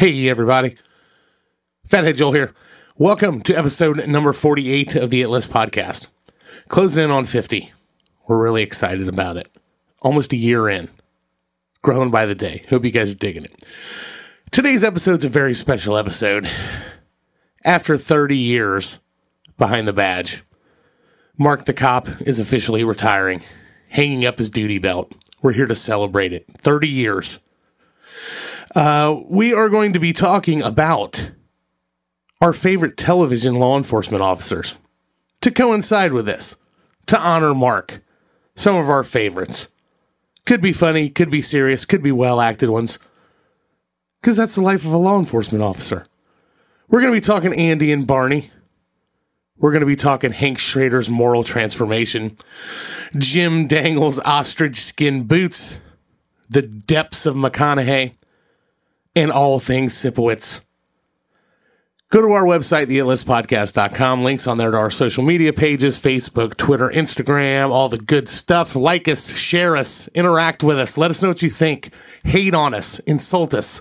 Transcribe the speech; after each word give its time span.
Hey, 0.00 0.30
everybody. 0.30 0.76
Fathead 1.84 2.16
Joel 2.16 2.32
here. 2.32 2.54
Welcome 2.96 3.42
to 3.42 3.52
episode 3.52 4.08
number 4.08 4.32
48 4.32 4.94
of 4.94 5.10
the 5.10 5.20
It 5.20 5.28
List 5.28 5.50
podcast. 5.50 6.06
Closing 6.68 7.04
in 7.04 7.10
on 7.10 7.26
50. 7.26 7.70
We're 8.26 8.42
really 8.42 8.62
excited 8.62 9.08
about 9.08 9.36
it. 9.36 9.54
Almost 10.00 10.32
a 10.32 10.38
year 10.38 10.70
in. 10.70 10.88
Growing 11.82 12.10
by 12.10 12.24
the 12.24 12.34
day. 12.34 12.64
Hope 12.70 12.86
you 12.86 12.90
guys 12.90 13.10
are 13.10 13.14
digging 13.14 13.44
it. 13.44 13.62
Today's 14.50 14.82
episode's 14.82 15.26
a 15.26 15.28
very 15.28 15.52
special 15.52 15.98
episode. 15.98 16.48
After 17.62 17.98
30 17.98 18.38
years 18.38 19.00
behind 19.58 19.86
the 19.86 19.92
badge, 19.92 20.42
Marc 21.38 21.66
the 21.66 21.74
Cop 21.74 22.08
is 22.22 22.38
officially 22.38 22.84
retiring, 22.84 23.42
hanging 23.90 24.24
up 24.24 24.38
his 24.38 24.48
duty 24.48 24.78
belt. 24.78 25.12
We're 25.42 25.52
here 25.52 25.66
to 25.66 25.74
celebrate 25.74 26.32
it. 26.32 26.46
30 26.56 26.88
years. 26.88 27.40
Uh, 28.74 29.20
we 29.28 29.52
are 29.52 29.68
going 29.68 29.92
to 29.92 29.98
be 29.98 30.12
talking 30.12 30.62
about 30.62 31.32
our 32.40 32.52
favorite 32.52 32.96
television 32.96 33.56
law 33.56 33.76
enforcement 33.76 34.22
officers 34.22 34.78
to 35.40 35.50
coincide 35.50 36.12
with 36.12 36.26
this, 36.26 36.56
to 37.06 37.18
honor 37.18 37.52
Marc, 37.52 38.00
some 38.54 38.76
of 38.76 38.88
our 38.88 39.02
favorites. 39.02 39.68
Could 40.46 40.60
be 40.60 40.72
funny, 40.72 41.10
could 41.10 41.30
be 41.30 41.42
serious, 41.42 41.84
could 41.84 42.02
be 42.02 42.12
well 42.12 42.40
acted 42.40 42.70
ones, 42.70 42.98
because 44.20 44.36
that's 44.36 44.54
the 44.54 44.60
life 44.60 44.84
of 44.84 44.92
a 44.92 44.98
law 44.98 45.18
enforcement 45.18 45.64
officer. 45.64 46.06
We're 46.88 47.00
going 47.00 47.12
to 47.12 47.20
be 47.20 47.26
talking 47.26 47.54
Andy 47.54 47.90
and 47.90 48.06
Barney. 48.06 48.50
We're 49.56 49.72
going 49.72 49.80
to 49.80 49.86
be 49.86 49.96
talking 49.96 50.32
Hank 50.32 50.58
Schrader's 50.58 51.10
moral 51.10 51.44
transformation, 51.44 52.36
Jim 53.16 53.66
Dangle's 53.66 54.18
ostrich 54.20 54.76
skin 54.76 55.24
boots, 55.24 55.80
the 56.48 56.62
depths 56.62 57.26
of 57.26 57.34
McConaughey, 57.34 58.12
and 59.14 59.30
all 59.30 59.60
things 59.60 59.94
Sipowicz. 59.94 60.60
Go 62.10 62.20
to 62.20 62.32
our 62.32 62.44
website, 62.44 62.86
theitlistpodcast.com. 62.86 64.24
Links 64.24 64.48
on 64.48 64.58
there 64.58 64.72
to 64.72 64.76
our 64.76 64.90
social 64.90 65.22
media 65.22 65.52
pages 65.52 65.96
Facebook, 65.96 66.56
Twitter, 66.56 66.88
Instagram, 66.88 67.70
all 67.70 67.88
the 67.88 67.98
good 67.98 68.28
stuff. 68.28 68.74
Like 68.74 69.06
us, 69.06 69.30
share 69.36 69.76
us, 69.76 70.08
interact 70.08 70.64
with 70.64 70.76
us. 70.76 70.98
Let 70.98 71.12
us 71.12 71.22
know 71.22 71.28
what 71.28 71.42
you 71.42 71.48
think. 71.48 71.94
Hate 72.24 72.52
on 72.52 72.74
us, 72.74 72.98
insult 73.00 73.54
us. 73.54 73.80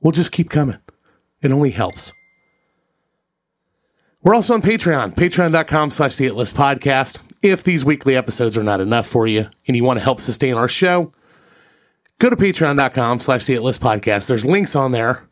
We'll 0.00 0.10
just 0.10 0.32
keep 0.32 0.50
coming. 0.50 0.78
It 1.40 1.52
only 1.52 1.70
helps. 1.70 2.12
We're 4.22 4.34
also 4.34 4.54
on 4.54 4.60
Patreon, 4.60 5.14
patreon.com 5.14 5.92
slash 5.92 6.16
the 6.16 6.26
It 6.26 6.34
List 6.34 6.56
podcast. 6.56 7.20
If 7.42 7.62
these 7.62 7.84
weekly 7.84 8.16
episodes 8.16 8.58
are 8.58 8.64
not 8.64 8.80
enough 8.80 9.06
for 9.06 9.26
you 9.26 9.46
and 9.68 9.76
you 9.76 9.84
want 9.84 9.98
to 9.98 10.04
help 10.04 10.20
sustain 10.20 10.56
our 10.56 10.68
show, 10.68 11.12
go 12.20 12.30
to 12.30 12.36
patreon.com 12.36 13.18
slash 13.18 13.46
the 13.46 13.58
List 13.58 13.80
podcast. 13.80 14.28
There's 14.28 14.44
links 14.44 14.76
on 14.76 14.92
there 14.92 15.28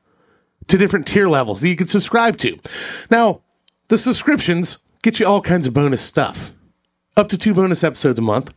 to 0.66 0.76
different 0.76 1.06
tier 1.06 1.28
levels 1.28 1.60
that 1.60 1.68
you 1.68 1.76
can 1.76 1.86
subscribe 1.86 2.36
to. 2.38 2.58
Now, 3.10 3.42
the 3.86 3.98
subscriptions 3.98 4.78
get 5.02 5.20
you 5.20 5.26
all 5.26 5.40
kinds 5.40 5.68
of 5.68 5.74
bonus 5.74 6.02
stuff. 6.02 6.52
Up 7.16 7.28
to 7.28 7.38
two 7.38 7.54
bonus 7.54 7.84
episodes 7.84 8.18
a 8.18 8.22
month, 8.22 8.52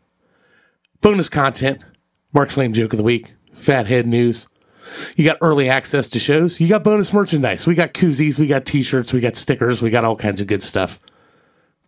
bonus 1.01 1.29
content, 1.29 1.83
Marc's 2.33 2.57
Lame 2.57 2.73
Joke 2.73 2.93
of 2.93 2.97
the 2.97 3.03
Week, 3.03 3.33
Fathead 3.53 4.07
News. 4.07 4.47
You 5.15 5.25
got 5.25 5.37
early 5.41 5.69
access 5.69 6.07
to 6.09 6.19
shows. 6.19 6.59
You 6.59 6.67
got 6.67 6.83
bonus 6.83 7.13
merchandise. 7.13 7.65
We 7.65 7.75
got 7.75 7.93
koozies, 7.93 8.37
we 8.37 8.47
got 8.47 8.65
t 8.65 8.83
shirts, 8.83 9.13
we 9.13 9.19
got 9.19 9.35
stickers, 9.35 9.81
we 9.81 9.89
got 9.89 10.05
all 10.05 10.15
kinds 10.15 10.41
of 10.41 10.47
good 10.47 10.63
stuff 10.63 10.99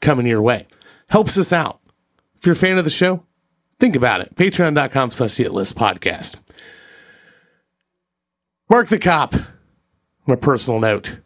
coming 0.01 0.25
your 0.25 0.41
way. 0.41 0.67
Helps 1.09 1.37
us 1.37 1.51
out. 1.51 1.79
If 2.35 2.45
you're 2.45 2.53
a 2.53 2.57
fan 2.57 2.77
of 2.77 2.83
the 2.83 2.89
show, 2.89 3.25
think 3.83 3.97
about 3.97 4.21
it. 4.21 4.33
Patreon.com 4.35 5.11
slash 5.11 5.35
the 5.35 5.49
list 5.49 5.75
podcast. 5.75 6.35
Marc 8.69 8.87
the 8.87 8.97
Cop, 8.97 9.35
on 9.35 10.33
a 10.33 10.37
personal 10.37 10.79
note. 10.79 11.19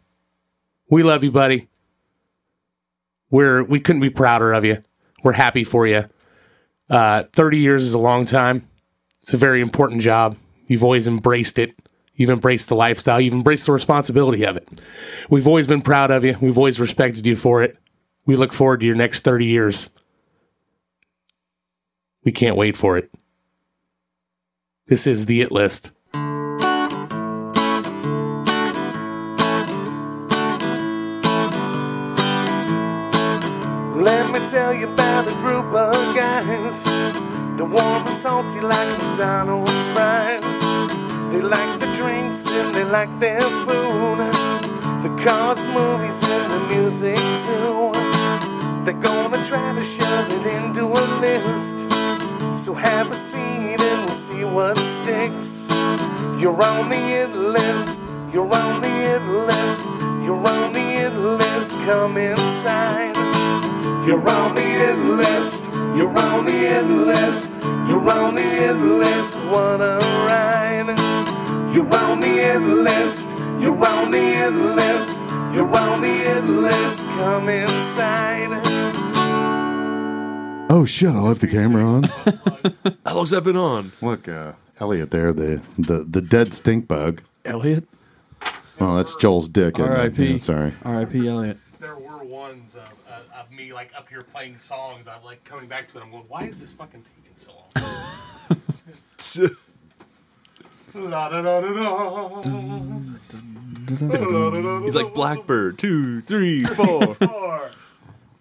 We 0.90 1.04
love 1.04 1.22
you, 1.22 1.30
buddy. 1.30 1.68
We're 3.30 3.62
we 3.62 3.78
couldn't 3.78 4.00
be 4.00 4.10
prouder 4.10 4.52
of 4.52 4.64
you. 4.64 4.82
We're 5.22 5.34
happy 5.34 5.62
for 5.62 5.86
you. 5.86 6.06
Uh, 6.90 7.22
30 7.32 7.58
years 7.58 7.84
is 7.84 7.94
a 7.94 7.98
long 7.98 8.24
time. 8.24 8.68
It's 9.22 9.34
a 9.34 9.36
very 9.36 9.60
important 9.60 10.00
job. 10.00 10.36
You've 10.66 10.82
always 10.82 11.06
embraced 11.06 11.60
it. 11.60 11.76
You've 12.14 12.30
embraced 12.30 12.68
the 12.68 12.74
lifestyle. 12.74 13.20
You've 13.20 13.34
embraced 13.34 13.66
the 13.66 13.72
responsibility 13.72 14.44
of 14.44 14.56
it. 14.56 14.66
We've 15.30 15.46
always 15.46 15.68
been 15.68 15.82
proud 15.82 16.10
of 16.10 16.24
you. 16.24 16.34
We've 16.40 16.58
always 16.58 16.80
respected 16.80 17.24
you 17.24 17.36
for 17.36 17.62
it. 17.62 17.78
We 18.26 18.34
look 18.34 18.52
forward 18.52 18.80
to 18.80 18.86
your 18.86 18.96
next 18.96 19.22
30 19.22 19.44
years. 19.44 19.90
We 22.28 22.32
can't 22.32 22.56
wait 22.56 22.76
for 22.76 22.98
it. 22.98 23.10
This 24.86 25.06
is 25.06 25.24
the 25.24 25.40
It 25.40 25.50
List. 25.50 25.92
Let 33.96 34.30
me 34.30 34.40
tell 34.44 34.74
you 34.74 34.88
about 34.92 35.26
a 35.26 35.32
group 35.36 35.72
of 35.72 35.94
guys. 36.14 36.84
They're 37.56 37.64
warm 37.64 38.04
and 38.04 38.14
salty 38.14 38.60
like 38.60 39.02
McDonald's 39.02 39.86
fries. 39.94 40.60
They 41.32 41.40
like 41.40 41.80
the 41.80 41.90
drinks 41.96 42.46
and 42.46 42.74
they 42.74 42.84
like 42.84 43.08
their 43.20 43.40
food. 43.40 44.18
The 45.00 45.16
cars, 45.24 45.64
movies, 45.64 46.22
and 46.22 46.52
the 46.52 46.60
music 46.74 47.16
too. 47.46 47.92
They're 48.84 49.00
gonna 49.00 49.42
try 49.42 49.74
to 49.74 49.82
shove 49.82 50.28
it 50.30 50.44
into 50.44 50.84
a 50.88 51.04
list. 51.22 51.97
So 52.52 52.72
have 52.72 53.08
a 53.08 53.12
seat 53.12 53.78
and 53.78 54.06
we'll 54.06 54.08
see 54.08 54.42
what 54.42 54.78
sticks. 54.78 55.68
You're 56.40 56.62
on 56.62 56.88
the 56.88 56.96
it 56.96 57.34
list. 57.36 58.00
You're 58.32 58.50
on 58.52 58.80
the 58.80 58.88
it 58.88 59.22
list. 59.22 59.86
You're 60.24 60.36
on 60.36 60.72
the 60.72 60.80
it 60.80 61.14
list. 61.14 61.72
Come 61.84 62.16
inside. 62.16 63.14
You're 64.06 64.26
on 64.26 64.54
the 64.54 64.62
it 64.62 64.98
list. 64.98 65.66
You're 65.94 66.08
on 66.08 66.46
the 66.46 66.52
it 66.52 66.86
list. 66.86 67.52
You're 67.86 68.10
on 68.10 68.34
the 68.34 68.40
it 68.40 68.76
list. 68.76 69.36
What 69.52 69.80
a 69.82 69.98
ride. 70.26 70.88
You're 71.74 71.94
on 71.94 72.20
the 72.20 72.28
it 72.28 72.60
list. 72.60 73.28
You're 73.60 73.86
on 73.86 74.10
the 74.10 74.18
it 74.18 74.52
list. 74.52 75.20
You're 75.54 75.76
on 75.76 76.00
the 76.00 76.08
it 76.08 76.44
list. 76.44 77.04
Come 77.04 77.50
inside. 77.50 79.07
Oh 80.70 80.84
shit! 80.84 81.08
I 81.10 81.20
left 81.20 81.40
the 81.40 81.46
camera 81.46 81.84
on. 81.84 82.02
How 83.06 83.14
long's 83.16 83.30
that 83.30 83.42
been 83.42 83.56
on? 83.56 83.92
Look, 84.02 84.28
uh, 84.28 84.52
Elliot 84.80 85.10
there, 85.10 85.32
the, 85.32 85.62
the 85.78 86.04
the 86.04 86.20
dead 86.20 86.52
stink 86.52 86.86
bug. 86.86 87.22
Elliot? 87.44 87.88
Oh, 88.80 88.96
that's 88.96 89.14
Joel's 89.16 89.48
dick. 89.48 89.78
isn't 89.78 89.90
it? 89.90 89.96
R.I.P. 89.96 90.26
Yeah, 90.32 90.36
sorry. 90.36 90.74
R.I.P. 90.84 91.26
Elliot. 91.26 91.58
There 91.80 91.96
were 91.96 92.22
ones 92.22 92.74
of, 92.76 92.92
uh, 93.10 93.40
of 93.40 93.50
me 93.50 93.72
like 93.72 93.92
up 93.96 94.08
here 94.08 94.22
playing 94.22 94.56
songs. 94.56 95.08
I'm 95.08 95.24
like 95.24 95.42
coming 95.44 95.66
back 95.68 95.88
to 95.92 95.98
it. 95.98 96.04
I'm 96.04 96.10
going, 96.10 96.24
why 96.28 96.44
is 96.44 96.60
this 96.60 96.74
fucking 96.74 97.02
taking 97.02 97.36
so 97.36 97.50
long? 97.52 97.68
La, 100.94 101.28
da, 101.28 101.42
da, 101.42 101.60
da, 101.60 101.72
da. 101.72 101.90
La, 101.94 102.42
da, 104.08 104.50
da, 104.50 104.60
da, 104.62 104.80
He's 104.82 104.94
like 104.94 105.12
Blackbird. 105.14 105.78
Two, 105.78 106.20
three, 106.22 106.60
four. 106.60 107.14
Four, 107.14 107.70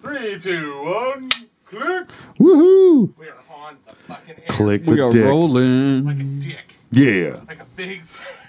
three, 0.02 0.40
two, 0.40 0.84
one, 0.84 1.30
click. 1.70 2.08
Woohoo! 2.40 3.14
We 3.18 3.28
are 3.28 3.34
on 3.66 3.78
the 3.88 3.94
fucking 3.96 4.36
air. 4.38 4.46
Click 4.50 4.86
we 4.86 4.96
the 4.96 5.06
are 5.06 5.12
dick. 5.12 5.22
like 5.22 5.26
a 5.26 5.30
rolling. 5.30 6.40
dick, 6.40 6.76
Yeah. 6.92 7.40
like 7.48 7.60
a 7.62 7.66
big, 7.76 8.02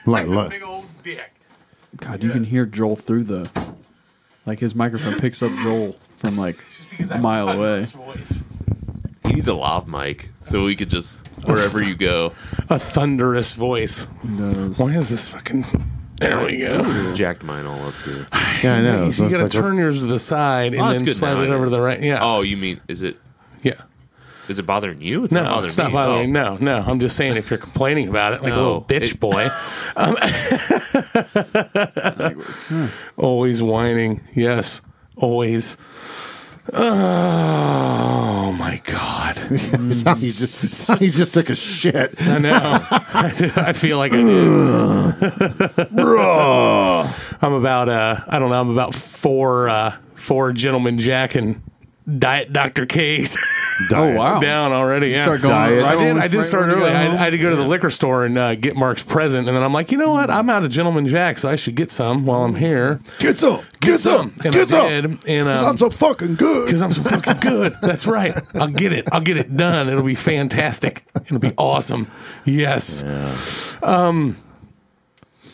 Like- 0.07 0.27
like, 0.27 0.37
like- 0.37 0.47
a 0.47 0.51
big 0.51 0.63
old 0.63 0.87
dick. 1.03 1.33
God, 1.97 2.23
you 2.23 2.31
can 2.31 2.45
hear 2.45 2.65
Joel 2.67 2.97
through 2.97 3.25
the. 3.25 3.51
Like 4.47 4.61
his 4.61 4.75
microphone 4.75 5.19
picks 5.19 5.43
up 5.43 5.53
Joel 5.63 5.97
from 6.17 6.37
like 6.37 6.57
Just 6.69 6.89
because 6.91 7.11
a 7.11 7.17
I 7.17 7.21
mile 7.21 7.49
have 7.49 7.57
a 7.59 7.61
away. 7.61 7.85
thunderous 7.85 7.93
Voice. 7.93 8.41
He 9.27 9.35
needs 9.35 9.49
a 9.49 9.55
lav 9.55 9.87
mic 9.89 10.31
so 10.37 10.67
he 10.69 10.75
could 10.77 10.89
just 10.89 11.19
wherever 11.45 11.83
you 11.83 11.95
go. 11.95 12.33
A 12.71 12.79
thunderous 12.79 13.53
voice. 13.55 14.07
knows. 14.23 14.79
Why 14.79 14.89
is 14.95 15.09
this 15.11 15.29
fucking? 15.29 15.65
There 16.21 16.45
we 16.45 16.59
go. 16.59 17.15
Jacked 17.15 17.45
mine 17.45 17.67
all 17.67 17.81
up 17.87 17.95
too. 18.03 18.25
Yeah, 18.63 18.75
I 18.75 18.81
know. 18.81 19.05
You, 19.07 19.13
So 19.13 19.25
it's 19.27 19.33
gotta 19.35 19.45
like, 19.45 19.53
turn 19.53 19.77
yours 19.77 20.01
to 20.01 20.07
the 20.07 20.19
side 20.19 20.73
and 20.75 20.83
Oh, 20.83 20.89
that's 20.89 20.99
then 20.99 21.07
good 21.07 21.15
slide 21.17 21.35
now, 21.35 21.43
it 21.43 21.51
I 21.51 21.55
over 21.55 21.67
to 21.67 21.71
the 21.71 21.81
right. 21.81 22.01
Yeah. 22.03 22.19
Oh, 22.21 22.41
you 22.41 22.57
mean 22.57 22.81
is 22.89 23.03
it 23.03 23.17
yeah. 23.63 23.83
is 24.49 24.59
it 24.59 24.67
bothering 24.67 25.01
you? 25.01 25.23
It's 25.23 25.33
No, 25.33 25.43
not 25.45 25.49
bothering 25.51 25.67
it's 25.67 25.77
not 25.79 25.87
me. 25.89 25.93
bothering. 25.93 26.37
Oh. 26.37 26.57
No, 26.57 26.59
no. 26.59 26.79
I'm 26.85 26.99
just 26.99 27.15
saying 27.17 27.37
if 27.37 27.51
you're 27.51 27.59
complaining 27.61 28.09
about 28.09 28.33
it 28.33 28.43
like 28.43 28.53
a 28.53 28.57
No, 28.57 28.63
little 28.63 28.83
bitch 28.83 29.13
it- 29.13 29.21
boy, 29.21 29.49
um, 32.77 32.91
always 33.17 33.63
whining. 33.63 34.21
Yes, 34.35 34.83
always. 35.17 35.77
Oh 36.73 38.55
my 38.59 38.81
god! 38.85 39.39
he 39.51 39.59
just 39.59 40.99
he 41.01 41.09
just 41.11 41.35
took 41.35 41.51
a 41.51 41.57
shit. 41.57 42.15
I 42.21 42.39
know. 42.39 42.59
I, 42.63 43.33
do- 43.37 43.51
I 43.57 43.73
feel 43.73 43.99
like 43.99 44.13
I 44.13 44.23
do. 44.23 45.13
I'm 47.41 47.53
about 47.53 47.89
uh, 47.89 48.21
I 48.29 48.39
don't 48.39 48.51
know. 48.51 48.61
I'm 48.61 48.71
about 48.71 48.95
four 48.95 49.69
uh, 49.69 49.97
four 50.15 50.53
Gentleman 50.53 50.99
Jack 50.99 51.35
and 51.35 51.61
Diet 52.19 52.53
Dr. 52.53 52.87
K's. 52.87 53.37
Oh 53.95 54.13
wow! 54.13 54.41
down 54.41 54.73
already. 54.73 55.11
Yeah, 55.11 55.23
start 55.23 55.41
going 55.41 55.55
Diet. 55.55 55.85
I 55.85 55.95
did. 55.95 56.17
I 56.17 56.27
did 56.27 56.39
right 56.39 56.45
start 56.47 56.67
early. 56.69 56.91
I. 56.91 57.03
I 57.13 57.15
had 57.15 57.31
to 57.31 57.39
go 57.39 57.49
to 57.51 57.55
the 57.55 57.65
liquor 57.65 57.91
store 57.91 58.25
and 58.25 58.37
uh, 58.37 58.57
get 58.57 58.75
Marc's 58.75 59.05
present, 59.05 59.47
and 59.47 59.57
then 59.57 59.63
I'm 59.63 59.73
like, 59.73 59.93
you 59.93 59.99
know 59.99 60.11
what? 60.11 60.31
I'm 60.31 60.51
out 60.51 60.65
of 60.65 60.71
Gentleman 60.71 61.07
Jack, 61.07 61.39
so 61.39 61.49
I 61.49 61.55
should 61.55 61.77
get 61.77 61.89
some 61.89 62.27
while 62.27 62.43
I'm 62.45 62.57
here. 62.57 63.01
Get 63.21 63.37
some. 63.39 63.61
Get 63.79 64.01
some, 64.01 64.33
and 64.45 64.53
Get 64.53 64.63
I 64.63 64.65
some. 64.65 64.89
did. 64.89 65.05
And 65.29 65.47
'Cause 65.47 65.61
um, 65.63 65.67
I'm 65.69 65.77
so 65.77 65.91
fucking 65.91 66.35
good. 66.35 66.65
because 66.67 66.83
I'm 66.83 66.91
so 66.91 67.03
fucking 67.05 67.37
good. 67.39 67.73
That's 67.83 68.05
right. 68.05 68.37
I'll 68.57 68.67
get 68.67 68.93
it. 68.93 69.09
I'll 69.13 69.21
get 69.21 69.37
it 69.37 69.57
done. 69.57 69.89
It'll 69.89 70.03
be 70.03 70.17
fantastic. 70.17 71.05
It'll 71.15 71.39
be 71.39 71.53
awesome. 71.57 72.09
Yes. 72.45 73.05
Um, 73.81 74.37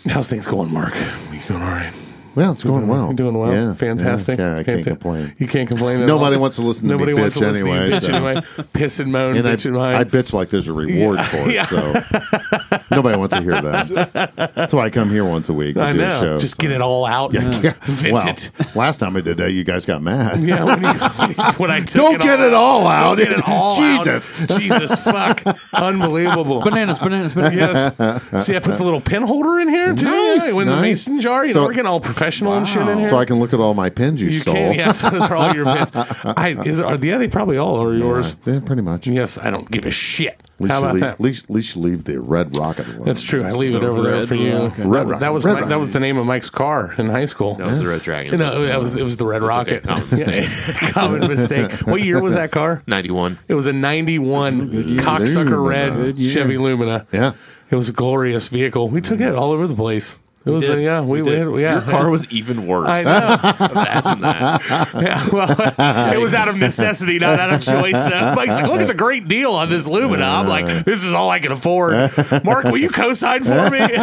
how's 0.08 0.28
things 0.28 0.46
going, 0.46 0.72
Marc? 0.72 0.94
You 1.30 1.40
doing 1.46 1.60
all 1.62 1.68
right? 1.68 1.92
Well, 2.34 2.52
it's 2.52 2.64
going 2.64 2.88
well. 2.88 3.10
You 3.10 3.14
doing 3.14 3.38
well? 3.38 3.52
Yeah, 3.52 3.74
Fantastic. 3.74 4.38
Yeah, 4.38 4.56
I 4.58 4.64
can't 4.64 4.84
complain. 4.84 5.34
You 5.38 5.46
can't 5.46 5.68
complain. 5.68 6.04
Nobody 6.06 6.34
all? 6.36 6.42
wants 6.42 6.56
to 6.56 6.62
listen 6.62 6.88
to 6.88 6.94
me 6.94 6.98
Nobody 6.98 7.14
wants 7.14 7.36
bitch 7.36 7.40
to 7.40 7.46
listen 7.46 7.68
anyway, 7.68 7.78
To 7.78 7.94
you 7.94 8.00
bitch 8.00 8.00
so. 8.02 8.12
anyway. 8.14 8.66
Piss 8.72 8.98
and 8.98 9.12
moan, 9.12 9.36
And 9.36 9.46
I, 9.48 9.52
bitch 9.54 9.66
and 9.66 9.76
whine. 9.76 9.94
I 9.96 10.04
bitch 10.04 10.32
like 10.32 10.50
there's 10.50 10.66
a 10.68 10.72
reward 10.72 11.20
for 11.20 11.36
it. 11.48 11.54
Yeah. 11.54 11.66
So 11.66 12.73
nobody 12.90 13.16
wants 13.18 13.34
to 13.34 13.42
hear 13.42 13.60
that. 13.60 14.52
That's 14.54 14.72
why 14.72 14.84
I 14.86 14.90
come 14.90 15.10
here 15.10 15.24
once 15.24 15.48
a 15.48 15.52
week. 15.52 15.74
to 15.76 15.82
I 15.82 15.92
do 15.92 15.98
a 16.00 16.02
know. 16.02 16.20
show, 16.20 16.38
Just 16.38 16.54
so. 16.56 16.62
get 16.62 16.70
it 16.70 16.80
all 16.80 17.04
out. 17.06 17.32
Yeah, 17.34 17.50
yeah. 17.60 17.72
Vent 17.82 18.12
Well, 18.12 18.28
it. 18.28 18.50
last 18.74 18.98
time 18.98 19.16
I 19.16 19.20
did 19.20 19.36
that, 19.38 19.52
you 19.52 19.64
guys 19.64 19.86
got 19.86 20.02
mad. 20.02 20.40
Yeah, 20.40 20.64
when, 20.64 20.82
you, 20.82 20.88
when, 20.88 21.30
you, 21.30 21.52
when 21.58 21.70
I 21.70 21.80
took 21.80 21.96
Don't 21.96 22.14
it 22.16 22.20
get 22.22 22.40
all 22.40 22.46
it 22.46 22.54
all 22.54 22.86
out. 22.86 23.16
Don't 23.16 23.28
get 23.28 23.38
it 23.38 23.48
all 23.48 23.76
Jesus. 23.76 24.32
out. 24.50 24.60
Jesus, 24.60 25.02
fuck. 25.02 25.42
Unbelievable. 25.72 26.60
bananas, 26.62 26.98
bananas, 26.98 27.34
bananas. 27.34 27.94
Yes. 27.98 28.46
See, 28.46 28.54
I 28.56 28.58
put 28.60 28.78
the 28.78 28.84
little 28.84 29.00
pen 29.00 29.22
holder 29.22 29.60
in 29.60 29.68
here 29.68 29.94
too. 29.94 30.04
Nice, 30.04 30.52
yeah, 30.52 30.60
in 30.60 30.68
the 30.68 30.80
mason 30.80 31.20
jar. 31.20 31.44
You 31.46 31.52
So- 31.52 31.60
know, 31.60 31.66
we're 31.66 31.74
getting 31.74 31.86
all 31.88 32.00
professional 32.00 32.52
and 32.54 32.66
shit 32.66 32.82
in 32.86 32.98
here. 32.98 33.08
So 33.08 33.16
I 33.18 33.24
can 33.24 33.38
look 33.40 33.52
at 33.52 33.60
all 33.60 33.74
my 33.74 33.90
pens 33.90 34.20
you, 34.20 34.28
you 34.28 34.40
stole. 34.40 34.54
can, 34.54 34.72
yes, 34.74 35.00
those 35.10 35.22
are 35.22 35.34
all 35.36 35.54
your 35.54 35.64
pens. 35.64 35.90
I 35.94 36.56
is 36.64 36.80
are 36.80 36.96
yeah, 36.96 37.18
they 37.18 37.28
probably 37.28 37.58
all 37.58 37.82
are 37.82 37.94
yours. 37.94 38.36
Yeah, 38.46 38.60
pretty 38.60 38.82
much. 38.82 39.06
Yes, 39.06 39.38
I 39.38 39.50
don't 39.50 39.70
give 39.70 39.84
a 39.86 39.90
shit. 39.90 40.40
At 40.54 40.60
least, 40.60 40.72
How 40.72 40.78
about 40.78 40.94
leave, 40.94 41.00
that? 41.02 41.12
at 41.14 41.20
least, 41.20 41.44
at 41.44 41.50
least 41.50 41.74
you 41.74 41.82
leave 41.82 42.04
the 42.04 42.20
red 42.20 42.56
rocket 42.56 42.86
alone. 42.86 43.04
That's 43.06 43.22
true. 43.22 43.42
I 43.42 43.50
leave 43.50 43.74
it 43.74 43.82
over 43.82 44.02
there 44.02 44.24
for 44.24 44.36
you. 44.36 44.56
Rocket. 44.56 44.76
That- 44.76 44.86
Red 44.86 45.08
that, 45.20 45.32
was 45.32 45.44
Red 45.44 45.54
my, 45.54 45.64
that 45.64 45.78
was 45.80 45.90
the 45.90 45.98
name 45.98 46.16
of 46.16 46.26
Mike's 46.26 46.48
car 46.48 46.94
in 46.96 47.06
high 47.06 47.24
school. 47.24 47.54
That 47.54 47.66
was 47.68 47.80
the 47.80 47.88
Red 47.88 48.02
Dragon. 48.02 48.38
No, 48.38 48.62
it 48.62 48.78
was 48.78 48.94
it 48.94 49.02
was 49.02 49.16
the 49.16 49.26
Red 49.26 49.42
okay, 49.42 49.48
Rocket. 49.48 49.82
common 49.82 50.06
Yeah, 50.16 50.46
common 50.92 51.20
mistake. 51.28 51.72
What 51.86 52.02
year 52.02 52.22
was 52.22 52.34
that 52.34 52.52
car? 52.52 52.82
91. 52.86 53.38
It 53.48 53.54
was 53.54 53.66
a 53.66 53.72
'91 53.72 54.70
cocksucker 54.98 55.50
Lumina. 55.50 56.04
red 56.06 56.18
Chevy 56.18 56.56
Lumina. 56.58 57.06
Yeah. 57.12 57.32
It 57.70 57.74
was 57.76 57.88
a 57.88 57.92
glorious 57.92 58.46
vehicle. 58.48 58.88
We 58.90 59.00
took 59.00 59.20
it 59.20 59.34
all 59.34 59.50
over 59.50 59.66
the 59.66 59.74
place. 59.74 60.16
It 60.46 60.50
was 60.50 60.66
did. 60.66 60.76
uh, 60.76 60.80
yeah, 60.80 61.00
we, 61.00 61.22
We 61.22 61.30
did. 61.30 61.48
we- 61.48 61.62
yeah. 61.62 61.72
Your 61.74 61.82
car 61.82 62.10
was 62.10 62.30
even 62.30 62.66
worse. 62.66 62.86
I 62.88 63.02
know. 63.02 63.66
Imagine 63.72 64.20
that. 64.20 64.60
Yeah, 65.04 65.28
well, 65.32 66.12
it 66.14 66.20
was 66.20 66.34
out 66.34 66.48
of 66.48 66.56
necessity, 66.58 67.18
not 67.18 67.38
out 67.40 67.52
of 67.52 67.62
choice. 67.62 67.92
Though. 67.94 68.34
Mike's 68.34 68.54
like, 68.56 68.66
look 68.66 68.80
at 68.80 68.88
the 68.88 68.94
great 68.94 69.26
deal 69.28 69.52
on 69.52 69.68
this 69.70 69.86
Lumina. 69.88 70.24
I'm 70.24 70.46
like, 70.46 70.66
this 70.66 71.02
is 71.02 71.12
all 71.12 71.30
I 71.30 71.38
can 71.38 71.52
afford. 71.52 72.10
Marc, 72.44 72.64
will 72.64 72.76
you 72.78 72.90
co-sign 72.90 73.42
for 73.42 73.70
me? 73.70 73.80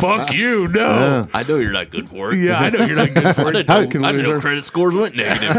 Fuck 0.00 0.32
you, 0.34 0.68
no. 0.68 1.26
I 1.34 1.42
know 1.42 1.56
you're 1.56 1.72
not 1.72 1.90
good 1.90 2.08
for 2.08 2.32
it. 2.32 2.38
Yeah, 2.38 2.58
I 2.58 2.70
know 2.70 2.84
you're 2.84 2.96
not 2.96 3.12
good 3.14 3.34
for 3.34 3.48
it. 3.50 3.52
didn't 3.52 3.68
know, 3.68 3.82
Fucking 3.84 4.04
I 4.04 4.12
know 4.12 4.40
credit 4.40 4.64
scores 4.64 4.94
went 4.94 5.16
negative. 5.16 5.50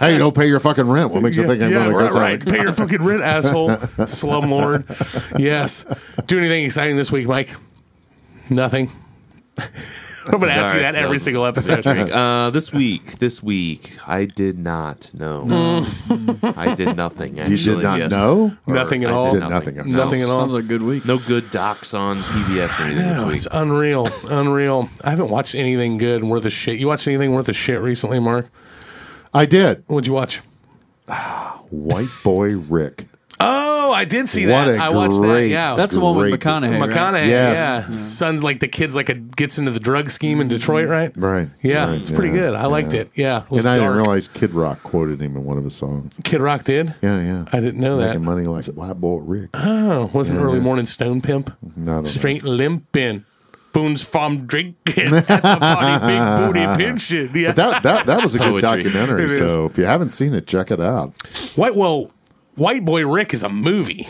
Hey, 0.00 0.12
you 0.12 0.18
don't 0.18 0.34
pay 0.36 0.46
your 0.46 0.60
fucking 0.60 0.88
rent. 0.88 1.10
What 1.10 1.22
makes 1.22 1.36
you 1.36 1.46
think 1.46 1.62
I'm 1.62 1.70
yeah, 1.70 1.84
going 1.84 1.90
to 1.92 1.96
right, 1.96 2.12
go 2.12 2.20
right. 2.20 2.44
Pay 2.44 2.62
your 2.62 2.72
fucking 2.72 3.02
rent, 3.02 3.22
asshole. 3.22 3.70
Slumlord. 3.70 5.38
Yes. 5.38 5.84
Do 6.26 6.38
anything 6.38 6.64
exciting 6.64 6.96
this 6.96 7.10
week, 7.12 7.26
Mike? 7.26 7.54
Nothing. 8.50 8.90
I'm 10.26 10.38
going 10.38 10.52
to 10.52 10.56
ask 10.58 10.74
you 10.74 10.80
that 10.80 10.94
every 10.94 11.16
No. 11.16 11.22
single 11.22 11.46
episode. 11.46 11.86
Uh, 11.86 12.50
this 12.50 12.72
week, 12.72 13.18
this 13.18 13.42
week, 13.42 13.96
I 14.06 14.26
did 14.26 14.58
not 14.58 15.10
know. 15.14 15.86
I 16.56 16.74
did 16.76 16.96
nothing. 16.96 17.38
You 17.38 17.56
did 17.56 17.82
not 17.82 17.98
yes. 17.98 18.10
know? 18.10 18.52
Or 18.66 18.74
Nothing 18.74 19.04
at 19.04 19.10
I 19.10 19.14
all? 19.14 19.32
Did 19.32 19.40
Did 19.40 19.48
nothing. 19.50 19.76
nothing. 19.76 19.92
No. 19.92 20.04
Nothing 20.04 20.22
at 20.22 20.28
all. 20.28 20.40
Sounds 20.40 20.52
like 20.52 20.64
a 20.64 20.66
good 20.66 20.82
week. 20.82 21.04
No 21.06 21.18
good 21.18 21.50
docs 21.50 21.94
on 21.94 22.18
PBS 22.18 22.78
or 22.78 22.82
anything 22.84 23.08
this 23.08 23.18
No, 23.20 23.26
week. 23.28 23.36
it's 23.36 23.48
unreal. 23.50 24.08
Unreal. 24.28 24.88
I 25.04 25.10
haven't 25.10 25.30
watched 25.30 25.54
anything 25.54 25.96
good 25.98 26.22
and 26.22 26.30
worth 26.30 26.44
a 26.44 26.50
shit. 26.50 26.78
You 26.78 26.86
watched 26.86 27.06
anything 27.06 27.32
worth 27.32 27.48
a 27.48 27.52
shit 27.54 27.80
recently, 27.80 28.20
Marc? 28.20 28.46
I 29.32 29.46
did. 29.46 29.84
What'd 29.86 30.06
you 30.06 30.12
watch? 30.12 30.42
White 31.70 32.08
Boy 32.22 32.56
Rick. 32.56 33.06
Oh, 33.42 33.90
I 33.92 34.04
did 34.04 34.28
see 34.28 34.46
What 34.46 34.66
that. 34.66 34.76
a 34.76 34.82
I 34.82 34.88
watched 34.90 35.20
that. 35.20 35.26
great- 35.26 35.50
Yeah. 35.50 35.74
That's 35.74 35.94
the 35.94 36.00
one 36.00 36.16
with 36.16 36.28
Great. 36.28 36.40
McConaughey. 36.40 36.78
right? 36.80 36.90
McConaughey, 36.90 37.28
Yes. 37.28 37.56
yeah. 37.56 37.82
Mm-hmm. 37.82 37.92
Son, 37.94 38.40
like 38.42 38.60
the 38.60 38.68
kid's 38.68 38.94
like 38.94 39.08
a 39.08 39.14
gets 39.14 39.58
into 39.58 39.70
the 39.70 39.80
drug 39.80 40.10
scheme 40.10 40.40
in 40.40 40.48
Detroit, 40.48 40.84
mm-hmm. 40.88 40.92
right? 41.22 41.36
Right. 41.40 41.48
Yeah, 41.62 41.88
Right, 41.90 42.00
it's 42.00 42.10
pretty 42.10 42.28
yeah, 42.34 42.40
good. 42.40 42.54
I 42.54 42.66
liked 42.66 42.92
yeah. 42.92 43.00
it. 43.00 43.10
Yeah, 43.14 43.42
it 43.44 43.50
was 43.50 43.64
And 43.64 43.72
I 43.72 43.78
dark. 43.78 43.88
didn't 43.88 43.96
realize 44.02 44.28
Kid 44.28 44.54
Rock 44.54 44.82
quoted 44.82 45.20
him 45.20 45.36
in 45.36 45.44
one 45.44 45.56
of 45.58 45.64
his 45.64 45.74
songs. 45.74 46.14
Kid 46.22 46.40
Rock 46.40 46.64
did. 46.64 46.94
Yeah, 47.02 47.20
yeah. 47.22 47.44
I 47.52 47.60
didn't 47.60 47.80
know 47.80 47.96
that. 47.96 48.08
Making 48.08 48.24
money 48.24 48.46
like 48.46 48.66
White 48.66 49.00
Boy 49.00 49.18
Rick. 49.18 49.50
Oh, 49.54 50.10
wasn't 50.12 50.40
early 50.40 50.60
morning 50.60 50.86
stone 50.86 51.20
pimp? 51.22 51.50
No, 51.76 51.92
I 51.92 51.94
don't 51.96 52.04
know. 52.04 52.04
Straight 52.04 52.44
limping. 52.44 53.24
Boone's 53.72 54.02
farm 54.02 54.46
drinking 54.46 55.14
at 55.14 55.26
the 55.28 55.58
party, 55.60 56.06
big 56.06 56.66
booty 56.76 56.84
pinching. 56.84 57.30
Yeah. 57.36 57.52
That, 57.52 57.84
that, 57.84 58.06
that 58.06 58.20
was 58.22 58.34
a 58.34 58.38
good 58.38 58.60
Poetry. 58.62 58.82
documentary. 58.82 59.24
It 59.26 59.30
is. 59.30 59.52
So 59.52 59.64
if 59.66 59.78
you 59.78 59.84
haven't 59.84 60.10
seen 60.10 60.34
it, 60.34 60.48
check 60.48 60.72
it 60.72 60.80
out. 60.80 61.12
White 61.54 61.76
well, 61.76 62.10
White 62.56 62.84
Boy 62.84 63.06
Rick 63.06 63.32
is 63.34 63.42
a 63.42 63.48
movie. 63.48 64.06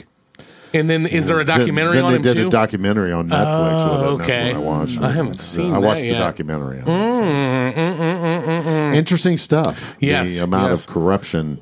And 0.72 0.88
then 0.88 1.04
is 1.06 1.26
there 1.26 1.40
a 1.40 1.44
Then- 1.44 1.58
documentary 1.58 1.94
then, 1.96 2.04
on 2.04 2.10
they 2.12 2.16
him 2.16 2.22
did 2.22 2.37
too? 2.37 2.46
a 2.46 2.50
documentary 2.50 3.12
on 3.12 3.28
Netflix 3.28 3.42
Oh, 3.44 3.92
with 3.92 4.20
it. 4.20 4.25
okay. 4.25 4.42
That's 4.52 4.56
what 4.58 4.62
I 4.64 4.66
watched. 4.78 5.00
I 5.02 5.10
haven't 5.10 5.40
seen 5.40 5.75
I 5.75 5.78
watched 5.78 6.00
that 6.02 6.06
the 6.06 6.12
yet. 6.12 6.19
documentary. 6.19 6.81
On 6.82 6.87
it. 6.87 7.75
Mm, 7.75 7.75
mm, 7.75 8.62
mm, 8.62 8.94
Interesting 8.94 9.37
stuff. 9.37 9.96
Yes, 9.98 10.32
The 10.37 10.44
amount 10.44 10.70
yes. 10.70 10.84
of 10.87 10.92
corruption 10.92 11.58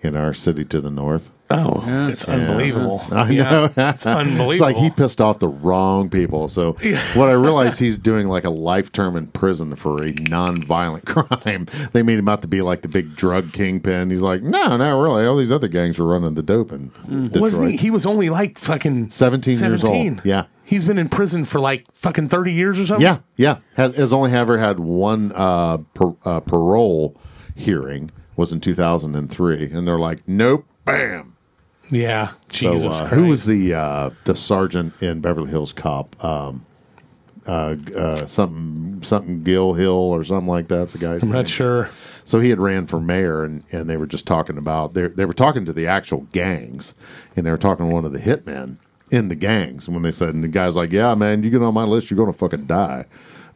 in 0.00 0.16
our 0.16 0.34
city 0.34 0.64
to 0.66 0.80
the 0.80 0.90
north. 0.90 1.30
Oh, 1.52 2.08
it's 2.10 2.24
unbelievable. 2.24 3.00
I 3.12 3.30
Yeah, 3.30 3.50
know. 3.50 3.70
It's 3.76 4.06
unbelievable. 4.06 4.52
It's 4.52 4.60
like 4.60 4.76
he 4.76 4.90
pissed 4.90 5.20
off 5.20 5.38
the 5.38 5.48
wrong 5.48 6.08
people. 6.10 6.48
So 6.48 6.72
what 7.14 7.28
I 7.28 7.32
realized 7.32 7.78
he's 7.86 7.98
doing 7.98 8.26
like 8.28 8.44
a 8.44 8.50
life 8.50 8.90
term 8.92 9.16
in 9.16 9.26
prison 9.28 9.76
for 9.76 10.02
a 10.02 10.12
non-violent 10.12 11.04
crime. 11.06 11.66
They 11.92 12.02
made 12.02 12.18
him 12.18 12.28
out 12.28 12.42
to 12.42 12.48
be 12.48 12.62
like 12.62 12.82
the 12.82 12.88
big 12.88 13.14
drug 13.16 13.52
kingpin. 13.52 14.10
He's 14.10 14.22
like, 14.22 14.42
no, 14.42 14.76
not 14.76 15.00
really. 15.00 15.24
All 15.26 15.36
these 15.36 15.52
other 15.52 15.68
gangs 15.68 15.98
were 15.98 16.06
running 16.06 16.34
the 16.34 16.42
dope 16.42 16.72
And 16.72 16.92
Detroit. 17.08 17.40
Wasn't 17.40 17.70
he? 17.70 17.76
He 17.76 17.90
was 17.90 18.06
only 18.06 18.30
like 18.30 18.58
fucking 18.58 19.10
17 19.10 19.58
years 19.58 19.84
old. 19.84 20.24
Yeah. 20.24 20.44
He's 20.64 20.84
been 20.84 20.98
in 20.98 21.08
prison 21.08 21.44
for 21.44 21.60
like 21.60 21.86
fucking 21.92 22.28
30 22.28 22.52
years 22.52 22.80
or 22.80 22.86
something? 22.86 23.02
Yeah, 23.04 23.18
yeah. 23.36 23.58
Has, 23.74 23.94
has 23.96 24.12
only 24.12 24.32
ever 24.32 24.58
had 24.58 24.78
one 24.78 25.32
uh, 25.34 25.78
per, 25.94 26.14
uh, 26.24 26.40
parole 26.40 27.16
hearing. 27.54 28.10
Was 28.34 28.50
in 28.52 28.60
2003, 28.60 29.70
and 29.72 29.86
they're 29.86 29.98
like, 29.98 30.26
nope, 30.26 30.64
bam. 30.86 31.31
Yeah. 31.90 32.32
Jesus 32.48 32.82
so, 32.98 33.04
uh, 33.04 33.08
Christ. 33.08 33.14
who 33.14 33.26
was 33.28 33.44
the 33.46 33.74
uh, 33.74 34.10
the 34.24 34.34
sergeant 34.34 34.94
in 35.02 35.20
Beverly 35.20 35.50
Hills 35.50 35.72
Cop? 35.72 36.22
Um, 36.24 36.64
uh, 37.46 37.76
uh, 37.96 38.26
something 38.26 39.02
something 39.02 39.42
Gil 39.42 39.72
Hill 39.72 39.92
or 39.92 40.24
something 40.24 40.48
like 40.48 40.68
that. 40.68 40.76
That's 40.76 40.92
the 40.92 40.98
guy's 40.98 41.22
I'm 41.22 41.30
name. 41.30 41.38
not 41.38 41.48
sure. 41.48 41.90
So 42.24 42.38
he 42.38 42.50
had 42.50 42.60
ran 42.60 42.86
for 42.86 43.00
mayor, 43.00 43.42
and, 43.42 43.64
and 43.72 43.90
they 43.90 43.96
were 43.96 44.06
just 44.06 44.26
talking 44.26 44.56
about 44.56 44.94
they 44.94 45.08
they 45.08 45.24
were 45.24 45.32
talking 45.32 45.64
to 45.64 45.72
the 45.72 45.86
actual 45.86 46.20
gangs, 46.32 46.94
and 47.34 47.44
they 47.44 47.50
were 47.50 47.58
talking 47.58 47.88
to 47.88 47.94
one 47.94 48.04
of 48.04 48.12
the 48.12 48.20
hitmen 48.20 48.76
in 49.10 49.28
the 49.28 49.34
gangs. 49.34 49.86
And 49.86 49.94
when 49.96 50.02
they 50.04 50.12
said, 50.12 50.34
and 50.34 50.44
the 50.44 50.48
guy's 50.48 50.76
like, 50.76 50.92
"Yeah, 50.92 51.14
man, 51.14 51.42
you 51.42 51.50
get 51.50 51.62
on 51.62 51.74
my 51.74 51.84
list, 51.84 52.10
you're 52.10 52.18
gonna 52.18 52.32
fucking 52.32 52.66
die." 52.66 53.06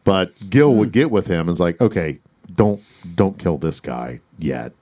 But 0.03 0.49
Gil 0.49 0.73
would 0.75 0.91
get 0.91 1.09
with 1.09 1.27
him 1.27 1.41
and 1.41 1.49
is 1.49 1.59
like, 1.59 1.79
"Okay, 1.79 2.19
don't 2.53 2.81
don't 3.15 3.39
kill 3.39 3.57
this 3.57 3.79
guy 3.79 4.19
yet. 4.37 4.73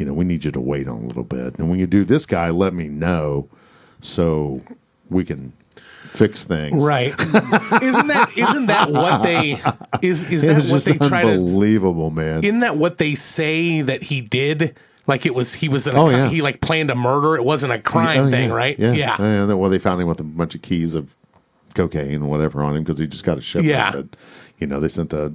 You 0.00 0.06
know, 0.06 0.14
we 0.14 0.24
need 0.24 0.44
you 0.44 0.50
to 0.50 0.60
wait 0.60 0.88
on 0.88 0.96
a 0.96 1.06
little 1.06 1.24
bit, 1.24 1.58
and 1.58 1.68
when 1.70 1.78
you 1.78 1.86
do 1.86 2.04
this 2.04 2.24
guy, 2.26 2.50
let 2.50 2.74
me 2.74 2.88
know 2.88 3.48
so 4.00 4.62
we 5.08 5.24
can." 5.24 5.52
Fix 6.04 6.44
things, 6.44 6.74
Right. 6.84 7.12
isn't 7.20 8.06
that 8.08 8.32
isn't 8.36 8.66
that 8.66 8.90
what 8.90 9.22
they 9.22 9.60
is 10.02 10.28
is 10.32 10.42
that 10.44 10.64
what 10.64 10.82
they 10.84 10.98
try 10.98 11.22
to 11.22 11.28
unbelievable, 11.34 12.10
man. 12.10 12.42
isn't 12.42 12.60
that 12.60 12.76
what 12.76 12.98
they 12.98 13.14
say 13.14 13.80
that 13.82 14.02
he 14.02 14.20
did? 14.20 14.76
Like 15.06 15.24
it 15.24 15.34
was 15.36 15.54
he 15.54 15.68
was 15.68 15.86
in 15.86 15.94
a, 15.94 16.00
Oh, 16.02 16.08
yeah. 16.08 16.28
he 16.28 16.42
like 16.42 16.60
planned 16.60 16.90
a 16.90 16.96
murder. 16.96 17.36
It 17.36 17.44
wasn't 17.44 17.72
a 17.74 17.76
oh, 17.76 17.80
crime 17.82 18.24
Oh, 18.24 18.30
thing, 18.30 18.48
yeah. 18.48 18.54
right? 18.56 18.76
Yeah. 18.78 18.92
Yeah. 18.92 19.16
Oh, 19.20 19.24
and 19.24 19.50
then, 19.50 19.58
well, 19.58 19.70
they 19.70 19.78
found 19.78 20.00
him 20.00 20.08
with 20.08 20.18
a 20.18 20.24
bunch 20.24 20.56
of 20.56 20.62
keys 20.62 20.96
of 20.96 21.14
cocaine 21.74 22.14
and 22.14 22.28
whatever 22.28 22.60
on 22.64 22.74
him 22.76 22.82
because 22.82 22.98
he 22.98 23.06
just 23.06 23.22
got 23.22 23.38
a 23.38 23.42
ship. 23.42 23.62
Yeah. 23.62 23.92
But, 23.92 24.16
you 24.58 24.66
know, 24.66 24.80
they 24.80 24.88
sent 24.88 25.10
the 25.10 25.32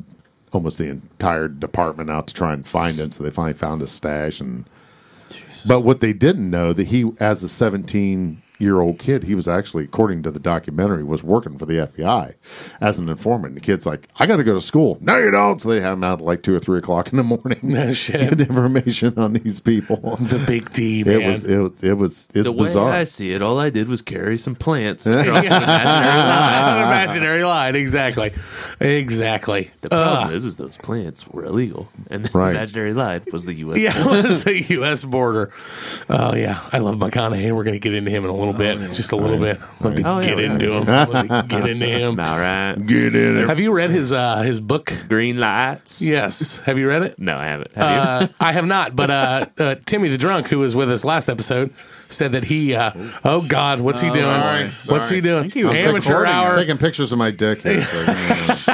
almost 0.55 0.77
the 0.77 0.89
entire 0.89 1.47
department 1.47 2.09
out 2.09 2.27
to 2.27 2.33
try 2.33 2.53
and 2.53 2.65
find 2.65 3.00
it. 3.00 3.13
So 3.13 3.24
they 3.24 3.29
finally 3.29 3.53
found 3.53 3.81
his 3.81 3.91
stash. 3.91 4.39
And 4.39 4.65
but 5.65 5.81
what 5.81 6.00
they 6.00 6.13
didn't 6.13 6.50
know 6.50 6.74
that 6.74 6.88
he, 6.88 7.12
as 7.19 7.43
a 7.43 7.50
17 7.50 8.41
year 8.59 8.79
old 8.79 9.00
kid. 9.00 9.24
He 9.24 9.35
was 9.35 9.47
actually, 9.47 9.83
according 9.83 10.24
to 10.24 10.31
the 10.31 10.39
documentary, 10.39 11.03
was 11.03 11.24
working 11.24 11.57
for 11.57 11.65
the 11.65 11.74
FBI 11.88 12.35
as 12.81 13.00
an 13.00 13.09
informant. 13.09 13.55
The 13.55 13.62
kid's 13.62 13.85
like, 13.85 14.07
I 14.17 14.25
got 14.25 14.38
to 14.38 14.43
go 14.43 14.53
to 14.53 14.62
school. 14.62 14.97
No, 15.01 15.17
you 15.17 15.31
don't. 15.31 15.62
So 15.62 15.69
they 15.69 15.81
have 15.81 15.93
him 15.93 16.03
out 16.03 16.19
at 16.19 16.25
like 16.25 16.43
two 16.43 16.55
or 16.55 16.59
three 16.59 16.77
o'clock 16.79 17.09
in 17.12 17.17
the 17.17 17.24
morning. 17.24 17.59
No 17.63 17.93
shit. 17.93 18.38
Get 18.38 18.41
information 18.47 19.13
on 19.17 19.33
these 19.33 19.59
people. 19.59 20.15
The 20.17 20.43
big 20.47 20.71
D, 20.71 21.03
man. 21.03 21.21
It 21.21 21.27
was 21.27 21.43
it, 21.43 21.57
was- 21.57 21.83
it 21.83 21.93
was 21.93 22.29
it's 22.33 22.45
the 22.45 22.51
way. 22.51 22.74
I 22.75 23.03
see 23.03 23.31
it, 23.31 23.41
all 23.41 23.59
I 23.59 23.69
did 23.69 23.88
was 23.88 24.01
carry 24.01 24.38
some 24.38 24.55
plants 24.55 25.05
across 25.07 25.45
an 25.45 25.51
imaginary 25.63 25.63
line. 25.63 26.77
An 26.77 26.83
imaginary 26.83 27.43
line, 27.43 27.75
exactly, 27.75 28.31
exactly. 28.79 29.71
The 29.81 29.89
problem 29.89 30.29
uh, 30.29 30.31
is, 30.31 30.45
is 30.45 30.57
those 30.57 30.77
plants 30.77 31.27
were 31.27 31.45
illegal, 31.45 31.89
and 32.09 32.24
the 32.25 32.29
Right. 32.38 32.51
imaginary 32.55 32.93
line 32.93 33.24
was 33.31 33.45
the 33.45 33.53
U.S. 33.55 33.79
Yeah, 33.79 33.91
it 33.95 34.29
was 34.29 34.43
the 34.43 34.62
U.S. 34.75 35.03
border. 35.03 35.51
Oh 36.09 36.35
yeah, 36.35 36.59
I 36.71 36.79
love 36.79 36.95
McConaughey. 36.97 37.51
We're 37.55 37.63
going 37.63 37.74
to 37.75 37.79
get 37.79 37.93
into 37.93 38.12
him 38.12 38.24
in 38.24 38.29
a 38.29 38.35
little 38.35 38.44
bit, 38.53 38.77
just 38.93 39.11
a 39.11 39.15
little 39.15 39.37
bit. 39.39 39.59
Love 39.81 39.95
to 39.95 40.03
Oh, 40.03 40.15
yeah, 40.17 40.21
get 40.21 40.35
right. 40.35 40.43
into 40.45 40.71
him. 40.73 40.85
Love 40.85 41.27
to 41.27 41.45
get 41.47 41.67
into 41.69 41.85
him. 41.85 42.19
All 42.19 42.37
right, 42.37 42.75
Get 42.85 43.03
in 43.15 43.35
there. 43.35 43.47
Have 43.47 43.59
you 43.59 43.71
read 43.73 43.89
his 43.91 44.11
uh, 44.11 44.41
his 44.41 44.59
book? 44.59 44.93
green 45.07 45.37
lights. 45.37 46.01
Yes. 46.01 46.57
Have 46.59 46.77
you 46.77 46.87
read 46.87 47.03
it? 47.03 47.19
No, 47.19 47.37
I 47.37 47.45
haven't. 47.45 47.71
Have 47.75 48.21
you? 48.21 48.25
Uh, 48.25 48.27
I 48.39 48.51
have 48.53 48.65
not, 48.65 48.95
but 48.95 49.09
uh, 49.09 49.45
uh, 49.57 49.75
Timmy 49.85 50.09
the 50.09 50.17
drunk, 50.17 50.47
who 50.47 50.59
was 50.59 50.75
with 50.75 50.89
us 50.91 51.05
last 51.05 51.29
episode, 51.29 51.75
said 52.09 52.31
that 52.33 52.45
he. 52.45 52.73
Uh, 52.75 52.91
oh 53.23 53.41
God, 53.41 53.81
what's 53.81 54.01
he 54.01 54.09
doing? 54.09 54.21
sorry, 54.21 54.71
What's 54.87 55.09
he 55.09 55.21
doing? 55.21 55.49
he 55.51 55.63
was 55.63 55.73
Amateur 55.75 56.09
recording 56.09 56.31
it. 56.31 56.35
hour. 56.35 56.55
taking 56.57 56.77
pictures 56.77 57.11
of 57.11 57.17
my 57.17 57.31
dick. 57.31 57.61
Here, 57.61 57.81
so, 57.81 58.05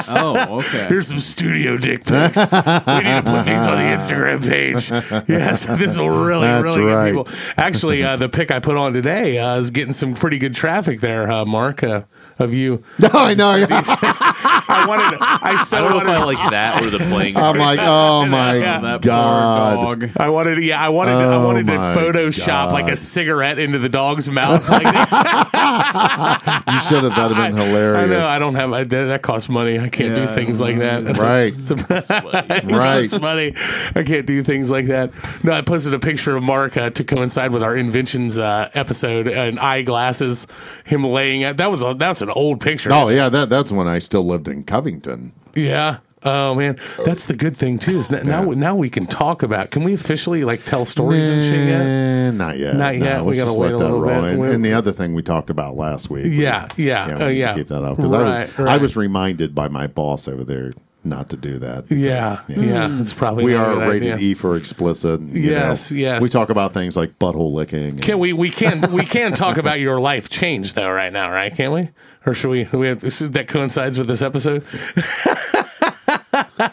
Oh, 0.14 0.56
okay. 0.58 0.86
Here's 0.88 1.08
some 1.08 1.18
studio 1.18 1.76
dick 1.78 2.04
pics. 2.04 2.36
we 2.36 2.42
need 2.42 2.48
to 2.50 3.22
put 3.24 3.46
these 3.46 3.66
on 3.66 3.78
the 3.78 3.88
Instagram 3.94 4.42
page. 4.46 4.90
Yes, 5.28 5.64
this 5.64 5.96
will 5.96 6.10
really, 6.10 6.42
That's 6.46 6.64
really 6.64 6.84
right. 6.84 7.12
get 7.14 7.26
people. 7.26 7.28
Actually, 7.56 8.02
uh, 8.02 8.16
the 8.16 8.28
pic 8.28 8.50
I 8.50 8.60
put 8.60 8.76
on 8.76 8.92
today 8.92 9.38
uh, 9.38 9.61
is 9.62 9.70
getting 9.70 9.92
some 9.94 10.14
pretty 10.14 10.38
good 10.38 10.54
traffic 10.54 11.00
there, 11.00 11.30
uh, 11.30 11.44
Marc, 11.44 11.82
uh, 11.82 12.02
of 12.38 12.52
you. 12.52 12.82
no, 12.98 13.08
I 13.12 13.34
know. 13.34 13.64
I 14.68 14.86
wanted. 14.86 15.18
I 15.20 15.56
so 15.62 15.76
I 15.76 15.80
don't 15.80 15.90
know 15.90 15.98
if 15.98 16.06
wanted. 16.06 16.20
I 16.20 16.24
like 16.24 16.50
that 16.50 16.82
or 16.84 16.90
the 16.90 16.98
playing. 16.98 17.36
I'm 17.36 17.56
like, 17.58 17.78
oh 17.82 18.24
my 18.30 18.54
Yeah. 18.56 18.80
that 18.80 19.02
god. 19.02 19.76
poor 19.84 19.96
dog. 19.96 20.10
I 20.18 20.28
wanted, 20.28 20.62
yeah, 20.62 20.80
I 20.80 20.88
wanted, 20.90 21.12
to, 21.12 21.18
I 21.18 21.34
Oh 21.34 21.44
wanted 21.46 21.66
to 21.68 21.76
my 21.76 21.94
Photoshop 21.94 22.72
like 22.72 22.88
a 22.88 22.96
cigarette 22.96 23.58
into 23.58 23.78
the 23.78 23.88
dog's 23.88 24.28
mouth. 24.30 24.68
Like 24.68 24.82
that. 24.82 26.62
You 26.72 26.78
should 26.80 27.04
have. 27.04 27.14
That'd 27.14 27.36
have 27.36 27.54
been 27.54 27.66
hilarious. 27.66 28.04
I 28.04 28.06
know, 28.06 28.26
I 28.26 28.38
don't 28.38 28.54
have 28.54 28.72
I, 28.72 28.84
that, 28.84 29.04
that 29.04 29.22
costs 29.22 29.48
money. 29.48 29.78
I 29.78 29.88
can't 29.88 30.14
do 30.16 30.26
things 30.26 30.60
like 30.60 30.78
that. 30.78 31.04
That's 31.04 31.22
Right. 31.22 31.54
right. 31.54 32.64
Right. 32.82 33.20
money. 33.20 33.52
I 33.94 34.02
can't 34.02 34.26
do 34.26 34.42
things 34.42 34.70
like 34.70 34.86
that. 34.86 35.10
No, 35.44 35.52
I 35.52 35.60
posted 35.62 35.94
a 35.94 35.98
picture 35.98 36.36
of 36.36 36.42
Marc 36.42 36.76
uh, 36.76 36.90
to 36.90 37.04
coincide 37.04 37.50
with 37.52 37.62
our 37.62 37.76
inventions 37.76 38.38
uh, 38.38 38.70
episode 38.74 39.28
and 39.28 39.58
eyeglasses. 39.58 40.46
Him 40.84 41.04
laying 41.04 41.42
at 41.44 41.56
that 41.58 41.70
was 41.70 41.82
a, 41.82 41.94
that's 41.94 42.22
an 42.22 42.30
old 42.30 42.60
picture. 42.60 42.92
Oh 42.92 43.08
yeah, 43.08 43.28
that 43.28 43.48
that's 43.50 43.70
when 43.72 43.86
I 43.86 43.98
still 43.98 44.26
lived 44.26 44.48
in 44.52 44.64
Covington. 44.64 45.32
Yeah. 45.54 45.98
Oh 46.24 46.54
man, 46.54 46.78
that's 47.04 47.26
the 47.26 47.34
good 47.34 47.56
thing 47.56 47.80
too. 47.80 47.98
Is 47.98 48.06
that 48.08 48.24
now 48.24 48.42
now 48.50 48.76
we 48.76 48.88
can 48.88 49.06
talk 49.06 49.42
about. 49.42 49.72
Can 49.72 49.82
we 49.82 49.92
officially 49.92 50.44
like 50.44 50.64
tell 50.64 50.84
stories 50.84 51.28
and 51.28 51.42
shit 51.42 51.66
yet? 51.66 51.80
Eh, 51.80 52.30
Not 52.30 52.58
yet. 52.58 52.76
Not 52.76 52.96
yet. 52.96 53.18
No, 53.18 53.24
We 53.24 53.30
let's 53.30 53.38
gotta 53.40 53.48
just 53.50 53.58
wait 53.58 53.66
let 53.66 53.74
a 53.74 53.78
that 53.78 53.84
little 53.84 54.00
roll. 54.02 54.22
bit. 54.22 54.32
And, 54.34 54.44
and 54.54 54.64
the 54.64 54.72
other 54.72 54.92
thing 54.92 55.14
we 55.14 55.22
talked 55.24 55.50
about 55.50 55.74
last 55.74 56.10
week. 56.10 56.26
Yeah, 56.28 56.68
yeah, 56.76 57.08
we 57.08 57.12
uh, 57.14 57.28
need 57.28 57.38
yeah. 57.38 57.54
Keep 57.56 57.66
that 57.68 57.82
up 57.82 57.96
because 57.96 58.12
I, 58.12 58.22
Right, 58.22 58.46
was, 58.46 58.58
right. 58.60 58.74
I 58.74 58.76
was 58.76 58.96
reminded 58.96 59.52
by 59.52 59.66
my 59.66 59.88
boss 59.88 60.28
over 60.28 60.44
there 60.44 60.72
not 61.04 61.30
to 61.30 61.36
do 61.36 61.58
that. 61.58 61.90
Yeah, 61.90 62.40
yeah. 62.48 63.00
It's 63.00 63.14
probably 63.14 63.44
We 63.44 63.54
are 63.54 63.76
rated 63.78 64.14
idea. 64.14 64.18
E 64.18 64.34
for 64.34 64.56
explicit. 64.56 65.20
Yes, 65.22 65.90
know, 65.90 65.98
yes. 65.98 66.22
We 66.22 66.28
talk 66.28 66.50
about 66.50 66.72
things 66.74 66.96
like 66.96 67.18
butthole 67.18 67.52
licking. 67.52 67.84
and- 67.84 68.02
Can 68.02 68.18
we? 68.18 68.32
We 68.32 68.50
can. 68.50 68.92
We 68.92 69.04
can 69.04 69.32
talk 69.32 69.56
about 69.56 69.80
your 69.80 70.00
life 70.00 70.28
change 70.28 70.74
though, 70.74 70.90
right 70.90 71.12
now, 71.12 71.30
right? 71.30 71.54
Can't 71.54 71.72
we? 71.72 71.90
Or 72.24 72.34
should 72.34 72.50
we? 72.50 72.68
we 72.72 72.88
have, 72.88 73.00
this 73.00 73.20
is- 73.20 73.30
that 73.30 73.48
coincides 73.48 73.98
with 73.98 74.08
this 74.08 74.22
episode. 74.22 74.64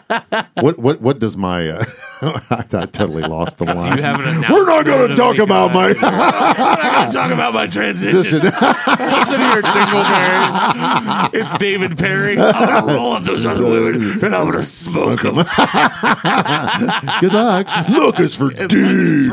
what 0.60 0.78
what 0.78 1.00
what 1.00 1.18
does 1.18 1.36
my? 1.36 1.68
Uh, 1.68 1.84
I, 2.50 2.56
I 2.58 2.86
totally 2.86 3.22
lost 3.22 3.58
the 3.58 3.64
line. 3.64 3.96
you 3.96 4.02
have 4.02 4.20
an 4.20 4.44
We're 4.52 4.66
not 4.66 4.84
going 4.84 5.08
to 5.08 5.16
talk 5.16 5.38
about 5.38 5.72
my. 5.72 5.88
I'm 5.88 6.00
not 6.00 6.56
going 6.56 7.08
to 7.10 7.12
talk 7.16 7.30
about 7.30 7.54
my 7.54 7.66
transition. 7.66 8.16
Listen, 8.18 8.40
Listen 8.42 9.40
here, 9.40 9.62
Dingleberry. 9.62 11.30
It's 11.34 11.54
David 11.56 11.96
Perry. 11.98 12.38
I'm 12.38 12.52
gonna 12.68 12.92
roll 12.94 13.12
up 13.12 13.24
those 13.24 13.44
other 13.46 13.64
women 13.64 14.24
and 14.24 14.34
I'm 14.34 14.46
gonna 14.50 14.62
smoke 14.62 15.22
them. 15.22 15.36
good 17.20 17.32
luck. 17.32 17.66
Look, 17.88 18.20
it's 18.20 18.34
for 18.36 18.50
dudes. 18.50 19.28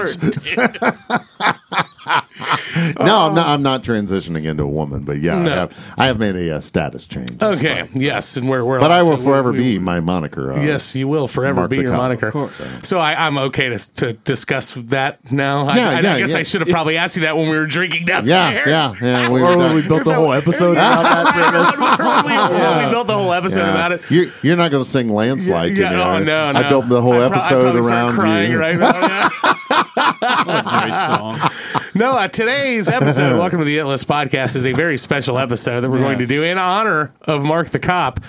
No, 2.99 3.21
I'm 3.21 3.35
not. 3.35 3.47
I'm 3.47 3.61
not 3.63 3.83
transitioning 3.83 4.45
into 4.45 4.63
a 4.63 4.67
woman, 4.67 5.01
but 5.03 5.17
yeah, 5.19 5.39
No. 5.41 5.51
I 5.51 5.55
have. 5.55 5.93
I 5.97 6.05
have 6.07 6.19
made 6.19 6.35
a, 6.35 6.55
uh 6.55 6.59
status 6.61 7.05
change. 7.05 7.41
Okay. 7.41 7.85
fine. 7.87 8.01
Yes, 8.01 8.37
and 8.37 8.47
we're 8.49 8.63
we're. 8.63 8.79
but 8.79 8.91
I 8.91 9.03
will 9.03 9.17
to- 9.17 9.23
forever 9.23 9.51
we- 9.51 9.57
be 9.57 9.79
my 9.79 9.99
moniker. 9.99 10.53
Uh, 10.53 10.61
Yes, 10.61 10.95
you 10.95 11.07
will 11.07 11.16
forever 11.25 11.61
Marc 11.61 11.71
be 11.71 11.77
your 11.77 11.91
Cop. 11.91 11.97
moniker. 11.97 12.27
Of 12.27 12.33
course. 12.33 12.61
So 12.83 12.99
I, 12.99 13.25
I'm 13.25 13.37
okay 13.39 13.69
to, 13.69 13.93
to 13.93 14.13
discuss 14.13 14.73
that 14.75 15.31
now. 15.31 15.65
I, 15.67 15.77
Yeah, 15.77 15.89
I, 15.89 15.97
I 15.97 16.01
guess 16.19 16.33
yeah. 16.33 16.39
I 16.39 16.43
should 16.43 16.61
have 16.61 16.69
probably 16.69 16.97
asked 16.97 17.15
you 17.15 17.23
that 17.23 17.35
when 17.35 17.49
we 17.49 17.57
were 17.57 17.65
drinking 17.65 18.05
downstairs. 18.05 18.67
Yeah, 18.67 18.93
yeah, 19.01 19.23
yeah. 19.23 19.29
We 19.29 19.41
Or 19.47 19.57
when 19.57 19.73
we 19.73 19.87
built 19.87 20.03
the 20.03 20.13
whole 20.13 20.33
episode 20.33 20.73
about 20.73 21.01
that 21.03 22.25
we, 22.25 22.85
we 22.85 22.91
built 22.91 23.07
the 23.07 23.17
whole 23.17 23.33
episode 23.33 23.61
Yeah. 23.61 23.71
about 23.71 23.91
it. 23.93 24.11
You're, 24.11 24.25
you're 24.43 24.57
not 24.57 24.69
going 24.69 24.83
to 24.83 24.89
sing 24.89 25.09
landslide 25.11 25.75
to 25.75 25.81
yeah, 25.81 25.89
me. 25.91 25.95
oh, 25.95 26.01
are 26.01 26.19
no, 26.19 26.51
no. 26.51 26.59
I 26.59 26.69
built 26.69 26.89
the 26.89 27.01
whole 27.01 27.13
I'd 27.13 27.31
pro- 27.31 27.39
episode 27.41 27.81
start 27.81 27.91
around 27.91 28.13
crying 28.13 28.51
you. 28.51 28.59
right 28.59 28.77
now. 28.77 29.29
yeah. 30.21 30.81
Great 30.81 30.95
song. 30.95 31.49
No, 31.95 32.11
uh, 32.11 32.27
today's 32.27 32.89
episode, 32.89 33.39
welcome 33.39 33.57
to 33.57 33.65
the 33.65 33.79
It 33.79 33.85
List 33.85 34.07
podcast, 34.07 34.55
is 34.55 34.67
a 34.67 34.73
very 34.73 34.97
special 34.99 35.39
episode 35.39 35.81
that 35.81 35.89
we're 35.89 35.97
going 35.97 36.19
to 36.19 36.27
do 36.27 36.43
in 36.43 36.59
honor 36.59 37.11
of 37.23 37.43
Marc 37.43 37.69
the 37.69 37.79
Cop, 37.79 38.23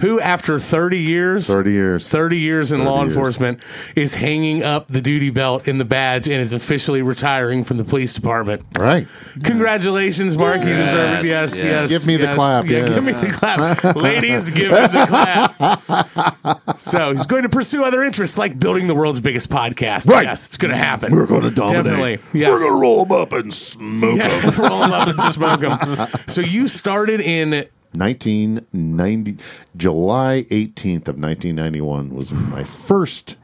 who, 0.00 0.18
after 0.18 0.58
30 0.58 0.98
years, 0.98 1.46
30 1.46 1.70
years. 1.70 2.08
30 2.08 2.36
years 2.38 2.72
in 2.72 2.78
30 2.78 2.90
law 2.90 3.02
years. 3.04 3.14
enforcement, 3.14 3.64
is 3.94 4.14
hanging 4.14 4.64
up 4.64 4.88
the 4.88 5.00
duty 5.00 5.30
belt 5.30 5.68
in 5.68 5.78
the 5.78 5.84
badge 5.84 6.26
and 6.26 6.40
is 6.40 6.52
officially 6.52 7.00
retiring 7.00 7.62
from 7.62 7.76
the 7.76 7.84
police 7.84 8.12
department. 8.12 8.64
Right. 8.76 9.06
Congratulations, 9.44 10.36
Marc. 10.36 10.62
You 10.62 10.74
deserve 10.74 11.20
it. 11.20 11.28
Yes, 11.28 11.54
Yes. 11.56 11.62
yes. 11.64 11.90
Give 11.90 12.04
me 12.08 12.16
the 12.16 12.34
clap, 12.34 12.64
Yeah, 12.66 12.78
yeah. 12.78 12.86
give 12.88 13.04
me 13.04 13.12
the 13.12 13.28
clap. 13.28 13.84
Ladies, 13.96 14.50
give 14.50 14.72
him 14.72 14.90
the 14.90 15.06
clap. 15.06 16.80
so 16.80 17.12
he's 17.12 17.26
going 17.26 17.44
to 17.44 17.48
pursue 17.48 17.84
other 17.84 18.02
interests 18.02 18.36
like 18.36 18.58
building 18.58 18.88
the 18.88 18.96
world's 18.96 19.20
biggest 19.20 19.48
podcast. 19.48 20.08
Right. 20.08 20.24
Yes, 20.24 20.46
it's 20.46 20.56
going 20.56 20.72
to 20.72 20.76
happen. 20.76 21.14
We're 21.34 21.40
going 21.40 21.54
to 21.54 21.60
dominate. 21.60 21.84
Definitely. 21.84 22.40
Yes. 22.40 22.48
We're 22.50 22.58
going 22.58 22.72
to 22.72 22.80
roll 22.80 23.04
them 23.04 23.20
up 23.20 23.32
and 23.32 23.52
smoke 23.54 24.18
them. 24.18 24.28
Yeah, 24.30 24.60
roll 24.68 24.80
them 24.80 24.92
up 24.92 25.08
and 25.08 25.20
smoke 25.20 25.60
them. 25.60 26.08
So 26.28 26.40
you 26.40 26.68
started 26.68 27.20
in 27.20 27.50
1990, 27.94 29.36
July 29.76 30.44
18th 30.50 31.08
of 31.08 31.18
1991 31.18 32.14
was 32.14 32.32
my 32.32 32.64
first 32.64 33.36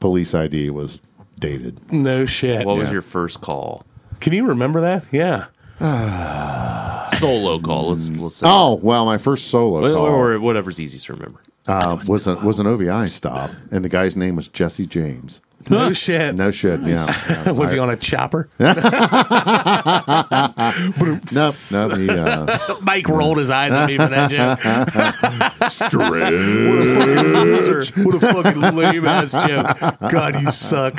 police 0.00 0.34
ID 0.34 0.70
was 0.70 1.00
dated. 1.40 1.92
no 1.92 2.24
shit. 2.26 2.66
What 2.66 2.76
was 2.76 2.88
Yeah. 2.88 2.92
your 2.94 3.02
first 3.02 3.40
call? 3.40 3.84
Can 4.20 4.32
you 4.32 4.46
remember 4.46 4.80
that? 4.80 5.04
Yeah. 5.12 5.46
Solo 7.18 7.58
call. 7.60 7.90
Let's 7.90 8.08
let's 8.08 8.36
say. 8.36 8.46
Oh, 8.48 8.74
well, 8.82 9.04
my 9.06 9.18
first 9.18 9.48
solo 9.48 9.84
Or, 9.84 9.94
call 9.94 10.06
or 10.06 10.40
whatever's 10.40 10.80
easiest 10.80 11.06
to 11.06 11.12
remember. 11.14 11.40
uh, 11.68 11.98
was, 12.08 12.26
a, 12.26 12.34
was 12.36 12.58
an 12.58 12.66
OVI 12.66 13.08
stop, 13.08 13.50
and 13.70 13.84
the 13.84 13.88
guy's 13.88 14.16
name 14.16 14.36
was 14.36 14.48
Jesse 14.48 14.86
James. 14.86 15.40
No 15.68 15.92
shit. 15.92 16.34
No 16.36 16.50
shit, 16.50 16.80
yeah. 16.82 17.06
yeah. 17.28 17.50
Was 17.52 17.72
he 17.72 17.78
on 17.78 17.90
a 17.90 17.96
chopper? 17.96 18.48
Nope, 21.32 21.54
nope. 21.72 21.98
He, 21.98 22.08
uh, 22.08 22.58
Mike 22.82 23.08
rolled 23.08 23.38
his 23.38 23.50
eyes 23.50 23.72
at 23.72 23.88
me 23.88 23.96
for 23.96 24.06
that 24.06 24.30
joke. 24.30 24.60
Stretch. 25.70 25.92
What 25.92 26.78
a 26.82 26.94
fucking 26.94 27.32
loser. 27.32 28.02
What 28.02 28.14
a 28.14 28.20
fucking 28.20 28.76
lame 28.76 29.06
ass 29.06 29.32
joke. 29.46 30.10
God, 30.10 30.40
you 30.40 30.46
suck. 30.50 30.98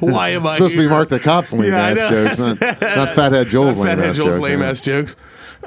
Why 0.00 0.30
am 0.30 0.46
I 0.46 0.54
supposed 0.54 0.72
to 0.72 0.76
be 0.78 0.82
here? 0.82 0.90
Marc 0.90 1.08
the 1.08 1.18
Cop's 1.18 1.52
lame 1.52 1.72
Yeah, 1.72 1.84
I 1.84 1.90
ass 1.90 1.96
know. 1.96 2.26
jokes, 2.28 2.60
not, 2.60 2.80
not 2.96 3.08
Fathead 3.14 3.46
Joel's 3.48 3.76
lame 3.78 3.86
Fathead 3.86 4.10
ass 4.10 4.16
Joel's 4.16 4.36
joke, 4.36 4.42
lame 4.42 4.60
yeah. 4.60 4.68
ass 4.70 4.84
jokes. 4.84 5.16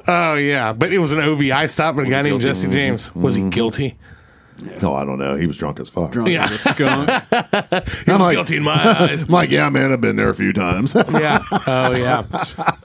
Oh 0.08 0.34
yeah, 0.36 0.74
but 0.74 0.94
it 0.94 1.00
was 1.00 1.12
an 1.12 1.20
OVI 1.20 1.68
stop 1.68 1.96
with 1.96 2.08
a 2.08 2.10
guy 2.10 2.22
named? 2.22 2.42
Jesse 2.42 2.68
James. 2.70 3.14
Was 3.16 3.36
he 3.36 3.50
guilty? 3.50 3.98
No, 4.62 4.94
I 4.94 5.06
don't 5.06 5.18
know. 5.18 5.36
He 5.36 5.48
was 5.48 5.58
drunk 5.58 5.80
as 5.80 5.90
fuck. 5.90 6.12
Drunk 6.12 6.30
Yeah. 6.30 6.44
as 6.46 6.52
a 6.54 6.58
skunk. 6.58 7.10
He 8.06 8.12
was 8.12 8.22
like- 8.22 8.36
guilty 8.36 8.58
in 8.58 8.64
my 8.64 8.74
eyes. 9.00 9.24
I'm 9.24 9.30
like, 9.30 9.50
yeah, 9.52 9.70
man, 9.70 9.92
I've 9.92 10.02
been 10.02 10.16
there 10.16 10.30
a 10.30 10.36
few 10.36 10.54
times. 10.54 10.94
yeah. 11.14 11.40
Oh 11.68 11.92
yeah. 11.96 12.24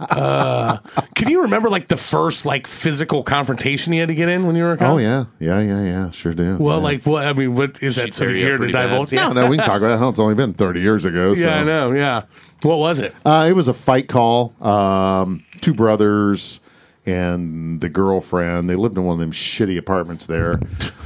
Uh, 0.01 0.79
can 1.15 1.29
you 1.31 1.43
remember 1.43 1.69
like 1.71 1.89
the 1.89 1.97
first 1.97 2.47
like 2.47 2.67
physical 2.67 3.23
confrontation 3.23 3.93
you 3.93 4.01
had 4.01 4.09
to 4.09 4.15
get 4.15 4.29
in 4.29 4.47
when 4.47 4.57
you 4.57 4.63
were 4.65 4.73
a 4.73 4.77
cop? 4.77 4.95
oh 4.95 4.99
yeah, 4.99 5.25
yeah, 5.39 5.61
yeah, 5.61 5.83
yeah. 5.83 6.11
Sure 6.11 6.33
do. 6.33 6.57
Well, 6.59 6.79
yeah. 6.79 6.83
like 6.85 7.03
what? 7.05 7.27
I 7.27 7.33
mean, 7.33 7.55
what 7.55 7.83
is 7.83 7.97
that? 7.97 8.07
She 8.07 8.13
Sort 8.13 8.31
of 8.31 8.37
tear 8.37 8.47
here 8.47 8.59
to 8.59 8.67
divulge? 8.73 9.13
no, 9.13 9.29
Yeah. 9.29 9.33
no, 9.33 9.51
we 9.51 9.57
can 9.57 9.67
talk 9.67 9.79
about 9.83 10.03
it. 10.03 10.09
It's 10.09 10.19
only 10.19 10.35
been 10.35 10.55
30 10.55 10.81
years 10.81 11.05
ago. 11.05 11.35
So. 11.35 11.41
Yeah, 11.41 11.61
I 11.61 11.65
know. 11.65 11.93
Yeah. 11.93 12.23
What 12.63 12.79
was 12.79 13.01
it? 13.01 13.15
Uh, 13.25 13.47
it 13.49 13.53
was 13.53 13.69
a 13.69 13.75
fight 13.75 14.09
call. 14.09 14.55
Um, 14.65 15.45
two 15.61 15.75
brothers 15.75 16.61
and 17.07 17.81
the 17.81 17.89
girlfriend. 17.89 18.69
They 18.69 18.75
lived 18.77 18.97
in 18.99 19.05
one 19.05 19.15
of 19.15 19.21
them 19.21 19.31
shitty 19.33 19.79
apartments 19.79 20.27
there 20.27 20.57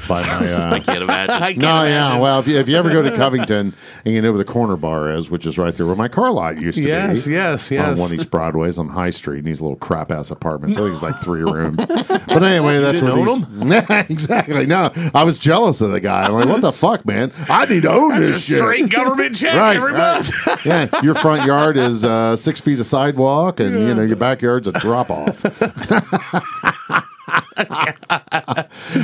by 0.08 0.22
my. 0.22 0.40
Uh, 0.50 0.70
I 0.74 0.80
can't 0.80 1.02
imagine. 1.02 1.30
I 1.34 1.50
can't 1.52 1.58
no, 1.58 1.84
yeah. 1.84 2.18
Well, 2.18 2.38
if 2.40 2.48
you, 2.48 2.58
if 2.58 2.66
you 2.68 2.76
ever 2.76 2.90
go 2.90 3.02
to 3.02 3.14
Covington 3.14 3.74
and 4.04 4.14
you 4.14 4.20
know 4.22 4.30
where 4.32 4.38
the 4.38 4.44
corner 4.44 4.76
bar 4.76 5.12
is, 5.14 5.30
which 5.30 5.44
is 5.46 5.58
right 5.58 5.74
there 5.74 5.86
where 5.86 5.94
my 5.96 6.08
car 6.08 6.30
lot 6.32 6.60
used 6.60 6.78
to 6.78 6.84
Yes, 6.84 7.26
be. 7.26 7.32
yes, 7.32 7.70
On 7.70 7.76
yes. 7.76 7.86
On 7.88 7.96
one 7.98 8.04
of 8.06 8.10
these 8.18 8.26
Broadways 8.26 8.78
on 8.78 8.88
High 8.88 9.10
Street 9.10 9.40
in 9.40 9.44
these 9.44 9.60
little 9.60 9.76
crap 9.76 10.10
ass 10.10 10.30
apartments. 10.30 10.76
I 10.76 10.80
think 10.80 10.94
it's 10.94 11.02
like 11.02 11.16
three 11.18 11.42
rooms. 11.42 11.84
But 12.30 12.44
anyway, 12.44 12.78
that's 12.78 13.00
didn't 13.00 13.18
where 13.18 13.28
own 13.28 13.68
these. 13.70 14.08
exactly. 14.08 14.64
No, 14.64 14.92
I 15.14 15.24
was 15.24 15.36
jealous 15.36 15.80
of 15.80 15.90
the 15.90 15.98
guy. 16.00 16.26
I'm 16.26 16.32
like, 16.32 16.46
what 16.46 16.60
the 16.60 16.70
fuck, 16.72 17.04
man? 17.04 17.32
I 17.48 17.66
need 17.66 17.82
to 17.82 17.90
own 17.90 18.10
That's 18.10 18.28
a 18.28 18.30
this 18.32 18.44
shit. 18.44 18.58
straight 18.58 18.88
government 18.88 19.34
check 19.34 19.56
Right, 19.56 19.76
every 19.76 19.92
right. 19.94 20.22
month. 20.46 20.64
yeah, 20.64 20.86
your 21.02 21.14
front 21.14 21.44
yard 21.44 21.76
is 21.76 22.04
uh, 22.04 22.36
six 22.36 22.60
feet 22.60 22.78
of 22.78 22.86
sidewalk, 22.86 23.58
and 23.58 23.72
you 23.80 23.94
know 23.94 24.02
your 24.02 24.16
backyard's 24.16 24.68
a 24.68 24.72
drop 24.78 25.10
off. 25.10 25.42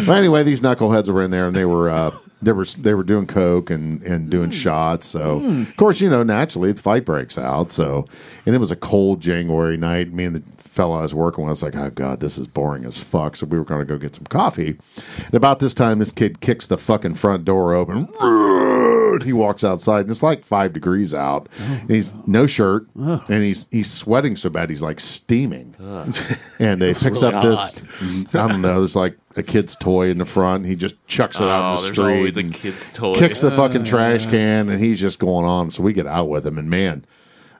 But 0.07 0.09
anyway, 0.09 0.43
these 0.43 0.61
knuckleheads 0.61 1.09
were 1.09 1.23
in 1.23 1.31
there, 1.31 1.47
and 1.47 1.57
they 1.57 1.65
were 1.65 1.89
uh, 1.91 2.11
they 2.43 2.53
were 2.53 2.65
they 2.65 2.95
were 2.95 3.05
doing 3.05 3.27
coke 3.27 3.71
and 3.71 4.03
and 4.03 4.31
doing 4.31 4.51
shots. 4.51 5.07
So 5.07 5.39
of 5.45 5.77
course, 5.77 6.01
you 6.01 6.09
know, 6.11 6.23
naturally 6.23 6.73
the 6.73 6.81
fight 6.81 7.05
breaks 7.05 7.39
out. 7.39 7.73
So 7.73 8.07
and 8.45 8.55
it 8.55 8.59
was 8.59 8.71
a 8.71 8.77
cold 8.77 9.21
January 9.21 9.77
night. 9.77 10.13
Me 10.13 10.25
and 10.25 10.37
the 10.37 10.43
fellow 10.59 10.97
I 10.97 11.03
was 11.03 11.15
working 11.15 11.45
with 11.45 11.51
I 11.51 11.53
was 11.53 11.63
like, 11.63 11.77
oh 11.77 11.91
god, 11.91 12.21
this 12.21 12.39
is 12.39 12.47
boring 12.47 12.85
as 12.85 12.99
fuck. 12.99 13.37
So 13.37 13.47
we 13.47 13.59
were 13.59 13.65
going 13.65 13.81
to 13.81 13.87
go 13.87 13.99
get 13.99 14.15
some 14.15 14.27
coffee. 14.27 14.79
And 15.25 15.35
about 15.35 15.59
this 15.59 15.75
time, 15.75 15.99
this 15.99 16.13
kid 16.13 16.41
kicks 16.41 16.67
the 16.67 16.79
fucking 16.79 17.15
front 17.15 17.45
door 17.45 17.75
open. 17.75 18.09
He 19.23 19.33
walks 19.33 19.65
outside, 19.65 20.01
and 20.01 20.11
it's 20.11 20.23
like 20.23 20.45
five 20.45 20.73
degrees 20.73 21.13
out. 21.15 21.49
And 21.59 21.91
he's 21.91 22.15
no 22.27 22.47
shirt, 22.47 22.87
oh. 22.99 23.23
and 23.29 23.43
he's 23.43 23.69
he's 23.71 23.91
sweating 23.91 24.37
so 24.37 24.51
bad 24.51 24.71
he's 24.71 24.83
like 24.83 25.01
steaming. 25.01 25.75
And 26.59 26.81
he 26.83 26.95
picks 26.95 27.23
really 27.23 27.35
up 27.35 27.43
this. 27.43 28.35
I 28.35 28.49
don't 28.49 28.63
know. 28.63 28.81
There's 28.81 28.97
like 28.97 29.17
a 29.37 29.43
kid's 29.43 29.77
toy 29.77 30.11
in 30.11 30.19
the 30.19 30.25
front. 30.25 30.67
He 30.67 30.75
just 30.75 30.95
chucks 31.07 31.37
it 31.41 31.45
out 31.45 31.65
Oh, 31.65 31.71
in 31.71 31.77
the 31.77 31.83
there's 31.83 31.93
street. 31.97 32.17
always 32.17 32.37
a 32.37 32.45
kid's 32.45 32.93
toy. 32.93 33.15
Kicks 33.15 33.41
the 33.41 33.53
oh, 33.53 33.57
fucking 33.57 33.85
trash 33.85 34.27
can, 34.27 34.69
and 34.69 34.83
he's 34.83 35.01
just 35.01 35.19
going 35.19 35.45
on. 35.45 35.71
So 35.71 35.83
we 35.83 35.93
get 35.93 36.07
out 36.07 36.29
with 36.29 36.47
him, 36.47 36.59
and 36.59 36.71
man, 36.71 37.05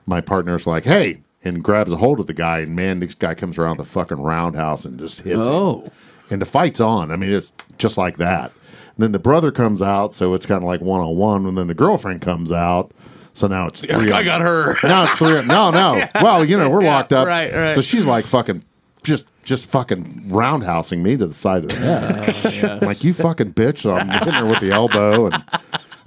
my 0.05 0.21
partner's 0.21 0.67
like, 0.67 0.83
"Hey." 0.83 1.21
And 1.43 1.63
grabs 1.63 1.91
a 1.93 1.97
hold 1.97 2.19
of 2.19 2.25
the 2.25 2.33
guy, 2.33 2.59
and 2.61 2.75
man, 2.75 2.99
this 2.99 3.13
guy 3.13 3.33
comes 3.35 3.57
around 3.59 3.77
the 3.77 3.85
fucking 3.85 4.19
roundhouse 4.19 4.83
and 4.83 4.99
just 4.99 5.21
hits 5.21 5.45
him 5.45 5.53
Oh, 5.53 5.87
and 6.31 6.41
the 6.41 6.45
fight's 6.47 6.81
on. 6.81 7.09
I 7.11 7.15
mean, 7.15 7.31
it's 7.31 7.53
just 7.77 7.95
like 7.97 8.17
that. 8.17 8.51
Then 8.97 9.11
the 9.11 9.19
brother 9.19 9.51
comes 9.51 9.81
out, 9.81 10.13
so 10.13 10.33
it's 10.33 10.45
kind 10.45 10.63
of 10.63 10.67
like 10.67 10.81
one 10.81 11.01
on 11.01 11.15
one. 11.15 11.45
And 11.45 11.57
then 11.57 11.67
the 11.67 11.73
girlfriend 11.73 12.21
comes 12.21 12.51
out, 12.51 12.91
so 13.33 13.47
now 13.47 13.67
it's 13.67 13.81
three. 13.85 14.11
I 14.11 14.19
on- 14.19 14.25
got 14.25 14.41
her. 14.41 14.73
Now 14.83 15.03
it's 15.03 15.15
three. 15.17 15.37
on- 15.37 15.47
No, 15.47 15.69
no. 15.71 16.03
Well, 16.21 16.43
you 16.43 16.57
know, 16.57 16.69
we're 16.69 16.81
locked 16.81 17.13
up. 17.13 17.27
right, 17.27 17.53
right. 17.53 17.75
So 17.75 17.81
she's 17.81 18.05
like 18.05 18.25
fucking 18.25 18.63
just. 19.03 19.27
Just 19.43 19.67
fucking 19.67 20.23
roundhousing 20.27 20.97
me 21.01 21.15
to 21.15 21.25
the 21.25 21.33
side 21.33 21.63
of 21.63 21.69
the 21.69 21.77
head. 21.77 22.65
Oh, 22.69 22.73
I'm 22.73 22.79
like 22.81 23.05
you 23.05 23.13
fucking 23.13 23.53
bitch. 23.53 23.77
So 23.79 23.93
I'm 23.93 24.09
hitting 24.09 24.33
her 24.33 24.45
with 24.45 24.59
the 24.59 24.71
elbow, 24.73 25.29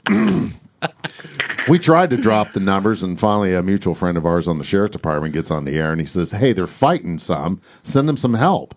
and 0.06 0.54
we 1.70 1.78
tried 1.78 2.11
to 2.11 2.18
drop 2.18 2.52
the 2.52 2.61
numbers. 2.61 3.02
And 3.02 3.18
finally, 3.18 3.54
a 3.54 3.62
mutual 3.62 3.94
friend 3.94 4.18
of 4.18 4.26
ours 4.26 4.47
on 4.47 4.59
the 4.59 4.64
sheriff's 4.64 4.92
department 4.92 5.32
gets 5.32 5.50
on 5.50 5.64
the 5.64 5.78
air, 5.78 5.90
and 5.90 6.02
he 6.02 6.06
says, 6.06 6.32
"Hey, 6.32 6.52
they're 6.52 6.66
fighting 6.66 7.18
some. 7.18 7.62
Send 7.82 8.11
them 8.11 8.18
some 8.18 8.35
help." 8.35 8.75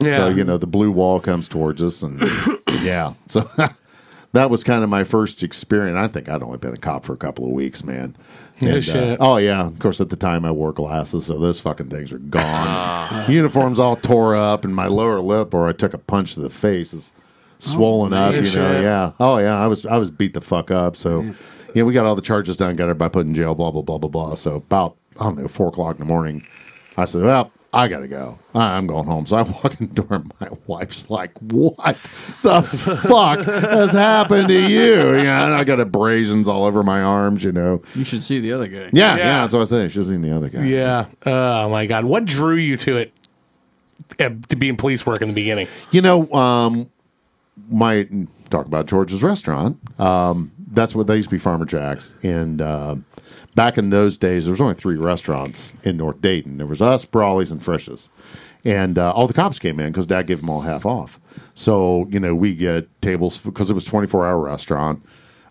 Yeah. 0.00 0.16
So 0.16 0.28
you 0.28 0.44
know 0.44 0.56
the 0.58 0.66
blue 0.66 0.90
wall 0.90 1.20
comes 1.20 1.48
towards 1.48 1.82
us, 1.82 2.02
and 2.02 2.20
yeah, 2.82 3.14
so 3.26 3.48
that 4.32 4.50
was 4.50 4.64
kind 4.64 4.82
of 4.82 4.90
my 4.90 5.04
first 5.04 5.42
experience. 5.42 5.96
I 5.96 6.08
think 6.08 6.28
I'd 6.28 6.42
only 6.42 6.58
been 6.58 6.74
a 6.74 6.78
cop 6.78 7.04
for 7.04 7.12
a 7.12 7.16
couple 7.18 7.44
of 7.44 7.50
weeks, 7.52 7.84
man. 7.84 8.16
No 8.62 8.74
And, 8.74 8.88
uh, 8.90 9.16
oh 9.20 9.36
yeah, 9.38 9.66
of 9.66 9.78
course. 9.78 10.00
At 10.00 10.10
the 10.10 10.16
time, 10.16 10.44
I 10.44 10.50
wore 10.50 10.72
glasses, 10.72 11.26
so 11.26 11.38
those 11.38 11.60
fucking 11.60 11.88
things 11.88 12.12
are 12.12 12.18
gone. 12.18 13.30
Uniforms 13.30 13.78
all 13.80 13.96
tore 13.96 14.36
up, 14.36 14.64
and 14.64 14.74
my 14.74 14.86
lower 14.86 15.20
lip, 15.20 15.54
where 15.54 15.66
I 15.66 15.72
took 15.72 15.94
a 15.94 15.98
punch 15.98 16.34
to 16.34 16.40
the 16.40 16.50
face, 16.50 16.92
is 16.92 17.12
swollen 17.58 18.12
up. 18.12 18.32
You 18.32 18.40
know, 18.42 18.46
shit. 18.46 18.82
yeah. 18.82 19.12
Oh 19.18 19.38
yeah, 19.38 19.58
I 19.58 19.66
was 19.66 19.86
I 19.86 19.96
was 19.96 20.10
beat 20.10 20.34
the 20.34 20.40
fuck 20.40 20.70
up. 20.70 20.96
So 20.96 21.34
yeah, 21.74 21.84
we 21.84 21.94
got 21.94 22.04
all 22.04 22.14
the 22.14 22.22
charges 22.22 22.56
done, 22.56 22.76
got 22.76 22.84
everybody 22.84 23.10
put 23.12 23.26
in 23.26 23.34
jail. 23.34 23.54
Blah 23.54 23.70
blah 23.70 23.82
blah 23.82 23.98
blah 23.98 24.10
blah. 24.10 24.34
So 24.34 24.56
about 24.56 24.96
I 25.18 25.24
don't 25.24 25.38
know 25.38 25.48
four 25.48 25.68
o'clock 25.68 25.96
in 25.96 26.00
the 26.00 26.06
morning, 26.06 26.46
I 26.96 27.04
said, 27.06 27.22
well. 27.22 27.52
I 27.72 27.86
gotta 27.86 28.08
go. 28.08 28.36
I- 28.54 28.76
I'm 28.76 28.86
going 28.88 29.06
home. 29.06 29.26
So 29.26 29.36
I 29.36 29.42
walk 29.42 29.80
in 29.80 29.86
the 29.88 29.94
door, 29.94 30.06
and 30.10 30.32
my 30.40 30.48
wife's 30.66 31.08
like, 31.08 31.38
"What 31.38 31.76
the 32.42 32.62
fuck 33.08 33.44
has 33.44 33.92
happened 33.92 34.48
to 34.48 34.68
you?" 34.68 35.14
Yeah, 35.16 35.44
and 35.46 35.54
I 35.54 35.62
got 35.64 35.78
abrasions 35.78 36.48
all 36.48 36.64
over 36.64 36.82
my 36.82 37.00
arms. 37.00 37.44
You 37.44 37.52
know. 37.52 37.82
you 37.94 38.04
should 38.04 38.22
see 38.24 38.40
the 38.40 38.52
other 38.52 38.66
guy. 38.66 38.90
Yeah, 38.92 39.14
yeah. 39.14 39.16
Yeah. 39.16 39.40
that's 39.42 39.52
what 39.54 39.60
I 39.60 39.62
was 39.62 39.70
saying. 39.70 39.88
She 39.90 39.98
was 40.00 40.10
in 40.10 40.22
the 40.22 40.32
other 40.34 40.48
guy. 40.48 40.64
Yeah. 40.64 41.06
Oh 41.26 41.68
my 41.68 41.86
God. 41.86 42.04
What 42.06 42.24
drew 42.24 42.56
you 42.56 42.76
to 42.78 42.96
it? 42.96 43.12
uh, 44.18 44.30
To 44.48 44.56
being 44.56 44.70
in 44.70 44.76
police 44.76 45.06
work 45.06 45.22
in 45.22 45.28
the 45.28 45.34
beginning. 45.34 45.68
You 45.92 46.02
know, 46.02 46.30
um, 46.32 46.90
my 47.68 48.08
talk 48.50 48.66
about 48.66 48.86
George's 48.86 49.22
restaurant. 49.22 49.78
Um, 50.00 50.50
that's 50.72 50.94
what 50.94 51.06
they 51.06 51.16
used 51.16 51.28
to 51.30 51.34
be 51.34 51.38
Farmer 51.38 51.66
Jack's, 51.66 52.14
and 52.22 52.60
um 52.62 53.04
back 53.54 53.78
in 53.78 53.90
those 53.90 54.18
days, 54.18 54.44
there 54.44 54.52
was 54.52 54.60
only 54.60 54.74
three 54.74 54.96
restaurants 54.96 55.72
in 55.82 55.96
North 55.96 56.20
Dayton. 56.20 56.58
There 56.58 56.66
was 56.66 56.82
us, 56.82 57.04
Brawley's, 57.04 57.50
and 57.50 57.62
Frisch's, 57.62 58.08
and 58.64 58.98
uh, 58.98 59.12
all 59.12 59.26
the 59.26 59.34
cops 59.34 59.58
came 59.58 59.80
in 59.80 59.88
because 59.90 60.06
Dad 60.06 60.26
gave 60.26 60.40
them 60.40 60.50
all 60.50 60.60
half 60.60 60.84
off. 60.86 61.20
So 61.54 62.06
you 62.10 62.20
know, 62.20 62.34
we 62.34 62.54
get 62.54 62.88
tables 63.00 63.38
because 63.38 63.70
it 63.70 63.74
was 63.74 63.84
twenty 63.84 64.06
four 64.06 64.26
hour 64.26 64.38
restaurant. 64.38 65.02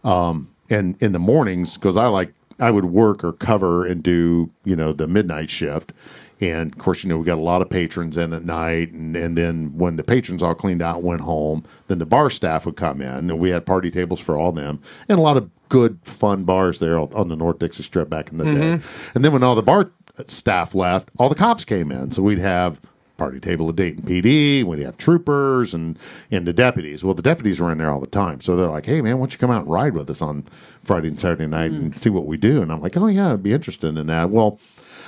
Um, 0.03 0.49
and 0.69 0.95
in 1.01 1.11
the 1.11 1.19
mornings, 1.19 1.75
because 1.75 1.97
I 1.97 2.07
like 2.07 2.33
I 2.59 2.71
would 2.71 2.85
work 2.85 3.23
or 3.23 3.33
cover 3.33 3.85
and 3.85 4.03
do 4.03 4.51
you 4.63 4.75
know 4.75 4.93
the 4.93 5.07
midnight 5.07 5.49
shift, 5.49 5.93
and 6.39 6.71
of 6.71 6.77
course 6.77 7.03
you 7.03 7.09
know 7.09 7.17
we 7.17 7.25
got 7.25 7.37
a 7.37 7.43
lot 7.43 7.61
of 7.61 7.69
patrons 7.69 8.17
in 8.17 8.33
at 8.33 8.45
night, 8.45 8.91
and 8.91 9.15
and 9.15 9.37
then 9.37 9.77
when 9.77 9.95
the 9.95 10.03
patrons 10.03 10.43
all 10.43 10.55
cleaned 10.55 10.81
out 10.81 10.97
and 10.97 11.05
went 11.05 11.21
home, 11.21 11.63
then 11.87 11.99
the 11.99 12.05
bar 12.05 12.29
staff 12.29 12.65
would 12.65 12.75
come 12.75 13.01
in, 13.01 13.29
and 13.29 13.39
we 13.39 13.49
had 13.49 13.65
party 13.65 13.91
tables 13.91 14.19
for 14.19 14.37
all 14.37 14.51
them, 14.51 14.81
and 15.07 15.19
a 15.19 15.21
lot 15.21 15.37
of 15.37 15.49
good 15.69 15.99
fun 16.03 16.43
bars 16.43 16.79
there 16.79 16.99
on 16.99 17.29
the 17.29 17.35
North 17.35 17.59
Dixie 17.59 17.83
Strip 17.83 18.09
back 18.09 18.31
in 18.31 18.37
the 18.37 18.43
mm-hmm. 18.43 18.77
day, 18.77 19.11
and 19.15 19.23
then 19.23 19.31
when 19.31 19.43
all 19.43 19.55
the 19.55 19.63
bar 19.63 19.91
staff 20.27 20.75
left, 20.75 21.09
all 21.17 21.29
the 21.29 21.35
cops 21.35 21.63
came 21.63 21.91
in, 21.91 22.11
so 22.11 22.21
we'd 22.21 22.39
have 22.39 22.81
party 23.19 23.39
table 23.39 23.69
at 23.69 23.75
Dayton 23.75 24.03
PD. 24.03 24.63
We'd 24.63 24.79
have 24.79 24.97
troopers 24.97 25.75
and 25.75 25.99
and 26.31 26.47
the 26.47 26.53
deputies. 26.53 27.03
Well, 27.03 27.13
the 27.13 27.21
deputies 27.21 27.59
were 27.59 27.71
in 27.71 27.77
there 27.77 27.91
all 27.91 27.99
the 27.99 28.07
time, 28.07 28.41
so 28.41 28.55
they're 28.55 28.67
like, 28.67 28.87
"Hey, 28.87 29.01
man, 29.01 29.19
why 29.19 29.23
don't 29.23 29.33
you 29.33 29.37
come 29.37 29.51
out 29.51 29.63
and 29.63 29.71
ride 29.71 29.93
with 29.93 30.09
us 30.09 30.21
on 30.23 30.45
Friday 30.83 31.09
and 31.09 31.19
Saturday 31.19 31.45
night 31.45 31.71
and 31.71 31.93
mm. 31.93 31.99
see 31.99 32.09
what 32.09 32.25
we 32.25 32.37
do?" 32.37 32.63
And 32.63 32.71
I'm 32.71 32.81
like, 32.81 32.97
"Oh 32.97 33.07
yeah, 33.07 33.33
I'd 33.33 33.43
be 33.43 33.53
interested 33.53 33.95
in 33.95 34.07
that." 34.07 34.31
Well, 34.31 34.59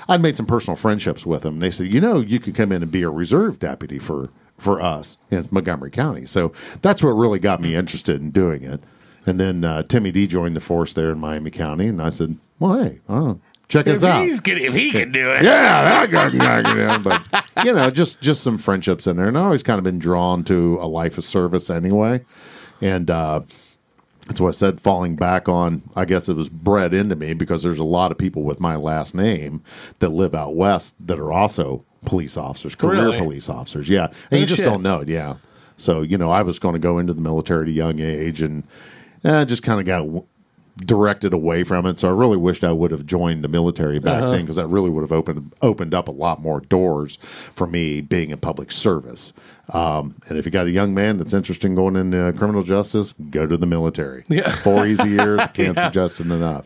I'd 0.08 0.22
made 0.22 0.38
some 0.38 0.46
personal 0.46 0.76
friendships 0.76 1.26
with 1.26 1.42
them. 1.42 1.60
They 1.60 1.72
said, 1.72 1.92
"You 1.92 2.02
know, 2.02 2.20
you 2.20 2.40
can 2.40 2.54
come 2.54 2.72
in 2.72 2.84
and 2.84 2.92
be 2.92 3.02
a 3.02 3.10
reserve 3.10 3.58
deputy 3.58 3.98
for 3.98 4.30
for 4.58 4.80
us 4.80 5.18
in 5.32 5.48
Montgomery 5.50 5.90
County." 5.92 6.26
So 6.26 6.52
that's 6.82 7.02
what 7.02 7.12
really 7.12 7.40
got 7.40 7.62
me 7.62 7.76
interested 7.76 8.22
in 8.22 8.30
doing 8.30 8.62
it. 8.64 8.84
And 9.26 9.40
then 9.40 9.64
uh, 9.64 9.84
Timmy 9.84 10.12
D 10.12 10.26
joined 10.28 10.56
the 10.56 10.62
force 10.62 10.94
there 10.94 11.12
in 11.12 11.20
Miami 11.20 11.52
County, 11.52 11.88
and 11.88 12.02
I 12.02 12.10
said, 12.10 12.38
"Well, 12.60 12.84
hey, 12.84 13.00
check 13.68 13.86
If 13.86 13.98
us 13.98 14.04
out." 14.04 14.44
good, 14.44 14.58
if 14.58 14.74
he 14.74 14.92
can 14.92 15.12
do 15.12 15.30
it. 15.32 15.44
yeah, 15.44 16.06
that 16.06 16.10
guy 16.12 16.30
can 16.30 16.38
knock 16.40 16.66
it. 16.68 17.04
But 17.04 17.46
you 17.66 17.74
know, 17.74 17.92
just 17.92 18.20
just 18.22 18.42
some 18.42 18.58
friendships 18.58 19.06
in 19.06 19.18
there, 19.18 19.28
and 19.28 19.38
I 19.38 19.42
always 19.44 19.62
kind 19.64 19.78
of 19.78 19.84
been 19.84 20.00
drawn 20.00 20.44
to 20.46 20.78
a 20.82 20.88
life 20.88 21.20
of 21.20 21.24
service 21.24 21.70
anyway, 21.70 22.26
and 22.82 23.12
uh, 23.12 23.42
that's 24.26 24.42
what 24.42 24.48
I 24.50 24.52
said. 24.52 24.82
Falling 24.82 25.16
back 25.16 25.48
on, 25.48 25.84
I 25.96 26.06
guess 26.06 26.28
it 26.28 26.36
was 26.36 26.50
bred 26.50 26.92
into 26.92 27.16
me 27.16 27.34
because 27.34 27.62
there's 27.62 27.78
a 27.80 27.84
lot 27.84 28.12
of 28.12 28.18
people 28.18 28.42
with 28.42 28.60
my 28.60 28.76
last 28.76 29.14
name 29.14 29.62
that 30.00 30.10
live 30.10 30.34
out 30.34 30.56
west 30.56 30.96
that 31.00 31.20
are 31.20 31.32
also 31.32 31.86
police 32.06 32.38
officers, 32.38 32.74
career 32.74 33.04
Really? 33.04 33.18
police 33.20 33.50
officers. 33.50 33.88
Yeah, 33.88 34.06
and 34.06 34.16
No 34.32 34.38
you 34.40 34.46
just 34.48 34.58
shit. 34.58 34.66
don't 34.66 34.82
know 34.82 35.02
it. 35.02 35.10
Yeah, 35.10 35.36
so 35.78 36.02
you 36.02 36.18
know, 36.18 36.32
I 36.32 36.42
was 36.42 36.58
going 36.58 36.74
to 36.74 36.80
go 36.80 36.98
into 36.98 37.14
the 37.14 37.22
military 37.22 37.62
at 37.64 37.68
a 37.68 37.72
young 37.74 38.00
age, 38.00 38.42
and 38.42 38.64
uh, 39.24 39.46
just 39.46 39.64
kind 39.64 39.80
of 39.80 39.86
got 39.86 40.00
w- 40.00 40.24
directed 40.78 41.34
away 41.34 41.64
from 41.64 41.86
it. 41.86 42.00
So 42.00 42.08
I 42.08 42.12
really 42.12 42.38
wished 42.38 42.64
I 42.64 42.72
would 42.72 42.92
have 42.92 43.06
joined 43.06 43.44
the 43.44 43.48
military 43.48 44.00
back 44.00 44.22
Uh-huh. 44.22 44.32
then 44.32 44.42
because 44.42 44.56
that 44.56 44.68
really 44.68 44.90
would 44.90 45.02
have 45.02 45.12
opened 45.12 45.52
opened 45.62 45.94
up 45.94 46.08
a 46.08 46.12
lot 46.12 46.42
more 46.42 46.62
doors 46.62 47.18
for 47.22 47.68
me 47.68 48.02
being 48.02 48.30
in 48.32 48.38
public 48.40 48.72
service. 48.72 49.34
Um, 49.74 50.16
and 50.28 50.38
if 50.38 50.46
you 50.46 50.52
got 50.52 50.68
a 50.68 50.72
young 50.72 50.94
man 50.94 51.18
that's 51.18 51.34
interested 51.34 51.68
in 51.68 51.76
going 51.76 51.96
into 51.96 52.34
criminal 52.38 52.62
justice, 52.64 53.14
go 53.30 53.48
to 53.48 53.56
the 53.56 53.66
military. 53.66 54.24
Yeah. 54.28 54.50
four 54.58 54.86
easy 54.86 55.10
years 55.10 55.40
can't 55.54 55.78
suggest 55.78 56.20
it 56.20 56.26
enough. 56.26 56.66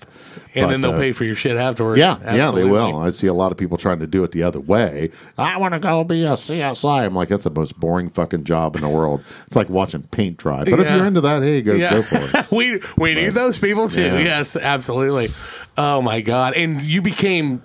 And 0.56 0.66
But, 0.66 0.72
then 0.72 0.82
they'll 0.82 0.94
uh, 0.94 1.00
pay 1.00 1.12
for 1.12 1.24
your 1.26 1.36
shit 1.36 1.58
afterwards. 1.58 2.00
yeah, 2.00 2.18
yeah, 2.34 2.50
they 2.52 2.64
will. 2.64 2.98
I 2.98 3.10
see 3.10 3.28
a 3.28 3.34
lot 3.34 3.52
of 3.52 3.58
people 3.58 3.78
trying 3.78 4.00
to 4.00 4.08
do 4.08 4.24
it 4.24 4.32
the 4.32 4.44
other 4.44 4.60
way. 4.60 5.12
I 5.38 5.58
want 5.58 5.74
to 5.74 5.80
go 5.80 6.04
be 6.04 6.24
a 6.24 6.30
CSI. 6.32 7.06
I'm 7.06 7.14
like, 7.14 7.28
that's 7.30 7.44
the 7.44 7.50
most 7.52 7.78
boring 7.80 8.10
fucking 8.10 8.46
job 8.46 8.76
in 8.76 8.82
the 8.82 8.90
world. 8.90 9.22
It's 9.48 9.56
like 9.56 9.70
watching 9.70 10.04
paint 10.04 10.38
dry. 10.38 10.64
But 10.64 10.80
if 10.80 10.90
you're 10.90 11.06
into 11.06 11.22
that, 11.22 11.44
hey, 11.44 11.62
go 11.62 11.74
Yeah. 11.76 11.92
go 11.92 12.02
for 12.02 12.18
it. 12.40 12.52
we 12.52 12.80
we 12.98 13.14
need 13.14 13.34
those 13.34 13.58
people 13.58 13.90
too. 13.90 14.02
Yeah. 14.02 14.20
Yes, 14.20 14.56
absolutely. 14.56 15.28
Oh 15.78 16.02
my 16.02 16.22
god! 16.22 16.54
And 16.56 16.82
you 16.82 17.02
became 17.02 17.62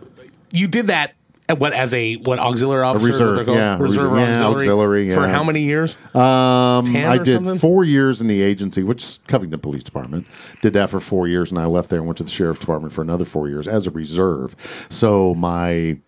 you 0.50 0.66
did 0.66 0.88
that 0.88 1.11
at 1.11 1.14
what 1.52 1.72
as 1.72 1.92
a 1.94 2.16
what 2.16 2.38
auxiliary 2.38 2.82
officer? 2.82 3.06
reserve, 3.06 3.36
they're 3.36 3.44
called? 3.44 3.56
yeah, 3.56 3.78
reserve 3.78 4.12
reserve- 4.12 4.18
yeah, 4.18 4.30
auxiliary, 4.30 4.62
auxiliary, 5.10 5.10
for 5.10 5.28
how 5.28 5.42
many 5.44 5.62
years? 5.62 5.96
Um, 6.14 6.86
10 6.86 7.10
I 7.10 7.18
did 7.18 7.26
something? 7.36 7.58
four 7.58 7.84
years 7.84 8.20
in 8.20 8.28
the 8.28 8.42
agency, 8.42 8.82
which 8.82 9.02
is 9.02 9.20
Covington 9.28 9.60
Police 9.60 9.82
Department. 9.82 10.26
Did 10.62 10.72
that 10.74 10.90
for 10.90 11.00
four 11.00 11.28
years, 11.28 11.50
and 11.50 11.58
I 11.58 11.66
left 11.66 11.90
there 11.90 11.98
and 11.98 12.06
went 12.06 12.18
to 12.18 12.24
the 12.24 12.30
sheriff's 12.30 12.60
department 12.60 12.92
for 12.92 13.02
another 13.02 13.24
four 13.24 13.48
years 13.48 13.66
as 13.68 13.86
a 13.86 13.90
reserve. 13.90 14.54
So 14.88 15.34
my 15.34 15.98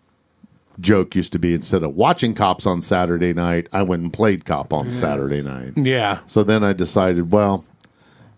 joke 0.81 1.15
used 1.15 1.33
to 1.33 1.39
be 1.39 1.55
instead 1.55 1.83
of 1.83 1.95
watching 1.95 2.35
cops 2.35 2.67
on 2.67 2.83
Saturday 2.83 3.33
night, 3.33 3.69
I 3.73 3.83
went 3.83 4.03
and 4.03 4.13
played 4.13 4.45
cop 4.45 4.73
on 4.73 4.91
Saturday 4.91 5.43
night. 5.43 5.73
Yeah. 5.77 6.21
So 6.27 6.43
then 6.43 6.65
I 6.65 6.73
decided, 6.73 7.31
well, 7.31 7.65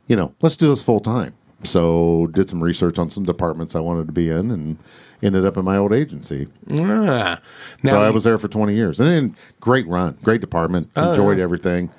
you 0.09 0.17
know, 0.17 0.35
let's 0.43 0.57
do 0.57 0.69
this 0.69 0.83
full 0.83 1.01
time. 1.01 1.35
So 1.63 2.27
did 2.33 2.49
some 2.49 2.63
research 2.63 2.99
on 2.99 3.09
some 3.09 3.25
departments 3.25 3.75
I 3.75 3.81
wanted 3.81 4.07
to 4.07 4.13
be 4.13 4.29
in 4.29 4.51
and 4.51 4.77
ended 5.25 5.45
up 5.45 5.57
in 5.57 5.65
my 5.65 5.77
old 5.77 5.93
agency. 5.93 6.49
Ah. 6.71 7.41
Now 7.83 7.93
so 7.93 8.03
I 8.03 8.11
was 8.11 8.25
there 8.25 8.39
for 8.39 8.49
20 8.49 8.75
years. 8.75 9.01
And 9.01 9.09
then 9.09 9.37
great 9.61 9.87
run, 9.87 10.19
great 10.23 10.41
department, 10.41 10.91
enjoyed 10.97 11.39
everything, 11.39 11.91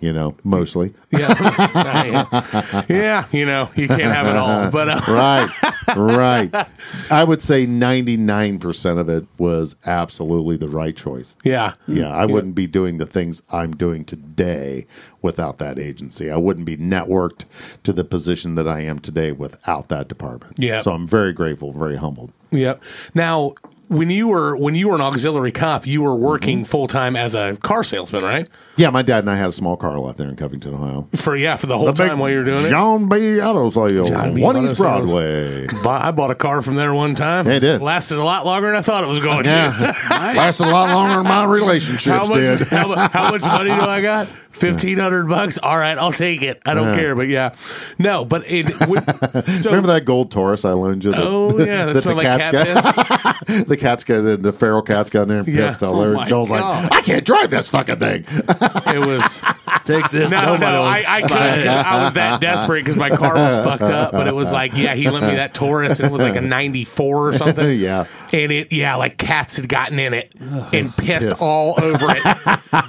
you 0.00 0.12
know, 0.12 0.34
mostly. 0.44 0.94
Yeah. 1.10 1.34
yeah. 1.74 2.84
Yeah, 2.88 3.24
you 3.32 3.46
know, 3.46 3.70
you 3.74 3.88
can't 3.88 4.02
have 4.02 4.26
it 4.26 4.36
all. 4.36 4.70
But 4.70 4.88
uh, 4.88 5.00
right, 5.08 5.96
right. 5.96 6.68
I 7.10 7.24
would 7.24 7.42
say 7.42 7.66
99% 7.66 8.98
of 8.98 9.08
it 9.08 9.26
was 9.38 9.76
absolutely 9.86 10.56
the 10.56 10.68
right 10.68 10.96
choice. 10.96 11.36
yeah. 11.44 11.72
Yeah, 11.86 12.14
I 12.14 12.26
wouldn't 12.26 12.54
be 12.54 12.66
doing 12.66 12.98
the 12.98 13.06
things 13.06 13.42
I'm 13.50 13.72
doing 13.72 14.04
today 14.04 14.86
without 15.22 15.58
that 15.58 15.78
agency. 15.78 16.30
I 16.30 16.36
wouldn't 16.36 16.66
be 16.66 16.76
networked 16.76 17.44
to 17.84 17.92
the 17.92 18.04
position 18.04 18.54
that 18.56 18.68
I 18.68 18.80
am 18.80 18.98
today 18.98 19.32
without 19.32 19.88
that 19.88 20.08
department. 20.08 20.58
Yeah. 20.58 20.82
So 20.82 20.92
I'm 20.92 21.06
very 21.06 21.32
grateful, 21.32 21.72
very 21.72 21.96
humbled. 21.96 22.32
Yep. 22.50 22.82
Now, 23.14 23.54
when 23.88 24.10
you 24.10 24.28
were 24.28 24.56
when 24.56 24.74
you 24.74 24.88
were 24.88 24.94
an 24.96 25.00
auxiliary 25.00 25.52
cop, 25.52 25.86
you 25.86 26.02
were 26.02 26.14
working 26.14 26.58
mm-hmm. 26.58 26.64
full 26.64 26.88
time 26.88 27.14
as 27.16 27.34
a 27.34 27.56
car 27.56 27.84
salesman, 27.84 28.22
right? 28.22 28.48
Yeah, 28.76 28.90
my 28.90 29.02
dad 29.02 29.20
and 29.20 29.30
I 29.30 29.36
had 29.36 29.48
a 29.48 29.52
small 29.52 29.76
car 29.76 29.98
lot 29.98 30.16
there 30.16 30.28
in 30.28 30.36
Covington, 30.36 30.74
Ohio. 30.74 31.08
For 31.14 31.36
yeah, 31.36 31.56
for 31.56 31.66
the 31.66 31.78
whole 31.78 31.92
time 31.92 32.18
while 32.18 32.30
you 32.30 32.38
were 32.38 32.44
doing 32.44 32.66
it. 32.66 32.70
John 32.70 33.08
B. 33.08 33.40
Auto 33.40 33.70
Sales, 33.70 34.08
John. 34.08 34.40
One 34.40 34.56
East 34.56 34.80
Broadway. 34.80 35.66
I 35.68 36.10
bought 36.10 36.30
a 36.30 36.34
car 36.34 36.62
from 36.62 36.74
there 36.74 36.94
one 36.94 37.14
time. 37.14 37.46
Yeah, 37.46 37.54
it 37.54 37.60
did. 37.60 37.82
Lasted 37.82 38.18
a 38.18 38.24
lot 38.24 38.44
longer 38.44 38.68
than 38.68 38.76
I 38.76 38.82
thought 38.82 39.04
it 39.04 39.08
was 39.08 39.20
going 39.20 39.44
to. 39.44 39.50
Yeah, 39.50 39.94
lasted 40.10 40.66
a 40.66 40.70
lot 40.70 40.90
longer 40.90 41.16
than 41.16 41.24
my 41.24 41.44
relationships 41.44 42.06
How 42.06 42.26
much? 42.26 42.58
did. 42.58 42.68
How, 42.68 43.08
how 43.08 43.30
much 43.30 43.44
money 43.44 43.70
do 43.70 43.80
I 43.80 44.00
got? 44.00 44.28
Fifteen 44.56 44.98
hundred 44.98 45.28
bucks. 45.28 45.58
All 45.62 45.78
right, 45.78 45.96
I'll 45.98 46.12
take 46.12 46.42
it. 46.42 46.60
I 46.66 46.74
don't 46.74 46.88
Yeah. 46.88 46.94
care, 46.94 47.14
but 47.14 47.28
yeah, 47.28 47.54
no. 47.98 48.24
But 48.24 48.44
it. 48.50 48.66
would- 48.88 49.04
So 49.56 49.70
Remember 49.70 49.88
that 49.88 50.04
gold 50.04 50.30
Taurus 50.30 50.64
I 50.64 50.72
loaned 50.72 51.04
you? 51.04 51.10
that- 51.12 51.20
Oh 51.22 51.58
yeah, 51.58 51.86
that 51.86 51.92
that's 51.92 51.94
the 51.94 52.00
smelled 52.02 52.16
like 52.18 52.26
cats 52.26 52.44
cat 52.44 53.14
got- 53.22 53.46
piss. 53.46 53.64
the 53.68 53.76
cat's 53.76 54.04
got 54.04 54.22
the, 54.22 54.36
the 54.36 54.52
feral 54.52 54.82
cat's 54.82 55.10
got 55.10 55.22
in 55.22 55.28
there 55.28 55.38
and 55.40 55.48
Yeah. 55.48 55.66
pissed 55.68 55.82
all 55.82 55.96
Oh 55.96 56.04
over. 56.04 56.12
my 56.14 56.26
Joel's 56.26 56.48
God. 56.48 56.84
like, 56.84 56.92
I 56.92 57.00
can't 57.02 57.24
drive 57.24 57.50
this 57.50 57.68
fucking 57.70 57.96
thing. 57.98 58.24
It 58.28 59.06
was 59.06 59.42
Take 59.84 60.10
this. 60.10 60.30
no, 60.30 60.40
go, 60.44 60.56
no. 60.56 60.82
I, 60.82 61.04
I 61.06 61.20
couldn't. 61.22 61.36
'cause 61.62 61.66
I 61.66 62.04
was 62.04 62.12
that 62.14 62.40
desperate 62.40 62.80
because 62.80 62.96
my 62.96 63.10
car 63.10 63.34
was 63.34 63.64
fucked 63.64 63.82
up. 63.82 64.12
But 64.12 64.26
it 64.26 64.34
was 64.34 64.50
like, 64.52 64.76
yeah, 64.76 64.94
he 64.94 65.08
lent 65.10 65.26
me 65.26 65.34
that 65.36 65.54
Taurus, 65.54 66.00
and 66.00 66.08
it 66.08 66.12
was 66.12 66.22
like 66.22 66.36
a 66.36 66.40
'94 66.40 67.28
or 67.28 67.32
something. 67.34 67.78
Yeah. 67.78 68.06
and 68.32 68.50
it, 68.50 68.72
yeah, 68.72 68.96
like 68.96 69.16
cats 69.18 69.56
had 69.56 69.68
gotten 69.68 69.98
in 69.98 70.12
it 70.14 70.32
and 70.40 70.96
pissed 70.96 71.28
Pissed. 71.28 71.42
all 71.42 71.74
over 71.80 72.06
it. 72.10 72.26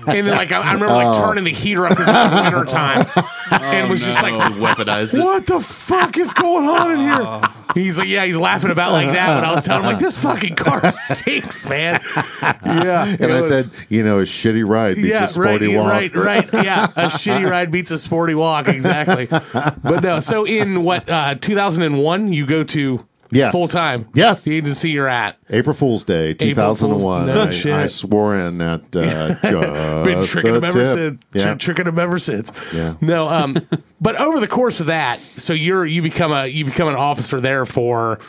and 0.07 0.27
then, 0.27 0.35
like, 0.35 0.51
I, 0.51 0.61
I 0.61 0.73
remember 0.73 0.93
like 0.93 1.07
Oh. 1.15 1.21
turning 1.25 1.43
the 1.43 1.51
heater 1.57 1.85
up 1.85 1.89
because 1.91 2.07
it 2.07 2.11
was 2.13 2.41
winter 2.43 2.65
time, 2.65 3.05
and 3.51 3.89
was 3.89 4.03
just 4.03 4.21
like, 4.21 4.33
weaponized 4.53 5.13
it. 5.13 5.23
what 5.23 5.45
the 5.45 5.59
fuck 5.59 6.17
is 6.17 6.31
going 6.33 6.67
on 6.67 6.91
in 6.91 6.99
here? 6.99 7.41
He's 7.75 7.97
like, 7.99 8.07
yeah, 8.07 8.25
he's 8.25 8.37
laughing 8.37 8.71
about 8.71 8.91
like 8.91 9.09
that. 9.11 9.35
But 9.35 9.43
I 9.43 9.51
was 9.51 9.63
telling 9.63 9.83
him 9.83 9.91
like, 9.91 9.99
this 9.99 10.17
fucking 10.17 10.55
car 10.55 10.89
stinks, 10.89 11.67
man. 11.69 11.99
Yeah, 12.41 13.05
And 13.19 13.31
I 13.31 13.35
was- 13.35 13.49
said, 13.49 13.69
you 13.87 14.03
know, 14.03 14.17
a 14.19 14.23
shitty 14.23 14.67
ride 14.67 14.95
beats 14.95 15.13
a 15.13 15.27
sporty 15.27 15.75
right, 15.75 15.75
walk. 15.75 15.91
right, 15.91 16.15
right. 16.15 16.63
Yeah, 16.65 16.85
a 16.85 17.05
shitty 17.05 17.47
ride 17.47 17.71
beats 17.71 17.91
a 17.91 17.99
sporty 17.99 18.33
walk. 18.33 18.67
Exactly. 18.67 19.27
But 19.27 20.01
no, 20.01 20.19
so 20.21 20.43
in 20.45 20.83
what 20.85 21.07
uh, 21.07 21.35
2001, 21.35 22.33
you 22.33 22.47
go 22.47 22.63
to 22.63 23.05
Yes. 23.31 23.51
full 23.51 23.67
time. 23.67 24.07
Yes. 24.13 24.43
the 24.43 24.55
agency 24.55 24.89
you're 24.91 25.07
at. 25.07 25.37
April 25.49 25.73
Fool's 25.75 26.03
Day, 26.03 26.29
April 26.39 26.75
Fool's- 26.75 26.79
2001. 26.79 27.25
no 27.27 27.41
I, 27.43 27.49
shit. 27.49 27.73
I 27.73 27.87
swore 27.87 28.35
in 28.35 28.61
at 28.61 28.81
uh, 28.95 30.03
Been 30.03 30.23
tricking 30.23 30.53
the 30.53 30.59
them 30.59 30.63
ever 30.63 30.83
tip. 30.83 30.87
since. 30.87 31.21
Yeah. 31.45 31.53
Tr- 31.53 31.57
tricking 31.59 31.85
them 31.85 31.99
ever 31.99 32.19
since. 32.19 32.51
Yeah. 32.73 32.95
No, 33.01 33.27
um, 33.27 33.57
but 34.01 34.19
over 34.19 34.39
the 34.39 34.47
course 34.47 34.79
of 34.79 34.87
that, 34.87 35.19
so 35.19 35.53
you're 35.53 35.85
you 35.85 36.01
become 36.01 36.31
a 36.31 36.47
you 36.47 36.65
become 36.65 36.87
an 36.87 36.95
officer 36.95 37.41
there 37.41 37.65
for 37.65 38.19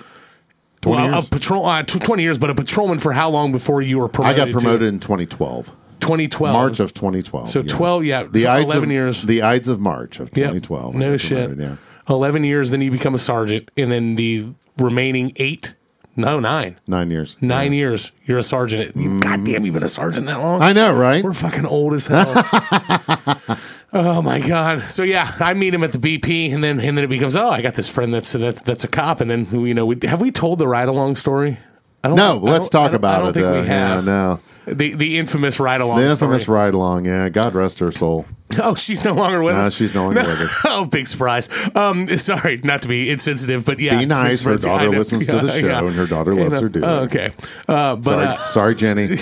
20 0.81 0.97
well, 1.03 1.13
years. 1.15 1.27
a 1.27 1.31
patrol 1.31 1.67
uh, 1.67 1.83
tw- 1.83 2.03
20 2.03 2.23
years, 2.23 2.39
but 2.39 2.51
a 2.51 2.55
patrolman 2.55 2.99
for 2.99 3.13
how 3.13 3.31
long 3.31 3.53
before 3.53 3.83
you 3.83 3.99
were 3.99 4.09
promoted? 4.09 4.39
I 4.41 4.45
promoted? 4.45 4.55
got 4.55 4.61
promoted 4.63 4.89
in 4.95 5.01
2012. 5.01 5.67
2012. 6.01 6.53
March 6.55 6.79
of 6.81 6.95
2012. 6.95 7.51
So 7.51 7.59
yeah. 7.61 7.65
12, 7.67 8.05
yeah, 8.05 8.23
The 8.25 8.41
so 8.43 8.51
Ides 8.53 8.65
11 8.67 8.85
of, 8.85 8.93
years. 8.93 9.23
The 9.23 9.43
Ides 9.43 9.67
of 9.69 9.81
March 9.81 10.21
of 10.21 10.29
Yep. 10.29 10.53
2012. 10.53 10.95
I 10.95 10.99
No 10.99 11.11
got 11.11 11.21
shit. 11.21 11.49
promoted, 11.49 11.59
Yeah. 11.61 11.77
11 12.15 12.45
years, 12.45 12.71
then 12.71 12.81
you 12.81 12.91
become 12.93 13.15
a 13.15 13.19
sergeant, 13.19 13.71
and 13.77 13.91
then 13.91 14.15
the 14.15 14.47
remaining 14.79 15.33
eight, 15.37 15.75
no, 16.17 16.41
nine, 16.41 16.77
Nine 16.87 17.11
years. 17.11 17.37
nine 17.41 17.73
years, 17.73 18.11
you're 18.27 18.39
a 18.39 18.43
sergeant. 18.43 18.97
You, 18.97 19.11
mm. 19.11 19.21
God 19.21 19.45
damn, 19.45 19.65
you've 19.65 19.75
been 19.75 19.83
a 19.85 19.89
sergeant 19.89 20.27
that 20.27 20.39
long? 20.41 20.61
I 20.63 20.73
know, 20.73 20.93
right? 20.93 21.23
We're 21.23 21.33
fucking 21.33 21.65
old 21.67 21.95
as 21.95 22.07
hell. 22.09 22.27
oh 23.93 24.21
my 24.23 24.41
god! 24.41 24.81
So 24.83 25.03
yeah, 25.03 25.33
I 25.41 25.55
meet 25.55 25.73
him 25.75 25.85
at 25.85 25.93
the 25.93 25.99
BP, 25.99 26.53
and 26.53 26.63
then 26.63 26.81
and 26.81 26.97
then 26.99 27.05
it 27.05 27.09
becomes 27.09 27.37
oh, 27.37 27.51
I 27.51 27.63
got 27.63 27.75
this 27.75 27.89
friend 27.89 28.13
that's 28.13 28.33
that, 28.33 28.65
that's 28.65 28.85
a 28.85 28.89
cop, 28.89 29.21
and 29.21 29.31
then 29.31 29.47
who 29.47 29.65
you 29.65 29.75
know 29.75 29.87
we 29.87 29.97
have 30.03 30.21
we 30.21 30.31
told 30.31 30.59
the 30.59 30.69
ride 30.69 30.89
along 30.89 31.17
story? 31.17 31.59
I 32.05 32.09
don't 32.09 32.17
No, 32.17 32.33
I 32.39 32.51
let's 32.53 32.69
don't- 32.69 32.81
I 32.81 32.85
talk 32.85 32.91
don't- 32.93 32.97
about 32.97 33.15
I 33.15 33.19
don't 33.21 33.29
it. 33.29 33.33
think 33.35 33.47
though. 33.47 33.61
we 33.61 33.67
have 33.67 34.05
Yeah, 34.05 34.11
no. 34.13 34.41
The 34.73 34.95
the 34.95 35.19
infamous 35.19 35.59
ride 35.61 35.81
along. 35.81 36.01
The 36.01 36.11
infamous 36.11 36.43
story. 36.45 36.59
ride 36.59 36.75
along. 36.75 37.05
Yeah, 37.05 37.29
God 37.29 37.55
rest 37.55 37.79
her 37.81 37.93
soul. 37.93 38.27
Oh, 38.61 38.75
she's 38.75 39.05
no 39.05 39.13
longer 39.13 39.43
with 39.43 39.55
No, 39.55 39.63
us. 39.63 39.75
she's 39.75 39.95
no 39.95 40.05
longer 40.05 40.21
with 40.21 40.41
us. 40.41 40.59
oh, 40.65 40.87
big 40.87 41.07
surprise. 41.07 41.49
Um, 41.77 42.09
sorry, 42.09 42.57
not 42.59 42.81
to 42.83 42.89
be 42.89 43.11
insensitive, 43.11 43.65
but 43.65 43.79
yeah, 43.79 43.99
Be 43.99 44.07
nice. 44.07 44.41
Her 44.41 44.57
daughter 44.57 44.89
listens 44.89 45.27
to 45.27 45.33
the 45.41 45.53
show, 45.53 45.87
and 45.87 45.95
her 45.95 46.07
daughter 46.07 46.35
loves 46.35 46.55
uh, 46.55 46.61
her 46.63 46.69
dude. 46.69 46.83
oh, 46.85 47.05
okay, 47.05 47.33
uh, 47.69 47.97
but 47.97 48.03
Sorry, 48.05 48.27
uh, 48.27 48.37
sorry, 48.45 48.75
Jenny. 48.75 49.07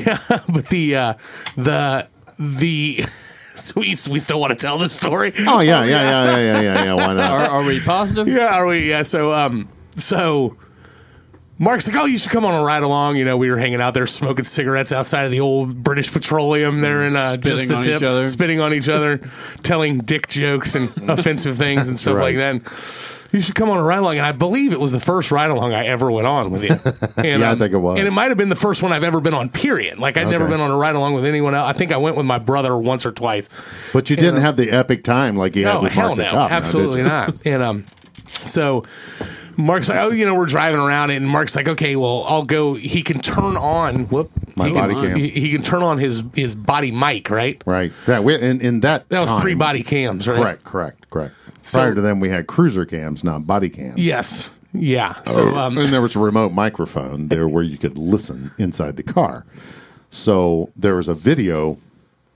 but 0.49 0.69
the 0.69 0.97
uh, 0.97 1.15
the 1.57 2.09
the 2.39 3.05
so 3.57 3.73
we 3.81 3.97
we 4.11 4.19
still 4.21 4.39
want 4.41 4.51
to 4.51 4.57
tell 4.57 4.79
this 4.79 4.93
story. 4.93 5.33
Oh 5.41 5.61
yeah, 5.61 5.83
yeah, 5.85 6.03
yeah, 6.03 6.25
yeah, 6.25 6.39
yeah, 6.39 6.61
yeah, 6.61 6.85
yeah. 6.85 6.95
Why 6.95 7.15
not? 7.15 7.31
Are, 7.31 7.49
are 7.61 7.67
we 7.67 7.81
positive? 7.81 8.29
Yeah, 8.29 8.55
are 8.55 8.67
we? 8.67 8.89
Yeah. 8.89 9.03
So, 9.03 9.33
um, 9.33 9.69
so 9.97 10.57
Marc's 11.59 11.89
like, 11.89 11.97
oh, 11.97 12.05
you 12.05 12.19
should 12.19 12.31
come 12.31 12.45
on 12.45 12.55
a 12.61 12.65
ride 12.65 12.83
along. 12.83 13.17
You 13.17 13.25
know, 13.25 13.37
we 13.37 13.51
were 13.51 13.57
hanging 13.57 13.81
out 13.81 13.95
there 13.95 14.07
smoking 14.07 14.45
cigarettes 14.45 14.93
outside 14.93 15.25
of 15.25 15.31
the 15.31 15.41
old 15.41 15.83
British 15.83 16.13
Petroleum 16.13 16.81
there 16.83 17.05
in 17.07 17.17
uh, 17.17 17.37
just 17.39 17.67
the 17.67 17.75
on 17.75 17.83
tip, 17.83 17.97
each 17.97 18.03
other. 18.03 18.27
spitting 18.27 18.61
on 18.61 18.75
each 18.75 18.89
other, 18.89 19.19
telling 19.63 19.99
dick 19.99 20.29
jokes 20.29 20.75
and 20.75 20.93
offensive 21.11 21.57
things 21.57 21.89
and 21.89 21.99
stuff 21.99 22.17
right. 22.17 22.37
like 22.37 22.61
that. 22.63 23.27
You 23.33 23.41
should 23.41 23.55
come 23.55 23.69
on 23.71 23.79
a 23.79 23.83
ride 23.83 23.99
along, 23.99 24.19
and 24.19 24.25
I 24.27 24.33
believe 24.33 24.73
it 24.73 24.79
was 24.81 24.93
the 24.93 25.01
first 25.01 25.31
ride 25.31 25.51
along 25.51 25.75
I 25.75 25.87
ever 25.87 26.11
went 26.11 26.27
on 26.27 26.51
with 26.51 26.63
you. 26.63 26.77
And, 27.17 27.41
Yeah, 27.41 27.53
I 27.53 27.55
think 27.55 27.73
it 27.73 27.79
was. 27.79 27.99
and 27.99 28.07
it 28.07 28.13
might 28.13 28.29
have 28.29 28.37
been 28.37 28.51
the 28.51 28.57
first 28.57 28.83
one 28.83 28.93
I've 28.93 29.03
ever 29.05 29.21
been 29.21 29.35
on. 29.35 29.49
Period. 29.49 29.99
Like 29.99 30.17
I'd 30.17 30.29
never 30.29 30.47
been 30.47 30.61
on 30.61 30.71
a 30.71 30.77
ride 30.77 30.95
along 30.95 31.15
with 31.15 31.25
anyone 31.25 31.55
else. 31.55 31.69
I 31.69 31.73
think 31.73 31.91
I 31.91 31.97
went 31.97 32.17
with 32.17 32.27
my 32.27 32.39
brother 32.39 32.77
once 32.77 33.05
or 33.05 33.13
twice. 33.13 33.49
But 33.93 34.11
you 34.11 34.17
didn't 34.17 34.43
have 34.43 34.57
the 34.57 34.71
epic 34.71 35.03
time 35.05 35.37
like 35.37 35.57
you 35.57 35.65
had 35.67 35.75
No, 35.75 35.81
with 35.83 35.93
hell 35.93 36.09
Marc 36.15 36.19
no, 36.19 36.31
Cop. 36.31 36.51
absolutely 36.51 37.03
not. 37.03 37.47
And 37.47 37.63
um, 37.63 37.87
so 38.45 38.85
Marc's 39.57 39.89
like, 39.89 39.99
oh, 39.99 40.11
you 40.11 40.27
know, 40.27 40.35
we're 40.35 40.47
driving 40.47 40.81
around, 40.81 41.11
and 41.11 41.27
Marc's 41.27 41.57
like, 41.57 41.69
okay, 41.69 41.97
well, 41.97 42.25
I'll 42.29 42.45
go. 42.45 42.75
He 42.75 43.03
can 43.03 43.21
turn 43.21 43.57
on. 43.57 44.09
Whoop. 44.09 44.31
My 44.57 44.69
he 44.69 44.75
body 44.75 44.95
can, 44.95 45.03
cam. 45.11 45.17
He, 45.19 45.29
he 45.29 45.51
can 45.51 45.63
turn 45.63 45.83
on 45.83 45.99
his 45.99 46.23
his 46.35 46.55
body 46.55 46.91
mic, 46.91 47.31
right? 47.31 47.63
Right. 47.67 47.93
Yeah. 48.07 48.21
We, 48.21 48.35
in, 48.35 48.61
in 48.61 48.81
that 48.81 49.09
That 49.09 49.21
was 49.21 49.33
pre 49.41 49.55
body 49.55 49.83
cams, 49.83 50.27
right? 50.29 50.37
Correct. 50.37 50.65
Correct. 50.65 51.11
Correct. 51.11 51.35
So- 51.63 51.79
Prior 51.79 51.95
to 51.95 52.01
them, 52.01 52.21
we 52.21 52.29
had 52.29 52.47
cruiser 52.47 52.85
cams, 52.85 53.25
not 53.25 53.47
body 53.47 53.69
cams. 53.69 54.01
Yes. 54.01 54.51
Yeah. 54.73 55.15
So 55.25 55.57
um, 55.57 55.79
and 55.79 55.89
there 55.93 56.03
was 56.03 56.17
a 56.17 56.19
remote 56.19 56.53
microphone 56.53 57.29
there 57.29 57.49
where 57.49 57.65
you 57.65 57.79
could 57.79 57.97
listen 57.97 58.53
inside 58.59 58.97
the 58.97 59.03
car. 59.03 59.47
So 60.11 60.71
there 60.77 60.95
was 60.97 61.09
a 61.09 61.15
video, 61.15 61.79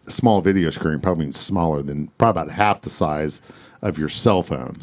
a 0.06 0.11
small 0.11 0.40
video 0.40 0.70
screen, 0.70 1.00
probably 1.00 1.30
smaller 1.33 1.83
than 1.83 2.09
probably 2.18 2.42
about 2.42 2.54
half 2.54 2.80
the 2.80 2.90
size 2.90 3.42
of 3.82 3.96
your 3.96 4.08
cell 4.08 4.42
phone 4.42 4.76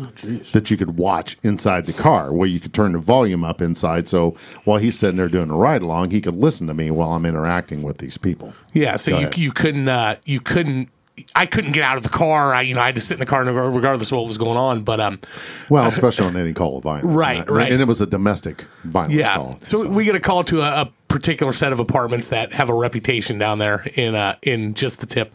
that 0.54 0.72
you 0.72 0.78
could 0.78 0.98
watch 0.98 1.38
inside 1.44 1.86
the 1.86 1.94
car 1.94 2.34
where 2.34 2.48
you 2.48 2.60
could 2.60 2.74
turn 2.74 2.94
the 2.94 3.00
volume 3.00 3.44
up 3.44 3.62
inside. 3.62 4.10
So 4.10 4.36
while 4.64 4.80
he's 4.80 4.98
sitting 4.98 5.18
there 5.18 5.30
doing 5.30 5.50
a 5.52 5.56
ride 5.56 5.84
along, 5.84 6.10
he 6.12 6.20
could 6.22 6.36
listen 6.36 6.66
to 6.68 6.74
me 6.74 6.90
while 6.92 7.12
I'm 7.14 7.26
interacting 7.26 7.84
with 7.84 8.00
these 8.00 8.18
people. 8.18 8.54
yeah. 8.74 8.96
So 8.96 9.12
Go 9.12 9.18
you 9.20 9.24
ahead. 9.28 9.38
you 9.38 9.52
couldn't 9.52 9.88
uh, 9.88 10.16
you 10.26 10.40
couldn't. 10.40 10.90
I 11.36 11.48
couldn't 11.48 11.72
get 11.72 11.82
out 11.82 11.98
of 11.98 12.04
the 12.04 12.10
car. 12.10 12.54
I, 12.54 12.62
you 12.62 12.76
know, 12.76 12.82
I 12.82 12.86
had 12.86 12.94
to 12.96 13.02
sit 13.02 13.16
in 13.16 13.20
the 13.20 13.26
car 13.26 13.44
regardless 13.44 14.12
of 14.12 14.18
what 14.20 14.28
was 14.28 14.38
going 14.38 14.56
on. 14.56 14.84
But 14.84 15.00
um, 15.00 15.20
Well, 15.68 15.86
especially 15.88 16.28
on 16.28 16.38
any 16.38 16.54
call 16.54 16.78
of 16.78 16.84
violence. 16.84 17.06
Right, 17.08 17.40
And 17.40 17.48
that- 17.48 17.54
right. 17.54 17.72
And 17.72 17.82
it 17.82 17.86
was 17.88 18.02
a 18.02 18.06
domestic 18.06 18.66
violence 18.84 19.16
Yeah. 19.16 19.34
call. 19.36 19.58
So, 19.64 19.90
we 19.90 20.06
get 20.06 20.14
a 20.14 20.20
call 20.20 20.44
to 20.44 20.60
a, 20.62 20.82
a 20.84 20.92
particular 21.08 21.54
set 21.54 21.74
of 21.74 21.80
apartments 21.80 22.30
that 22.30 22.54
have 22.54 22.70
a 22.70 22.74
reputation 22.76 23.40
down 23.40 23.58
there 23.58 23.84
in 23.96 24.14
uh 24.14 24.36
in 24.44 24.76
just 24.76 25.00
the 25.00 25.08
tip, 25.08 25.34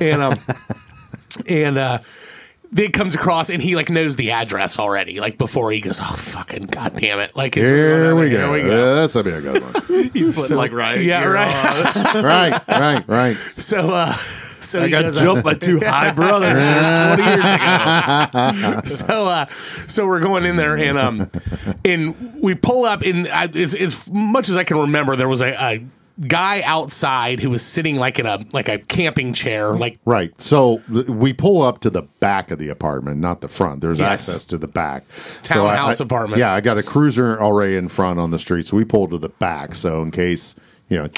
and 0.00 0.22
um 0.22 0.38
and 1.48 1.76
uh. 1.78 1.98
It 2.76 2.92
comes 2.92 3.14
across 3.14 3.50
and 3.50 3.62
he 3.62 3.76
like 3.76 3.90
knows 3.90 4.16
the 4.16 4.30
address 4.32 4.78
already. 4.78 5.20
Like 5.20 5.38
before 5.38 5.70
he 5.72 5.80
goes, 5.80 6.00
oh 6.00 6.04
fucking 6.16 6.66
goddamn 6.66 7.20
it! 7.20 7.36
Like 7.36 7.54
Here 7.54 8.14
we 8.14 8.30
go. 8.30 8.52
Here 8.52 8.52
we 8.52 8.68
go. 8.68 8.88
Yeah, 8.88 8.94
That's 8.94 9.14
a 9.14 9.22
bit 9.22 9.42
good 9.42 9.62
one. 9.62 10.10
He's 10.12 10.34
putting 10.34 10.56
like 10.56 10.72
right. 10.72 11.00
Yeah, 11.00 11.24
right. 11.24 11.94
right, 12.22 12.68
right, 12.68 13.08
right. 13.08 13.36
So, 13.56 13.90
uh, 13.90 14.12
so 14.12 14.80
I 14.80 14.84
he 14.86 14.90
got 14.90 15.02
goes, 15.02 15.16
uh, 15.16 15.22
jumped 15.22 15.44
by 15.44 15.54
two 15.54 15.78
high 15.78 16.10
brothers 16.14 16.52
twenty 17.14 17.30
years 17.30 18.98
ago. 18.98 19.06
so 19.06 19.26
uh 19.28 19.46
so 19.86 20.06
we're 20.06 20.20
going 20.20 20.44
in 20.44 20.56
there 20.56 20.76
and 20.76 20.98
um 20.98 21.30
and 21.84 22.34
we 22.42 22.54
pull 22.56 22.84
up 22.84 23.02
and 23.02 23.28
I, 23.28 23.44
as, 23.46 23.74
as 23.74 24.10
much 24.10 24.48
as 24.48 24.56
i 24.56 24.64
can 24.64 24.78
remember 24.78 25.14
there 25.14 25.28
was 25.28 25.40
a, 25.40 25.52
a 25.52 25.86
guy 26.26 26.62
outside 26.64 27.40
who 27.40 27.50
was 27.50 27.62
sitting 27.64 27.96
like 27.96 28.18
in 28.18 28.26
a 28.26 28.38
like 28.52 28.68
a 28.68 28.78
camping 28.78 29.32
chair, 29.32 29.72
like 29.74 29.98
Right. 30.04 30.32
So 30.40 30.80
th- 30.92 31.06
we 31.06 31.32
pull 31.32 31.62
up 31.62 31.80
to 31.80 31.90
the 31.90 32.02
back 32.20 32.50
of 32.50 32.58
the 32.58 32.68
apartment, 32.68 33.18
not 33.20 33.40
the 33.42 33.48
front. 33.48 33.80
There's 33.82 33.98
Yes. 33.98 34.28
access 34.28 34.44
to 34.46 34.58
the 34.58 34.68
back. 34.68 35.04
Townhouse 35.42 36.00
I- 36.00 36.04
apartments. 36.04 36.38
Yeah, 36.38 36.54
I 36.54 36.60
got 36.60 36.78
a 36.78 36.82
cruiser 36.82 37.40
already 37.40 37.76
in 37.76 37.88
front 37.88 38.18
on 38.18 38.30
the 38.30 38.38
street, 38.38 38.66
so 38.66 38.76
we 38.76 38.84
pull 38.84 39.08
to 39.08 39.18
the 39.18 39.28
back. 39.28 39.74
So 39.74 40.02
in 40.02 40.10
case 40.10 40.54
you 40.88 40.98
know, 40.98 41.08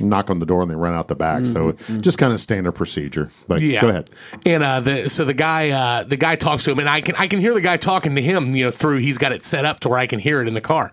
knock 0.00 0.30
on 0.30 0.38
the 0.38 0.46
door 0.46 0.62
and 0.62 0.70
they 0.70 0.74
run 0.76 0.94
out 0.94 1.08
the 1.08 1.14
back. 1.16 1.46
So 1.46 1.72
just 2.00 2.18
kind 2.18 2.32
of 2.32 2.40
standard 2.40 2.72
procedure. 2.72 3.30
But 3.46 3.60
Yeah. 3.60 3.80
go 3.80 3.88
ahead. 3.88 4.10
And 4.46 4.62
uh 4.62 4.80
the 4.80 5.08
so 5.10 5.24
the 5.24 5.34
guy 5.34 5.70
uh 5.70 6.04
the 6.04 6.16
guy 6.16 6.36
talks 6.36 6.64
to 6.64 6.70
him 6.72 6.78
and 6.78 6.88
I 6.88 7.00
can 7.00 7.14
I 7.16 7.26
can 7.26 7.40
hear 7.40 7.54
the 7.54 7.60
guy 7.60 7.76
talking 7.76 8.14
to 8.14 8.22
him, 8.22 8.54
you 8.54 8.64
know, 8.66 8.70
through 8.70 8.98
he's 8.98 9.18
got 9.18 9.32
it 9.32 9.44
set 9.44 9.64
up 9.64 9.80
to 9.80 9.88
where 9.88 9.98
I 9.98 10.06
can 10.06 10.18
hear 10.18 10.40
it 10.42 10.48
in 10.48 10.54
the 10.54 10.60
car. 10.60 10.92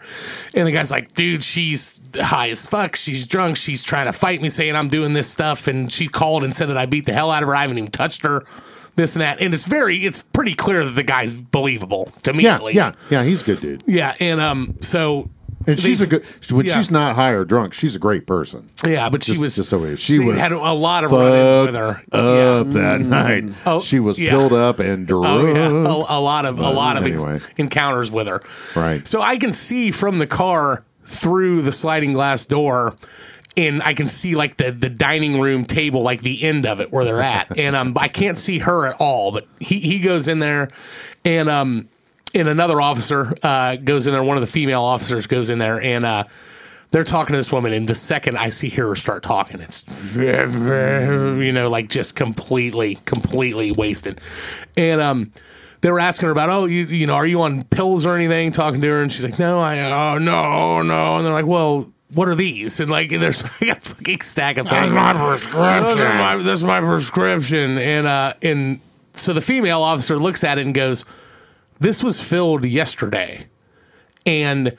And 0.54 0.68
the 0.68 0.72
guy's 0.72 0.92
like, 0.92 1.14
dude, 1.14 1.44
she's 1.44 2.02
high 2.16 2.50
as 2.50 2.66
fuck. 2.66 2.96
She's 2.96 3.26
drunk. 3.28 3.58
She's 3.58 3.84
trying 3.84 4.06
to 4.08 4.14
fight 4.14 4.42
me 4.42 4.50
saying 4.50 4.76
I'm 4.76 4.90
doing 4.90 5.14
this 5.14 5.30
stuff 5.30 5.68
and 5.68 5.92
she 5.92 6.08
called 6.08 6.44
and 6.44 6.56
said 6.56 6.70
that 6.70 6.78
I 6.78 6.86
beat 6.86 7.06
the 7.06 7.14
hell 7.14 7.32
out 7.32 7.44
of 7.44 7.48
her. 7.50 7.56
I 7.56 7.62
haven't 7.64 7.78
even 7.78 7.92
touched 7.92 8.24
her. 8.24 8.44
This 8.98 9.14
and 9.14 9.22
that. 9.22 9.42
And 9.42 9.54
it's 9.54 9.66
very 9.66 9.98
it's 9.98 10.24
pretty 10.32 10.54
clear 10.56 10.86
that 10.86 10.92
the 10.92 11.04
guy's 11.04 11.34
believable 11.34 12.10
to 12.24 12.32
me 12.32 12.44
Yeah, 12.46 12.56
at 12.56 12.64
least. 12.64 12.78
yeah, 12.78 12.92
yeah. 13.10 13.24
He's 13.24 13.42
a 13.42 13.46
good 13.46 13.60
dude, 13.60 13.84
Yeah, 13.86 14.16
and 14.22 14.40
um 14.40 14.78
so 14.80 15.30
and 15.68 15.80
she's 15.80 16.02
a 16.02 16.08
good. 16.08 16.26
When 16.50 16.66
yeah. 16.66 16.76
she's 16.76 16.92
not 16.92 17.16
high 17.16 17.32
or 17.32 17.46
drunk, 17.46 17.74
she's 17.74 17.96
a 17.96 18.00
great 18.00 18.28
person. 18.28 18.70
Yeah, 18.86 19.10
but 19.10 19.24
she 19.24 19.34
Just- 19.34 19.42
was 19.42 19.56
just 19.56 19.70
so 19.70 19.96
she 19.96 20.18
they 20.18 20.26
was 20.26 20.40
had 20.40 20.52
a 20.52 20.58
lot 20.74 21.04
of 21.04 21.12
run-ins 21.12 21.66
with 21.68 21.76
her. 21.76 22.02
Up 22.12 22.70
that 22.72 23.02
night, 23.02 23.46
Oh, 23.66 23.82
she 23.82 24.00
was 24.00 24.18
yeah. 24.20 24.32
filled 24.32 24.54
up 24.54 24.80
and 24.80 25.08
drunk. 25.08 25.26
Oh 25.28 25.46
yeah, 25.48 25.68
a, 25.70 26.20
a 26.20 26.22
lot 26.22 26.46
of 26.46 26.60
a 26.60 26.70
lot 26.70 26.98
of 26.98 27.06
ex- 27.06 27.50
encounters 27.58 28.12
with 28.12 28.28
her. 28.28 28.42
Right. 28.76 29.08
So 29.08 29.22
I 29.22 29.38
can 29.38 29.54
see 29.54 29.92
from 29.92 30.20
the 30.20 30.28
car 30.28 30.84
through 31.06 31.62
the 31.62 31.72
sliding 31.72 32.14
glass 32.14 32.46
door, 32.46 32.96
and 33.58 33.82
I 33.84 33.94
can 33.94 34.08
see 34.08 34.36
like 34.36 34.58
the 34.58 34.72
the 34.72 34.90
dining 34.90 35.40
room 35.40 35.66
table, 35.66 36.02
like 36.02 36.22
the 36.22 36.44
end 36.44 36.66
of 36.66 36.80
it 36.82 36.92
where 36.92 37.06
they're 37.06 37.22
at, 37.22 37.58
and 37.58 37.76
um 37.76 37.96
I 37.98 38.08
can't 38.08 38.38
see 38.38 38.60
her 38.60 38.86
at 38.88 38.96
all. 39.00 39.32
But 39.32 39.48
he 39.60 39.80
he 39.80 40.00
goes 40.00 40.28
in 40.28 40.40
there, 40.40 40.70
and 41.24 41.50
um 41.50 41.88
and 42.36 42.48
another 42.48 42.80
officer 42.82 43.34
uh 43.42 43.78
goes 43.78 44.06
in 44.08 44.14
there. 44.14 44.24
One 44.24 44.38
of 44.38 44.42
the 44.42 44.48
female 44.48 44.84
officers 44.84 45.28
goes 45.28 45.50
in 45.50 45.60
there, 45.60 45.82
and 45.82 46.06
uh. 46.06 46.24
They're 46.92 47.04
talking 47.04 47.34
to 47.34 47.38
this 47.38 47.52
woman, 47.52 47.74
and 47.74 47.90
the 47.90 47.96
second 47.96 48.38
I 48.38 48.48
see 48.50 48.70
her 48.70 48.96
start 48.96 49.22
talking, 49.22 49.60
it's 49.60 49.84
you 50.16 51.52
know, 51.52 51.70
like 51.70 51.90
just 51.90 52.16
completely, 52.16 53.00
completely 53.04 53.74
wasted. 53.74 54.22
And 54.78 55.02
um, 55.02 55.32
they 55.82 55.92
were 55.92 56.00
asking 56.00 56.28
her 56.28 56.32
about, 56.32 56.50
oh, 56.50 56.66
you 56.66 56.86
you 56.86 57.06
know, 57.06 57.16
are 57.16 57.28
you 57.28 57.42
on 57.42 57.64
pills 57.66 58.06
or 58.06 58.16
anything? 58.16 58.52
Talking 58.54 58.80
to 58.80 58.88
her, 58.88 59.02
and 59.02 59.12
she's 59.12 59.26
like, 59.26 59.38
no, 59.38 59.60
I, 59.60 59.80
oh, 59.92 60.18
no, 60.20 60.82
no. 60.84 61.18
And 61.18 61.26
they're 61.26 61.34
like, 61.34 61.46
well, 61.46 61.92
what 62.14 62.28
are 62.28 62.36
these? 62.36 62.80
And 62.80 62.90
like, 62.90 63.10
there's 63.20 63.44
like 63.44 63.78
a 63.78 63.80
fucking 63.80 64.22
stack 64.22 64.58
of 64.58 64.68
pills. 64.68 64.94
That's 64.94 65.16
my 65.16 65.28
prescription. 65.28 66.08
My, 66.18 66.38
that's 66.38 66.64
my 66.64 66.80
prescription. 66.80 67.78
And 67.78 68.08
uh, 68.08 68.34
and 68.42 68.80
so 69.14 69.34
the 69.34 69.42
female 69.42 69.82
officer 69.82 70.16
looks 70.16 70.44
at 70.44 70.58
it 70.58 70.66
and 70.66 70.74
goes, 70.74 71.06
this 71.80 72.04
was 72.04 72.20
filled 72.22 72.66
yesterday, 72.66 73.48
and 74.26 74.78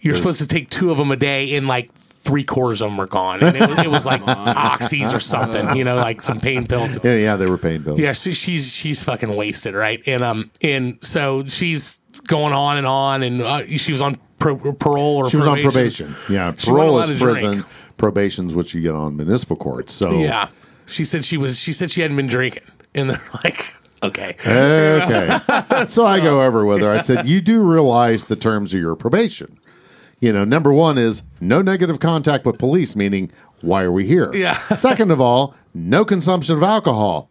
you're 0.00 0.14
supposed 0.14 0.38
to 0.40 0.46
take 0.46 0.70
two 0.70 0.90
of 0.90 0.98
them 0.98 1.10
a 1.10 1.16
day, 1.16 1.54
and 1.56 1.66
like 1.66 1.92
three 1.94 2.44
quarters 2.44 2.80
of 2.82 2.90
them 2.90 3.00
are 3.00 3.06
gone. 3.06 3.40
And 3.42 3.56
it 3.56 3.60
was, 3.68 3.78
it 3.78 3.88
was 3.90 4.06
like 4.06 4.20
oxys 4.22 5.14
or 5.14 5.20
something, 5.20 5.76
you 5.76 5.84
know, 5.84 5.96
like 5.96 6.20
some 6.20 6.40
pain 6.40 6.66
pills. 6.66 6.98
Yeah, 7.04 7.16
yeah, 7.16 7.36
they 7.36 7.46
were 7.46 7.58
pain 7.58 7.82
pills. 7.82 7.98
Yeah, 7.98 8.12
she, 8.12 8.32
she's 8.32 8.72
she's 8.72 9.02
fucking 9.02 9.34
wasted, 9.34 9.74
right? 9.74 10.02
And 10.06 10.22
um, 10.22 10.50
and 10.62 11.04
so 11.04 11.44
she's 11.44 12.00
going 12.26 12.52
on 12.52 12.78
and 12.78 12.86
on, 12.86 13.22
and 13.22 13.42
uh, 13.42 13.62
she 13.66 13.92
was 13.92 14.00
on 14.00 14.18
pro- 14.38 14.72
parole 14.74 15.16
or 15.18 15.30
She 15.30 15.36
was 15.36 15.46
on 15.46 15.60
probation. 15.60 16.06
probation. 16.08 16.34
Yeah, 16.34 16.52
She 16.56 16.70
wasn't 16.70 16.76
parole 16.76 16.90
allowed 16.90 17.10
is 17.10 17.18
to 17.18 17.24
drink. 17.24 17.40
prison. 17.40 17.64
Probation's 17.96 18.54
what 18.54 18.74
you 18.74 18.80
get 18.82 18.94
on 18.94 19.16
municipal 19.16 19.56
courts. 19.56 19.92
So 19.92 20.18
Yeah, 20.18 20.48
she 20.86 21.04
said 21.04 21.24
she 21.24 21.36
was. 21.36 21.58
She 21.58 21.72
said 21.72 21.90
she 21.90 22.00
hadn't 22.02 22.16
been 22.16 22.26
drinking, 22.26 22.64
and 22.94 23.10
they're 23.10 23.22
like, 23.44 23.75
okay, 24.02 24.36
Okay. 24.40 25.38
so 25.86 26.04
I 26.04 26.20
go 26.20 26.42
over 26.42 26.64
with 26.64 26.80
her. 26.82 26.90
I 26.90 27.00
said, 27.00 27.26
You 27.26 27.40
do 27.40 27.62
realize 27.62 28.24
the 28.24 28.36
terms 28.36 28.74
of 28.74 28.80
your 28.80 28.94
probation. 28.96 29.58
You 30.20 30.32
know, 30.32 30.44
number 30.44 30.72
one 30.72 30.96
is 30.96 31.22
no 31.40 31.60
negative 31.62 32.00
contact 32.00 32.46
with 32.46 32.58
police, 32.58 32.96
meaning, 32.96 33.30
why 33.60 33.82
are 33.82 33.92
we 33.92 34.06
here? 34.06 34.30
Yeah. 34.32 34.56
Second 34.74 35.10
of 35.10 35.20
all, 35.20 35.54
no 35.74 36.04
consumption 36.04 36.56
of 36.56 36.62
alcohol. 36.62 37.30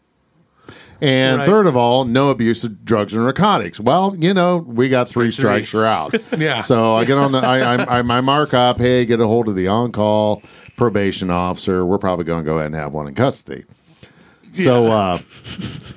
And 1.01 1.39
Right. 1.39 1.45
third 1.45 1.65
of 1.67 1.75
all, 1.75 2.05
no 2.05 2.29
abuse 2.29 2.63
of 2.63 2.85
drugs 2.85 3.13
and 3.13 3.23
narcotics. 3.23 3.79
Well, 3.79 4.15
you 4.17 4.33
know, 4.33 4.57
we 4.57 4.87
got 4.87 5.09
three 5.09 5.29
strikes, 5.31 5.73
you're 5.73 5.85
out. 5.85 6.15
Yeah. 6.37 6.61
So 6.61 6.95
I 6.95 7.05
get 7.05 7.17
on 7.17 7.31
the, 7.33 7.39
I, 7.39 7.59
I, 7.75 7.83
I, 7.83 7.99
I 7.99 8.21
mark 8.21 8.53
up, 8.53 8.77
hey, 8.77 9.03
get 9.05 9.19
a 9.19 9.27
hold 9.27 9.49
of 9.49 9.55
the 9.55 9.67
on 9.67 9.91
call 9.91 10.41
probation 10.77 11.29
officer. 11.29 11.85
We're 11.85 11.97
probably 11.97 12.23
going 12.25 12.43
to 12.43 12.49
go 12.49 12.55
ahead 12.57 12.67
and 12.67 12.75
have 12.75 12.93
one 12.93 13.07
in 13.07 13.15
custody. 13.15 13.65
So 14.63 14.87
uh, 14.87 15.19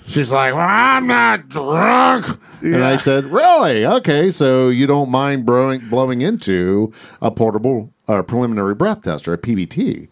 she's 0.07 0.33
like, 0.33 0.55
"Well, 0.55 0.67
I'm 0.69 1.07
not 1.07 1.49
drunk," 1.49 2.39
and 2.63 2.85
I 2.85 2.97
said, 2.97 3.25
"Really? 3.25 3.87
Okay, 3.87 4.31
so 4.31 4.69
you 4.69 4.87
don't 4.87 5.11
mind 5.11 5.47
blowing 5.47 5.89
blowing 5.89 6.21
into 6.23 6.93
a 7.23 7.31
portable 7.31 7.93
uh, 8.09 8.23
preliminary 8.23 8.75
breath 8.75 9.03
tester, 9.03 9.33
a 9.33 9.39
PBT?" 9.39 10.09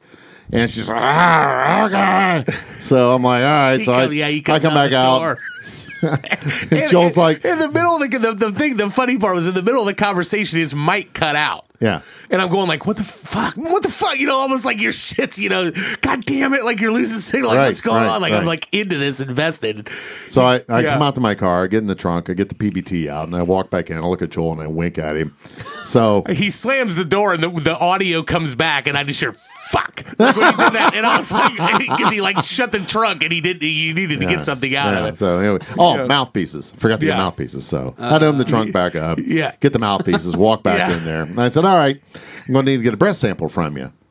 And 0.52 0.70
she's 0.70 0.88
like, 0.88 1.00
"Ah, 1.00 1.87
okay." 2.44 2.52
So 2.80 3.12
I'm 3.12 3.22
like, 3.24 3.42
"All 3.42 3.48
right." 3.48 3.82
So 3.82 3.92
I, 3.92 4.04
yeah, 4.06 4.26
I 4.26 4.40
come 4.61 4.74
back 4.74 4.90
the 4.90 4.98
out. 4.98 5.37
And 6.70 6.90
Joel's 6.90 7.16
like, 7.16 7.44
in 7.44 7.59
the 7.59 7.70
middle 7.70 7.96
of 8.02 8.11
the, 8.11 8.18
the 8.18 8.32
the 8.32 8.52
thing. 8.52 8.76
The 8.76 8.90
funny 8.90 9.18
part 9.18 9.35
was 9.35 9.46
in 9.48 9.54
the 9.54 9.62
middle 9.62 9.80
of 9.80 9.87
the 9.87 9.94
conversation, 9.94 10.59
his 10.59 10.74
mic 10.74 11.12
cut 11.12 11.37
out. 11.37 11.64
Yeah. 11.80 12.00
And 12.30 12.40
I'm 12.40 12.48
going 12.48 12.68
like, 12.68 12.87
what 12.87 12.96
the 12.96 13.04
fuck? 13.04 13.54
What 13.56 13.82
the 13.82 13.90
fuck? 13.90 14.18
You 14.18 14.26
know, 14.26 14.37
almost 14.37 14.64
like 14.64 14.80
your 14.80 14.92
shit's, 14.92 15.38
you 15.38 15.48
know, 15.50 15.70
god 16.00 16.22
damn 16.24 16.54
it, 16.54 16.64
like 16.64 16.80
you're 16.80 16.90
losing 16.92 17.18
signal. 17.18 17.50
Like 17.50 17.59
Right, 17.59 17.66
what's 17.68 17.80
going 17.82 18.02
right, 18.02 18.14
on? 18.14 18.22
Like 18.22 18.32
right. 18.32 18.40
I'm 18.40 18.46
like 18.46 18.68
into 18.72 18.96
this, 18.96 19.20
invested. 19.20 19.88
So 20.28 20.42
I, 20.42 20.62
I 20.68 20.80
Yeah. 20.80 20.94
come 20.94 21.02
out 21.02 21.14
to 21.16 21.20
my 21.20 21.35
car, 21.35 21.64
I 21.64 21.66
get 21.66 21.78
in 21.78 21.87
the 21.87 21.94
trunk, 21.94 22.30
I 22.30 22.32
get 22.35 22.48
the 22.48 22.54
PBT 22.54 23.09
out, 23.09 23.26
and 23.26 23.37
I 23.37 23.42
walk 23.42 23.68
back 23.70 23.90
in. 23.90 23.96
I 23.98 24.00
look 24.00 24.22
at 24.22 24.30
Joel 24.30 24.52
and 24.52 24.62
I 24.62 24.66
wink 24.68 24.96
at 24.98 25.16
him. 25.16 25.37
So 25.85 26.24
He 26.30 26.48
slams 26.50 26.96
the 26.96 27.04
door 27.04 27.35
and 27.35 27.42
the, 27.42 27.50
the 27.50 27.78
audio 27.78 28.22
comes 28.22 28.54
back, 28.54 28.87
and 28.87 28.96
I 28.96 29.04
just 29.04 29.20
hear 29.20 29.35
fuck 29.70 30.02
like 30.18 30.37
when 30.37 30.46
he 30.55 30.57
did 30.64 30.72
that, 30.74 30.92
and 30.94 31.05
I 31.07 31.16
was 31.16 31.31
like, 31.33 31.52
because 31.79 32.12
he 32.12 32.20
like 32.20 32.42
shut 32.42 32.72
the 32.72 32.79
trunk 32.81 33.22
and 33.22 33.33
he 33.33 33.40
did, 33.40 33.61
he 33.61 33.92
needed 33.92 34.20
to 34.20 34.26
Yeah. 34.26 34.35
get 34.37 34.44
something 34.44 34.74
out 34.74 34.92
Yeah, 34.94 35.00
of 35.00 35.07
it. 35.14 35.18
So 35.18 35.38
anyway, 35.38 35.59
oh, 35.79 35.96
Yeah. 35.96 36.07
mouthpieces. 36.07 36.70
Forgot 36.76 37.00
to 37.00 37.07
get 37.07 37.16
mouthpieces. 37.16 37.66
So 37.66 37.94
I'd 37.98 38.22
open 38.22 38.38
the 38.38 38.44
trunk 38.44 38.72
back 38.72 38.94
up. 38.96 39.18
Yeah. 39.22 39.52
Get 39.61 39.72
the 39.72 39.79
mouthpieces. 39.79 40.37
Walk 40.37 40.62
back 40.62 40.79
Yeah. 40.79 40.96
in 40.96 41.05
there. 41.05 41.22
And 41.22 41.38
I 41.40 41.48
said, 41.48 41.64
"All 41.64 41.76
right, 41.76 42.00
I'm 42.46 42.52
going 42.52 42.64
to 42.64 42.70
need 42.70 42.76
to 42.79 42.83
get 42.83 42.94
a 42.94 42.96
breath 42.96 43.16
sample 43.16 43.48
from 43.48 43.76
you." 43.76 43.92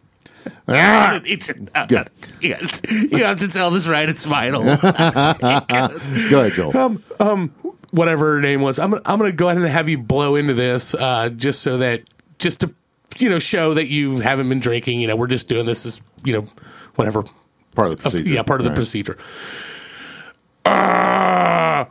It's, 0.68 1.52
Good. 1.88 2.10
You, 2.42 2.54
have 2.54 2.72
to, 2.72 3.08
you 3.08 3.24
have 3.24 3.40
to 3.40 3.48
tell 3.48 3.72
this 3.72 3.88
right. 3.88 4.08
It's 4.08 4.26
vital. 4.26 4.64
Go 4.64 4.70
ahead, 4.80 6.52
Joel. 6.54 6.98
Um, 7.20 7.50
whatever 7.92 8.36
her 8.36 8.42
name 8.42 8.62
was. 8.62 8.78
I'm 8.80 8.94
I'm 8.94 9.20
gonna 9.20 9.32
go 9.32 9.48
ahead 9.50 9.62
and 9.62 9.68
have 9.68 9.90
you 9.90 9.98
blow 9.98 10.36
into 10.36 10.54
this, 10.54 10.94
uh, 10.94 11.30
just 11.30 11.62
so 11.62 11.78
that 11.78 12.04
just 12.40 12.62
to 12.62 12.74
you 13.18 13.30
know 13.30 13.40
show 13.40 13.74
that 13.74 13.88
you 13.88 14.20
haven't 14.20 14.50
been 14.50 14.60
drinking. 14.60 15.00
You 15.02 15.08
know, 15.08 15.16
we're 15.16 15.28
just 15.28 15.48
doing 15.50 15.66
this 15.66 15.86
as 15.86 16.02
you 16.24 16.34
know 16.34 16.46
whatever. 16.96 17.24
part 17.76 17.90
of 17.92 17.98
the 17.98 18.02
procedure. 18.02 18.34
yeah, 18.34 18.42
part 18.44 18.62
of 18.62 18.66
the 18.66 18.70
Right. 18.72 18.76
procedure. 18.76 19.18
Uh, 20.66 21.86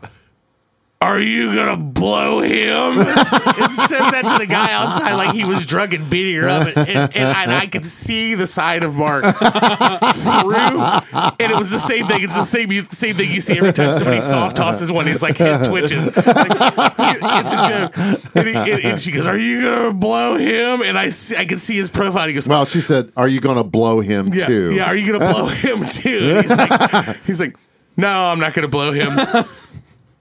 are 1.14 1.20
you 1.20 1.54
gonna 1.54 1.76
blow 1.76 2.40
him? 2.40 2.98
it 2.98 3.88
says 3.88 4.10
that 4.10 4.24
to 4.26 4.38
the 4.38 4.46
guy 4.46 4.72
outside 4.72 5.14
like 5.14 5.34
he 5.34 5.44
was 5.44 5.64
drunk 5.64 5.94
and 5.94 6.10
beating 6.10 6.42
her 6.42 6.48
up, 6.48 6.66
and, 6.66 6.76
and, 6.76 7.16
and, 7.16 7.28
I, 7.28 7.42
and 7.44 7.52
I 7.52 7.66
could 7.66 7.86
see 7.86 8.34
the 8.34 8.46
side 8.46 8.82
of 8.82 8.96
Marc 8.96 9.22
through, 9.36 10.80
and 10.80 11.52
it 11.52 11.56
was 11.56 11.70
the 11.70 11.78
same 11.78 12.06
thing. 12.06 12.22
It's 12.22 12.34
the 12.34 12.44
same 12.44 12.70
same 12.90 13.14
thing 13.14 13.30
you 13.30 13.40
see 13.40 13.56
every 13.56 13.72
time 13.72 13.92
somebody 13.92 14.20
soft 14.20 14.56
tosses 14.56 14.90
one. 14.90 15.06
He's 15.06 15.22
like 15.22 15.40
it 15.40 15.64
twitches. 15.64 16.14
Like, 16.16 16.48
it's 16.50 17.52
a 17.52 17.68
joke. 17.68 17.96
And, 18.34 18.48
he, 18.48 18.72
and, 18.72 18.84
and 18.84 19.00
she 19.00 19.12
goes, 19.12 19.26
"Are 19.26 19.38
you 19.38 19.62
gonna 19.62 19.94
blow 19.94 20.36
him?" 20.36 20.82
And 20.82 20.98
I 20.98 21.10
see, 21.10 21.36
I 21.36 21.44
can 21.44 21.58
see 21.58 21.76
his 21.76 21.90
profile. 21.90 22.26
He 22.26 22.34
goes, 22.34 22.48
Well, 22.48 22.66
she 22.66 22.80
said, 22.80 23.12
"Are 23.16 23.28
you 23.28 23.40
going 23.40 23.56
to 23.56 23.64
blow 23.64 24.00
him 24.00 24.32
yeah, 24.32 24.46
too?" 24.46 24.74
Yeah, 24.74 24.86
are 24.86 24.96
you 24.96 25.12
gonna 25.12 25.32
blow 25.32 25.46
him 25.46 25.86
too? 25.86 26.40
He's 26.40 26.50
like, 26.50 27.16
he's 27.24 27.40
like, 27.40 27.56
no, 27.96 28.08
I'm 28.08 28.40
not 28.40 28.54
gonna 28.54 28.68
blow 28.68 28.92
him. 28.92 29.16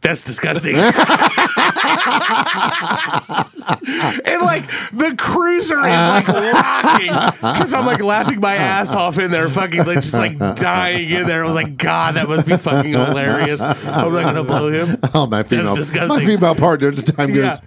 That's 0.04 0.24
disgusting. 0.24 0.76
and 0.76 0.92
like 4.42 4.68
the 4.92 5.16
cruiser 5.18 5.78
is 5.80 5.84
like 5.84 6.28
rocking 6.28 7.08
because 7.42 7.74
I'm 7.74 7.86
like 7.86 8.02
laughing 8.02 8.40
my 8.40 8.56
ass 8.56 8.94
off 8.94 9.18
in 9.20 9.32
there, 9.32 9.50
fucking 9.50 9.86
like 9.86 9.96
just 10.02 10.14
like 10.14 10.38
dying 10.58 11.10
in 11.10 11.26
there. 11.28 11.44
I 11.44 11.46
was 11.46 11.56
like, 11.56 11.78
God, 11.78 12.16
that 12.16 12.28
must 12.28 12.46
be 12.46 12.58
fucking 12.58 12.92
hilarious. 12.92 13.62
I'm 13.62 14.12
not 14.14 14.24
gonna 14.24 14.44
blow 14.44 14.70
him. 14.70 14.98
Oh, 15.16 15.28
my 15.28 15.44
female, 15.44 15.66
that's 15.76 15.90
disgusting. 15.90 16.20
my 16.20 16.26
female 16.26 16.56
partner 16.56 16.88
at 16.90 16.96
the 16.96 17.04
time 17.04 17.28
goes, 17.30 17.38
Yeah. 17.38 17.58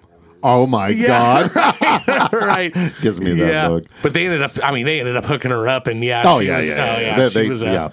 "Oh 0.43 0.67
my 0.67 0.89
Yeah, 0.89 1.49
god!" 1.55 2.33
right. 2.33 2.73
Gives 3.01 3.21
me 3.21 3.35
that 3.35 3.53
yeah. 3.53 3.69
look. 3.69 3.85
But 4.03 4.15
they 4.15 4.25
ended 4.27 4.43
up. 4.43 4.53
I 4.65 4.73
mean, 4.73 4.85
they 4.85 4.99
ended 4.99 5.17
up 5.17 5.25
hooking 5.25 5.53
her 5.53 5.69
up, 5.69 5.87
and 5.87 6.03
yeah. 6.03 6.23
Oh 6.27 6.41
she 6.41 6.47
yeah, 6.49 6.57
was, 6.59 6.69
yeah, 6.69 6.75
Oh 6.75 7.01
yeah. 7.01 7.07
yeah. 7.07 7.17
They- 7.17 7.29
she 7.29 7.39
they- 7.43 7.49
was. 7.49 7.63
Uh, 7.63 7.67
yeah. 7.67 7.91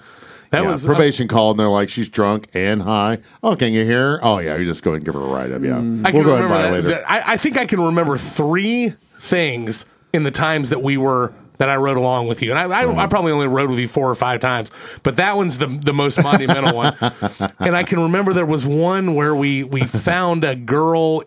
That 0.54 0.62
Yeah, 0.64 0.70
was 0.70 0.86
probation 0.86 1.26
call, 1.28 1.50
and 1.50 1.58
they're 1.60 1.68
like, 1.68 1.88
"She's 1.88 2.08
drunk 2.08 2.48
and 2.54 2.80
high." 2.82 3.18
Oh, 3.42 3.56
can 3.56 3.72
you 3.72 3.84
hear? 3.84 4.12
her? 4.12 4.20
Oh 4.22 4.38
yeah, 4.38 4.56
you 4.56 4.64
just 4.64 4.82
go 4.82 4.90
ahead 4.90 4.98
and 4.98 5.04
give 5.04 5.14
her 5.14 5.20
a 5.20 5.26
ride 5.26 5.52
up. 5.52 5.62
Yeah, 5.62 5.72
Mm. 5.72 6.06
I 6.06 6.10
we'll 6.12 6.24
go 6.24 6.30
ahead 6.32 6.44
and 6.44 6.50
buy 6.50 6.62
that. 6.62 6.72
later. 6.72 6.88
that- 6.88 7.10
I, 7.10 7.32
I 7.32 7.36
think 7.36 7.56
I 7.58 7.66
can 7.66 7.80
remember 7.80 8.16
three 8.16 8.94
things 9.18 9.84
in 10.12 10.22
the 10.22 10.30
times 10.30 10.70
that 10.70 10.82
we 10.82 10.96
were 10.96 11.32
that 11.58 11.68
I 11.68 11.76
rode 11.76 11.96
along 11.96 12.26
with 12.28 12.42
you, 12.42 12.50
and 12.50 12.58
I, 12.58 12.82
I, 12.82 13.04
I 13.04 13.06
probably 13.06 13.30
only 13.32 13.46
rode 13.46 13.70
with 13.70 13.78
you 13.78 13.86
four 13.88 14.10
or 14.10 14.14
five 14.16 14.40
times, 14.40 14.70
but 15.02 15.16
that 15.16 15.36
one's 15.36 15.58
the 15.58 15.66
the 15.66 15.92
most 15.92 16.22
monumental 16.22 16.74
one. 16.76 16.94
And 17.60 17.74
I 17.76 17.82
can 17.84 18.00
remember 18.00 18.32
there 18.32 18.44
was 18.46 18.66
one 18.66 19.14
where 19.14 19.34
we 19.34 19.64
we 19.64 19.82
found 19.82 20.44
a 20.44 20.54
girl 20.56 21.22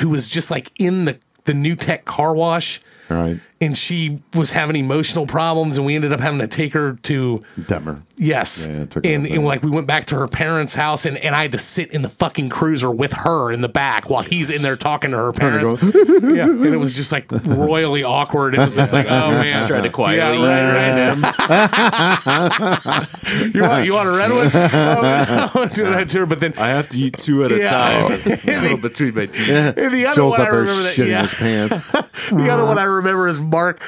who 0.00 0.08
was 0.08 0.28
just 0.28 0.50
like 0.50 0.70
in 0.78 1.04
the 1.06 1.18
the 1.44 1.54
new 1.54 1.76
tech 1.76 2.04
car 2.04 2.34
wash. 2.34 2.80
Right. 3.08 3.40
And 3.60 3.76
she 3.76 4.20
was 4.34 4.52
having 4.52 4.76
emotional 4.76 5.26
problems, 5.26 5.76
and 5.76 5.84
we 5.84 5.96
ended 5.96 6.12
up 6.12 6.20
having 6.20 6.38
to 6.38 6.46
take 6.46 6.72
her 6.74 6.92
to 7.02 7.42
Dettmer. 7.58 8.02
Yes. 8.20 8.66
Yeah, 8.66 8.82
it 8.82 8.90
took 8.90 9.02
her 9.04 9.10
and, 9.10 9.26
and 9.26 9.44
like 9.46 9.62
we 9.62 9.70
went 9.70 9.86
back 9.86 10.04
to 10.08 10.14
her 10.16 10.28
parents' 10.28 10.74
house 10.74 11.06
and, 11.06 11.16
and 11.16 11.34
I 11.34 11.40
had 11.42 11.52
to 11.52 11.58
sit 11.58 11.90
in 11.90 12.02
the 12.02 12.10
fucking 12.10 12.50
cruiser 12.50 12.90
with 12.90 13.14
her 13.14 13.50
in 13.50 13.62
the 13.62 13.68
back 13.68 14.10
while 14.10 14.22
he's 14.22 14.50
in 14.50 14.60
there 14.60 14.76
talking 14.76 15.12
to 15.12 15.16
her 15.16 15.32
parents. 15.32 15.82
yeah. 15.82 16.44
And 16.44 16.66
it 16.66 16.76
was 16.76 16.94
just 16.94 17.12
like 17.12 17.32
royally 17.46 18.04
awkward. 18.04 18.54
It 18.54 18.58
was 18.58 18.76
just 18.76 18.92
like, 18.92 19.06
oh 19.06 19.30
man. 19.30 19.48
Just 19.48 19.68
tried 19.68 19.84
to 19.84 19.88
quietly 19.90 20.38
Yeah, 20.38 21.16
right, 21.16 21.16
right. 21.16 23.06
you 23.54 23.62
want 23.62 23.86
you 23.86 23.94
want 23.94 24.08
a 24.08 24.12
red 24.12 24.30
one? 24.30 24.50
Oh, 24.54 25.50
no, 25.54 25.66
do 25.68 25.84
that 25.84 26.10
to 26.10 26.18
her. 26.18 26.26
But 26.26 26.40
then 26.40 26.52
I 26.58 26.68
have 26.68 26.90
to 26.90 26.98
eat 26.98 27.16
two 27.16 27.42
at 27.44 27.52
a 27.52 27.58
Yeah. 27.58 27.70
time. 27.70 28.12
a 28.12 28.60
little 28.60 28.78
between 28.78 29.14
my 29.14 29.24
teeth. 29.26 29.48
and 29.48 29.94
the 29.94 30.04
other 30.04 30.16
Joel's 30.16 30.32
one 30.32 30.40
I 30.40 30.44
up 30.44 30.50
there 30.50 30.60
remember 30.60 30.82
that 30.82 30.98
yeah. 30.98 31.22
his 31.22 31.34
pants. 31.34 31.92
The 32.30 32.50
other 32.50 32.66
one 32.66 32.78
I 32.78 32.84
remember 32.84 33.28
is 33.28 33.40
Marc 33.40 33.80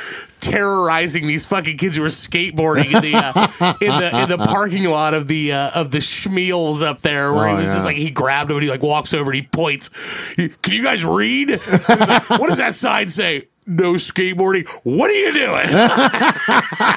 terrorizing 0.42 1.26
these 1.26 1.46
fucking 1.46 1.78
kids 1.78 1.96
who 1.96 2.02
were 2.02 2.08
skateboarding 2.08 2.92
in 2.92 3.00
the 3.00 3.14
uh, 3.16 3.74
in 3.80 3.88
the 3.88 4.22
in 4.22 4.28
the 4.28 4.36
parking 4.38 4.84
lot 4.84 5.14
of 5.14 5.28
the 5.28 5.52
uh, 5.52 5.70
of 5.74 5.90
the 5.90 5.98
Schmeals 5.98 6.82
up 6.82 7.00
there, 7.00 7.32
where 7.32 7.46
he 7.48 7.54
Oh, 7.54 7.56
was 7.56 7.72
just 7.72 7.86
like 7.86 7.96
he 7.96 8.10
grabbed 8.10 8.50
him 8.50 8.56
and 8.56 8.64
he 8.64 8.68
like 8.70 8.82
walks 8.82 9.14
over 9.14 9.30
and 9.30 9.36
he 9.40 9.42
points. 9.46 9.88
He- 10.36 10.48
Can 10.50 10.74
you 10.74 10.82
guys 10.82 11.04
read? 11.04 11.50
Like, 11.88 12.28
what 12.30 12.48
does 12.48 12.58
that 12.58 12.74
sign 12.74 13.08
say? 13.08 13.44
No 13.64 13.92
skateboarding. 13.94 14.68
What 14.84 15.10
are 15.10 15.14
you 15.14 15.32
doing? 15.32 15.68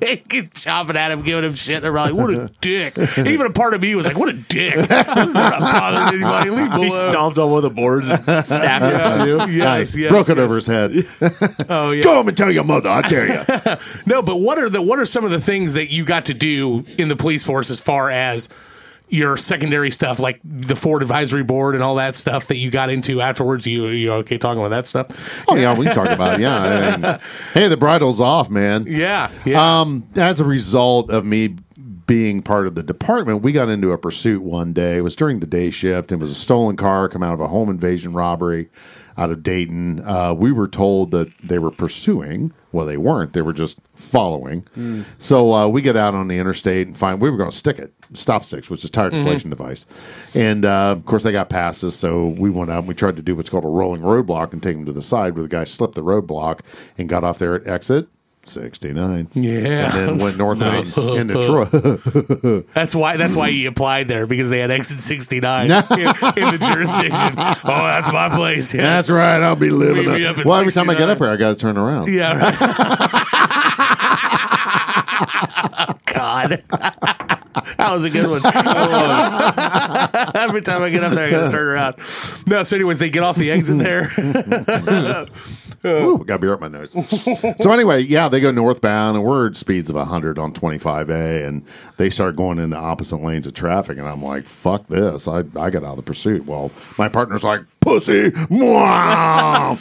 They 0.00 0.16
keep 0.16 0.54
chopping 0.54 0.96
at 0.96 1.10
him, 1.10 1.22
giving 1.22 1.44
him 1.44 1.54
shit. 1.54 1.82
They're 1.82 1.92
probably 1.92 2.14
what 2.14 2.30
a 2.30 2.50
dick. 2.60 2.96
Even 3.18 3.46
a 3.46 3.50
part 3.50 3.74
of 3.74 3.82
me 3.82 3.94
was 3.94 4.06
like, 4.06 4.16
what 4.18 4.30
a 4.30 4.42
dick. 4.48 4.74
They're 4.88 5.04
not 5.04 5.60
bothering 5.60 6.22
anybody. 6.22 6.50
Leave 6.50 6.72
him 6.72 6.78
He 6.78 6.86
alone. 6.88 7.10
stomped 7.10 7.38
on 7.38 7.50
one 7.50 7.58
of 7.58 7.62
the 7.64 7.70
boards 7.70 8.08
and 8.08 8.20
snapped 8.44 8.84
it 8.84 9.46
too. 9.46 9.52
Yes, 9.52 9.94
yes, 9.94 10.10
Broke 10.10 10.28
it 10.30 10.38
over 10.38 10.54
his 10.54 10.66
head. 10.66 10.92
Oh 11.68 11.90
yeah. 11.90 12.02
Go 12.02 12.14
home 12.14 12.28
and 12.28 12.36
tell 12.36 12.50
your 12.50 12.64
mother, 12.64 12.88
I 12.88 13.02
dare 13.02 13.26
you. 13.26 13.76
No, 14.06 14.22
but 14.22 14.36
what 14.36 14.58
are 14.58 14.70
the 14.70 14.80
what 14.80 14.98
are 14.98 15.06
some 15.06 15.24
of 15.24 15.30
the 15.30 15.40
things 15.40 15.74
that 15.74 15.92
you 15.92 16.04
got 16.06 16.24
to 16.26 16.34
do 16.34 16.84
in 16.96 17.08
the 17.08 17.16
police 17.16 17.44
force 17.44 17.70
as 17.70 17.80
far 17.80 18.10
as 18.10 18.48
your 19.08 19.36
secondary 19.36 19.90
stuff, 19.90 20.18
like 20.18 20.40
the 20.44 20.76
Ford 20.76 21.02
Advisory 21.02 21.42
Board 21.42 21.74
and 21.74 21.84
all 21.84 21.94
that 21.96 22.16
stuff 22.16 22.48
that 22.48 22.56
you 22.56 22.70
got 22.70 22.90
into 22.90 23.20
afterwards? 23.20 23.66
You 23.66 23.86
you 23.88 24.12
okay 24.12 24.38
talking 24.38 24.60
about 24.60 24.70
that 24.70 24.86
stuff? 24.86 25.44
Oh 25.48 25.56
yeah, 25.56 25.76
we 25.76 25.84
can 25.84 25.94
talk 25.94 26.08
about 26.08 26.34
it. 26.34 26.42
Yeah. 26.42 26.56
I 26.94 26.96
mean, 26.96 27.20
hey, 27.54 27.68
the 27.68 27.76
bridle's 27.76 28.20
off, 28.20 28.50
man. 28.50 28.84
Yeah, 28.88 29.30
yeah. 29.44 29.80
Um, 29.80 30.08
as 30.16 30.40
a 30.40 30.44
result 30.44 31.10
of 31.10 31.24
me 31.24 31.56
being 32.06 32.42
part 32.42 32.66
of 32.66 32.74
the 32.74 32.82
department, 32.82 33.42
we 33.42 33.52
got 33.52 33.68
into 33.68 33.92
a 33.92 33.98
pursuit 33.98 34.42
one 34.42 34.72
day. 34.72 34.98
It 34.98 35.00
was 35.02 35.16
during 35.16 35.40
the 35.40 35.46
day 35.46 35.70
shift. 35.70 36.12
It 36.12 36.16
was 36.16 36.30
a 36.30 36.34
stolen 36.34 36.76
car 36.76 37.08
come 37.08 37.22
out 37.22 37.34
of 37.34 37.40
a 37.40 37.48
home 37.48 37.68
invasion 37.68 38.12
robbery 38.12 38.68
out 39.18 39.30
of 39.30 39.42
Dayton. 39.42 40.02
Uh, 40.06 40.34
we 40.34 40.52
were 40.52 40.68
told 40.68 41.10
that 41.12 41.36
they 41.38 41.58
were 41.58 41.70
pursuing. 41.70 42.52
Well, 42.72 42.84
they 42.84 42.98
weren't. 42.98 43.32
They 43.32 43.40
were 43.42 43.54
just 43.54 43.78
following. 43.94 44.66
So 45.18 45.52
uh, 45.54 45.68
we 45.68 45.80
get 45.80 45.96
out 45.96 46.14
on 46.14 46.28
the 46.28 46.38
interstate 46.38 46.86
and 46.86 46.96
find 46.96 47.20
we 47.20 47.30
were 47.30 47.38
going 47.38 47.50
to 47.50 47.56
stick 47.56 47.78
it, 47.78 47.94
stop 48.12 48.44
sticks, 48.44 48.68
which 48.68 48.84
is 48.84 48.90
tire 48.90 49.08
deflation 49.10 49.48
device. 49.48 49.86
And 50.34 50.64
uh, 50.66 50.92
of 50.92 51.06
course, 51.06 51.22
they 51.22 51.32
got 51.32 51.48
past 51.48 51.82
us. 51.84 51.96
So 51.96 52.28
we 52.28 52.50
went 52.50 52.70
out 52.70 52.80
and 52.80 52.88
we 52.88 52.94
tried 52.94 53.16
to 53.16 53.22
do 53.22 53.34
what's 53.34 53.48
called 53.48 53.64
a 53.64 53.68
rolling 53.68 54.02
roadblock 54.02 54.52
and 54.52 54.62
take 54.62 54.76
them 54.76 54.84
to 54.84 54.92
the 54.92 55.00
side 55.02 55.34
where 55.34 55.42
the 55.44 55.48
guy 55.48 55.64
slipped 55.64 55.94
the 55.94 56.02
roadblock 56.02 56.60
and 56.98 57.08
got 57.08 57.24
off 57.24 57.38
there 57.38 57.54
at 57.54 57.66
exit 57.66 58.08
69. 58.48 59.28
Yeah. 59.34 59.96
And 59.96 60.08
then 60.08 60.18
went 60.18 60.38
northbound 60.38 60.86
into 61.18 61.42
Troy. 61.44 61.64
that's 62.74 62.94
why 62.94 63.16
that's 63.16 63.34
why 63.36 63.50
he 63.50 63.66
applied 63.66 64.08
there 64.08 64.26
because 64.26 64.50
they 64.50 64.58
had 64.60 64.70
exit 64.70 65.00
sixty 65.00 65.40
nine 65.40 65.66
in, 65.66 65.72
in 65.72 65.84
the 65.84 66.58
jurisdiction. 66.60 67.34
Oh, 67.36 67.84
that's 67.84 68.12
my 68.12 68.28
place. 68.28 68.72
Yes. 68.72 68.82
That's 68.82 69.10
right. 69.10 69.42
I'll 69.42 69.56
be 69.56 69.70
living 69.70 70.12
me 70.12 70.24
up. 70.24 70.44
Well, 70.44 70.56
every 70.56 70.72
time 70.72 70.88
I 70.90 70.94
get 70.94 71.08
up 71.08 71.18
here, 71.18 71.28
I 71.28 71.36
got 71.36 71.50
to 71.50 71.56
turn 71.56 71.76
around. 71.76 72.12
Yeah. 72.12 72.38
Right. 72.38 72.58
God. 76.06 76.50
that 77.76 77.88
was 77.90 78.04
a 78.04 78.10
good 78.10 78.28
one. 78.28 78.40
Every 80.34 80.60
time 80.62 80.82
I 80.82 80.90
get 80.90 81.04
up 81.04 81.12
there, 81.12 81.26
I 81.26 81.30
got 81.30 81.44
to 81.44 81.50
turn 81.50 81.66
around. 81.66 81.96
No, 82.46 82.62
so, 82.62 82.76
anyways, 82.76 82.98
they 82.98 83.10
get 83.10 83.22
off 83.22 83.36
the 83.36 83.50
exit 83.50 83.78
there. 83.78 84.08
Ooh, 85.84 86.18
got 86.26 86.40
beer 86.40 86.52
up 86.52 86.60
my 86.60 86.68
nose. 86.68 86.92
so 87.58 87.72
anyway, 87.72 88.02
yeah, 88.02 88.28
they 88.28 88.40
go 88.40 88.50
northbound, 88.50 89.16
and 89.16 89.24
we're 89.24 89.48
at 89.48 89.56
speeds 89.56 89.90
of 89.90 89.96
100 89.96 90.38
on 90.38 90.52
25A, 90.52 91.46
and 91.46 91.64
they 91.96 92.10
start 92.10 92.36
going 92.36 92.58
into 92.58 92.76
opposite 92.76 93.16
lanes 93.18 93.46
of 93.46 93.54
traffic, 93.54 93.98
and 93.98 94.08
I'm 94.08 94.22
like, 94.22 94.44
fuck 94.44 94.86
this. 94.86 95.28
I, 95.28 95.38
I 95.56 95.70
got 95.70 95.84
out 95.84 95.90
of 95.90 95.96
the 95.96 96.02
pursuit. 96.02 96.46
Well, 96.46 96.70
my 96.98 97.08
partner's 97.08 97.44
like, 97.44 97.62
pussy, 97.86 98.32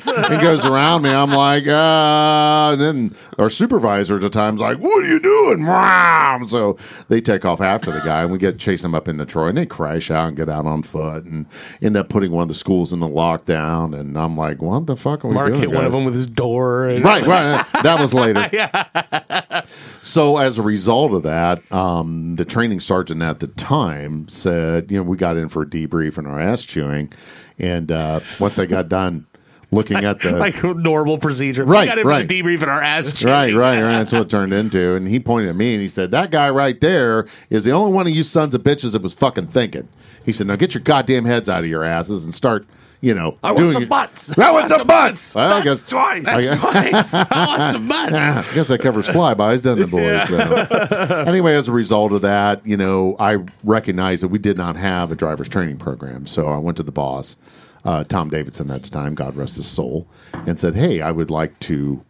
and 0.08 0.42
goes 0.42 0.64
around 0.66 1.02
me. 1.02 1.10
I'm 1.10 1.32
like, 1.32 1.66
uh, 1.68 2.72
and 2.74 2.82
then 2.82 3.16
our 3.40 3.50
supervisor 3.50 4.16
at 4.16 4.22
the 4.22 4.30
time's 4.30 4.62
like, 4.62 4.78
what 4.78 5.04
are 5.04 5.08
you 5.08 5.20
doing? 5.20 5.60
Mwah. 5.60 6.48
So 6.48 6.78
they 7.08 7.20
take 7.20 7.46
off 7.46 7.62
after 7.62 7.92
the 7.92 8.02
guy, 8.02 8.22
and 8.22 8.32
we 8.32 8.38
get 8.38 8.60
chase 8.60 8.84
him 8.84 8.94
up 8.94 9.08
into 9.08 9.26
Troy, 9.26 9.48
and 9.48 9.58
they 9.58 9.66
crash 9.66 10.12
out 10.12 10.28
and 10.30 10.38
get 10.38 10.50
out 10.50 10.66
on 10.66 10.84
foot, 10.84 11.26
and 11.26 11.48
end 11.82 11.98
up 11.98 12.10
putting 12.10 12.32
one 12.32 12.44
of 12.44 12.48
the 12.48 12.54
schools 12.54 12.94
in 12.94 13.00
the 13.00 13.08
lockdown, 13.08 13.98
and 14.00 14.18
I'm 14.18 14.38
like, 14.38 14.62
what 14.62 14.86
the 14.86 14.96
fuck 14.96 15.26
are 15.26 15.30
we 15.30 15.34
Mark 15.34 15.48
doing? 15.48 15.60
Mark 15.62 15.70
hit 15.70 15.76
one 15.76 15.86
of 15.86 15.92
them 15.92 16.06
with 16.06 16.14
his 16.14 16.28
door. 16.28 16.88
And, 16.88 17.04
Right, 17.04 17.26
right. 17.26 17.66
That 17.84 18.00
was 18.00 18.14
later. 18.14 18.50
So 20.06 20.38
as 20.38 20.60
a 20.60 20.62
result 20.62 21.14
of 21.14 21.24
that, 21.24 21.70
um, 21.74 22.36
the 22.36 22.46
training 22.46 22.80
sergeant 22.80 23.24
at 23.24 23.40
the 23.40 23.48
time 23.48 24.28
said, 24.28 24.92
you 24.92 24.98
know, 24.98 25.04
we 25.04 25.18
got 25.18 25.36
in 25.36 25.50
for 25.50 25.64
a 25.64 25.66
debrief 25.66 26.20
and 26.20 26.28
our 26.28 26.40
ass 26.40 26.64
chewing, 26.64 27.12
and 27.60 27.92
uh, 27.92 28.20
once 28.40 28.60
I 28.60 28.66
got 28.66 28.90
done 28.90 29.28
looking 29.72 29.98
at 29.98 30.20
the 30.20 30.38
like 30.38 30.64
normal 30.76 31.18
procedure. 31.18 31.66
Right, 31.66 31.82
We 31.82 31.88
got 31.88 31.98
in 32.00 32.04
for 32.04 32.10
right. 32.10 32.28
the 32.28 32.42
debrief 32.42 32.64
in 32.64 32.70
our 32.70 32.82
ass. 32.82 33.24
Right, 33.24 33.54
right, 33.54 33.82
right. 33.82 33.92
That's 33.92 34.12
what 34.12 34.22
it 34.24 34.30
turned 34.30 34.54
into. 34.54 34.96
And 34.96 35.08
he 35.08 35.20
pointed 35.20 35.50
at 35.50 35.56
me 35.56 35.74
and 35.74 35.82
he 35.82 35.90
said, 35.90 36.12
That 36.12 36.32
guy 36.32 36.50
right 36.50 36.80
there 36.80 37.28
is 37.50 37.66
the 37.66 37.72
only 37.72 37.92
one 37.92 38.08
of 38.08 38.14
you 38.14 38.24
sons 38.24 38.56
of 38.56 38.64
bitches 38.64 38.94
that 38.94 39.02
was 39.02 39.14
fucking 39.14 39.48
thinking. 39.48 39.88
He 40.24 40.32
said, 40.32 40.48
Now 40.48 40.56
get 40.56 40.74
your 40.74 40.82
goddamn 40.82 41.26
heads 41.26 41.50
out 41.50 41.64
of 41.64 41.70
your 41.70 41.84
asses 41.84 42.26
and 42.26 42.34
start, 42.34 42.66
you 43.02 43.14
know, 43.14 43.36
I 43.44 43.52
want 43.52 43.74
some 43.74 43.88
butts. 43.88 44.38
I 44.38 44.52
want 44.52 44.70
some 44.70 44.88
butts. 44.88 45.36
Well, 45.36 45.46
I 45.54 45.62
That's 45.62 45.84
guess, 45.84 45.90
twice. 45.90 46.28
I 46.28 46.42
guess- 46.42 46.62
Twice. 46.62 47.14
I 47.14 47.46
want 47.48 47.72
some 47.74 47.88
butts. 47.88 48.14
I 48.14 48.54
guess 48.56 48.68
that 48.70 48.80
covers 48.82 49.08
flybys, 49.08 49.62
doesn't 49.62 49.84
it, 49.84 49.92
boys? 49.92 50.28
So. 50.30 51.24
anyway, 51.28 51.54
as 51.56 51.68
a 51.68 51.72
result 51.72 52.12
of 52.14 52.22
that, 52.24 52.66
you 52.66 52.78
know, 52.78 53.16
I 53.20 53.38
recognized 53.64 54.24
that 54.24 54.30
we 54.30 54.40
did 54.40 54.58
not 54.58 54.76
have 54.76 55.12
a 55.12 55.16
driver's 55.16 55.50
training 55.50 55.78
program. 55.78 56.26
So 56.28 56.48
I 56.48 56.58
went 56.58 56.78
to 56.78 56.84
the 56.84 56.92
boss, 56.92 57.36
uh, 57.84 58.04
Tom 58.06 58.30
Davidson 58.30 58.72
at 58.72 58.84
the 58.84 58.90
time, 58.90 59.14
God 59.16 59.36
rest 59.36 59.58
his 59.58 59.68
soul, 59.68 60.08
and 60.34 60.60
said, 60.60 60.76
Hey, 60.76 61.02
I 61.02 61.12
would 61.12 61.30
like 61.30 61.60
to, 61.62 62.04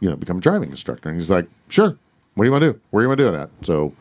you 0.00 0.10
know, 0.10 0.16
become 0.16 0.38
a 0.38 0.40
driving 0.40 0.70
instructor. 0.70 1.08
And 1.08 1.18
he's 1.18 1.30
like, 1.30 1.46
Sure. 1.68 1.96
What 2.34 2.44
do 2.44 2.48
you 2.48 2.52
want 2.52 2.62
to 2.62 2.72
do? 2.72 2.80
Where 2.90 3.02
do 3.02 3.04
you 3.04 3.08
want 3.08 3.18
to 3.18 3.24
do 3.30 3.34
it 3.34 3.38
at? 3.38 3.50
So 3.62 3.92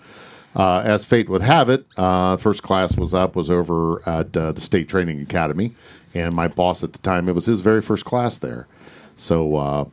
uh, 0.56 0.80
as 0.86 1.04
fate 1.06 1.30
would 1.30 1.42
have 1.42 1.70
it, 1.70 1.86
uh, 1.98 2.38
first 2.38 2.64
class 2.64 2.96
was 2.98 3.14
up, 3.14 3.36
was 3.36 3.52
over 3.52 4.02
at 4.08 4.36
uh, 4.36 4.52
the 4.54 4.62
State 4.62 4.88
Training 4.90 5.22
Academy. 5.22 5.74
And 6.14 6.36
my 6.36 6.48
boss 6.48 6.84
at 6.84 6.94
the 6.94 7.00
time, 7.00 7.30
it 7.30 7.36
was 7.36 7.46
his 7.46 7.62
very 7.62 7.82
first 7.82 8.06
class 8.06 8.38
there. 8.38 8.68
So 9.16 9.56
uh, 9.56 9.86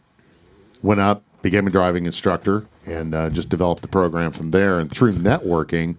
went 0.82 1.00
up, 1.00 1.22
became 1.42 1.66
a 1.66 1.70
driving 1.70 2.06
instructor, 2.06 2.66
and 2.86 3.14
uh, 3.14 3.30
just 3.30 3.48
developed 3.48 3.82
the 3.82 3.88
program 3.88 4.32
from 4.32 4.50
there. 4.50 4.78
And 4.78 4.90
through 4.90 5.12
networking 5.12 5.98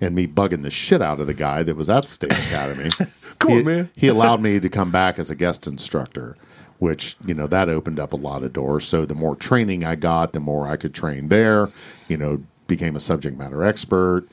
and 0.00 0.14
me 0.14 0.26
bugging 0.26 0.62
the 0.62 0.70
shit 0.70 1.02
out 1.02 1.20
of 1.20 1.26
the 1.26 1.34
guy 1.34 1.62
that 1.62 1.76
was 1.76 1.88
at 1.90 2.02
the 2.04 2.08
State 2.08 2.32
Academy, 2.32 2.90
Come 3.38 3.50
he, 3.52 3.58
on, 3.58 3.64
man. 3.64 3.90
he 3.96 4.08
allowed 4.08 4.40
me 4.40 4.60
to 4.60 4.68
come 4.68 4.90
back 4.90 5.18
as 5.18 5.30
a 5.30 5.34
guest 5.34 5.66
instructor, 5.66 6.36
which 6.78 7.16
you 7.24 7.34
know 7.34 7.46
that 7.46 7.68
opened 7.68 7.98
up 7.98 8.12
a 8.12 8.16
lot 8.16 8.42
of 8.42 8.52
doors. 8.52 8.86
So 8.86 9.04
the 9.04 9.14
more 9.14 9.34
training 9.36 9.84
I 9.84 9.94
got, 9.94 10.32
the 10.32 10.40
more 10.40 10.66
I 10.68 10.76
could 10.76 10.94
train 10.94 11.28
there. 11.28 11.70
You 12.08 12.16
know, 12.16 12.42
became 12.66 12.96
a 12.96 13.00
subject 13.00 13.36
matter 13.38 13.64
expert, 13.64 14.26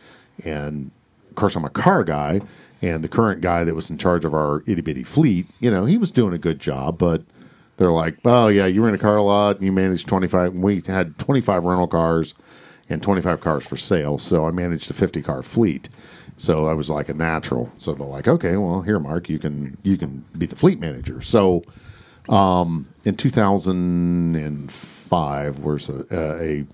and 0.46 0.92
of 1.30 1.36
course 1.36 1.56
I'm 1.56 1.66
a 1.66 1.70
car 1.70 2.04
guy. 2.04 2.42
And 2.82 3.04
the 3.04 3.10
current 3.10 3.42
guy 3.42 3.64
that 3.64 3.76
was 3.76 3.90
in 3.90 3.98
charge 3.98 4.26
of 4.26 4.34
our 4.34 4.64
itty 4.68 4.82
bitty 4.82 5.04
fleet, 5.04 5.48
you 5.60 5.72
know, 5.72 5.86
he 5.86 5.98
was 5.98 6.12
doing 6.12 6.34
a 6.34 6.38
good 6.38 6.60
job, 6.60 6.98
but 6.98 7.24
they're 7.78 7.92
like, 7.92 8.18
oh 8.26 8.48
yeah, 8.48 8.66
you 8.66 8.82
were 8.82 8.90
in 8.90 8.96
a 8.96 9.00
car 9.00 9.22
lot 9.22 9.58
and 9.58 9.66
you 9.66 9.72
managed 9.72 10.08
25. 10.08 10.54
and 10.54 10.64
We 10.64 10.82
had 10.86 11.18
25 11.18 11.64
rental 11.64 11.88
cars 11.88 12.34
and 12.90 13.02
25 13.02 13.42
cars 13.42 13.68
for 13.68 13.78
sale. 13.78 14.18
So 14.18 14.48
I 14.48 14.52
managed 14.52 14.92
a 14.92 14.94
50 14.94 15.22
car 15.22 15.44
fleet. 15.44 15.90
So 16.38 16.68
I 16.68 16.74
was 16.74 16.90
like 16.90 17.10
a 17.10 17.14
natural. 17.14 17.72
So 17.78 17.94
they're 17.94 18.06
like, 18.06 18.28
okay, 18.28 18.58
well 18.58 18.82
here, 18.82 19.00
Mark, 19.00 19.30
you 19.30 19.40
can, 19.40 19.78
you 19.84 19.98
can 19.98 20.26
be 20.38 20.46
the 20.46 20.56
fleet 20.56 20.80
manager. 20.80 21.22
So, 21.22 21.64
um, 22.30 22.88
in 23.06 23.16
2005 23.16 25.60
was 25.60 25.90
a, 25.90 26.06
a 26.12 26.66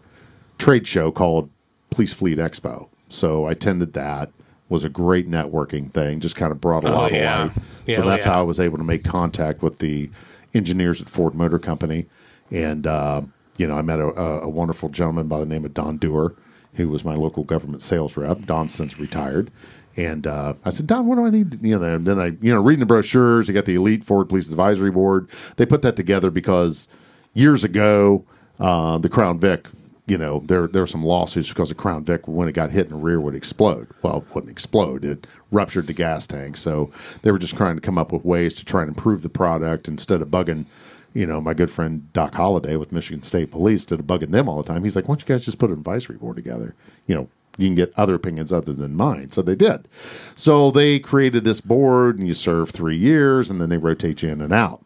trade 0.57 0.87
show 0.87 1.11
called 1.11 1.49
Police 1.91 2.13
Fleet 2.13 2.39
Expo. 2.39 2.87
So 3.09 3.45
I 3.45 3.51
attended 3.51 3.93
that. 3.93 4.31
Was 4.73 4.83
a 4.83 4.89
great 4.89 5.29
networking 5.29 5.93
thing. 5.93 6.19
Just 6.19 6.35
kind 6.35 6.51
of 6.51 6.59
brought 6.59 6.83
a 6.83 6.87
Oh, 6.87 6.93
lot 6.93 7.11
yeah. 7.11 7.43
of 7.43 7.55
light. 7.55 7.65
Yeah, 7.85 7.97
so 7.97 8.03
oh, 8.03 8.07
that's 8.07 8.25
yeah. 8.25 8.31
how 8.31 8.39
I 8.39 8.43
was 8.43 8.59
able 8.59 8.79
to 8.79 8.83
make 8.83 9.03
contact 9.03 9.61
with 9.61 9.77
the 9.77 10.09
engineers 10.55 10.99
at 10.99 11.07
Ford 11.09 11.35
Motor 11.35 11.59
Company, 11.59 12.07
and 12.49 12.87
uh, 12.87 13.21
you 13.57 13.67
know, 13.67 13.77
I 13.77 13.83
met 13.83 13.99
a, 13.99 14.07
a, 14.07 14.49
wonderful 14.49 14.89
gentleman 14.89 15.27
by 15.27 15.39
the 15.39 15.45
name 15.45 15.63
of 15.63 15.75
Don 15.75 15.97
Dewar, 15.97 16.33
who 16.73 16.89
was 16.89 17.05
my 17.05 17.13
local 17.13 17.43
government 17.43 17.83
sales 17.83 18.17
rep. 18.17 18.45
Don 18.45 18.67
since 18.67 18.99
retired. 18.99 19.51
And 19.95 20.25
uh, 20.25 20.55
I 20.65 20.71
said, 20.71 20.87
Don, 20.87 21.05
what 21.05 21.15
do 21.17 21.25
I 21.25 21.29
need? 21.29 21.63
You 21.63 21.77
know, 21.77 21.97
then 21.99 22.19
I, 22.19 22.35
you 22.41 22.51
know, 22.51 22.61
reading 22.61 22.79
the 22.79 22.87
brochures, 22.87 23.47
you 23.47 23.53
got 23.53 23.65
the 23.65 23.75
Elite 23.75 24.03
Ford 24.03 24.27
Police 24.27 24.49
Advisory 24.49 24.89
Board. 24.89 25.29
They 25.57 25.67
put 25.67 25.83
that 25.83 25.95
together 25.95 26.31
because 26.31 26.87
years 27.35 27.63
ago, 27.63 28.25
uh, 28.59 28.97
the 28.97 29.09
Crown 29.09 29.39
Vic, 29.39 29.67
you 30.05 30.17
know, 30.17 30.41
there 30.45 30.67
there 30.67 30.81
were 30.81 30.87
some 30.87 31.05
lawsuits 31.05 31.49
because 31.49 31.69
the 31.69 31.75
Crown 31.75 32.03
Vic, 32.03 32.27
when 32.27 32.47
it 32.47 32.53
got 32.53 32.71
hit 32.71 32.87
in 32.87 32.91
the 32.91 32.97
rear, 32.97 33.21
would 33.21 33.35
explode. 33.35 33.87
Well, 34.01 34.17
it 34.17 34.35
wouldn't 34.35 34.51
explode; 34.51 35.05
it 35.05 35.25
ruptured 35.51 35.87
the 35.87 35.93
gas 35.93 36.27
tank. 36.27 36.57
So 36.57 36.91
they 37.21 37.31
were 37.31 37.39
just 37.39 37.55
trying 37.55 37.75
to 37.75 37.81
come 37.81 37.97
up 37.97 38.11
with 38.11 38.25
ways 38.25 38.53
to 38.55 38.65
try 38.65 38.81
and 38.81 38.89
improve 38.89 39.21
the 39.21 39.29
product 39.29 39.87
instead 39.87 40.21
of 40.21 40.27
bugging. 40.27 40.65
You 41.13 41.27
know, 41.27 41.39
my 41.39 41.53
good 41.53 41.69
friend 41.71 42.11
Doc 42.11 42.33
Holliday 42.33 42.75
with 42.75 42.91
Michigan 42.91 43.23
State 43.23 43.51
Police 43.51 43.89
of 43.91 44.01
bugging 44.01 44.31
them 44.31 44.49
all 44.49 44.61
the 44.61 44.67
time. 44.67 44.83
He's 44.83 44.95
like, 44.95 45.07
"Why 45.07 45.13
don't 45.13 45.21
you 45.21 45.33
guys 45.35 45.45
just 45.45 45.59
put 45.59 45.69
an 45.69 45.77
advisory 45.77 46.17
board 46.17 46.35
together?" 46.35 46.75
You 47.07 47.15
know, 47.15 47.29
you 47.57 47.67
can 47.67 47.75
get 47.75 47.93
other 47.95 48.15
opinions 48.15 48.51
other 48.51 48.73
than 48.73 48.95
mine. 48.95 49.31
So 49.31 49.41
they 49.41 49.55
did. 49.55 49.87
So 50.35 50.69
they 50.71 50.99
created 50.99 51.45
this 51.45 51.61
board, 51.61 52.17
and 52.17 52.27
you 52.27 52.33
serve 52.33 52.71
three 52.71 52.97
years, 52.97 53.49
and 53.49 53.61
then 53.61 53.69
they 53.69 53.77
rotate 53.77 54.21
you 54.21 54.29
in 54.29 54.41
and 54.41 54.51
out. 54.51 54.81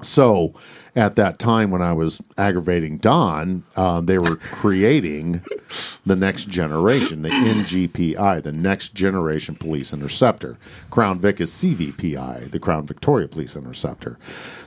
So 0.00 0.54
at 0.94 1.16
that 1.16 1.38
time 1.38 1.70
when 1.70 1.80
I 1.80 1.92
was 1.92 2.20
aggravating 2.36 2.98
Don, 2.98 3.64
uh, 3.76 4.00
they 4.00 4.18
were 4.18 4.36
creating 4.36 5.42
the 6.04 6.16
next 6.16 6.48
generation, 6.48 7.22
the 7.22 7.30
NGPI, 7.30 8.42
the 8.42 8.52
next 8.52 8.94
generation 8.94 9.54
police 9.54 9.92
interceptor. 9.92 10.58
Crown 10.90 11.18
Vic 11.18 11.40
is 11.40 11.50
CVPI, 11.50 12.50
the 12.50 12.58
Crown 12.58 12.86
Victoria 12.86 13.26
Police 13.28 13.56
Interceptor. 13.56 14.18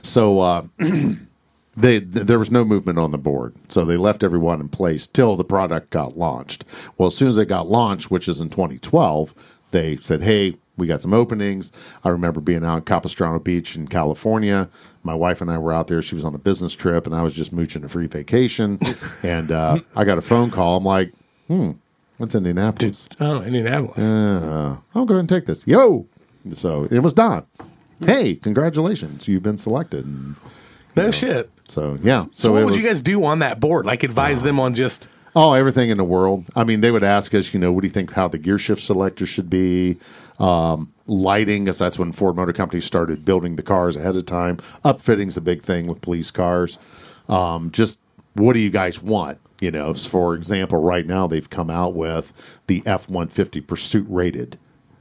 So 0.02 0.40
uh, 0.40 0.64
they 0.78 2.00
th- 2.00 2.26
there 2.26 2.40
was 2.40 2.50
no 2.50 2.64
movement 2.64 2.98
on 2.98 3.12
the 3.12 3.18
board, 3.18 3.54
so 3.68 3.84
they 3.84 3.96
left 3.96 4.24
everyone 4.24 4.60
in 4.60 4.68
place 4.68 5.06
till 5.06 5.36
the 5.36 5.44
product 5.44 5.90
got 5.90 6.18
launched. 6.18 6.64
Well, 6.98 7.06
as 7.06 7.16
soon 7.16 7.28
as 7.28 7.38
it 7.38 7.46
got 7.46 7.68
launched, 7.68 8.10
which 8.10 8.26
is 8.26 8.40
in 8.40 8.50
2012, 8.50 9.32
they 9.70 9.96
said, 9.98 10.22
"Hey, 10.22 10.56
we 10.76 10.86
got 10.86 11.00
some 11.02 11.12
openings." 11.14 11.72
I 12.04 12.08
remember 12.10 12.40
being 12.40 12.64
out 12.64 12.76
in 12.76 12.82
Capistrano 12.82 13.38
Beach 13.38 13.76
in 13.76 13.88
California. 13.88 14.68
My 15.02 15.14
wife 15.14 15.40
and 15.40 15.50
I 15.50 15.58
were 15.58 15.72
out 15.72 15.86
there. 15.88 16.02
She 16.02 16.14
was 16.14 16.24
on 16.24 16.34
a 16.34 16.38
business 16.38 16.74
trip, 16.74 17.06
and 17.06 17.14
I 17.14 17.22
was 17.22 17.34
just 17.34 17.52
mooching 17.52 17.84
a 17.84 17.88
free 17.88 18.06
vacation. 18.06 18.78
and 19.22 19.50
uh, 19.50 19.78
I 19.94 20.04
got 20.04 20.18
a 20.18 20.22
phone 20.22 20.50
call. 20.50 20.76
I'm 20.76 20.84
like, 20.84 21.12
"Hmm, 21.48 21.72
what's 22.18 22.34
Indianapolis?" 22.34 23.08
Oh, 23.20 23.42
Indianapolis. 23.42 24.04
Uh, 24.04 24.76
I'll 24.94 25.04
go 25.04 25.14
ahead 25.14 25.20
and 25.20 25.28
take 25.28 25.46
this. 25.46 25.66
Yo, 25.66 26.06
so 26.54 26.84
it 26.90 27.00
was 27.00 27.12
Don. 27.14 27.46
Hey, 28.04 28.34
congratulations! 28.34 29.26
You've 29.28 29.42
been 29.42 29.58
selected. 29.58 30.04
And 30.04 30.36
no 30.96 31.10
shit. 31.10 31.50
so 31.68 31.98
yeah. 32.02 32.22
So, 32.24 32.28
So, 32.32 32.52
what 32.52 32.64
would 32.64 32.74
was, 32.74 32.76
you 32.76 32.82
guys 32.88 33.00
do 33.00 33.24
on 33.24 33.38
that 33.40 33.60
board? 33.60 33.86
Like 33.86 34.02
advise 34.02 34.42
them 34.42 34.58
on 34.60 34.74
just 34.74 35.08
Oh, 35.38 35.52
everything 35.52 35.90
in 35.90 35.98
the 35.98 36.04
world. 36.04 36.46
I 36.56 36.64
mean, 36.64 36.80
they 36.80 36.90
would 36.90 37.04
ask 37.04 37.34
us, 37.34 37.52
you 37.52 37.60
know, 37.60 37.70
what 37.70 37.82
do 37.82 37.86
you 37.86 37.92
think 37.92 38.12
how 38.12 38.26
the 38.26 38.38
gear 38.38 38.56
shift 38.56 38.80
selector 38.82 39.26
should 39.26 39.50
be? 39.50 39.98
Um, 40.38 40.92
lighting, 41.06 41.64
because 41.64 41.78
that's 41.78 41.98
when 41.98 42.12
Ford 42.12 42.36
Motor 42.36 42.52
Company 42.52 42.80
started 42.80 43.24
building 43.24 43.56
the 43.56 43.62
cars 43.62 43.96
ahead 43.96 44.16
of 44.16 44.26
time. 44.26 44.58
Upfitting's 44.84 45.36
a 45.36 45.40
big 45.40 45.62
thing 45.62 45.86
with 45.86 46.00
police 46.02 46.30
cars. 46.30 46.78
Um, 47.28 47.70
just 47.70 47.98
what 48.34 48.52
do 48.52 48.58
you 48.58 48.70
guys 48.70 49.00
want? 49.02 49.38
You 49.60 49.70
know, 49.70 49.94
for 49.94 50.34
example, 50.34 50.82
right 50.82 51.06
now 51.06 51.26
they've 51.26 51.48
come 51.48 51.70
out 51.70 51.94
with 51.94 52.32
the 52.66 52.82
F 52.84 53.08
one 53.08 53.28
fifty 53.28 53.60
pursuit 53.62 54.06
rated 54.10 54.58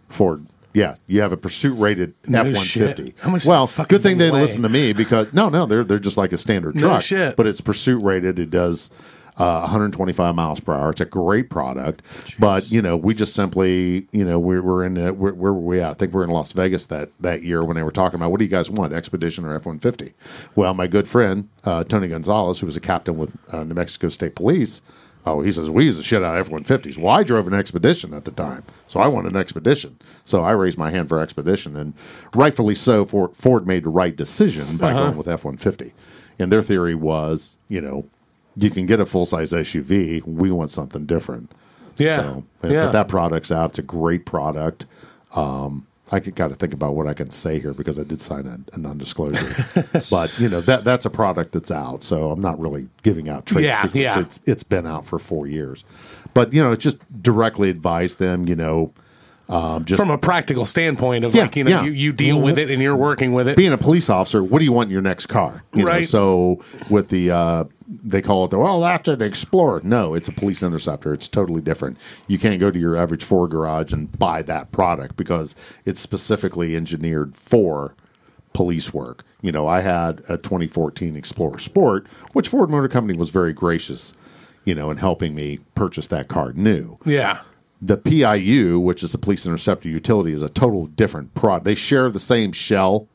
Ford. 0.08 0.46
Yeah, 0.74 0.96
you 1.08 1.22
have 1.22 1.32
a 1.34 1.38
pursuit 1.38 1.74
rated 1.76 2.14
F 2.34 2.46
one 2.46 2.56
fifty. 2.56 3.14
How 3.20 3.30
much 3.32 3.42
does 3.44 3.50
Well, 3.50 3.70
good 3.90 4.02
thing 4.02 4.18
they 4.18 4.32
weigh? 4.32 4.42
listen 4.42 4.62
to 4.64 4.70
me 4.70 4.94
because 4.94 5.34
no, 5.34 5.50
no, 5.50 5.66
they're 5.66 5.84
they're 5.84 6.00
just 6.00 6.16
like 6.18 6.32
a 6.32 6.38
standard 6.38 6.76
No 6.76 6.82
truck. 6.88 7.02
shit. 7.02 7.36
But 7.36 7.48
it's 7.48 7.60
pursuit 7.60 8.02
rated. 8.04 8.40
It 8.40 8.50
does 8.50 8.90
uh, 9.38 9.60
125 9.62 10.36
miles 10.36 10.60
per 10.60 10.74
hour. 10.74 10.92
It's 10.92 11.02
a 11.02 11.06
great 11.06 11.50
product. 11.50 12.02
But 12.40 12.72
you 12.72 12.82
know, 12.82 12.96
we 12.96 13.14
just 13.14 13.34
simply, 13.34 14.08
you 14.12 14.26
know, 14.26 14.40
we're, 14.40 14.62
we're 14.62 14.84
in. 14.84 14.98
Uh, 14.98 15.14
where, 15.14 15.34
where 15.34 15.54
were 15.54 15.60
we 15.60 15.82
at? 15.82 15.92
I 15.92 15.94
think 15.94 16.14
we 16.14 16.22
are 16.22 16.24
in 16.24 16.30
Las 16.30 16.52
Vegas 16.54 16.88
that 16.88 17.10
that 17.20 17.44
year 17.44 17.64
when 17.64 17.76
they 17.76 17.84
were 17.84 17.92
talking 17.92 18.20
about 18.20 18.32
what 18.32 18.40
do 18.40 18.46
you 18.46 18.52
guys 18.52 18.70
want, 18.70 18.94
Expedition 18.94 19.46
or 19.46 19.56
F 19.56 19.66
150? 19.66 20.14
Well, 20.56 20.74
my 20.74 20.88
good 20.88 21.08
friend 21.08 21.50
uh, 21.64 21.84
Tony 21.84 22.08
Gonzalez, 22.08 22.60
who 22.60 22.66
was 22.66 22.76
a 22.76 22.82
captain 22.82 23.18
with 23.18 23.34
uh, 23.54 23.64
New 23.64 23.74
Mexico 23.74 24.10
State 24.10 24.36
Police. 24.36 24.82
Oh, 25.28 25.42
he 25.42 25.52
says 25.52 25.72
we 25.72 25.86
use 25.86 25.98
the 25.98 26.04
shit 26.04 26.22
out 26.22 26.36
of 26.36 26.46
F 26.46 26.52
one 26.52 26.64
fifties. 26.64 26.98
Well, 26.98 27.12
I 27.12 27.24
drove 27.24 27.48
an 27.48 27.54
expedition 27.56 28.14
at 28.14 28.26
the 28.26 28.32
time, 28.32 28.64
so 28.88 29.00
I 29.00 29.08
wanted 29.08 29.32
an 29.32 29.38
expedition. 29.40 29.98
So 30.24 30.44
I 30.44 30.52
raised 30.52 30.78
my 30.78 30.92
hand 30.92 31.10
for 31.10 31.20
expedition, 31.20 31.76
and 31.76 31.94
rightfully 32.36 32.76
so. 32.76 33.06
Ford, 33.06 33.36
Ford 33.36 33.66
made 33.66 33.84
the 33.84 33.90
right 33.90 34.16
decision 34.16 34.78
by 34.78 34.94
going 34.94 35.18
with 35.18 35.28
F 35.28 35.44
one 35.44 35.58
fifty. 35.58 35.94
And 36.38 36.52
their 36.52 36.62
theory 36.62 36.96
was, 36.96 37.56
you 37.70 37.80
know, 37.82 38.06
you 38.56 38.70
can 38.70 38.86
get 38.86 39.00
a 39.00 39.06
full 39.06 39.26
size 39.26 39.52
SUV. 39.52 40.24
We 40.26 40.52
want 40.52 40.70
something 40.70 41.06
different. 41.06 41.52
yeah, 41.98 42.18
So, 42.22 42.44
but 42.62 42.72
yeah. 42.72 42.88
that 42.88 43.08
product's 43.08 43.52
out. 43.52 43.72
It's 43.72 43.80
a 43.80 43.84
great 43.84 44.26
product. 44.26 44.86
Um, 45.36 45.88
I 46.12 46.20
could 46.20 46.36
kind 46.36 46.52
of 46.52 46.58
think 46.60 46.72
about 46.72 46.96
what 46.96 47.08
I 47.08 47.14
can 47.14 47.32
say 47.32 47.60
here 47.60 47.74
because 47.74 47.98
I 47.98 48.04
did 48.04 48.22
sign 48.22 48.46
a, 48.46 48.60
a 48.76 48.78
non-disclosure. 48.78 49.56
but 50.12 50.40
you 50.40 50.48
know 50.50 50.62
that 50.62 50.84
that's 50.84 51.06
a 51.06 51.10
product 51.10 51.52
that's 51.54 51.72
out, 51.72 52.04
so 52.04 52.30
I'm 52.32 52.42
not 52.42 52.60
really 52.60 52.88
giving 53.02 53.28
out 53.28 53.48
trade 53.48 53.66
Yeah, 53.66 53.82
secrets. 53.82 53.96
yeah. 53.96 54.20
It's 54.20 54.40
it's 54.46 54.64
been 54.64 54.86
out 54.86 55.08
for 55.08 55.18
four 55.18 55.48
years, 55.48 55.84
but 56.36 56.54
you 56.54 56.64
know, 56.64 56.76
just 56.76 57.00
directly 57.24 57.72
advise 57.72 58.16
them. 58.16 58.48
You 58.48 58.56
know, 58.56 58.94
um, 59.48 59.86
just 59.86 60.00
from 60.00 60.10
a 60.10 60.18
practical 60.18 60.66
standpoint 60.66 61.24
of 61.24 61.36
Yeah, 61.36 61.44
like 61.44 61.56
you 61.56 61.64
know 61.64 61.70
yeah. 61.70 61.84
you, 61.84 61.92
you 61.92 62.14
deal 62.14 62.42
with 62.42 62.58
it 62.58 62.70
and 62.72 62.82
you're 62.82 62.96
working 62.96 63.34
with 63.34 63.48
it. 63.48 63.56
being 63.56 63.74
a 63.74 63.78
police 63.78 64.10
officer, 64.10 64.44
what 64.44 64.60
do 64.60 64.66
you 64.66 64.72
want 64.72 64.88
in 64.88 64.92
your 64.92 65.02
next 65.02 65.28
car? 65.28 65.64
You 65.74 65.82
know, 65.86 65.92
Right. 65.92 66.08
so 66.08 66.64
with 66.90 67.10
the 67.10 67.32
uh, 67.32 67.64
they 67.88 68.22
call 68.22 68.46
it 68.46 68.52
the 68.52 68.58
well, 68.58 68.80
that's 68.82 69.08
an 69.08 69.22
Explorer. 69.22 69.82
No, 69.84 70.16
it's 70.16 70.28
a 70.28 70.32
police 70.32 70.64
interceptor. 70.64 71.14
It's 71.14 71.28
totally 71.28 71.62
different. 71.62 71.98
You 72.28 72.40
can't 72.40 72.60
go 72.60 72.72
to 72.72 72.80
your 72.80 72.96
average 72.96 73.24
Ford 73.24 73.52
garage 73.52 73.94
and 73.94 74.12
buy 74.18 74.42
that 74.44 74.72
product 74.72 75.16
because 75.16 75.56
it's 75.86 76.00
specifically 76.00 76.76
engineered 76.76 77.36
for 77.36 77.94
police 78.54 78.94
work. 78.94 79.24
You 79.42 79.52
know, 79.52 79.68
I 79.68 79.82
had 79.82 80.22
a 80.30 80.38
2014 80.38 81.16
Explorer 81.16 81.60
Sport, 81.60 82.08
which 82.34 82.48
Ford 82.50 82.70
Motor 82.72 82.88
Company 82.88 83.18
was 83.20 83.30
very 83.30 83.54
gracious, 83.54 84.14
you 84.64 84.74
know, 84.74 84.90
in 84.90 84.98
helping 84.98 85.36
me 85.36 85.60
purchase 85.76 86.08
that 86.08 86.28
car 86.28 86.54
new 86.54 86.98
yeah, 87.06 87.42
the 87.82 87.98
PIU, 87.98 88.80
which 88.80 89.04
is 89.04 89.12
the 89.12 89.18
Police 89.18 89.46
Interceptor 89.46 89.90
Utility, 89.90 90.32
is 90.32 90.42
a 90.42 90.50
total 90.50 90.86
different 90.86 91.34
product. 91.34 91.66
They 91.66 91.76
share 91.76 92.10
the 92.10 92.20
same 92.20 92.52
shell. 92.52 93.08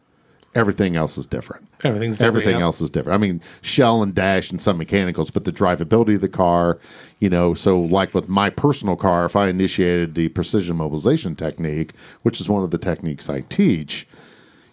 Everything 0.54 0.96
else 0.96 1.16
is 1.16 1.26
different. 1.26 1.68
Everything's 1.84 2.18
different, 2.18 2.36
everything 2.36 2.58
yeah. 2.58 2.64
else 2.64 2.80
is 2.80 2.90
different. 2.90 3.14
I 3.14 3.18
mean, 3.18 3.40
shell 3.62 4.02
and 4.02 4.12
dash 4.12 4.50
and 4.50 4.60
some 4.60 4.78
mechanicals, 4.78 5.30
but 5.30 5.44
the 5.44 5.52
drivability 5.52 6.16
of 6.16 6.22
the 6.22 6.28
car, 6.28 6.78
you 7.20 7.30
know. 7.30 7.54
So, 7.54 7.80
like 7.80 8.14
with 8.14 8.28
my 8.28 8.50
personal 8.50 8.96
car, 8.96 9.24
if 9.26 9.36
I 9.36 9.48
initiated 9.48 10.16
the 10.16 10.28
precision 10.28 10.76
mobilization 10.76 11.36
technique, 11.36 11.92
which 12.22 12.40
is 12.40 12.48
one 12.48 12.64
of 12.64 12.72
the 12.72 12.78
techniques 12.78 13.28
I 13.28 13.42
teach, 13.42 14.08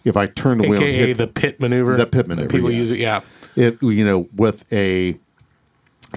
if 0.04 0.16
I 0.16 0.26
turn 0.26 0.58
the 0.58 0.68
wheel, 0.68 0.80
and 0.80 0.88
aka 0.88 1.12
the 1.12 1.28
pit 1.28 1.60
maneuver. 1.60 1.96
The 1.96 2.06
pit 2.06 2.26
maneuver, 2.26 2.48
People 2.48 2.72
yes. 2.72 2.80
use 2.80 2.90
it. 2.90 2.98
Yeah, 2.98 3.20
it 3.54 3.80
you 3.80 4.04
know 4.04 4.28
with 4.34 4.70
a 4.72 5.16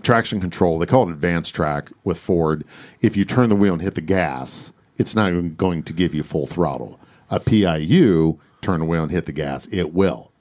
traction 0.03 0.39
control 0.39 0.79
they 0.79 0.85
call 0.85 1.09
it 1.09 1.19
AdvanceTrac 1.19 1.91
with 2.03 2.17
ford 2.17 2.63
if 3.01 3.17
you 3.17 3.25
turn 3.25 3.49
the 3.49 3.55
wheel 3.55 3.73
and 3.73 3.81
hit 3.81 3.95
the 3.95 4.01
gas 4.01 4.71
it's 4.97 5.15
not 5.15 5.29
even 5.31 5.55
going 5.55 5.83
to 5.83 5.93
give 5.93 6.13
you 6.15 6.23
full 6.23 6.47
throttle 6.47 6.99
a 7.29 7.39
piu 7.39 8.39
turn 8.61 8.79
the 8.79 8.85
wheel 8.85 9.03
and 9.03 9.11
hit 9.11 9.25
the 9.25 9.31
gas 9.31 9.67
it 9.71 9.93
will 9.93 10.31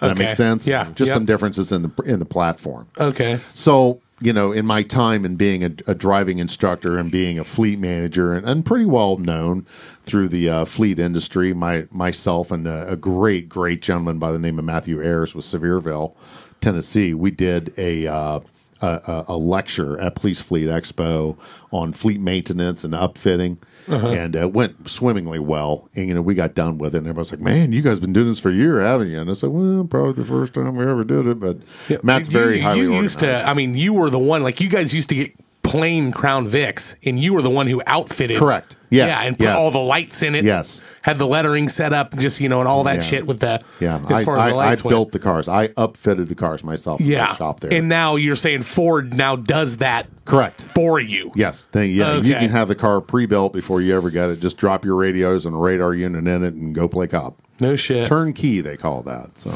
that 0.00 0.10
Okay. 0.12 0.18
make 0.24 0.30
sense 0.30 0.66
Yeah. 0.66 0.88
just 0.94 1.08
Yep. 1.08 1.14
some 1.14 1.24
differences 1.26 1.72
in 1.72 1.82
the 1.82 2.02
in 2.04 2.18
the 2.18 2.24
platform 2.24 2.88
okay. 3.00 3.38
so, 3.54 4.00
you 4.20 4.32
know, 4.32 4.50
in 4.50 4.66
my 4.66 4.82
time 4.82 5.24
in 5.24 5.36
being 5.36 5.62
a, 5.62 5.70
a 5.86 5.94
driving 5.94 6.38
instructor 6.40 6.98
and 6.98 7.08
being 7.10 7.38
a 7.38 7.44
fleet 7.44 7.78
manager 7.78 8.32
and, 8.34 8.44
and 8.48 8.64
pretty 8.64 8.84
well 8.84 9.16
known 9.16 9.64
through 10.02 10.28
the 10.28 10.48
uh, 10.48 10.64
fleet 10.64 10.98
industry, 10.98 11.52
my 11.52 11.86
myself 11.92 12.50
and 12.50 12.66
a, 12.66 12.90
a 12.90 12.96
great, 12.96 13.48
great 13.48 13.80
gentleman 13.80 14.18
by 14.18 14.32
the 14.32 14.38
name 14.40 14.58
of 14.58 14.64
Matthew 14.64 15.00
Ayers 15.00 15.36
with 15.36 15.44
Sevierville, 15.44 16.14
Tennessee, 16.60 17.14
we 17.14 17.30
did 17.30 17.72
a, 17.78 18.08
uh, 18.08 18.40
a, 18.80 18.86
a 18.86 19.24
a 19.28 19.36
lecture 19.36 19.98
at 20.00 20.14
Police 20.14 20.40
Fleet 20.40 20.66
Expo 20.68 21.36
on 21.70 21.92
fleet 21.92 22.20
maintenance 22.20 22.84
and 22.84 22.94
upfitting. 22.94 23.58
And 23.90 24.36
uh, 24.36 24.40
it 24.40 24.52
went 24.52 24.86
swimmingly 24.88 25.38
well. 25.38 25.88
And, 25.96 26.08
you 26.08 26.14
know, 26.14 26.20
we 26.20 26.34
got 26.34 26.54
done 26.54 26.76
with 26.76 26.94
it. 26.94 26.98
And 26.98 27.06
everybody's 27.06 27.32
like, 27.32 27.40
man, 27.40 27.72
you 27.72 27.80
guys 27.80 27.98
been 28.00 28.12
doing 28.12 28.26
this 28.28 28.38
for 28.38 28.50
a 28.50 28.54
year, 28.54 28.80
haven't 28.80 29.08
you? 29.08 29.18
And 29.18 29.30
I 29.30 29.32
said, 29.32 29.48
well, 29.48 29.82
probably 29.84 30.12
the 30.12 30.26
first 30.26 30.52
time 30.52 30.76
we 30.76 30.84
ever 30.86 31.04
did 31.04 31.26
it. 31.26 31.40
But 31.40 31.58
Matt's 32.04 32.28
You- 32.28 32.32
very 32.38 32.56
you, 32.58 32.62
highly 32.62 32.80
You 32.80 32.92
used 32.94 33.22
organized. 33.22 33.44
to. 33.44 33.50
I 33.50 33.54
mean, 33.54 33.74
you 33.74 33.94
were 33.94 34.10
the 34.10 34.18
one. 34.18 34.42
Like 34.42 34.60
you 34.60 34.68
guys 34.68 34.92
used 34.92 35.08
to 35.08 35.14
get 35.14 35.32
plain 35.62 36.12
Crown 36.12 36.46
Vics, 36.46 36.94
and 37.04 37.18
you 37.18 37.32
were 37.34 37.42
the 37.42 37.50
one 37.50 37.66
who 37.66 37.80
outfitted 37.86 38.38
Correct. 38.38 38.76
Yes, 38.90 39.08
yeah, 39.08 39.26
and 39.26 39.36
put 39.38 39.44
yes. 39.44 39.56
all 39.58 39.70
the 39.70 39.78
lights 39.78 40.22
in 40.22 40.34
it. 40.34 40.44
Yes. 40.44 40.80
Had 41.08 41.18
the 41.18 41.26
lettering 41.26 41.70
set 41.70 41.92
up, 41.94 42.14
just 42.18 42.38
you 42.38 42.48
know, 42.50 42.58
and 42.60 42.68
all 42.68 42.84
that 42.84 42.96
Yeah. 42.96 43.00
shit 43.00 43.26
with 43.26 43.40
the 43.40 43.60
Yeah, 43.80 43.98
As 44.10 44.20
I, 44.20 44.24
far 44.24 44.36
as 44.38 44.46
I, 44.46 44.50
the 44.50 44.56
lights 44.56 44.82
I 44.82 44.84
went. 44.84 44.92
built 44.92 45.12
the 45.12 45.18
cars. 45.18 45.48
I 45.48 45.68
upfitted 45.68 46.28
the 46.28 46.34
cars 46.34 46.62
myself. 46.62 47.00
yeah, 47.00 47.34
shop 47.34 47.60
there. 47.60 47.72
and 47.72 47.88
now 47.88 48.16
you're 48.16 48.36
saying 48.36 48.62
Ford 48.62 49.14
now 49.14 49.34
does 49.36 49.78
that 49.78 50.06
Correct. 50.26 50.60
for 50.62 51.00
you. 51.00 51.32
Yes, 51.34 51.66
they, 51.72 51.86
yeah. 51.86 52.16
You 52.18 52.34
can 52.34 52.50
have 52.50 52.68
the 52.68 52.74
car 52.74 53.00
pre-built 53.00 53.54
before 53.54 53.80
you 53.80 53.96
ever 53.96 54.10
get 54.10 54.28
it. 54.28 54.40
Just 54.40 54.58
drop 54.58 54.84
your 54.84 54.96
radios 54.96 55.46
and 55.46 55.60
radar 55.60 55.94
unit 55.94 56.26
in 56.28 56.44
it, 56.44 56.52
and 56.54 56.74
go 56.74 56.86
play 56.88 57.06
cop. 57.06 57.38
No 57.60 57.74
shit. 57.74 58.06
Turnkey, 58.06 58.60
they 58.60 58.76
call 58.76 59.02
that. 59.02 59.36
So, 59.38 59.50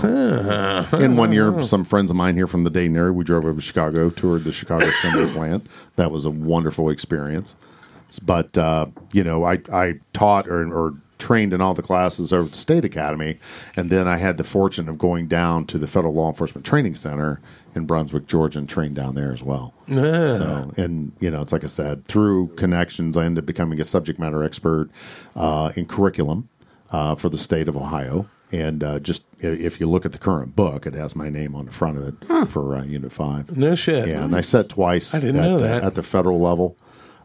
in 0.98 1.16
one 1.16 1.32
year, 1.32 1.62
some 1.62 1.84
friends 1.84 2.10
of 2.10 2.16
mine 2.16 2.34
here 2.34 2.46
from 2.48 2.64
the 2.64 2.70
Dayton 2.70 2.96
area, 2.96 3.12
we 3.12 3.22
drove 3.24 3.44
over 3.44 3.54
to 3.54 3.60
Chicago, 3.60 4.10
toured 4.10 4.42
the 4.44 4.50
Chicago 4.52 4.86
assembly 4.86 5.30
plant. 5.32 5.66
That 5.96 6.10
was 6.10 6.24
a 6.24 6.30
wonderful 6.30 6.88
experience. 6.90 7.54
But 8.22 8.58
uh, 8.58 8.86
you 9.12 9.22
know, 9.24 9.44
I 9.44 9.58
I 9.72 9.94
taught 10.12 10.48
or, 10.48 10.66
or 10.72 10.90
trained 11.22 11.52
in 11.52 11.60
all 11.60 11.72
the 11.72 11.82
classes 11.82 12.32
over 12.32 12.46
at 12.46 12.50
the 12.50 12.56
State 12.58 12.84
Academy, 12.84 13.38
and 13.76 13.88
then 13.90 14.08
I 14.08 14.16
had 14.16 14.36
the 14.36 14.44
fortune 14.44 14.88
of 14.88 14.98
going 14.98 15.28
down 15.28 15.66
to 15.66 15.78
the 15.78 15.86
Federal 15.86 16.12
Law 16.14 16.28
Enforcement 16.28 16.66
Training 16.66 16.96
Center 16.96 17.40
in 17.74 17.86
Brunswick, 17.86 18.26
Georgia, 18.26 18.58
and 18.58 18.68
trained 18.68 18.96
down 18.96 19.14
there 19.14 19.32
as 19.32 19.42
well. 19.42 19.72
So, 19.86 20.72
and 20.76 21.12
you 21.20 21.30
know, 21.30 21.40
it's 21.40 21.52
like 21.52 21.64
I 21.64 21.68
said, 21.68 22.04
through 22.04 22.48
connections, 22.56 23.16
I 23.16 23.24
ended 23.24 23.44
up 23.44 23.46
becoming 23.46 23.80
a 23.80 23.84
subject 23.84 24.18
matter 24.18 24.42
expert 24.42 24.90
uh, 25.36 25.72
in 25.76 25.86
curriculum 25.86 26.48
uh, 26.90 27.14
for 27.14 27.28
the 27.28 27.38
state 27.38 27.68
of 27.68 27.76
Ohio. 27.76 28.26
And 28.50 28.84
uh, 28.84 28.98
just 28.98 29.24
if 29.38 29.80
you 29.80 29.88
look 29.88 30.04
at 30.04 30.12
the 30.12 30.18
current 30.18 30.54
book, 30.54 30.84
it 30.86 30.92
has 30.92 31.16
my 31.16 31.30
name 31.30 31.54
on 31.54 31.64
the 31.66 31.72
front 31.72 31.96
of 31.96 32.08
it 32.08 32.48
for 32.48 32.74
uh, 32.74 32.84
Unit 32.84 33.10
Five. 33.10 33.56
No 33.56 33.74
shit. 33.74 34.08
Yeah, 34.08 34.24
and 34.24 34.36
I 34.36 34.42
sat 34.42 34.68
twice 34.68 35.14
I 35.14 35.20
didn't 35.20 35.40
at, 35.40 35.42
know 35.42 35.58
that. 35.58 35.82
at 35.84 35.94
the 35.94 36.02
federal 36.02 36.38
level 36.38 36.76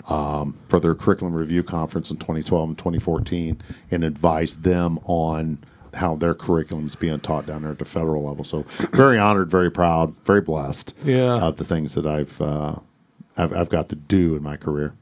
um, 0.08 0.55
for 0.70 0.80
their 0.80 0.95
curriculum 0.95 1.34
review 1.34 1.64
conference 1.64 2.10
in 2.10 2.18
2012 2.18 2.70
and 2.70 2.78
2014 2.78 3.62
and 3.91 4.03
advised 4.03 4.64
them 4.64 4.99
on 5.03 5.60
how 5.93 6.16
their 6.16 6.34
curriculum 6.34 6.86
is 6.88 6.95
being 6.95 7.20
taught 7.20 7.45
down 7.45 7.64
there 7.64 7.72
at 7.72 7.80
the 7.80 7.86
federal 7.86 8.26
level. 8.28 8.43
So 8.43 8.64
very 8.93 9.18
honored, 9.18 9.49
very 9.49 9.72
proud, 9.72 10.16
very 10.26 10.41
blessed 10.41 10.93
Yeah. 11.03 11.41
of 11.43 11.58
the 11.58 11.64
things 11.66 11.95
that 11.95 12.05
I've, 12.05 12.39
uh, 12.41 12.76
I've 13.38 13.53
I've 13.53 13.70
got 13.70 13.89
to 13.89 13.95
do 13.95 14.36
in 14.36 14.43
my 14.43 14.58
career. 14.58 14.93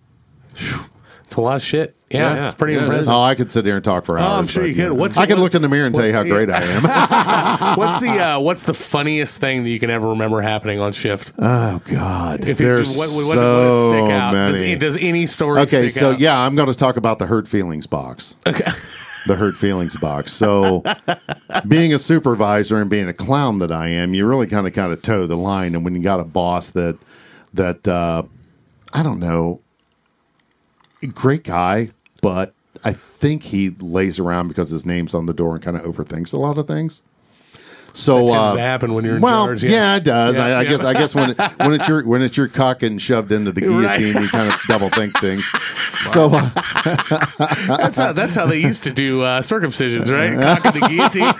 It's 1.23 1.35
a 1.35 1.41
lot 1.41 1.55
of 1.57 1.63
shit. 1.63 1.94
Yeah, 2.11 2.35
Yeah, 2.35 2.45
it's 2.45 2.53
pretty 2.53 2.73
yeah, 2.73 2.81
it 2.81 2.83
impressive. 2.83 3.13
Oh, 3.13 3.21
I 3.21 3.33
could 3.33 3.49
sit 3.49 3.65
here 3.65 3.75
and 3.75 3.83
talk 3.83 4.05
for 4.05 4.19
hours. 4.19 4.27
Oh, 4.29 4.33
I'm 4.35 4.47
sure 4.47 4.61
but, 4.63 4.69
you 4.69 4.75
could. 4.75 4.91
What's- 4.91 5.17
I 5.17 5.25
could 5.25 5.39
look 5.39 5.55
in 5.55 5.63
the 5.63 5.69
mirror 5.69 5.87
and 5.87 5.95
tell 5.95 6.05
you 6.05 6.13
how 6.13 6.23
great 6.23 6.49
I 6.51 6.61
am. 6.61 6.83
What's 7.79 7.99
the 7.99 8.09
uh, 8.09 8.39
what's 8.39 8.63
the 8.63 8.73
funniest 8.75 9.39
thing 9.39 9.63
that 9.63 9.69
you 9.69 9.79
can 9.79 9.89
ever 9.89 10.09
remember 10.09 10.41
happening 10.41 10.79
on 10.79 10.93
shift? 10.93 11.31
oh 11.39 11.81
God, 11.85 12.41
If 12.41 12.59
you- 12.59 12.65
there's 12.67 12.95
what, 12.95 13.09
what, 13.09 13.25
what 13.25 13.33
so 13.35 13.63
does 13.63 13.89
stick 13.89 14.11
out? 14.13 14.31
Does, 14.33 14.61
many. 14.61 14.75
does 14.75 14.97
any 14.97 15.25
story 15.25 15.61
Okay, 15.61 15.89
stick 15.89 16.01
so 16.01 16.11
out? 16.11 16.19
yeah, 16.19 16.37
I'm 16.39 16.55
going 16.55 16.67
to 16.69 16.75
talk 16.77 16.95
about 16.97 17.17
the 17.19 17.25
hurt 17.25 17.47
feelings 17.47 17.87
box. 17.87 18.35
Okay. 18.45 18.69
The 19.27 19.35
hurt 19.35 19.55
feelings 19.55 19.99
box. 19.99 20.31
So, 20.33 20.83
being 21.67 21.91
a 21.95 21.97
supervisor 21.97 22.79
and 22.79 22.87
being 22.91 23.07
a 23.09 23.13
clown 23.13 23.57
that 23.57 23.71
I 23.71 23.87
am, 23.87 24.13
you 24.13 24.27
really 24.27 24.45
kind 24.45 24.67
of 24.67 24.73
kind 24.73 24.93
of 24.93 25.01
toe 25.01 25.25
the 25.25 25.35
line. 25.35 25.73
And 25.73 25.83
when 25.83 25.95
you 25.95 26.01
got 26.03 26.19
a 26.19 26.23
boss 26.23 26.69
that 26.71 26.99
that 27.55 27.87
uh, 27.87 28.21
I 28.93 29.01
don't 29.01 29.19
know, 29.19 29.61
great 31.13 31.43
guy, 31.43 31.91
but 32.21 32.53
I 32.83 32.91
think 32.93 33.43
he 33.43 33.69
lays 33.79 34.19
around 34.19 34.47
because 34.49 34.69
his 34.69 34.85
name's 34.85 35.13
on 35.13 35.25
the 35.25 35.33
door 35.33 35.55
and 35.55 35.63
kind 35.63 35.77
of 35.77 35.83
overthinks 35.83 36.33
a 36.33 36.37
lot 36.37 36.57
of 36.57 36.67
things. 36.67 37.01
So 37.93 38.25
That 38.25 38.31
tends 38.33 38.49
uh, 38.51 38.55
to 38.55 38.59
happen 38.59 38.93
when 38.93 39.05
you're 39.05 39.15
in 39.15 39.21
well, 39.21 39.45
charge, 39.45 39.63
Yeah. 39.63 39.69
yeah. 39.71 39.95
it 39.95 40.03
does. 40.03 40.35
Yeah, 40.35 40.43
I, 40.43 40.49
I 40.49 40.61
yeah. 40.63 40.69
guess. 40.69 40.83
I 40.83 40.93
guess 40.93 41.15
when 41.15 41.29
it, 41.31 41.39
when 41.59 41.73
it's 41.73 41.87
your 41.87 42.03
when 42.03 42.21
it's 42.23 42.35
your 42.35 42.49
cock 42.49 42.79
getting 42.79 42.97
shoved 42.97 43.31
into 43.31 43.53
the 43.53 43.61
guillotine, 43.65 44.13
Right. 44.15 44.21
you 44.23 44.27
kind 44.27 44.53
of 44.53 44.59
double 44.67 44.89
think 44.89 45.17
things. 45.19 45.45
So 46.11 46.29
uh, 46.33 46.49
That's 47.77 47.97
how 47.97 48.11
that's 48.13 48.35
how 48.35 48.45
they 48.45 48.59
used 48.59 48.83
to 48.83 48.91
do 48.91 49.21
uh, 49.23 49.41
circumcisions, 49.41 50.11
right? 50.11 50.39
Cock 50.39 50.65
of 50.65 50.73
the 50.73 50.81
guillotine. 50.89 51.33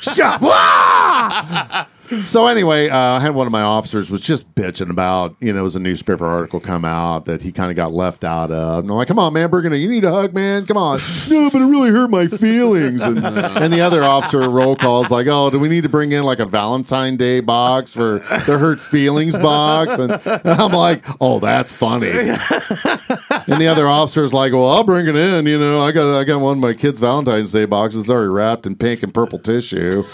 Shut 0.00 0.42
up! 0.42 1.88
So 2.24 2.46
anyway, 2.46 2.88
uh, 2.88 2.98
I 2.98 3.20
had 3.20 3.34
one 3.34 3.46
of 3.46 3.52
my 3.52 3.62
officers 3.62 4.10
was 4.10 4.20
just 4.20 4.54
bitching 4.54 4.90
about, 4.90 5.36
you 5.40 5.52
know, 5.52 5.60
it 5.60 5.62
was 5.62 5.76
a 5.76 5.80
newspaper 5.80 6.26
article 6.26 6.60
come 6.60 6.84
out 6.84 7.26
that 7.26 7.42
he 7.42 7.52
kind 7.52 7.70
of 7.70 7.76
got 7.76 7.92
left 7.92 8.24
out 8.24 8.50
of. 8.50 8.84
And 8.84 8.90
I'm 8.90 8.96
like, 8.96 9.08
come 9.08 9.18
on, 9.18 9.32
man, 9.32 9.50
Burgundy, 9.50 9.78
you 9.78 9.88
need 9.88 10.04
a 10.04 10.10
hug, 10.10 10.34
man. 10.34 10.66
Come 10.66 10.76
on. 10.76 10.98
no, 11.30 11.48
but 11.52 11.62
it 11.62 11.66
really 11.66 11.90
hurt 11.90 12.10
my 12.10 12.26
feelings. 12.26 13.02
And, 13.02 13.18
and 13.24 13.72
the 13.72 13.80
other 13.80 14.02
officer 14.02 14.48
roll 14.48 14.76
call 14.76 15.04
is 15.04 15.10
like, 15.10 15.26
oh, 15.28 15.50
do 15.50 15.58
we 15.58 15.68
need 15.68 15.82
to 15.82 15.88
bring 15.88 16.12
in 16.12 16.24
like 16.24 16.40
a 16.40 16.46
Valentine 16.46 17.16
Day 17.16 17.40
box 17.40 17.92
for 17.92 18.18
the 18.18 18.56
hurt 18.58 18.80
feelings 18.80 19.36
box? 19.36 19.94
And, 19.94 20.12
and 20.12 20.20
I'm 20.46 20.72
like, 20.72 21.04
oh, 21.20 21.38
that's 21.38 21.74
funny. 21.74 22.10
And 23.46 23.60
the 23.60 23.68
other 23.68 23.86
officer 23.86 24.24
is 24.24 24.32
like, 24.32 24.52
"Well, 24.52 24.68
I'll 24.68 24.84
bring 24.84 25.06
it 25.06 25.16
in. 25.16 25.46
You 25.46 25.58
know, 25.58 25.80
I 25.80 25.92
got 25.92 26.18
I 26.18 26.24
got 26.24 26.40
one 26.40 26.58
of 26.58 26.62
my 26.62 26.74
kids' 26.74 27.00
Valentine's 27.00 27.52
Day 27.52 27.64
boxes 27.64 28.10
already 28.10 28.28
wrapped 28.28 28.66
in 28.66 28.76
pink 28.76 29.02
and 29.02 29.12
purple 29.12 29.38
tissue." 29.38 30.04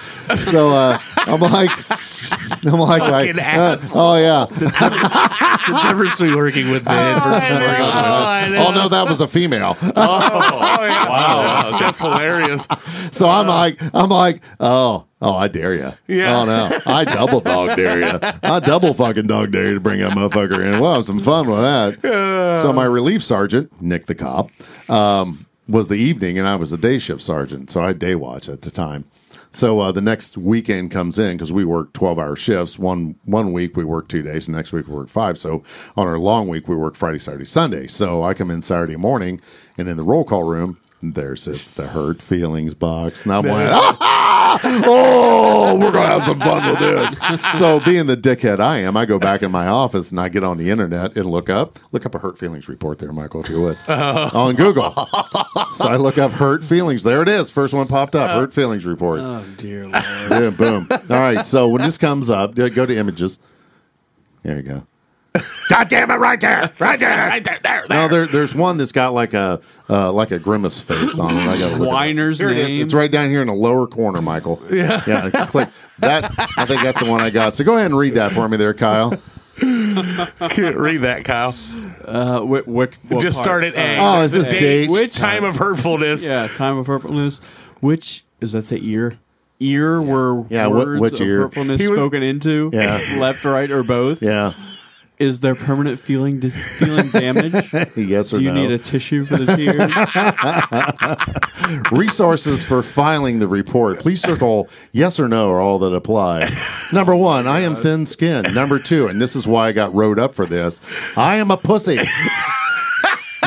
So 0.50 0.70
uh, 0.70 0.98
I'm 1.18 1.40
like, 1.40 1.70
I'm 2.64 2.78
like, 2.80 3.02
like, 3.02 3.36
uh, 3.38 3.76
oh 3.94 4.16
yeah, 4.16 4.46
the 4.46 5.80
difference 5.88 6.18
between 6.18 6.36
working 6.36 6.70
with 6.70 6.84
men 6.84 7.20
versus 7.20 7.50
working 7.50 7.84
with 7.84 7.94
women. 7.94 7.94
I 7.94 8.66
oh 8.66 8.72
no, 8.72 8.88
that 8.88 9.06
was 9.08 9.20
a 9.20 9.28
female. 9.28 9.76
Oh, 9.96 10.84
yeah. 10.86 11.65
that's 11.80 12.00
hilarious. 12.00 12.66
So 13.12 13.28
I'm 13.28 13.46
like, 13.46 13.80
I'm 13.94 14.08
like, 14.10 14.42
oh, 14.60 15.06
oh, 15.20 15.34
I 15.34 15.48
dare 15.48 15.74
you. 15.74 15.90
Yeah. 16.06 16.40
Oh 16.40 16.44
no, 16.44 16.78
I 16.86 17.04
double 17.04 17.40
dog 17.40 17.76
dare 17.76 18.00
you. 18.00 18.18
I 18.42 18.60
double 18.60 18.94
fucking 18.94 19.26
dog 19.26 19.52
dare 19.52 19.68
you 19.68 19.74
to 19.74 19.80
bring 19.80 20.00
that 20.00 20.12
motherfucker 20.12 20.64
in. 20.64 20.80
We'll 20.80 20.94
have 20.94 21.04
some 21.04 21.20
fun 21.20 21.48
with 21.48 21.60
that. 21.60 22.56
So 22.62 22.72
my 22.72 22.84
relief 22.84 23.22
sergeant, 23.22 23.70
Nick 23.80 24.06
the 24.06 24.14
cop, 24.14 24.50
um, 24.90 25.46
was 25.68 25.88
the 25.88 25.96
evening, 25.96 26.38
and 26.38 26.46
I 26.46 26.56
was 26.56 26.70
the 26.70 26.78
day 26.78 26.98
shift 26.98 27.22
sergeant. 27.22 27.70
So 27.70 27.82
I 27.82 27.88
had 27.88 27.98
day 27.98 28.14
watch 28.14 28.48
at 28.48 28.62
the 28.62 28.70
time. 28.70 29.04
So 29.52 29.80
uh, 29.80 29.90
the 29.90 30.02
next 30.02 30.36
weekend 30.36 30.90
comes 30.90 31.18
in 31.18 31.36
because 31.36 31.50
we 31.50 31.64
work 31.64 31.94
twelve 31.94 32.18
hour 32.18 32.36
shifts. 32.36 32.78
One 32.78 33.16
one 33.24 33.52
week 33.52 33.74
we 33.74 33.84
work 33.84 34.06
two 34.08 34.20
days, 34.22 34.46
and 34.48 34.56
next 34.56 34.72
week 34.72 34.86
we 34.86 34.94
work 34.94 35.08
five. 35.08 35.38
So 35.38 35.62
on 35.96 36.06
our 36.06 36.18
long 36.18 36.48
week 36.48 36.68
we 36.68 36.76
work 36.76 36.94
Friday, 36.94 37.18
Saturday, 37.18 37.46
Sunday. 37.46 37.86
So 37.86 38.22
I 38.22 38.34
come 38.34 38.50
in 38.50 38.60
Saturday 38.60 38.96
morning, 38.96 39.40
and 39.78 39.88
in 39.88 39.96
the 39.96 40.02
roll 40.02 40.24
call 40.24 40.42
room 40.44 40.78
there's 41.02 41.44
this 41.44 41.74
the 41.76 41.84
hurt 41.84 42.20
feelings 42.20 42.74
box, 42.74 43.24
and 43.24 43.32
I'm 43.32 43.44
like, 43.46 43.68
"Ah, 43.70 44.58
oh, 44.86 45.78
we're 45.78 45.92
gonna 45.92 46.06
have 46.06 46.24
some 46.24 46.40
fun 46.40 46.68
with 46.68 46.78
this. 46.78 47.16
So 47.58 47.80
being 47.80 48.06
the 48.06 48.16
dickhead 48.16 48.60
I 48.60 48.78
am, 48.78 48.96
I 48.96 49.06
go 49.06 49.18
back 49.18 49.42
in 49.42 49.50
my 49.50 49.66
office 49.66 50.10
and 50.10 50.20
I 50.20 50.28
get 50.28 50.42
on 50.44 50.56
the 50.58 50.70
internet 50.70 51.16
and 51.16 51.26
look 51.26 51.48
up 51.48 51.78
look 51.92 52.04
up 52.06 52.14
a 52.14 52.18
hurt 52.18 52.38
feelings 52.38 52.68
report 52.68 52.98
there, 52.98 53.12
Michael, 53.12 53.42
if 53.42 53.50
you 53.50 53.60
would, 53.62 53.78
on 53.88 54.54
Google. 54.54 54.90
So 55.74 55.86
I 55.88 55.96
look 55.96 56.18
up 56.18 56.32
hurt 56.32 56.64
feelings. 56.64 57.02
There 57.02 57.22
it 57.22 57.28
is. 57.28 57.50
First 57.50 57.74
one 57.74 57.86
popped 57.86 58.14
up. 58.14 58.30
Hurt 58.30 58.52
feelings 58.54 58.84
report. 58.84 59.20
Oh 59.20 59.44
dear 59.56 59.86
lord. 59.86 60.04
Yeah, 60.30 60.50
boom. 60.50 60.88
All 60.90 61.20
right. 61.20 61.44
So 61.44 61.68
when 61.68 61.82
this 61.82 61.98
comes 61.98 62.30
up, 62.30 62.54
go 62.54 62.68
to 62.68 62.96
images. 62.96 63.38
There 64.42 64.56
you 64.56 64.62
go. 64.62 64.86
God 65.70 65.88
damn 65.88 66.10
it! 66.10 66.14
Right 66.16 66.40
there, 66.40 66.72
right 66.78 66.98
there. 67.00 67.16
Right 67.28 67.44
there, 67.44 67.58
there, 67.62 67.82
there. 67.88 67.98
No, 67.98 68.08
there, 68.08 68.26
there's 68.26 68.54
one 68.54 68.76
that's 68.76 68.92
got 68.92 69.12
like 69.12 69.34
a 69.34 69.60
uh, 69.90 70.12
like 70.12 70.30
a 70.30 70.38
grimace 70.38 70.80
face 70.82 71.18
on 71.18 71.36
it. 71.36 71.40
I 71.48 71.58
got 71.58 71.78
Whiner's 71.78 72.38
Here 72.38 72.50
it 72.50 72.58
is. 72.58 72.68
name. 72.68 72.80
It's 72.82 72.94
right 72.94 73.10
down 73.10 73.30
here 73.30 73.40
in 73.40 73.46
the 73.48 73.54
lower 73.54 73.86
corner, 73.86 74.20
Michael. 74.22 74.62
Yeah, 74.70 75.00
yeah. 75.06 75.46
Click 75.46 75.68
that. 76.00 76.24
I 76.58 76.64
think 76.64 76.82
that's 76.82 77.00
the 77.02 77.10
one 77.10 77.20
I 77.20 77.30
got. 77.30 77.54
So 77.54 77.64
go 77.64 77.74
ahead 77.76 77.86
and 77.86 77.98
read 77.98 78.14
that 78.14 78.32
for 78.32 78.48
me, 78.48 78.56
there, 78.56 78.74
Kyle. 78.74 79.10
Can't 79.60 80.76
read 80.76 80.98
that, 80.98 81.24
Kyle. 81.24 81.54
Uh, 82.04 82.40
which, 82.40 82.66
which 82.66 82.94
what 83.08 83.20
Just 83.20 83.36
part? 83.38 83.44
start 83.44 83.64
at 83.64 83.74
A. 83.74 83.98
Oh, 83.98 84.22
is 84.22 84.32
this 84.32 84.48
The 84.48 84.58
date? 84.58 84.90
Which 84.90 85.16
time 85.16 85.44
of 85.44 85.56
hurtfulness? 85.56 86.26
Yeah, 86.26 86.46
time 86.48 86.76
of 86.78 86.86
hurtfulness. 86.86 87.38
Which 87.80 88.24
is 88.40 88.52
that 88.52 88.66
say 88.66 88.78
ear? 88.82 89.18
Ear 89.58 90.02
were 90.02 90.44
Yeah, 90.50 90.66
wh- 90.68 90.72
words 90.72 91.00
which 91.00 91.20
of 91.20 91.26
ear? 91.26 91.40
hurtfulness 91.42 91.80
He 91.80 91.88
was- 91.88 91.98
spoken 91.98 92.22
into. 92.22 92.70
Yeah. 92.72 93.00
left, 93.18 93.44
right, 93.44 93.70
or 93.70 93.82
both. 93.82 94.22
Yeah. 94.22 94.52
Is 95.18 95.40
there 95.40 95.54
permanent 95.54 95.98
feeling 95.98 96.40
feeling 96.50 97.08
damage? 97.08 97.54
Yes 97.96 98.32
or 98.32 98.36
no? 98.36 98.38
Do 98.40 98.44
you 98.44 98.52
no? 98.52 98.62
need 98.62 98.70
a 98.72 98.78
tissue 98.78 99.24
for 99.24 99.36
the 99.36 99.56
tears? 99.56 99.90
Resources 101.92 102.64
for 102.64 102.82
filing 102.82 103.38
the 103.38 103.48
report. 103.48 103.98
Please 103.98 104.20
circle 104.20 104.68
yes 104.92 105.18
or 105.18 105.28
no 105.28 105.50
are 105.50 105.60
all 105.60 105.78
that 105.78 105.94
apply. 105.94 106.48
Number 106.92 107.16
one, 107.16 107.46
I 107.46 107.60
am 107.60 107.74
thin 107.82 108.04
skinned. 108.04 108.54
Number 108.54 108.78
two, 108.78 109.06
and 109.06 109.20
this 109.20 109.34
is 109.34 109.46
why 109.46 109.68
I 109.68 109.72
got 109.72 109.94
rode 109.94 110.18
up 110.18 110.34
for 110.34 110.44
this, 110.44 110.80
I 111.16 111.36
am 111.36 111.50
a 111.50 111.56
pussy. 111.56 111.98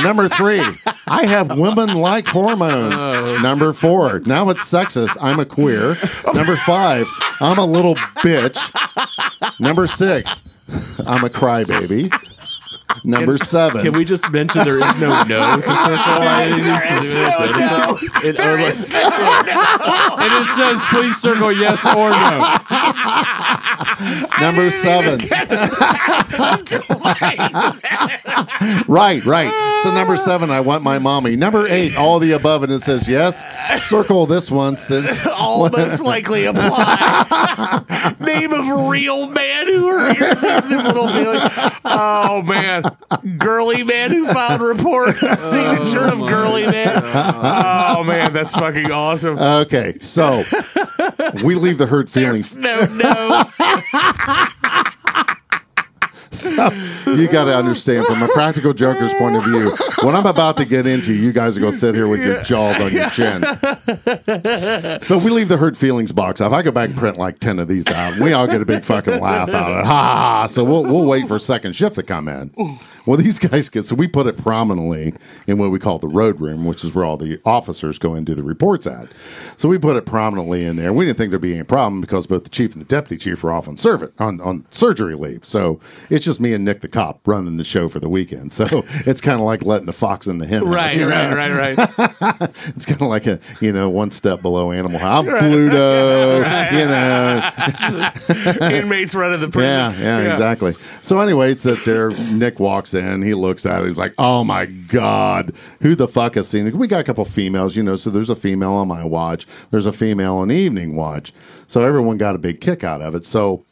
Number 0.01 0.27
three, 0.27 0.63
I 1.07 1.25
have 1.25 1.57
women 1.57 1.93
like 1.93 2.25
hormones. 2.25 2.95
Oh. 2.97 3.37
Number 3.41 3.73
four, 3.73 4.19
now 4.25 4.49
it's 4.49 4.63
sexist. 4.63 5.17
I'm 5.21 5.39
a 5.39 5.45
queer. 5.45 5.95
Number 6.33 6.55
five, 6.55 7.07
I'm 7.41 7.59
a 7.59 7.65
little 7.65 7.95
bitch. 7.95 8.59
Number 9.59 9.87
six, 9.87 10.43
I'm 11.05 11.23
a 11.23 11.29
crybaby. 11.29 12.28
Number 13.03 13.37
seven. 13.53 13.81
Can 13.81 13.93
we 13.93 14.05
just 14.05 14.29
mention 14.31 14.63
there 14.65 14.77
is 14.77 15.01
no 15.01 15.23
no 15.27 15.55
to 15.61 15.61
circle? 15.61 15.97
I 15.97 16.49
just- 16.49 16.65
it- 18.25 18.39
or 18.39 18.57
like- 18.57 18.75
And 20.19 20.33
it 20.33 20.47
says, 20.55 20.83
please 20.89 21.15
circle 21.17 21.51
yes 21.51 21.85
or 21.85 22.09
no. 22.09 22.39
Number 24.39 24.71
seven. 24.71 25.19
right, 28.87 29.25
right. 29.25 29.79
So 29.83 29.93
number 29.93 30.17
seven, 30.17 30.49
I 30.49 30.61
want 30.61 30.83
my 30.83 30.99
mommy. 30.99 31.35
Number 31.35 31.67
eight, 31.67 31.97
all 31.97 32.19
the 32.19 32.31
above, 32.31 32.63
and 32.63 32.71
it 32.71 32.81
says 32.81 33.07
yes. 33.07 33.43
Circle 33.89 34.25
this 34.25 34.51
one 34.51 34.75
since 34.75 35.25
All 35.27 35.69
most 35.69 36.01
likely 36.03 36.45
apply. 36.45 38.15
Name 38.19 38.53
of 38.53 38.89
real 38.89 39.27
man 39.29 39.67
who 39.67 39.87
hurt 39.87 40.19
your 40.19 40.35
sensitive 40.35 40.83
little 40.85 41.07
feeling. 41.07 41.39
Oh 41.85 42.41
man, 42.43 42.83
girly 43.37 43.83
man 43.83 44.11
who 44.11 44.25
filed 44.25 44.61
report. 44.61 45.15
Signature 45.37 46.07
of 46.07 46.21
oh, 46.21 46.27
girly 46.27 46.63
man. 46.63 47.01
Oh 47.03 48.03
man, 48.03 48.33
that's 48.33 48.53
fucking 48.53 48.91
awesome. 48.91 49.37
Okay, 49.37 49.97
so 49.99 50.43
we 51.43 51.55
leave 51.55 51.77
the 51.77 51.87
hurt 51.87 52.09
feelings. 52.09 52.55
No, 52.55 52.85
no. 52.95 53.43
You 57.09 57.27
got 57.27 57.45
to 57.45 57.55
understand 57.57 58.05
from 58.05 58.21
a 58.21 58.27
practical 58.29 58.71
joker's 58.73 59.13
point 59.15 59.35
of 59.35 59.43
view. 59.43 59.71
What 60.03 60.15
I'm 60.15 60.27
about 60.27 60.57
to 60.57 60.65
get 60.65 60.85
into, 60.85 61.11
you 61.13 61.31
guys 61.31 61.57
are 61.57 61.59
going 61.59 61.71
to 61.73 61.77
sit 61.77 61.95
here 61.95 62.07
with 62.07 62.21
your 62.21 62.39
jaws 62.43 62.79
on 62.79 62.91
your 62.91 63.09
chin. 63.09 63.43
So 65.01 65.17
we 65.17 65.31
leave 65.31 65.49
the 65.49 65.57
hurt 65.57 65.75
feelings 65.75 66.11
box 66.11 66.41
up. 66.41 66.51
I 66.51 66.61
go 66.61 66.71
back 66.71 66.89
and 66.89 66.97
print 66.97 67.17
like 67.17 67.39
ten 67.39 67.57
of 67.59 67.67
these 67.67 67.87
out. 67.87 68.19
We 68.19 68.33
all 68.33 68.47
get 68.47 68.61
a 68.61 68.65
big 68.65 68.83
fucking 68.83 69.19
laugh 69.19 69.49
out 69.49 69.71
of 69.71 69.79
it. 69.79 69.85
Ha! 69.85 69.91
ha, 69.91 70.15
ha. 70.15 70.45
So 70.45 70.63
we'll 70.63 70.83
we'll 70.83 71.05
wait 71.05 71.27
for 71.27 71.39
second 71.39 71.75
shift 71.75 71.95
to 71.95 72.03
come 72.03 72.27
in. 72.27 72.51
Well, 73.09 73.17
these 73.17 73.39
guys 73.39 73.69
get 73.69 73.85
so 73.85 73.95
we 73.95 74.07
put 74.07 74.27
it 74.27 74.37
prominently 74.37 75.15
in 75.47 75.57
what 75.57 75.71
we 75.71 75.79
call 75.79 75.97
the 75.97 76.07
road 76.07 76.39
room, 76.39 76.63
which 76.63 76.83
is 76.83 76.93
where 76.93 77.03
all 77.03 77.17
the 77.17 77.41
officers 77.43 77.97
go 77.97 78.13
and 78.13 78.23
do 78.23 78.35
the 78.35 78.43
reports 78.43 78.85
at. 78.85 79.07
So 79.57 79.67
we 79.67 79.79
put 79.79 79.95
it 79.95 80.05
prominently 80.05 80.63
in 80.63 80.75
there. 80.75 80.93
We 80.93 81.05
didn't 81.05 81.17
think 81.17 81.31
there'd 81.31 81.41
be 81.41 81.55
any 81.55 81.63
problem 81.63 82.01
because 82.01 82.27
both 82.27 82.43
the 82.43 82.51
chief 82.51 82.73
and 82.73 82.81
the 82.81 82.87
deputy 82.87 83.17
chief 83.17 83.43
are 83.43 83.51
off 83.51 83.67
on 83.67 83.77
serv- 83.77 84.13
on, 84.19 84.39
on 84.41 84.67
surgery 84.69 85.15
leave. 85.15 85.43
So 85.43 85.79
it's 86.11 86.23
just 86.23 86.39
me 86.39 86.53
and 86.53 86.63
Nick 86.63 86.81
the 86.81 86.87
cop 86.87 87.27
running 87.27 87.57
the 87.57 87.63
show 87.63 87.89
for 87.89 87.99
the 87.99 88.09
weekend. 88.09 88.53
So 88.53 88.67
it's 89.07 89.21
kind 89.21 89.39
of 89.39 89.45
like 89.47 89.65
letting 89.65 89.87
the 89.87 89.93
fox 89.93 90.27
in 90.27 90.37
the 90.37 90.45
hen. 90.45 90.63
house, 90.63 90.75
Right, 90.75 90.95
you 90.95 91.09
know? 91.09 91.31
right, 91.35 91.75
right, 91.75 91.77
right. 92.21 92.51
It's 92.67 92.85
kind 92.85 93.01
of 93.01 93.07
like 93.07 93.25
a 93.25 93.39
you 93.59 93.73
know 93.73 93.89
one 93.89 94.11
step 94.11 94.43
below 94.43 94.71
Animal 94.71 94.99
House. 94.99 95.27
I'm 95.27 95.33
Bluto, 95.33 96.71
you 98.59 98.61
know. 98.61 98.67
Inmates 98.69 99.15
running 99.15 99.39
the 99.39 99.49
prison. 99.49 99.99
Yeah, 99.99 100.21
yeah, 100.21 100.31
exactly. 100.31 100.75
So 101.01 101.19
anyway, 101.21 101.53
it 101.53 101.59
sits 101.59 101.85
there. 101.85 102.11
Nick 102.11 102.59
walks 102.59 102.93
in. 102.93 102.98
And 102.99 103.23
he 103.23 103.33
looks 103.33 103.65
at 103.65 103.81
it. 103.83 103.87
He's 103.87 103.97
like, 103.97 104.13
"Oh 104.17 104.43
my 104.43 104.65
god, 104.65 105.53
who 105.81 105.95
the 105.95 106.07
fuck 106.07 106.35
has 106.35 106.47
seen 106.47 106.67
it?" 106.67 106.75
We 106.75 106.87
got 106.87 107.01
a 107.01 107.03
couple 107.03 107.25
females, 107.25 107.75
you 107.75 107.83
know. 107.83 107.95
So 107.95 108.09
there's 108.09 108.29
a 108.29 108.35
female 108.35 108.73
on 108.73 108.87
my 108.87 109.03
watch. 109.03 109.45
There's 109.71 109.85
a 109.85 109.93
female 109.93 110.35
on 110.37 110.51
evening 110.51 110.95
watch. 110.95 111.31
So 111.67 111.83
everyone 111.85 112.17
got 112.17 112.35
a 112.35 112.39
big 112.39 112.61
kick 112.61 112.83
out 112.83 113.01
of 113.01 113.15
it. 113.15 113.25
So 113.25 113.63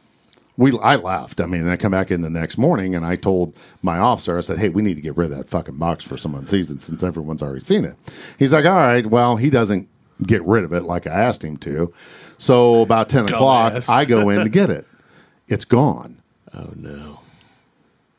we, 0.58 0.78
I 0.80 0.96
left. 0.96 1.40
I 1.40 1.46
mean, 1.46 1.68
I 1.68 1.78
come 1.78 1.92
back 1.92 2.10
in 2.10 2.22
the 2.22 2.30
next 2.30 2.58
morning 2.58 2.96
and 2.96 3.06
I 3.06 3.16
told 3.16 3.54
my 3.84 4.00
officer, 4.00 4.38
I 4.38 4.42
said, 4.42 4.58
"Hey, 4.58 4.70
we 4.70 4.82
need 4.82 4.96
to 4.96 5.02
get 5.02 5.16
rid 5.16 5.32
of 5.32 5.38
that 5.38 5.50
fucking 5.50 5.78
box 5.78 6.04
for 6.04 6.18
someone 6.18 6.46
season 6.48 6.80
since 6.80 7.04
everyone's 7.04 7.42
already 7.44 7.60
seen 7.62 7.86
it." 7.86 7.96
He's 8.40 8.54
like, 8.54 8.66
"All 8.66 8.76
right, 8.76 9.06
well, 9.06 9.36
he 9.38 9.50
doesn't 9.50 9.88
get 10.24 10.44
rid 10.46 10.64
of 10.64 10.74
it 10.74 10.84
like 10.84 11.06
I 11.06 11.12
asked 11.12 11.44
him 11.44 11.58
to." 11.58 11.94
So 12.40 12.82
about 12.82 13.10
ten 13.10 13.26
o'clock, 13.26 13.74
I 13.90 14.06
go 14.06 14.30
in 14.30 14.44
to 14.44 14.50
get 14.50 14.70
it. 14.70 14.86
It's 15.48 15.66
gone. 15.66 16.18
oh 16.54 16.72
no. 16.76 17.20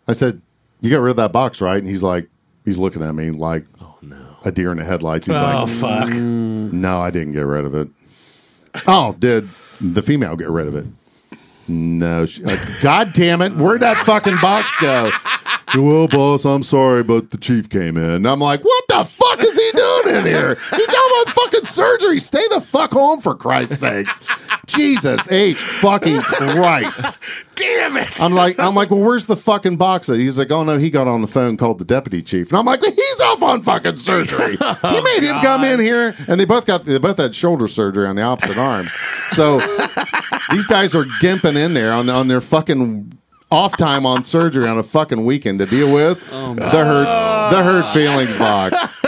I 0.06 0.12
said, 0.14 0.40
"You 0.80 0.90
got 0.90 1.00
rid 1.00 1.10
of 1.10 1.16
that 1.16 1.32
box, 1.32 1.60
right?" 1.60 1.78
And 1.78 1.88
he's 1.88 2.02
like, 2.02 2.28
he's 2.64 2.78
looking 2.78 3.02
at 3.02 3.14
me 3.14 3.30
like 3.30 3.64
Oh 3.80 3.96
no. 4.02 4.16
a 4.44 4.52
deer 4.52 4.70
in 4.72 4.78
the 4.78 4.84
headlights. 4.84 5.26
He's 5.26 5.34
like 5.36 5.54
Oh 5.54 5.64
like, 5.64 5.68
fuck. 5.68 6.08
Mm, 6.10 6.72
"No, 6.72 7.00
I 7.00 7.10
didn't 7.10 7.32
get 7.32 7.40
rid 7.46 7.64
of 7.64 7.74
it." 7.74 7.88
Oh, 8.86 9.14
did 9.18 9.48
the 9.80 10.02
female 10.02 10.36
get 10.36 10.50
rid 10.50 10.66
of 10.66 10.74
it? 10.74 10.86
No. 11.66 12.26
She, 12.26 12.42
like, 12.42 12.60
God 12.82 13.08
damn 13.14 13.42
it! 13.42 13.52
Where'd 13.52 13.80
that 13.80 13.98
fucking 14.06 14.36
box 14.40 14.76
go? 14.80 15.10
Well, 15.74 16.08
boss, 16.08 16.44
I'm 16.44 16.62
sorry, 16.62 17.02
but 17.02 17.30
the 17.30 17.36
chief 17.36 17.68
came 17.68 17.96
in. 17.96 18.10
And 18.10 18.26
I'm 18.26 18.40
like, 18.40 18.64
what 18.64 18.84
the 18.88 19.04
fuck 19.04 19.40
is 19.40 19.56
he 19.56 19.70
doing 19.72 20.16
in 20.16 20.26
here? 20.26 20.54
He's 20.54 20.86
talking 20.86 21.22
about 21.22 21.34
fucking 21.34 21.64
surgery. 21.64 22.20
Stay 22.20 22.46
the 22.50 22.60
fuck 22.60 22.92
home 22.92 23.20
for 23.20 23.34
Christ's 23.34 23.80
sakes. 23.80 24.20
Jesus 24.66 25.30
H 25.30 25.56
fucking 25.56 26.20
Christ. 26.20 27.04
Damn 27.54 27.96
it. 27.96 28.22
I'm 28.22 28.34
like, 28.34 28.58
I'm 28.58 28.74
like, 28.74 28.90
well, 28.90 29.00
where's 29.00 29.26
the 29.26 29.36
fucking 29.36 29.78
box? 29.78 30.08
At? 30.08 30.18
He's 30.18 30.38
like, 30.38 30.50
oh 30.52 30.62
no, 30.62 30.78
he 30.78 30.90
got 30.90 31.08
on 31.08 31.22
the 31.22 31.26
phone, 31.26 31.56
called 31.56 31.78
the 31.78 31.84
deputy 31.84 32.22
chief, 32.22 32.50
and 32.50 32.58
I'm 32.58 32.64
like, 32.64 32.82
he's 32.84 33.20
off 33.20 33.42
on 33.42 33.62
fucking 33.62 33.96
surgery. 33.96 34.56
he 34.82 35.00
made 35.00 35.22
him 35.22 35.36
oh, 35.36 35.42
come 35.42 35.64
in 35.64 35.80
here, 35.80 36.14
and 36.28 36.38
they 36.38 36.44
both 36.44 36.66
got, 36.66 36.84
they 36.84 36.98
both 36.98 37.16
had 37.16 37.34
shoulder 37.34 37.66
surgery 37.66 38.06
on 38.06 38.16
the 38.16 38.22
opposite 38.22 38.58
arm. 38.58 38.86
So 39.30 39.58
these 40.50 40.66
guys 40.66 40.94
are 40.94 41.04
gimping 41.20 41.56
in 41.56 41.74
there 41.74 41.92
on 41.92 42.08
on 42.08 42.28
their 42.28 42.40
fucking 42.40 43.17
off 43.50 43.76
time 43.76 44.04
on 44.04 44.24
surgery 44.24 44.68
on 44.68 44.78
a 44.78 44.82
fucking 44.82 45.24
weekend 45.24 45.58
to 45.58 45.66
deal 45.66 45.92
with 45.92 46.28
oh, 46.32 46.54
the 46.54 46.84
hurt, 46.84 47.50
the 47.50 47.62
hurt 47.62 47.92
feelings 47.92 48.38
box. 48.38 49.02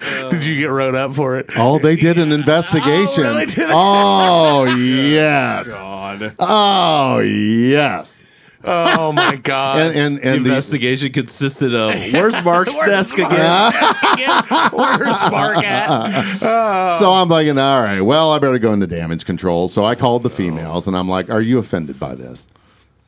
Did 0.30 0.44
you 0.44 0.60
get 0.60 0.66
wrote 0.66 0.94
up 0.94 1.14
for 1.14 1.36
it? 1.36 1.50
Oh, 1.56 1.78
they 1.78 1.96
did 1.96 2.18
an 2.18 2.32
investigation. 2.32 3.24
Oh, 3.24 3.34
really? 3.34 3.46
Did 3.46 3.56
they? 3.56 3.72
Oh 3.72 4.64
yes. 4.76 5.70
God. 5.70 6.34
Oh 6.38 7.18
yes. 7.20 8.24
Oh 8.64 9.12
my 9.12 9.36
god. 9.36 9.80
And 9.80 9.96
and 9.96 10.18
The 10.18 10.28
and 10.28 10.44
the, 10.44 10.50
investigation 10.50 11.12
consisted 11.12 11.74
of 11.74 11.94
where's 12.12 12.42
Mark's 12.44 12.74
Where's 12.76 12.90
desk 12.90 13.18
Mark's 13.18 13.34
again? 13.34 14.70
Where's 14.72 15.30
Mark 15.30 15.58
at? 15.64 16.12
Oh. 16.42 16.96
So 16.98 17.12
I'm 17.12 17.28
thinking, 17.28 17.58
all 17.58 17.82
right, 17.82 18.00
well, 18.00 18.32
I 18.32 18.38
better 18.38 18.58
go 18.58 18.72
into 18.72 18.86
damage 18.86 19.24
control. 19.24 19.68
So 19.68 19.84
I 19.84 19.94
called 19.94 20.22
the 20.22 20.30
females 20.30 20.86
and 20.86 20.96
I'm 20.96 21.08
like, 21.08 21.30
are 21.30 21.40
you 21.40 21.58
offended 21.58 21.98
by 21.98 22.14
this? 22.14 22.48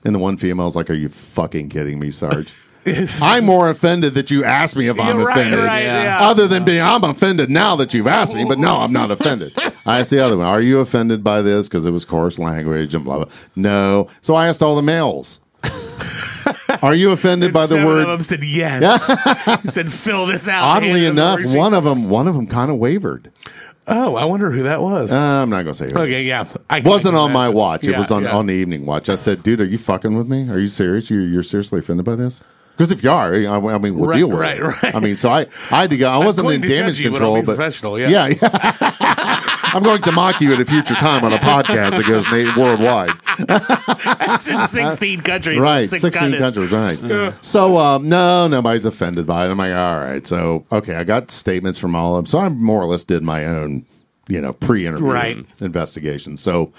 And 0.04 0.14
the 0.14 0.18
one 0.18 0.36
female 0.36 0.54
female's 0.64 0.76
like, 0.76 0.90
are 0.90 0.94
you 0.94 1.08
fucking 1.08 1.70
kidding 1.70 1.98
me, 1.98 2.10
Sarge? 2.10 2.52
I'm 3.22 3.46
more 3.46 3.70
offended 3.70 4.12
that 4.14 4.30
you 4.30 4.44
asked 4.44 4.76
me 4.76 4.88
if 4.88 5.00
I'm 5.00 5.16
You're 5.16 5.26
right, 5.26 5.38
offended. 5.38 5.64
right, 5.64 5.82
yeah. 5.84 6.18
Other 6.20 6.46
than 6.46 6.66
being, 6.66 6.82
I'm 6.82 7.02
offended 7.02 7.48
now 7.48 7.76
that 7.76 7.94
you've 7.94 8.06
asked 8.06 8.34
me, 8.34 8.44
but 8.44 8.58
no, 8.58 8.76
I'm 8.76 8.92
not 8.92 9.10
offended. 9.10 9.54
I 9.86 10.00
asked 10.00 10.10
the 10.10 10.20
other 10.20 10.36
one, 10.36 10.46
are 10.46 10.60
you 10.60 10.80
offended 10.80 11.24
by 11.24 11.40
this? 11.40 11.66
Because 11.66 11.86
it 11.86 11.92
was 11.92 12.04
coarse 12.04 12.38
language 12.38 12.94
and 12.94 13.02
blah, 13.04 13.24
blah. 13.24 13.32
No. 13.56 14.08
So 14.20 14.34
I 14.34 14.48
asked 14.48 14.62
all 14.62 14.76
the 14.76 14.82
males, 14.82 15.40
are 16.82 16.94
you 16.94 17.10
offended 17.12 17.54
by 17.54 17.62
the 17.62 17.68
Seven 17.68 17.86
word? 17.86 18.02
of 18.02 18.08
them 18.08 18.22
said 18.22 18.44
yes. 18.44 19.62
he 19.62 19.68
said, 19.68 19.90
"Fill 19.90 20.26
this 20.26 20.46
out." 20.46 20.76
Oddly 20.76 21.06
enough, 21.06 21.40
one 21.54 21.72
of 21.72 21.84
them, 21.84 22.10
one 22.10 22.28
of 22.28 22.34
them 22.34 22.46
kind 22.46 22.70
of 22.70 22.76
wavered. 22.76 23.32
Oh, 23.86 24.16
I 24.16 24.24
wonder 24.24 24.50
who 24.50 24.62
that 24.62 24.80
was. 24.80 25.12
Uh, 25.12 25.18
I'm 25.18 25.50
not 25.50 25.62
going 25.64 25.74
to 25.74 25.88
say 25.88 25.92
who. 25.92 25.98
okay, 26.00 26.22
yeah. 26.22 26.46
I, 26.70 26.80
wasn't 26.80 27.16
on 27.16 27.32
my 27.32 27.48
watch. 27.50 27.84
It 27.84 27.90
Yeah, 27.90 27.98
was 27.98 28.10
on, 28.10 28.22
yeah. 28.22 28.34
on 28.34 28.46
the 28.46 28.54
evening 28.54 28.86
watch. 28.86 29.08
I 29.10 29.14
said, 29.14 29.42
dude, 29.42 29.60
are 29.60 29.64
you 29.66 29.76
fucking 29.78 30.16
with 30.16 30.26
me? 30.28 30.48
Are 30.48 30.58
you 30.58 30.68
serious? 30.68 31.10
You're, 31.10 31.20
you're 31.26 31.42
seriously 31.42 31.80
offended 31.80 32.06
by 32.06 32.16
this? 32.16 32.40
Because 32.76 32.90
if 32.90 33.04
you 33.04 33.10
are, 33.10 33.32
I, 33.34 33.54
I 33.56 33.78
mean, 33.78 33.94
we'll 33.94 34.06
Right, 34.06 34.16
deal 34.18 34.28
with 34.28 34.38
right, 34.40 34.58
it. 34.58 34.62
right. 34.82 34.94
I 34.96 34.98
mean, 35.00 35.14
so 35.16 35.30
I, 35.30 35.46
I 35.70 35.82
had 35.82 35.90
to 35.90 35.96
go. 35.96 36.10
I 36.10 36.16
wasn't 36.18 36.50
in 36.50 36.60
damage 36.60 36.76
judge 36.76 37.00
you, 37.00 37.10
but 37.10 37.16
control, 37.18 37.36
but 37.36 37.44
professional, 37.56 37.98
yeah. 38.00 38.08
yeah, 38.08 38.26
yeah. 38.42 39.40
I'm 39.74 39.82
going 39.82 40.02
to 40.02 40.12
mock 40.12 40.40
you 40.40 40.52
at 40.52 40.60
a 40.60 40.64
future 40.64 40.94
time 40.94 41.24
on 41.24 41.32
a 41.32 41.36
podcast 41.38 41.92
that 41.92 42.06
goes 42.06 42.28
worldwide. 42.56 43.12
It's 44.34 44.48
in 44.48 44.66
16 44.68 45.20
countries. 45.20 45.58
right, 45.58 45.88
Six 45.88 46.02
16 46.02 46.20
continents. 46.32 46.54
countries, 46.70 47.10
right. 47.12 47.34
So, 47.44 47.76
um, 47.78 48.08
no, 48.08 48.46
nobody's 48.48 48.84
offended 48.86 49.26
by 49.26 49.46
it. 49.46 49.50
I'm 49.50 49.58
like, 49.58 49.72
all 49.72 49.98
right. 49.98 50.26
So, 50.26 50.64
okay, 50.72 50.94
I 50.96 51.04
got 51.04 51.30
statements 51.30 51.78
from 51.78 51.94
all 51.94 52.16
of 52.16 52.24
them. 52.24 52.26
So 52.26 52.38
I 52.38 52.48
more 52.48 52.80
or 52.82 52.86
less 52.86 53.04
did 53.04 53.22
my 53.22 53.44
own, 53.46 53.84
you 54.28 54.40
know, 54.40 54.52
pre-interview 54.52 55.06
Right. 55.06 55.44
investigation. 55.60 56.36
So 56.36 56.72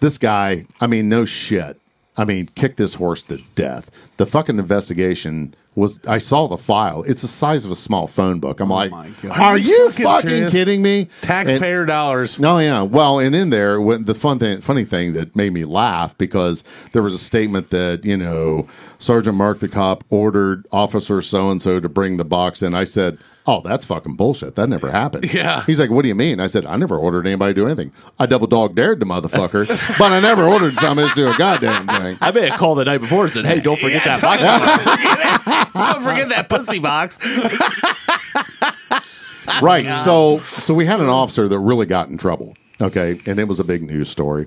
this 0.00 0.16
guy, 0.18 0.66
I 0.80 0.86
mean, 0.86 1.08
no 1.08 1.24
shit. 1.24 1.78
I 2.18 2.24
mean, 2.24 2.48
kick 2.56 2.76
this 2.76 2.94
horse 2.94 3.22
to 3.24 3.38
death. 3.54 3.90
The 4.16 4.26
fucking 4.26 4.58
investigation 4.58 5.54
was, 5.76 6.00
I 6.08 6.18
saw 6.18 6.48
the 6.48 6.58
file. 6.58 7.04
It's 7.04 7.22
the 7.22 7.28
size 7.28 7.64
of 7.64 7.70
a 7.70 7.76
small 7.76 8.08
phone 8.08 8.40
book. 8.40 8.58
I'm 8.58 8.68
like, 8.68 8.90
are 9.30 9.56
you 9.56 9.90
fucking 9.90 10.04
fucking 10.04 10.50
kidding 10.50 10.82
me? 10.82 11.02
And- 11.02 11.10
Taxpayer 11.22 11.86
dollars. 11.86 12.40
Oh 12.42 12.58
yeah. 12.58 12.82
Well, 12.82 13.20
and 13.20 13.36
in 13.36 13.50
there, 13.50 13.80
when 13.80 14.04
the 14.04 14.14
fun 14.16 14.40
thing, 14.40 14.60
funny 14.60 14.84
thing 14.84 15.12
that 15.12 15.36
made 15.36 15.52
me 15.52 15.64
laugh 15.64 16.18
because 16.18 16.64
there 16.92 17.02
was 17.02 17.14
a 17.14 17.18
statement 17.18 17.70
that 17.70 18.04
you 18.04 18.16
know 18.16 18.66
Sergeant 18.98 19.36
Mark 19.36 19.60
the 19.60 19.68
cop 19.68 20.02
ordered 20.10 20.66
Officer 20.72 21.22
so 21.22 21.48
and 21.50 21.62
so 21.62 21.78
to 21.78 21.88
bring 21.88 22.16
the 22.16 22.24
box 22.24 22.60
in. 22.62 22.74
I 22.74 22.84
said. 22.84 23.16
Oh, 23.50 23.62
that's 23.64 23.86
fucking 23.86 24.16
bullshit. 24.16 24.56
That 24.56 24.68
never 24.68 24.90
happened. 24.90 25.32
Yeah. 25.38 25.64
He's 25.64 25.78
like, 25.80 25.88
what 25.90 26.02
do 26.02 26.08
you 26.08 26.14
mean? 26.14 26.38
I 26.40 26.48
said, 26.48 26.66
I 26.66 26.76
never 26.76 26.96
ordered 26.98 27.26
anybody 27.26 27.54
to 27.54 27.60
do 27.60 27.66
anything. 27.66 27.92
I 28.18 28.26
double 28.26 28.46
dog 28.46 28.74
dared 28.74 29.00
the 29.00 29.06
motherfucker, 29.06 29.66
but 29.98 30.12
I 30.12 30.20
never 30.20 30.44
ordered 30.44 30.74
somebody 30.74 31.08
to 31.08 31.14
do 31.14 31.28
a 31.28 31.36
goddamn 31.36 31.86
thing. 31.86 32.16
I 32.20 32.30
may 32.30 32.48
have 32.48 32.58
called 32.58 32.78
the 32.78 32.84
night 32.84 32.98
before 32.98 33.24
and 33.24 33.32
said, 33.32 33.46
"Hey, 33.46 33.60
don't 33.60 33.78
forget 33.78 34.04
Yeah, 34.04 34.18
that 34.18 34.22
box." 34.22 34.42
Don't 35.92 36.02
forget 36.02 36.28
that 36.30 36.48
pussy 36.48 36.78
box. 36.78 37.18
Right. 39.62 39.92
So, 39.94 40.38
so 40.40 40.74
we 40.74 40.84
had 40.84 41.00
an 41.00 41.08
officer 41.08 41.48
that 41.48 41.58
really 41.58 41.86
got 41.86 42.10
in 42.10 42.18
trouble. 42.18 42.54
Okay, 42.82 43.18
and 43.26 43.38
it 43.38 43.48
was 43.48 43.58
a 43.58 43.64
big 43.64 43.82
news 43.82 44.08
story. 44.10 44.46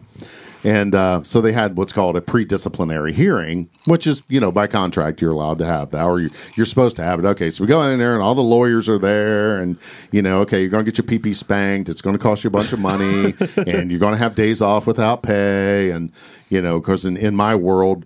And 0.64 0.94
uh, 0.94 1.24
so 1.24 1.42
they 1.42 1.54
had 1.54 1.76
what's 1.78 1.92
called 1.92 2.16
a 2.16 2.22
pre-disciplinary 2.22 3.14
hearing, 3.14 3.70
which 3.86 4.06
is, 4.06 4.22
you 4.28 4.40
know, 4.40 4.52
by 4.52 4.68
contract 4.68 5.20
you're 5.22 5.32
allowed 5.32 5.58
to 5.60 5.66
have 5.66 5.90
that, 5.90 6.04
or 6.06 6.20
you, 6.20 6.30
you're 6.56 6.68
supposed 6.68 6.96
to 6.98 7.04
have 7.04 7.18
it. 7.20 7.26
Okay, 7.26 7.50
so 7.50 7.64
we 7.64 7.68
go 7.68 7.82
in 7.82 7.98
there, 7.98 8.14
and 8.14 8.22
all 8.22 8.36
the 8.36 8.42
lawyers 8.44 8.88
are 8.88 9.00
there, 9.00 9.58
and 9.60 9.78
you 10.12 10.22
know, 10.22 10.40
okay, 10.42 10.62
you're 10.62 10.70
going 10.70 10.86
to 10.86 10.92
get 10.92 10.98
your 10.98 11.20
pee 11.20 11.34
spanked. 11.34 11.90
It's 11.90 12.02
going 12.02 12.16
to 12.16 12.22
cost 12.22 12.44
you 12.44 12.50
a 12.50 12.52
bunch 12.52 12.74
of 12.74 12.80
money, 12.80 13.34
and 13.66 13.90
you're 13.90 14.00
going 14.00 14.14
to 14.14 14.20
have 14.20 14.36
days 14.36 14.62
off 14.62 14.86
without 14.86 15.24
pay, 15.24 15.90
and 15.92 16.12
you 16.50 16.62
know, 16.62 16.80
because 16.80 17.06
in, 17.06 17.18
in 17.18 17.36
my 17.36 17.56
world, 17.56 18.06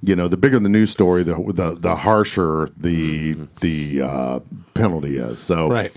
you 0.00 0.16
know, 0.16 0.26
the 0.26 0.36
bigger 0.36 0.58
the 0.58 0.68
news 0.68 0.90
story, 0.90 1.22
the 1.22 1.34
the, 1.54 1.76
the 1.78 1.94
harsher 1.94 2.68
the 2.76 3.34
the 3.60 4.02
uh, 4.02 4.40
penalty 4.74 5.18
is. 5.18 5.38
So 5.38 5.68
Right. 5.70 5.92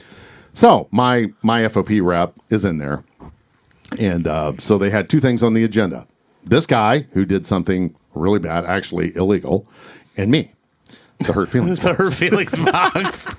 so 0.53 0.88
my 0.91 1.34
my 1.41 1.64
FOP 1.64 1.99
rep 2.03 2.36
is 2.51 2.64
in 2.64 2.78
there, 2.78 3.03
and 3.99 4.27
uh, 4.27 4.53
so 4.57 4.77
they 4.77 4.89
had 4.89 5.09
two 5.09 5.19
things 5.19 5.43
on 5.43 5.53
the 5.53 5.63
agenda: 5.63 6.07
this 6.43 6.65
guy 6.65 7.07
who 7.13 7.25
did 7.25 7.45
something 7.45 7.95
really 8.13 8.39
bad, 8.39 8.65
actually 8.65 9.15
illegal, 9.15 9.67
and 10.17 10.31
me, 10.31 10.51
the 11.20 11.34
hurt 11.34 11.49
feelings. 11.49 11.80
The 11.86 11.93
her 11.93 12.11
feelings 12.11 12.57
box. 12.57 13.36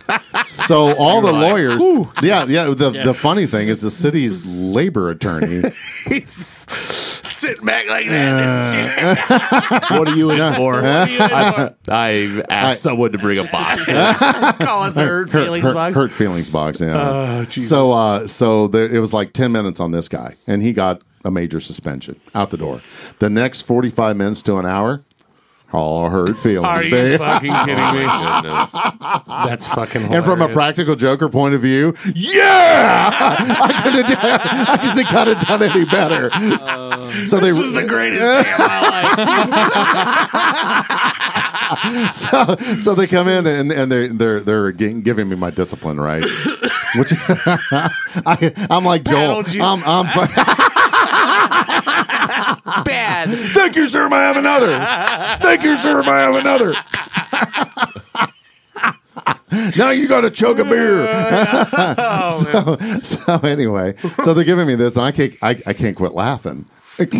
so 0.66 0.94
all 0.96 1.20
the 1.20 1.32
lawyers, 1.32 1.80
yeah, 2.22 2.44
yeah. 2.46 2.64
The 2.64 2.90
the 3.04 3.14
funny 3.14 3.46
thing 3.46 3.68
is 3.68 3.80
the 3.80 3.90
city's 3.90 4.44
labor 4.44 5.10
attorney. 5.10 5.62
He's 6.08 6.30
sitting 6.30 7.64
back 7.64 7.88
like 7.88 8.06
that. 8.08 9.86
What 9.90 10.08
are 10.08 10.16
you 10.16 10.30
in 10.30 10.54
for? 10.54 10.74
I 10.84 11.72
I 11.88 12.42
asked 12.48 12.82
someone 12.82 13.12
to 13.12 13.18
bring 13.18 13.38
a 13.38 13.44
box. 13.44 13.86
call 13.86 14.84
it 14.86 14.94
the 14.94 15.00
hurt 15.04 15.30
hurt, 15.30 15.44
feelings 15.44 15.62
hurt- 15.64 15.74
box. 15.74 15.96
hurt 15.96 16.10
feelings 16.10 16.50
box. 16.50 16.80
Yeah. 16.80 16.94
Oh, 16.96 17.44
Jesus. 17.44 17.68
so 17.68 17.92
uh, 17.92 18.26
so 18.26 18.68
there, 18.68 18.88
it 18.88 18.98
was 19.00 19.12
like 19.12 19.32
ten 19.32 19.52
minutes 19.52 19.80
on 19.80 19.90
this 19.92 20.08
guy, 20.08 20.34
and 20.46 20.62
he 20.62 20.72
got 20.72 21.02
a 21.24 21.30
major 21.30 21.60
suspension 21.60 22.20
out 22.34 22.50
the 22.50 22.56
door. 22.56 22.80
The 23.18 23.30
next 23.30 23.62
forty 23.62 23.90
five 23.90 24.16
minutes 24.16 24.42
to 24.42 24.56
an 24.56 24.66
hour, 24.66 25.02
all 25.72 26.08
hurt 26.08 26.36
feelings. 26.38 26.64
Are 26.66 26.82
you 26.82 26.90
babe. 26.90 27.18
fucking 27.18 27.52
kidding 27.52 27.74
me? 27.74 28.06
Oh, 29.28 29.42
That's 29.46 29.66
fucking 29.66 30.14
And 30.14 30.24
from 30.24 30.40
a 30.40 30.48
practical 30.48 30.94
joker 30.96 31.28
point 31.28 31.54
of 31.54 31.60
view, 31.60 31.94
yeah, 32.14 33.10
I 33.12 33.80
could 33.82 33.94
have 34.04 34.18
I 34.68 34.76
could 34.78 34.98
have 35.04 35.12
got 35.12 35.28
it 35.28 35.40
done 35.40 35.62
any 35.62 35.84
better. 35.84 36.30
Uh, 36.32 37.10
so 37.10 37.38
they 37.38 37.48
This 37.48 37.58
was 37.58 37.72
the 37.72 37.84
greatest 37.84 38.20
day 38.22 38.52
of 38.52 38.58
my 38.58 38.80
life. 40.86 42.12
so, 42.14 42.56
so 42.78 42.94
they 42.94 43.06
come 43.06 43.28
in 43.28 43.46
and, 43.46 43.72
and 43.72 43.90
they're 43.90 44.08
they're 44.08 44.40
they're 44.40 44.72
gi- 44.72 45.00
giving 45.02 45.28
me 45.28 45.36
my 45.36 45.50
discipline 45.50 45.98
right, 46.00 46.22
which 46.96 47.12
I, 48.24 48.52
I'm 48.70 48.84
like 48.84 49.04
Joel. 49.04 49.42
Paddled 49.42 49.52
you. 49.54 49.62
I'm, 49.62 49.82
I'm 49.84 50.04
Bad. 52.84 53.05
Thank 53.26 53.76
you, 53.76 53.86
sir. 53.88 54.08
May 54.08 54.16
I 54.16 54.22
have 54.22 54.36
another? 54.36 54.78
Thank 55.44 55.62
you, 55.64 55.76
sir. 55.76 56.02
May 56.02 56.10
I 56.10 56.20
have 56.20 56.34
another? 56.36 56.74
now 59.76 59.90
you 59.90 60.08
got 60.08 60.22
to 60.22 60.30
chug 60.30 60.60
a 60.60 60.64
beer. 60.64 61.06
Oh, 61.98 62.98
so, 63.02 63.36
so 63.36 63.46
anyway, 63.46 63.94
so 64.22 64.34
they're 64.34 64.44
giving 64.44 64.66
me 64.66 64.74
this, 64.74 64.96
and 64.96 65.04
I 65.04 65.12
can't 65.12 65.34
I, 65.42 65.50
I 65.66 65.72
can't 65.72 65.96
quit 65.96 66.12
laughing. 66.12 66.66
and 66.98 67.10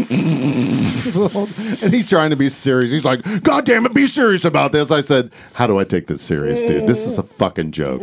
he's 1.92 2.08
trying 2.08 2.30
to 2.30 2.36
be 2.36 2.48
serious. 2.48 2.90
He's 2.90 3.04
like, 3.04 3.22
"God 3.42 3.66
damn 3.66 3.84
it, 3.86 3.92
be 3.94 4.06
serious 4.06 4.44
about 4.44 4.72
this." 4.72 4.90
I 4.90 5.00
said, 5.02 5.32
"How 5.54 5.66
do 5.66 5.78
I 5.78 5.84
take 5.84 6.06
this 6.06 6.22
serious, 6.22 6.60
dude? 6.62 6.86
This 6.86 7.06
is 7.06 7.18
a 7.18 7.22
fucking 7.22 7.72
joke, 7.72 8.00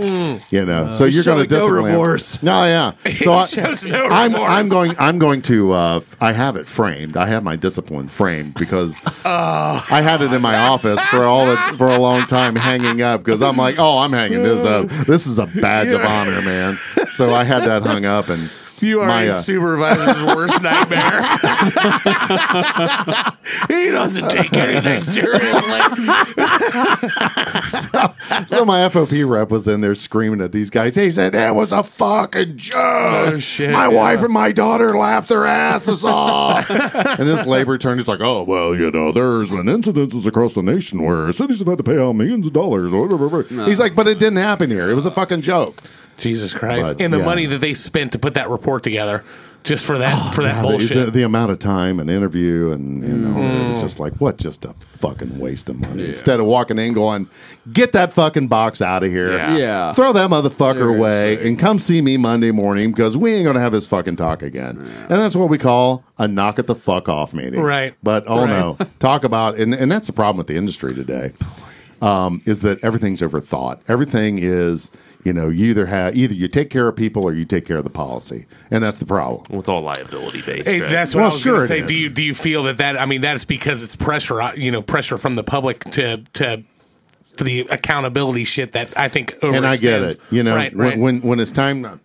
you 0.51 0.65
know." 0.65 0.89
so 0.91 1.05
you're 1.05 1.23
going 1.23 1.23
to 1.23 1.23
showing 1.23 1.37
no 1.39 1.45
discipline. 1.45 1.85
remorse. 1.85 2.43
No, 2.43 2.63
yeah. 2.65 2.91
So 3.23 3.33
I, 3.33 3.45
shows 3.45 3.85
no 3.87 4.07
I'm, 4.07 4.33
remorse. 4.33 4.49
I'm 4.51 4.69
going. 4.69 4.95
I'm 4.99 5.19
going 5.19 5.41
to. 5.43 5.71
Uh, 5.71 6.01
I 6.19 6.31
have 6.33 6.57
it 6.57 6.67
framed. 6.67 7.15
I 7.17 7.25
have 7.27 7.43
my 7.43 7.55
discipline 7.55 8.07
framed 8.07 8.53
because 8.55 8.99
Oh. 9.25 9.85
I 9.89 10.01
had 10.01 10.21
it 10.21 10.33
in 10.33 10.41
my 10.41 10.55
office 10.67 10.99
for 11.07 11.23
all 11.23 11.45
the, 11.45 11.55
for 11.77 11.87
a 11.87 11.97
long 11.97 12.25
time, 12.27 12.55
hanging 12.55 13.01
up 13.01 13.23
because 13.23 13.41
I'm 13.41 13.55
like, 13.57 13.75
oh, 13.79 13.99
I'm 13.99 14.11
hanging 14.11 14.43
this 14.43 14.65
up. 14.65 14.87
This 15.07 15.25
is 15.25 15.39
a 15.39 15.45
badge 15.47 15.91
of 15.93 16.01
honor, 16.03 16.41
man. 16.41 16.73
So 17.15 17.29
I 17.33 17.43
had 17.45 17.63
that 17.63 17.83
hung 17.83 18.05
up, 18.05 18.27
and 18.29 18.51
You 18.83 19.01
are 19.01 19.07
my, 19.07 19.23
a 19.23 19.31
supervisor's 19.31 20.23
worst 20.25 20.61
nightmare. 20.61 21.21
he 23.67 23.89
doesn't 23.91 24.29
take 24.29 24.53
anything 24.53 25.01
seriously. 25.01 25.41
so 28.45 28.65
my 28.65 28.89
FOP 28.89 29.29
rep 29.29 29.51
was 29.51 29.67
in 29.67 29.81
there 29.81 29.93
screaming 29.95 30.41
at 30.41 30.51
these 30.51 30.69
guys. 30.69 30.95
He 30.95 31.09
said 31.11 31.33
that 31.33 31.55
was 31.55 31.71
a 31.71 31.81
fucking 31.81 32.57
joke. 32.57 32.75
Oh, 32.75 33.37
shit, 33.37 33.71
my 33.71 33.87
yeah. 33.87 33.95
wife 33.95 34.21
and 34.21 34.33
my 34.33 34.51
daughter 34.51 34.97
laughed 34.97 35.29
their 35.29 35.45
asses 35.45 36.03
off. 36.03 36.69
and 36.69 37.29
this 37.29 37.45
labor 37.45 37.75
attorney's 37.75 38.09
like, 38.09 38.19
oh 38.21 38.43
well, 38.43 38.75
you 38.75 38.91
know, 38.91 39.13
there's 39.13 39.51
been 39.51 39.67
incidences 39.67 40.27
across 40.27 40.55
the 40.55 40.61
nation 40.61 41.03
where 41.03 41.31
cities 41.31 41.59
have 41.59 41.69
had 41.69 41.77
to 41.77 41.83
pay 41.83 41.97
out 41.97 42.11
millions 42.13 42.47
of 42.47 42.53
dollars. 42.53 42.91
Or 42.91 43.07
whatever. 43.07 43.43
He's 43.65 43.79
like, 43.79 43.95
but 43.95 44.07
it 44.07 44.19
didn't 44.19 44.39
happen 44.39 44.69
here. 44.69 44.89
It 44.89 44.95
was 44.95 45.05
a 45.05 45.11
fucking 45.11 45.41
joke. 45.41 45.77
Jesus 46.17 46.53
Christ. 46.53 46.93
But, 46.97 47.01
and 47.01 47.13
the 47.13 47.19
yeah. 47.19 47.25
money 47.25 47.45
that 47.47 47.59
they 47.61 47.73
spent 47.73 48.11
to 48.13 48.19
put 48.19 48.33
that 48.35 48.49
report 48.49 48.83
together 48.83 49.23
just 49.63 49.85
for 49.85 49.97
that 49.97 50.33
for 50.33 50.43
that 50.43 50.55
Yeah, 50.57 50.61
the- 50.61 50.67
bullshit. 50.67 51.05
The, 51.05 51.11
the 51.11 51.23
amount 51.23 51.51
of 51.51 51.57
time 51.59 51.99
and 52.01 52.09
interview 52.09 52.71
and 52.71 53.01
you 53.01 53.13
know 53.17 53.33
Mm. 53.39 53.71
it's 53.73 53.81
just 53.81 53.97
like 53.97 54.11
what 54.15 54.35
just 54.37 54.65
a 54.65 54.73
fucking 54.79 55.39
waste 55.39 55.69
of 55.69 55.79
money 55.79 56.05
instead 56.07 56.41
of 56.41 56.45
walking 56.47 56.77
in 56.77 56.91
going 56.93 57.29
get 57.71 57.93
that 57.93 58.11
fucking 58.11 58.49
box 58.49 58.81
out 58.81 59.03
of 59.05 59.09
here 59.09 59.31
Yeah. 59.37 59.55
Yeah. 59.57 59.91
throw 59.93 60.11
that 60.11 60.29
motherfucker 60.29 60.93
away 60.93 61.47
and 61.47 61.57
come 61.57 61.79
see 61.79 62.01
me 62.01 62.17
Monday 62.17 62.51
morning 62.51 62.91
because 62.91 63.15
we 63.15 63.33
ain't 63.35 63.45
gonna 63.45 63.61
have 63.61 63.71
this 63.71 63.87
fucking 63.87 64.17
talk 64.17 64.41
again 64.41 64.79
and 64.79 65.09
that's 65.09 65.35
what 65.35 65.47
we 65.47 65.57
call 65.57 66.03
a 66.17 66.27
knock 66.27 66.59
at 66.59 66.67
the 66.67 66.75
fuck 66.75 67.07
off 67.07 67.33
meeting 67.33 67.61
Right. 67.61 67.93
but 68.03 68.25
oh 68.27 68.39
Right. 68.41 68.49
no 68.49 68.77
talk 68.99 69.23
about 69.23 69.55
and, 69.57 69.73
and 69.73 69.89
that's 69.89 70.07
the 70.07 70.13
problem 70.13 70.37
with 70.39 70.47
the 70.47 70.57
industry 70.57 70.93
today 70.93 71.31
um, 72.01 72.41
is 72.45 72.63
that 72.63 72.83
everything's 72.83 73.21
overthought 73.21 73.79
everything 73.87 74.39
is 74.39 74.91
you 75.23 75.33
know 75.33 75.49
you 75.49 75.67
either 75.67 75.85
have 75.85 76.15
either 76.15 76.33
you 76.33 76.47
take 76.47 76.69
care 76.69 76.87
of 76.87 76.95
people 76.95 77.23
or 77.23 77.33
you 77.33 77.45
take 77.45 77.65
care 77.65 77.77
of 77.77 77.83
the 77.83 77.89
policy 77.89 78.45
and 78.71 78.83
that's 78.83 78.97
the 78.97 79.05
problem 79.05 79.43
Well, 79.49 79.59
it's 79.59 79.69
all 79.69 79.81
liability 79.81 80.41
based. 80.41 80.67
Hey, 80.67 80.81
right? 80.81 80.91
that's 80.91 81.13
what 81.13 81.21
Well, 81.21 81.31
I 81.31 81.33
was 81.33 81.41
sure 81.41 81.53
going 81.53 81.61
to 81.63 81.67
say. 81.67 81.79
is. 81.81 81.87
Do 81.87 81.95
you 81.95 82.09
do 82.09 82.23
you 82.23 82.33
feel 82.33 82.63
that 82.63 82.77
that 82.77 82.99
I 82.99 83.05
mean 83.05 83.21
that's 83.21 83.45
because 83.45 83.83
it's 83.83 83.95
pressure, 83.95 84.41
uh, 84.41 84.53
you 84.55 84.71
know, 84.71 84.81
pressure 84.81 85.17
from 85.17 85.35
the 85.35 85.43
public 85.43 85.83
to 85.91 86.23
to 86.33 86.63
for 87.37 87.43
the 87.45 87.61
accountability 87.71 88.43
shit 88.43 88.73
that 88.73 88.95
I 88.97 89.07
think 89.07 89.31
overextends. 89.39 89.57
and 89.57 89.65
I 89.65 89.75
get 89.77 90.03
it. 90.03 90.19
You 90.29 90.43
know, 90.43 90.55
right, 90.55 90.75
when, 90.75 90.87
right. 90.87 90.99
when 90.99 91.21
when 91.21 91.39
it's 91.39 91.51
time, 91.51 91.99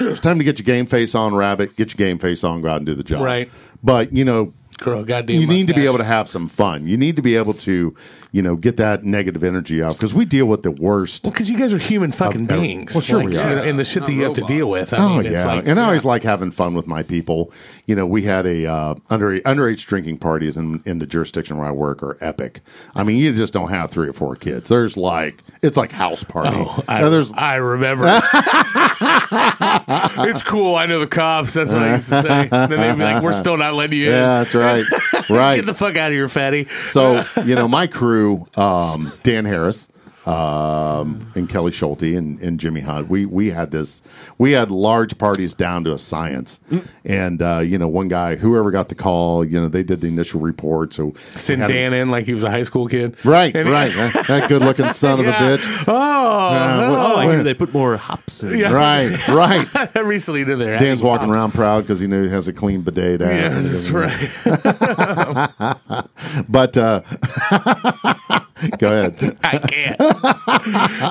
it's 0.00 0.20
time 0.20 0.38
to 0.38 0.44
get 0.44 0.58
your 0.58 0.64
game 0.64 0.86
face 0.86 1.14
on, 1.14 1.34
rabbit. 1.34 1.76
Get 1.76 1.92
your 1.92 1.98
game 2.08 2.18
face 2.18 2.42
on, 2.42 2.62
go 2.62 2.68
out 2.68 2.78
and 2.78 2.86
do 2.86 2.94
the 2.94 3.02
job. 3.04 3.22
Right. 3.22 3.50
But 3.82 4.12
you 4.12 4.24
know, 4.24 4.52
Grow 4.78 5.00
a 5.00 5.04
goddamn 5.04 5.40
you 5.40 5.46
need 5.46 5.68
to 5.68 5.74
be 5.74 5.86
able 5.86 5.98
to 5.98 6.04
have 6.04 6.28
some 6.28 6.48
fun. 6.48 6.86
You 6.86 6.96
need 6.96 7.16
to 7.16 7.22
be 7.22 7.36
able 7.36 7.54
to, 7.54 7.94
you 8.32 8.42
know, 8.42 8.56
get 8.56 8.76
that 8.78 9.04
negative 9.04 9.44
energy 9.44 9.82
out 9.82 9.92
because 9.94 10.12
we 10.14 10.24
deal 10.24 10.46
with 10.46 10.62
the 10.62 10.70
worst. 10.70 11.24
Well, 11.24 11.32
because 11.32 11.48
you 11.50 11.58
guys 11.58 11.72
are 11.74 11.78
human 11.78 12.12
fucking 12.12 12.46
beings. 12.46 12.94
well, 12.94 13.02
sure 13.02 13.18
Like, 13.20 13.28
we 13.28 13.36
are. 13.36 13.58
and 13.58 13.78
the 13.78 13.84
shit 13.84 14.00
Not 14.00 14.06
that 14.06 14.12
you 14.14 14.24
have 14.24 14.32
to 14.34 14.40
deal 14.42 14.68
with. 14.70 14.92
I 14.94 14.96
Oh 14.98 15.08
mean, 15.18 15.26
it's 15.26 15.44
yeah, 15.44 15.54
like, 15.54 15.66
and 15.66 15.78
I 15.78 15.84
always 15.84 16.04
like 16.04 16.22
having 16.22 16.50
fun 16.50 16.74
with 16.74 16.86
my 16.86 17.02
people. 17.02 17.52
You 17.86 17.94
know, 17.94 18.06
we 18.06 18.22
had 18.22 18.46
a 18.46 18.66
uh, 18.66 18.94
under 19.10 19.38
underage 19.40 19.86
drinking 19.86 20.18
parties 20.18 20.56
in 20.56 20.82
in 20.86 20.98
the 20.98 21.06
jurisdiction 21.06 21.58
where 21.58 21.68
I 21.68 21.72
work 21.72 22.02
are 22.02 22.16
epic. 22.20 22.60
I 22.94 23.02
mean, 23.02 23.18
you 23.18 23.34
just 23.34 23.52
don't 23.52 23.68
have 23.68 23.90
three 23.90 24.08
or 24.08 24.12
four 24.12 24.34
kids. 24.36 24.68
There's 24.68 24.96
like 24.96 25.42
it's 25.60 25.76
like 25.76 25.92
house 25.92 26.24
party. 26.24 26.50
Oh, 26.52 26.82
I, 26.88 27.00
Now, 27.02 27.08
there's 27.10 27.30
I 27.32 27.56
remember. 27.56 28.06
it's 30.28 30.42
cool. 30.42 30.74
I 30.76 30.86
know 30.86 31.00
the 31.00 31.06
cops. 31.06 31.52
That's 31.54 31.72
what 31.72 31.82
I 31.82 31.92
used 31.92 32.08
to 32.10 32.22
say. 32.22 32.48
Then 32.52 32.70
they'd 32.70 32.94
be 32.96 33.02
like, 33.02 33.22
"We're 33.22 33.32
still 33.32 33.56
not 33.56 33.74
letting 33.74 33.98
you 33.98 34.06
yeah, 34.10 34.42
that's 34.44 34.54
right, 34.54 34.84
in. 35.30 35.36
right. 35.36 35.56
Get 35.56 35.66
the 35.66 35.74
fuck 35.74 35.96
out 35.96 36.08
of 36.08 36.12
here, 36.14 36.28
fatty." 36.28 36.66
So 36.66 37.22
you 37.44 37.54
know, 37.54 37.66
my 37.68 37.86
crew, 37.86 38.21
um, 38.56 39.12
Dan 39.22 39.44
Harris, 39.44 39.88
um, 40.26 41.18
and 41.34 41.48
Kelly 41.48 41.72
Schulte 41.72 42.02
and, 42.02 42.40
and 42.40 42.60
Jimmy 42.60 42.80
Hunt, 42.80 43.08
we 43.08 43.26
we 43.26 43.50
had 43.50 43.70
this, 43.70 44.02
we 44.38 44.52
had 44.52 44.70
large 44.70 45.18
parties 45.18 45.54
down 45.54 45.84
to 45.84 45.92
a 45.92 45.98
science, 45.98 46.60
and 47.04 47.42
uh, 47.42 47.58
you 47.58 47.76
know, 47.78 47.88
one 47.88 48.08
guy, 48.08 48.36
whoever 48.36 48.70
got 48.70 48.88
the 48.88 48.94
call, 48.94 49.44
you 49.44 49.60
know, 49.60 49.68
they 49.68 49.82
did 49.82 50.00
the 50.00 50.06
initial 50.08 50.40
report, 50.40 50.94
so 50.94 51.12
Send 51.32 51.62
had- 51.62 51.68
Dan 51.68 51.92
in 51.92 52.10
like 52.10 52.26
he 52.26 52.32
was 52.32 52.44
a 52.44 52.50
high 52.50 52.62
school 52.62 52.86
kid. 52.88 53.16
right, 53.24 53.54
And- 53.56 53.68
right, 53.68 53.90
that, 53.92 54.24
that 54.28 54.48
good-looking 54.48 54.86
son 54.92 55.20
of 55.20 55.26
a 55.26 55.32
bitch, 55.32 55.84
Oh, 55.88 55.92
Uh, 55.94 56.88
what- 56.90 56.98
Oh, 57.02 57.16
I 57.16 57.24
hear 57.26 57.42
they 57.42 57.52
put 57.54 57.72
more 57.74 57.96
hops 57.96 58.42
in. 58.42 58.58
Yeah. 58.58 58.72
right, 58.72 59.28
right. 59.28 59.66
Recently 60.04 60.44
did 60.44 60.58
there. 60.58 60.78
Dan's 60.78 61.02
walking 61.02 61.30
around 61.30 61.52
proud 61.52 61.82
because 61.82 62.00
he 62.00 62.06
knew 62.06 62.22
he 62.24 62.30
has 62.30 62.48
a 62.48 62.52
clean 62.52 62.82
bidet. 62.82 63.20
to 63.20 63.26
Yeah, 63.26 63.48
have. 63.50 63.64
that's 63.64 63.90
right. 63.90 64.30
But 66.48 66.76
uh, 66.76 67.00
go 68.78 68.88
ahead. 68.88 69.38
I 69.42 69.58
can't. 69.58 69.98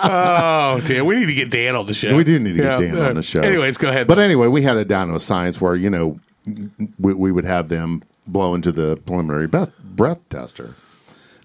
oh, 0.03 0.81
damn. 0.85 1.05
We 1.05 1.15
need 1.15 1.25
to 1.27 1.33
get 1.33 1.49
Dan 1.49 1.75
on 1.75 1.85
the 1.85 1.93
show. 1.93 2.15
We 2.15 2.23
do 2.23 2.39
need 2.39 2.53
to 2.53 2.61
get 2.61 2.81
Yeah. 2.81 2.91
Dan 2.93 3.05
on 3.05 3.15
the 3.15 3.23
show. 3.23 3.41
Anyways, 3.41 3.77
go 3.77 3.89
ahead. 3.89 4.07
But 4.07 4.19
anyway, 4.19 4.47
we 4.47 4.61
had 4.61 4.77
it 4.77 4.87
down 4.87 5.09
to 5.09 5.19
science 5.19 5.59
where 5.61 5.75
you 5.75 5.89
know 5.89 6.19
we, 6.99 7.13
we 7.13 7.31
would 7.31 7.45
have 7.45 7.69
them 7.69 8.03
blow 8.27 8.53
into 8.55 8.71
the 8.71 8.97
preliminary 9.05 9.47
breath, 9.47 9.71
breath 9.83 10.27
tester. 10.29 10.75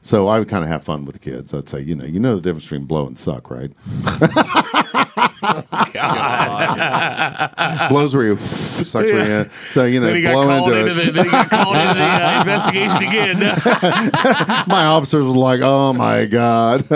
So 0.02 0.28
I 0.28 0.38
would 0.38 0.48
kind 0.48 0.62
of 0.62 0.70
have 0.70 0.84
fun 0.84 1.04
with 1.04 1.14
the 1.14 1.18
kids. 1.18 1.52
I'd 1.52 1.68
say, 1.68 1.80
you 1.80 1.96
know, 1.96 2.04
you 2.04 2.20
know 2.20 2.36
the 2.36 2.40
difference 2.40 2.64
between 2.66 2.84
blow 2.84 3.06
and 3.08 3.18
suck, 3.18 3.50
right? 3.50 3.72
blows 7.88 8.14
where 8.14 8.26
you 8.26 8.36
sucks 8.36 9.10
where 9.10 9.44
you 9.44 9.50
so 9.70 9.84
you 9.84 10.00
know 10.00 10.06
Then 10.06 10.16
he 10.16 10.22
got 10.22 10.32
blow 10.32 10.46
called 10.46 10.72
into 10.72 10.88
into 10.90 11.02
it. 11.02 11.04
the, 11.06 11.10
then 11.12 11.24
he 11.24 11.30
got 11.30 11.50
called 11.50 11.76
into 11.76 11.94
the 11.94 12.04
uh, 12.04 12.40
investigation 12.40 13.02
again. 13.02 13.38
My 14.68 14.84
officers 14.86 15.24
were 15.24 15.30
like, 15.32 15.60
"Oh 15.62 15.92
my 15.92 16.26
god!" 16.26 16.84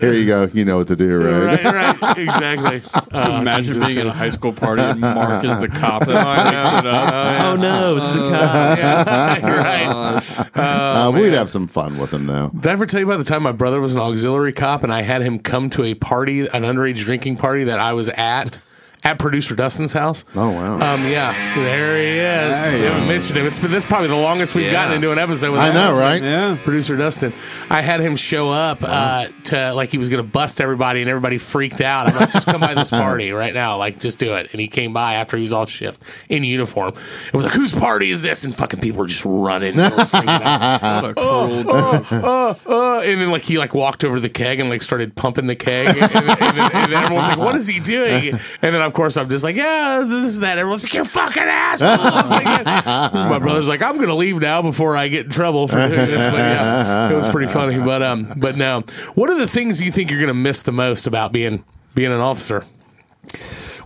Here 0.00 0.12
you 0.12 0.26
go. 0.26 0.50
You 0.52 0.64
know 0.64 0.78
what 0.78 0.88
to 0.88 0.96
do, 0.96 1.16
right? 1.18 1.62
right, 1.64 2.00
right, 2.02 2.18
exactly. 2.18 2.82
Oh, 3.12 3.36
Imagine 3.40 3.64
Jesus. 3.64 3.86
being 3.86 3.98
at 3.98 4.06
a 4.06 4.12
high 4.12 4.30
school 4.30 4.52
party 4.52 4.82
and 4.82 5.00
Mark 5.00 5.44
is 5.44 5.58
the 5.58 5.68
cop 5.68 6.04
that 6.06 6.46
picks 6.46 6.78
it 6.80 6.86
up. 6.86 7.44
Oh 7.44 7.56
no, 7.56 7.96
it's 7.98 8.12
the 8.12 8.30
cop. 8.30 9.42
right. 9.42 10.22
Uh, 10.56 11.10
we'd 11.12 11.32
have 11.32 11.50
some 11.50 11.66
fun 11.66 11.98
with 11.98 12.12
him 12.12 12.26
though. 12.26 12.50
Did 12.54 12.66
I 12.66 12.72
ever 12.72 12.86
tell 12.86 13.00
you 13.00 13.06
about 13.06 13.18
the 13.18 13.24
time 13.24 13.42
my 13.42 13.52
brother 13.52 13.80
was 13.80 13.94
an 13.94 14.00
auxiliary 14.00 14.52
cop 14.52 14.82
and 14.82 14.92
I 14.92 15.02
had 15.02 15.22
him 15.22 15.38
come 15.44 15.70
to 15.70 15.84
a 15.84 15.94
party, 15.94 16.40
an 16.40 16.62
underage 16.62 16.98
drinking 16.98 17.36
party 17.36 17.64
that 17.64 17.78
I 17.78 17.92
was 17.92 18.08
at? 18.08 18.58
At 19.06 19.18
producer 19.18 19.54
Dustin's 19.54 19.92
house. 19.92 20.24
Oh 20.34 20.50
wow! 20.50 20.94
Um, 20.94 21.04
yeah, 21.04 21.54
there 21.56 21.96
he 21.98 22.18
is. 22.50 22.62
There 22.64 22.72
we 22.72 22.78
you 22.80 22.84
haven't 22.86 23.06
mentioned 23.06 23.38
him. 23.38 23.44
It's 23.44 23.58
been 23.58 23.70
that's 23.70 23.84
probably 23.84 24.08
the 24.08 24.16
longest 24.16 24.54
we've 24.54 24.64
Yeah. 24.64 24.72
gotten 24.72 24.94
into 24.94 25.12
an 25.12 25.18
episode. 25.18 25.52
With 25.52 25.60
I 25.60 25.68
know, 25.68 25.88
Dustin. 25.90 26.06
right? 26.06 26.22
Yeah. 26.22 26.56
Producer 26.64 26.96
Dustin. 26.96 27.34
I 27.68 27.82
had 27.82 28.00
him 28.00 28.16
show 28.16 28.48
up 28.48 28.78
uh, 28.82 29.26
to 29.44 29.74
like 29.74 29.90
he 29.90 29.98
was 29.98 30.08
going 30.08 30.24
to 30.24 30.28
bust 30.30 30.58
everybody, 30.58 31.02
and 31.02 31.10
everybody 31.10 31.36
freaked 31.36 31.82
out. 31.82 32.08
I'm 32.08 32.16
like, 32.16 32.30
just 32.32 32.46
come 32.46 32.62
by 32.62 32.72
this 32.72 32.88
party 33.04 33.30
right 33.32 33.52
now, 33.52 33.76
like 33.76 33.98
just 34.00 34.18
do 34.18 34.32
it. 34.36 34.48
And 34.52 34.60
he 34.60 34.68
came 34.68 34.94
by 34.94 35.16
after 35.16 35.36
he 35.36 35.42
was 35.42 35.52
all 35.52 35.66
shift 35.66 36.02
in 36.30 36.42
uniform. 36.42 36.94
It 37.26 37.34
was 37.34 37.44
like, 37.44 37.52
whose 37.54 37.74
party 37.74 38.08
is 38.10 38.22
this? 38.22 38.42
And 38.44 38.56
fucking 38.56 38.80
people 38.80 39.00
were 39.00 39.06
just 39.06 39.26
running. 39.26 39.76
Were 39.76 39.82
freaking 39.82 40.28
out. 40.40 40.80
What 41.04 41.10
a 41.10 41.14
cruel 41.14 41.70
uh, 41.70 42.54
uh, 42.66 43.00
and 43.04 43.20
then 43.20 43.30
like 43.30 43.42
he 43.42 43.58
like 43.58 43.74
walked 43.74 44.02
over 44.02 44.14
to 44.14 44.20
the 44.20 44.30
keg 44.30 44.60
and 44.60 44.70
like 44.70 44.80
started 44.80 45.14
pumping 45.14 45.46
the 45.46 45.56
keg, 45.56 45.88
and, 45.88 45.98
and, 45.98 46.40
and, 46.40 46.74
and 46.74 46.92
everyone's 46.94 47.28
like, 47.28 47.36
"What 47.38 47.54
is 47.56 47.66
he 47.66 47.80
doing?" 47.80 48.32
And 48.62 48.74
then 48.74 48.80
of 48.80 48.93
course 48.94 49.16
I'm 49.16 49.28
just 49.28 49.44
like, 49.44 49.56
"Yeah, 49.56 50.04
this 50.06 50.32
is 50.32 50.40
that." 50.40 50.58
Everyone's 50.58 50.84
like, 50.84 50.94
"You 50.94 51.04
fucking 51.04 51.42
assholes!" 51.42 52.30
Like, 52.30 52.44
yeah. 52.44 53.10
My 53.12 53.38
brother's 53.38 53.68
like, 53.68 53.82
"I'm 53.82 53.98
gonna 53.98 54.14
leave 54.14 54.40
now 54.40 54.62
before 54.62 54.96
I 54.96 55.08
get 55.08 55.26
in 55.26 55.30
trouble 55.30 55.68
for 55.68 55.76
doing 55.76 55.90
this." 55.90 56.24
But 56.24 56.38
yeah, 56.38 57.10
it 57.10 57.14
was 57.14 57.28
pretty 57.28 57.52
funny. 57.52 57.78
But 57.78 58.02
um, 58.02 58.32
but 58.36 58.56
no, 58.56 58.80
what 59.14 59.28
are 59.30 59.38
the 59.38 59.48
things 59.48 59.80
you 59.80 59.92
think 59.92 60.10
you're 60.10 60.20
gonna 60.20 60.34
miss 60.34 60.62
the 60.62 60.72
most 60.72 61.06
about 61.06 61.32
being 61.32 61.64
being 61.94 62.12
an 62.12 62.20
officer? 62.20 62.64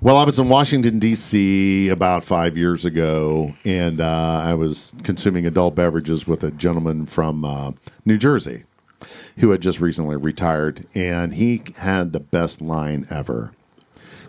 Well, 0.01 0.17
I 0.17 0.25
was 0.25 0.39
in 0.39 0.49
Washington 0.49 1.01
D.C. 1.01 1.89
about 1.89 2.23
five 2.23 2.57
years 2.57 2.85
ago, 2.85 3.55
and 3.65 4.01
uh, 4.01 4.43
I 4.45 4.55
was 4.55 4.93
consuming 5.03 5.45
adult 5.45 5.75
beverages 5.75 6.25
with 6.25 6.45
a 6.45 6.53
gentleman 6.53 7.07
from 7.07 7.45
uh, 7.45 7.73
New 8.05 8.17
Jersey 8.17 8.63
who 9.39 9.51
had 9.51 9.61
just 9.61 9.81
recently 9.81 10.17
retired, 10.17 10.87
and 10.95 11.35
he 11.35 11.63
had 11.79 12.13
the 12.13 12.21
best 12.21 12.61
line 12.61 13.07
ever. 13.11 13.53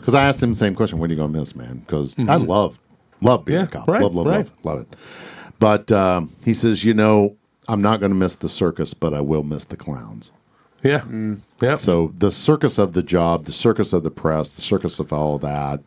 Because 0.10 0.24
I 0.24 0.28
asked 0.28 0.42
him 0.42 0.50
the 0.50 0.56
same 0.56 0.74
question: 0.74 0.98
"What 0.98 1.12
are 1.12 1.14
you 1.14 1.20
going 1.20 1.32
to 1.32 1.40
miss, 1.40 1.56
man?" 1.56 1.84
Because 1.86 2.18
I 2.18 2.24
mm-hmm. 2.24 2.46
love 2.48 2.80
love 3.22 3.46
being 3.46 3.60
Yeah, 3.60 3.66
a 3.66 3.68
cop, 3.68 3.88
right, 3.88 4.02
love, 4.02 4.16
love, 4.16 4.26
right. 4.26 4.38
love, 4.38 4.66
love 4.66 4.80
it. 4.82 4.96
But 5.60 5.92
um, 5.92 6.36
he 6.44 6.56
says, 6.56 6.84
"You 6.84 6.96
know, 6.96 7.38
I'm 7.68 7.84
not 7.84 8.00
going 8.00 8.12
to 8.12 8.18
miss 8.18 8.36
the 8.36 8.50
circus, 8.50 8.96
but 8.96 9.14
I 9.14 9.22
will 9.22 9.44
miss 9.44 9.66
the 9.66 9.78
clowns." 9.78 10.32
Yeah, 10.82 11.02
mm. 11.02 11.42
yeah. 11.62 11.76
So 11.76 12.12
the 12.18 12.32
circus 12.32 12.80
of 12.80 12.94
the 12.94 13.04
job, 13.04 13.46
the 13.46 13.52
circus 13.52 13.94
of 13.94 14.02
the 14.02 14.10
press, 14.10 14.50
the 14.50 14.62
circus 14.62 14.98
of 14.98 15.14
all 15.14 15.38
that, 15.38 15.82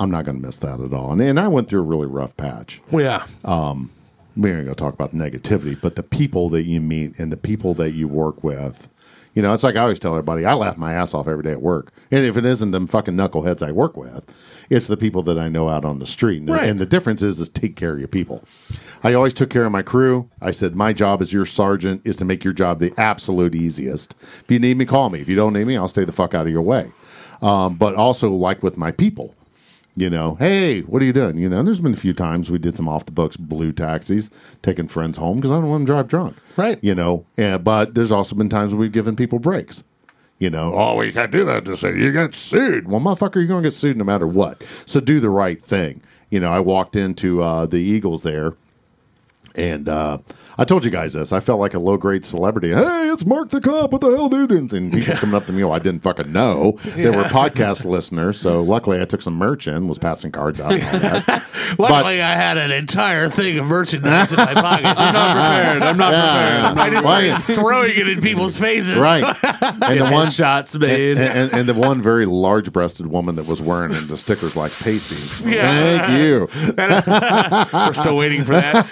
I'm 0.00 0.10
not 0.10 0.24
going 0.24 0.38
to 0.38 0.42
miss 0.42 0.56
that 0.56 0.80
at 0.80 0.92
all. 0.92 1.12
And, 1.12 1.22
and 1.22 1.38
I 1.38 1.46
went 1.46 1.68
through 1.68 1.80
a 1.80 1.84
really 1.84 2.06
rough 2.06 2.36
patch. 2.36 2.80
yeah, 2.90 3.26
um, 3.44 3.92
We 4.36 4.50
ain't 4.50 4.64
going 4.64 4.74
to 4.74 4.74
talk 4.74 4.94
about 4.94 5.14
negativity, 5.14 5.80
but 5.80 5.94
the 5.94 6.02
people 6.02 6.48
that 6.48 6.64
you 6.64 6.80
meet 6.80 7.16
and 7.20 7.30
the 7.30 7.36
people 7.36 7.74
that 7.74 7.92
you 7.92 8.08
work 8.08 8.42
with, 8.42 8.88
you 9.38 9.42
know, 9.42 9.54
it's 9.54 9.62
like 9.62 9.76
I 9.76 9.82
always 9.82 10.00
tell 10.00 10.14
everybody, 10.14 10.44
I 10.44 10.54
laugh 10.54 10.76
my 10.76 10.94
ass 10.94 11.14
off 11.14 11.28
every 11.28 11.44
day 11.44 11.52
at 11.52 11.62
work. 11.62 11.92
And 12.10 12.24
if 12.24 12.36
it 12.36 12.44
isn't 12.44 12.72
them 12.72 12.88
fucking 12.88 13.14
knuckleheads 13.14 13.64
I 13.64 13.70
work 13.70 13.96
with, 13.96 14.24
it's 14.68 14.88
the 14.88 14.96
people 14.96 15.22
that 15.22 15.38
I 15.38 15.48
know 15.48 15.68
out 15.68 15.84
on 15.84 16.00
the 16.00 16.06
street. 16.06 16.40
And, 16.40 16.48
Right. 16.50 16.68
and 16.68 16.80
the 16.80 16.86
difference 16.86 17.22
is, 17.22 17.38
is 17.38 17.48
take 17.48 17.76
care 17.76 17.92
of 17.92 18.00
your 18.00 18.08
people. 18.08 18.42
I 19.04 19.12
always 19.14 19.32
took 19.32 19.48
care 19.48 19.64
of 19.64 19.70
my 19.70 19.82
crew. 19.82 20.28
I 20.42 20.50
said, 20.50 20.74
my 20.74 20.92
job 20.92 21.22
as 21.22 21.32
your 21.32 21.46
sergeant 21.46 22.02
is 22.04 22.16
to 22.16 22.24
make 22.24 22.42
your 22.42 22.52
job 22.52 22.80
the 22.80 22.92
absolute 22.98 23.54
easiest. 23.54 24.16
If 24.20 24.46
you 24.48 24.58
need 24.58 24.76
me, 24.76 24.84
call 24.84 25.08
me. 25.08 25.20
If 25.20 25.28
you 25.28 25.36
don't 25.36 25.52
need 25.52 25.68
me, 25.68 25.76
I'll 25.76 25.86
stay 25.86 26.04
the 26.04 26.10
fuck 26.10 26.34
out 26.34 26.48
of 26.48 26.52
your 26.52 26.62
way. 26.62 26.90
Um, 27.40 27.76
but 27.76 27.94
also, 27.94 28.32
like 28.32 28.64
with 28.64 28.76
my 28.76 28.90
people, 28.90 29.36
you 29.98 30.08
know, 30.08 30.36
hey, 30.36 30.82
what 30.82 31.02
are 31.02 31.04
you 31.04 31.12
doing? 31.12 31.38
You 31.38 31.48
know, 31.48 31.60
there's 31.64 31.80
been 31.80 31.92
a 31.92 31.96
few 31.96 32.14
times 32.14 32.52
we 32.52 32.58
did 32.58 32.76
some 32.76 32.88
off 32.88 33.04
the 33.04 33.12
books 33.12 33.36
blue 33.36 33.72
taxis, 33.72 34.30
taking 34.62 34.86
friends 34.86 35.18
home 35.18 35.36
because 35.38 35.50
I 35.50 35.54
don't 35.54 35.68
want 35.68 35.80
them 35.80 35.86
to 35.86 35.92
drive 35.92 36.08
drunk. 36.08 36.36
Right. 36.56 36.78
You 36.82 36.94
know, 36.94 37.26
and, 37.36 37.64
but 37.64 37.94
there's 37.94 38.12
also 38.12 38.36
been 38.36 38.48
times 38.48 38.72
we've 38.72 38.92
given 38.92 39.16
people 39.16 39.40
breaks. 39.40 39.82
You 40.38 40.50
know, 40.50 40.72
oh, 40.72 40.94
well, 40.94 41.04
you 41.04 41.12
can't 41.12 41.32
do 41.32 41.44
that. 41.46 41.64
to 41.64 41.76
say 41.76 41.98
you 41.98 42.12
get 42.12 42.32
sued. 42.32 42.86
Well, 42.86 43.00
motherfucker, 43.00 43.36
you're 43.36 43.46
going 43.46 43.64
to 43.64 43.68
get 43.68 43.74
sued 43.74 43.96
no 43.96 44.04
matter 44.04 44.26
what. 44.26 44.62
So 44.86 45.00
do 45.00 45.18
the 45.18 45.30
right 45.30 45.60
thing. 45.60 46.00
You 46.30 46.38
know, 46.38 46.52
I 46.52 46.60
walked 46.60 46.94
into 46.94 47.42
uh, 47.42 47.66
the 47.66 47.78
Eagles 47.78 48.22
there, 48.22 48.54
and 49.56 49.88
uh, 49.88 50.18
I 50.60 50.64
told 50.64 50.84
you 50.84 50.90
guys 50.90 51.12
this. 51.12 51.32
I 51.32 51.38
felt 51.38 51.60
like 51.60 51.74
a 51.74 51.78
low 51.78 51.96
grade 51.96 52.24
celebrity. 52.24 52.70
Hey, 52.74 53.08
it's 53.12 53.24
Mark 53.24 53.50
the 53.50 53.60
cop. 53.60 53.92
What 53.92 54.00
the 54.00 54.10
hell, 54.10 54.28
dude? 54.28 54.50
And, 54.50 54.72
and 54.72 54.92
people 54.92 55.14
coming 55.16 55.36
up 55.36 55.44
to 55.44 55.52
me. 55.52 55.62
Well, 55.62 55.72
I 55.72 55.78
didn't 55.78 56.02
fucking 56.02 56.32
know 56.32 56.72
they 56.96 57.10
were 57.10 57.22
podcast 57.22 57.84
listeners. 57.84 58.40
So 58.40 58.60
luckily, 58.60 59.00
I 59.00 59.04
took 59.04 59.22
some 59.22 59.34
merch 59.34 59.68
in, 59.68 59.86
was 59.86 59.98
passing 59.98 60.32
cards 60.32 60.60
out. 60.60 60.72
And. 60.72 61.42
Luckily, 61.78 62.20
I 62.22 62.32
had 62.34 62.56
an 62.56 62.72
entire 62.72 63.28
thing 63.28 63.58
of 63.58 63.66
merchandise 63.66 64.32
in 64.32 64.38
my 64.38 64.54
pocket. 64.54 64.86
I'm 64.98 65.12
not 65.12 65.34
prepared. 65.34 65.82
I'm 65.82 65.96
not 65.96 66.12
Yeah. 66.12 66.66
prepared. 66.72 66.78
I 66.78 66.90
just 66.94 67.06
Right. 67.06 67.40
started 67.40 67.60
throwing 67.60 67.92
it 67.96 68.08
in 68.08 68.20
people's 68.22 68.56
faces. 68.56 68.96
right. 68.96 69.22
And 69.82 70.00
the 70.00 70.08
one 70.10 70.30
shots 70.30 70.74
and, 70.74 70.82
made. 70.82 71.18
and, 71.18 71.52
and 71.52 71.68
the 71.68 71.74
one 71.74 72.00
very 72.02 72.26
large 72.26 72.72
breasted 72.72 73.06
woman 73.06 73.36
that 73.36 73.46
was 73.46 73.60
wearing 73.60 73.92
the 74.08 74.16
stickers 74.16 74.56
like 74.56 74.72
pasties. 74.72 75.40
Yeah. 75.42 76.06
Thank 76.06 76.18
you. 76.18 76.48
We're 77.72 77.92
still 77.92 78.16
waiting 78.16 78.42
for 78.44 78.52
that. 78.54 78.86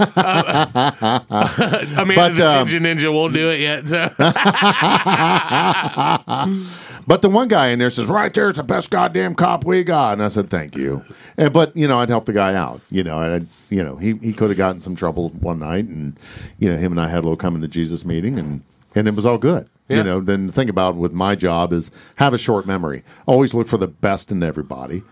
Uh, 1.30 1.55
I 1.96 2.04
mean, 2.04 2.16
But, 2.16 2.36
the 2.36 2.48
um, 2.48 2.66
Ginger 2.66 2.86
Ninja 2.86 3.12
won't 3.12 3.34
do 3.34 3.50
it 3.50 3.60
yet. 3.60 3.86
So. 3.86 4.10
But 7.06 7.22
the 7.22 7.30
one 7.30 7.46
guy 7.46 7.68
in 7.68 7.78
there 7.78 7.90
says, 7.90 8.08
"Right 8.08 8.34
there's 8.34 8.56
the 8.56 8.64
best 8.64 8.90
goddamn 8.90 9.36
cop 9.36 9.64
we 9.64 9.84
got," 9.84 10.14
and 10.14 10.22
I 10.22 10.28
said, 10.28 10.50
"Thank 10.50 10.76
you." 10.76 11.04
And, 11.36 11.52
but 11.52 11.76
you 11.76 11.86
know, 11.86 12.00
I'd 12.00 12.08
help 12.08 12.24
the 12.24 12.32
guy 12.32 12.54
out. 12.54 12.80
You 12.90 13.04
know, 13.04 13.20
and 13.20 13.32
I'd, 13.32 13.46
you 13.70 13.84
know, 13.84 13.96
he 13.96 14.14
he 14.14 14.32
could 14.32 14.50
have 14.50 14.58
gotten 14.58 14.80
some 14.80 14.96
trouble 14.96 15.28
one 15.28 15.60
night, 15.60 15.84
and 15.84 16.16
you 16.58 16.68
know, 16.68 16.76
him 16.76 16.90
and 16.90 17.00
I 17.00 17.08
had 17.08 17.18
a 17.18 17.22
little 17.22 17.36
coming 17.36 17.62
to 17.62 17.68
Jesus 17.68 18.04
meeting, 18.04 18.40
and 18.40 18.62
and 18.96 19.06
it 19.06 19.14
was 19.14 19.24
all 19.24 19.38
good. 19.38 19.68
Yeah. 19.88 19.98
You 19.98 20.02
know, 20.02 20.20
then 20.20 20.48
the 20.48 20.52
thing 20.52 20.68
about 20.68 20.96
with 20.96 21.12
my 21.12 21.36
job 21.36 21.72
is 21.72 21.92
have 22.16 22.34
a 22.34 22.38
short 22.38 22.66
memory. 22.66 23.04
Always 23.26 23.54
look 23.54 23.68
for 23.68 23.78
the 23.78 23.86
best 23.86 24.32
in 24.32 24.42
everybody. 24.42 25.04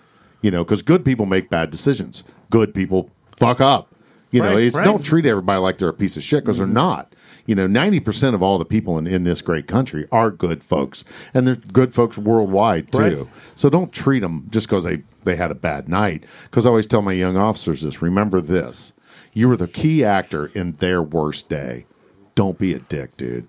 You 0.42 0.50
know, 0.50 0.64
because 0.64 0.82
good 0.82 1.04
people 1.04 1.26
make 1.26 1.48
bad 1.48 1.70
decisions. 1.70 2.24
Good 2.50 2.74
people 2.74 3.08
fuck 3.36 3.60
up. 3.60 3.93
You 4.34 4.42
know, 4.42 4.56
it's 4.56 4.76
right. 4.76 4.84
don't 4.84 5.04
treat 5.04 5.26
everybody 5.26 5.60
like 5.60 5.78
they're 5.78 5.88
a 5.88 5.94
piece 5.94 6.16
of 6.16 6.22
shit 6.22 6.44
because 6.44 6.58
they're 6.58 6.66
mm-hmm. 6.66 6.74
not. 6.74 7.14
You 7.46 7.54
know, 7.54 7.68
90% 7.68 8.34
of 8.34 8.42
all 8.42 8.58
the 8.58 8.64
people 8.64 8.98
in, 8.98 9.06
in 9.06 9.24
this 9.24 9.42
great 9.42 9.66
country 9.66 10.08
are 10.10 10.30
good 10.30 10.64
folks. 10.64 11.04
And 11.34 11.46
they're 11.46 11.56
good 11.56 11.94
folks 11.94 12.18
worldwide, 12.18 12.90
too. 12.90 12.98
Right. 12.98 13.26
So 13.54 13.70
don't 13.70 13.92
treat 13.92 14.20
them 14.20 14.48
just 14.50 14.66
because 14.66 14.84
they, 14.84 15.02
they 15.24 15.36
had 15.36 15.50
a 15.50 15.54
bad 15.54 15.88
night. 15.88 16.24
Because 16.44 16.66
I 16.66 16.70
always 16.70 16.86
tell 16.86 17.02
my 17.02 17.12
young 17.12 17.36
officers 17.36 17.82
this 17.82 18.02
remember 18.02 18.40
this 18.40 18.92
you 19.32 19.48
were 19.48 19.56
the 19.56 19.68
key 19.68 20.04
actor 20.04 20.46
in 20.46 20.72
their 20.76 21.02
worst 21.02 21.48
day. 21.48 21.86
Don't 22.34 22.58
be 22.58 22.74
a 22.74 22.80
dick, 22.80 23.16
dude. 23.16 23.46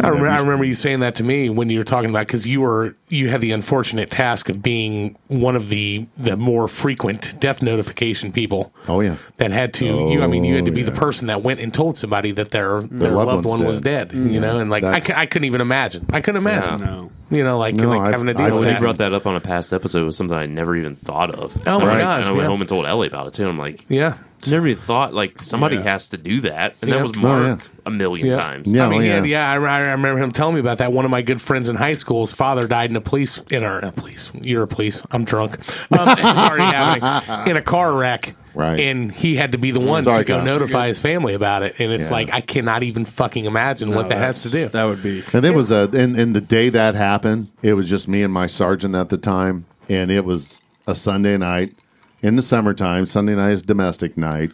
I 0.00 0.08
remember, 0.08 0.28
I 0.28 0.38
remember 0.40 0.64
you 0.64 0.74
saying 0.74 1.00
that 1.00 1.16
to 1.16 1.22
me 1.22 1.50
when 1.50 1.68
you 1.68 1.78
were 1.78 1.84
talking 1.84 2.08
about 2.08 2.26
because 2.26 2.48
you 2.48 2.62
were 2.62 2.96
you 3.08 3.28
had 3.28 3.42
the 3.42 3.52
unfortunate 3.52 4.10
task 4.10 4.48
of 4.48 4.62
being 4.62 5.18
one 5.28 5.54
of 5.54 5.68
the 5.68 6.06
the 6.16 6.34
more 6.38 6.66
frequent 6.66 7.38
death 7.40 7.60
notification 7.62 8.32
people. 8.32 8.72
Oh, 8.88 9.00
yeah. 9.00 9.16
that 9.36 9.50
had 9.50 9.74
to 9.74 9.84
you. 9.84 10.22
I 10.22 10.26
mean, 10.28 10.44
you 10.46 10.54
had 10.56 10.64
to 10.64 10.72
oh, 10.72 10.74
be 10.74 10.80
the 10.82 10.92
person 10.92 11.26
that 11.26 11.42
went 11.42 11.60
and 11.60 11.74
told 11.74 11.98
somebody 11.98 12.30
that 12.32 12.52
their 12.52 12.80
their, 12.80 13.10
loved 13.10 13.26
loved 13.26 13.44
one's 13.44 13.58
one 13.58 13.66
was 13.66 13.80
dead. 13.82 14.08
dead. 14.08 14.16
You 14.16 14.38
mm. 14.38 14.40
know, 14.40 14.58
and 14.60 14.70
like 14.70 14.82
I, 14.82 14.92
That's- 15.00 15.18
I 15.18 15.26
couldn't 15.26 15.46
even 15.46 15.60
imagine. 15.60 16.06
I 16.10 16.22
couldn't 16.22 16.38
imagine. 16.40 16.80
No. 16.80 17.10
You 17.30 17.44
know, 17.44 17.58
like 17.58 17.76
No, 17.76 17.88
like 17.90 18.00
I've- 18.00 18.10
having 18.12 18.26
to 18.28 18.34
deal 18.34 18.46
I've 18.46 18.54
with 18.54 18.64
They 18.64 18.72
that. 18.72 18.80
brought 18.80 18.96
that 18.98 19.12
up 19.12 19.26
on 19.26 19.36
a 19.36 19.40
past 19.40 19.72
episode 19.74 20.02
It 20.02 20.04
was 20.06 20.16
something 20.16 20.36
I 20.36 20.46
never 20.46 20.74
even 20.74 20.96
thought 20.96 21.34
of. 21.34 21.56
Oh, 21.66 21.80
my 21.80 21.84
And 21.84 21.92
I- 21.92 22.00
God, 22.00 22.20
And 22.20 22.28
I 22.28 22.32
went 22.32 22.42
yeah. 22.44 22.48
home 22.48 22.60
and 22.60 22.68
told 22.68 22.86
Ellie 22.86 23.08
about 23.08 23.26
it 23.26 23.34
too. 23.34 23.46
I'm 23.46 23.58
like, 23.58 23.84
Yeah. 23.90 24.14
never 24.46 24.66
even 24.66 24.78
thought 24.78 25.12
like 25.12 25.42
somebody 25.42 25.76
Yeah. 25.76 25.82
has 25.82 26.08
to 26.08 26.16
do 26.16 26.40
that, 26.42 26.76
and 26.80 26.88
Yeah. 26.90 26.96
that 26.96 27.02
was 27.02 27.12
Oh, 27.16 27.20
Mark 27.20 27.60
yeah. 27.60 27.66
A 27.84 27.90
million 27.90 28.26
Yeah. 28.28 28.40
times. 28.40 28.72
Yeah. 28.72 28.86
I 28.86 28.88
mean, 28.88 29.00
oh, 29.02 29.04
yeah. 29.04 29.24
yeah, 29.24 29.50
I, 29.50 29.54
I 29.54 29.90
remember 29.92 30.18
him 30.22 30.30
telling 30.32 30.54
me 30.54 30.60
about 30.60 30.78
that. 30.78 30.92
One 30.92 31.04
of 31.04 31.10
my 31.10 31.22
good 31.22 31.40
friends 31.40 31.68
in 31.68 31.76
high 31.76 31.94
school, 31.94 32.20
his 32.20 32.32
father 32.32 32.66
died 32.68 32.90
in 32.90 32.96
a 32.96 33.00
police 33.00 33.38
in 33.50 33.64
a, 33.64 33.78
a 33.78 33.92
police. 33.92 34.30
You're 34.40 34.62
a 34.62 34.68
police. 34.68 35.02
I'm 35.10 35.24
drunk. 35.24 35.54
Um, 35.92 36.08
it's 36.08 36.22
already 36.24 36.62
happening 36.62 37.50
in 37.50 37.56
a 37.56 37.62
car 37.62 37.96
wreck. 37.98 38.34
Right. 38.54 38.78
And 38.78 39.10
he 39.10 39.36
had 39.36 39.52
to 39.52 39.58
be 39.58 39.70
the 39.70 39.80
one 39.80 40.04
to 40.04 40.12
go 40.24 40.24
Kyle. 40.36 40.44
notify 40.44 40.88
his 40.88 40.98
family 40.98 41.32
about 41.32 41.62
it. 41.62 41.76
And 41.80 41.90
it's 41.90 42.08
Yeah. 42.08 42.12
like 42.12 42.32
I 42.34 42.42
cannot 42.42 42.82
even 42.82 43.06
fucking 43.06 43.46
imagine 43.46 43.94
what 43.94 44.10
that 44.10 44.18
has 44.18 44.42
to 44.42 44.50
do. 44.50 44.66
That 44.68 44.84
would 44.84 45.02
be. 45.02 45.22
And 45.32 45.44
it 45.46 45.54
was 45.54 45.70
a 45.70 45.88
and, 45.94 46.16
and 46.18 46.34
the 46.36 46.40
day 46.42 46.68
that 46.68 46.94
happened, 46.94 47.48
it 47.62 47.72
was 47.74 47.88
just 47.88 48.08
me 48.08 48.22
and 48.22 48.32
my 48.32 48.46
sergeant 48.46 48.94
at 48.94 49.08
the 49.08 49.16
time, 49.16 49.64
and 49.88 50.10
it 50.10 50.26
was 50.26 50.60
a 50.86 50.94
Sunday 50.94 51.38
night 51.38 51.74
in 52.20 52.36
the 52.36 52.42
summertime. 52.42 53.06
Sunday 53.06 53.34
night 53.34 53.52
is 53.52 53.62
domestic 53.62 54.18
night, 54.18 54.52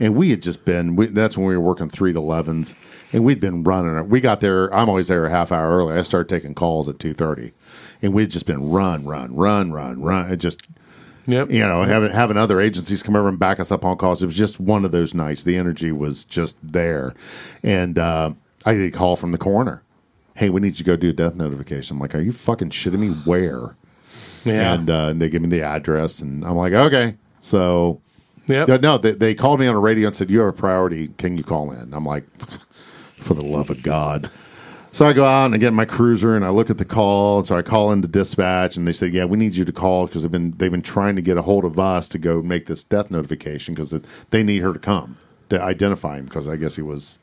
and 0.00 0.14
we 0.14 0.30
had 0.30 0.42
just 0.42 0.64
been. 0.64 0.96
We, 0.96 1.06
that's 1.06 1.36
when 1.36 1.46
we 1.46 1.56
were 1.56 1.62
working 1.62 1.88
three 1.88 2.12
to 2.12 2.18
elevens, 2.18 2.74
and 3.12 3.24
we'd 3.24 3.40
been 3.40 3.62
running. 3.62 4.08
We 4.08 4.20
got 4.20 4.40
there. 4.40 4.72
I'm 4.74 4.88
always 4.88 5.08
there 5.08 5.24
a 5.26 5.30
half 5.30 5.52
hour 5.52 5.70
early. 5.76 5.94
I 5.96 6.02
start 6.02 6.28
taking 6.28 6.54
calls 6.54 6.88
at 6.88 6.98
two 6.98 7.12
thirty, 7.12 7.52
and 8.02 8.12
we'd 8.12 8.30
just 8.30 8.46
been 8.46 8.70
run, 8.70 9.06
run, 9.06 9.34
run, 9.34 9.72
run, 9.72 10.02
run. 10.02 10.30
It 10.30 10.36
just 10.36 10.60
Yep. 11.28 11.50
you 11.50 11.58
know, 11.60 11.82
having 11.82 12.10
having 12.12 12.36
other 12.36 12.60
agencies 12.60 13.02
come 13.02 13.16
over 13.16 13.28
and 13.28 13.38
back 13.38 13.58
us 13.58 13.72
up 13.72 13.84
on 13.84 13.96
calls. 13.96 14.22
It 14.22 14.26
was 14.26 14.36
just 14.36 14.60
one 14.60 14.84
of 14.84 14.92
those 14.92 15.12
nights. 15.14 15.42
The 15.44 15.56
energy 15.56 15.90
was 15.90 16.24
just 16.24 16.56
there, 16.62 17.14
and 17.64 17.98
uh, 17.98 18.32
I 18.64 18.74
get 18.74 18.82
a 18.86 18.90
call 18.96 19.16
from 19.16 19.32
the 19.32 19.38
coroner. 19.38 19.82
Hey, 20.36 20.50
we 20.50 20.60
need 20.60 20.68
you 20.68 20.74
to 20.74 20.84
go 20.84 20.96
do 20.96 21.08
a 21.08 21.12
death 21.12 21.34
notification. 21.34 21.96
I'm 21.96 22.00
like, 22.00 22.14
are 22.14 22.20
you 22.20 22.30
fucking 22.30 22.70
shitting 22.70 22.98
me? 22.98 23.08
Where? 23.08 23.74
Yeah. 24.44 24.74
And, 24.74 24.90
uh, 24.90 25.08
and 25.08 25.20
they 25.22 25.28
give 25.30 25.42
me 25.42 25.48
the 25.48 25.62
address, 25.62 26.20
and 26.20 26.44
I'm 26.44 26.56
like, 26.56 26.74
okay. 26.74 27.16
So, 27.40 28.00
Yep. 28.46 28.68
Yeah, 28.68 28.76
no, 28.76 28.98
they, 28.98 29.12
they 29.12 29.34
called 29.34 29.60
me 29.60 29.66
on 29.66 29.74
the 29.74 29.80
radio 29.80 30.06
and 30.06 30.16
said, 30.16 30.30
you 30.30 30.40
have 30.40 30.48
a 30.48 30.52
priority. 30.52 31.08
Can 31.18 31.36
you 31.36 31.44
call 31.44 31.72
in? 31.72 31.92
I'm 31.92 32.04
like, 32.04 32.24
for 33.20 33.34
the 33.34 33.44
love 33.44 33.70
of 33.70 33.82
God. 33.82 34.30
So 34.92 35.04
I 35.04 35.12
go 35.12 35.26
out 35.26 35.46
and 35.46 35.54
I 35.54 35.58
get 35.58 35.74
my 35.74 35.84
cruiser 35.84 36.36
and 36.36 36.44
I 36.44 36.48
look 36.48 36.70
at 36.70 36.78
the 36.78 36.84
call. 36.84 37.44
So 37.44 37.56
I 37.56 37.62
call 37.62 37.92
into 37.92 38.08
dispatch 38.08 38.78
and 38.78 38.88
they 38.88 38.92
say, 38.92 39.08
"Yeah, 39.08 39.26
we 39.26 39.36
need 39.36 39.54
you 39.54 39.66
to 39.66 39.72
call 39.72 40.06
because 40.06 40.22
they've 40.22 40.30
been 40.30 40.52
they've 40.52 40.70
been 40.70 40.80
trying 40.80 41.16
to 41.16 41.22
get 41.22 41.36
a 41.36 41.42
hold 41.42 41.66
of 41.66 41.78
us 41.78 42.08
to 42.08 42.18
go 42.18 42.40
make 42.40 42.64
this 42.64 42.82
death 42.82 43.10
notification 43.10 43.74
because 43.74 43.94
they 44.30 44.42
need 44.42 44.62
her 44.62 44.72
to 44.72 44.78
come 44.78 45.18
to 45.50 45.60
identify 45.60 46.16
him 46.16 46.24
because 46.24 46.48
I 46.48 46.56
guess 46.56 46.76
he 46.76 46.82
was 46.82 47.18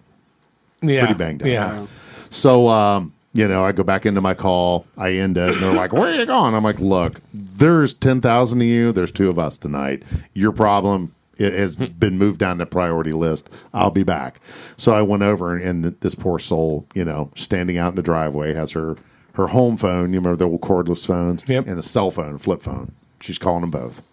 yeah. 0.83 0.99
pretty 0.99 1.17
banged 1.17 1.41
up. 1.41 1.47
Yeah. 1.47 1.87
so, 2.29 2.67
um, 2.67 3.13
you 3.33 3.47
know, 3.47 3.65
I 3.65 3.71
go 3.71 3.83
back 3.83 4.05
into 4.05 4.21
my 4.21 4.33
call. 4.35 4.85
I 4.97 5.13
end 5.13 5.37
it, 5.37 5.53
and 5.53 5.61
they're 5.61 5.73
like, 5.73 5.91
"Where 5.91 6.09
are 6.09 6.15
you 6.15 6.25
going?" 6.25 6.53
I'm 6.53 6.63
like, 6.63 6.79
"Look, 6.79 7.19
there's 7.33 7.93
ten 7.93 8.21
thousand 8.21 8.61
of 8.61 8.67
you. 8.67 8.91
There's 8.91 9.11
two 9.11 9.29
of 9.29 9.39
us 9.39 9.57
tonight. 9.57 10.03
Your 10.33 10.51
problem 10.51 11.15
it 11.37 11.51
has 11.53 11.77
hmm. 11.77 11.85
been 11.85 12.19
moved 12.19 12.39
down 12.39 12.59
the 12.59 12.65
priority 12.67 13.11
list. 13.13 13.49
I'll 13.73 13.89
be 13.89 14.03
back." 14.03 14.39
So 14.77 14.93
I 14.93 15.01
went 15.01 15.23
over, 15.23 15.55
and, 15.55 15.85
and 15.85 15.99
this 16.01 16.13
poor 16.13 16.37
soul, 16.37 16.85
you 16.93 17.03
know, 17.03 17.31
standing 17.35 17.77
out 17.77 17.89
in 17.89 17.95
the 17.95 18.03
driveway, 18.03 18.53
has 18.53 18.71
her 18.71 18.97
her 19.33 19.47
home 19.47 19.77
phone. 19.77 20.13
You 20.13 20.19
remember 20.19 20.35
the 20.35 20.47
old 20.47 20.61
cordless 20.61 21.05
phones, 21.05 21.47
Yep. 21.49 21.65
and 21.67 21.79
a 21.79 21.83
cell 21.83 22.11
phone, 22.11 22.37
flip 22.37 22.61
phone. 22.61 22.91
She's 23.19 23.39
calling 23.39 23.61
them 23.61 23.71
both, 23.71 24.03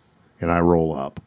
and 0.40 0.50
I 0.50 0.60
roll 0.60 0.94
up, 0.94 1.20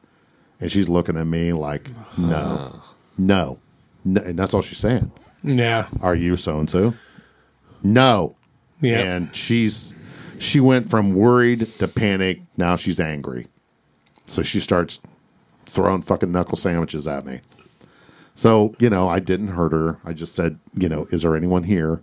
and 0.60 0.72
she's 0.72 0.90
looking 0.90 1.16
at 1.16 1.28
me 1.28 1.54
like, 1.54 1.92
"No, 2.18 2.82
no," 3.20 3.60
no 4.04 4.22
and 4.22 4.38
that's 4.38 4.54
all 4.54 4.62
she's 4.62 4.80
saying 4.80 5.12
Yeah. 5.44 5.88
are 6.02 6.16
you 6.16 6.36
so 6.38 6.60
and 6.60 6.70
so? 6.70 6.96
No. 7.84 8.36
Yeah. 8.80 9.00
And 9.00 9.36
she's 9.36 9.94
she 10.40 10.60
went 10.60 10.90
from 10.90 11.14
worried 11.14 11.62
to 11.62 11.88
panic. 11.88 12.42
Now 12.58 12.76
she's 12.76 13.00
angry. 13.00 13.48
So 14.28 14.42
she 14.42 14.60
starts 14.60 15.00
throwing 15.66 16.02
fucking 16.02 16.32
knuckle 16.32 16.58
sandwiches 16.58 17.08
at 17.08 17.26
me. 17.26 17.42
So, 18.36 18.74
you 18.80 18.90
know, 18.90 19.08
I 19.08 19.20
didn't 19.20 19.50
hurt 19.50 19.72
her. 19.74 20.00
I 20.04 20.14
just 20.14 20.34
said, 20.34 20.60
you 20.74 20.90
know, 20.90 21.08
is 21.12 21.22
there 21.22 21.36
anyone 21.36 21.64
here? 21.64 22.02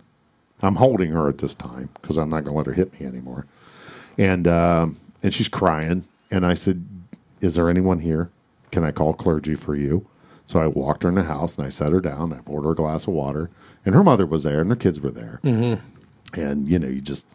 I'm 0.61 0.75
holding 0.75 1.11
her 1.11 1.27
at 1.27 1.39
this 1.39 1.53
time 1.53 1.89
because 2.01 2.17
I'm 2.17 2.29
not 2.29 2.43
going 2.43 2.53
to 2.53 2.57
let 2.57 2.65
her 2.67 2.73
hit 2.73 2.99
me 2.99 3.05
anymore. 3.05 3.47
And 4.17 4.47
um, 4.47 4.99
and 5.23 5.33
she's 5.33 5.47
crying. 5.47 6.05
And 6.29 6.45
I 6.45 6.53
said, 6.53 6.85
is 7.41 7.55
there 7.55 7.69
anyone 7.69 7.99
here? 7.99 8.29
Can 8.71 8.83
I 8.83 8.91
call 8.91 9.13
clergy 9.13 9.55
for 9.55 9.75
you? 9.75 10.07
So 10.45 10.59
I 10.59 10.67
walked 10.67 11.03
her 11.03 11.09
in 11.09 11.15
the 11.15 11.23
house 11.23 11.57
and 11.57 11.65
I 11.65 11.69
set 11.69 11.91
her 11.91 12.01
down. 12.01 12.33
I 12.33 12.37
poured 12.37 12.65
her 12.65 12.71
a 12.71 12.75
glass 12.75 13.07
of 13.07 13.13
water, 13.13 13.49
and 13.85 13.95
her 13.95 14.03
mother 14.03 14.25
was 14.25 14.43
there 14.43 14.61
and 14.61 14.69
her 14.69 14.75
kids 14.75 14.99
were 14.99 15.11
there. 15.11 15.39
Mm-hmm. 15.43 16.39
And 16.39 16.67
you 16.69 16.79
know, 16.79 16.87
you 16.87 17.01
just 17.01 17.27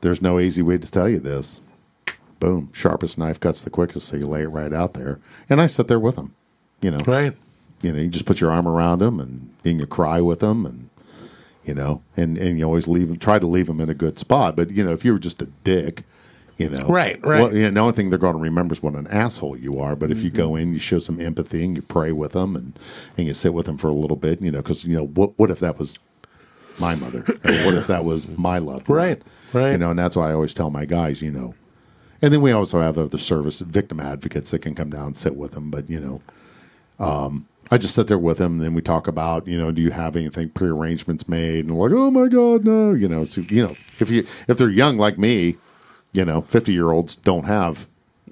there's 0.00 0.20
no 0.22 0.38
easy 0.40 0.62
way 0.62 0.78
to 0.78 0.90
tell 0.90 1.08
you 1.08 1.18
this. 1.20 1.60
Boom, 2.40 2.68
sharpest 2.72 3.16
knife 3.16 3.40
cuts 3.40 3.62
the 3.62 3.70
quickest, 3.70 4.08
so 4.08 4.16
you 4.16 4.26
lay 4.26 4.42
it 4.42 4.48
right 4.48 4.72
out 4.72 4.94
there. 4.94 5.18
And 5.48 5.60
I 5.60 5.66
sit 5.66 5.88
there 5.88 6.00
with 6.00 6.16
them. 6.16 6.34
You 6.82 6.90
know, 6.90 6.98
Right. 7.06 7.32
you 7.80 7.92
know, 7.92 7.98
you 8.00 8.08
just 8.08 8.26
put 8.26 8.40
your 8.40 8.50
arm 8.50 8.66
around 8.68 8.98
them 8.98 9.18
and 9.18 9.54
then 9.62 9.78
you 9.78 9.86
cry 9.86 10.20
with 10.20 10.40
them 10.40 10.66
and 10.66 10.90
you 11.64 11.72
know, 11.72 12.02
and 12.16 12.36
and 12.36 12.58
you 12.58 12.64
always 12.66 12.86
leave 12.86 13.08
them, 13.08 13.16
try 13.16 13.38
to 13.38 13.46
leave 13.46 13.68
them 13.68 13.80
in 13.80 13.88
a 13.88 13.94
good 13.94 14.18
spot. 14.18 14.56
But 14.56 14.70
you 14.70 14.84
know, 14.84 14.92
if 14.92 15.04
you 15.04 15.12
were 15.14 15.18
just 15.18 15.40
a 15.40 15.46
dick, 15.64 16.02
you 16.56 16.68
know, 16.68 16.86
Right, 16.86 17.18
right. 17.24 17.40
Well, 17.40 17.50
know, 17.50 17.70
the 17.70 17.80
only 17.80 17.92
thing 17.92 18.10
they're 18.10 18.18
going 18.18 18.36
to 18.36 18.42
remember 18.42 18.72
is 18.72 18.82
what 18.82 18.94
an 18.94 19.08
asshole 19.08 19.56
you 19.56 19.80
are. 19.80 19.96
But 19.96 20.10
if 20.10 20.22
you 20.22 20.30
go 20.30 20.50
mm-hmm. 20.50 20.68
in, 20.68 20.72
you 20.74 20.78
show 20.78 20.98
some 21.00 21.20
empathy 21.20 21.64
and 21.64 21.74
you 21.74 21.82
pray 21.82 22.12
with 22.12 22.32
them 22.32 22.54
and 22.54 22.78
and 23.16 23.26
you 23.26 23.34
sit 23.34 23.52
with 23.52 23.66
them 23.66 23.76
for 23.76 23.88
a 23.88 23.92
little 23.92 24.16
bit, 24.16 24.40
you 24.40 24.52
know, 24.52 24.62
because 24.62 24.84
you 24.84 24.96
know, 24.96 25.06
what 25.06 25.36
what 25.38 25.50
if 25.50 25.60
that 25.60 25.78
was 25.78 25.98
my 26.78 26.94
mother? 26.94 27.20
or 27.20 27.52
what 27.64 27.74
if 27.74 27.86
that 27.88 28.04
was 28.04 28.28
my 28.36 28.58
love? 28.58 28.88
Right, 28.88 29.20
right. 29.52 29.72
You 29.72 29.78
know, 29.78 29.90
and 29.90 29.98
that's 29.98 30.16
why 30.16 30.30
I 30.30 30.34
always 30.34 30.54
tell 30.54 30.70
my 30.70 30.84
guys, 30.84 31.22
you 31.22 31.30
know. 31.30 31.54
And 32.22 32.32
then 32.32 32.40
we 32.40 32.52
also 32.52 32.80
have 32.80 32.96
other 32.96 33.18
service 33.18 33.60
victim 33.60 34.00
advocates 34.00 34.50
that 34.52 34.60
can 34.60 34.74
come 34.74 34.90
down 34.90 35.08
and 35.08 35.16
sit 35.16 35.36
with 35.36 35.52
them. 35.52 35.70
But 35.70 35.90
you 35.90 36.00
know, 36.00 37.04
um, 37.04 37.46
I 37.70 37.78
just 37.78 37.94
sit 37.94 38.06
there 38.06 38.18
with 38.18 38.38
them, 38.38 38.54
and 38.54 38.62
then 38.62 38.74
we 38.74 38.82
talk 38.82 39.08
about, 39.08 39.48
you 39.48 39.58
know, 39.58 39.72
do 39.72 39.82
you 39.82 39.90
have 39.90 40.16
anything 40.16 40.50
prearrangements 40.50 41.28
made? 41.28 41.66
And 41.66 41.76
like, 41.76 41.92
oh 41.92 42.10
my 42.10 42.28
god, 42.28 42.64
no, 42.64 42.92
you 42.92 43.08
know, 43.08 43.24
so 43.24 43.40
you 43.42 43.66
know, 43.66 43.76
if 43.98 44.10
you 44.10 44.26
if 44.48 44.56
they're 44.56 44.70
young 44.70 44.96
like 44.96 45.18
me, 45.18 45.56
you 46.14 46.24
know, 46.24 46.40
fifty 46.42 46.72
year 46.72 46.90
olds 46.90 47.16
don't 47.16 47.44
have 47.44 47.86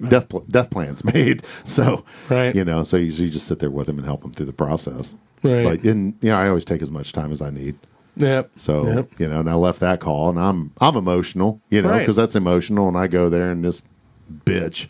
death 0.09 0.27
pl- 0.29 0.45
death 0.49 0.69
plans 0.71 1.03
made, 1.13 1.43
so 1.63 2.03
Right. 2.29 2.55
you 2.55 2.65
know, 2.65 2.83
so 2.83 2.97
you, 2.97 3.11
you 3.11 3.29
just 3.29 3.47
sit 3.47 3.59
there 3.59 3.69
with 3.69 3.85
them 3.87 3.97
and 3.99 4.05
help 4.07 4.21
them 4.23 4.31
through 4.31 4.47
the 4.47 4.53
process, 4.53 5.15
Right. 5.43 5.63
But 5.63 5.85
in 5.85 6.15
you 6.21 6.29
know, 6.31 6.37
I 6.37 6.47
always 6.47 6.65
take 6.65 6.81
as 6.81 6.89
much 6.89 7.11
time 7.13 7.31
as 7.31 7.41
I 7.41 7.49
need. 7.51 7.75
Yep. 8.15 8.51
So 8.57 8.85
Yep. 8.87 9.09
you 9.19 9.27
know, 9.27 9.39
and 9.41 9.49
I 9.49 9.53
left 9.55 9.79
that 9.81 9.99
call, 9.99 10.29
and 10.29 10.39
I'm 10.39 10.71
I'm 10.81 10.95
emotional, 10.95 11.61
you 11.69 11.81
know, 11.81 11.89
Right. 11.89 11.99
because 11.99 12.15
that's 12.15 12.35
emotional, 12.35 12.87
and 12.87 12.97
I 12.97 13.07
go 13.07 13.29
there 13.29 13.51
and 13.51 13.63
this 13.63 13.81
bitch. 14.45 14.87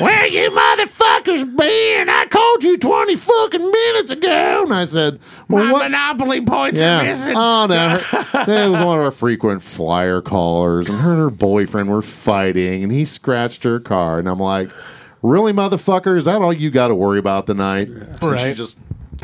Where 0.00 0.26
you 0.26 0.54
motherfuckers 0.86 1.56
been? 1.56 2.08
I 2.08 2.26
called 2.26 2.64
you 2.64 2.78
twenty 2.78 3.16
fucking 3.16 3.70
minutes 3.70 4.10
ago, 4.10 4.62
and 4.64 4.72
I 4.74 4.84
said, 4.84 5.20
"Well, 5.48 5.64
My 5.64 5.72
what?" 5.72 5.82
monopoly 5.84 6.40
points 6.40 6.80
are 6.80 7.02
missing. 7.02 7.34
Oh 7.36 7.66
no, 7.68 7.98
her, 7.98 7.98
it 8.66 8.70
was 8.70 8.80
one 8.84 8.98
of 8.98 9.04
our 9.04 9.10
frequent 9.10 9.62
flyer 9.62 10.20
callers, 10.20 10.88
and 10.88 10.98
her 11.00 11.10
and 11.12 11.20
her 11.20 11.30
boyfriend 11.30 11.88
were 11.90 12.02
fighting, 12.02 12.82
and 12.82 12.92
he 12.92 13.04
scratched 13.04 13.64
her 13.64 13.80
car, 13.80 14.18
and 14.18 14.28
I'm 14.28 14.40
like, 14.40 14.70
"Really, 15.22 15.52
motherfucker? 15.52 16.16
Is 16.16 16.26
that 16.26 16.42
all 16.42 16.52
you 16.52 16.70
got 16.70 16.88
to 16.88 16.94
worry 16.94 17.18
about 17.18 17.46
tonight?" 17.46 17.88
And 17.88 18.40
she 18.40 18.54
just 18.54 18.78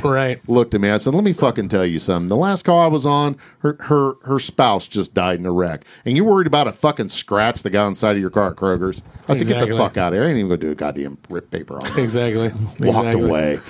right. 0.05 0.39
looked 0.49 0.75
at 0.75 0.81
me. 0.81 0.91
I 0.91 0.97
said, 0.97 1.15
"Let 1.15 1.25
me 1.25 1.33
fucking 1.33 1.69
tell 1.69 1.85
you 1.87 1.99
something. 1.99 2.29
The 2.29 2.37
last 2.37 2.65
call 2.65 2.81
I 2.81 2.87
was 2.87 3.05
on, 3.07 3.37
her 3.61 3.77
her 3.81 4.15
her 4.25 4.39
spouse 4.39 4.87
just 4.89 5.15
died 5.15 5.39
in 5.39 5.47
a 5.47 5.53
wreck, 5.53 5.85
and 6.05 6.17
you're 6.17 6.27
worried 6.27 6.47
about 6.47 6.67
a 6.69 6.73
fucking 6.73 7.09
scratch 7.11 7.63
that 7.63 7.71
got 7.71 7.87
inside 7.89 8.13
of 8.17 8.21
your 8.21 8.31
car 8.31 8.51
at 8.51 8.57
Kroger's." 8.57 9.03
I 9.29 9.35
said, 9.35 9.47
"Get 9.47 9.57
Exactly. 9.57 9.71
the 9.73 9.77
fuck 9.79 9.97
out 9.97 10.13
of 10.13 10.19
here! 10.19 10.25
I 10.25 10.29
ain't 10.29 10.39
even 10.39 10.49
gonna 10.49 10.59
do 10.59 10.71
a 10.71 10.75
goddamn 10.75 11.19
rip 11.31 11.51
paper 11.51 11.77
on 11.77 11.87
it." 11.87 11.99
Exactly. 11.99 12.49
Walked 12.81 13.09
Exactly. 13.09 13.23
away. 13.23 13.57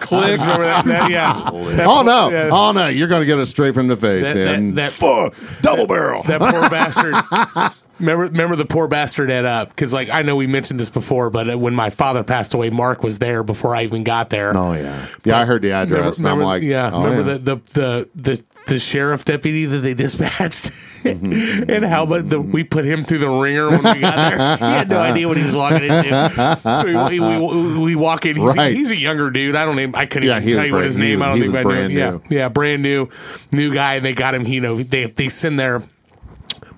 Click. 0.00 0.40
Remember 0.40 0.64
that? 0.64 0.84
that 0.86 1.10
yeah. 1.10 1.50
oh 1.52 2.02
no! 2.02 2.30
yeah. 2.30 2.48
Oh, 2.52 2.68
oh 2.68 2.72
no! 2.72 2.88
You're 2.88 3.08
gonna 3.08 3.24
get 3.26 3.38
it 3.38 3.46
straight 3.46 3.74
from 3.74 3.88
the 3.88 3.96
face, 3.96 4.24
That, 4.24 4.36
man. 4.36 4.74
that, 4.74 4.92
that 4.92 5.32
fuck 5.32 5.34
Double 5.62 5.86
barrel. 5.86 6.22
that 6.24 6.40
poor 6.40 6.68
bastard. 6.70 7.72
Remember, 7.98 8.24
remember 8.24 8.56
the 8.56 8.66
poor 8.66 8.88
bastard 8.88 9.30
at 9.30 9.44
up 9.44 9.68
because, 9.70 9.92
like, 9.92 10.10
I 10.10 10.22
know 10.22 10.36
we 10.36 10.46
mentioned 10.46 10.78
this 10.78 10.90
before, 10.90 11.30
but 11.30 11.48
uh, 11.50 11.58
when 11.58 11.74
my 11.74 11.90
father 11.90 12.22
passed 12.22 12.52
away, 12.54 12.68
Mark 12.70 13.02
was 13.02 13.18
there 13.18 13.42
before 13.42 13.74
I 13.74 13.84
even 13.84 14.04
got 14.04 14.28
there. 14.30 14.56
Oh 14.56 14.72
yeah, 14.74 15.06
yeah. 15.24 15.38
I 15.38 15.44
heard 15.46 15.62
the 15.62 15.68
Remember, 15.70 15.96
address, 15.96 16.18
and 16.18 16.26
I'm 16.28 16.38
remember- 16.38 16.44
like, 16.54 16.62
yeah, 16.62 16.90
oh, 16.92 17.04
remember 17.04 17.30
yeah. 17.32 17.38
The, 17.38 17.54
the 17.56 17.56
the 17.72 18.10
the 18.14 18.44
the 18.66 18.78
sheriff 18.78 19.24
deputy 19.24 19.64
that 19.64 19.78
they 19.78 19.94
dispatched, 19.94 20.70
Mm-hmm. 21.06 21.70
and 21.70 21.84
how 21.84 22.04
but 22.04 22.28
the, 22.28 22.40
we 22.40 22.64
put 22.64 22.84
him 22.84 23.04
through 23.04 23.18
the 23.18 23.30
ringer 23.30 23.68
when 23.70 23.78
we 23.78 24.00
got 24.00 24.16
there. 24.16 24.56
He 24.56 24.64
had 24.64 24.88
no 24.90 24.98
idea 24.98 25.28
what 25.28 25.36
he 25.36 25.44
was 25.44 25.54
walking 25.54 25.84
into. 25.84 26.58
So 26.60 27.08
we, 27.08 27.20
we, 27.20 27.38
we, 27.38 27.78
we 27.78 27.94
walk 27.94 28.26
in. 28.26 28.34
He's, 28.36 28.56
a, 28.56 28.68
he's 28.70 28.90
a 28.90 28.96
younger 28.96 29.30
dude. 29.30 29.54
I 29.54 29.64
don't 29.64 29.78
even. 29.78 29.94
I 29.94 30.06
couldn't 30.06 30.28
Yeah, 30.28 30.40
even 30.40 30.52
tell 30.54 30.66
you 30.66 30.72
what 30.74 30.84
his 30.84 30.98
name. 30.98 31.22
I 31.22 31.28
don't 31.28 31.40
think 31.40 31.54
I 31.54 31.62
knew. 31.62 31.96
Yeah, 31.96 32.18
yeah, 32.28 32.48
brand 32.48 32.82
new, 32.82 33.08
new 33.52 33.72
guy. 33.72 33.94
And 33.94 34.04
they 34.04 34.14
got 34.14 34.34
him. 34.34 34.46
You 34.46 34.60
know, 34.60 34.82
they 34.82 35.04
they 35.06 35.28
send 35.28 35.60
their. 35.60 35.82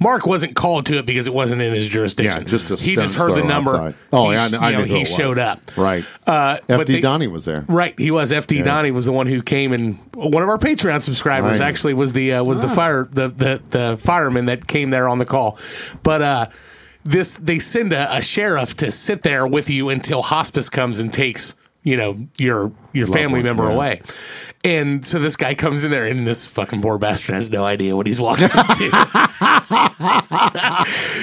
Mark 0.00 0.26
wasn't 0.26 0.54
called 0.54 0.86
to 0.86 0.98
it 0.98 1.06
because 1.06 1.26
it 1.26 1.34
wasn't 1.34 1.60
in 1.62 1.74
his 1.74 1.88
jurisdiction. 1.88 2.42
Yeah, 2.42 2.48
just 2.48 2.70
a 2.70 2.76
he 2.76 2.94
just 2.94 3.16
heard 3.16 3.34
the 3.34 3.42
number. 3.44 3.70
outside. 3.76 3.94
Oh, 4.12 4.28
He 4.30 4.34
yeah, 4.36 4.42
I 4.42 4.46
sh- 4.46 4.50
kn- 4.50 4.62
I 4.62 4.72
know, 4.72 4.84
he 4.84 5.04
showed 5.04 5.38
up. 5.38 5.60
right. 5.76 6.04
Uh, 6.26 6.58
but 6.66 6.80
FD 6.80 6.86
they- 6.86 7.00
Donnie 7.00 7.26
was 7.26 7.44
there. 7.44 7.64
Right, 7.68 7.98
he 7.98 8.10
was. 8.10 8.30
FD 8.32 8.62
Donnie 8.64 8.90
was 8.90 9.04
the 9.06 9.12
one 9.12 9.26
who 9.26 9.42
came 9.42 9.72
and 9.72 9.98
one 10.14 10.42
of 10.42 10.48
our 10.48 10.58
Patreon 10.58 11.02
subscribers 11.02 11.58
Right. 11.58 11.68
actually 11.68 11.94
was 11.94 12.12
the 12.12 12.34
uh, 12.34 12.44
was 12.44 12.60
the 12.60 12.68
fire 12.68 13.08
the, 13.10 13.28
the 13.28 13.62
the 13.70 13.96
fireman 13.98 14.46
that 14.46 14.66
came 14.66 14.90
there 14.90 15.08
on 15.08 15.18
the 15.18 15.26
call. 15.26 15.58
But 16.02 16.22
uh, 16.22 16.46
this 17.04 17.36
they 17.36 17.58
send 17.58 17.92
a, 17.92 18.16
a 18.16 18.22
sheriff 18.22 18.76
to 18.76 18.90
sit 18.90 19.22
there 19.22 19.46
with 19.46 19.70
you 19.70 19.88
until 19.88 20.22
hospice 20.22 20.68
comes 20.68 20.98
and 20.98 21.12
takes 21.12 21.56
you 21.82 21.96
know 21.96 22.26
your 22.38 22.70
your 22.92 23.06
family 23.06 23.42
member 23.42 23.64
yeah. 23.64 23.74
away. 23.74 24.02
And 24.64 25.06
so 25.06 25.18
this 25.20 25.36
guy 25.36 25.54
comes 25.54 25.84
in 25.84 25.90
there, 25.90 26.06
and 26.06 26.26
this 26.26 26.46
fucking 26.46 26.82
poor 26.82 26.98
bastard 26.98 27.36
has 27.36 27.48
no 27.48 27.64
idea 27.64 27.94
what 27.94 28.06
he's 28.06 28.20
walking 28.20 28.44
into. 28.44 28.90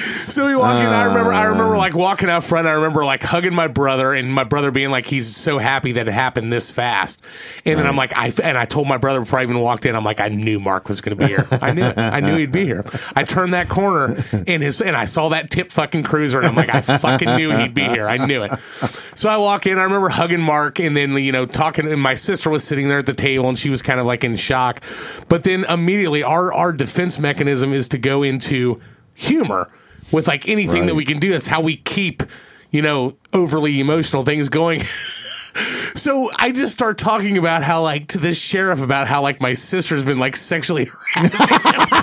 So 0.28 0.46
we 0.46 0.56
walk 0.56 0.76
in. 0.76 0.86
I 0.86 1.04
remember. 1.04 1.32
I 1.32 1.44
remember 1.44 1.76
uh. 1.76 1.78
like 1.78 1.94
walking 1.94 2.28
out 2.28 2.44
front. 2.44 2.66
I 2.66 2.72
remember 2.72 3.04
like 3.04 3.22
hugging 3.22 3.54
my 3.54 3.68
brother, 3.68 4.12
and 4.12 4.32
my 4.32 4.44
brother 4.44 4.70
being 4.70 4.90
like, 4.90 5.06
he's 5.06 5.34
so 5.34 5.58
happy 5.58 5.92
that 5.92 6.08
it 6.08 6.12
happened 6.12 6.52
this 6.52 6.70
fast. 6.70 7.22
And 7.64 7.78
then 7.78 7.86
I'm 7.86 7.96
like, 7.96 8.12
I 8.16 8.32
and 8.42 8.58
I 8.58 8.64
told 8.64 8.88
my 8.88 8.98
brother 8.98 9.20
before 9.20 9.38
I 9.38 9.44
even 9.44 9.60
walked 9.60 9.86
in, 9.86 9.94
I'm 9.94 10.04
like, 10.04 10.20
I 10.20 10.28
knew 10.28 10.58
Mark 10.58 10.88
was 10.88 11.00
going 11.00 11.16
to 11.16 11.24
be 11.24 11.30
here. 11.30 11.44
I 11.52 11.72
knew 11.72 11.84
it. 11.84 11.96
I 11.96 12.20
knew 12.20 12.36
he'd 12.36 12.52
be 12.52 12.64
here. 12.64 12.84
I 13.14 13.24
turned 13.24 13.54
that 13.54 13.68
corner 13.68 14.16
and 14.46 14.62
his 14.62 14.80
and 14.80 14.96
I 14.96 15.04
saw 15.04 15.28
that 15.30 15.50
tip 15.50 15.70
fucking 15.70 16.02
cruiser, 16.02 16.38
and 16.38 16.48
I'm 16.48 16.56
like, 16.56 16.74
I 16.74 16.80
fucking 16.80 17.36
knew 17.36 17.56
he'd 17.56 17.74
be 17.74 17.84
here. 17.84 18.08
I 18.08 18.18
knew 18.18 18.42
it. 18.42 18.58
So 19.14 19.28
I 19.28 19.36
walk 19.36 19.66
in. 19.66 19.78
I 19.78 19.84
remember 19.84 20.08
hugging 20.08 20.40
Mark, 20.40 20.80
and 20.80 20.96
then 20.96 21.12
you 21.12 21.32
know 21.32 21.46
talking. 21.56 21.90
And 21.90 22.00
my 22.00 22.14
sister 22.14 22.50
was 22.50 22.62
sitting 22.62 22.88
there 22.88 22.98
at 22.98 23.06
the 23.06 23.14
table, 23.14 23.48
and 23.48 23.58
she 23.58 23.70
was 23.70 23.82
kind 23.82 23.98
of 23.98 24.06
like 24.06 24.24
in 24.24 24.36
shock. 24.36 24.82
But 25.28 25.44
then 25.44 25.64
immediately, 25.64 26.22
our 26.22 26.52
our 26.52 26.72
defense 26.72 27.18
mechanism 27.18 27.72
is 27.72 27.88
to 27.88 27.98
go 27.98 28.22
into 28.22 28.80
humor 29.14 29.68
with 30.12 30.28
like 30.28 30.48
anything 30.48 30.86
that 30.86 30.94
we 30.94 31.04
can 31.04 31.18
do. 31.18 31.30
That's 31.30 31.46
how 31.46 31.60
we 31.60 31.76
keep, 31.76 32.22
you 32.70 32.82
know, 32.82 33.16
overly 33.32 33.80
emotional 33.80 34.24
things 34.24 34.48
going. 34.48 34.82
so 35.94 36.30
I 36.38 36.52
just 36.52 36.72
start 36.72 36.98
talking 36.98 37.38
about 37.38 37.62
how, 37.62 37.82
like, 37.82 38.08
to 38.08 38.18
this 38.18 38.38
sheriff 38.38 38.80
about 38.80 39.08
how, 39.08 39.22
like, 39.22 39.40
my 39.40 39.54
sister's 39.54 40.04
been 40.04 40.18
like 40.18 40.36
sexually 40.36 40.88
harassing 41.14 41.72
him. 41.72 41.95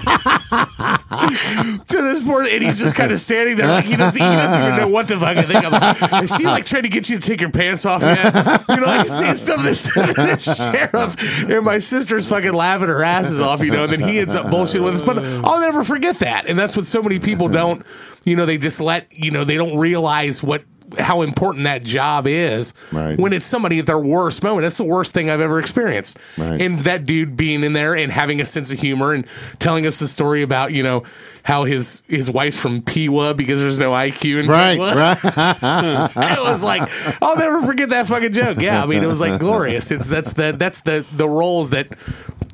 To 1.87 2.01
this 2.01 2.23
point, 2.23 2.49
and 2.49 2.63
he's 2.63 2.79
just 2.79 2.95
kind 2.95 3.11
of 3.11 3.19
standing 3.19 3.57
there, 3.57 3.67
like 3.67 3.85
he 3.85 3.95
doesn't, 3.95 4.21
he 4.21 4.27
doesn't 4.27 4.61
even 4.61 4.77
know 4.77 4.87
what 4.87 5.07
to 5.07 5.19
fucking 5.19 5.43
think. 5.43 6.23
Is 6.23 6.35
she 6.35 6.45
like 6.45 6.65
trying 6.65 6.83
to 6.83 6.89
get 6.89 7.09
you 7.09 7.19
to 7.19 7.25
take 7.27 7.41
your 7.41 7.51
pants 7.51 7.85
off 7.85 8.01
yet? 8.01 8.63
You 8.69 8.77
know, 8.77 8.85
like 8.85 9.07
seeing 9.07 9.35
stuff. 9.35 9.63
This, 9.63 9.83
this 10.15 10.57
sheriff 10.57 11.49
and 11.49 11.65
my 11.65 11.77
sister's 11.77 12.27
fucking 12.27 12.53
laughing 12.53 12.87
her 12.87 13.03
asses 13.03 13.39
off, 13.39 13.61
you 13.63 13.71
know, 13.71 13.83
and 13.85 13.93
then 13.93 14.01
he 14.01 14.19
ends 14.19 14.35
up 14.35 14.47
bullshitting 14.47 14.83
with 14.83 14.95
us. 14.95 15.01
But 15.01 15.23
I'll 15.45 15.61
never 15.61 15.83
forget 15.83 16.19
that, 16.19 16.47
and 16.47 16.57
that's 16.57 16.75
what 16.75 16.85
so 16.85 17.01
many 17.01 17.19
people 17.19 17.47
don't. 17.47 17.85
You 18.25 18.35
know, 18.35 18.45
they 18.45 18.57
just 18.57 18.79
let 18.79 19.11
you 19.17 19.31
know 19.31 19.43
they 19.43 19.57
don't 19.57 19.77
realize 19.77 20.41
what 20.41 20.63
how 20.97 21.21
important 21.21 21.65
that 21.65 21.83
job 21.83 22.27
is 22.27 22.73
Right. 22.91 23.17
when 23.19 23.33
it's 23.33 23.45
somebody 23.45 23.79
at 23.79 23.85
their 23.85 23.99
worst 23.99 24.43
moment. 24.43 24.63
That's 24.63 24.77
the 24.77 24.83
worst 24.83 25.13
thing 25.13 25.29
I've 25.29 25.41
ever 25.41 25.59
experienced. 25.59 26.17
Right. 26.37 26.61
And 26.61 26.79
that 26.79 27.05
dude 27.05 27.35
being 27.37 27.63
in 27.63 27.73
there 27.73 27.95
and 27.95 28.11
having 28.11 28.39
a 28.41 28.45
sense 28.45 28.71
of 28.71 28.79
humor 28.79 29.13
and 29.13 29.25
telling 29.59 29.85
us 29.85 29.99
the 29.99 30.07
story 30.07 30.41
about, 30.41 30.71
you 30.73 30.83
know, 30.83 31.03
how 31.43 31.65
his 31.65 32.01
his 32.07 32.29
wife's 32.29 32.57
from 32.57 32.81
Pewa 32.81 33.33
because 33.33 33.59
there's 33.59 33.77
no 33.79 33.91
IQ 33.91 34.39
in 34.39 34.47
Right, 34.47 34.77
Pewa. 34.77 34.95
right. 34.95 35.17
it 36.15 36.41
was 36.41 36.63
like 36.63 36.89
I'll 37.21 37.35
never 37.37 37.61
forget 37.63 37.89
that 37.89 38.07
fucking 38.07 38.31
joke. 38.31 38.59
Yeah, 38.61 38.81
I 38.81 38.85
mean 38.85 39.03
it 39.03 39.07
was 39.07 39.19
like 39.19 39.39
glorious. 39.39 39.91
It's 39.91 40.07
that's 40.07 40.33
the 40.33 40.53
that's 40.57 40.81
the 40.81 41.05
the 41.11 41.27
roles 41.27 41.71
that 41.71 41.87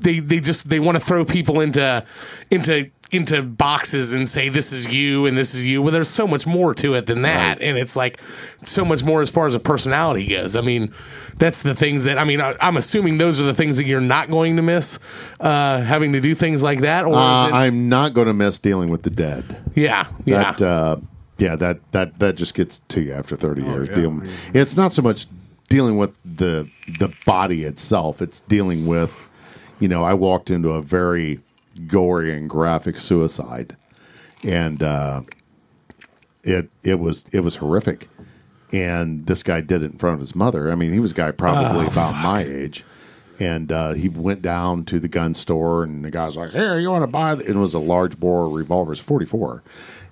they 0.01 0.19
they 0.19 0.39
just 0.39 0.69
they 0.69 0.79
want 0.79 0.95
to 0.97 1.05
throw 1.05 1.23
people 1.25 1.59
into 1.61 2.03
into 2.49 2.89
into 3.11 3.41
boxes 3.41 4.13
and 4.13 4.27
say 4.29 4.49
this 4.49 4.71
is 4.71 4.93
you 4.93 5.25
and 5.25 5.37
this 5.37 5.55
is 5.55 5.65
you. 5.65 5.81
Well, 5.81 5.91
there's 5.91 6.09
so 6.09 6.27
much 6.27 6.45
more 6.45 6.73
to 6.75 6.93
it 6.95 7.05
than 7.07 7.23
that, 7.23 7.61
and 7.61 7.77
it's 7.77 7.95
like 7.95 8.19
so 8.63 8.85
much 8.85 9.03
more 9.03 9.21
as 9.21 9.29
far 9.29 9.47
as 9.47 9.55
a 9.55 9.59
personality 9.59 10.27
goes. 10.27 10.55
I 10.55 10.61
mean, 10.61 10.93
that's 11.37 11.61
the 11.61 11.73
things 11.75 12.03
that 12.03 12.17
I 12.17 12.23
mean. 12.23 12.39
I, 12.41 12.53
I'm 12.61 12.77
assuming 12.77 13.17
those 13.17 13.39
are 13.39 13.43
the 13.43 13.53
things 13.53 13.77
that 13.77 13.85
you're 13.85 13.99
not 14.01 14.29
going 14.29 14.55
to 14.57 14.61
miss 14.61 14.99
uh, 15.39 15.81
having 15.81 16.13
to 16.13 16.21
do 16.21 16.35
things 16.35 16.61
like 16.61 16.81
that, 16.81 17.05
or 17.05 17.15
Uh, 17.15 17.45
is 17.45 17.51
it? 17.51 17.55
I'm 17.55 17.89
not 17.89 18.13
going 18.13 18.27
to 18.27 18.33
miss 18.33 18.59
dealing 18.59 18.89
with 18.89 19.03
the 19.03 19.09
dead. 19.09 19.43
yeah, 19.75 20.07
yeah. 20.25 20.51
That, 20.53 20.61
uh, 20.61 20.95
yeah, 21.37 21.55
that 21.55 21.79
that 21.93 22.19
that 22.19 22.35
just 22.35 22.53
gets 22.53 22.79
to 22.89 23.01
you 23.01 23.13
after 23.13 23.35
30 23.35 23.65
years. 23.65 23.89
yeah. 23.89 23.95
Dealing, 23.95 24.27
it's 24.53 24.75
not 24.77 24.93
so 24.93 25.01
much 25.01 25.25
dealing 25.69 25.97
with 25.97 26.17
the 26.25 26.67
the 26.99 27.11
body 27.25 27.63
itself. 27.63 28.21
It's 28.21 28.41
dealing 28.41 28.85
with, 28.87 29.13
you 29.79 29.87
know, 29.87 30.03
I 30.03 30.13
walked 30.15 30.51
into 30.51 30.69
a 30.73 30.81
very 30.81 31.39
gory 31.87 32.35
and 32.35 32.49
graphic 32.49 32.99
suicide, 32.99 33.75
and 34.43 34.81
uh, 34.83 35.21
it 36.43 36.69
it 36.83 36.99
was 36.99 37.25
it 37.31 37.41
was 37.41 37.57
horrific. 37.57 38.09
And 38.71 39.25
this 39.25 39.41
guy 39.41 39.61
did 39.61 39.81
it 39.81 39.91
in 39.91 39.97
front 39.97 40.13
of 40.13 40.19
his 40.19 40.35
mother. 40.35 40.71
I 40.71 40.75
mean, 40.75 40.93
he 40.93 40.99
was 40.99 41.11
a 41.11 41.15
guy 41.15 41.31
probably 41.31 41.87
about 41.87 42.13
my 42.21 42.43
age. 42.43 42.85
And 43.39 43.71
uh, 43.71 43.93
he 43.93 44.09
went 44.09 44.41
down 44.41 44.83
to 44.85 44.99
the 44.99 45.07
gun 45.07 45.33
store, 45.33 45.81
and 45.81 46.03
the 46.03 46.11
guy's 46.11 46.35
like, 46.35 46.51
"Here, 46.51 46.77
you 46.77 46.91
want 46.91 47.03
to 47.03 47.07
buy?" 47.07 47.35
th-" 47.35 47.49
It 47.49 47.55
was 47.55 47.73
a 47.73 47.79
large 47.79 48.19
bore 48.19 48.49
revolver, 48.49 48.91
it's 48.91 49.01
forty 49.01 49.25
four, 49.25 49.63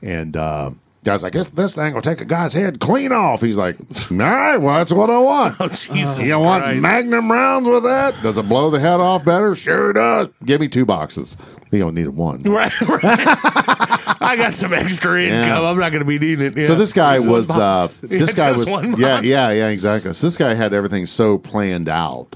and 0.01 0.35
uh, 0.37 0.71
guy's 1.03 1.23
like, 1.23 1.33
"This 1.33 1.47
this 1.49 1.75
thing 1.75 1.93
will 1.93 2.01
take 2.01 2.21
a 2.21 2.25
guy's 2.25 2.53
head 2.53 2.79
clean 2.79 3.11
off." 3.11 3.41
He's 3.41 3.57
like, 3.57 3.77
"All 4.11 4.17
right, 4.17 4.57
well, 4.57 4.75
that's 4.75 4.91
what 4.91 5.09
I 5.09 5.17
want." 5.17 5.55
oh 5.59 5.67
Jesus! 5.69 6.27
you 6.27 6.37
want 6.39 6.63
Christ. 6.63 6.81
Magnum 6.81 7.31
rounds 7.31 7.69
with 7.69 7.83
that? 7.83 8.15
Does 8.21 8.37
it 8.37 8.47
blow 8.49 8.69
the 8.69 8.79
head 8.79 8.99
off 8.99 9.23
better? 9.25 9.55
Sure 9.55 9.91
it 9.91 9.93
does. 9.93 10.29
Give 10.45 10.59
me 10.61 10.67
two 10.67 10.85
boxes. 10.85 11.37
You 11.71 11.79
don't 11.79 11.95
need 11.95 12.07
one. 12.09 12.43
Right, 12.47 12.81
right. 12.81 13.01
I 14.21 14.35
got 14.37 14.53
some 14.53 14.73
extra 14.73 15.21
income. 15.21 15.49
Yeah. 15.49 15.69
I'm 15.69 15.77
not 15.77 15.91
going 15.91 16.01
to 16.03 16.05
be 16.05 16.17
needing 16.17 16.45
it. 16.47 16.57
Yeah. 16.57 16.67
So 16.67 16.75
this 16.75 16.91
guy 16.93 17.17
Just 17.17 17.29
was 17.29 17.49
uh, 17.49 17.57
box. 17.57 17.97
this 17.97 18.29
Yeah, 18.29 18.35
guy 18.35 18.51
just 18.53 18.65
was 18.65 18.69
one 18.69 18.99
yeah 18.99 19.21
yeah 19.21 19.51
yeah 19.51 19.67
exactly. 19.67 20.13
So 20.13 20.27
this 20.27 20.37
guy 20.37 20.53
had 20.53 20.73
everything 20.73 21.05
so 21.05 21.37
planned 21.37 21.87
out, 21.87 22.35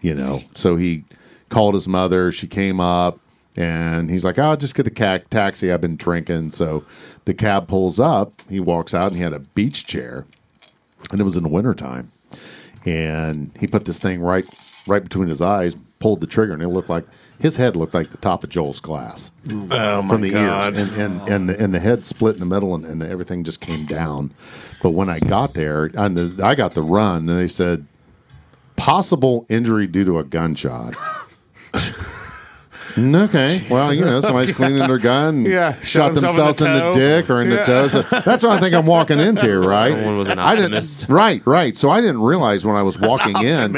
you 0.00 0.14
know. 0.14 0.40
So 0.54 0.76
he 0.76 1.04
called 1.48 1.74
his 1.74 1.88
mother. 1.88 2.30
She 2.32 2.46
came 2.46 2.78
up, 2.80 3.18
and 3.56 4.10
he's 4.10 4.24
like, 4.24 4.38
"Oh, 4.38 4.42
I'll 4.50 4.56
just 4.56 4.74
get 4.74 4.86
a 4.86 4.90
ca- 4.90 5.18
taxi. 5.30 5.70
I've 5.72 5.80
been 5.80 5.96
drinking." 5.96 6.52
So 6.52 6.84
the 7.24 7.34
cab 7.34 7.68
pulls 7.68 7.98
up. 8.00 8.42
He 8.48 8.60
walks 8.60 8.94
out, 8.94 9.08
and 9.08 9.16
he 9.16 9.22
had 9.22 9.32
a 9.32 9.38
beach 9.40 9.86
chair, 9.86 10.26
and 11.10 11.20
it 11.20 11.24
was 11.24 11.36
in 11.36 11.42
the 11.42 11.48
wintertime. 11.48 12.10
And 12.84 13.50
he 13.58 13.66
put 13.66 13.84
this 13.84 13.98
thing 13.98 14.20
right 14.20 14.48
right 14.86 15.02
between 15.02 15.28
his 15.28 15.40
eyes, 15.40 15.74
pulled 16.00 16.20
the 16.20 16.26
trigger, 16.26 16.52
and 16.52 16.62
it 16.62 16.68
looked 16.68 16.90
like 16.90 17.06
his 17.38 17.56
head 17.56 17.74
looked 17.74 17.94
like 17.94 18.10
the 18.10 18.16
top 18.18 18.44
of 18.44 18.50
Joel's 18.50 18.78
glass 18.80 19.30
Oh 19.70 20.02
my 20.02 20.08
from 20.08 20.20
the 20.20 20.30
God. 20.30 20.74
ears, 20.76 20.78
and 20.90 21.00
and 21.00 21.28
and 21.28 21.48
the, 21.48 21.60
and 21.60 21.74
the 21.74 21.80
head 21.80 22.04
split 22.04 22.34
in 22.34 22.40
the 22.40 22.46
middle, 22.46 22.74
and, 22.74 22.84
and 22.84 23.02
everything 23.02 23.42
just 23.44 23.60
came 23.60 23.86
down. 23.86 24.32
But 24.82 24.90
when 24.90 25.08
I 25.08 25.18
got 25.18 25.54
there, 25.54 25.90
and 25.94 26.16
the, 26.16 26.44
I 26.46 26.54
got 26.54 26.74
the 26.74 26.82
run, 26.82 27.28
and 27.28 27.38
they 27.38 27.48
said 27.48 27.86
possible 28.76 29.46
injury 29.48 29.86
due 29.86 30.04
to 30.04 30.18
a 30.18 30.24
gunshot. 30.24 30.94
okay, 32.98 33.62
well, 33.70 33.92
you 33.92 34.04
know, 34.04 34.20
somebody's 34.20 34.52
cleaning 34.56 34.78
their 34.78 34.98
gun, 34.98 35.44
Yeah, 35.44 35.72
shot 35.80 35.84
shot 35.84 36.06
himself 36.12 36.30
in 36.32 36.36
themselves 36.36 36.58
the 36.58 36.66
in 36.66 36.72
the, 36.72 36.92
dick 37.22 37.30
or 37.30 37.42
in 37.42 37.50
the 37.50 37.56
Yeah. 37.56 37.62
toe. 37.64 37.88
So 37.88 38.02
that's 38.20 38.42
what 38.42 38.52
I 38.52 38.60
think 38.60 38.74
I'm 38.74 38.86
walking 38.86 39.18
into, 39.20 39.60
right? 39.60 39.92
Someone 39.92 40.18
was 40.18 40.28
an 40.28 40.38
I 40.38 40.54
didn't- 40.56 41.06
right, 41.08 41.44
right. 41.46 41.76
So 41.76 41.90
I 41.90 42.00
didn't 42.00 42.22
realize 42.22 42.64
when 42.64 42.76
I 42.76 42.82
was 42.82 42.98
walking 42.98 43.36
in 43.38 43.72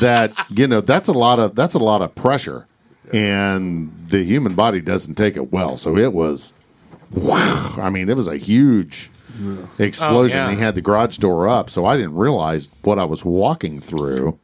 that 0.00 0.32
you 0.50 0.66
know 0.66 0.80
that's 0.80 1.08
a 1.08 1.12
lot 1.12 1.38
of 1.38 1.54
that's 1.54 1.74
a 1.74 1.78
lot 1.78 2.02
of 2.02 2.14
pressure. 2.14 2.66
And 3.12 3.92
the 4.08 4.24
human 4.24 4.54
body 4.54 4.80
doesn't 4.80 5.14
take 5.16 5.36
it 5.36 5.52
well. 5.52 5.76
So 5.76 5.96
it 5.96 6.12
was 6.12 6.52
wow 7.12 7.74
i 7.80 7.90
mean 7.90 8.08
it 8.08 8.16
was 8.16 8.26
a 8.26 8.36
huge 8.36 9.08
explosion. 9.78 10.38
Oh, 10.38 10.48
yeah. 10.48 10.50
he 10.54 10.60
had 10.60 10.74
the 10.74 10.80
garage 10.80 11.18
door 11.18 11.46
up. 11.48 11.70
So 11.70 11.84
i 11.86 11.96
didn't 11.96 12.16
realize 12.16 12.70
what 12.82 12.98
i 12.98 13.04
was 13.04 13.24
walking 13.24 13.80
through. 13.80 14.38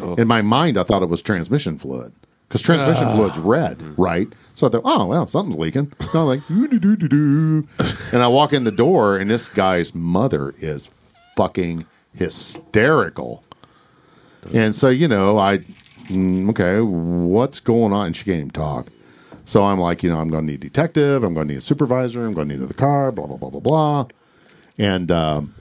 Oh. 0.00 0.14
in 0.14 0.28
my 0.28 0.40
mind 0.42 0.78
i 0.78 0.84
thought 0.84 1.02
it 1.02 1.08
was 1.08 1.20
transmission 1.20 1.78
fluid 1.78 2.12
because 2.52 2.62
transmission 2.62 3.06
Ah. 3.08 3.14
fluid's 3.16 3.38
red 3.38 3.98
right 3.98 4.28
so 4.54 4.66
i 4.66 4.70
thought 4.70 4.82
oh 4.84 5.06
well 5.06 5.26
something's 5.26 5.56
leaking 5.56 5.90
so 6.12 6.20
i'm 6.20 6.26
like 6.26 6.40
and 8.12 8.22
i 8.22 8.26
walk 8.28 8.52
in 8.52 8.64
the 8.64 8.70
door 8.70 9.16
and 9.16 9.30
this 9.30 9.48
guy's 9.48 9.94
mother 9.94 10.54
is 10.58 10.90
fucking 11.36 11.86
hysterical 12.14 13.42
and 14.52 14.74
so, 14.74 14.88
you 14.88 15.06
know, 15.06 15.38
I, 15.38 15.58
mm, 16.08 16.50
okay, 16.50 16.80
what's 16.80 17.60
going 17.60 17.92
on? 17.92 18.06
And 18.06 18.16
she 18.16 18.24
can't 18.24 18.38
even 18.38 18.50
talk. 18.50 18.88
So 19.44 19.62
I'm 19.62 19.78
like, 19.78 20.02
you 20.02 20.10
know, 20.10 20.18
I'm 20.18 20.30
going 20.30 20.44
to 20.44 20.50
need 20.52 20.64
a 20.64 20.66
detective. 20.68 21.22
I'm 21.22 21.32
going 21.32 21.46
to 21.46 21.52
need 21.54 21.58
a 21.58 21.62
supervisor. 21.62 22.24
I'm 22.24 22.34
going 22.34 22.48
to 22.48 22.54
need 22.54 22.58
another 22.58 22.74
car, 22.74 23.12
blah, 23.12 23.28
blah, 23.28 23.36
blah, 23.36 23.50
blah, 23.50 23.60
blah. 23.60 24.06
And, 24.80 25.12
um, 25.12 25.54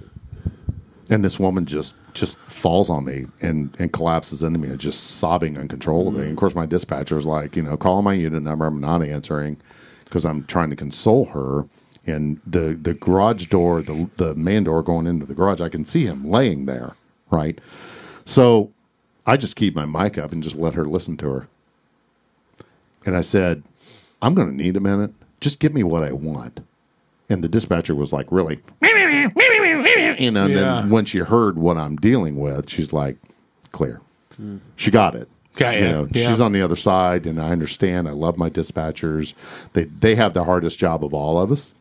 and 1.11 1.23
this 1.23 1.39
woman 1.39 1.67
just, 1.67 1.93
just 2.13 2.37
falls 2.39 2.89
on 2.89 3.05
me 3.05 3.25
and, 3.41 3.75
and 3.79 3.91
collapses 3.93 4.43
into 4.43 4.59
me, 4.59 4.75
just 4.77 5.17
sobbing 5.17 5.57
uncontrollably. 5.57 6.23
And 6.23 6.31
of 6.31 6.37
course, 6.37 6.55
my 6.55 6.65
dispatcher 6.65 7.17
is 7.17 7.25
like, 7.25 7.55
you 7.55 7.63
know, 7.63 7.77
call 7.77 8.01
my 8.01 8.13
unit 8.13 8.43
number. 8.43 8.65
I'm 8.65 8.79
not 8.79 9.01
answering 9.01 9.57
because 10.05 10.25
I'm 10.25 10.45
trying 10.45 10.69
to 10.69 10.75
console 10.75 11.25
her. 11.25 11.65
And 12.05 12.41
the, 12.45 12.77
the 12.81 12.93
garage 12.93 13.45
door, 13.45 13.81
the, 13.81 14.09
the 14.17 14.33
man 14.35 14.63
door 14.63 14.81
going 14.81 15.05
into 15.07 15.25
the 15.25 15.35
garage, 15.35 15.61
I 15.61 15.69
can 15.69 15.85
see 15.85 16.05
him 16.05 16.27
laying 16.27 16.65
there, 16.65 16.95
right? 17.29 17.59
So 18.25 18.71
I 19.25 19.37
just 19.37 19.55
keep 19.55 19.75
my 19.75 19.85
mic 19.85 20.17
up 20.17 20.31
and 20.31 20.41
just 20.41 20.55
let 20.55 20.73
her 20.73 20.85
listen 20.85 21.15
to 21.17 21.29
her. 21.29 21.47
And 23.05 23.15
I 23.15 23.21
said, 23.21 23.63
I'm 24.21 24.33
going 24.33 24.49
to 24.49 24.55
need 24.55 24.75
a 24.75 24.79
minute. 24.79 25.13
Just 25.39 25.59
give 25.59 25.73
me 25.73 25.83
what 25.83 26.03
I 26.03 26.11
want. 26.11 26.61
And 27.29 27.43
the 27.43 27.47
dispatcher 27.47 27.95
was 27.95 28.11
like, 28.11 28.31
really? 28.31 28.59
You 30.21 30.31
know, 30.31 30.45
and 30.45 30.53
Yeah. 30.53 30.59
then 30.81 30.89
when 30.89 31.05
she 31.05 31.19
heard 31.19 31.57
what 31.57 31.77
I'm 31.77 31.95
dealing 31.95 32.35
with, 32.37 32.69
she's 32.69 32.93
like, 32.93 33.17
clear. 33.71 34.01
She 34.75 34.89
got 34.91 35.15
it. 35.15 35.27
Got 35.55 35.77
you 35.77 35.83
ya. 35.85 35.91
know, 35.91 36.07
Yeah. 36.11 36.29
she's 36.29 36.39
on 36.41 36.51
the 36.51 36.61
other 36.61 36.75
side, 36.75 37.25
and 37.25 37.39
I 37.39 37.49
understand. 37.49 38.07
I 38.07 38.11
love 38.11 38.37
my 38.37 38.49
dispatchers. 38.49 39.33
They 39.73 39.83
they 39.83 40.15
have 40.15 40.33
the 40.33 40.45
hardest 40.45 40.79
job 40.79 41.03
of 41.03 41.13
all 41.13 41.37
of 41.39 41.51
us 41.51 41.73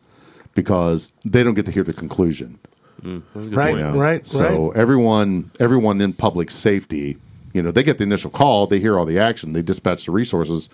because 0.53 1.11
they 1.25 1.41
don't 1.43 1.53
get 1.53 1.65
to 1.67 1.71
hear 1.71 1.83
the 1.83 1.93
conclusion. 1.93 2.59
Right, 3.03 3.71
You 3.71 3.79
know? 3.79 3.93
right, 3.97 4.27
So 4.27 4.67
right. 4.69 4.77
everyone, 4.77 5.49
everyone 5.59 5.99
in 6.01 6.13
public 6.13 6.51
safety, 6.51 7.17
you 7.53 7.63
know, 7.63 7.71
they 7.71 7.81
get 7.81 7.97
the 7.97 8.03
initial 8.03 8.29
call, 8.29 8.67
they 8.67 8.79
hear 8.79 8.99
all 8.99 9.05
the 9.05 9.17
action, 9.17 9.53
they 9.53 9.63
dispatch 9.63 10.05
the 10.05 10.11
resources. 10.11 10.69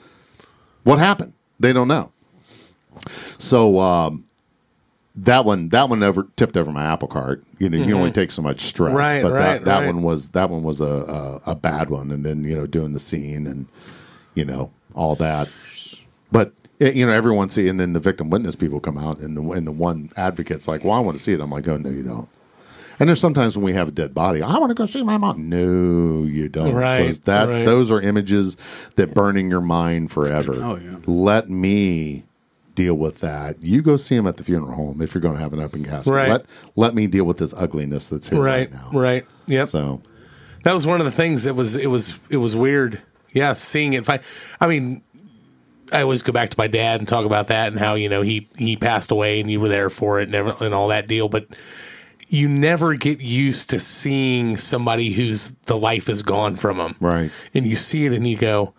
What 0.84 1.00
happened? 1.00 1.32
They 1.58 1.72
don't 1.72 1.88
know. 1.88 2.12
So 3.38 3.80
um, 3.80 4.26
that 5.18 5.46
one 5.46 5.70
that 5.70 5.90
one 5.90 6.04
over 6.04 6.28
tipped 6.36 6.56
over 6.58 6.72
my 6.72 6.86
apple 6.86 7.08
cart. 7.08 7.44
You 7.60 7.70
know, 7.70 7.78
you 7.78 7.96
only 7.98 8.12
take 8.12 8.32
so 8.32 8.42
much 8.42 8.62
stress, 8.62 8.90
Mm-hmm. 8.90 8.98
Right, 8.98 9.24
but 9.24 9.32
right, 9.34 9.42
that, 9.60 9.66
that 9.66 9.80
right. 9.80 9.88
one 9.88 10.02
was 10.04 10.30
that 10.30 10.50
one 10.50 10.64
was 10.64 10.80
a, 10.82 10.86
a 11.46 11.52
a 11.52 11.56
bad 11.56 11.90
one. 11.90 12.12
And 12.12 12.26
then 12.26 12.44
you 12.44 12.56
know 12.56 12.68
doing 12.68 12.94
the 12.94 13.00
scene 13.00 13.46
and 13.48 13.68
you 14.36 14.46
know 14.46 14.72
all 14.94 15.16
that, 15.16 15.50
but. 16.32 16.54
it- 16.80 16.94
you 16.96 17.04
know, 17.08 17.12
everyone 17.12 17.50
see, 17.50 17.68
and 17.68 17.80
then 17.80 17.94
the 17.94 18.00
victim 18.00 18.30
witness 18.30 18.56
people 18.56 18.80
come 18.80 19.00
out, 19.00 19.18
and 19.18 19.36
the 19.36 19.42
and 19.52 19.66
the 19.66 19.72
one 19.72 20.12
advocate's 20.16 20.68
like, 20.68 20.84
"Well, 20.84 20.94
I 20.94 21.00
want 21.00 21.18
to 21.18 21.24
see 21.24 21.34
it." 21.34 21.42
I'm 21.42 21.50
like, 21.50 21.68
"Oh 21.68 21.76
no, 21.78 21.90
you 21.90 22.04
don't." 22.04 22.30
And 23.00 23.10
there's 23.10 23.20
sometimes 23.20 23.58
when 23.58 23.64
we 23.66 23.74
have 23.74 23.88
a 23.88 23.92
dead 23.92 24.14
body, 24.14 24.44
I 24.44 24.60
want 24.60 24.70
to 24.70 24.76
go 24.76 24.86
see 24.86 25.02
my 25.04 25.18
mom. 25.18 25.50
No, 25.50 26.24
you 26.24 26.48
don't. 26.50 26.76
Right, 26.76 27.04
'Cause 27.08 27.22
That 27.22 27.50
right. 27.50 27.66
those 27.66 27.90
are 27.92 28.00
images 28.00 28.58
that 28.96 29.16
burn 29.16 29.38
in 29.38 29.50
your 29.50 29.62
mind 29.62 30.12
forever. 30.12 30.54
Oh, 30.54 30.76
yeah. 30.76 30.98
Let 31.08 31.50
me 31.50 32.26
deal 32.78 32.94
with 32.94 33.20
that. 33.20 33.62
You 33.62 33.82
go 33.82 33.98
see 33.98 34.16
him 34.16 34.26
at 34.28 34.38
the 34.38 34.44
funeral 34.46 34.74
home 34.74 35.02
if 35.02 35.14
you're 35.14 35.22
going 35.22 35.34
to 35.36 35.42
have 35.42 35.52
an 35.52 35.60
open 35.60 35.84
casket. 35.84 36.14
Right. 36.14 36.30
Let 36.30 36.46
let 36.78 36.96
me 36.96 37.08
deal 37.08 37.26
with 37.26 37.40
this 37.40 37.54
ugliness 37.58 38.08
that's 38.08 38.30
here 38.30 38.40
right, 38.42 38.72
Right, 38.72 38.72
now. 38.72 38.90
right. 38.98 39.24
Yep. 39.48 39.68
So 39.70 40.02
That 40.64 40.74
was 40.74 40.88
one 40.88 41.02
of 41.02 41.06
the 41.06 41.12
things 41.12 41.44
that 41.44 41.56
was 41.56 41.76
it 41.76 41.88
was 41.88 42.20
it 42.30 42.38
was 42.38 42.56
weird. 42.56 43.02
Yeah, 43.34 43.54
seeing 43.54 43.94
it. 43.94 44.10
I, 44.10 44.20
I 44.62 44.68
mean, 44.68 45.02
I 45.92 46.02
always 46.02 46.22
go 46.22 46.32
back 46.32 46.50
to 46.50 46.56
my 46.58 46.68
dad 46.68 47.02
and 47.02 47.08
talk 47.08 47.26
about 47.26 47.48
that 47.48 47.68
and 47.72 47.80
how 47.80 47.96
you 47.96 48.08
know 48.10 48.22
he 48.22 48.48
he 48.58 48.76
passed 48.78 49.12
away 49.12 49.40
and 49.42 49.50
you 49.52 49.60
were 49.60 49.70
there 49.70 49.90
for 49.90 50.22
it 50.22 50.28
and 50.30 50.36
every, 50.36 50.54
and 50.66 50.74
all 50.74 50.88
that 50.90 51.08
deal. 51.08 51.28
But 51.30 51.48
you 52.30 52.48
never 52.50 52.94
get 52.96 53.22
used 53.22 53.70
to 53.72 53.80
seeing 53.80 54.58
somebody 54.58 55.12
whose 55.12 55.52
the 55.66 55.78
life 55.78 56.10
is 56.10 56.22
gone 56.22 56.56
from 56.56 56.78
them. 56.78 56.96
Right. 57.00 57.32
And 57.54 57.66
you 57.66 57.76
see 57.76 58.06
it 58.06 58.14
and 58.14 58.26
you 58.28 58.38
go. 58.38 58.74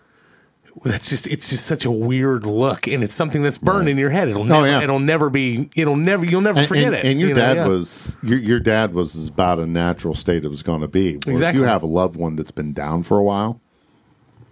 That's 0.85 1.09
just 1.09 1.27
it's 1.27 1.49
just 1.49 1.67
such 1.67 1.85
a 1.85 1.91
weird 1.91 2.45
look, 2.47 2.87
and 2.87 3.03
it's 3.05 3.15
something 3.15 3.43
that's 3.43 3.59
burned 3.59 3.89
in 3.89 3.97
your 3.99 4.11
head. 4.11 4.29
It'll 4.29 4.43
oh, 4.43 4.45
never, 4.47 4.61
Oh, 4.61 4.65
yeah. 4.65 4.83
it'll 4.83 4.99
never 4.99 5.31
be, 5.31 5.69
it'll 5.77 5.97
never, 5.97 6.25
you'll 6.25 6.41
never 6.41 6.61
and, 6.61 6.69
forget 6.69 6.87
and- 6.87 6.95
it. 6.97 7.05
and 7.05 7.21
your 7.21 7.31
you 7.31 7.35
know, 7.35 7.41
dad 7.41 7.57
yeah. 7.59 7.67
was 7.67 8.19
your 8.23 8.39
your 8.39 8.61
dad 8.61 8.95
was 8.95 9.29
about 9.29 9.59
a 9.59 9.67
natural 9.67 10.15
state 10.15 10.45
it 10.45 10.49
was 10.49 10.63
going 10.63 10.81
to 10.81 10.89
be. 10.89 11.15
If 11.17 11.27
Exactly. 11.29 11.61
you 11.61 11.67
have 11.67 11.83
a 11.83 11.87
loved 11.87 12.17
one 12.17 12.37
that's 12.37 12.51
been 12.53 12.73
down 12.73 13.03
for 13.03 13.19
a 13.19 13.23
while. 13.23 13.61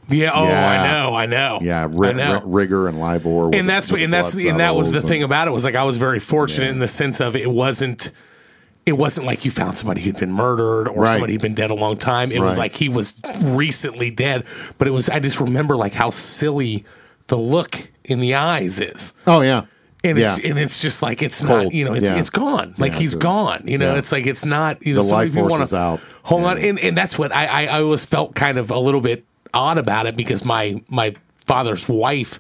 yeah. 0.09 0.31
Oh, 0.35 0.47
Yeah. 0.49 0.71
I 0.71 0.91
know, 1.03 1.15
I 1.15 1.27
know. 1.27 1.59
Yeah, 1.63 1.89
ri- 1.91 2.11
I 2.11 2.13
know. 2.13 2.41
ri- 2.41 2.63
rigor 2.63 2.89
and 2.89 2.99
livor. 3.01 3.55
and 3.55 3.69
that's 3.69 3.91
and 3.91 4.13
that's 4.13 4.35
and 4.35 4.61
that 4.61 4.75
was 4.77 4.93
the 4.93 5.01
cells 5.01 5.11
thing 5.11 5.23
about 5.23 5.49
it 5.49 5.51
was 5.53 5.65
like 5.65 5.75
I 5.75 5.85
was 5.85 5.97
very 5.97 6.21
fortunate 6.21 6.71
in 6.71 6.79
the 6.79 6.89
sense 6.89 7.21
of 7.21 7.35
it 7.37 7.51
wasn't 7.51 8.11
it 8.87 8.93
wasn't 8.97 9.27
like 9.27 9.45
you 9.45 9.51
found 9.51 9.77
somebody 9.77 10.01
who'd 10.01 10.17
been 10.19 10.33
murdered 10.33 10.89
or 10.89 11.03
Right. 11.03 11.13
somebody 11.13 11.33
who'd 11.35 11.43
been 11.43 11.55
dead 11.55 11.71
a 11.71 11.75
long 11.75 11.97
time. 11.97 12.31
It 12.33 12.41
was 12.41 12.57
like 12.57 12.73
he 12.73 12.89
was 12.89 13.21
recently 13.43 14.11
dead, 14.11 14.45
but 14.79 14.87
it 14.89 14.93
was 14.93 15.09
I 15.09 15.19
just 15.19 15.41
remember 15.41 15.77
like 15.77 15.93
how 15.93 16.11
silly 16.11 16.85
the 17.27 17.37
look 17.37 17.91
in 18.05 18.21
the 18.21 18.35
eyes 18.37 18.79
is. 18.79 19.13
Oh 19.27 19.41
yeah, 19.41 19.65
And 20.05 20.17
yeah. 20.17 20.37
it's 20.37 20.45
and 20.47 20.59
it's 20.59 20.81
just 20.81 21.03
like 21.03 21.21
it's 21.23 21.41
Cold. 21.43 21.65
not 21.65 21.73
you 21.75 21.85
know 21.85 21.95
it's 21.95 22.09
Yeah. 22.09 22.19
it's 22.21 22.31
gone 22.31 22.75
like 22.79 22.93
Yeah, 22.93 22.99
he's 23.01 23.15
a- 23.15 23.19
gone 23.19 23.65
you 23.67 23.77
know 23.79 23.97
it's 23.97 24.13
like 24.13 24.27
it's 24.27 24.45
not 24.45 24.87
you 24.87 24.95
know 24.95 25.01
The 25.03 25.09
some 25.09 25.17
life 25.19 25.35
force 25.35 25.51
wanna 25.51 25.65
is 25.65 25.75
out. 25.75 25.99
hold 26.23 26.45
on 26.45 26.59
and, 26.59 26.79
and 26.79 26.97
that's 26.97 27.19
what 27.19 27.35
I, 27.35 27.47
I 27.47 27.67
I 27.79 27.83
always 27.83 28.05
felt 28.05 28.37
kind 28.37 28.57
of 28.57 28.71
a 28.71 28.79
little 28.79 29.01
bit 29.01 29.25
odd 29.53 29.79
about 29.79 30.07
it 30.07 30.17
because 30.17 30.45
my 30.45 30.81
my 30.89 31.15
father's 31.45 31.89
wife 31.89 32.39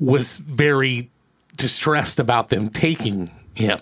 was 0.00 0.38
very 0.38 1.10
distressed 1.56 2.18
about 2.18 2.48
them 2.48 2.68
taking 2.68 3.30
him 3.54 3.78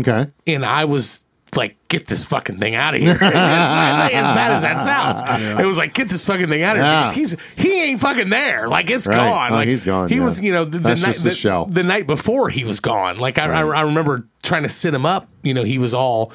okay. 0.00 0.30
and 0.46 0.64
I 0.64 0.84
was 0.86 1.24
like, 1.54 1.76
"Get 1.88 2.06
this 2.06 2.24
fucking 2.24 2.58
thing 2.58 2.74
out 2.74 2.94
of 2.94 3.00
here!" 3.00 3.12
as, 3.20 3.20
bad 3.20 4.52
as 4.52 4.62
that 4.62 4.78
sounds, 4.80 5.22
it 5.58 5.64
was 5.64 5.78
like, 5.78 5.94
"Get 5.94 6.08
this 6.08 6.24
fucking 6.24 6.48
thing 6.48 6.62
out 6.62 6.76
of 6.76 6.82
here!" 6.82 6.92
Because 7.00 7.14
he's 7.14 7.36
he 7.56 7.82
ain't 7.90 8.00
fucking 8.00 8.28
there. 8.28 8.68
Like 8.68 8.90
it's 8.90 9.06
Right. 9.06 9.16
gone. 9.16 9.52
Oh, 9.52 9.54
like 9.54 9.68
he's 9.68 9.84
gone, 9.84 10.08
He 10.08 10.16
yeah. 10.16 10.24
was, 10.24 10.40
you 10.40 10.52
know, 10.52 10.64
the, 10.64 10.78
the 10.78 10.94
night 10.96 11.16
the 11.16 11.30
the, 11.66 11.72
the 11.72 11.82
night 11.82 12.06
before 12.06 12.48
he 12.50 12.64
was 12.64 12.80
gone. 12.80 13.18
Like 13.18 13.38
I, 13.38 13.46
I, 13.46 13.66
I 13.66 13.82
remember 13.82 14.28
trying 14.42 14.64
to 14.64 14.68
sit 14.68 14.92
him 14.92 15.06
up. 15.06 15.28
You 15.42 15.54
know, 15.54 15.64
he 15.64 15.78
was 15.78 15.94
all. 15.94 16.32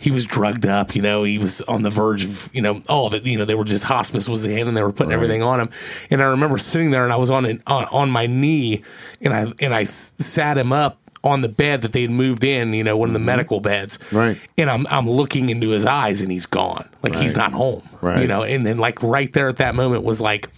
He 0.00 0.12
was 0.12 0.26
drugged 0.26 0.64
up, 0.64 0.94
you 0.94 1.02
know. 1.02 1.24
He 1.24 1.38
was 1.38 1.60
on 1.62 1.82
the 1.82 1.90
verge 1.90 2.24
of, 2.24 2.48
you 2.52 2.62
know, 2.62 2.80
all 2.88 3.08
of 3.08 3.14
it. 3.14 3.24
You 3.24 3.36
know, 3.36 3.44
they 3.44 3.56
were 3.56 3.64
just 3.64 3.82
hospice 3.82 4.28
was 4.28 4.44
in, 4.44 4.68
and 4.68 4.76
they 4.76 4.82
were 4.84 4.92
putting 4.92 5.12
everything 5.12 5.42
on 5.42 5.58
him. 5.58 5.70
And 6.08 6.22
I 6.22 6.26
remember 6.26 6.56
sitting 6.56 6.92
there, 6.92 7.02
and 7.02 7.12
I 7.12 7.16
was 7.16 7.32
on 7.32 7.44
an, 7.44 7.60
on 7.66 7.86
on 7.86 8.08
my 8.08 8.26
knee, 8.26 8.84
and 9.20 9.34
I 9.34 9.52
and 9.60 9.74
I 9.74 9.82
sat 9.82 10.56
him 10.56 10.72
up 10.72 11.00
on 11.28 11.40
the 11.42 11.48
bed 11.48 11.82
that 11.82 11.92
they 11.92 12.02
had 12.02 12.10
moved 12.10 12.42
in, 12.44 12.72
you 12.74 12.82
know, 12.84 12.96
one 12.96 13.08
of 13.08 13.12
the 13.12 13.18
medical 13.18 13.60
beds. 13.60 13.98
Mm-hmm. 13.98 14.16
Right. 14.16 14.40
And 14.56 14.68
I'm 14.70 14.86
I'm 14.88 15.08
looking 15.08 15.48
into 15.50 15.70
his 15.70 15.86
eyes 15.86 16.20
and 16.20 16.30
he's 16.32 16.46
gone. 16.46 16.88
Like 17.02 17.14
he's 17.14 17.36
not 17.36 17.52
home. 17.52 17.88
Right. 18.00 18.20
You 18.22 18.28
know, 18.28 18.42
and 18.42 18.66
then 18.66 18.78
like 18.78 19.02
right 19.02 19.32
there 19.32 19.48
at 19.48 19.58
that 19.58 19.74
moment 19.74 20.04
was 20.04 20.20
like, 20.20 20.48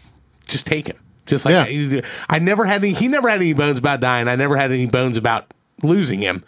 just 0.47 0.67
take 0.67 0.87
him. 0.89 0.97
Just 1.27 1.45
like 1.45 1.53
Yeah. 1.53 2.01
I, 2.29 2.37
I 2.37 2.39
never 2.39 2.65
had 2.65 2.83
any 2.83 2.93
he 2.93 3.09
never 3.09 3.29
had 3.29 3.41
any 3.41 3.53
bones 3.55 3.79
about 3.79 4.01
dying. 4.01 4.27
I 4.29 4.37
never 4.37 4.57
had 4.57 4.73
any 4.73 4.87
bones 4.87 5.17
about 5.17 5.53
losing 5.83 6.21
him. 6.21 6.43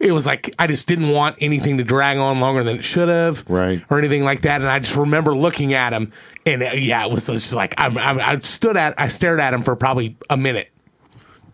It 0.00 0.12
was 0.12 0.26
like 0.26 0.54
I 0.58 0.68
just 0.68 0.86
didn't 0.86 1.08
want 1.10 1.36
anything 1.40 1.78
to 1.78 1.84
drag 1.84 2.18
on 2.18 2.38
longer 2.38 2.62
than 2.62 2.76
it 2.76 2.84
should 2.84 3.08
have, 3.08 3.44
Right. 3.48 3.82
or 3.90 3.98
anything 3.98 4.22
like 4.22 4.42
that. 4.42 4.60
And 4.60 4.70
I 4.70 4.78
just 4.78 4.94
remember 4.94 5.34
looking 5.36 5.74
at 5.74 5.92
him, 5.92 6.12
and 6.46 6.62
uh, 6.62 6.70
yeah, 6.74 7.04
it 7.04 7.10
was 7.10 7.26
just 7.26 7.52
like 7.52 7.74
I'm, 7.78 7.98
I'm, 7.98 8.20
I 8.20 8.38
stood 8.38 8.76
at, 8.76 8.94
I 9.00 9.08
stared 9.08 9.40
at 9.40 9.52
him 9.52 9.62
for 9.64 9.74
probably 9.74 10.16
a 10.30 10.36
minute, 10.36 10.68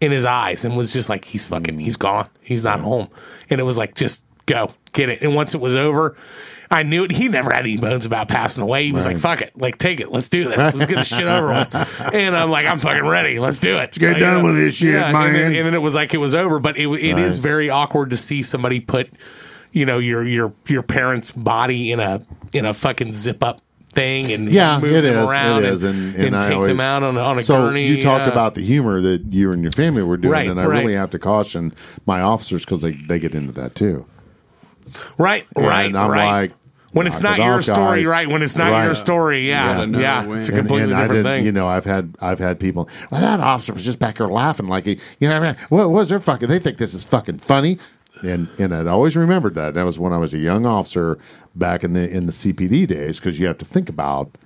in 0.04 0.12
his 0.12 0.24
eyes 0.24 0.64
and 0.64 0.76
was 0.76 0.92
just 0.92 1.08
like, 1.08 1.24
he's 1.24 1.44
fucking, 1.44 1.78
he's 1.78 1.96
gone. 1.96 2.28
He's 2.40 2.62
not 2.62 2.80
home. 2.80 3.08
And 3.50 3.60
it 3.60 3.64
was 3.64 3.76
like, 3.76 3.94
just 3.94 4.22
go 4.46 4.70
get 4.92 5.08
it. 5.08 5.22
And 5.22 5.34
once 5.34 5.54
it 5.54 5.60
was 5.60 5.74
over, 5.74 6.16
I 6.70 6.82
knew 6.82 7.04
it. 7.04 7.12
He 7.12 7.28
never 7.28 7.50
had 7.52 7.60
any 7.64 7.76
bones 7.76 8.04
about 8.06 8.28
passing 8.28 8.62
away. 8.62 8.84
He 8.84 8.92
was 8.92 9.06
like, 9.06 9.18
fuck 9.18 9.40
it. 9.42 9.52
Like, 9.56 9.78
take 9.78 10.00
it. 10.00 10.10
Let's 10.10 10.28
do 10.28 10.44
this. 10.44 10.56
Let's 10.74 10.90
get 10.90 10.96
this 10.98 11.08
shit 11.08 11.26
over 11.26 11.48
with. 11.48 12.00
And 12.14 12.36
I'm 12.36 12.50
like, 12.50 12.66
I'm 12.66 12.78
fucking 12.78 13.06
ready. 13.06 13.38
Let's 13.38 13.58
do 13.58 13.78
it. 13.78 13.92
get 13.92 14.12
Like, 14.12 14.20
done 14.20 14.36
you 14.36 14.42
know, 14.42 14.44
with 14.44 14.56
this 14.56 14.74
shit, 14.74 14.94
And 14.94 15.34
then, 15.34 15.54
and 15.54 15.66
then 15.66 15.74
it 15.74 15.82
was 15.82 15.94
like, 15.94 16.14
it 16.14 16.18
was 16.18 16.34
over. 16.34 16.58
But 16.60 16.76
it, 16.78 16.86
it 16.88 17.18
is 17.18 17.38
Right. 17.38 17.42
very 17.42 17.70
awkward 17.70 18.10
to 18.10 18.16
see 18.16 18.42
somebody 18.42 18.80
put, 18.80 19.10
you 19.72 19.86
know, 19.86 19.98
your, 19.98 20.26
your, 20.26 20.52
your 20.66 20.82
parents' 20.82 21.30
body 21.32 21.92
in 21.92 22.00
a, 22.00 22.20
in 22.52 22.64
a 22.66 22.74
fucking 22.74 23.14
zip 23.14 23.42
up 23.44 23.60
thing 23.94 24.32
and 24.32 24.50
Yeah, 24.50 24.78
move 24.80 24.92
it 24.92 25.00
them 25.02 25.24
is. 25.24 25.30
around 25.30 25.64
It 25.64 25.72
is, 25.72 25.82
and, 25.82 26.14
and, 26.14 26.24
and, 26.26 26.36
I 26.36 26.42
take 26.46 26.54
always, 26.56 26.70
them 26.70 26.80
out 26.80 27.02
on, 27.02 27.16
a- 27.16 27.20
on 27.20 27.38
a 27.38 27.42
so 27.42 27.54
gurney. 27.56 27.86
you 27.86 28.02
talked 28.02 28.26
yeah. 28.26 28.32
about 28.32 28.54
the 28.54 28.62
humor 28.62 29.00
that 29.00 29.32
you 29.32 29.52
and 29.52 29.62
your 29.62 29.72
family 29.72 30.02
were 30.02 30.16
doing, 30.16 30.32
Right, 30.32 30.50
and 30.50 30.60
I 30.60 30.66
right. 30.66 30.80
really 30.80 30.94
have 30.94 31.10
to 31.10 31.18
caution 31.18 31.72
my 32.06 32.20
officers 32.20 32.64
because 32.64 32.82
they, 32.82 32.92
they 32.92 33.18
get 33.18 33.34
into 33.34 33.52
that 33.52 33.74
too. 33.74 34.06
Right, 35.18 35.44
right, 35.56 35.86
And 35.86 35.96
I'm 35.96 36.10
right. 36.10 36.42
like, 36.50 36.52
when 36.92 37.06
it's 37.08 37.20
not 37.20 37.38
it 37.40 37.44
your 37.44 37.60
story, 37.62 38.02
guys. 38.02 38.06
right? 38.06 38.28
When 38.28 38.42
it's 38.42 38.56
not 38.56 38.70
Right. 38.70 38.84
your 38.84 38.94
story, 38.94 39.48
yeah, 39.48 39.84
Yeah. 39.84 39.98
yeah, 39.98 40.22
Another 40.22 40.38
it's 40.38 40.48
a 40.48 40.52
completely 40.52 40.82
and, 40.84 40.92
and 40.92 41.00
different 41.02 41.26
I 41.26 41.30
thing. 41.38 41.44
You 41.46 41.50
know, 41.52 41.66
I've 41.66 41.84
had 41.84 42.14
I've 42.20 42.38
had 42.38 42.60
people. 42.60 42.88
Well, 43.10 43.20
that 43.20 43.40
officer 43.40 43.72
was 43.72 43.84
just 43.84 43.98
back 43.98 44.16
there 44.18 44.28
laughing 44.28 44.68
like 44.68 44.86
he, 44.86 44.98
you 45.18 45.28
know, 45.28 45.40
what 45.40 45.42
I 45.48 45.52
mean, 45.54 45.56
what 45.70 45.90
was 45.90 46.08
their 46.10 46.20
fucking? 46.20 46.48
They 46.48 46.60
think 46.60 46.76
this 46.78 46.94
is 46.94 47.02
fucking 47.02 47.38
funny, 47.38 47.78
and 48.22 48.48
and 48.58 48.74
I'd 48.74 48.86
always 48.86 49.16
remembered 49.16 49.54
that. 49.54 49.74
That 49.74 49.84
was 49.84 49.98
when 49.98 50.12
I 50.12 50.18
was 50.18 50.34
a 50.34 50.38
young 50.38 50.66
officer 50.66 51.18
back 51.54 51.84
in 51.84 51.92
the 51.92 52.08
in 52.08 52.26
the 52.26 52.32
CPD 52.32 52.86
days 52.86 53.18
because 53.18 53.38
you 53.38 53.46
have 53.46 53.58
to 53.58 53.64
think 53.64 53.88
about 53.88 54.36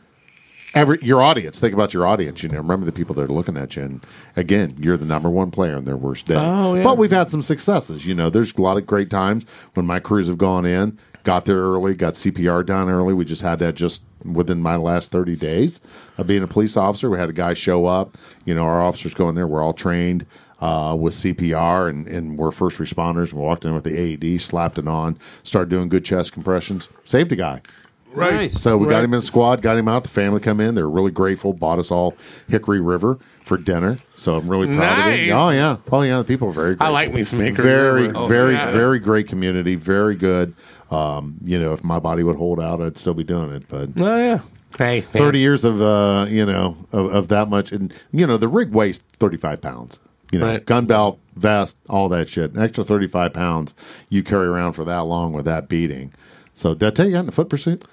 every 0.74 0.98
your 1.02 1.22
audience. 1.22 1.60
Think 1.60 1.74
about 1.74 1.94
your 1.94 2.06
audience. 2.06 2.42
You 2.42 2.48
know, 2.48 2.58
remember 2.58 2.86
the 2.86 2.92
people 2.92 3.14
that 3.16 3.22
are 3.22 3.32
looking 3.32 3.56
at 3.56 3.76
you. 3.76 3.82
And 3.82 4.06
again, 4.36 4.76
you're 4.78 4.96
the 4.96 5.04
number 5.04 5.30
one 5.30 5.50
player 5.50 5.76
in 5.76 5.84
their 5.84 5.96
worst 5.96 6.26
day. 6.26 6.36
Oh, 6.36 6.74
yeah. 6.74 6.84
But 6.84 6.98
we've 6.98 7.10
had 7.10 7.30
some 7.30 7.42
successes. 7.42 8.06
You 8.06 8.14
know, 8.14 8.30
there's 8.30 8.54
a 8.54 8.60
lot 8.60 8.76
of 8.76 8.86
great 8.86 9.10
times 9.10 9.44
when 9.74 9.86
my 9.86 10.00
crews 10.00 10.28
have 10.28 10.38
gone 10.38 10.66
in, 10.66 10.98
got 11.24 11.44
there 11.44 11.58
early, 11.58 11.94
got 11.94 12.14
CPR 12.14 12.64
done 12.64 12.88
early. 12.88 13.14
We 13.14 13.24
just 13.24 13.42
had 13.42 13.58
that 13.60 13.74
just 13.74 14.02
within 14.24 14.60
my 14.60 14.76
last 14.76 15.10
30 15.10 15.36
days 15.36 15.80
of 16.16 16.26
being 16.26 16.42
a 16.42 16.48
police 16.48 16.76
officer. 16.76 17.08
We 17.08 17.18
had 17.18 17.30
a 17.30 17.34
guy 17.34 17.54
show 17.54 17.86
up. 17.86 18.18
You 18.44 18.54
know, 18.54 18.64
our 18.64 18.82
officers 18.82 19.14
go 19.14 19.28
in 19.28 19.34
there. 19.34 19.46
We're 19.46 19.62
all 19.62 19.74
trained. 19.74 20.26
Uh, 20.60 20.92
with 20.98 21.14
CPR 21.14 21.88
and, 21.88 22.08
and 22.08 22.36
we're 22.36 22.50
first 22.50 22.78
responders. 22.80 23.32
We 23.32 23.40
walked 23.40 23.64
in 23.64 23.74
with 23.74 23.84
the 23.84 23.96
AED, 23.96 24.40
slapped 24.40 24.76
it 24.78 24.88
on, 24.88 25.16
started 25.44 25.70
doing 25.70 25.88
good 25.88 26.04
chest 26.04 26.32
compressions, 26.32 26.88
saved 27.04 27.30
a 27.30 27.36
guy. 27.36 27.62
right. 28.12 28.34
Nice. 28.34 28.60
So 28.60 28.76
we 28.76 28.88
got 28.88 29.04
him 29.04 29.14
in 29.14 29.20
the 29.20 29.24
squad, 29.24 29.62
got 29.62 29.76
him 29.78 29.86
out. 29.86 30.02
The 30.02 30.08
family 30.08 30.40
come 30.40 30.58
in. 30.60 30.74
They're 30.74 30.88
really 30.90 31.12
grateful. 31.12 31.52
Bought 31.52 31.78
us 31.78 31.92
all 31.92 32.16
Hickory 32.48 32.80
River 32.80 33.18
for 33.42 33.56
dinner. 33.56 33.98
So 34.16 34.36
I'm 34.36 34.48
really 34.48 34.66
proud 34.74 34.98
of 35.10 35.14
it. 35.14 35.30
Oh 35.30 35.50
yeah, 35.50 35.76
oh 35.92 36.02
yeah. 36.02 36.18
The 36.18 36.24
people 36.24 36.48
are 36.48 36.52
very. 36.52 36.68
Grateful. 36.74 36.86
I 36.88 36.90
like 36.90 37.12
me 37.12 37.22
some 37.22 37.38
Hickory 37.38 37.62
Very, 37.64 38.02
River. 38.08 38.18
Oh, 38.18 38.26
very, 38.26 38.54
yeah. 38.54 38.72
very 38.72 38.98
great 38.98 39.28
community. 39.28 39.76
Very 39.76 40.16
good. 40.16 40.54
Um, 40.90 41.36
you 41.44 41.60
know, 41.60 41.72
if 41.72 41.84
my 41.84 42.00
body 42.00 42.24
would 42.24 42.36
hold 42.36 42.58
out, 42.58 42.80
I'd 42.82 42.98
still 42.98 43.14
be 43.14 43.22
doing 43.24 43.52
it. 43.52 43.68
But 43.68 43.90
Oh 43.96 44.16
yeah. 44.16 44.40
Hey, 44.76 45.00
man. 45.02 45.08
thirty 45.10 45.38
years 45.38 45.64
of 45.64 45.80
uh, 45.80 46.26
you 46.28 46.44
know 46.44 46.76
of, 46.90 47.14
of 47.14 47.28
that 47.28 47.48
much, 47.48 47.70
and 47.70 47.94
you 48.10 48.26
know 48.26 48.36
the 48.36 48.48
rig 48.48 48.72
weighs 48.72 48.98
thirty 48.98 49.36
five 49.36 49.60
pounds. 49.60 50.00
You 50.30 50.38
know, 50.40 50.46
Right. 50.46 50.64
gun 50.66 50.86
belt, 50.86 51.18
vest, 51.36 51.76
all 51.88 52.08
that 52.10 52.28
shit. 52.28 52.52
An 52.54 52.62
extra 52.62 52.84
thirty 52.84 53.06
five 53.08 53.32
pounds 53.32 53.74
you 54.10 54.22
carry 54.22 54.46
around 54.46 54.74
for 54.74 54.84
that 54.84 55.00
long 55.00 55.32
with 55.32 55.44
that 55.46 55.68
beating. 55.68 56.12
So 56.54 56.74
did 56.74 56.86
I 56.86 56.90
tell 56.90 57.06
you 57.06 57.10
you 57.12 57.16
got 57.16 57.22
in 57.24 57.28
a 57.28 57.32
foot 57.32 57.48
pursuit? 57.48 57.84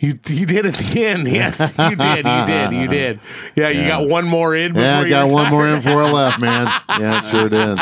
You 0.00 0.14
you 0.28 0.46
did 0.46 0.64
at 0.66 0.74
the 0.74 1.04
end. 1.06 1.28
Yes, 1.40 1.60
you 1.78 1.94
did. 1.96 2.24
You 2.26 2.46
did. 2.46 2.72
You 2.72 2.88
did. 2.88 3.20
Yeah, 3.54 3.68
you 3.68 3.82
Yeah. 3.82 3.88
got 3.88 4.08
one 4.08 4.24
more 4.26 4.56
in 4.56 4.72
before 4.72 4.86
Yeah, 4.86 4.98
I 4.98 5.02
you 5.04 5.08
got 5.10 5.30
one 5.30 5.50
more 5.50 5.68
in 5.68 5.76
before 5.76 6.02
I 6.02 6.10
left, 6.10 6.40
man. 6.40 6.66
Yeah, 6.98 7.18
it 7.18 7.24
sure 7.26 7.48
did. 7.48 7.78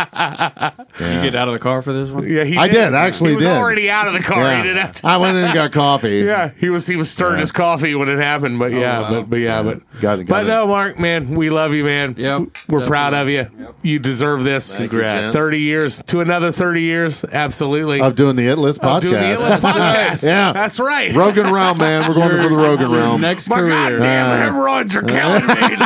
You 1.01 1.23
get 1.23 1.35
out 1.37 1.49
of 1.49 1.55
the 1.55 1.61
car 1.61 1.81
for 1.81 1.93
this 1.93 2.11
one? 2.11 2.27
Yeah, 2.27 2.45
he 2.45 2.57
I 2.57 2.69
did, 2.69 2.93
actually 2.95 3.31
He 3.31 3.37
was 3.37 3.45
did. 3.45 3.57
already 3.57 3.89
out 3.91 4.07
of 4.09 4.15
the 4.15 4.21
car. 4.21 4.51
He 4.57 4.63
didn't 4.63 4.79
have 4.79 4.93
to. 4.93 5.07
I 5.07 5.17
went 5.19 5.37
in 5.37 5.45
and 5.45 5.55
got 5.55 5.73
coffee. 5.73 6.19
Yeah, 6.29 6.51
he 6.59 6.69
was 6.69 6.87
he 6.87 6.97
was 6.97 7.09
stirring 7.11 7.35
Yeah. 7.35 7.41
his 7.41 7.53
coffee 7.53 7.95
when 7.95 8.09
it 8.09 8.19
happened, 8.19 8.59
but 8.59 8.73
oh, 8.73 8.79
yeah, 8.79 9.01
wow. 9.01 9.11
but 9.11 9.31
but 9.31 9.37
yeah, 9.39 9.63
but 9.63 9.81
Got 10.01 10.19
it, 10.19 10.25
got 10.25 10.29
but 10.29 10.45
it. 10.45 10.49
no, 10.49 10.67
Mark, 10.67 10.99
man, 10.99 11.31
we 11.31 11.49
love 11.51 11.73
you, 11.73 11.85
man. 11.85 12.15
Yep, 12.19 12.43
we're 12.69 12.85
proud 12.85 13.15
of 13.15 13.29
you. 13.29 13.47
Yep. 13.59 13.75
You 13.83 13.99
deserve 14.01 14.43
this. 14.45 14.77
Thank 14.77 14.91
Congrats. 14.91 15.15
Jen. 15.15 15.31
Thirty 15.31 15.61
years 15.61 16.03
to 16.09 16.21
another 16.21 16.51
thirty 16.53 16.83
years, 16.83 17.25
absolutely. 17.25 18.01
Of 18.01 18.17
doing 18.17 18.35
the 18.37 18.47
It 18.49 18.57
List 18.59 18.81
podcast. 18.81 18.97
Of 18.97 19.03
doing 19.03 19.15
the 19.15 19.27
Endless 19.29 19.61
podcast. 19.61 20.27
Yeah. 20.27 20.53
that's 20.53 20.81
right. 20.81 21.15
Rogan 21.15 21.47
round, 21.53 21.79
man. 21.79 22.08
We're 22.09 22.15
going 22.15 22.31
for 22.43 22.49
the 22.49 22.57
Rogan 22.57 22.91
realm. 22.91 23.21
Next 23.21 23.49
My 23.51 23.57
career. 23.57 23.71
goddamn 23.71 24.03
Yeah. 24.03 24.45
hemorrhoids 24.45 24.97
are 24.97 25.03
killing 25.03 25.47
me. 25.47 25.77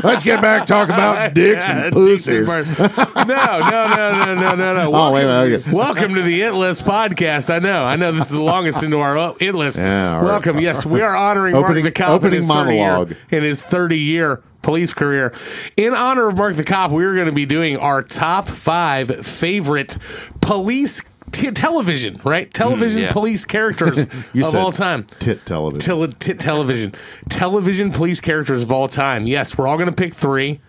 Let's 0.04 0.22
get 0.22 0.42
back 0.42 0.66
talk 0.66 0.88
about 0.90 1.32
dicks 1.34 1.66
Yeah, 1.66 1.84
and 1.84 1.92
pussies. 1.92 2.26
Dixie 2.26 2.44
Bird. 2.44 2.66
No, 3.32 3.60
no, 3.60 3.88
no, 3.88 4.24
no, 4.24 4.34
no, 4.34 4.54
no, 4.54 4.74
no. 4.74 4.94
Oh, 4.94 5.12
wait 5.12 5.24
a 5.24 5.26
minute, 5.26 5.60
okay. 5.66 5.72
Welcome 5.72 6.14
to 6.14 6.22
the 6.22 6.42
It 6.42 6.52
List 6.52 6.84
podcast. 6.84 7.48
I 7.54 7.58
know, 7.58 7.84
I 7.84 7.96
know. 7.96 8.12
This 8.12 8.26
is 8.26 8.32
the 8.32 8.40
longest 8.40 8.82
into 8.82 8.98
our 8.98 9.34
It 9.40 9.54
List. 9.54 9.78
Yeah, 9.78 10.12
all 10.14 10.18
right. 10.18 10.24
Welcome. 10.26 10.60
Yes, 10.60 10.84
we 10.84 11.00
are 11.00 11.16
honoring 11.16 11.54
Opening- 11.54 11.84
Mark 11.84 11.94
the 11.94 12.02
Cop 12.02 12.24
in 12.24 12.32
his 12.32 12.46
30 12.46 12.74
year, 12.74 12.82
monologue. 12.84 13.14
in 13.30 13.42
his 13.42 13.62
30 13.62 13.98
year 13.98 14.42
police 14.60 14.92
career. 14.92 15.32
In 15.76 15.94
honor 15.94 16.28
of 16.28 16.36
Mark 16.36 16.56
the 16.56 16.64
Cop, 16.64 16.90
we 16.92 17.04
are 17.04 17.14
going 17.14 17.26
to 17.26 17.32
be 17.32 17.46
doing 17.46 17.76
our 17.78 18.02
top 18.02 18.48
five 18.48 19.24
favorite 19.26 19.96
police. 20.40 21.00
T- 21.32 21.50
television, 21.50 22.20
right? 22.24 22.52
Television 22.52 23.02
mm, 23.02 23.04
yeah. 23.06 23.12
police 23.12 23.44
characters 23.44 24.06
You 24.32 24.46
of 24.46 24.54
all 24.54 24.72
time. 24.72 25.04
Tit 25.04 25.44
television. 25.44 25.80
Tele- 25.80 26.12
tit 26.18 26.38
television. 26.38 26.92
Television 27.28 27.90
police 27.90 28.20
characters 28.20 28.62
of 28.62 28.70
all 28.70 28.88
time. 28.88 29.26
Yes, 29.26 29.56
we're 29.56 29.66
all 29.66 29.76
going 29.76 29.88
to 29.88 29.94
pick 29.94 30.14
three. 30.14 30.60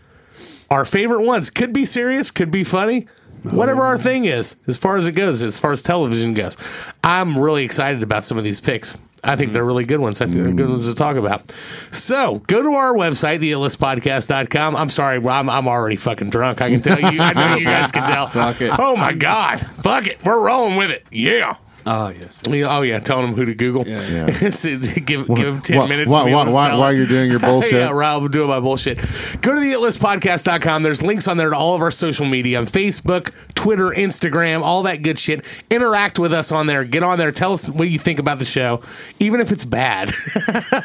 Our 0.69 0.85
favorite 0.85 1.21
ones 1.21 1.49
could 1.49 1.73
be 1.73 1.85
serious, 1.85 2.31
could 2.31 2.49
be 2.49 2.63
funny, 2.63 3.07
whatever 3.43 3.81
our 3.81 3.97
thing 3.97 4.25
is, 4.25 4.55
as 4.67 4.77
far 4.77 4.97
as 4.97 5.07
it 5.07 5.13
goes, 5.13 5.41
as 5.41 5.59
far 5.59 5.71
as 5.71 5.81
television 5.81 6.33
goes. 6.33 6.57
I'm 7.03 7.37
really 7.37 7.63
excited 7.63 8.03
about 8.03 8.23
some 8.25 8.37
of 8.37 8.43
these 8.43 8.59
picks. 8.59 8.97
I 9.25 9.37
think 9.37 9.53
they're 9.53 9.63
really 9.63 9.85
good 9.85 10.01
ones. 10.01 10.19
I 10.19 10.25
think 10.25 10.43
they're 10.43 10.53
good 10.53 10.69
ones 10.69 10.85
to 10.89 10.95
talk 10.95 11.15
about. 11.15 11.49
So 11.93 12.39
go 12.47 12.61
to 12.61 12.73
our 12.73 12.93
website, 12.93 13.39
theillistpodcast.com. 13.39 14.75
I'm 14.75 14.89
sorry, 14.89 15.25
I'm, 15.25 15.49
I'm 15.49 15.67
already 15.67 15.95
fucking 15.95 16.29
drunk. 16.29 16.61
I 16.61 16.69
can 16.69 16.81
tell 16.81 16.99
you. 16.99 17.21
I 17.21 17.31
know 17.33 17.55
you 17.55 17.63
guys 17.65 17.89
can 17.91 18.05
tell. 18.07 18.27
Fuck 18.27 18.59
it. 18.59 18.73
Oh 18.77 18.97
my 18.97 19.13
God. 19.13 19.61
Fuck 19.77 20.07
it. 20.07 20.23
We're 20.25 20.45
rolling 20.45 20.75
with 20.75 20.91
it. 20.91 21.05
Yeah. 21.09 21.55
Oh, 21.85 22.07
yes. 22.09 22.39
Yeah, 22.47 22.67
Oh 22.77 22.81
yeah, 22.81 22.99
telling 22.99 23.25
them 23.25 23.35
who 23.35 23.45
to 23.45 23.55
Google. 23.55 23.87
Yeah. 23.87 23.99
Yeah. 24.09 24.27
It's- 24.43 24.65
it- 24.65 25.05
give 25.05 25.27
give 25.27 25.37
them 25.45 25.61
ten 25.61 25.77
Why- 25.77 25.87
minutes. 25.87 26.11
why- 26.11 26.19
to 26.19 26.25
be 26.25 26.31
able 26.31 26.45
why- 26.45 26.69
why- 26.71 26.75
while 26.77 26.93
you're 26.93 27.05
doing 27.07 27.29
your 27.29 27.39
bullshit? 27.49 27.73
yeah, 27.73 27.91
Rob, 27.91 28.31
doing 28.31 28.47
my 28.47 28.59
bullshit. 28.59 28.97
Go 29.41 29.53
to 29.53 29.59
the 29.59 29.73
itlistpodcast.com. 29.73 30.83
There's 30.83 31.01
links 31.01 31.27
on 31.27 31.37
there 31.37 31.49
to 31.49 31.55
all 31.55 31.75
of 31.75 31.81
our 31.81 31.91
social 31.91 32.25
media 32.25 32.57
on 32.59 32.65
Facebook, 32.65 33.31
Twitter, 33.55 33.89
Instagram, 33.89 34.61
all 34.61 34.83
that 34.83 35.01
good 35.01 35.19
shit. 35.19 35.45
Interact 35.69 36.19
with 36.19 36.33
us 36.33 36.51
on 36.51 36.67
there. 36.67 36.83
Get 36.83 37.03
on 37.03 37.17
there. 37.17 37.31
Tell 37.31 37.53
us 37.53 37.67
what 37.67 37.89
you 37.89 37.99
think 37.99 38.19
about 38.19 38.39
the 38.39 38.45
show, 38.45 38.81
even 39.19 39.39
if 39.39 39.51
it's 39.51 39.65
bad. 39.65 40.11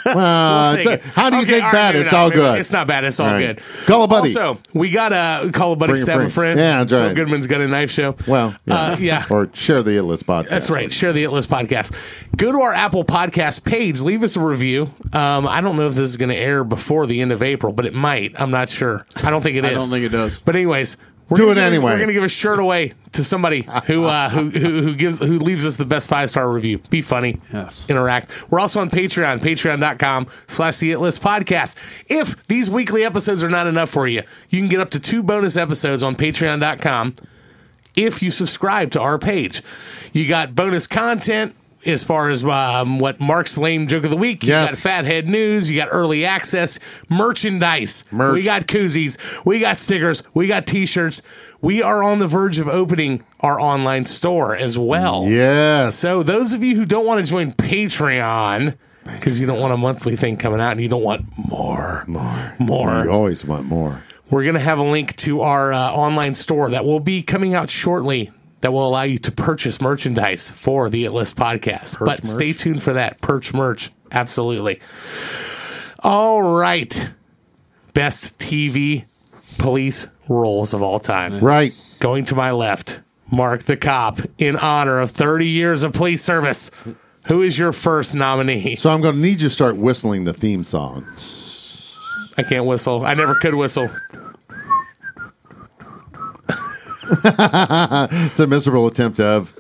Well, 0.04 0.74
Take 0.76 0.86
it's 0.86 1.06
a- 1.06 1.08
how 1.10 1.30
do 1.30 1.36
you 1.36 1.42
Okay, 1.42 1.52
think 1.52 1.64
all 1.64 1.72
right, 1.72 1.92
bad? 1.92 1.96
It's 1.96 2.12
not. 2.12 2.20
all 2.20 2.28
Maybe- 2.30 2.40
good. 2.40 2.60
It's 2.60 2.72
not 2.72 2.86
bad. 2.86 3.04
It's 3.04 3.20
all 3.20 3.30
Right. 3.30 3.56
good. 3.56 3.60
Call 3.86 4.02
a 4.04 4.08
buddy. 4.08 4.28
Also, 4.36 4.58
we 4.72 4.90
got 4.90 5.12
a 5.12 5.50
call 5.52 5.72
a 5.72 5.76
buddy, 5.76 5.92
Bring 5.92 6.02
stab 6.02 6.16
a 6.16 6.20
friend. 6.20 6.32
friend. 6.32 6.58
Yeah, 6.60 6.78
that's 6.84 6.92
right. 6.92 7.08
Will 7.08 7.14
Goodman's 7.14 7.46
got 7.46 7.60
a 7.60 7.68
knife 7.68 7.90
show. 7.90 8.14
Well, 8.26 8.54
Uh, 8.68 8.96
yeah. 8.98 9.24
Or 9.30 9.48
share 9.52 9.82
the 9.82 9.92
itlist 9.92 10.24
podcast. 10.24 10.48
That's 10.48 10.70
right. 10.70 10.88
Share 10.94 11.12
the 11.12 11.24
It 11.24 11.31
List 11.31 11.48
podcast. 11.48 11.94
Go 12.36 12.52
to 12.52 12.60
our 12.60 12.73
Apple 12.73 13.05
Podcast 13.05 13.65
page. 13.65 14.01
Leave 14.01 14.23
us 14.23 14.36
a 14.36 14.40
review. 14.40 14.90
Um, 15.12 15.47
I 15.47 15.60
don't 15.60 15.77
know 15.77 15.86
if 15.89 15.94
this 15.94 16.09
is 16.09 16.16
going 16.16 16.31
to 16.31 16.36
air 16.36 16.65
before 16.65 17.06
the 17.06 17.20
end 17.20 17.32
of 17.32 17.43
April, 17.43 17.73
but 17.73 17.86
it 17.86 17.94
might. 17.94 18.39
I'm 18.40 18.51
not 18.51 18.70
sure. 18.70 19.06
I 19.16 19.31
don't 19.31 19.43
think 19.43 19.56
it 19.56 19.65
is. 19.65 19.77
I 19.77 19.81
don't 19.81 19.90
think 19.90 20.05
it 20.05 20.12
does. 20.12 20.39
But 20.39 20.56
anyways, 20.56 20.97
we're 21.28 21.36
Do 21.36 21.47
gonna 21.48 21.60
it 21.60 21.65
anyway. 21.65 21.93
We're 21.93 21.98
going 21.98 22.09
to 22.09 22.15
give 22.15 22.24
a 22.24 22.28
shirt 22.28 22.59
away 22.59 22.94
to 23.12 23.23
somebody 23.23 23.66
who 23.86 24.06
uh, 24.06 24.31
who, 24.31 24.48
who 24.48 24.81
who 24.82 24.94
gives 24.94 25.19
who 25.19 25.39
leaves 25.39 25.66
us 25.66 25.77
the 25.77 25.85
best 25.85 26.09
five 26.09 26.31
star 26.31 26.51
review. 26.51 26.78
Be 26.90 27.02
funny. 27.02 27.39
Yes. 27.52 27.85
Interact. 27.89 28.51
We're 28.51 28.60
also 28.60 28.81
on 28.81 28.89
Patreon. 28.89 29.40
Patreon.com 29.40 30.28
slash 30.47 30.78
the 30.78 30.93
It 30.93 31.01
List 31.01 31.20
podcast. 31.23 31.74
If 32.09 32.47
these 32.47 32.70
weekly 32.70 33.05
episodes 33.05 33.44
are 33.44 33.51
not 33.51 33.66
enough 33.66 33.90
for 33.90 34.09
you, 34.09 34.23
you 34.48 34.60
can 34.60 34.69
get 34.69 34.81
up 34.81 34.90
to 34.90 35.01
two 35.01 35.23
bonus 35.23 35.56
episodes 35.56 36.02
on 36.02 36.16
Patreon.com 36.16 37.15
if 37.98 38.22
you 38.22 38.30
subscribe 38.30 38.92
to 38.92 39.00
our 39.00 39.18
page. 39.18 39.62
You 40.12 40.28
got 40.28 40.54
bonus 40.54 40.86
content 40.86 41.54
as 41.86 42.02
far 42.02 42.28
as 42.30 42.42
um, 42.44 42.98
what 42.98 43.20
Mark's 43.20 43.56
lame 43.56 43.86
joke 43.86 44.04
of 44.04 44.10
the 44.10 44.16
week. 44.16 44.42
You 44.42 44.50
Yes. 44.50 44.70
got 44.70 44.78
Fathead 44.78 45.26
News. 45.26 45.70
You 45.70 45.76
got 45.78 45.88
early 45.90 46.24
access 46.24 46.78
merchandise. 47.08 48.04
Merch. 48.10 48.34
We 48.34 48.42
got 48.42 48.66
koozies. 48.66 49.16
We 49.44 49.60
got 49.60 49.78
stickers. 49.78 50.22
We 50.34 50.46
got 50.46 50.66
T-shirts. 50.66 51.22
We 51.60 51.82
are 51.82 52.02
on 52.02 52.18
the 52.18 52.26
verge 52.26 52.58
of 52.58 52.68
opening 52.68 53.24
our 53.40 53.60
online 53.60 54.04
store 54.04 54.56
as 54.56 54.78
well. 54.78 55.26
Yes. 55.28 55.96
So 55.96 56.22
those 56.22 56.52
of 56.52 56.62
you 56.64 56.76
who 56.76 56.84
don't 56.86 57.06
want 57.06 57.24
to 57.24 57.30
join 57.30 57.52
Patreon 57.52 58.76
because 59.04 59.40
you 59.40 59.46
don't 59.46 59.60
want 59.60 59.72
a 59.72 59.76
monthly 59.76 60.16
thing 60.16 60.36
coming 60.36 60.60
out 60.60 60.72
and 60.72 60.80
you 60.80 60.88
don't 60.88 61.02
want 61.02 61.24
more, 61.48 62.04
more, 62.06 62.54
more, 62.58 63.04
You 63.04 63.10
always 63.10 63.44
want 63.44 63.64
more. 63.66 64.02
We're 64.30 64.42
going 64.44 64.55
to 64.55 64.60
have 64.60 64.78
a 64.78 64.82
link 64.82 65.16
to 65.16 65.40
our 65.40 65.72
uh, 65.72 65.90
online 65.90 66.34
store 66.34 66.70
that 66.70 66.84
will 66.84 67.00
be 67.00 67.22
coming 67.22 67.55
out 67.55 67.70
shortly 67.70 68.30
that 68.60 68.72
will 68.72 68.86
allow 68.86 69.02
you 69.02 69.18
to 69.18 69.32
purchase 69.32 69.80
merchandise 69.80 70.50
for 70.50 70.90
the 70.90 71.05
It 71.05 71.12
List 71.12 71.36
podcast. 71.36 72.05
but 72.05 72.26
stay 72.26 72.52
tuned 72.52 72.82
for 72.82 72.92
that. 72.94 73.20
Perch 73.20 73.55
merch. 73.55 73.90
Absolutely. 74.10 74.80
All 76.00 76.59
right. 76.59 77.10
Best 77.94 78.38
TV 78.38 79.05
police 79.59 80.06
roles 80.28 80.74
of 80.74 80.82
all 80.82 80.98
time. 80.98 81.40
Right. 81.40 81.72
Going 82.00 82.24
to 82.26 82.34
my 82.34 82.50
left, 82.50 83.00
Mark 83.30 83.62
the 83.64 83.76
Cop, 83.76 84.20
in 84.38 84.56
honor 84.56 85.00
of 85.00 85.10
30 85.10 85.46
years 85.46 85.82
of 85.82 85.92
police 85.92 86.22
service. 86.22 86.70
Who 87.28 87.42
is 87.42 87.59
your 87.59 87.72
first 87.72 88.14
nominee? 88.14 88.74
So 88.76 88.90
I'm 88.90 89.00
going 89.00 89.16
to 89.16 89.20
need 89.20 89.40
you 89.42 89.48
to 89.48 89.50
start 89.50 89.76
whistling 89.76 90.24
the 90.24 90.32
theme 90.32 90.64
song. 90.64 91.06
I 92.38 92.42
can't 92.42 92.64
whistle. 92.66 93.05
I 93.05 93.14
never 93.14 93.34
could 93.34 93.55
whistle. 93.55 93.90
It's 98.31 98.40
a 98.40 98.47
miserable 98.47 98.86
attempt 98.86 99.20
of 99.20 99.55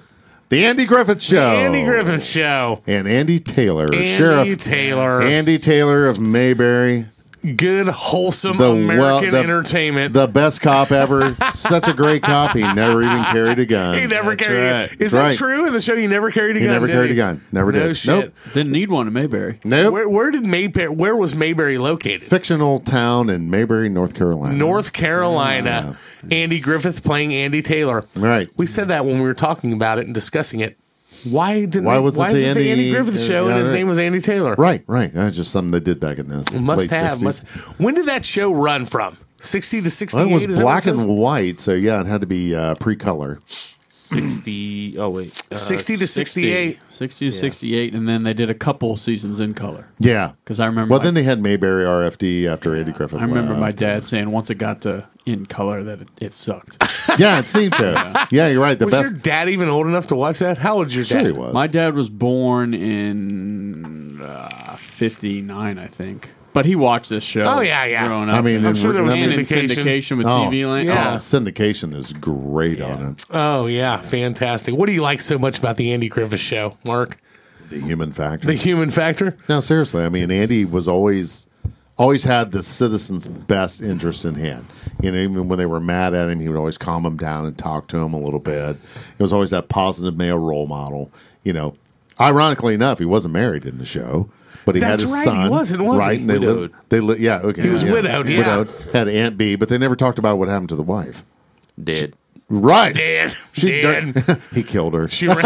the 0.48 0.64
Andy 0.64 0.86
Griffith 0.86 1.22
Show. 1.22 1.50
Andy 1.50 1.84
Griffith 1.84 2.24
Show. 2.24 2.82
and 2.86 3.06
Andy 3.06 3.38
Taylor, 3.38 3.86
Andy 3.94 4.06
Sheriff 4.06 4.58
Taylor. 4.58 5.20
Andy 5.22 5.58
Taylor 5.58 6.06
of 6.06 6.18
Mayberry, 6.20 7.06
Good, 7.56 7.88
wholesome 7.88 8.56
the 8.58 8.70
American 8.70 8.98
well, 8.98 9.20
the- 9.32 9.38
entertainment. 9.38 10.12
the 10.14 10.26
best 10.26 10.60
cop 10.60 10.92
ever. 10.92 11.36
Such 11.54 11.88
a 11.88 11.92
great 11.94 12.22
cop. 12.22 12.56
He 12.56 12.60
never 12.62 13.02
even 13.02 13.24
carried 13.24 13.58
a 13.58 13.66
gun. 13.66 13.98
he 13.98 14.06
never 14.06 14.30
That's 14.36 14.42
carried 14.48 14.70
right. 14.70 14.92
it. 14.92 15.00
Is 15.00 15.12
That's 15.12 15.12
that 15.12 15.22
right. 15.22 15.36
true 15.36 15.66
in 15.66 15.72
the 15.72 15.80
show? 15.80 15.96
He 15.96 16.06
never 16.06 16.30
carried 16.30 16.56
a 16.56 16.60
He 16.60 16.64
gun. 16.66 16.74
never 16.74 16.86
did 16.86 16.92
carried 16.92 17.06
he? 17.08 17.12
a 17.12 17.16
gun. 17.16 17.44
Never 17.52 17.72
no 17.72 17.88
did. 17.88 17.96
shit. 17.96 18.24
Nope. 18.24 18.34
Didn't 18.54 18.72
need 18.72 18.90
one 18.90 19.06
in 19.06 19.12
Mayberry. 19.12 19.58
Nope. 19.64 19.92
Where, 19.92 20.08
where 20.08 20.30
did 20.30 20.44
Mayberry? 20.46 20.88
Where 20.88 21.16
was 21.16 21.34
Mayberry 21.34 21.78
located? 21.78 22.22
Fictional 22.22 22.80
town 22.80 23.30
in 23.30 23.50
Mayberry, 23.50 23.88
North 23.88 24.14
Carolina. 24.14 24.54
North 24.56 24.92
Carolina. 24.92 25.96
Andy 26.30 26.58
Griffith 26.60 27.04
playing 27.04 27.32
Andy 27.32 27.62
Taylor. 27.62 28.04
Right. 28.16 28.48
We 28.56 28.66
said 28.66 28.88
that 28.88 29.04
when 29.04 29.16
we 29.20 29.26
were 29.26 29.34
talking 29.34 29.72
about 29.72 29.98
it 29.98 30.06
and 30.06 30.14
discussing 30.14 30.60
it. 30.60 30.78
Why 31.24 31.60
didn't? 31.64 31.84
Why 31.84 31.94
they- 31.94 32.00
was 32.00 32.14
it 32.16 32.18
why 32.18 32.32
the 32.32 32.38
it 32.38 32.40
the 32.42 32.48
Andy- 32.48 32.70
Andy 32.70 32.90
Griffith 32.90 33.20
show 33.20 33.44
yeah, 33.44 33.50
and 33.52 33.58
his 33.60 33.68
right. 33.68 33.74
name 33.78 33.88
was 33.88 33.98
Andy 33.98 34.20
Taylor? 34.20 34.54
Right, 34.56 34.82
right. 34.86 35.12
That's 35.12 35.36
just 35.36 35.50
something 35.50 35.70
they 35.72 35.80
did 35.80 35.98
back 36.00 36.18
in 36.18 36.28
the 36.28 36.60
Must 36.60 36.80
late 36.80 36.90
have. 36.90 37.16
60s. 37.18 37.22
Must. 37.22 37.46
When 37.80 37.94
did 37.94 38.06
that 38.06 38.24
show 38.24 38.52
run 38.52 38.84
from? 38.84 39.16
Sixty 39.40 39.80
to 39.80 39.88
sixty-eight. 39.90 40.20
Well, 40.24 40.30
it 40.30 40.34
was 40.34 40.42
Is 40.42 40.48
that 40.48 40.54
what 40.64 40.82
black 40.82 40.86
and 40.86 41.06
white, 41.08 41.60
so 41.60 41.72
yeah, 41.72 42.00
it 42.00 42.06
had 42.06 42.20
to 42.22 42.26
be 42.26 42.54
uh, 42.56 42.74
pre-color. 42.76 43.38
60. 44.08 44.98
Oh, 44.98 45.10
wait. 45.10 45.42
Uh, 45.50 45.56
60 45.56 45.96
to 45.98 46.06
68. 46.06 46.78
60 46.88 47.26
to 47.26 47.32
68, 47.32 47.94
and 47.94 48.08
then 48.08 48.22
they 48.22 48.32
did 48.32 48.50
a 48.50 48.54
couple 48.54 48.96
seasons 48.96 49.40
in 49.40 49.54
color. 49.54 49.88
Yeah, 49.98 50.32
Because 50.44 50.60
I 50.60 50.66
remember, 50.66 50.90
Well, 50.92 51.00
my, 51.00 51.04
then 51.04 51.14
they 51.14 51.22
had 51.22 51.40
Mayberry 51.42 51.84
RFD 51.84 52.46
after 52.46 52.74
Andy 52.74 52.92
Griffith. 52.92 53.20
I 53.20 53.24
remember 53.24 53.54
my 53.54 53.66
left. 53.66 53.78
dad 53.78 54.06
saying 54.06 54.30
once 54.30 54.50
it 54.50 54.56
got 54.56 54.80
to 54.82 55.08
in 55.26 55.44
color 55.46 55.84
that 55.84 56.00
it, 56.02 56.08
it 56.20 56.32
sucked. 56.34 56.76
Yeah, 57.18 57.38
it 57.40 57.46
seemed 57.46 57.72
to. 57.74 58.28
yeah, 58.30 58.46
you're 58.48 58.62
right. 58.62 58.78
The 58.78 58.84
Was 58.84 58.94
best. 58.94 59.10
your 59.12 59.20
dad 59.20 59.48
even 59.48 59.68
old 59.68 59.86
enough 59.86 60.06
to 60.08 60.14
watch 60.14 60.38
that? 60.40 60.58
How 60.58 60.72
old 60.74 60.80
old's 60.82 60.94
your 60.94 61.04
Sure, 61.04 61.22
dad? 61.22 61.26
he 61.26 61.32
was. 61.32 61.52
my 61.54 61.66
dad 61.66 61.94
was 61.94 62.08
born 62.10 62.74
in 62.74 64.20
uh, 64.20 64.76
59, 64.76 65.78
I 65.78 65.86
think. 65.86 66.30
But 66.58 66.66
he 66.66 66.74
watched 66.74 67.08
this 67.08 67.22
show. 67.22 67.42
Oh, 67.42 67.60
yeah, 67.60 67.84
yeah. 67.84 68.08
Growing 68.08 68.28
up. 68.28 68.34
I 68.34 68.40
mean, 68.42 68.66
I'm 68.66 68.74
sure 68.74 68.92
there 68.92 69.04
was 69.04 69.14
and 69.14 69.32
in 69.32 69.40
syndication. 69.42 69.68
syndication 69.84 70.16
with 70.16 70.26
Oh, 70.26 70.30
TV 70.50 70.68
Land. 70.68 70.90
Oh, 70.90 70.92
yeah. 70.92 71.12
oh, 71.12 71.16
syndication 71.18 71.94
is 71.94 72.12
great 72.14 72.80
on 72.82 73.12
it. 73.12 73.24
Oh 73.30 73.66
yeah, 73.66 73.98
fantastic. 74.00 74.74
What 74.74 74.86
do 74.86 74.92
you 74.92 75.00
like 75.00 75.20
so 75.20 75.38
much 75.38 75.60
about 75.60 75.76
the 75.76 75.92
Andy 75.92 76.08
Griffith 76.08 76.40
show, 76.40 76.76
Mark? 76.84 77.20
The 77.70 77.78
human 77.78 78.10
factor. 78.10 78.48
The 78.48 78.54
human 78.54 78.90
factor. 78.90 79.36
no, 79.48 79.60
seriously. 79.60 80.02
I 80.02 80.08
mean, 80.08 80.32
Andy 80.32 80.64
was 80.64 80.88
always 80.88 81.46
always 81.96 82.24
had 82.24 82.50
the 82.50 82.64
citizens' 82.64 83.28
best 83.28 83.80
interest 83.80 84.24
in 84.24 84.34
hand. 84.34 84.66
You 85.00 85.12
know, 85.12 85.18
even 85.18 85.46
when 85.46 85.60
they 85.60 85.66
were 85.66 85.78
mad 85.78 86.12
at 86.12 86.28
him, 86.28 86.40
he 86.40 86.48
would 86.48 86.58
always 86.58 86.76
calm 86.76 87.04
them 87.04 87.16
down 87.18 87.46
and 87.46 87.56
talk 87.56 87.86
to 87.88 87.98
them 87.98 88.14
a 88.14 88.20
little 88.20 88.40
bit. 88.40 88.76
It 89.16 89.22
was 89.22 89.32
always 89.32 89.50
that 89.50 89.68
positive 89.68 90.16
male 90.16 90.38
role 90.40 90.66
model. 90.66 91.12
You 91.44 91.52
know, 91.52 91.74
ironically 92.20 92.74
enough, 92.74 92.98
he 92.98 93.04
wasn't 93.04 93.34
married 93.34 93.64
in 93.64 93.78
the 93.78 93.86
show. 93.86 94.28
But 94.68 94.74
he 94.74 94.80
That's 94.82 95.00
had 95.00 95.00
his 95.00 95.10
right, 95.12 95.24
son. 95.24 95.42
he 95.44 95.48
wasn't, 95.48 95.82
was 95.82 95.96
right? 95.96 96.16
he? 96.16 96.20
And 96.20 96.28
they 96.28 96.38
Widowed. 96.40 96.58
lived. 96.58 96.74
They 96.90 97.00
li- 97.00 97.16
yeah, 97.20 97.38
okay. 97.38 97.62
He 97.62 97.68
was 97.70 97.84
yeah. 97.84 97.92
widowed, 97.92 98.28
yeah. 98.28 98.58
Widowed. 98.58 98.92
Had 98.92 99.08
Aunt 99.08 99.38
Bee, 99.38 99.56
but 99.56 99.70
they 99.70 99.78
never 99.78 99.96
talked 99.96 100.18
about 100.18 100.36
what 100.36 100.48
happened 100.48 100.68
to 100.68 100.76
the 100.76 100.82
wife. 100.82 101.24
Did. 101.82 102.14
Right. 102.50 102.94
Dan, 102.94 103.30
She 103.54 103.80
Dan. 103.80 104.12
he 104.54 104.62
killed 104.62 104.92
her. 104.92 105.08
She 105.08 105.26
ran, 105.26 105.38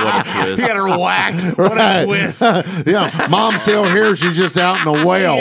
What 0.04 0.26
a 0.26 0.30
twist. 0.44 0.60
he 0.60 0.62
had 0.66 0.76
her 0.76 0.88
whacked. 0.98 1.42
What 1.58 1.72
a 1.72 1.74
Right. 1.76 2.04
twist! 2.04 2.40
yeah, 2.86 3.26
mom's 3.30 3.62
still 3.62 3.84
here. 3.84 4.14
She's 4.16 4.36
just 4.36 4.56
out 4.56 4.80
in 4.80 4.88
a 5.02 5.06
whale. 5.06 5.36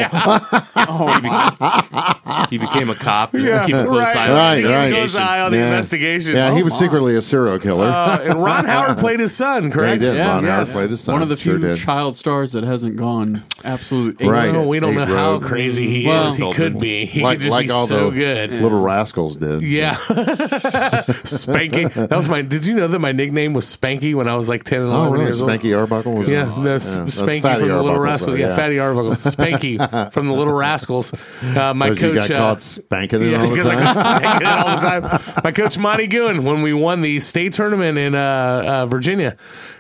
He 2.50 2.58
became 2.58 2.90
a 2.90 2.96
cop 2.96 3.32
to 3.32 3.42
Yeah, 3.44 3.66
keep 3.66 3.76
a 3.76 3.86
close 3.86 4.14
right. 4.16 4.18
eye 4.18 4.28
on 4.30 4.34
Right, 4.36 4.62
the 4.62 4.70
right. 4.70 4.92
close 4.92 5.16
investigation. 5.16 5.22
eye 5.22 5.42
on 5.42 5.52
the 5.52 5.58
Yeah. 5.58 5.66
investigation. 5.68 6.36
Yeah, 6.36 6.54
he 6.56 6.62
Oh, 6.62 6.64
was 6.66 6.74
my. 6.74 6.80
secretly 6.80 7.16
a 7.16 7.22
serial 7.22 7.60
killer. 7.60 7.86
Uh, 7.86 8.20
and 8.24 8.44
Ron 8.44 8.66
Howard 8.66 8.98
played 8.98 9.20
his 9.20 9.36
son, 9.36 9.64
yeah, 9.64 9.68
he 9.70 9.74
correct? 9.74 10.02
did. 10.02 10.18
Ron 10.20 10.44
Yeah, 10.44 10.56
Howard 10.56 10.68
played 10.68 10.90
his 10.90 11.02
son. 11.02 11.14
One 11.14 11.22
of 11.22 11.30
the 11.30 11.38
Sure 11.38 11.54
few 11.60 11.68
did. 11.68 11.78
child 11.78 12.18
stars 12.18 12.52
that 12.54 12.64
hasn't 12.64 12.96
gone 12.98 13.44
absolute. 13.64 14.18
Right. 14.22 14.52
No, 14.54 14.68
we 14.68 14.80
don't 14.80 14.96
know 14.96 15.06
how 15.06 15.40
crazy 15.40 15.88
he 15.88 16.08
Well- 16.08 16.28
is. 16.28 16.38
He 16.38 16.52
could 16.54 16.80
be. 16.80 17.06
He 17.06 17.22
like 17.22 17.38
could 17.38 17.44
just 17.44 17.52
like 17.54 17.68
be 17.68 17.72
all 17.74 17.88
so 17.88 18.10
the 18.10 18.16
good. 18.16 18.52
little 18.52 18.82
rascals 18.82 19.36
did. 19.36 19.62
Yeah. 19.62 19.94
Spanky. 19.94 21.92
That 21.94 22.16
was 22.16 22.28
my 22.30 22.42
did 22.42 22.66
you 22.66 22.76
know 22.76 22.88
that 22.88 23.00
my 23.00 23.12
nickname 23.12 23.54
was 23.54 23.66
Spanky 23.66 24.14
when 24.16 24.28
I 24.28 24.36
was 24.36 24.49
like 24.50 24.64
10 24.66 24.82
and 24.82 24.90
11 24.90 25.08
Oh, 25.08 25.12
really? 25.12 25.26
years 25.26 25.42
old? 25.42 25.52
Spanky 25.52 25.78
Arbuckle 25.78 26.14
was 26.16 26.28
Yeah, 26.28 26.54
that's 26.60 26.96
Yeah, 26.96 27.04
Spanky 27.04 27.60
from 27.60 27.68
the 27.70 27.82
Little 27.82 28.00
Rascals. 28.00 28.38
Yeah, 28.40 28.56
Fatty 28.56 28.80
Arbuckle. 28.80 29.12
Spanky 29.16 30.12
from 30.14 30.28
the 30.28 30.34
Little 30.34 30.54
Rascals. 30.54 31.14
Uh, 31.42 31.74
my 31.74 31.90
Because 31.92 32.02
you 32.16 32.20
coach. 32.20 32.30
got 32.30 32.36
uh, 32.36 32.40
caught 32.40 32.62
spanking 32.62 33.22
it 33.22 33.28
yeah, 33.32 33.38
all 33.42 33.44
the 33.50 33.50
because 33.56 33.68
I 33.70 33.76
got 33.76 33.96
spanking 33.96 34.42
it 34.42 34.48
all 34.48 34.76
the 34.76 35.10
time. 35.10 35.42
My 35.44 35.52
coach 35.52 35.78
Monty 35.78 36.08
Goon, 36.08 36.44
when 36.44 36.62
we 36.62 36.74
won 36.74 37.02
the 37.02 37.20
state 37.22 37.54
tournament 37.54 37.98
in 37.98 38.16
uh, 38.16 38.64
uh, 38.66 38.86
Virginia, 38.88 39.38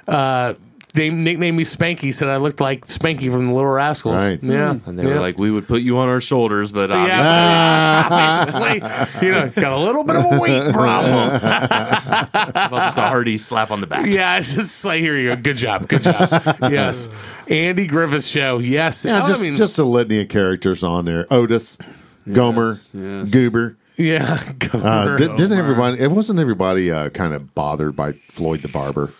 uh, 0.07 0.53
they 0.93 1.09
nicknamed 1.11 1.55
me 1.57 1.63
Spanky. 1.63 2.13
Said 2.13 2.27
I 2.29 2.37
looked 2.37 2.59
like 2.59 2.85
Spanky 2.87 3.31
from 3.31 3.47
the 3.47 3.53
Little 3.53 3.69
Rascals. 3.69 4.25
Right. 4.25 4.41
Yeah, 4.41 4.77
And 4.85 4.97
they 4.97 5.03
yeah. 5.07 5.13
were 5.15 5.19
like, 5.19 5.37
we 5.37 5.51
would 5.51 5.67
put 5.67 5.81
you 5.81 5.97
on 5.99 6.07
our 6.09 6.19
shoulders, 6.21 6.71
but 6.71 6.89
obviously, 6.91 7.15
Yeah, 7.19 8.07
obviously, 8.81 9.27
you 9.27 9.33
know, 9.33 9.49
got 9.49 9.71
a 9.73 9.77
little 9.77 10.03
bit 10.03 10.15
of 10.15 10.25
a 10.31 10.39
weight 10.39 10.73
problem. 10.73 11.35
about 11.35 12.71
just 12.71 12.97
a 12.97 13.01
hearty 13.01 13.37
slap 13.37 13.71
on 13.71 13.81
the 13.81 13.87
back. 13.87 14.07
Yeah, 14.07 14.37
it's 14.39 14.53
just 14.53 14.83
like 14.85 15.01
here 15.01 15.15
you 15.17 15.35
go. 15.35 15.41
Good 15.41 15.57
job, 15.57 15.87
good 15.87 16.01
job. 16.03 16.57
Yes, 16.69 17.09
Andy 17.47 17.87
Griffith 17.87 18.23
show. 18.25 18.59
Yes, 18.59 19.05
Yeah, 19.05 19.21
Oh, 19.23 19.27
just 19.27 19.39
I 19.39 19.43
mean, 19.43 19.55
just 19.55 19.77
a 19.79 19.83
litany 19.83 20.21
of 20.21 20.29
characters 20.29 20.83
on 20.83 21.05
there. 21.05 21.25
Otis, 21.31 21.77
Gomer, 22.31 22.75
yes. 22.93 23.29
Goober. 23.31 23.77
yeah. 23.97 24.37
Uh, 24.39 24.53
Gomer. 24.53 25.17
did, 25.17 25.35
didn't 25.35 25.57
everybody? 25.57 25.99
It 25.99 26.11
wasn't 26.11 26.39
everybody 26.39 26.91
uh, 26.91 27.09
kind 27.09 27.33
of 27.33 27.53
bothered 27.55 27.95
by 27.95 28.13
Floyd 28.29 28.61
the 28.61 28.67
Barber. 28.67 29.11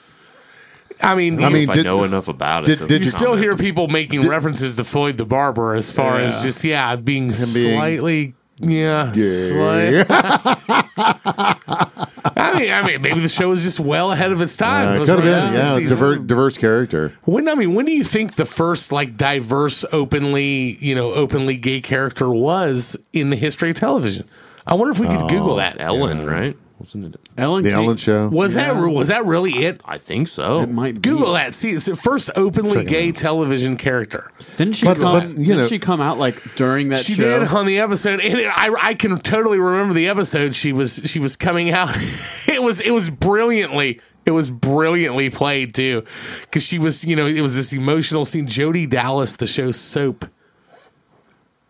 I 1.02 1.16
mean, 1.16 1.44
I 1.44 1.50
mean, 1.50 1.64
If 1.64 1.70
I 1.70 1.82
know 1.82 2.04
enough 2.04 2.28
about 2.28 2.66
did- 2.66 2.82
it, 2.82 2.88
did 2.90 3.02
you 3.02 3.06
you 3.06 3.12
still 3.12 3.36
hear 3.36 3.56
people 3.56 3.88
making 3.88 4.28
references 4.28 4.76
to 4.76 4.84
Floyd 4.84 5.18
the 5.18 5.26
Barber 5.26 5.76
as 5.76 5.92
far 5.92 6.18
as 6.20 6.42
just 6.44 6.64
yeah 6.64 6.96
being 6.96 7.28
being 7.54 7.76
slightly. 7.76 8.34
Yeah, 8.62 9.14
Gay. 9.16 9.52
slight- 9.54 10.06
I 12.36 12.60
mean, 12.60 12.72
I 12.74 12.82
mean, 12.86 13.02
maybe 13.02 13.20
the 13.22 13.30
show 13.30 13.48
was 13.50 13.64
just 13.64 13.80
well 13.80 14.12
ahead 14.12 14.32
of 14.34 14.42
its 14.42 14.58
time. 14.58 14.90
Uh, 14.90 14.96
It 14.96 15.06
could 15.06 15.10
have 15.10 15.24
been, 15.24 15.54
yeah, 15.54 15.78
60s. 15.78 15.88
diverse, 15.90 16.20
diverse 16.26 16.58
character. 16.58 17.14
When 17.24 17.48
I 17.48 17.56
mean, 17.56 17.74
when 17.74 17.86
do 17.86 17.92
you 17.94 18.04
think 18.04 18.36
the 18.36 18.46
first 18.46 18.92
like 18.92 19.16
diverse, 19.16 19.86
openly 19.94 20.78
you 20.82 20.94
know, 20.96 21.14
openly 21.14 21.56
gay 21.56 21.80
character 21.82 22.30
was 22.30 22.98
in 23.14 23.30
the 23.30 23.36
history 23.38 23.70
of 23.70 23.78
television? 23.78 24.28
I 24.68 24.74
wonder 24.76 24.92
if 24.92 25.00
we 25.00 25.08
could 25.08 25.30
Google 25.30 25.56
that. 25.56 25.80
Ellen, 25.80 26.26
right? 26.26 26.58
Wasn't 26.80 27.14
it? 27.14 27.20
Ellen. 27.38 27.64
The 27.64 27.72
came- 27.72 27.80
Ellen 27.80 27.98
Show. 27.98 28.30
Was 28.30 28.54
that 28.54 28.74
was 28.76 29.10
that 29.10 29.26
really 29.26 29.52
it? 29.52 29.82
I 29.84 29.98
think 29.98 30.30
so. 30.30 30.62
It 30.62 30.72
might 30.72 30.96
be. 30.96 31.02
Google 31.02 31.34
that. 31.34 31.54
See, 31.54 31.72
it's 31.72 31.86
the 31.86 31.98
first 31.98 32.30
openly 32.38 32.86
gay 32.86 33.12
television 33.12 33.76
character. 33.76 34.32
Didn't 34.58 34.78
she 34.78 34.86
But- 34.86 34.98
come? 34.98 35.20
but, 35.20 35.30
you 35.40 35.46
didn't 35.46 35.62
know- 35.64 35.68
she 35.68 35.78
come 35.78 36.00
out 36.00 36.18
like 36.18 36.56
during 36.56 36.88
that 36.90 37.04
She 37.04 37.16
show? 37.16 37.40
did 37.40 37.50
on 37.50 37.66
the 37.66 37.80
episode, 37.80 38.22
and 38.22 38.40
I 38.56 38.74
I 38.82 38.94
can 38.94 39.20
totally 39.20 39.60
remember 39.60 39.94
the 39.94 40.08
episode. 40.08 40.56
She 40.56 40.72
was 40.72 41.02
she 41.06 41.20
was 41.20 41.36
coming 41.36 41.70
out. 41.72 41.90
it 42.48 42.64
was 42.64 42.80
it 42.80 42.92
was 42.92 43.10
brilliantly. 43.10 44.00
It 44.26 44.32
was 44.32 44.50
brilliantly 44.50 45.30
played 45.32 45.74
too, 45.74 46.04
because 46.42 46.64
she 46.64 46.78
was 46.80 47.04
you 47.04 47.16
know 47.16 47.26
it 47.26 47.42
was 47.42 47.56
this 47.56 47.74
emotional 47.74 48.24
scene. 48.26 48.48
Jody 48.48 48.86
Dallas, 48.86 49.36
the 49.36 49.48
show 49.48 49.72
Soap. 49.72 50.26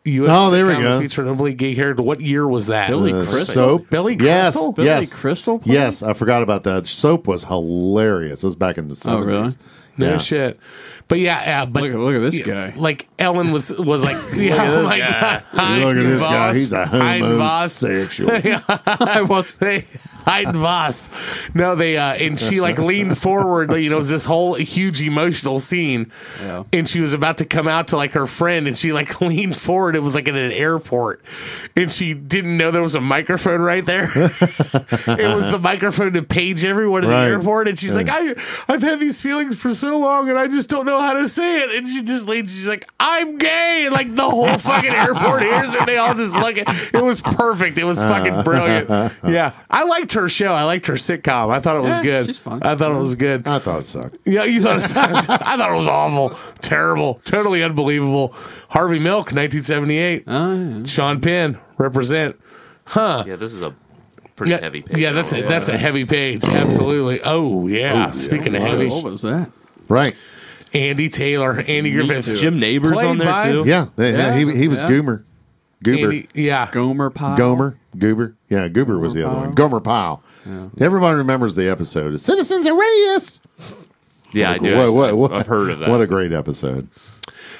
US 0.09 0.29
Oh, 0.31 0.49
there 0.51 0.65
we 0.65 0.73
go. 0.73 0.99
Featured 0.99 1.25
an 1.25 1.31
openly 1.31 1.53
gay 1.53 1.75
character. 1.75 2.03
What 2.03 2.21
year 2.21 2.47
was 2.47 2.67
that? 2.67 2.89
Billy 2.89 3.13
Uh, 3.13 3.23
Crystal. 3.25 3.45
soap. 3.53 3.89
Billy 3.89 4.15
Crystal. 4.15 4.25
yes, 4.27 4.53
Crystal? 4.53 4.71
Billy 4.73 4.87
yes, 4.87 5.13
Crystal 5.13 5.59
played? 5.59 5.73
Yes, 5.73 6.03
I 6.03 6.13
forgot 6.13 6.41
about 6.43 6.63
that. 6.63 6.85
Soap 6.87 7.27
was 7.27 7.45
hilarious. 7.45 8.43
It 8.43 8.47
was 8.47 8.55
back 8.55 8.77
in 8.77 8.87
the 8.87 8.95
70s. 8.95 9.11
Oh, 9.11 9.19
really? 9.19 9.53
No 9.97 10.11
Yeah. 10.11 10.17
shit. 10.17 10.59
But 11.09 11.19
yeah, 11.19 11.41
yeah. 11.43 11.65
But 11.65 11.83
Look 11.83 11.91
at- 11.91 11.99
look 11.99 12.15
at 12.15 12.19
this 12.31 12.45
guy. 12.45 12.73
Like 12.77 13.07
Ellen 13.19 13.51
was 13.51 13.69
was 13.71 14.03
like, 14.03 14.15
yeah, 14.35 14.55
oh 14.57 14.83
my 14.83 14.99
god, 14.99 15.43
Look 15.83 15.95
at 15.97 16.03
this 16.03 16.21
guy. 16.21 16.53
He's 16.53 16.71
a 16.71 16.85
homosexual. 16.85 18.31
I 18.87 19.23
was. 19.27 19.57
Hein 20.29 20.53
Voss. 20.53 21.09
No, 21.53 21.75
they 21.75 21.97
uh 21.97 22.13
and 22.13 22.37
she 22.37 22.61
like 22.61 22.77
leaned 22.77 23.17
forward, 23.17 23.71
you 23.73 23.89
know, 23.89 23.95
it 23.95 23.99
was 23.99 24.09
this 24.09 24.25
whole 24.25 24.53
huge 24.55 25.01
emotional 25.01 25.59
scene. 25.59 26.11
Yeah. 26.41 26.63
And 26.71 26.87
she 26.87 26.99
was 27.01 27.13
about 27.13 27.37
to 27.39 27.45
come 27.45 27.67
out 27.67 27.89
to 27.89 27.97
like 27.97 28.11
her 28.11 28.27
friend 28.27 28.67
and 28.67 28.77
she 28.77 28.93
like 28.93 29.19
leaned 29.29 29.55
forward. 29.57 29.95
It 29.95 30.03
was 30.03 30.15
like 30.15 30.27
in 30.27 30.35
an 30.35 30.51
airport. 30.51 31.21
And 31.75 31.91
she 31.91 32.13
didn't 32.13 32.57
know 32.57 32.71
there 32.71 32.81
was 32.81 32.95
a 32.95 33.01
microphone 33.01 33.61
right 33.61 33.85
there. 33.85 34.03
it 34.13 35.35
was 35.35 35.49
the 35.49 35.59
microphone 35.59 36.13
to 36.13 36.23
page 36.23 36.63
everyone 36.63 37.03
in 37.03 37.09
Right. 37.09 37.25
the 37.25 37.31
airport. 37.31 37.67
And 37.67 37.77
she's 37.79 37.93
like, 37.93 38.07
I 38.09 38.33
I've 38.67 38.81
had 38.81 38.99
these 38.99 39.21
feelings 39.21 39.59
for 39.59 39.71
so 39.71 39.97
long 39.99 40.29
and 40.29 40.37
I 40.37 40.47
just 40.47 40.69
don't 40.69 40.85
know 40.85 40.99
how 40.99 41.13
to 41.13 41.27
say 41.27 41.61
it. 41.63 41.71
And 41.75 41.87
she 41.87 42.01
just 42.03 42.27
leans, 42.27 42.53
she's 42.53 42.67
like, 42.67 42.87
I'm 42.99 43.37
gay. 43.37 43.83
And 43.85 43.93
like 43.93 44.13
the 44.13 44.29
whole 44.29 44.57
fucking 44.57 44.91
airport 44.93 45.41
hears 45.41 45.73
it. 45.73 45.85
They 45.85 45.97
all 45.97 46.13
just 46.13 46.35
look 46.35 46.57
at 46.57 46.67
it 46.93 47.01
was 47.03 47.21
perfect. 47.21 47.77
It 47.77 47.83
was 47.85 47.99
fucking 47.99 48.43
brilliant. 48.43 48.89
Yeah. 49.29 49.51
I 49.69 49.83
liked 49.83 50.13
her 50.13 50.18
show. 50.27 50.51
I 50.51 50.63
liked 50.63 50.87
her 50.87 50.95
sitcom. 50.95 51.49
I 51.51 51.59
thought 51.61 51.77
it 51.77 51.83
was 51.83 51.97
Yeah, 51.97 52.03
good. 52.03 52.25
she's 52.25 52.39
fun. 52.39 52.61
I 52.63 52.75
thought 52.75 52.91
it 52.91 52.99
was 52.99 53.15
good. 53.15 53.47
I 53.47 53.59
thought 53.59 53.81
it 53.81 53.85
sucked. 53.87 54.17
Yeah, 54.25 54.43
you 54.43 54.61
thought 54.61 54.79
it 54.79 54.81
sucked. 54.89 55.29
I 55.29 55.55
thought 55.55 55.71
it 55.71 55.77
was 55.77 55.87
awful, 55.87 56.37
terrible, 56.61 57.21
totally 57.23 57.63
unbelievable. 57.63 58.33
Harvey 58.69 58.99
Milk, 58.99 59.27
1978. 59.31 60.23
Oh, 60.27 60.53
yeah. 60.79 60.83
Sean 60.83 61.21
Penn, 61.21 61.57
represent. 61.77 62.35
Huh. 62.85 63.23
Yeah, 63.27 63.35
this 63.37 63.53
is 63.53 63.61
a 63.61 63.73
pretty 64.35 64.51
Yeah, 64.51 64.61
heavy. 64.61 64.81
Page. 64.81 64.97
yeah, 64.97 65.11
that's 65.11 65.31
a 65.31 65.43
that's 65.43 65.69
a 65.69 65.77
heavy 65.77 66.05
page. 66.05 66.43
Absolutely. 66.43 67.21
Oh 67.23 67.67
yeah. 67.67 68.07
Oh, 68.09 68.11
Speaking 68.17 68.55
of 68.55 68.61
heavy, 68.63 68.87
What 68.89 69.03
was 69.03 69.21
that? 69.21 69.51
Right. 69.87 70.15
Andy 70.73 71.09
Taylor, 71.09 71.59
Andy 71.67 71.91
Griffith, 71.91 72.37
Jim 72.39 72.59
Nabors 72.59 72.93
Played 72.93 73.07
on 73.07 73.17
there 73.17 73.27
by- 73.27 73.49
too. 73.51 73.63
Yeah. 73.65 73.87
yeah, 73.97 74.05
Yeah, 74.07 74.35
he, 74.37 74.55
he 74.55 74.67
was 74.67 74.79
yeah. 74.81 74.87
Goomer. 74.87 75.23
Goober. 75.83 76.05
Andy, 76.11 76.27
yeah. 76.33 76.69
Gomer 76.71 77.09
Pyle. 77.09 77.37
Gomer. 77.37 77.77
Goober. 77.97 78.35
Yeah, 78.49 78.67
Goober 78.67 78.99
was 78.99 79.13
the 79.13 79.27
other 79.27 79.37
one. 79.39 79.51
Gomer 79.53 79.79
Pyle. 79.79 80.21
Everybody 80.79 81.17
remembers 81.17 81.55
the 81.55 81.69
episode. 81.69 82.19
Citizens 82.19 82.67
are 82.67 82.73
racist. 82.73 83.39
Yeah, 84.31 84.51
I 84.51 84.57
do. 84.57 84.77
What- 84.77 84.93
what- 84.93 85.15
what- 85.17 85.33
I've 85.33 85.47
heard 85.47 85.71
of 85.71 85.79
that. 85.79 85.89
What 85.89 86.01
a 86.01 86.07
great 86.07 86.31
episode. 86.33 86.87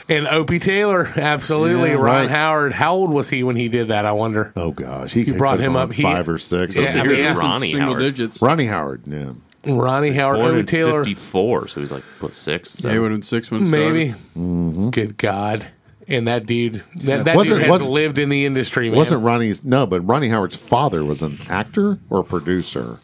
And 0.07 0.27
Opie 0.27 0.59
Taylor, 0.59 1.07
absolutely. 1.15 1.89
Yeah. 1.89 1.95
Ron 1.95 2.03
Right. 2.05 2.29
Howard. 2.29 2.73
How 2.73 2.93
old 2.95 3.11
was 3.11 3.29
he 3.29 3.43
when 3.43 3.55
he 3.55 3.69
did 3.69 3.89
that? 3.89 4.05
I 4.05 4.11
wonder. 4.11 4.51
Oh 4.55 4.71
gosh, 4.71 5.13
he, 5.13 5.31
brought 5.31 5.59
him 5.59 5.73
gone 5.73 5.83
up. 5.89 5.93
He- 5.93 6.01
five 6.03 6.27
or 6.27 6.37
six. 6.37 6.75
Yeah, 6.75 6.81
Let's 6.81 6.93
see 6.93 6.99
I 6.99 7.03
mean, 7.03 7.17
yeah. 7.17 7.37
Ronnie 7.37 7.71
single 7.71 7.89
Howard. 7.93 7.99
digits. 8.01 8.41
Ronnie 8.41 8.65
Howard. 8.65 9.03
Yeah. 9.05 9.31
Ronnie 9.67 10.13
Howard, 10.13 10.37
Born 10.39 10.55
Opie 10.55 10.63
Taylor, 10.63 11.03
'54, 11.03 11.67
so 11.67 11.81
he's 11.81 11.91
like 11.91 12.03
what 12.21 12.33
six? 12.33 12.81
Yeah, 12.83 12.93
he 12.93 12.99
would 12.99 13.11
have 13.11 13.17
been 13.19 13.23
six 13.23 13.51
when 13.51 13.69
maybe. 13.69 14.09
Mm-hmm. 14.37 14.89
Good 14.91 15.17
God. 15.17 15.67
And 16.10 16.27
that 16.27 16.45
dude, 16.48 16.84
that, 17.03 17.26
that 17.26 17.36
Wasn't- 17.36 17.57
dude 17.60 17.61
has 17.68 17.69
wasn't- 17.69 17.91
lived 17.91 18.18
in 18.19 18.30
the 18.30 18.45
industry, 18.45 18.90
man. 18.90 18.98
Wasn't 18.98 19.22
Ronnie's 19.23 19.64
no, 19.64 19.86
but 19.86 20.02
Ronnie 20.02 20.30
Howard's 20.30 20.57
father 20.57 21.06
was 21.06 21.22
an 21.22 21.38
actor 21.49 21.99
or 22.10 22.23
producer. 22.23 22.98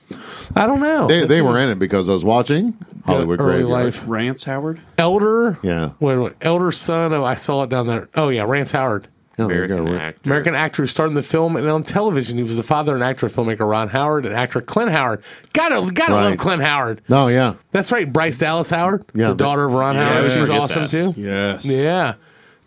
I 0.55 0.65
don't 0.65 0.79
know. 0.81 1.07
They, 1.07 1.25
they 1.27 1.41
were 1.43 1.59
in 1.59 1.69
it 1.69 1.77
because 1.79 2.09
I 2.09 2.13
was 2.13 2.25
watching 2.25 2.75
Hollywood 3.05 3.39
early 3.39 3.61
Graveyard. 3.63 3.85
life. 3.85 4.03
Rance 4.07 4.43
Howard. 4.45 4.79
elder. 4.97 5.59
Yeah. 5.61 5.91
Wait, 5.99 6.17
wait, 6.17 6.33
elder 6.41 6.71
son 6.71 7.13
of. 7.13 7.21
I 7.23 7.35
saw 7.35 7.61
it 7.63 7.69
down 7.69 7.85
there. 7.87 8.09
Oh 8.15 8.29
yeah, 8.29 8.43
Rance 8.47 8.71
Howard, 8.71 9.07
Yeah, 9.37 9.45
there 9.47 9.63
American 9.65 9.85
go, 9.85 9.91
Rick. 9.91 10.01
actor. 10.01 10.21
American 10.29 10.55
actor 10.55 10.81
who 10.83 10.87
starred 10.87 11.09
in 11.09 11.13
the 11.15 11.21
film 11.21 11.55
and 11.57 11.67
on 11.69 11.83
television. 11.83 12.37
He 12.37 12.43
was 12.43 12.55
the 12.55 12.63
father 12.63 12.95
and 12.95 13.03
actor 13.03 13.27
filmmaker 13.27 13.69
Ron 13.69 13.89
Howard 13.89 14.25
and 14.25 14.33
actor 14.33 14.61
Clint 14.61 14.89
Howard. 14.91 15.23
Gotta 15.53 15.91
gotta 15.93 16.15
love 16.15 16.37
Clint 16.37 16.63
Howard. 16.63 17.01
Oh 17.11 17.27
yeah, 17.27 17.53
That's 17.71 17.91
right, 17.91 18.11
Bryce 18.11 18.39
Dallas 18.39 18.71
Howard, 18.71 19.05
Yeah, 19.13 19.29
the 19.29 19.35
daughter 19.35 19.65
of 19.65 19.73
Ron 19.73 19.95
Howard. 19.95 20.25
I 20.25 20.29
She 20.29 20.39
was 20.39 20.49
awesome 20.49 20.83
that. 20.83 20.89
too. 20.89 21.13
Yes. 21.21 21.65
Yeah. 21.65 22.15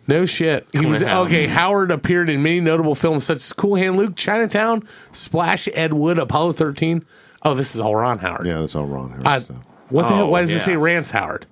No 0.09 0.25
shit. 0.25 0.67
He 0.73 0.85
was 0.85 1.03
okay. 1.03 1.45
Howard 1.47 1.91
appeared 1.91 2.29
in 2.29 2.41
many 2.43 2.59
notable 2.59 2.95
films 2.95 3.23
such 3.25 3.37
as 3.37 3.53
Cool 3.53 3.75
Hand 3.75 3.95
Luke, 3.95 4.15
Chinatown, 4.15 4.83
Splash, 5.11 5.67
Ed 5.73 5.93
Wood, 5.93 6.17
Apollo 6.17 6.53
13. 6.53 7.05
Oh, 7.43 7.53
this 7.53 7.75
is 7.75 7.81
all 7.81 7.95
Ron 7.95 8.17
Howard. 8.19 8.45
yeah, 8.45 8.59
that's 8.59 8.75
all 8.75 8.85
Ron 8.85 9.11
Howard 9.11 9.27
I- 9.27 9.39
stuff. 9.39 9.57
what 9.89 10.07
the 10.07 10.13
Oh, 10.13 10.17
hell? 10.17 10.29
Why 10.31 10.41
does 10.41 10.51
it 10.51 10.55
yeah. 10.55 10.59
say 10.61 10.77
Rance 10.77 11.11
Howard? 11.11 11.45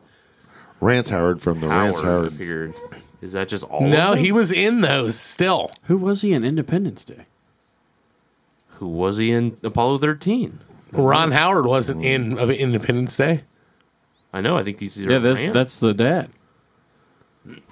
Rance 0.81 1.09
Howard 1.09 1.41
from 1.41 1.61
the 1.61 1.67
Rance 1.67 2.01
Howard. 2.01 2.33
I 2.33 2.43
Howard. 2.43 2.73
Is 3.21 3.31
that 3.33 3.47
just 3.47 3.63
all? 3.63 3.81
No, 3.81 4.13
he 4.13 4.31
was 4.31 4.51
in 4.51 4.81
those 4.81 5.15
still. 5.17 5.71
Who 5.83 5.97
was 5.97 6.21
he 6.21 6.33
in 6.33 6.43
Independence 6.43 7.03
Day? 7.03 7.25
Who 8.79 8.87
was 8.87 9.17
he 9.17 9.31
in 9.31 9.57
Apollo 9.63 9.99
13? 9.99 10.59
Ron 10.91 11.31
Howard 11.31 11.65
wasn't 11.65 12.03
in 12.03 12.37
of 12.37 12.49
Independence 12.51 13.15
Day. 13.15 13.43
I 14.33 14.41
know. 14.41 14.55
I 14.57 14.63
think 14.63 14.77
these 14.77 14.99
are 15.01 15.09
Yeah, 15.11 15.17
that's 15.19 15.53
that's 15.53 15.79
the 15.79 15.93
dad. 15.93 16.29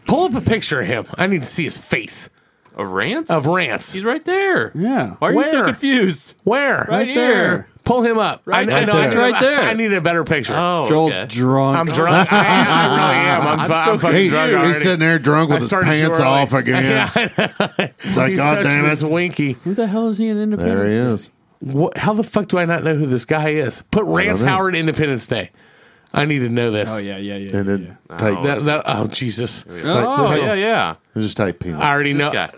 Pull 0.08 0.26
up 0.26 0.34
a 0.36 0.42
picture 0.42 0.82
of 0.82 0.88
him. 0.88 1.06
I 1.16 1.28
need 1.28 1.42
to 1.42 1.48
see 1.48 1.64
his 1.64 1.78
face 1.78 2.30
Of 2.76 2.88
Rance. 2.90 3.30
of 3.30 3.48
Rance. 3.48 3.92
He's 3.94 4.04
right 4.06 4.24
there. 4.24 4.72
Yeah. 4.76 5.16
Why 5.20 5.30
are 5.30 5.34
you 5.34 5.44
so 5.46 5.58
Where? 5.60 5.66
confused? 5.66 6.36
Where? 6.44 6.86
Right 6.90 7.08
here. 7.08 7.68
Pull 7.86 8.02
him 8.02 8.18
up. 8.18 8.42
Right 8.46 8.68
I, 8.68 8.82
I 8.82 8.86
know. 8.86 8.94
I 8.94 8.96
there. 8.96 9.10
need, 9.10 9.16
Right 9.18 9.40
there. 9.42 9.60
I 9.62 9.74
need 9.74 9.94
a 9.94 10.02
better 10.02 10.24
picture. 10.24 10.54
Oh, 10.56 10.86
Joel's 10.90 11.14
okay. 11.14 11.28
drunk. 11.28 11.78
I'm 11.78 11.86
drunk. 11.86 12.34
I, 12.34 12.46
am. 12.46 12.68
I 12.68 12.96
really 12.96 13.18
am. 13.28 13.42
I'm, 13.42 13.60
I'm 13.60 13.68
so 13.68 13.74
I'm 13.94 14.00
fucking 14.00 14.20
He- 14.20 14.30
drunk 14.30 14.66
he's 14.66 14.82
sitting 14.82 15.00
there 15.00 15.20
drunk 15.20 15.52
I 15.52 15.54
with 15.54 15.62
his 15.62 15.68
started 15.68 15.94
too 15.94 16.02
pants 16.02 16.18
early. 16.20 16.28
off 16.28 16.54
again. 16.54 16.84
Yeah, 16.84 17.10
I 17.14 17.26
know. 17.38 17.68
It's 17.80 18.18
like, 18.18 18.30
He's 18.30 18.38
God 18.38 18.50
touching 18.56 18.64
damn 18.82 18.86
his 18.90 19.06
winky. 19.06 19.52
Who 19.64 19.74
the 19.76 19.86
hell 19.88 20.08
is 20.08 20.18
he 20.18 20.28
in 20.30 20.38
Independence? 20.40 20.80
There 20.80 20.90
he 20.90 20.96
Day? 20.96 21.12
is. 21.14 21.32
What, 21.60 21.98
how 21.98 22.14
the 22.14 22.24
fuck 22.24 22.48
do 22.48 22.58
I 22.58 22.66
not 22.66 22.84
know 22.84 22.96
who 22.96 23.06
this 23.06 23.26
guy 23.26 23.50
is? 23.50 23.84
Put 23.92 24.04
Rance 24.06 24.42
know. 24.42 24.48
Howard 24.50 24.76
Independence 24.76 25.28
Day. 25.28 25.52
I 26.16 26.26
need 26.26 26.40
to 26.40 26.50
know 26.50 26.72
this. 26.72 26.92
Oh 26.94 26.98
yeah, 27.00 27.18
yeah, 27.18 27.36
yeah. 27.36 27.44
And 27.46 27.54
yeah, 27.54 27.62
then 27.64 27.98
yeah. 28.10 28.18
type, 28.18 28.44
That, 28.44 28.64
that, 28.66 28.84
oh 28.86 29.08
Jesus! 29.08 29.66
Oh, 29.70 30.26
This- 30.26 30.38
yeah, 30.38 30.54
yeah. 30.54 30.96
just 31.18 31.38
type 31.38 31.60
penis. 31.60 31.82
I 31.82 31.94
already 31.94 32.14
This 32.14 32.20
know. 32.20 32.32
guy. 32.32 32.52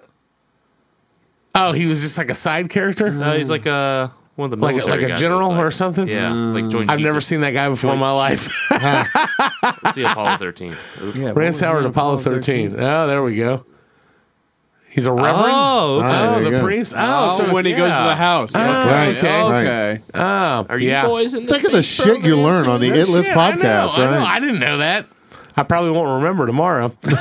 Oh, 1.55 1.71
he 1.71 1.87
was 1.87 2.01
just 2.01 2.17
like 2.17 2.29
a 2.29 2.35
side 2.35 2.69
character, 2.69 3.07
Uh, 3.07 3.35
he's 3.35 3.49
like 3.49 3.65
a 3.65 4.11
one 4.35 4.53
of 4.53 4.59
the 4.59 4.63
like 4.63 4.75
a, 4.81 4.85
like 4.87 5.01
a 5.01 5.07
guys, 5.07 5.19
general 5.19 5.49
like. 5.49 5.59
or 5.65 5.71
something. 5.71 6.07
Yeah, 6.07 6.31
like 6.31 6.69
joint. 6.69 6.91
I've 6.91 6.99
never 6.99 7.19
seen 7.19 7.41
that 7.41 7.51
guy 7.51 7.67
before 7.69 7.93
in 7.93 7.99
my 7.99 8.11
life. 8.11 8.41
See 9.93 10.03
Apollo 10.03 10.37
13. 10.37 10.75
Oop. 11.01 11.15
Yeah, 11.15 11.23
what 11.27 11.37
Rance 11.37 11.55
was 11.55 11.61
Howard, 11.61 11.83
in 11.85 11.89
Apollo 11.89 12.19
13. 12.19 12.75
Oh, 12.77 13.07
there 13.07 13.23
we 13.23 13.35
go. 13.35 13.65
He's 14.89 15.05
a 15.05 15.11
reverend. 15.11 15.35
Oh, 15.35 16.01
ah, 16.03 16.05
okay. 16.05 16.07
Ah, 16.07 16.27
Oh, 16.29 16.33
there 16.33 16.37
you 16.39 16.45
the 16.45 16.51
go. 16.57 16.63
priest. 16.63 16.93
Oh, 16.95 17.29
Oh, 17.31 17.37
so 17.37 17.53
when 17.53 17.65
he 17.65 17.71
goes 17.73 17.91
to 17.91 18.01
yeah. 18.01 18.07
the 18.07 18.15
house. 18.15 18.51
Ah, 18.55 18.59
right, 18.91 19.15
okay. 19.17 19.41
right. 19.41 19.65
Okay. 19.67 20.01
Oh, 20.15 20.65
Are 20.69 20.79
you 20.79 20.89
yeah. 20.89 21.05
boys 21.05 21.33
in 21.35 21.45
the 21.45 21.53
Think 21.53 21.65
of 21.65 21.71
the 21.71 21.83
space 21.83 22.05
shit 22.05 22.07
you 22.25 22.35
program 22.35 22.39
learn 22.43 22.63
too? 22.65 22.69
on 22.71 22.81
the 22.81 22.89
No 22.89 22.95
It 22.95 23.07
List 23.07 23.27
shit, 23.27 23.37
I 23.37 23.51
know, 23.51 23.57
podcast, 23.61 23.97
I 23.97 23.97
know. 24.09 24.17
right? 24.17 24.27
I 24.35 24.39
didn't 24.39 24.59
know 24.59 24.77
that. 24.79 25.05
I 25.55 25.63
probably 25.63 25.91
won't 25.91 26.21
remember 26.23 26.45
tomorrow. 26.47 26.89
this 27.01 27.13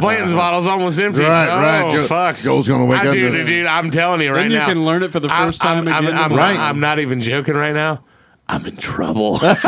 Blanton's 0.00 0.34
bottle's 0.34 0.66
almost 0.66 0.98
empty. 0.98 1.22
Right, 1.24 1.48
oh, 1.48 1.60
right. 1.60 1.92
Joe- 1.92 2.04
fuck. 2.04 2.36
Joel's 2.36 2.68
gonna 2.68 2.84
wake 2.86 3.00
I, 3.00 3.06
up 3.08 3.12
Dude, 3.14 3.32
this- 3.34 3.46
dude, 3.46 3.66
I'm 3.66 3.90
telling 3.90 4.20
you 4.20 4.32
right 4.32 4.42
Then 4.42 4.50
you 4.50 4.58
now. 4.58 4.66
can 4.66 4.84
learn 4.84 5.02
it 5.02 5.10
for 5.12 5.20
the 5.20 5.28
I'm- 5.28 5.48
first 5.48 5.60
time 5.62 5.86
I'm, 5.88 5.88
again. 6.04 6.14
I'm, 6.18 6.32
I'm, 6.32 6.38
Right. 6.38 6.58
I'm 6.58 6.80
not 6.80 6.98
even 6.98 7.20
joking 7.20 7.54
right 7.54 7.74
now. 7.74 8.02
I'm 8.46 8.66
in 8.66 8.76
trouble. 8.76 9.36
Up 9.36 9.42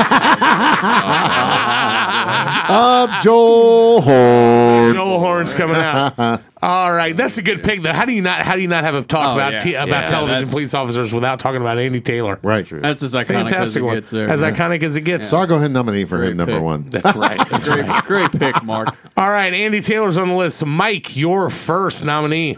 uh, 2.69 3.20
Joel 3.23 4.01
Horn. 4.03 4.93
Joel 4.95 5.19
Horn's 5.20 5.53
coming 5.55 5.77
out. 5.77 6.43
All 6.62 6.91
right, 6.91 7.15
that's 7.15 7.37
a 7.37 7.43
good 7.43 7.62
pick 7.62 7.83
though. 7.83 7.93
How 7.93 8.07
do 8.07 8.12
you 8.12 8.23
not? 8.23 8.41
How 8.41 8.55
do 8.57 8.62
you 8.62 8.69
not 8.69 8.83
have 8.83 8.95
a 8.95 9.03
talk 9.03 9.31
Oh, 9.31 9.35
about 9.35 9.53
yeah. 9.53 9.59
t- 9.59 9.74
about 9.74 9.89
Yeah, 9.89 10.05
television 10.07 10.35
that's- 10.37 10.53
police 10.53 10.73
officers 10.74 11.12
without 11.12 11.39
talking 11.39 11.61
about 11.61 11.78
Andy 11.78 12.01
Taylor? 12.01 12.39
Right. 12.43 12.66
That's 12.70 13.03
as 13.03 13.12
iconic 13.12 13.20
as 13.20 13.27
Fantastic 13.51 13.83
it 13.83 13.85
one. 13.85 13.95
gets 13.97 14.11
there. 14.11 14.28
As 14.31 14.41
Yeah. 14.41 14.51
iconic 14.53 14.83
as 14.83 14.97
it 14.97 15.03
gets. 15.03 15.28
So 15.28 15.39
I'll 15.39 15.47
go 15.47 15.57
ahead 15.57 15.66
and 15.66 15.74
nominate 15.74 16.09
for 16.09 16.16
Great 16.16 16.31
him 16.31 16.39
number 16.39 16.55
pick. 16.55 16.62
one. 16.62 16.87
That's 16.91 17.15
right. 17.15 17.39
That's 17.51 17.69
great, 17.69 17.87
right. 17.87 18.05
great 18.05 18.33
pick, 18.33 18.62
Mark. 18.65 18.89
All 19.19 19.28
right, 19.31 19.53
Andy 19.53 19.81
Taylor's 19.83 20.16
on 20.16 20.28
the 20.28 20.35
list. 20.35 20.65
Mike, 20.65 21.15
your 21.15 21.51
first 21.51 22.05
nominee. 22.07 22.57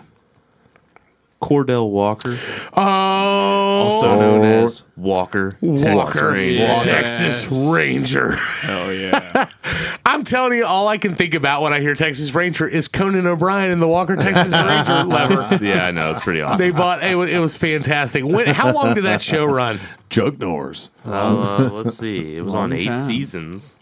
Cordell 1.40 1.89
Walker, 1.90 2.36
Oh, 2.77 2.81
also 2.82 4.19
known 4.20 4.44
as 4.44 4.82
Walker, 4.97 5.52
Texas 5.62 5.85
Walker, 5.85 6.32
Ranger. 6.32 6.65
Yes. 6.65 6.82
Texas 6.85 7.47
Ranger. 7.70 8.31
Oh 8.65 8.90
yeah. 8.90 9.48
I'm 10.06 10.24
telling 10.24 10.59
you, 10.59 10.65
all 10.66 10.89
I 10.89 10.98
can 10.98 11.15
think 11.15 11.35
about 11.35 11.62
when 11.62 11.73
I 11.73 11.81
hear 11.81 11.94
Texas 11.94 12.35
Ranger 12.35 12.66
is 12.66 12.89
Conan 12.89 13.27
O'Brien 13.27 13.70
and 13.70 13.81
the 13.81 13.86
Walker 13.86 14.16
Texas 14.16 14.52
Ranger 14.52 15.05
lever. 15.06 15.65
Yeah, 15.65 15.86
I 15.86 15.90
know 15.93 16.10
it's 16.10 16.20
pretty 16.20 16.40
awesome. 16.40 16.59
They 16.59 16.70
bought 16.73 17.02
it. 17.05 17.15
Was, 17.15 17.31
it 17.31 17.39
was 17.39 17.56
fantastic. 17.56 18.24
When, 18.24 18.47
how 18.48 18.73
long 18.73 18.94
did 18.94 19.05
that 19.05 19.23
show 19.23 19.44
run? 19.44 19.78
Chuck 20.10 20.39
Norris. 20.39 20.89
Uh, 21.05 21.69
let's 21.73 21.97
see. 21.98 22.36
It 22.36 22.40
was 22.44 22.55
on 22.55 22.73
eight 22.73 22.86
time. 22.89 22.97
seasons. 22.98 23.77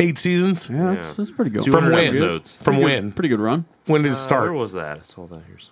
Eight 0.00 0.18
seasons. 0.18 0.68
Yeah, 0.70 0.92
that's, 0.94 1.14
that's 1.14 1.30
pretty 1.30 1.50
good. 1.50 1.62
200 1.62 1.86
From 1.86 1.92
when? 1.94 2.04
episodes. 2.08 2.54
From 2.56 2.74
Pretty 2.74 2.84
when? 2.84 3.02
good- 3.08 3.16
Pretty 3.16 3.28
good 3.30 3.40
run. 3.40 3.64
When 3.86 4.02
did 4.02 4.08
it 4.08 4.12
Uh, 4.12 4.14
start? 4.16 4.42
where 4.44 4.52
was 4.52 4.72
that? 4.74 4.98
It's 4.98 5.14
all 5.16 5.26
that 5.28 5.40
here's 5.48 5.70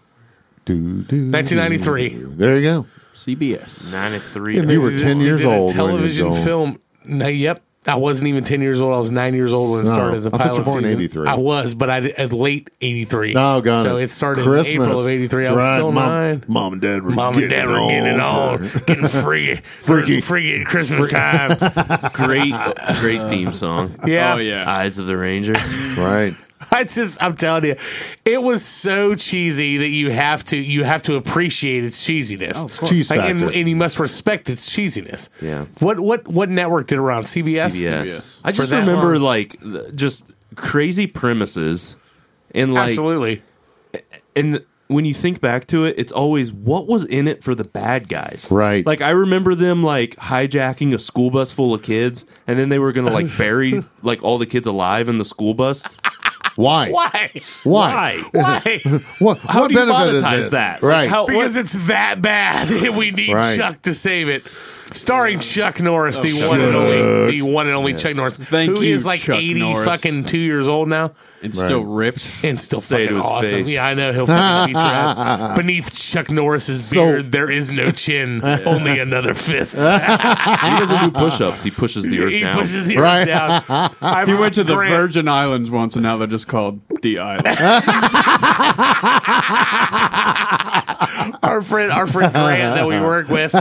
Do, 0.66 0.74
do, 0.74 1.30
1993. 1.30 2.08
do. 2.10 2.32
There 2.36 2.56
you 2.56 2.62
go. 2.62 2.86
CBS. 3.14 3.90
93. 3.90 4.60
You 4.72 4.80
were 4.82 4.96
10 4.98 5.20
years 5.20 5.40
did 5.40 5.48
a 5.48 5.50
old 5.52 5.68
when 5.68 5.70
it 5.70 5.74
television 5.76 6.26
on. 6.28 6.32
Uh, 6.38 6.44
film. 6.44 6.80
No, 7.08 7.26
yep. 7.28 7.62
I 7.88 7.94
wasn't 7.94 8.26
even 8.26 8.42
10 8.42 8.62
years 8.62 8.80
old. 8.80 8.92
I 8.92 8.98
was 8.98 9.12
nine 9.12 9.32
years 9.32 9.52
old 9.52 9.70
when 9.70 9.80
it 9.82 9.84
No, 9.84 9.90
started. 9.90 10.20
The 10.22 10.30
I 10.34 10.38
thought 10.38 10.40
you 10.40 10.44
pilot 10.50 10.58
were 10.58 10.64
born 10.64 10.78
in 10.78 10.84
season. 10.86 10.98
83. 10.98 11.28
I 11.28 11.34
was, 11.36 11.74
but 11.74 11.88
I 11.88 12.00
did, 12.00 12.14
at 12.16 12.32
late 12.32 12.68
83. 12.80 13.34
Oh, 13.36 13.60
got 13.60 13.82
So 13.84 13.96
it. 13.96 14.04
it 14.04 14.10
started 14.10 14.42
Christmas. 14.42 14.74
in 14.74 14.82
April 14.82 15.00
of 15.00 15.06
83. 15.06 15.46
I 15.46 15.52
was 15.52 15.62
right. 15.64 15.76
still 15.76 15.92
Mom, 15.92 16.08
nine. 16.08 16.44
Mom 16.48 16.72
and 16.72 16.82
Dad 16.82 17.02
were 17.04 17.10
Mom 17.10 17.34
and 17.34 17.42
getting 17.48 17.56
Dad 17.56 17.68
were 17.68 17.86
getting 17.88 18.06
it 18.14 18.20
on, 18.20 18.64
for- 18.64 18.80
getting 18.86 19.06
freaky, 19.06 19.60
Freaky. 19.62 20.20
freaky 20.20 20.60
at 20.62 20.66
Christmas 20.66 21.08
time. 21.12 21.50
Great, 22.12 22.52
great 23.00 23.30
theme 23.30 23.52
song. 23.52 23.94
Yeah, 24.04 24.34
Oh 24.34 24.38
yeah. 24.38 24.68
Eyes 24.68 24.98
of 24.98 25.06
the 25.06 25.16
Ranger. 25.16 25.52
Right. 25.96 26.32
I 26.70 26.84
just, 26.84 27.22
I'm 27.22 27.36
telling 27.36 27.64
you, 27.64 27.76
it 28.24 28.42
was 28.42 28.64
so 28.64 29.14
cheesy 29.14 29.76
that 29.78 29.88
you 29.88 30.10
have 30.10 30.44
to, 30.46 30.56
you 30.56 30.84
have 30.84 31.02
to 31.04 31.16
appreciate 31.16 31.84
its 31.84 32.02
cheesiness. 32.02 32.54
Oh, 32.56 32.64
of 32.64 32.76
course. 32.76 32.90
Cheese 32.90 33.10
Like, 33.10 33.20
and, 33.20 33.42
and 33.42 33.68
you 33.68 33.76
must 33.76 33.98
respect 33.98 34.48
its 34.48 34.68
cheesiness. 34.68 35.28
Yeah. 35.42 35.66
What, 35.80 36.00
what, 36.00 36.26
what 36.28 36.48
network 36.48 36.86
did 36.88 36.96
it 36.96 37.02
run? 37.02 37.22
CBS. 37.22 37.76
CBS. 37.76 38.04
CBS. 38.04 38.40
I 38.44 38.52
just 38.52 38.70
remember 38.70 39.18
long. 39.18 39.22
like 39.22 39.94
just 39.94 40.24
crazy 40.54 41.06
premises 41.06 41.96
and 42.52 42.72
like 42.72 42.88
Absolutely. 42.88 43.42
and 44.34 44.64
when 44.88 45.04
you 45.04 45.14
think 45.14 45.40
back 45.40 45.66
to 45.66 45.84
it, 45.84 45.96
it's 45.98 46.12
always 46.12 46.52
what 46.52 46.86
was 46.86 47.04
in 47.04 47.26
it 47.26 47.42
for 47.42 47.54
the 47.54 47.64
bad 47.64 48.08
guys. 48.08 48.48
Right. 48.50 48.86
Like 48.86 49.00
I 49.00 49.10
remember 49.10 49.54
them 49.54 49.82
like 49.82 50.16
hijacking 50.16 50.94
a 50.94 50.98
school 50.98 51.30
bus 51.30 51.52
full 51.52 51.74
of 51.74 51.82
kids 51.82 52.24
and 52.46 52.58
then 52.58 52.68
they 52.68 52.78
were 52.78 52.92
gonna 52.92 53.10
like 53.10 53.36
bury 53.36 53.84
like 54.02 54.22
all 54.22 54.38
the 54.38 54.46
kids 54.46 54.66
alive 54.66 55.08
in 55.08 55.18
the 55.18 55.24
school 55.24 55.54
bus. 55.54 55.82
Why? 56.56 56.90
Why? 56.90 57.30
Why? 57.64 58.22
Why? 58.32 58.80
What, 59.18 59.38
How 59.38 59.60
what 59.62 59.68
do 59.68 59.74
you 59.74 59.86
benefit 59.86 60.14
is 60.16 60.22
monetize 60.22 60.50
that? 60.50 60.82
Right. 60.82 61.02
Like, 61.02 61.10
how- 61.10 61.26
because 61.26 61.56
it's 61.56 61.72
that 61.86 62.20
bad. 62.22 62.70
we 62.96 63.10
need 63.10 63.32
Right. 63.32 63.56
Chuck 63.56 63.82
to 63.82 63.94
save 63.94 64.28
it. 64.28 64.46
Starring 64.92 65.40
Chuck 65.40 65.80
Norris, 65.80 66.16
the 66.18 66.32
oh, 66.44 66.48
one 66.48 66.60
and 66.60 66.74
only, 66.76 67.30
the 67.32 67.42
one 67.42 67.66
and 67.66 67.74
only 67.76 67.92
Chuck 67.94 68.14
Norris, 68.14 68.36
Thank 68.36 68.70
who 68.70 68.82
you, 68.82 68.94
is 68.94 69.04
like 69.04 69.20
Chuck 69.20 69.36
eighty 69.36 69.58
Norris. 69.60 69.84
fucking 69.84 70.24
two 70.26 70.38
years 70.38 70.68
old 70.68 70.88
now, 70.88 71.12
It's 71.42 71.58
still 71.58 71.84
ripped. 71.84 72.24
and 72.44 72.58
still 72.58 72.78
Say 72.80 73.02
it 73.04 73.08
fucking 73.08 73.08
to 73.10 73.16
his 73.16 73.24
awesome. 73.26 73.50
face. 73.50 73.70
Yeah, 73.70 73.84
I 73.86 73.94
know 73.94 74.12
he'll 74.12 74.26
fucking 74.28 74.72
beat 74.74 74.78
your 74.78 74.88
ass. 74.88 75.56
Beneath 75.56 75.94
Chuck 75.94 76.30
Norris's 76.30 76.84
So- 76.84 76.94
beard, 76.94 77.32
there 77.32 77.50
is 77.50 77.72
no 77.72 77.90
chin, 77.90 78.40
only 78.66 78.98
another 79.00 79.34
fist. 79.34 79.76
He 79.76 79.82
doesn't 80.80 81.00
do 81.00 81.10
push 81.18 81.40
ups, 81.40 81.62
he 81.62 81.70
pushes 81.70 82.04
the 82.08 82.20
earth 82.20 82.32
he 82.32 82.40
down. 82.40 82.54
pushes 82.54 82.84
the 82.84 82.96
Right. 82.98 83.28
earth 83.28 83.66
down. 84.00 84.26
He 84.26 84.34
went 84.34 84.54
to 84.54 84.64
the 84.64 84.74
Grant- 84.74 84.92
Virgin 84.94 85.28
Islands 85.28 85.70
once, 85.70 85.94
and 85.94 86.02
now 86.04 86.16
they're 86.16 86.26
just 86.26 86.46
called 86.48 86.80
the 87.02 87.18
Island. 87.18 87.46
Our 91.42 91.62
friend 91.62 91.92
our 91.92 92.06
friend 92.06 92.32
Grant 92.32 92.74
that 92.76 92.86
we 92.86 92.98
work 93.00 93.28
with 93.28 93.54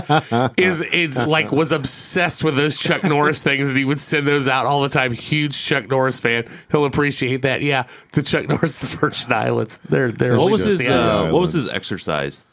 is 0.57 0.81
is 0.81 1.17
like 1.25 1.51
was 1.51 1.71
obsessed 1.71 2.43
with 2.43 2.55
those 2.55 2.77
Chuck 2.77 3.03
Norris 3.03 3.41
things 3.41 3.69
and 3.69 3.77
he 3.77 3.85
would 3.85 3.99
send 3.99 4.27
those 4.27 4.47
out 4.47 4.65
all 4.65 4.81
the 4.81 4.89
time. 4.89 5.11
Huge 5.11 5.57
Chuck 5.57 5.87
Norris 5.89 6.19
fan. 6.19 6.45
He'll 6.71 6.85
appreciate 6.85 7.41
that. 7.43 7.61
Yeah, 7.61 7.83
the 8.13 8.21
Chuck 8.23 8.47
Norris 8.47 8.77
the 8.77 8.87
Virgin 8.87 9.33
Islands. 9.33 9.79
They're 9.89 10.11
they're 10.11 10.37
what 10.37 10.51
was 10.51 10.63
his 10.63 10.87
uh, 10.87 11.29
what 11.31 11.41
was 11.41 11.53
his 11.53 11.71
exercise? 11.71 12.45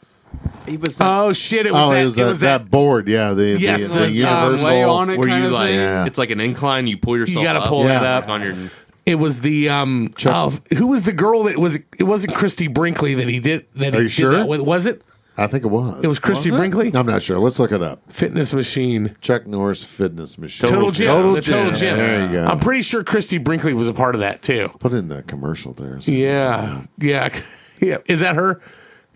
he 0.65 0.77
was 0.77 0.97
Oh 0.99 1.31
shit! 1.31 1.67
It 1.67 1.73
was 1.73 1.85
Oh, 1.85 1.91
that. 1.91 2.01
it 2.01 2.05
was, 2.05 2.17
it 2.17 2.21
that, 2.21 2.27
was 2.27 2.39
that, 2.39 2.57
that. 2.63 2.71
board. 2.71 3.07
Yeah. 3.07 3.33
The, 3.33 3.49
Yes, 3.59 3.87
the, 3.87 3.93
the, 3.93 3.99
the 3.99 4.05
um, 4.05 4.13
universal. 4.53 4.65
lay 4.65 4.83
on 4.83 5.09
it 5.11 5.19
Where 5.19 5.27
kind 5.27 5.41
you 5.43 5.47
of 5.47 5.53
like 5.53 5.67
thing. 5.69 5.79
Yeah. 5.79 6.05
it's 6.05 6.17
like 6.17 6.31
an 6.31 6.39
incline, 6.39 6.87
you 6.87 6.97
pull 6.97 7.17
yourself 7.17 7.43
You 7.43 7.47
gotta 7.47 7.59
up, 7.59 7.67
pull 7.67 7.83
that 7.83 8.03
up. 8.03 8.29
on 8.29 8.43
your 8.43 8.55
It 9.05 9.15
was 9.15 9.41
the 9.41 9.69
um. 9.69 10.13
Oh, 10.25 10.57
who 10.77 10.87
was 10.87 11.03
the 11.03 11.11
girl 11.13 11.43
that 11.43 11.57
was? 11.57 11.75
It 11.75 12.03
wasn't 12.03 12.35
Christie 12.35 12.67
Brinkley 12.67 13.13
that 13.15 13.27
he 13.27 13.39
did 13.39 13.65
that. 13.75 13.93
Are 13.95 13.97
he 13.97 14.03
you 14.03 14.09
did 14.09 14.11
sure? 14.11 14.31
That 14.31 14.47
with, 14.47 14.61
was 14.61 14.85
it? 14.85 15.01
I 15.35 15.47
think 15.47 15.63
it 15.63 15.67
was. 15.67 16.03
It 16.03 16.07
was 16.07 16.19
Christy 16.19 16.51
Was 16.51 16.55
it? 16.55 16.57
Brinkley. 16.61 16.95
I'm 16.95 17.07
not 17.07 17.23
sure. 17.23 17.39
Let's 17.39 17.57
look 17.57 17.71
it 17.71 17.81
up. 17.81 18.01
Fitness 18.11 18.53
machine. 18.53 19.15
Chuck 19.19 19.47
Norris 19.47 19.83
Fitness 19.83 20.37
Machine. 20.37 20.69
Total 20.69 20.91
Gym. 20.91 21.07
Total 21.07 21.33
the 21.33 21.41
Total 21.41 21.71
Gym. 21.71 21.75
Gym. 21.75 21.97
There 21.97 22.25
you 22.27 22.31
go. 22.33 22.45
I'm 22.45 22.59
pretty 22.59 22.83
sure 22.83 23.03
Christie 23.03 23.39
Brinkley 23.39 23.73
was 23.73 23.89
a 23.89 23.93
part 23.95 24.13
of 24.13 24.21
that 24.21 24.43
too. 24.43 24.69
Put 24.79 24.93
in 24.93 25.07
the 25.09 25.23
commercial 25.23 25.73
there. 25.73 25.97
Yeah, 26.03 26.83
yeah, 26.99 27.29
yeah. 27.81 27.97
Is 28.05 28.19
that 28.19 28.35
her? 28.35 28.61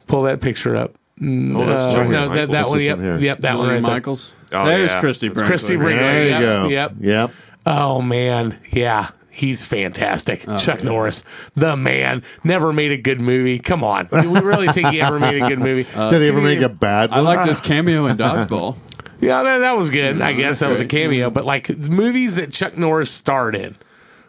Pull 0.07 0.23
that 0.23 0.41
picture 0.41 0.75
up. 0.75 0.95
Oh, 1.21 1.65
that's 1.65 1.81
Uh, 1.81 1.93
Julia 1.93 2.09
no, 2.11 2.29
that, 2.29 2.29
Michaels. 2.29 2.49
that 2.49 2.51
This 2.51 2.67
one. 2.67 2.79
is 2.79 2.85
Yep, 2.85 2.97
in 2.97 3.03
here. 3.03 3.17
yep, 3.19 3.39
that 3.41 3.57
one 3.57 3.65
Julia 3.67 3.73
right 3.75 3.83
there. 3.83 3.91
Michaels. 3.93 4.31
Oh, 4.53 4.65
There's 4.65 4.91
yeah. 4.91 4.99
Christie 4.99 5.27
Brinkley. 5.29 5.45
Christie 5.47 5.75
Brinkley. 5.77 5.95
There 6.05 6.23
you 6.23 6.29
yep, 6.29 6.41
go. 6.41 6.67
Yep. 6.69 6.91
Yep. 6.99 7.31
Oh 7.67 8.01
man, 8.01 8.59
yeah. 8.71 9.09
He's 9.37 9.63
fantastic. 9.63 10.45
Oh, 10.47 10.57
Chuck 10.57 10.83
Norris, 10.83 11.23
the 11.55 11.77
man, 11.77 12.23
never 12.43 12.73
made 12.73 12.91
a 12.91 12.97
good 12.97 13.21
movie. 13.21 13.59
Come 13.59 13.83
on. 13.83 14.07
Do 14.07 14.33
we 14.33 14.39
really 14.39 14.67
think 14.69 14.87
he 14.89 14.99
ever 14.99 15.19
made 15.19 15.43
a 15.43 15.47
good 15.47 15.59
movie? 15.59 15.85
Uh, 15.95 16.09
Did 16.09 16.23
he 16.23 16.27
ever 16.27 16.41
make 16.41 16.59
you- 16.59 16.65
a 16.65 16.69
bad 16.69 17.11
I 17.11 17.19
like 17.19 17.45
this 17.45 17.61
cameo 17.61 18.07
in 18.07 18.17
Dodgeball. 18.17 18.77
Yeah, 19.19 19.41
that, 19.43 19.57
that 19.59 19.75
was 19.77 19.89
good. 19.89 20.21
I 20.21 20.33
guess 20.33 20.59
that 20.59 20.69
was 20.69 20.79
a 20.79 20.85
cameo. 20.85 21.29
But 21.31 21.43
like 21.45 21.75
movies 21.77 22.35
that 22.35 22.51
Chuck 22.51 22.77
Norris 22.77 23.09
starred 23.09 23.55
in, 23.55 23.75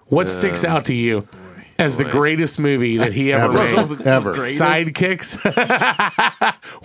what 0.07 0.31
sticks 0.31 0.65
out 0.65 0.87
to 0.87 0.95
you 0.95 1.29
as 1.79 1.99
the 1.99 2.05
greatest 2.05 2.59
movie 2.59 2.97
that 2.97 3.13
he 3.13 3.31
ever 3.33 3.59
Ever. 3.59 3.87
made? 3.97 4.01
Ever. 4.07 4.33
Sidekicks 4.33 5.45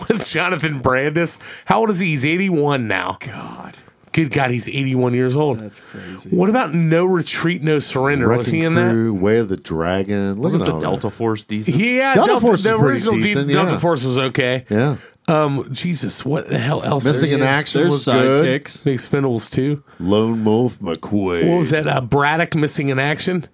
with 0.10 0.28
Jonathan 0.28 0.80
Brandis. 0.82 1.38
How 1.66 1.80
old 1.80 1.92
is 1.92 2.00
he? 2.00 2.08
He's 2.08 2.26
81 2.26 2.88
now. 2.88 3.18
God. 3.22 3.78
Good 4.14 4.32
God, 4.32 4.52
he's 4.52 4.70
81 4.70 5.14
years 5.16 5.36
old. 5.36 5.60
That's 5.60 5.80
crazy. 5.80 6.30
What 6.30 6.50
about 6.50 6.74
No 6.74 7.06
Retreat, 7.06 7.62
No 7.64 7.80
Surrender? 7.80 8.30
was 8.38 8.48
he 8.48 8.64
in 8.64 8.76
that? 8.76 8.92
Crew, 8.92 9.14
Way 9.14 9.38
of 9.40 9.50
the 9.50 9.58
Dragon. 9.58 10.36
Look 10.36 10.54
Wasn't 10.54 10.62
at 10.62 10.66
the 10.68 10.74
all 10.74 10.80
Delta 10.82 11.10
Force 11.10 11.44
decent? 11.44 11.76
Yeah, 11.78 12.14
Delta 12.14 12.28
Delta, 12.32 12.46
Force 12.46 12.60
is 12.60 12.64
the 12.64 12.70
pretty 12.78 12.86
original 12.92 13.14
Deep- 13.16 13.24
decent, 13.24 13.52
Delta 13.52 13.72
yeah. 13.76 13.80
Force 13.80 14.04
was 14.06 14.18
okay. 14.20 14.66
Yeah. 14.70 14.98
Um, 15.28 15.68
Jesus, 15.72 16.24
what 16.26 16.48
the 16.48 16.58
hell 16.60 16.84
else? 16.84 17.06
Missing 17.06 17.30
There's 17.30 17.42
in 17.42 17.48
Action 17.48 17.82
There's 17.82 17.92
was 17.94 18.06
good. 18.06 18.46
sidekicks. 18.46 18.84
Big 18.84 19.00
Expendables 19.00 19.50
too. 19.50 19.84
Lone 20.00 20.44
Wolf 20.44 20.80
McQuaid. 20.80 21.50
What 21.50 21.60
was 21.60 21.70
that? 21.72 21.88
Uh, 21.88 22.02
Braddock 22.02 22.56
missing 22.56 22.90
in 22.90 23.00
action, 23.00 23.46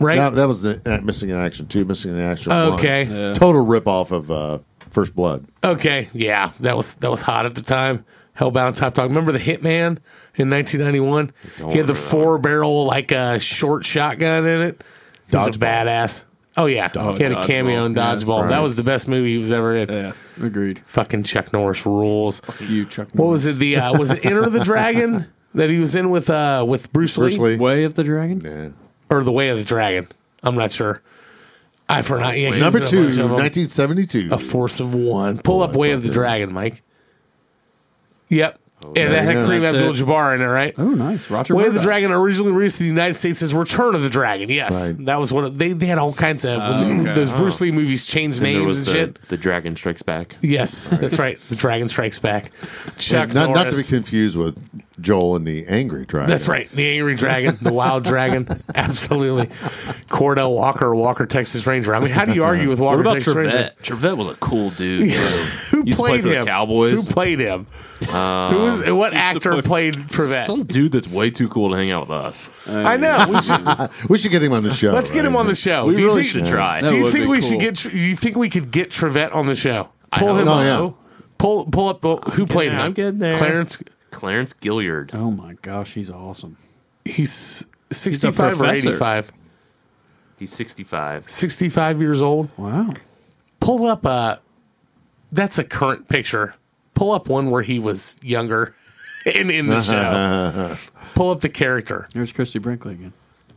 right? 0.00 0.16
That, 0.16 0.32
that 0.34 0.48
was 0.48 0.62
the, 0.62 0.80
uh, 0.86 1.00
Missing 1.02 1.30
in 1.30 1.36
Action 1.36 1.68
too. 1.68 1.84
Missing 1.84 2.12
in 2.16 2.20
Action 2.20 2.50
okay, 2.50 3.04
Yeah. 3.04 3.34
Total 3.34 3.64
rip 3.64 3.86
off 3.86 4.10
of 4.10 4.30
uh, 4.30 4.58
First 4.90 5.14
Blood. 5.14 5.46
okay, 5.62 6.08
yeah, 6.14 6.52
that 6.60 6.76
was 6.76 6.94
that 6.94 7.10
was 7.10 7.20
hot 7.20 7.44
at 7.46 7.54
the 7.54 7.62
time. 7.62 8.04
Hellbound 8.38 8.76
Top 8.76 8.94
Dog. 8.94 9.08
Remember 9.10 9.32
the 9.32 9.38
Hitman 9.38 9.98
in 10.36 10.50
1991? 10.50 11.32
He 11.42 11.50
had 11.50 11.58
the 11.58 11.66
remember 11.68 11.86
that. 11.86 11.94
four 11.94 12.38
barrel 12.38 12.84
like 12.86 13.12
uh, 13.12 13.38
short 13.38 13.84
shotgun 13.84 14.46
in 14.46 14.60
it. 14.62 14.84
He 15.30 15.36
was 15.36 15.46
a 15.48 15.50
Dodgeball. 15.52 15.58
badass. 15.58 16.22
Oh 16.58 16.66
yeah, 16.66 16.88
he 17.16 17.22
had 17.22 17.32
a 17.32 17.42
cameo 17.42 17.84
in 17.84 17.94
Dodgeball. 17.94 18.36
Yeah, 18.38 18.42
that's 18.42 18.50
That 18.54 18.62
was 18.62 18.76
the 18.76 18.82
best 18.82 19.08
movie 19.08 19.32
he 19.32 19.38
was 19.38 19.52
ever 19.52 19.76
in. 19.76 19.90
Yeah, 19.92 20.12
agreed. 20.40 20.78
Fucking 20.86 21.24
Chuck 21.24 21.52
Norris 21.52 21.84
rules. 21.84 22.40
You, 22.60 22.86
Chuck. 22.86 23.08
What 23.12 23.28
was 23.28 23.44
it? 23.44 23.58
The 23.58 23.76
uh, 23.76 23.98
was 23.98 24.10
it 24.10 24.24
Enter 24.24 24.48
the 24.48 24.64
Dragon 24.64 25.26
that 25.54 25.68
he 25.68 25.78
was 25.78 25.94
in 25.94 26.10
with 26.10 26.30
uh 26.30 26.64
with 26.66 26.92
Bruce, 26.94 27.16
Bruce 27.16 27.36
Lee, 27.36 27.52
Lee. 27.52 27.58
Way 27.58 27.84
of 27.84 27.94
the 27.94 28.04
Dragon? 28.04 28.40
Yeah. 28.42 28.70
or 29.14 29.22
the 29.22 29.32
Way 29.32 29.50
of 29.50 29.58
the 29.58 29.64
Dragon? 29.64 30.08
I'm 30.42 30.54
not 30.54 30.72
sure. 30.72 31.02
I 31.88 32.02
forgot. 32.02 32.36
Yeah, 32.38 32.52
he 32.54 32.60
Number 32.60 32.80
was 32.80 32.90
a 32.90 32.94
two, 32.96 33.02
bunch 33.04 33.12
of 33.18 33.24
'em. 33.26 33.30
1972. 33.32 34.28
A 34.34 34.38
Force 34.38 34.80
of 34.80 34.94
One. 34.94 35.38
Pull 35.38 35.62
up 35.62 35.76
Way 35.76 35.92
of 35.92 36.02
the. 36.02 36.10
Dragon, 36.10 36.52
Mike. 36.52 36.82
Yep. 38.28 38.58
Oh, 38.84 38.88
and 38.94 39.10
that 39.12 39.24
had 39.24 39.36
yeah. 39.36 39.42
Kareem 39.42 39.64
Abdul-Jabbar 39.64 40.34
in 40.34 40.42
it, 40.42 40.46
right? 40.46 40.74
Oh, 40.76 40.90
nice. 40.90 41.30
Roger 41.30 41.54
Way 41.56 41.64
of 41.66 41.72
the 41.72 41.80
Dragon 41.80 42.12
originally 42.12 42.52
released 42.52 42.78
in 42.78 42.84
the 42.84 42.90
United 42.90 43.14
States 43.14 43.40
as 43.40 43.54
Return 43.54 43.94
of 43.94 44.02
the 44.02 44.10
Dragon. 44.10 44.50
Yes, 44.50 44.88
Right. 44.90 45.06
that 45.06 45.18
was 45.18 45.32
what 45.32 45.44
it- 45.46 45.58
they 45.58 45.72
they 45.72 45.86
had 45.86 45.96
all 45.96 46.12
kinds 46.12 46.44
of 46.44 46.58
when 46.60 47.00
okay. 47.00 47.14
those 47.14 47.32
Bruce 47.32 47.60
Lee 47.62 47.70
movies 47.72 48.04
changed 48.04 48.42
And 48.42 48.52
names 48.52 48.76
and 48.78 48.86
the, 48.86 48.92
shit. 48.92 49.22
the 49.28 49.38
Dragon 49.38 49.74
Strikes 49.76 50.02
Back. 50.02 50.36
Yes, 50.42 50.88
that's 50.88 51.18
right. 51.18 51.40
The 51.48 51.56
Dragon 51.56 51.88
Strikes 51.88 52.18
Back. 52.18 52.50
Chuck 52.98 53.24
And 53.30 53.34
not, 53.34 53.50
not 53.50 53.70
to 53.70 53.76
be 53.78 53.82
confused 53.82 54.36
with 54.36 54.62
Joel 55.00 55.36
and 55.36 55.46
the 55.46 55.66
Angry 55.66 56.06
Dragon. 56.06 56.30
That's 56.30 56.48
right. 56.48 56.70
The 56.70 56.88
Angry 56.96 57.14
Dragon, 57.16 57.56
the 57.60 57.72
Wild 57.72 58.04
Dragon. 58.04 58.46
Absolutely. 58.74 59.46
Cordell 60.08 60.54
Walker, 60.54 60.94
Walker 60.94 61.26
Texas 61.26 61.66
Ranger. 61.66 61.94
I 61.94 62.00
mean, 62.00 62.10
how 62.10 62.24
do 62.24 62.32
you 62.34 62.44
argue 62.44 62.68
with 62.68 62.80
Walker 62.80 62.98
What 62.98 63.00
about 63.06 63.14
Texas 63.14 63.34
Ranger? 63.34 63.50
Trivette? 63.50 63.82
Trivette 63.82 64.16
was 64.16 64.26
a 64.28 64.34
cool 64.36 64.70
dude. 64.70 65.10
too. 65.10 65.16
Who 65.70 65.84
Used 65.84 65.98
play 65.98 66.10
played 66.12 66.22
for 66.22 66.28
him? 66.28 66.44
the 66.44 66.50
Cowboys. 66.50 67.06
Who 67.06 67.12
played 67.12 67.40
him? 67.40 67.66
Um, 68.12 68.52
who 68.54 68.60
was 68.62 68.90
what 68.92 69.14
actor 69.14 69.60
played 69.62 69.94
Trivette? 70.08 70.44
Some 70.46 70.64
dude 70.64 70.92
that's 70.92 71.08
way 71.08 71.30
too 71.30 71.48
cool 71.48 71.70
to 71.70 71.76
hang 71.76 71.90
out 71.90 72.02
with 72.08 72.10
us. 72.10 72.48
I 72.68 72.96
know. 72.96 73.26
We 73.28 73.40
should, 73.42 73.90
We 74.10 74.18
should 74.18 74.30
get 74.30 74.42
him 74.42 74.52
on 74.52 74.62
the 74.62 74.72
show. 74.72 74.92
let's 74.92 75.10
get 75.10 75.24
him 75.24 75.34
on 75.36 75.46
the 75.46 75.54
show. 75.54 75.86
We 75.86 75.96
do 75.96 76.02
you 76.02 76.08
really 76.08 76.22
think, 76.24 76.46
should 76.46 76.52
try. 76.54 76.80
That 76.82 76.90
Do 76.90 76.96
you 76.96 77.10
think 77.10 77.28
we 77.30 77.40
cool. 77.40 77.48
should 77.50 77.60
get? 77.60 77.74
Do 77.76 77.90
you 77.90 78.16
think 78.16 78.36
we 78.36 78.50
could 78.50 78.70
get 78.70 78.90
Trivette 78.90 79.34
on 79.34 79.46
the 79.46 79.54
show? 79.56 79.88
Pull 80.12 80.28
hope 80.28 80.38
him 80.40 80.46
so. 80.46 80.52
up. 80.52 80.58
Oh, 80.60 80.62
yeah. 80.86 80.92
Pull 81.38 81.66
pull 81.66 81.88
up. 81.88 82.00
the- 82.00 82.16
Who 82.32 82.46
played 82.46 82.72
him? 82.72 82.80
I'm 82.80 82.92
getting 82.92 83.18
there. 83.18 83.36
Clarence. 83.38 83.78
Clarence 84.16 84.52
Gilliard. 84.54 85.14
Oh, 85.14 85.30
my 85.30 85.54
gosh. 85.62 85.92
He's 85.94 86.10
awesome. 86.10 86.56
He's 87.04 87.66
sixty-five 87.90 88.54
or 88.54 88.56
professor. 88.56 88.88
eighty-five. 88.88 89.32
He's 90.38 90.52
65. 90.52 91.30
65 91.30 92.00
years 92.00 92.20
old. 92.20 92.50
Wow. 92.58 92.92
Pull 93.60 93.86
up. 93.86 94.04
a 94.04 94.40
that's 95.32 95.56
a 95.58 95.64
current 95.64 96.08
picture. 96.08 96.54
Pull 96.94 97.12
up 97.12 97.28
one 97.28 97.50
where 97.50 97.62
he 97.62 97.78
was 97.78 98.16
younger 98.22 98.74
and 99.34 99.50
in 99.50 99.68
the 99.68 99.80
show. 99.82 100.76
Pull 101.14 101.30
up 101.30 101.40
the 101.40 101.48
character. 101.48 102.06
There's 102.12 102.32
Christie 102.32 102.58
Brinkley 102.58 102.94
again. 102.94 103.12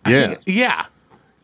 Yeah. 0.08 0.36
Yeah. 0.46 0.86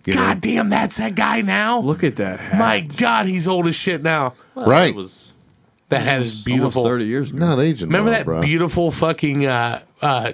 You 0.06 0.14
know? 0.14 0.22
God 0.22 0.42
damn, 0.42 0.70
that's 0.70 0.98
that 0.98 1.16
guy 1.16 1.42
now. 1.42 1.80
Look 1.80 2.04
at 2.04 2.16
that 2.18 2.40
hat. 2.40 2.60
My 2.60 2.82
God, 2.82 3.26
he's 3.26 3.48
old 3.48 3.68
as 3.68 3.76
shit 3.76 4.04
now. 4.04 4.36
Well, 4.54 4.68
Right. 4.68 4.90
It 4.90 4.96
was 4.96 5.25
That 5.90 6.02
hat 6.02 6.22
is 6.22 6.32
Almost 6.32 6.46
beautiful. 6.46 6.84
30 6.84 7.06
years 7.06 7.30
ago. 7.30 7.40
Not 7.40 7.60
aging. 7.60 7.90
Remember 7.90 8.10
well, 8.10 8.18
that 8.20 8.26
bro. 8.26 8.42
beautiful 8.42 8.90
fucking 8.92 9.46
uh, 9.46 9.82
uh, 10.02 10.32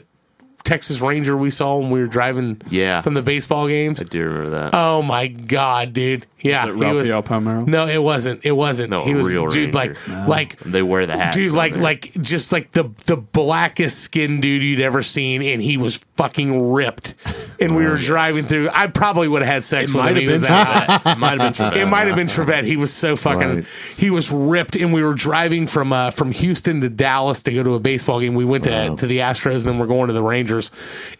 Texas 0.63 1.01
Ranger 1.01 1.35
we 1.35 1.49
saw 1.49 1.77
when 1.77 1.89
we 1.89 1.99
were 1.99 2.07
driving 2.07 2.61
Yeah. 2.69 3.01
from 3.01 3.15
the 3.15 3.21
baseball 3.21 3.67
games? 3.67 4.01
I 4.01 4.05
do 4.05 4.21
remember 4.23 4.49
that. 4.51 4.75
Oh 4.75 5.01
my 5.01 5.27
God, 5.27 5.91
dude. 5.93 6.25
Yeah. 6.43 6.63
Is 6.65 6.69
it 6.81 6.85
he 6.85 6.91
was- 6.91 7.11
Palmeiro? 7.11 7.67
No, 7.67 7.87
it 7.87 8.01
wasn't. 8.01 8.45
It 8.45 8.51
wasn't. 8.53 8.89
No, 8.89 9.03
he 9.03 9.11
a 9.11 9.15
was 9.15 9.31
real 9.31 9.47
dude 9.47 9.73
like 9.73 9.95
Ranger. 10.07 10.27
like 10.27 10.57
they 10.59 10.81
wear 10.81 11.05
the 11.05 11.15
hats. 11.17 11.35
dude 11.37 11.51
like 11.53 11.73
there. 11.73 11.83
like 11.83 12.11
just 12.21 12.51
like 12.51 12.71
the 12.71 12.89
the 13.05 13.17
blackest 13.17 13.99
skinned 13.99 14.41
dude 14.41 14.63
you'd 14.63 14.79
ever 14.81 15.01
seen 15.03 15.41
and 15.43 15.61
he 15.61 15.77
was 15.77 15.97
fucking 16.17 16.71
ripped 16.71 17.13
and 17.59 17.75
we 17.75 17.83
were 17.85 17.97
driving 17.97 18.43
through 18.43 18.69
i 18.73 18.85
probably 18.87 19.27
would 19.27 19.41
have 19.41 19.51
had 19.51 19.63
sex 19.63 19.89
It 19.91 19.95
with 19.95 20.03
might 20.05 20.09
him 20.11 20.15
have 20.17 20.23
He 20.23 20.31
was 20.31 20.41
that 20.43 21.01
Trivette. 21.01 21.15
It 21.15 21.19
might 21.19 21.29
have 21.29 21.39
been 21.39 21.53
Trivette. 21.53 21.77
it 21.77 21.85
might 21.87 22.07
have 22.07 22.15
been 22.15 22.27
Trivette. 22.27 22.63
He 22.65 22.77
was 22.77 22.93
so 22.93 23.15
fucking. 23.15 23.55
Right. 23.55 23.65
He 23.97 24.09
was 24.09 24.31
ripped, 24.31 24.75
and 24.75 24.93
we 24.93 25.03
were 25.03 25.13
driving 25.13 25.67
from 25.67 25.91
uh, 25.93 26.11
from 26.11 26.31
Houston 26.31 26.81
to 26.81 26.89
Dallas 26.89 27.41
to 27.43 27.53
go 27.53 27.63
to 27.63 27.73
a 27.75 27.79
baseball 27.79 28.19
game. 28.19 28.35
We 28.35 28.45
went 28.45 28.65
to 28.65 28.95
to 28.95 29.05
the 29.07 29.19
Astros, 29.19 29.61
and 29.61 29.69
then 29.69 29.79
we're 29.79 29.87
going 29.87 30.07
to 30.07 30.13
the 30.13 30.21
Rangers. 30.23 30.69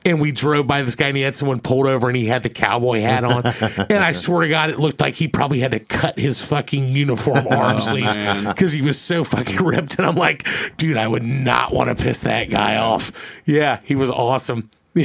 And 0.05 0.19
we 0.21 0.31
drove 0.31 0.67
by 0.67 0.81
this 0.83 0.95
guy, 0.95 1.07
and 1.07 1.17
he 1.17 1.23
had 1.23 1.35
someone 1.35 1.59
pulled 1.59 1.87
over, 1.87 2.07
and 2.09 2.15
he 2.17 2.25
had 2.27 2.43
the 2.43 2.49
cowboy 2.49 3.01
hat 3.01 3.23
on. 3.23 3.43
and 3.89 4.03
I 4.03 4.11
swear 4.11 4.41
to 4.41 4.49
God, 4.49 4.69
it 4.69 4.79
looked 4.79 5.01
like 5.01 5.10
he 5.15 5.27
probably 5.27 5.59
had 5.59 5.71
to 5.71 5.79
cut 5.79 6.17
his 6.19 6.43
fucking 6.43 6.89
uniform 6.95 7.47
arm 7.51 7.79
sleeves 7.79 8.15
because 8.45 8.71
he 8.71 8.81
was 8.81 8.99
so 8.99 9.23
fucking 9.23 9.57
ripped. 9.63 9.97
And 9.97 10.05
I'm 10.05 10.15
like, 10.15 10.47
dude, 10.77 10.97
I 10.97 11.07
would 11.07 11.23
not 11.23 11.73
want 11.73 11.95
to 11.95 12.01
piss 12.03 12.21
that 12.21 12.49
guy 12.49 12.77
off. 12.77 13.11
Yeah, 13.45 13.79
he 13.83 13.95
was 13.95 14.09
awesome. 14.11 14.69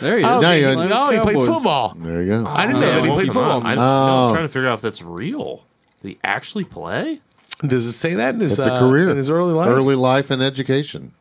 There 0.00 0.16
he 0.16 0.22
is. 0.22 0.26
Oh, 0.28 0.40
Now 0.40 0.52
he, 0.52 0.60
you- 0.60 0.66
oh, 0.66 1.10
he 1.10 1.20
played 1.20 1.34
Cowboys. 1.36 1.46
football. 1.48 1.94
There 1.96 2.20
you 2.22 2.42
go. 2.42 2.46
I 2.48 2.66
didn't 2.66 2.80
know 2.80 2.94
that 2.94 3.04
he 3.04 3.10
Oh, 3.10 3.14
played 3.14 3.26
football. 3.32 3.62
I, 3.64 3.76
Oh. 3.76 4.26
I'm 4.28 4.34
trying 4.34 4.44
to 4.44 4.48
figure 4.52 4.68
out 4.68 4.74
if 4.74 4.80
that's 4.80 5.02
real. 5.02 5.64
Did 6.02 6.08
he 6.08 6.18
actually 6.24 6.64
play? 6.64 7.20
Does 7.60 7.86
it 7.86 7.92
say 7.92 8.14
that 8.14 8.34
in 8.34 8.40
his, 8.40 8.56
That's 8.56 8.68
a 8.68 8.72
uh, 8.74 8.80
career. 8.80 9.08
in 9.10 9.16
his 9.16 9.30
early 9.30 9.52
life? 9.52 9.68
Early 9.68 9.94
life 9.94 10.32
and 10.32 10.42
education. 10.42 11.12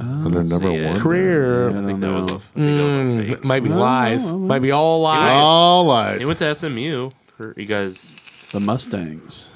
Under 0.00 0.42
number 0.44 0.70
one. 0.72 0.98
career. 1.00 1.68
I 1.70 1.84
think 1.84 2.00
that 2.00 2.12
was 2.12 2.26
a, 2.30 2.34
I 2.34 2.38
think 2.38 2.54
that 2.54 3.16
was 3.16 3.28
a 3.28 3.34
fake. 3.36 3.44
Might 3.44 3.62
be 3.62 3.68
lies. 3.68 4.32
Might 4.32 4.60
be 4.60 4.70
all 4.70 5.02
lies. 5.02 5.30
All 5.34 5.84
lies. 5.86 6.20
He 6.20 6.26
went 6.26 6.38
to 6.40 6.54
SMU. 6.54 7.10
For 7.36 7.54
you 7.56 7.66
guys, 7.66 8.10
The 8.52 8.60
Mustangs. 8.60 9.50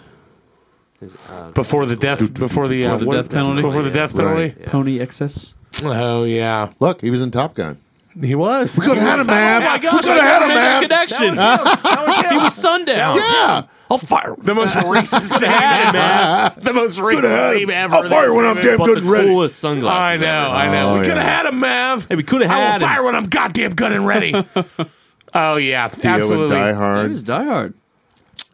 his, 1.00 1.16
uh, 1.30 1.50
before 1.52 1.86
the 1.86 1.96
death. 1.96 2.32
Before 2.34 2.68
the, 2.68 2.84
uh, 2.86 2.92
Before 2.94 2.98
the 2.98 3.06
what- 3.06 3.14
death 3.16 3.30
penalty? 3.30 3.62
Before 3.62 3.82
the 3.82 3.90
death 3.90 4.14
penalty. 4.16 4.54
Yeah. 4.60 4.70
Pony 4.70 5.00
excess. 5.00 5.54
Oh 5.82 6.24
yeah, 6.24 6.70
Look, 6.78 7.00
he 7.00 7.10
was 7.10 7.20
in 7.20 7.30
Top 7.30 7.54
Gun. 7.54 7.78
he 8.20 8.34
was. 8.36 8.78
We 8.78 8.86
could 8.86 8.96
have 8.96 9.06
had 9.08 9.20
him, 9.20 9.26
man. 9.26 9.62
Oh 9.62 9.74
We 9.74 9.80
gosh, 9.82 10.04
could 10.04 10.12
have 10.12 10.22
had 10.22 10.42
him, 10.42 10.48
man. 10.54 10.82
connection. 10.82 12.30
he 12.38 12.44
was 12.44 12.54
sundown. 12.54 13.16
Yeah. 13.16 13.62
I'll 13.94 13.98
fire. 13.98 14.34
The 14.38 14.54
most 14.56 14.74
racist 14.74 15.40
name, 15.40 15.50
man. 15.92 16.52
The 16.56 16.72
most 16.72 16.98
racist 16.98 17.54
name 17.54 17.70
ever. 17.70 17.94
I'll 17.94 18.08
fire 18.10 18.34
when 18.34 18.44
I'm 18.44 18.56
damn 18.60 18.78
good 18.78 18.96
the 18.96 19.00
and 19.02 19.10
ready. 19.10 19.28
coolest 19.28 19.64
I 19.64 19.74
know, 19.74 19.86
ever. 19.88 20.26
I 20.26 20.68
know. 20.72 20.90
Oh, 20.90 20.94
we 20.98 21.00
could 21.04 21.16
have 21.16 21.16
yeah. 21.18 21.22
had 21.22 21.46
him, 21.46 21.60
Mav. 21.60 22.06
Hey, 22.08 22.16
we 22.16 22.22
could 22.24 22.42
have 22.42 22.50
I 22.50 22.54
will 22.56 22.62
had 22.72 22.82
him. 22.82 22.88
fire 22.88 23.02
when 23.04 23.14
I'm 23.14 23.26
goddamn 23.26 23.74
good 23.74 23.92
and 23.92 24.04
ready. 24.06 24.34
oh 25.34 25.56
yeah, 25.56 25.86
Theo 25.88 26.12
and 26.12 26.22
absolutely. 26.22 26.56
Die 26.56 26.68
He 26.68 26.74
Hard. 26.74 27.10
was 27.12 27.22
Die 27.22 27.44
Hard. 27.44 27.74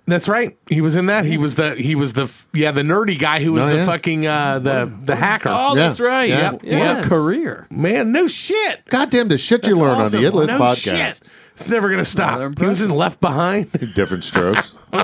That's 0.06 0.28
right. 0.28 0.58
He 0.68 0.80
was 0.80 0.96
in 0.96 1.06
that. 1.06 1.24
He 1.24 1.38
was 1.38 1.54
the 1.54 1.74
he 1.74 1.94
was 1.94 2.12
the 2.14 2.30
yeah 2.52 2.72
the 2.72 2.82
nerdy 2.82 3.18
guy 3.18 3.40
who 3.42 3.52
was 3.52 3.64
Oh, 3.64 3.68
the 3.70 3.76
yeah. 3.76 3.84
fucking 3.86 4.26
uh, 4.26 4.58
the 4.58 4.92
the 5.04 5.14
hacker. 5.16 5.48
Oh, 5.50 5.76
Yeah. 5.76 5.82
that's 5.86 6.00
right. 6.00 6.28
Yeah. 6.28 6.58
Yeah. 6.62 6.94
What 6.96 7.04
a 7.06 7.08
career. 7.08 7.66
Man, 7.70 8.10
no 8.12 8.26
shit. 8.26 8.84
Goddamn, 8.86 9.28
the 9.28 9.38
shit 9.38 9.64
you 9.66 9.74
That's 9.76 9.80
learn 9.80 10.00
awesome. 10.00 10.18
on 10.18 10.22
the 10.22 10.28
It 10.28 10.34
List 10.34 10.50
no 10.52 10.58
podcast. 10.60 10.96
Shit. 10.96 11.20
It's 11.60 11.68
never 11.68 11.90
gonna 11.90 12.06
stop. 12.06 12.38
Rather 12.40 12.54
He 12.58 12.64
was 12.66 12.80
in 12.80 12.88
Left 12.90 13.20
Behind. 13.20 13.70
Different 13.94 14.24
strokes. 14.24 14.78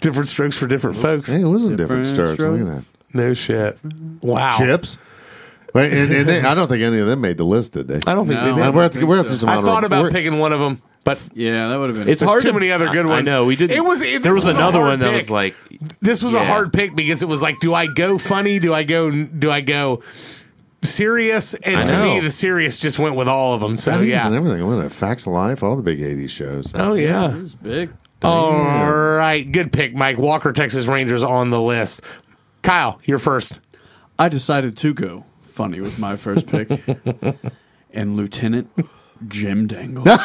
different 0.00 0.26
strokes 0.28 0.56
for 0.56 0.66
different 0.66 0.96
folks. 0.96 1.32
hey, 1.32 1.42
it 1.42 1.44
wasn't 1.44 1.76
different, 1.76 2.04
Different 2.04 2.36
strokes. 2.36 2.40
Look 2.40 2.60
at 2.68 2.82
that. 2.82 2.88
No 3.14 3.32
shit. 3.32 3.78
Wow. 4.20 4.56
Chips. 4.58 4.98
Wait, 5.74 5.92
and, 5.92 6.12
and 6.12 6.28
they, 6.28 6.40
I 6.42 6.54
don't 6.54 6.66
think 6.66 6.82
any 6.82 6.98
of 6.98 7.06
them 7.06 7.20
made 7.20 7.38
the 7.38 7.44
list, 7.44 7.74
did 7.74 7.86
they? 7.86 7.96
I 8.10 8.14
don't 8.14 8.26
think 8.26 8.40
No. 8.40 8.56
they 8.56 8.62
did. 8.64 8.74
we're 8.74 8.82
have 8.82 8.90
to, 8.92 9.04
we're 9.04 9.16
have 9.18 9.28
to 9.28 9.34
some 9.34 9.48
I 9.50 9.62
thought 9.62 9.84
about 9.84 10.02
we're- 10.02 10.12
picking 10.12 10.40
one 10.40 10.52
of 10.52 10.58
them, 10.60 10.82
but 11.04 11.20
Yeah, 11.32 11.68
that 11.68 11.78
would 11.78 11.90
have 11.90 11.98
been. 11.98 12.08
It's 12.08 12.20
there's 12.20 12.28
hard 12.30 12.42
too 12.42 12.48
to- 12.48 12.54
many 12.54 12.72
other 12.72 12.88
good 12.88 13.06
I- 13.06 13.08
ones. 13.10 13.28
I 13.28 13.32
know 13.32 13.44
we 13.46 13.54
did. 13.54 13.70
It 13.70 13.84
was. 13.84 14.02
It, 14.02 14.22
there 14.24 14.34
this 14.34 14.44
was 14.44 14.56
a 14.56 14.58
another 14.58 14.80
hard 14.80 14.90
one 14.90 14.98
that 14.98 15.10
pick. 15.12 15.20
was 15.22 15.30
like 15.30 15.54
This 16.00 16.22
was 16.24 16.34
a 16.34 16.38
Yeah. 16.38 16.44
hard 16.46 16.72
pick 16.72 16.96
because 16.96 17.22
it 17.22 17.28
was 17.28 17.40
like, 17.40 17.60
do 17.60 17.72
I 17.72 17.86
go 17.86 18.18
funny? 18.18 18.58
Do 18.58 18.74
I 18.74 18.82
go? 18.82 19.10
Do 19.10 19.50
I 19.50 19.60
go 19.60 20.02
serious? 20.88 21.54
And 21.54 21.76
I 21.80 21.84
to 21.84 21.92
know. 21.92 22.14
me, 22.14 22.20
the 22.20 22.30
serious 22.30 22.78
just 22.78 22.98
went 22.98 23.14
with 23.14 23.28
all 23.28 23.54
of 23.54 23.60
them. 23.60 23.76
So 23.76 23.92
I 23.92 23.94
think 23.96 24.08
it 24.08 24.10
yeah. 24.10 24.26
in 24.26 24.34
everything. 24.34 24.62
Look 24.64 24.84
at 24.84 24.92
Facts 24.92 25.26
of 25.26 25.32
Life, 25.32 25.62
all 25.62 25.76
the 25.76 25.82
big 25.82 26.00
80s 26.00 26.30
shows. 26.30 26.72
Oh 26.74 26.94
yeah. 26.94 27.34
It 27.34 27.42
was 27.42 27.54
big. 27.54 27.90
All 28.22 28.52
right, 28.52 29.50
good 29.50 29.72
pick, 29.72 29.94
Mike 29.94 30.18
Walker. 30.18 30.52
Texas 30.52 30.86
Rangers 30.86 31.22
on 31.22 31.50
the 31.50 31.60
list. 31.60 32.00
Kyle, 32.62 33.00
you're 33.04 33.20
first. 33.20 33.60
I 34.18 34.28
decided 34.28 34.76
to 34.78 34.92
go 34.92 35.24
funny 35.42 35.80
with 35.80 35.98
my 36.00 36.16
first 36.16 36.48
pick. 36.48 36.68
and 37.92 38.16
Lieutenant 38.16 38.70
Jim 39.28 39.66
Dangle. 39.68 40.04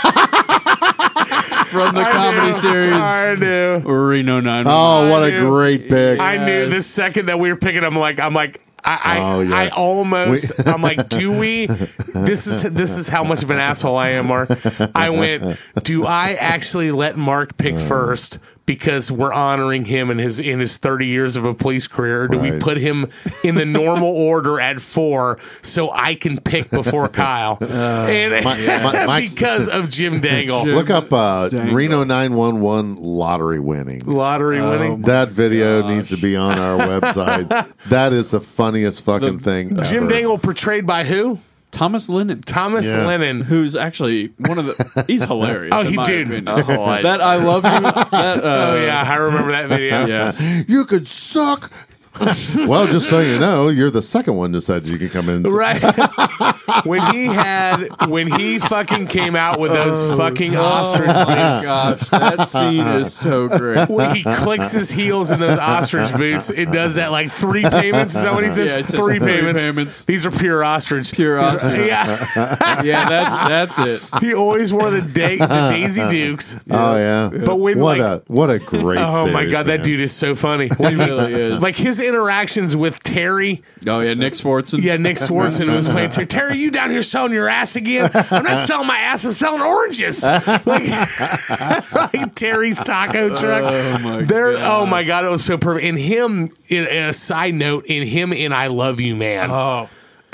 From 1.74 1.96
the 1.96 2.04
comedy 2.04 2.54
series 2.54 2.94
I 2.94 3.36
knew. 3.36 3.80
Reno 3.80 4.40
911. 4.42 4.68
Oh, 4.68 5.10
what 5.12 5.24
a 5.24 5.32
knew. 5.32 5.50
great 5.50 5.90
pick. 5.90 6.20
I 6.20 6.38
knew 6.38 6.68
the 6.70 6.76
Yes. 6.78 6.86
second 6.86 7.28
that 7.28 7.40
we 7.40 7.50
were 7.52 7.58
picking 7.58 7.82
him. 7.84 7.96
Like 7.96 8.20
I'm 8.20 8.34
like 8.34 8.62
I, 8.86 9.00
I, 9.04 9.20
Oh, 9.34 9.40
yeah. 9.42 9.56
I 9.56 9.70
almost 9.70 10.52
I'm 10.68 10.82
like, 10.82 11.10
do 11.10 11.32
we? 11.38 11.68
This 11.68 12.48
is 12.48 12.64
this 12.64 12.98
is 12.98 13.08
how 13.08 13.24
much 13.24 13.44
of 13.44 13.50
an 13.50 13.60
asshole 13.60 13.96
I 13.98 14.10
am, 14.12 14.28
Mark. 14.28 14.50
I 14.96 15.10
went, 15.10 15.58
do 15.84 16.06
I 16.06 16.34
actually 16.40 16.92
let 16.92 17.18
Mark 17.18 17.58
pick 17.58 17.76
Uh. 17.76 17.80
first 17.80 18.40
because 18.66 19.12
we're 19.12 19.34
honoring 19.34 19.86
him 19.86 20.10
in 20.10 20.18
his 20.20 20.40
in 20.40 20.60
his 20.60 20.78
30 20.78 21.06
years 21.08 21.36
of 21.36 21.46
a 21.46 21.54
police 21.54 21.88
career, 21.88 22.24
or 22.24 22.28
do 22.30 22.40
we 22.40 22.52
put 22.60 22.78
him 22.78 23.08
in 23.44 23.56
the 23.56 23.66
normal 23.66 24.08
order 24.16 24.60
at 24.60 24.80
four 24.82 25.38
so 25.62 25.92
I 25.92 26.16
can 26.16 26.40
pick 26.40 26.70
before 26.72 27.08
Kyle? 27.10 27.58
and 27.62 28.34
Uh. 28.34 28.42
My- 28.44 28.80
my- 28.84 29.06
my- 29.06 29.22
because 29.30 29.68
of 29.68 29.90
Jim 29.90 30.22
Dangle, 30.22 30.66
Look 30.66 30.90
up 30.90 31.12
uh, 31.12 31.50
Dangle. 31.50 31.76
Reno 31.76 32.04
911 32.06 32.96
lottery 33.04 33.60
winning. 33.60 34.02
lottery 34.06 34.62
winning. 34.62 35.02
That 35.02 35.30
video 35.30 35.86
needs 35.88 36.10
to 36.10 36.18
be 36.18 36.36
on 36.36 36.58
our 36.58 36.78
website. 37.02 37.50
That 37.90 38.14
is 38.14 38.32
the 38.32 38.40
funniest 38.40 39.04
fucking 39.04 39.38
The- 39.38 39.44
thing. 39.44 39.70
Jim 39.84 40.04
ever. 40.06 40.10
Dangle 40.14 40.38
portrayed 40.38 40.86
by 40.86 41.04
who? 41.04 41.40
Thomas 41.74 42.08
Lennon, 42.08 42.42
Thomas 42.44 42.86
Yeah. 42.86 43.06
Lennon. 43.06 43.42
who's 43.42 43.76
actually 43.76 44.28
one 44.38 44.58
of 44.60 44.66
the. 44.66 45.04
He's 45.08 45.26
hilarious. 45.26 45.72
Oh, 45.74 45.82
in 45.82 45.88
he- 45.88 45.96
my 45.98 46.06
dude. 46.06 46.28
opinion. 46.28 46.48
Oh, 46.48 46.84
I- 46.86 47.02
that 47.02 47.20
I 47.20 47.36
love 47.36 47.66
you. 47.66 47.70
That, 47.82 48.14
uh, 48.14 48.42
Oh 48.44 48.82
yeah, 48.82 49.04
I 49.06 49.16
remember 49.16 49.52
that 49.52 49.68
video. 49.68 50.06
Yes. 50.08 50.40
You 50.70 50.86
could 50.86 51.08
suck. 51.08 51.72
well, 52.68 52.88
just 52.88 53.10
so 53.10 53.20
you 53.20 53.40
know, 53.40 53.70
you're 53.70 53.90
the 53.90 54.02
second 54.02 54.36
one 54.36 54.52
that 54.52 54.62
said 54.62 54.88
you 54.88 54.98
can 55.00 55.10
come 55.10 55.30
in. 55.30 55.44
Right. 55.44 55.82
when 56.86 57.02
he 57.14 57.26
had 57.26 57.88
when 58.08 58.28
he 58.28 58.60
fucking 58.60 59.08
came 59.08 59.36
out 59.36 59.60
with 59.60 59.72
those 59.72 60.12
oh, 60.12 60.18
fucking 60.18 60.56
ostrich 60.56 61.10
Oh 61.10 61.26
my 61.26 61.36
boots. 61.36 61.66
gosh, 61.66 62.10
that 62.10 62.48
scene 62.48 62.86
is 62.86 63.14
so 63.14 63.48
great. 63.48 63.90
When 63.94 64.16
he 64.16 64.24
clicks 64.24 64.72
his 64.72 64.90
heels 64.90 65.32
in 65.32 65.40
those 65.40 65.58
ostrich 65.58 66.14
boots, 66.14 66.50
it 66.50 66.72
does 66.72 66.96
that 66.96 67.12
like 67.12 67.32
three 67.32 67.64
payments. 67.64 68.16
Is 68.16 68.22
that 68.24 68.34
what 68.34 68.44
he 68.44 68.52
says? 68.52 68.74
Yeah, 68.74 68.80
it 68.80 68.86
says 68.86 68.96
three, 68.96 69.18
three 69.20 69.28
payments. 69.28 69.62
payments. 69.62 70.06
These 70.06 70.26
are 70.26 70.32
pure 70.32 70.64
ostrich. 70.64 71.12
Pure 71.14 71.42
These 71.42 71.54
are- 71.54 71.56
ostrich. 71.56 71.88
Yeah. 71.88 72.84
Yeah, 72.84 73.10
that's 73.10 73.76
that's 73.78 73.80
it. 74.14 74.22
he 74.22 74.34
always 74.34 74.72
wore 74.74 74.90
the, 74.90 75.02
da- 75.02 75.38
the 75.38 75.70
Daisy 75.72 76.08
Dukes. 76.10 76.56
Oh 76.70 76.96
yeah. 76.96 77.30
But 77.30 77.58
when, 77.58 77.80
what 77.80 77.98
like- 77.98 78.22
a 78.22 78.24
what 78.28 78.50
a 78.50 78.60
great. 78.60 79.00
Oh 79.00 79.26
my 79.28 79.40
series, 79.42 79.52
god, 79.52 79.66
that 79.68 79.84
dude 79.84 80.00
is 80.00 80.12
so 80.14 80.36
funny. 80.36 80.70
He 80.78 80.96
really 80.96 81.34
is. 81.34 81.62
Like 81.62 81.76
his 81.76 82.00
interactions 82.04 82.76
with 82.76 83.02
Terry. 83.02 83.64
oh 83.88 84.00
yeah, 84.00 84.14
Nick 84.14 84.34
Swardson. 84.34 84.82
Yeah, 84.82 84.98
Nick 84.98 85.18
Swardson 85.18 85.74
was 85.74 85.88
playing 85.88 86.12
Terry. 86.12 86.28
Terry, 86.34 86.58
you 86.58 86.70
down 86.72 86.90
here 86.92 87.02
selling 87.04 87.34
your 87.34 87.50
ass 87.50 87.76
again? 87.76 88.10
I'm 88.14 88.44
not 88.44 88.68
selling 88.68 88.88
my 88.88 88.98
ass. 88.98 89.26
I'm 89.26 89.32
selling 89.32 89.62
oranges. 89.62 90.22
Like, 90.24 90.66
like 92.14 92.36
Terry's 92.36 92.78
taco 92.80 93.30
oh 93.32 93.36
truck. 93.36 93.64
Oh, 93.66 94.00
my 94.04 94.22
There. 94.24 94.54
God. 94.54 94.82
Oh 94.82 94.86
my 94.86 95.04
god, 95.04 95.26
it 95.26 95.30
was 95.30 95.44
so 95.44 95.58
perfect. 95.58 95.86
And 95.86 95.98
him. 95.98 96.50
In 96.70 96.86
a 96.86 97.14
side 97.14 97.54
note, 97.54 97.86
in 97.88 98.08
him 98.08 98.34
in 98.34 98.52
I 98.54 98.68
Love 98.68 99.00
You 99.00 99.16
Man, 99.16 99.52
Oh, 99.52 99.90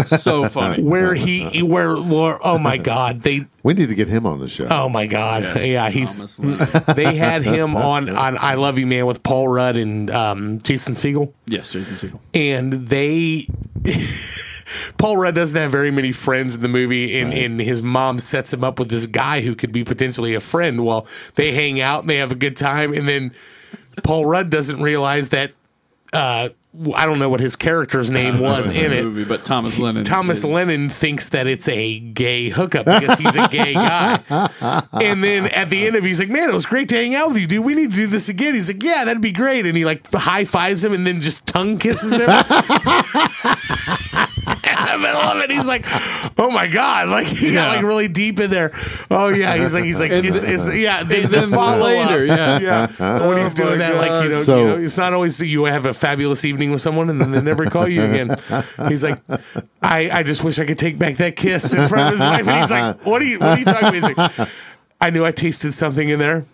so 0.06 0.48
funny. 0.48 0.82
where 0.84 1.14
he 1.14 1.62
where 1.64 1.96
oh 1.98 2.58
my 2.60 2.78
god 2.78 3.22
they. 3.24 3.46
We 3.62 3.74
need 3.74 3.90
to 3.90 3.96
get 3.96 4.08
him 4.08 4.26
on 4.26 4.40
the 4.40 4.48
show. 4.48 4.68
Oh 4.72 4.88
my 4.88 5.06
God! 5.06 5.44
Yes, 5.44 5.68
yeah, 5.68 5.90
he's. 5.90 6.16
Thomas 6.16 6.40
Lennon. 6.40 6.96
They 6.96 7.16
had 7.16 7.44
him 7.44 7.76
on 7.76 8.08
on 8.08 8.38
I 8.38 8.54
Love 8.54 8.80
You 8.80 8.88
Man 8.88 9.06
with 9.06 9.22
Paul 9.22 9.50
Rudd 9.50 9.76
and 9.76 10.10
um, 10.10 10.60
Jason 10.60 10.94
Segel. 10.94 11.34
Yes, 11.46 11.70
Jason 11.70 12.10
Segel. 12.10 12.20
and 12.34 12.88
they 12.88 13.48
Paul 14.98 15.18
Rudd 15.18 15.36
doesn't 15.36 15.60
have 15.60 15.72
very 15.72 15.92
many 15.92 16.12
friends 16.12 16.56
in 16.56 16.62
the 16.62 16.68
movie, 16.68 17.20
and, 17.20 17.34
and 17.34 17.60
his 17.60 17.82
mom 17.84 18.20
sets 18.20 18.54
him 18.54 18.64
up 18.64 18.80
with 18.80 18.90
this 18.90 19.06
guy 19.08 19.42
who 19.42 19.56
could 19.56 19.72
be 19.72 19.84
potentially 19.84 20.36
a 20.36 20.40
friend. 20.40 20.86
Well, 20.86 21.08
they 21.36 21.54
hang 21.54 21.82
out 21.82 22.02
and 22.02 22.10
they 22.10 22.18
have 22.18 22.32
a 22.32 22.36
good 22.36 22.56
time, 22.56 22.94
and 22.94 23.08
then 23.08 23.34
Paul 24.04 24.26
Rudd 24.26 24.50
doesn't 24.50 24.82
realize 24.82 25.30
that 25.30 25.52
uh, 26.14 26.50
I 26.96 27.08
don't 27.08 27.18
know 27.18 27.30
what 27.30 27.40
his 27.40 27.56
character's 27.56 28.12
name 28.12 28.40
was 28.40 28.70
in 28.70 28.94
it. 28.94 29.04
movie, 29.04 29.26
but 29.26 29.44
Thomas 29.44 29.80
Lennon. 29.80 30.04
Thomas 30.04 30.40
is- 30.40 30.46
Lennon 30.46 30.90
thinks 30.90 31.30
that 31.30 31.48
it's 31.48 31.68
a 31.68 32.00
gay 32.00 32.50
hookup 32.50 32.86
because 32.86 33.18
he's 33.18 33.36
a 33.36 33.48
gay 33.48 33.74
guy. 33.74 34.20
And 34.94 35.24
then 35.24 35.48
at 35.48 35.70
the 35.72 35.88
end 35.88 35.96
of 35.96 36.04
it, 36.04 36.08
he's 36.08 36.20
like, 36.20 36.30
Man, 36.30 36.48
it 36.50 36.54
was 36.54 36.68
great 36.68 36.90
to 36.90 36.96
hang 36.96 37.16
out 37.16 37.30
with 37.30 37.40
you, 37.42 37.48
dude. 37.48 37.66
We 37.66 37.74
need 37.74 37.90
to 37.92 37.96
do 37.98 38.06
this 38.08 38.30
again. 38.30 38.54
He's 38.54 38.72
like, 38.72 38.84
Yeah, 38.84 39.06
that'd 39.06 39.22
be 39.22 39.32
great. 39.32 39.66
And 39.66 39.76
he 39.76 39.86
like 39.86 40.08
high 40.12 40.46
fives 40.46 40.84
him 40.84 40.94
and 40.94 41.08
then 41.08 41.22
just 41.22 41.48
tongue 41.48 41.80
kisses 41.80 42.14
him. 42.14 42.30
in 44.80 44.86
the 44.94 44.98
middle 44.98 45.22
of 45.22 45.38
it, 45.40 45.52
he's 45.52 45.68
like, 45.68 45.86
"Oh 46.40 46.50
my 46.52 46.68
god!" 46.68 47.10
Like 47.10 47.28
he 47.28 47.48
got 47.54 47.54
Yeah. 47.54 47.68
like 47.76 47.84
really 47.84 48.08
deep 48.08 48.40
in 48.40 48.50
there. 48.50 48.72
Oh 49.12 49.30
yeah, 49.30 49.56
he's 49.58 49.74
like, 49.74 49.84
he's 49.84 50.00
like, 50.00 50.12
And 50.12 50.26
it's, 50.26 50.44
it's, 50.44 50.74
yeah. 50.76 51.04
The, 51.10 51.22
the 51.22 51.28
then 51.28 51.50
follow 51.50 51.82
later, 51.82 52.26
yeah. 52.26 52.60
yeah. 53.00 53.26
when 53.28 53.38
he's 53.38 53.52
Oh 53.60 53.64
doing 53.66 53.80
my 53.80 53.90
that, 53.90 53.96
like 53.96 54.24
you 54.24 54.30
know, 54.30 54.42
So- 54.44 54.60
you 54.60 54.66
know, 54.68 54.78
it's 54.78 54.98
not 54.98 55.14
always 55.14 55.38
that 55.40 55.48
you 55.48 55.64
have 55.66 55.86
a 55.86 55.94
fabulous 55.94 56.46
evening 56.46 56.72
with 56.72 56.82
someone 56.82 57.10
and 57.10 57.20
then 57.20 57.32
they 57.32 57.42
never 57.42 57.66
call 57.66 57.88
you 57.88 58.04
again. 58.04 58.36
He's 58.88 59.04
like, 59.04 59.20
I, 59.82 60.10
I 60.20 60.24
just 60.24 60.44
wish 60.44 60.60
I 60.60 60.66
could 60.66 60.78
take 60.78 60.98
back 61.00 61.18
that 61.18 61.36
kiss 61.36 61.74
in 61.74 61.88
front 61.88 62.08
of 62.08 62.12
his 62.14 62.22
wife. 62.24 62.48
And 62.48 62.60
he's 62.62 62.72
like, 62.72 63.06
What 63.06 63.22
are 63.22 63.26
you? 63.26 63.40
What 63.40 63.58
are 63.58 63.60
you 63.60 63.66
talking 63.66 63.88
about? 63.88 63.94
He's 63.96 64.18
like, 64.18 64.50
I 65.02 65.10
knew 65.10 65.26
I 65.26 65.32
tasted 65.32 65.72
something 65.74 66.10
in 66.10 66.20
there. 66.20 66.46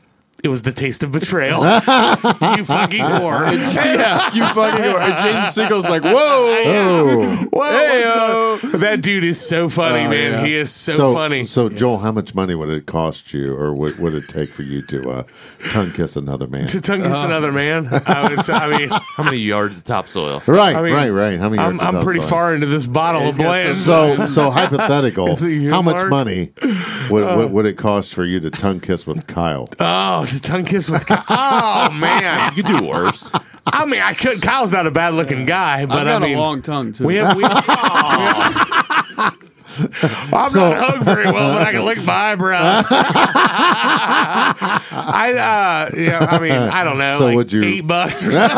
It 0.43 0.49
was 0.49 0.61
the 0.63 0.71
taste 0.71 1.03
of 1.03 1.11
betrayal. 1.11 1.61
you 1.63 2.65
fucking 2.65 3.01
whore. 3.03 3.51
yeah, 3.73 4.31
you 4.33 4.43
fucking. 4.45 4.83
And 4.83 5.23
Jason 5.23 5.51
Segel's 5.51 5.89
like, 5.89 6.03
whoa. 6.03 6.11
Oh. 6.13 7.45
Whoa, 7.51 7.61
Hey-o. 7.71 8.57
that 8.77 9.01
dude 9.01 9.23
is 9.23 9.39
so 9.39 9.69
funny, 9.69 10.05
Oh, 10.05 10.09
man. 10.09 10.31
yeah. 10.33 10.45
He 10.45 10.53
is 10.55 10.69
so, 10.71 10.91
So, 10.91 11.13
funny. 11.13 11.45
so 11.45 11.69
Joel, 11.69 11.97
how 11.99 12.11
much 12.11 12.35
money 12.35 12.53
would 12.53 12.69
it 12.69 12.85
cost 12.85 13.33
you, 13.33 13.55
or 13.55 13.73
would, 13.73 13.97
would 13.97 14.13
it 14.13 14.27
take 14.27 14.49
for 14.49 14.61
you 14.61 14.81
to 14.83 15.09
uh, 15.09 15.23
tongue 15.71 15.91
kiss 15.91 16.15
another 16.15 16.47
man? 16.47 16.67
to 16.67 16.81
tongue 16.81 17.01
kiss 17.01 17.23
another 17.23 17.51
man. 17.51 17.87
I, 18.05 18.27
would, 18.29 18.49
I 18.49 18.77
mean, 18.77 18.89
How 19.15 19.23
many 19.23 19.37
yards 19.37 19.77
of 19.79 19.83
topsoil? 19.85 20.43
Right, 20.45 20.75
I 20.75 20.81
mean, 20.81 20.93
right, 20.93 21.09
right. 21.09 21.39
How 21.39 21.49
many? 21.49 21.61
I'm, 21.63 21.79
of 21.79 21.95
I'm 21.95 22.03
pretty 22.03 22.21
far 22.21 22.53
into 22.53 22.67
this 22.67 22.85
bottle 22.85 23.21
He's 23.21 23.31
of 23.31 23.37
got 23.37 23.43
blend. 23.45 23.77
So, 23.77 24.25
so 24.27 24.51
hypothetical. 24.51 25.29
It's 25.29 25.41
a 25.41 25.49
you, 25.49 25.69
how 25.71 25.81
much 25.81 25.95
Mark? 25.95 26.09
money 26.09 26.51
would, 27.09 27.37
would, 27.37 27.51
would 27.51 27.65
it 27.65 27.77
cost 27.77 28.13
for 28.13 28.25
you 28.25 28.39
to 28.41 28.51
tongue 28.51 28.79
kiss 28.81 29.07
with 29.07 29.25
Kyle? 29.27 29.69
oh, 29.79 30.24
to 30.27 30.41
tongue 30.41 30.65
kiss 30.65 30.89
with. 30.89 31.05
Oh 31.29 31.89
man. 31.91 32.53
You 32.55 32.63
could 32.63 32.71
do 32.79 32.83
worse. 32.85 33.29
I 33.65 33.85
mean, 33.85 34.01
I 34.01 34.13
could. 34.13 34.41
Kyle's 34.41 34.71
not 34.71 34.85
a 34.87 34.91
bad 34.91 35.13
looking 35.15 35.45
guy, 35.45 35.85
but 35.85 35.99
I've 35.99 36.05
got 36.05 36.21
I 36.23 36.25
mean, 36.27 36.37
a 36.37 36.41
long 36.41 36.61
tongue 36.61 36.91
too. 36.93 37.05
we 37.05 37.15
have. 37.15 37.35
We, 37.35 37.43
I'm 40.33 40.49
So- 40.51 40.69
not 40.71 40.77
hung 40.89 41.03
very 41.03 41.25
well, 41.25 41.53
but 41.57 41.67
I 41.67 41.71
can 41.73 41.83
lick 41.83 42.01
my 42.05 42.31
eyebrows. 42.31 42.85
I, 44.97 45.33
uh, 45.33 45.89
yeah, 45.97 46.25
I 46.29 46.39
mean, 46.39 46.51
I 46.53 46.83
don't 46.83 46.97
know. 46.97 47.17
So 47.17 47.25
like 47.25 47.35
would 47.35 47.51
you- 47.51 47.63
eight 47.63 47.81
bucks 47.87 48.23
or 48.23 48.31
something? 48.31 48.57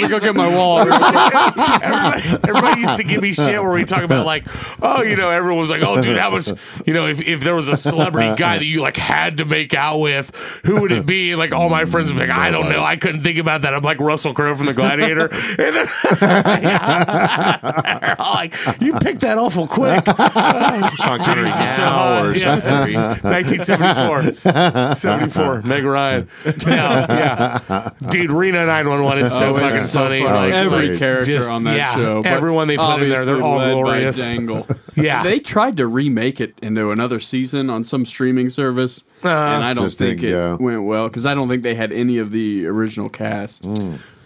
Let 0.00 0.02
me 0.02 0.08
go 0.08 0.20
get 0.20 0.36
my 0.36 0.48
wallet. 0.56 0.88
everybody, 1.82 2.22
everybody 2.48 2.80
used 2.80 2.96
to 2.98 3.04
give 3.04 3.22
me 3.22 3.32
shit 3.32 3.60
where 3.62 3.72
we 3.72 3.84
talk 3.84 4.02
about 4.02 4.26
like, 4.26 4.44
oh, 4.82 5.02
you 5.02 5.16
know, 5.16 5.30
everyone 5.30 5.60
was 5.60 5.70
like, 5.70 5.82
oh, 5.82 6.00
dude, 6.00 6.18
how 6.18 6.30
much, 6.30 6.48
you 6.86 6.92
know, 6.94 7.06
if, 7.06 7.26
if 7.26 7.40
there 7.40 7.54
was 7.54 7.68
a 7.68 7.76
celebrity 7.76 8.34
guy 8.36 8.58
that 8.58 8.64
you 8.66 8.80
like 8.80 8.96
had 8.96 9.38
to 9.38 9.44
make 9.44 9.74
out 9.74 9.98
with, 9.98 10.34
who 10.64 10.80
would 10.80 10.92
it 10.92 11.06
be? 11.06 11.32
And 11.32 11.38
like 11.38 11.52
all 11.52 11.68
my 11.68 11.84
friends 11.84 12.12
would 12.12 12.18
be 12.20 12.26
like, 12.26 12.36
I 12.36 12.50
don't 12.50 12.68
know, 12.68 12.82
I 12.82 12.96
couldn't 12.96 13.22
think 13.22 13.38
about 13.38 13.62
that. 13.62 13.74
I'm 13.74 13.82
like 13.82 14.00
Russell 14.00 14.34
Crowe 14.34 14.54
from 14.54 14.66
The 14.66 14.74
Gladiator, 14.74 15.28
and 15.32 15.58
then, 15.58 15.86
they're 18.02 18.20
all 18.20 18.34
like, 18.34 18.54
you 18.80 18.92
picked 18.98 19.20
that 19.22 19.38
awful 19.38 19.66
quick. 19.66 20.04
Sean 20.04 21.20
Connery 21.20 21.44
This 21.44 21.76
so 21.76 21.82
now 21.82 22.32
Yeah. 22.32 23.16
1974. 23.22 24.94
74. 24.94 25.62
Meg 25.62 25.84
Ryan. 25.84 26.28
No, 26.44 26.52
yeah. 26.72 27.90
Dude, 28.08 28.32
Reno 28.32 28.66
911 28.66 29.24
is 29.24 29.32
so 29.32 29.56
Oh, 29.56 29.66
it's 29.66 29.85
fucking 29.86 29.92
so 29.92 29.98
funny. 30.00 30.22
funny. 30.22 30.52
Like, 30.52 30.72
Every 30.72 30.86
Just- 30.88 30.98
character 30.98 31.50
on 31.50 31.64
that 31.64 31.76
yeah, 31.76 31.94
show. 31.94 32.22
but 32.22 32.32
everyone 32.32 32.68
they 32.68 32.76
put 32.76 33.02
in 33.02 33.08
there, 33.08 33.24
they're 33.24 33.42
all 33.42 33.58
led 33.58 33.74
by 33.74 33.80
glorious. 33.82 34.16
Dangle. 34.18 34.66
Yeah. 34.96 35.22
They 35.22 35.40
tried 35.40 35.76
to 35.76 35.86
remake 35.86 36.40
it 36.40 36.54
into 36.62 36.90
another 36.90 37.20
season 37.20 37.68
on 37.68 37.84
some 37.84 38.06
streaming 38.06 38.48
service, 38.48 39.04
Uh-huh. 39.22 39.28
and 39.28 39.62
I 39.62 39.74
don't 39.74 39.92
think 39.92 40.22
it 40.22 40.30
go. 40.30 40.56
went 40.58 40.84
well 40.84 41.08
because 41.08 41.26
I 41.26 41.34
don't 41.34 41.48
think 41.50 41.62
they 41.64 41.74
had 41.74 41.92
any 41.92 42.16
of 42.16 42.30
the 42.30 42.66
original 42.66 43.10
cast. 43.10 43.66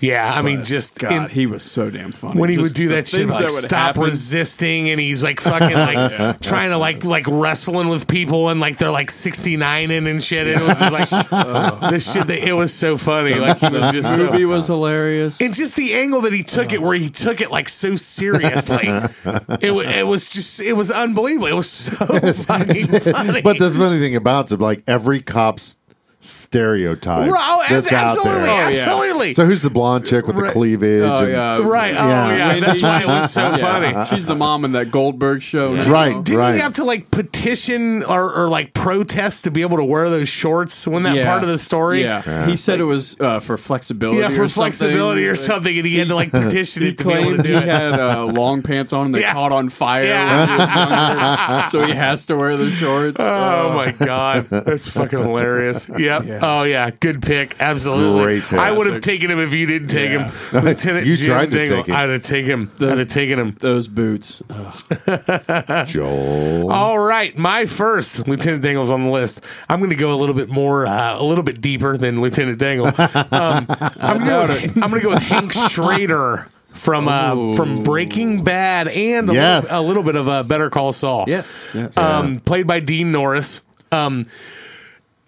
Yeah, 0.01 0.33
I 0.35 0.43
mean, 0.43 0.63
just 0.63 0.99
God, 0.99 1.13
in- 1.13 1.29
he 1.29 1.47
was 1.47 1.63
so 1.63 1.91
damn 1.91 2.13
funny. 2.13 2.41
when 2.41 2.51
he 2.51 2.57
Just 2.57 2.63
would 2.63 2.75
do 2.75 2.89
that 2.89 3.07
shit, 3.07 3.29
like 3.29 3.39
that 3.39 3.51
stop 3.51 3.79
happen. 3.97 4.03
resisting, 4.03 4.91
and 4.91 4.99
he's 5.01 5.23
like 5.23 5.41
fucking 5.41 5.77
like 5.77 6.41
trying 6.41 6.71
to 6.71 6.79
like 6.79 7.05
like 7.05 7.27
wrestling 7.29 7.89
with 7.89 8.07
people, 8.09 8.49
and 8.49 8.61
like 8.61 8.79
they're 8.79 8.91
like 8.91 9.11
69 9.11 9.91
in 9.91 10.07
and 10.07 10.23
shit. 10.23 10.47
It 10.47 10.61
was 10.61 10.79
just 10.81 11.13
like 11.13 11.81
this 11.91 12.13
shit. 12.13 12.27
That, 12.27 12.39
it 12.47 12.53
was 12.55 12.73
so 12.73 12.97
funny. 12.99 13.35
Like 13.35 13.59
he 13.59 13.69
was 13.69 13.91
just 13.93 14.17
so, 14.17 14.27
movie 14.31 14.45
was 14.45 14.67
hilarious. 14.67 15.41
and 15.41 15.53
just 15.55 15.77
the 15.77 15.95
angle 15.95 16.23
that 16.23 16.33
he 16.33 16.43
took 16.43 16.73
it, 16.73 16.81
where 16.83 16.97
he 16.97 17.11
took 17.11 17.41
it 17.41 17.51
like 17.51 17.69
so 17.69 17.97
seriously, 17.97 18.87
it 19.25 19.73
it 19.73 20.07
was 20.07 20.31
just 20.31 20.61
it 20.61 20.73
was 20.75 20.91
unbelievable. 20.91 21.47
It 21.49 21.55
was 21.55 21.71
so 21.71 21.95
fucking 22.07 22.87
funny. 22.87 23.43
But 23.43 23.59
the 23.59 23.71
funny 23.71 23.99
thing 23.99 24.17
about 24.17 24.51
it, 24.53 24.61
like 24.61 24.83
every 24.87 25.21
cop's 25.21 25.77
stereotype 26.23 27.31
Oh, 27.35 27.65
that's 27.69 27.91
out 27.93 28.19
absolutely, 28.19 28.43
there. 28.43 28.51
Oh, 28.51 28.71
absolutely. 28.71 29.33
So 29.35 29.47
who's 29.47 29.63
the 29.63 29.71
blonde 29.71 30.07
chick 30.07 30.27
with 30.27 30.37
Right. 30.37 30.47
the 30.49 30.53
cleavage? 30.53 31.03
Oh 31.03 31.19
and- 31.25 31.31
yeah, 31.31 31.59
right. 31.67 31.95
Oh 31.97 32.09
Yeah. 32.09 32.37
yeah. 32.37 32.55
Wendi, 32.55 32.61
That's 32.61 32.83
why 32.83 33.01
it 33.01 33.07
was 33.07 33.31
so 33.33 33.41
Yeah. 33.43 33.57
funny. 33.57 34.07
She's 34.11 34.27
the 34.27 34.35
mom 34.35 34.65
in 34.65 34.73
that 34.73 34.91
Goldberg 34.91 35.41
show. 35.43 35.73
now. 35.75 35.91
Right. 35.91 36.23
Didn't 36.23 36.39
right. 36.39 36.55
he 36.55 36.61
have 36.61 36.75
to 36.75 36.85
like 36.85 37.11
petition 37.11 38.03
or, 38.05 38.33
or 38.35 38.49
like 38.49 38.75
protest 38.75 39.45
to 39.45 39.51
be 39.51 39.63
able 39.63 39.79
to 39.79 39.85
wear 39.85 40.11
those 40.11 40.29
shorts? 40.29 40.87
When 40.87 41.05
that 41.05 41.15
Yeah. 41.17 41.25
part 41.25 41.43
of 41.43 41.49
the 41.49 41.59
story? 41.59 42.03
Yeah. 42.03 42.47
he 42.47 42.57
said 42.57 42.81
it 42.81 42.85
was 42.85 43.17
uh, 43.21 43.41
for 43.41 43.57
flexibility. 43.57 44.21
Yeah, 44.21 44.29
for 44.29 44.43
or 44.45 44.49
flexibility 44.49 45.25
or 45.27 45.37
something. 45.37 45.51
something, 45.55 45.79
and 45.79 45.87
he 45.87 45.99
had 45.99 46.09
to 46.09 46.15
like 46.15 46.31
petition 46.33 46.83
He 46.83 46.89
it 46.91 46.99
to 46.99 47.05
be 47.05 47.13
able 47.13 47.23
to 47.23 47.27
claimed 47.39 47.43
do 47.45 47.49
he 47.53 47.57
it. 47.57 47.63
had 47.65 47.99
uh, 47.99 48.27
long 48.27 48.63
pants 48.63 48.93
on 48.93 49.07
and 49.07 49.15
they 49.15 49.21
Yeah. 49.21 49.33
caught 49.33 49.53
on 49.53 49.69
fire 49.69 50.05
Yeah. 50.05 50.39
when 50.41 50.49
he 50.49 50.57
was 50.57 50.75
younger, 50.75 51.69
so 51.71 51.87
he 51.87 51.93
has 51.95 52.27
to 52.27 52.37
wear 52.37 52.57
the 52.57 52.71
shorts. 52.71 53.21
Oh 53.31 53.73
my 53.75 53.93
god, 53.93 54.47
that's 54.51 54.89
fucking 54.89 55.19
hilarious. 55.19 55.87
Yep. 56.19 56.27
Yeah. 56.27 56.39
Oh 56.43 56.63
yeah, 56.65 56.91
good 56.91 57.23
pick. 57.23 57.57
Absolutely. 57.61 58.23
Great 58.25 58.43
pick. 58.43 58.59
I 58.59 58.71
would 58.73 58.87
have 58.87 59.01
taken 59.01 59.31
him 59.31 59.39
if 59.41 59.53
you 59.55 59.67
didn't 59.67 59.89
take 59.89 60.11
Yeah. 60.11 60.29
him. 60.31 60.65
Lieutenant 60.65 61.07
You 61.07 61.17
Jim 61.17 61.27
tried 61.27 61.51
to 61.51 61.57
Dingle. 61.59 61.77
take 61.79 61.87
him. 61.87 61.95
I'd 61.97 62.11
have 62.11 62.23
taken 62.23 62.51
him. 62.51 62.71
I'd 62.81 62.99
have 62.99 63.09
taken 63.09 63.39
him. 63.39 63.57
Those 63.61 63.89
boots. 63.89 64.43
Ugh. 64.51 64.79
Joel. 65.87 66.71
All 66.71 66.99
right, 66.99 67.37
my 67.37 67.67
first 67.67 68.27
Lieutenant 68.27 68.63
Dingle's 68.63 68.91
on 68.91 69.05
the 69.05 69.11
list. 69.11 69.41
I'm 69.69 69.79
going 69.81 69.91
to 69.91 69.97
go 69.97 70.13
a 70.13 70.17
little 70.19 70.35
bit 70.35 70.49
more, 70.49 70.87
uh, 70.87 71.19
a 71.19 71.25
little 71.25 71.45
bit 71.45 71.61
deeper 71.61 71.97
than 71.97 72.21
Lieutenant 72.21 72.59
Dingle. 72.59 72.87
Um, 72.87 73.67
I'm 74.01 74.19
going 74.25 74.49
to 74.49 74.69
go. 74.75 74.81
I'm 74.83 74.91
going 74.91 75.01
to 75.01 75.09
go 75.09 75.11
with 75.11 75.23
Hank 75.23 75.53
Schrader 75.53 76.49
from 76.73 77.09
uh, 77.09 77.55
from 77.57 77.83
Breaking 77.83 78.45
Bad 78.45 78.89
and 78.89 79.29
a, 79.31 79.35
Yes. 79.35 79.65
little, 79.65 79.81
a 79.81 79.83
little 79.87 80.03
bit 80.03 80.17
of 80.17 80.29
uh, 80.29 80.43
Better 80.45 80.71
Call 80.71 80.93
Saul. 80.93 81.25
Yeah. 81.27 81.43
Yes. 81.75 81.97
um, 81.97 82.41
played 82.41 82.67
by 82.67 82.81
Dean 82.81 83.13
Norris. 83.13 83.61
Um, 83.93 84.27
i- 84.27 84.31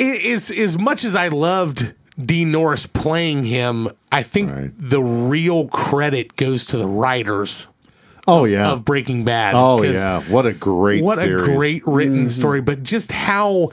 is 0.07 0.51
as 0.51 0.79
much 0.79 1.05
as 1.05 1.15
I 1.15 1.29
loved 1.29 1.93
Dean 2.23 2.53
Norris 2.53 2.87
playing 2.87 3.45
him, 3.45 3.89
I 4.11 4.23
think 4.23 4.51
Right. 4.51 4.71
the 4.77 5.03
real 5.03 5.69
credit 5.69 6.37
goes 6.37 6.67
to 6.67 6.77
the 6.77 6.87
writers 6.87 7.67
Oh 8.27 8.45
yeah. 8.45 8.71
of 8.71 8.85
Breaking 8.85 9.25
Bad. 9.25 9.55
Oh 9.57 9.83
yeah. 9.83 10.21
What 10.23 10.47
a 10.47 10.53
great 10.53 11.03
what 11.03 11.19
series. 11.19 11.43
a 11.49 11.53
great 11.53 11.83
written 11.87 12.19
Mm-hmm. 12.19 12.27
story, 12.29 12.61
but 12.61 12.83
just 12.83 13.11
how. 13.13 13.71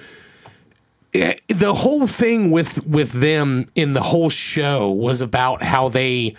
eh, 1.13 1.35
The 1.47 1.73
whole 1.73 2.07
thing 2.07 2.51
with 2.51 2.85
with 2.87 3.11
them 3.11 3.67
in 3.75 3.93
the 3.93 4.01
whole 4.01 4.29
show 4.29 4.89
was 4.91 5.21
about 5.21 5.61
how 5.63 5.89
they 5.89 6.35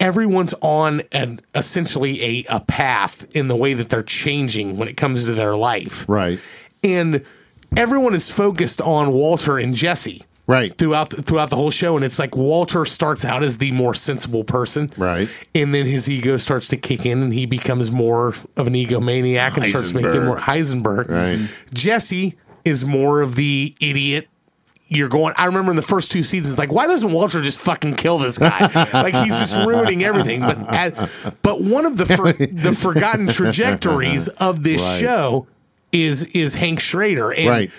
everyone's 0.00 0.54
on 0.60 1.02
an 1.12 1.40
essentially 1.54 2.22
a, 2.22 2.56
a 2.56 2.60
path 2.60 3.24
in 3.36 3.48
the 3.48 3.56
way 3.56 3.72
that 3.74 3.88
they're 3.88 4.02
changing 4.02 4.76
when 4.76 4.88
it 4.88 4.96
comes 4.96 5.24
to 5.24 5.32
their 5.32 5.56
life 5.56 6.04
Right. 6.08 6.38
and 6.82 7.22
everyone 7.76 8.14
is 8.14 8.30
focused 8.30 8.80
on 8.80 9.12
Walter 9.12 9.58
and 9.58 9.74
Jesse 9.74 10.22
Right. 10.48 10.76
throughout 10.76 11.10
the, 11.10 11.22
throughout 11.22 11.50
the 11.50 11.56
whole 11.56 11.70
show 11.70 11.94
and 11.96 12.04
it's 12.04 12.18
like 12.18 12.36
Walter 12.36 12.84
starts 12.84 13.24
out 13.24 13.42
as 13.44 13.58
the 13.58 13.70
more 13.70 13.94
sensible 13.94 14.42
person 14.44 14.92
Right. 14.96 15.28
and 15.54 15.72
then 15.74 15.86
his 15.86 16.08
ego 16.08 16.36
starts 16.36 16.68
to 16.68 16.76
kick 16.76 17.06
in 17.06 17.22
and 17.22 17.32
he 17.32 17.46
becomes 17.46 17.90
more 17.92 18.28
of 18.56 18.66
an 18.66 18.74
egomaniac 18.74 19.56
and 19.56 19.66
starts 19.66 19.92
making 19.94 20.24
more 20.24 20.36
Heisenberg 20.38 21.08
Right. 21.08 21.38
Jesse 21.72 22.36
is 22.64 22.84
more 22.84 23.20
of 23.22 23.36
the 23.36 23.74
idiot 23.80 24.28
you're 24.88 25.08
going. 25.08 25.32
I 25.38 25.46
remember 25.46 25.70
in 25.72 25.76
the 25.76 25.80
first 25.82 26.10
two 26.10 26.22
seasons, 26.22 26.58
like, 26.58 26.70
why 26.70 26.86
doesn't 26.86 27.12
Walter 27.12 27.40
just 27.40 27.58
fucking 27.60 27.94
kill 27.94 28.18
this 28.18 28.36
guy? 28.36 28.58
like 28.92 29.14
he's 29.14 29.38
just 29.38 29.56
ruining 29.56 30.04
everything. 30.04 30.40
But 30.42 30.58
at, 30.70 31.10
but 31.40 31.62
one 31.62 31.86
of 31.86 31.96
the 31.96 32.04
for, 32.04 32.32
the 32.34 32.74
forgotten 32.74 33.26
trajectories 33.28 34.28
of 34.28 34.62
this 34.64 34.82
Right. 34.82 35.00
show 35.00 35.46
is 35.92 36.22
is 36.24 36.54
Hank 36.54 36.80
Schrader. 36.80 37.32
And 37.32 37.48
Right. 37.48 37.70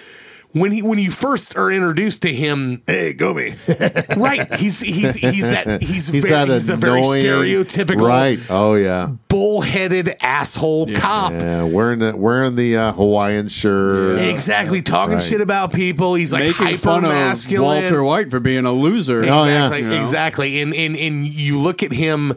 when 0.52 0.72
he 0.72 0.82
when 0.84 1.00
you 1.00 1.10
first 1.12 1.58
are 1.58 1.72
introduced 1.72 2.22
to 2.22 2.34
him, 2.34 2.84
Hey, 2.86 3.14
go 3.14 3.34
me. 3.34 3.56
right? 4.16 4.54
He's 4.56 4.80
he's 4.80 5.16
he's 5.16 5.50
that 5.50 5.82
he's 5.82 6.08
He's 6.08 6.24
very, 6.24 6.30
that 6.30 6.48
he's 6.48 6.68
the 6.68 6.78
very 6.78 7.02
stereotypical 7.02 8.08
Right. 8.08 8.40
Oh 8.50 8.76
yeah. 8.76 9.10
bullheaded 9.30 10.16
asshole 10.22 10.94
cop. 10.94 11.32
Yeah. 11.34 11.64
Wearing 11.64 12.00
the 12.00 12.16
wearing 12.16 12.56
the 12.56 12.78
uh, 12.78 12.92
Hawaiian 12.94 13.48
shirt. 13.48 14.20
Exactly, 14.20 14.82
talking 14.84 15.16
Right. 15.16 15.24
shit 15.24 15.42
about 15.42 15.74
people. 15.74 16.14
He's 16.14 16.32
like 16.32 16.44
Making 16.44 16.66
hyper 16.68 16.78
fun 16.78 17.02
masculine. 17.04 17.82
Walter 17.82 18.04
White 18.04 18.30
for 18.30 18.40
being 18.40 18.66
a 18.66 18.72
loser. 18.72 19.20
Oh, 19.22 19.46
yeah. 19.46 19.66
Exactly, 19.68 19.80
You 19.82 19.88
know? 19.90 20.00
exactly. 20.00 20.62
And, 20.62 20.74
and 20.76 20.96
and 20.96 21.26
you 21.26 21.58
look 21.60 21.82
at 21.84 21.92
him 21.92 22.34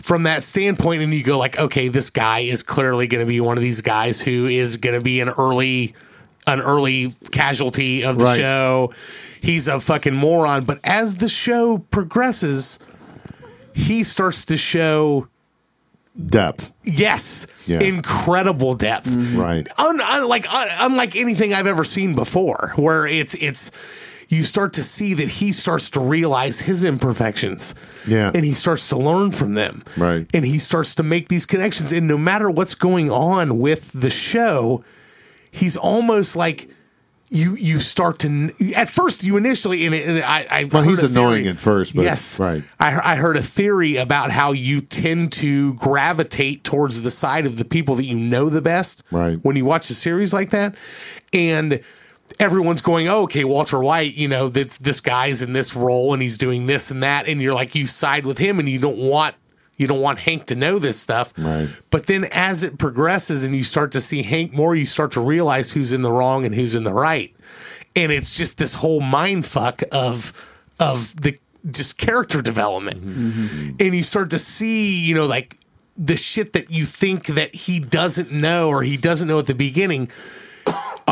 from 0.00 0.24
that 0.24 0.42
standpoint 0.42 1.02
and 1.02 1.12
you 1.14 1.22
go 1.22 1.38
like, 1.38 1.58
okay, 1.58 1.88
this 1.88 2.10
guy 2.10 2.40
is 2.40 2.62
clearly 2.62 3.06
going 3.06 3.20
to 3.20 3.26
be 3.28 3.40
one 3.40 3.56
of 3.56 3.62
these 3.62 3.80
guys 3.80 4.20
who 4.20 4.46
is 4.46 4.76
going 4.78 4.94
to 4.94 5.00
be 5.02 5.20
an 5.20 5.28
early 5.28 5.94
an 6.46 6.60
early 6.60 7.14
casualty 7.30 8.02
of 8.02 8.18
the 8.18 8.24
Right. 8.24 8.38
show. 8.38 8.92
He's 9.42 9.68
a 9.68 9.78
fucking 9.78 10.14
moron, 10.16 10.64
but 10.64 10.80
as 10.82 11.16
the 11.16 11.28
show 11.28 11.78
progresses, 11.78 12.78
he 13.74 14.02
starts 14.02 14.46
to 14.46 14.56
show 14.56 15.28
Depth. 16.26 16.72
yes, 16.82 17.46
Yeah. 17.66 17.80
incredible 17.80 18.74
depth. 18.74 19.08
Mm-hmm. 19.08 19.38
Right. 19.38 19.66
un, 19.78 20.00
un, 20.00 20.28
like 20.28 20.52
un, 20.52 20.68
unlike 20.80 21.14
anything 21.14 21.54
I've 21.54 21.66
ever 21.68 21.84
seen 21.84 22.14
before, 22.14 22.72
where 22.76 23.06
it's 23.06 23.34
it's 23.34 23.70
you 24.30 24.42
start 24.44 24.72
to 24.74 24.82
see 24.82 25.12
that 25.14 25.28
he 25.28 25.52
starts 25.52 25.90
to 25.90 26.00
realize 26.00 26.60
his 26.60 26.84
imperfections, 26.84 27.74
Yeah. 28.06 28.30
and 28.34 28.44
he 28.44 28.54
starts 28.54 28.88
to 28.90 28.96
learn 28.96 29.32
from 29.32 29.54
them, 29.54 29.82
Right. 29.96 30.26
and 30.32 30.44
he 30.46 30.56
starts 30.58 30.94
to 30.94 31.02
make 31.02 31.28
these 31.28 31.44
connections. 31.44 31.92
And 31.92 32.06
no 32.08 32.16
matter 32.16 32.48
what's 32.48 32.74
going 32.74 33.10
on 33.10 33.58
with 33.58 33.90
the 33.92 34.08
show, 34.10 34.82
he's 35.50 35.76
almost 35.76 36.34
like. 36.36 36.70
You 37.32 37.54
you 37.54 37.78
start 37.78 38.18
to 38.20 38.50
at 38.76 38.90
first 38.90 39.22
you 39.22 39.36
initially 39.36 39.86
and, 39.86 39.94
and 39.94 40.18
I 40.18 40.46
I 40.50 40.64
Well, 40.64 40.82
he's 40.82 41.00
annoying 41.00 41.44
theory- 41.44 41.48
at 41.50 41.58
first, 41.58 41.94
but- 41.94 42.02
yes 42.02 42.40
right. 42.40 42.64
I, 42.80 43.12
I 43.12 43.14
heard 43.14 43.36
a 43.36 43.40
theory 43.40 43.94
about 43.98 44.32
how 44.32 44.50
you 44.50 44.80
tend 44.80 45.30
to 45.34 45.74
gravitate 45.74 46.64
towards 46.64 47.02
the 47.02 47.10
side 47.10 47.46
of 47.46 47.56
the 47.56 47.64
people 47.64 47.94
that 47.94 48.04
you 48.04 48.16
know 48.16 48.48
the 48.48 48.60
best 48.60 49.04
Right. 49.12 49.38
when 49.44 49.54
you 49.54 49.64
watch 49.64 49.88
a 49.90 49.94
series 49.94 50.32
like 50.32 50.50
that. 50.50 50.74
And 51.32 51.78
everyone's 52.38 52.82
going, 52.82 53.08
oh, 53.08 53.22
okay, 53.22 53.44
Walter 53.44 53.80
White, 53.80 54.14
you 54.14 54.28
know, 54.28 54.48
this, 54.48 54.78
this 54.78 55.00
guy's 55.00 55.42
in 55.42 55.52
this 55.52 55.74
role 55.74 56.12
and 56.12 56.22
he's 56.22 56.38
doing 56.38 56.66
this 56.66 56.90
and 56.90 57.02
that. 57.02 57.26
And 57.28 57.40
you're 57.40 57.54
like, 57.54 57.74
you 57.74 57.86
side 57.86 58.26
with 58.26 58.38
him 58.38 58.58
and 58.58 58.68
you 58.68 58.78
don't 58.78 58.98
want. 58.98 59.34
You 59.76 59.86
don't 59.86 60.02
want 60.02 60.18
Hank 60.18 60.44
to 60.48 60.54
know 60.54 60.78
this 60.78 61.00
stuff. 61.00 61.32
Right. 61.38 61.66
But 61.88 62.04
then 62.04 62.26
as 62.32 62.62
it 62.62 62.76
progresses 62.76 63.44
and 63.44 63.56
you 63.56 63.64
start 63.64 63.92
to 63.92 64.00
see 64.02 64.22
Hank 64.22 64.52
more, 64.52 64.76
you 64.76 64.84
start 64.84 65.12
to 65.12 65.22
realize 65.22 65.70
who's 65.70 65.90
in 65.90 66.02
the 66.02 66.12
wrong 66.12 66.44
and 66.44 66.54
who's 66.54 66.74
in 66.74 66.82
the 66.82 66.92
right. 66.92 67.34
And 67.96 68.12
it's 68.12 68.36
just 68.36 68.58
this 68.58 68.74
whole 68.74 69.00
mind 69.00 69.46
fuck 69.46 69.82
of 69.90 70.34
of 70.78 71.16
the 71.16 71.38
just 71.70 71.96
character 71.96 72.42
development. 72.42 73.06
Mm-hmm. 73.06 73.30
Mm-hmm. 73.44 73.68
And 73.80 73.94
you 73.94 74.02
start 74.02 74.28
to 74.30 74.38
see, 74.38 75.00
you 75.00 75.14
know, 75.14 75.24
like 75.24 75.56
the 75.96 76.16
shit 76.16 76.52
that 76.52 76.70
you 76.70 76.86
think 76.86 77.26
that 77.26 77.54
he 77.54 77.80
doesn't 77.80 78.30
know 78.30 78.68
or 78.68 78.82
he 78.82 78.96
doesn't 78.96 79.28
know 79.28 79.38
at 79.38 79.46
the 79.46 79.54
beginning. 79.54 80.10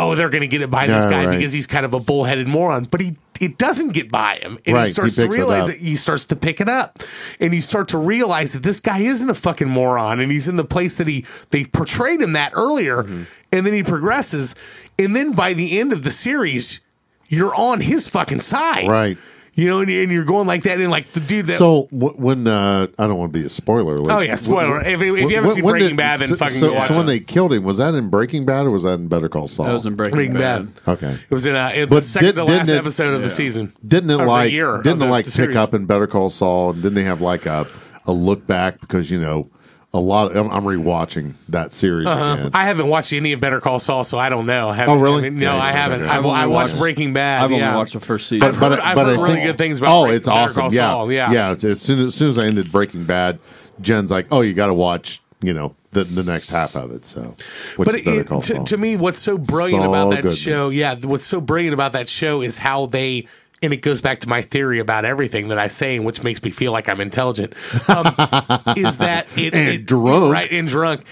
Oh, 0.01 0.15
they're 0.15 0.29
going 0.29 0.43
to 0.43 0.47
get 0.49 0.63
it 0.63 0.71
by 0.71 0.87
this 0.87 1.05
Yeah, 1.05 1.11
guy 1.11 1.27
right. 1.27 1.37
because 1.37 1.53
he's 1.53 1.67
kind 1.67 1.85
of 1.85 1.93
a 1.95 2.01
bullheaded 2.01 2.47
moron, 2.49 2.85
but 2.85 3.01
he 3.01 3.17
it 3.41 3.57
doesn't 3.57 3.93
get 3.93 4.11
by 4.11 4.35
him, 4.37 4.59
and 4.67 4.75
Right, 4.75 4.83
he 4.83 4.89
he 4.89 4.93
starts 4.93 5.15
to 5.17 5.29
realize 5.29 5.69
that. 5.69 5.77
He 5.77 5.95
starts 5.97 6.27
to 6.27 6.37
pick 6.37 6.61
it 6.61 6.69
up, 6.69 6.99
and 7.39 7.55
you 7.55 7.61
start 7.61 7.87
to 7.89 7.99
realize 7.99 8.53
that 8.53 8.65
this 8.65 8.81
guy 8.81 8.99
isn't 8.99 9.31
a 9.31 9.35
fucking 9.35 9.69
moron, 9.69 10.19
and 10.21 10.33
he's 10.33 10.49
in 10.49 10.57
the 10.57 10.65
place 10.65 10.97
that 10.97 11.07
he 11.07 11.25
they 11.51 11.65
portrayed 11.65 12.21
him 12.21 12.33
that 12.33 12.53
earlier, 12.55 13.05
Mm-hmm. 13.05 13.23
and 13.53 13.65
then 13.67 13.75
he 13.75 13.83
progresses, 13.85 14.55
and 14.99 15.15
then 15.15 15.33
by 15.33 15.53
the 15.53 15.79
end 15.79 15.93
of 15.93 16.03
the 16.03 16.11
series, 16.11 16.81
you're 17.29 17.55
on 17.55 17.81
his 17.81 18.09
fucking 18.09 18.41
side, 18.41 18.89
Right. 18.89 19.17
You 19.59 19.67
know, 19.67 19.81
and, 19.81 19.91
and 19.91 20.13
you're 20.13 20.25
going 20.25 20.47
like 20.47 20.63
that, 20.63 20.79
and 20.81 20.89
like 20.89 21.07
the 21.09 21.19
dude 21.19 21.47
that 21.49 21.59
So 21.59 21.89
w- 21.91 22.15
when 22.17 22.47
uh, 22.47 22.87
I 22.97 23.07
don't 23.09 23.19
want 23.19 23.33
to 23.33 23.39
be 23.41 23.45
a 23.45 23.49
spoiler. 23.49 23.99
Like, 23.99 24.17
Oh, 24.17 24.21
yeah, 24.21 24.37
spoiler. 24.37 24.81
If- 24.81 25.03
if 25.03 25.31
you 25.31 25.35
haven't 25.35 25.51
seen 25.51 25.65
Breaking 25.65 25.97
Bad, 25.97 26.21
then 26.21 26.29
so, 26.29 26.37
fucking 26.37 26.59
so, 26.59 26.69
go 26.69 26.75
watch 26.75 26.91
it. 26.91 26.93
so 26.93 26.99
when 27.01 27.07
it. 27.07 27.11
they 27.11 27.19
killed 27.19 27.53
him, 27.53 27.65
was 27.65 27.79
that 27.79 27.93
in 27.95 28.09
Breaking 28.09 28.45
Bad 28.47 28.67
or 28.67 28.71
was 28.71 28.85
that 28.85 28.95
in 29.01 29.09
Better 29.09 29.29
Call 29.29 29.49
Saul? 29.49 29.67
That 29.67 29.73
was 29.73 29.85
in 29.85 29.97
Breaking, 29.97 30.15
Breaking 30.15 30.35
Bad. 30.35 30.73
Bad. 30.85 30.89
okay. 30.93 31.11
It 31.13 31.31
was 31.31 31.45
in, 31.45 31.57
uh, 31.57 31.73
in 31.75 31.81
the 31.81 31.87
But 31.97 32.05
second 32.05 32.27
did- 32.29 32.35
to 32.37 32.45
last 32.45 32.69
it- 32.69 32.77
episode 32.77 33.15
of 33.15 33.23
the 33.23 33.29
season. 33.29 33.73
Didn't 33.85 34.11
it 34.11 34.19
like 34.19 34.53
year 34.53 34.81
didn't 34.81 35.03
it 35.03 35.07
like 35.07 35.27
pick 35.33 35.57
up 35.57 35.75
in 35.75 35.87
Better 35.87 36.07
Call 36.07 36.31
Saul? 36.31 36.71
And 36.71 36.81
didn't 36.81 36.95
they 36.95 37.03
have 37.05 37.21
like 37.21 37.45
a 37.47 37.67
a 38.07 38.13
look 38.13 38.47
back 38.47 38.81
because 38.81 39.11
you 39.11 39.21
know 39.21 39.51
a 39.95 40.01
lot. 40.01 40.37
I'm, 40.37 40.51
I'm 40.51 40.65
rewatching 40.65 41.35
that 41.49 41.73
series 41.73 42.07
uh-huh. 42.07 42.35
again. 42.35 42.51
I 42.55 42.67
haven't 42.67 42.89
watched 42.89 43.13
any 43.13 43.33
of 43.33 43.41
Better 43.41 43.61
Call 43.61 43.79
Saul, 43.79 44.05
so 44.05 44.19
I 44.19 44.29
don't 44.29 44.45
know. 44.47 44.69
I 44.69 44.75
haven't- 44.75 44.99
Oh, 44.99 45.01
really? 45.01 45.27
I 45.27 45.31
mean, 45.31 45.39
no, 45.41 45.55
Yeah, 45.57 45.63
I 45.63 45.71
haven't. 45.71 46.03
I've, 46.03 46.25
I've 46.25 46.27
I 46.27 46.47
watched 46.47 46.73
watched- 46.73 46.81
Breaking 46.81 47.13
Bad. 47.15 47.45
I've 47.45 47.53
only 47.53 47.65
watched 47.65 47.95
the 47.95 48.01
first 48.01 48.29
season. 48.29 48.41
But, 48.41 48.49
I've 48.55 48.71
heard- 48.71 48.81
I've 48.81 48.97
heard 48.99 49.19
really 49.19 49.41
good 49.41 49.57
things 49.59 49.79
about 49.81 49.97
Oh, 49.97 50.05
Break- 50.07 50.17
it's 50.17 50.27
Better 50.29 50.39
awesome. 50.41 50.61
Call 50.63 50.73
yeah, 50.75 50.81
Saul, 50.81 51.13
yeah. 51.13 51.33
yeah. 51.33 51.71
As 51.71 51.81
soon 51.81 51.99
as, 52.01 52.05
as 52.07 52.15
soon 52.15 52.29
as 52.31 52.39
I 52.39 52.47
ended 52.47 52.71
Breaking 52.71 53.05
Bad, 53.05 53.39
Jen's 53.81 54.11
like, 54.11 54.27
"Oh, 54.31 54.41
you 54.41 54.55
got 54.55 54.67
to 54.67 54.75
watch." 54.75 55.23
You 55.41 55.55
know 55.55 55.77
the 55.93 56.03
the 56.03 56.25
next 56.25 56.51
half 56.51 56.75
of 56.75 56.91
it. 56.91 57.05
So, 57.05 57.37
which 57.77 57.87
But 57.87 57.95
is 57.95 58.07
it, 58.09 58.27
to, 58.43 58.65
to 58.65 58.77
me, 58.77 58.97
what's 58.97 59.21
so 59.21 59.39
brilliant 59.39 59.85
So 59.85 59.89
about 59.89 60.11
that 60.11 60.23
good, 60.25 60.37
show, 60.37 60.69
yeah, 60.71 60.97
what's 60.97 61.25
so 61.25 61.41
brilliant 61.41 61.75
about 61.75 61.93
that 61.93 62.09
show 62.09 62.43
is 62.43 62.59
how 62.59 62.87
they, 62.87 63.29
and 63.63 63.73
it 63.73 63.79
goes 63.79 64.01
back 64.01 64.21
to 64.21 64.29
my 64.29 64.43
theory 64.43 64.79
about 64.79 65.05
everything 65.05 65.49
that 65.49 65.59
I 65.59 65.69
say, 65.69 65.97
and 65.97 66.05
which 66.05 66.23
makes 66.23 66.43
me 66.43 66.51
feel 66.51 66.73
like 66.73 66.89
I'm 66.89 67.01
intelligent, 67.01 67.55
um, 67.89 68.07
is 68.77 68.99
that 68.99 69.27
it, 69.37 69.55
And 69.55 69.69
it- 69.69 69.87
drunk. 69.87 70.33
right, 70.33 70.51
and 70.53 70.69
drunk. 70.69 71.03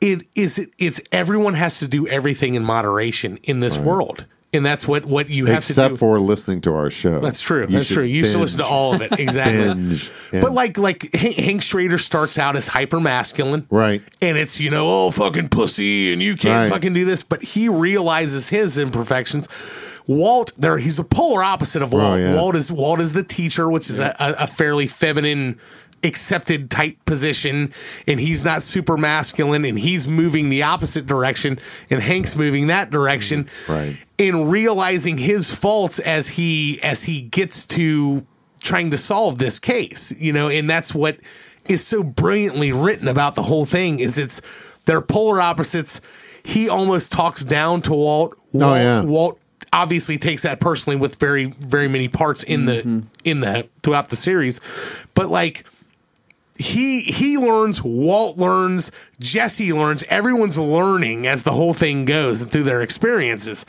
It 0.00 0.26
is 0.34 0.58
it, 0.58 0.70
it's 0.78 1.00
everyone 1.12 1.54
has 1.54 1.78
to 1.78 1.88
do 1.88 2.06
everything 2.06 2.54
in 2.56 2.64
moderation 2.64 3.38
in 3.44 3.60
this 3.60 3.78
world. 3.78 4.26
and 4.52 4.64
that's 4.66 4.86
what 4.86 5.06
what 5.06 5.30
you 5.30 5.46
have 5.46 5.64
to 5.64 5.72
do. 5.74 5.80
Except 5.80 5.98
for 5.98 6.20
listening 6.20 6.60
to 6.62 6.74
our 6.74 6.90
show. 6.90 7.20
That's 7.20 7.40
true. 7.40 7.62
You 7.62 7.66
That's 7.68 7.88
true. 7.88 8.02
You 8.02 8.24
should 8.24 8.40
listen 8.40 8.58
to 8.58 8.66
all 8.66 8.94
of 8.94 9.00
it. 9.02 9.12
Exactly. 9.18 9.64
binge 9.64 10.10
and- 10.32 10.42
But 10.42 10.52
like 10.52 10.76
like 10.76 11.10
Hank, 11.14 11.36
Hank 11.36 11.62
Schrader 11.62 11.96
starts 11.98 12.38
out 12.38 12.54
as 12.54 12.66
hyper 12.68 13.00
masculine. 13.00 13.66
Right. 13.70 14.02
And 14.20 14.36
it's, 14.36 14.60
you 14.60 14.70
know, 14.70 15.06
oh 15.06 15.10
fucking 15.10 15.48
pussy 15.48 16.12
and 16.12 16.22
you 16.22 16.36
can't 16.36 16.64
Right. 16.64 16.70
fucking 16.70 16.92
do 16.92 17.04
this. 17.06 17.22
But 17.22 17.42
he 17.42 17.68
realizes 17.70 18.48
his 18.48 18.76
imperfections. 18.76 19.48
Walt, 20.06 20.52
there 20.56 20.78
he's 20.78 20.96
the 20.98 21.04
polar 21.04 21.42
opposite 21.42 21.82
of 21.82 21.94
oh, 21.94 21.98
Walt. 21.98 22.12
Oh, 22.12 22.16
yeah. 22.16 22.34
Walt 22.34 22.56
is 22.56 22.70
Walt 22.70 23.00
is 23.00 23.12
the 23.12 23.24
teacher, 23.24 23.70
which 23.70 23.88
is 23.88 23.98
a, 23.98 24.14
a, 24.20 24.34
a 24.40 24.46
fairly 24.46 24.86
feminine 24.86 25.58
accepted 26.04 26.70
type 26.70 27.02
position 27.06 27.72
and 28.06 28.20
he's 28.20 28.44
not 28.44 28.62
super 28.62 28.96
masculine 28.96 29.64
and 29.64 29.78
he's 29.78 30.06
moving 30.06 30.50
the 30.50 30.62
opposite 30.62 31.06
direction 31.06 31.58
and 31.90 32.02
Hank's 32.02 32.36
moving 32.36 32.66
that 32.66 32.90
direction 32.90 33.44
mm-hmm. 33.44 33.72
Right. 33.72 33.96
in 34.18 34.48
realizing 34.48 35.16
his 35.16 35.52
faults 35.52 35.98
as 35.98 36.28
he 36.28 36.78
as 36.82 37.04
he 37.04 37.22
gets 37.22 37.66
to 37.68 38.26
trying 38.60 38.90
to 38.90 38.98
solve 38.98 39.38
this 39.38 39.58
case 39.58 40.12
you 40.18 40.32
know 40.32 40.48
and 40.48 40.68
that's 40.68 40.94
what 40.94 41.18
is 41.68 41.86
so 41.86 42.02
brilliantly 42.02 42.72
written 42.72 43.08
about 43.08 43.34
the 43.34 43.42
whole 43.42 43.64
thing 43.64 43.98
is 43.98 44.18
it's 44.18 44.42
they're 44.84 45.00
polar 45.00 45.40
opposites 45.40 46.00
he 46.42 46.68
almost 46.68 47.12
talks 47.12 47.42
down 47.42 47.80
to 47.80 47.94
walt 47.94 48.34
oh, 48.36 48.42
walt, 48.52 48.70
Oh, 48.70 48.74
yeah. 48.74 49.02
walt 49.02 49.40
obviously 49.74 50.16
takes 50.16 50.42
that 50.42 50.60
personally 50.60 50.96
with 50.96 51.16
very 51.16 51.46
very 51.46 51.88
many 51.88 52.08
parts 52.08 52.42
in 52.44 52.64
the 52.66 52.78
mm-hmm. 52.78 53.00
in 53.24 53.40
the 53.40 53.68
throughout 53.82 54.08
the 54.08 54.16
series. 54.16 54.60
But 55.14 55.28
like 55.28 55.66
he 56.56 57.00
he 57.00 57.36
learns 57.36 57.82
walt 57.82 58.38
learns 58.38 58.92
jesse 59.18 59.72
learns 59.72 60.04
everyone's 60.04 60.56
learning 60.56 61.26
as 61.26 61.42
the 61.42 61.50
whole 61.50 61.74
thing 61.74 62.04
goes 62.04 62.40
and 62.40 62.50
through 62.50 62.62
their 62.62 62.80
experiences. 62.80 63.66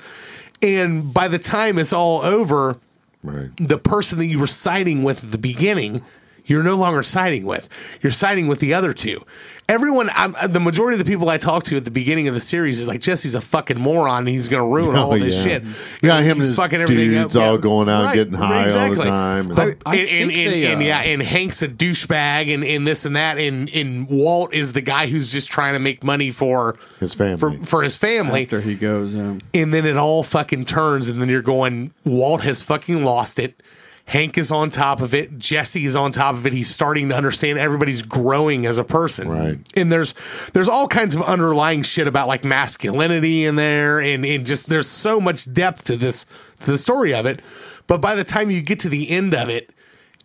And 0.62 1.12
by 1.12 1.28
the 1.28 1.40
time 1.40 1.80
it's 1.80 1.92
all 1.94 2.22
over 2.22 2.78
Right. 3.24 3.50
the 3.58 3.80
person 3.80 4.20
that 4.20 4.28
you 4.28 4.38
were 4.38 4.46
siding 4.46 5.02
with 5.02 5.24
at 5.24 5.32
the 5.32 5.40
beginning 5.40 6.04
you're 6.46 6.64
no 6.64 6.76
longer 6.76 7.04
siding 7.04 7.46
with 7.46 7.70
you're 8.02 8.12
siding 8.12 8.48
with 8.48 8.60
the 8.60 8.74
other 8.74 8.94
two 8.94 9.20
everyone 9.68 10.10
I'm, 10.16 10.36
the 10.52 10.60
majority 10.60 11.00
of 11.00 11.06
the 11.06 11.10
people 11.12 11.28
i 11.30 11.38
talk 11.38 11.64
to 11.64 11.76
at 11.78 11.86
the 11.86 11.92
beginning 11.92 12.28
of 12.28 12.34
the 12.34 12.40
series 12.40 12.80
is 12.80 12.88
like 12.88 13.02
jesse's 13.02 13.34
a 13.36 13.42
fucking 13.42 13.80
moron 13.80 14.20
and 14.20 14.28
he's 14.30 14.48
gonna 14.48 14.66
ruin 14.68 14.96
all 14.96 15.14
Oh, 15.14 15.18
this 15.20 15.36
yeah. 15.38 15.60
shit 15.60 15.64
Yeah, 16.04 16.20
him 16.22 16.32
and 16.32 16.38
he's 16.40 16.48
his 16.50 16.56
fucking 16.56 16.82
everything 16.82 17.10
dudes 17.10 17.36
up. 17.36 17.42
all 17.44 17.56
Yeah. 17.56 17.62
going 17.62 17.90
out 17.90 18.04
Right. 18.06 18.16
getting 18.16 18.34
high 18.34 18.46
all 18.46 18.60
the 18.60 18.66
Exactly. 18.66 19.06
time. 19.06 19.48
But- 19.50 19.78
I- 19.86 19.92
I 19.92 19.96
and, 19.96 20.10
and, 20.10 20.32
think 20.32 20.38
and, 20.38 20.54
they, 20.54 20.66
and, 20.66 20.82
uh, 20.82 20.86
yeah, 20.86 21.00
and 21.02 21.22
Hank's 21.22 21.62
a 21.62 21.68
douchebag, 21.68 22.54
and, 22.54 22.64
and 22.64 22.88
this 22.88 23.06
and 23.06 23.16
that, 23.16 23.38
and, 23.38 23.70
and 23.74 24.08
Walt 24.10 24.54
is 24.54 24.74
the 24.74 24.82
guy 24.82 25.08
who's 25.08 25.32
just 25.32 25.50
trying 25.52 25.74
to 25.74 25.80
make 25.80 26.04
money 26.04 26.30
for 26.32 26.76
His 27.00 27.14
family. 27.14 27.38
for, 27.38 27.52
for 27.66 27.82
his 27.84 27.96
family, 27.98 28.44
After 28.44 28.62
he 28.62 28.76
goes, 28.76 29.14
um, 29.16 29.40
and 29.54 29.74
then 29.74 29.86
it 29.86 29.98
all 29.98 30.24
fucking 30.24 30.66
turns, 30.66 31.08
and 31.10 31.22
then 31.22 31.30
you're 31.30 31.42
going, 31.42 31.92
Walt 32.06 32.42
has 32.42 32.62
fucking 32.62 33.04
lost 33.04 33.40
it. 33.40 33.62
Hank 34.08 34.38
is 34.38 34.52
on 34.52 34.70
top 34.70 35.02
of 35.02 35.16
it. 35.16 35.38
Jesse 35.38 35.86
is 35.86 35.96
on 35.96 36.12
top 36.12 36.36
of 36.36 36.46
it. 36.46 36.54
He's 36.54 36.70
starting 36.70 37.10
to 37.10 37.16
understand 37.16 37.58
everybody's 37.58 38.04
growing 38.04 38.68
as 38.68 38.78
a 38.78 38.84
person. 38.84 39.28
Right. 39.28 39.58
And 39.76 39.92
there's 39.92 40.14
there's 40.54 40.70
all 40.70 40.88
kinds 40.88 41.16
of 41.16 41.24
underlying 41.24 41.82
shit 41.82 42.08
about 42.08 42.28
like 42.28 42.46
masculinity 42.46 43.46
in 43.46 43.56
there 43.56 44.00
and, 44.00 44.24
and 44.24 44.46
just 44.46 44.70
there's 44.70 44.88
so 44.88 45.20
much 45.20 45.52
depth 45.52 45.86
to 45.86 45.98
this 45.98 46.26
to 46.62 46.72
the 46.72 46.78
story 46.78 47.16
of 47.16 47.26
it. 47.26 47.42
But 47.88 48.00
by 48.00 48.14
the 48.14 48.24
time 48.24 48.52
you 48.52 48.62
get 48.62 48.80
to 48.82 48.90
the 48.90 49.10
end 49.10 49.34
of 49.34 49.50
it, 49.50 49.72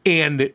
and 0.04 0.52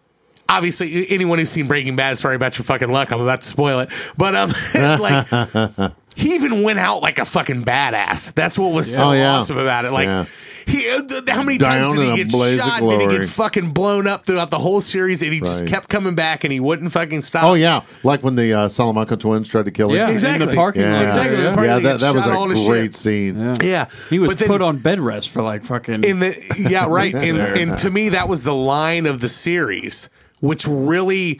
obviously 0.47 1.09
anyone 1.09 1.39
who's 1.39 1.49
seen 1.49 1.67
Breaking 1.67 1.95
Bad, 1.95 2.19
sorry 2.19 2.35
about 2.35 2.57
your 2.59 2.65
fucking 2.65 2.89
luck. 2.89 3.11
I'm 3.11 3.21
about 3.21 3.41
to 3.41 3.47
spoil 3.47 3.79
it. 3.79 3.89
But 4.17 4.35
um 4.35 4.51
like 4.99 5.93
he 6.15 6.35
even 6.35 6.63
went 6.63 6.79
out 6.79 7.01
like 7.01 7.19
a 7.19 7.25
fucking 7.25 7.63
badass. 7.63 8.33
That's 8.33 8.57
what 8.57 8.71
was 8.71 8.93
so 8.93 9.09
Oh, 9.09 9.11
yeah. 9.11 9.35
awesome 9.35 9.57
about 9.57 9.85
it. 9.85 9.91
Like 9.91 10.07
Yeah. 10.07 10.25
he, 10.65 10.89
uh, 10.89 11.01
th- 11.03 11.29
how 11.29 11.43
many 11.43 11.57
Down 11.57 11.83
times 11.83 11.91
did 11.91 11.99
in 11.99 12.05
he 12.15 12.21
a 12.21 12.23
get 12.23 12.31
blaze 12.31 12.57
of 12.57 12.63
shot? 12.65 12.79
Did 12.81 13.01
he 13.01 13.05
glory. 13.07 13.19
get 13.19 13.29
fucking 13.29 13.69
blown 13.71 14.07
up 14.07 14.25
throughout 14.25 14.49
the 14.49 14.57
whole 14.57 14.81
series? 14.81 15.21
And 15.21 15.31
he 15.33 15.39
just 15.39 15.61
Right. 15.61 15.69
kept 15.69 15.89
coming 15.89 16.15
back, 16.15 16.43
and 16.43 16.51
he 16.53 16.59
wouldn't 16.59 16.91
fucking 16.91 17.21
stop. 17.21 17.43
Oh 17.43 17.53
yeah, 17.53 17.81
like 18.03 18.23
when 18.23 18.35
the 18.35 18.53
uh, 18.53 18.67
Salamanca 18.69 19.17
twins 19.17 19.47
tried 19.47 19.65
to 19.65 19.71
kill 19.71 19.89
him. 19.89 19.95
yeah, 19.97 20.09
Exactly. 20.09 20.43
in 20.43 20.49
the 20.49 20.55
parking 20.55 20.81
yeah, 20.81 20.93
lot. 20.93 21.01
Exactly, 21.03 21.35
the 21.35 21.43
Yeah. 21.43 21.49
parking 21.53 21.63
yeah. 21.65 21.73
lot, 21.75 21.83
That, 21.83 21.91
he 21.93 21.97
that 22.05 22.15
was 22.15 22.23
shot 22.23 22.35
all 22.35 22.45
a 22.51 22.55
his 22.55 22.67
great 22.67 22.95
scene. 22.95 23.39
Yeah. 23.39 23.53
yeah. 23.61 23.85
He 24.09 24.19
was 24.19 24.29
But 24.29 24.39
then- 24.39 24.47
put 24.47 24.61
on 24.61 24.77
bed 24.77 24.99
rest 24.99 25.29
for 25.29 25.43
like 25.43 25.63
fucking. 25.63 26.03
in 26.03 26.19
the 26.19 26.35
yeah 26.57 26.87
right 26.89 27.13
and, 27.15 27.37
and 27.37 27.77
to 27.79 27.89
me 27.91 28.09
that 28.09 28.27
was 28.27 28.43
the 28.43 28.53
line 28.55 29.05
of 29.05 29.19
the 29.19 29.27
series 29.29 30.09
which 30.39 30.65
really 30.67 31.39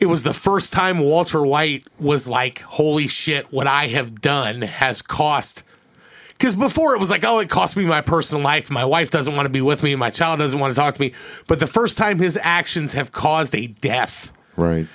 it 0.00 0.06
was 0.06 0.22
the 0.22 0.32
first 0.34 0.72
time 0.72 0.98
walter 0.98 1.42
white 1.44 1.86
was 1.98 2.26
like 2.26 2.60
holy 2.60 3.06
shit 3.06 3.52
what 3.52 3.66
i 3.66 3.86
have 3.86 4.20
done 4.20 4.62
has 4.62 5.02
cost 5.02 5.62
because 6.32 6.56
before 6.56 6.94
it 6.94 6.98
was 6.98 7.10
like 7.10 7.24
oh 7.24 7.38
it 7.38 7.48
cost 7.48 7.76
me 7.76 7.84
my 7.84 8.00
personal 8.00 8.42
life 8.42 8.70
my 8.70 8.84
wife 8.84 9.10
doesn't 9.10 9.34
want 9.36 9.46
to 9.46 9.52
be 9.52 9.60
with 9.60 9.82
me 9.82 9.94
my 9.94 10.10
child 10.10 10.38
doesn't 10.38 10.58
want 10.58 10.72
to 10.72 10.78
talk 10.78 10.94
to 10.94 11.00
me 11.00 11.12
but 11.46 11.60
the 11.60 11.66
first 11.66 11.98
time 11.98 12.18
his 12.18 12.38
actions 12.42 12.94
have 12.94 13.12
caused 13.12 13.54
a 13.54 13.66
death 13.66 14.32
Right. 14.56 14.86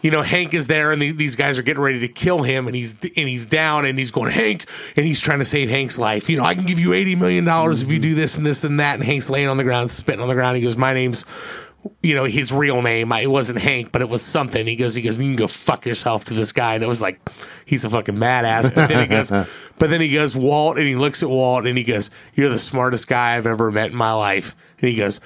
you 0.00 0.10
know, 0.10 0.22
Hank 0.22 0.52
is 0.52 0.66
there, 0.66 0.90
and 0.90 1.00
the, 1.00 1.12
these 1.12 1.36
guys 1.36 1.58
are 1.58 1.62
getting 1.62 1.82
ready 1.82 2.00
to 2.00 2.08
kill 2.08 2.42
him, 2.42 2.66
and 2.66 2.74
he's 2.74 2.94
and 2.94 3.28
he's 3.28 3.46
down, 3.46 3.84
and 3.84 3.96
he's 3.96 4.10
going 4.10 4.32
Hank, 4.32 4.64
and 4.96 5.06
he's 5.06 5.20
trying 5.20 5.38
to 5.38 5.44
save 5.44 5.70
Hank's 5.70 5.96
life. 5.96 6.28
You 6.28 6.38
know, 6.38 6.44
I 6.44 6.56
can 6.56 6.64
give 6.64 6.80
you 6.80 6.92
eighty 6.92 7.14
million 7.14 7.44
dollars 7.44 7.82
if 7.82 7.88
you 7.90 7.96
mm-hmm. 7.96 8.08
do 8.08 8.14
this 8.16 8.36
and 8.36 8.44
this 8.44 8.64
and 8.64 8.80
that. 8.80 8.94
And 8.94 9.04
Hank's 9.04 9.30
laying 9.30 9.46
on 9.46 9.58
the 9.58 9.64
ground, 9.64 9.92
spitting 9.92 10.20
on 10.20 10.26
the 10.26 10.34
ground. 10.34 10.56
He 10.56 10.62
goes, 10.62 10.76
"My 10.76 10.92
name's." 10.92 11.24
You 12.00 12.14
know 12.14 12.24
his 12.24 12.52
real 12.52 12.80
name. 12.82 13.10
It 13.12 13.30
wasn't 13.30 13.58
Hank, 13.60 13.90
but 13.92 14.02
it 14.02 14.08
was 14.08 14.22
something. 14.22 14.66
He 14.66 14.76
goes, 14.76 14.94
he 14.94 15.02
goes, 15.02 15.18
you 15.18 15.24
can 15.24 15.34
go 15.36 15.48
fuck 15.48 15.84
yourself 15.84 16.24
to 16.26 16.34
this 16.34 16.52
guy, 16.52 16.74
and 16.74 16.84
it 16.84 16.86
was 16.86 17.02
like, 17.02 17.20
he's 17.64 17.84
a 17.84 17.90
fucking 17.90 18.16
badass. 18.16 18.72
But 18.74 18.88
then 18.88 19.00
he 19.00 19.06
goes, 19.06 19.30
but 19.78 19.90
then 19.90 20.00
he 20.00 20.08
goes 20.10 20.36
Walt, 20.36 20.78
and 20.78 20.86
he 20.86 20.94
looks 20.94 21.22
at 21.22 21.28
Walt, 21.28 21.66
and 21.66 21.76
he 21.76 21.82
goes, 21.84 22.10
"You're 22.34 22.50
the 22.50 22.58
smartest 22.58 23.08
guy 23.08 23.36
I've 23.36 23.46
ever 23.46 23.70
met 23.72 23.90
in 23.90 23.96
my 23.96 24.12
life." 24.12 24.54
And 24.80 24.90
he 24.90 24.96
goes, 24.96 25.20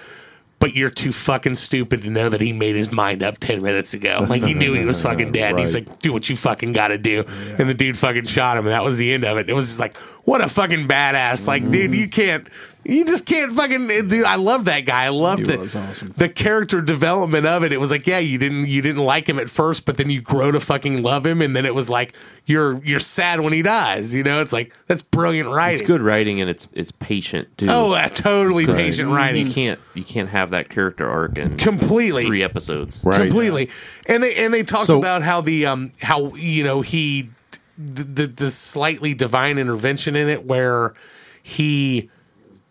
but 0.58 0.74
you're 0.74 0.88
too 0.88 1.12
fucking 1.12 1.54
stupid 1.54 2.00
to 2.02 2.08
know 2.10 2.30
that 2.30 2.40
he 2.40 2.50
made 2.50 2.76
his 2.76 2.90
mind 2.90 3.22
up 3.22 3.36
10 3.38 3.60
minutes 3.60 3.92
ago. 3.92 4.24
Like 4.28 4.42
he 4.42 4.54
knew 4.54 4.72
he 4.72 4.86
was 4.86 5.02
fucking 5.02 5.32
dead. 5.32 5.58
He's 5.58 5.74
Right. 5.74 5.86
like, 5.86 5.98
do 5.98 6.14
what 6.14 6.30
you 6.30 6.36
fucking 6.36 6.72
got 6.72 6.88
to 6.88 6.96
do. 6.98 7.24
And 7.58 7.68
the 7.68 7.74
dude 7.74 7.94
fucking 7.98 8.24
shot 8.24 8.56
him. 8.56 8.64
And 8.64 8.72
that 8.72 8.82
was 8.82 8.96
the 8.96 9.12
end 9.12 9.24
of 9.24 9.36
it. 9.36 9.50
It 9.50 9.52
was 9.52 9.66
just 9.66 9.78
like, 9.78 9.94
what 10.24 10.42
a 10.42 10.48
fucking 10.48 10.88
badass. 10.88 11.46
Like, 11.46 11.70
dude, 11.70 11.94
you 11.94 12.08
can't, 12.08 12.48
you 12.88 13.04
just 13.04 13.26
can't 13.26 13.52
fucking, 13.52 13.86
dude, 14.08 14.24
I 14.24 14.36
love 14.36 14.64
that 14.66 14.80
guy. 14.86 15.04
I 15.04 15.08
love 15.08 15.44
the, 15.44 15.58
awesome. 15.60 16.08
the 16.16 16.28
character 16.28 16.80
development 16.80 17.46
of 17.46 17.64
it. 17.64 17.72
It 17.72 17.80
was 17.80 17.90
like, 17.90 18.06
yeah, 18.06 18.18
you 18.18 18.38
didn't, 18.38 18.66
you 18.68 18.80
didn't 18.82 19.02
like 19.04 19.28
him 19.28 19.38
at 19.38 19.50
first, 19.50 19.84
but 19.84 19.96
then 19.96 20.10
you 20.10 20.20
grow 20.20 20.52
to 20.52 20.60
fucking 20.60 21.02
love 21.02 21.26
him. 21.26 21.42
And 21.42 21.56
then 21.56 21.66
it 21.66 21.74
was 21.74 21.88
like, 21.90 22.14
you're, 22.44 22.82
you're 22.84 23.00
sad 23.00 23.40
when 23.40 23.52
he 23.52 23.62
dies. 23.62 24.14
You 24.14 24.22
know, 24.22 24.40
it's 24.40 24.52
like, 24.52 24.74
that's 24.86 25.02
brilliant 25.02 25.48
writing. 25.48 25.78
It's 25.80 25.86
good 25.86 26.00
writing 26.02 26.40
and 26.40 26.48
it's 26.48 26.68
it's 26.72 26.92
patient 26.92 27.48
too. 27.58 27.66
Oh, 27.68 27.92
uh, 27.92 28.08
totally 28.08 28.66
'Cause 28.66 28.76
patient 28.76 29.08
writing. 29.10 29.46
You 29.48 29.52
can't 29.52 29.80
you 29.94 30.04
can't 30.04 30.28
have 30.28 30.50
that 30.50 30.68
character 30.68 31.08
arc 31.08 31.36
in 31.38 31.56
Completely. 31.56 32.24
three 32.26 32.42
episodes. 32.42 33.02
Right. 33.04 33.20
completely. 33.22 33.68
And 34.06 34.22
they 34.22 34.34
and 34.44 34.54
they 34.54 34.62
talked 34.62 34.86
So- 34.86 34.98
about 34.98 35.22
how 35.22 35.40
the 35.40 35.66
um 35.66 35.92
how 36.02 36.34
you 36.34 36.62
know 36.64 36.82
he 36.82 37.30
the, 37.78 38.02
the 38.04 38.26
the 38.28 38.50
slightly 38.50 39.12
divine 39.14 39.58
intervention 39.58 40.14
in 40.16 40.28
it 40.28 40.44
where 40.46 40.94
he 41.42 42.10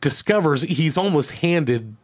discovers 0.01 0.61
he's 0.61 0.97
almost 0.97 1.31
handed 1.31 1.95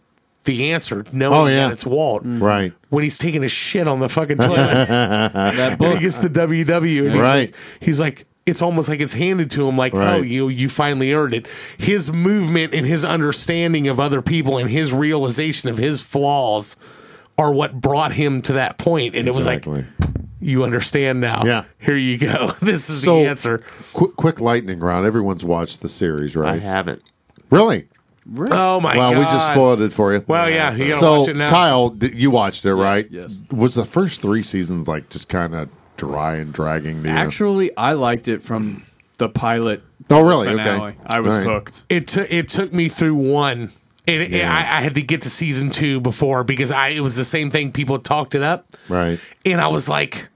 the 0.45 0.71
answer 0.71 1.05
knowing 1.11 1.39
Oh, 1.39 1.45
yeah. 1.45 1.67
that 1.67 1.73
it's 1.73 1.85
Walt 1.85 2.23
mm-hmm. 2.23 2.41
Right. 2.43 2.73
when 2.89 3.03
he's 3.03 3.17
taking 3.17 3.43
a 3.43 3.49
shit 3.49 3.87
on 3.87 3.99
the 3.99 4.09
fucking 4.09 4.37
toilet 4.39 4.87
that 4.87 5.79
and 5.79 5.93
he 5.93 5.99
gets 5.99 6.17
the 6.17 6.29
WW 6.29 7.05
and 7.05 7.11
he's 7.11 7.19
Right. 7.19 7.51
like 7.51 7.55
he's 7.79 7.99
like 7.99 8.25
it's 8.47 8.61
almost 8.61 8.89
like 8.89 8.99
it's 8.99 9.13
handed 9.13 9.51
to 9.51 9.67
him 9.69 9.77
like 9.77 9.93
oh 9.93 10.17
you 10.17 10.47
you 10.49 10.67
finally 10.67 11.13
earned 11.13 11.33
it 11.35 11.47
his 11.77 12.11
movement 12.11 12.73
and 12.73 12.87
his 12.87 13.05
understanding 13.05 13.87
of 13.87 13.99
other 13.99 14.21
people 14.23 14.57
and 14.57 14.69
his 14.69 14.91
realization 14.93 15.69
of 15.69 15.77
his 15.77 16.01
flaws 16.01 16.75
are 17.37 17.53
what 17.53 17.79
brought 17.79 18.13
him 18.13 18.41
to 18.41 18.53
that 18.53 18.77
point. 18.79 19.13
point 19.13 19.15
and 19.15 19.27
it 19.27 19.35
was 19.35 19.45
like 19.45 19.63
you 20.39 20.63
understand 20.63 21.21
now 21.21 21.43
Yeah. 21.45 21.65
here 21.77 21.95
you 21.95 22.17
go 22.17 22.53
this 22.63 22.89
is 22.89 23.03
So- 23.03 23.17
the 23.21 23.27
answer 23.29 23.63
Quick, 23.93 24.15
quick 24.15 24.41
lightning 24.41 24.79
round. 24.79 25.05
Everyone's 25.05 25.45
watched 25.45 25.81
the 25.81 25.89
series, 25.89 26.35
right? 26.35 26.53
I 26.55 26.57
haven't. 26.57 27.03
Really? 27.51 27.87
oh 28.51 28.79
my 28.79 28.95
well, 28.95 29.11
god 29.13 29.17
we 29.19 29.25
just 29.25 29.47
spoiled 29.47 29.81
it 29.81 29.91
for 29.91 30.13
you. 30.13 30.23
well 30.27 30.47
yeah 30.49 30.73
you 30.75 30.87
gotta 30.89 30.99
so, 30.99 31.19
watch 31.21 31.29
it 31.29 31.35
now 31.35 31.49
Kyle, 31.49 31.89
d- 31.89 32.11
you 32.13 32.29
watched 32.31 32.65
it, 32.65 32.73
right? 32.75 33.07
yes. 33.09 33.39
Was 33.51 33.73
the 33.75 33.83
first 33.85 34.21
three 34.21 34.43
seasons 34.43 34.87
like 34.87 35.09
just 35.09 35.27
kind 35.27 35.55
of 35.55 35.69
dry 35.97 36.35
and 36.35 36.53
dragging? 36.53 37.01
To 37.03 37.09
you? 37.09 37.15
Actually, 37.15 37.75
I 37.75 37.93
liked 37.93 38.27
it 38.27 38.41
from 38.41 38.83
the 39.17 39.27
pilot. 39.27 39.81
Oh, 40.09 40.17
to 40.19 40.23
the 40.23 40.29
really? 40.29 40.47
finale. 40.49 40.91
Okay. 40.91 40.99
I 41.07 41.19
was 41.19 41.33
All 41.39 41.41
right. 41.45 41.49
hooked. 41.53 41.83
it 41.89 42.07
took 42.07 42.31
it 42.31 42.47
took 42.47 42.71
me 42.73 42.89
through 42.89 43.15
one 43.15 43.71
and 44.07 44.21
it- 44.21 44.29
Yeah. 44.29 44.53
I, 44.53 44.59
I 44.77 44.81
had 44.81 44.93
to 44.95 45.01
get 45.01 45.23
to 45.23 45.29
season 45.29 45.71
two 45.71 45.99
before 45.99 46.43
because 46.43 46.71
I 46.71 46.89
it 46.89 47.01
was 47.01 47.15
the 47.15 47.25
same 47.25 47.49
thing 47.49 47.71
people 47.71 47.97
talked 47.99 48.35
it 48.35 48.43
up 48.43 48.75
right. 48.87 49.19
and 49.45 49.59
I 49.59 49.67
was 49.67 49.89
like, 49.89 50.27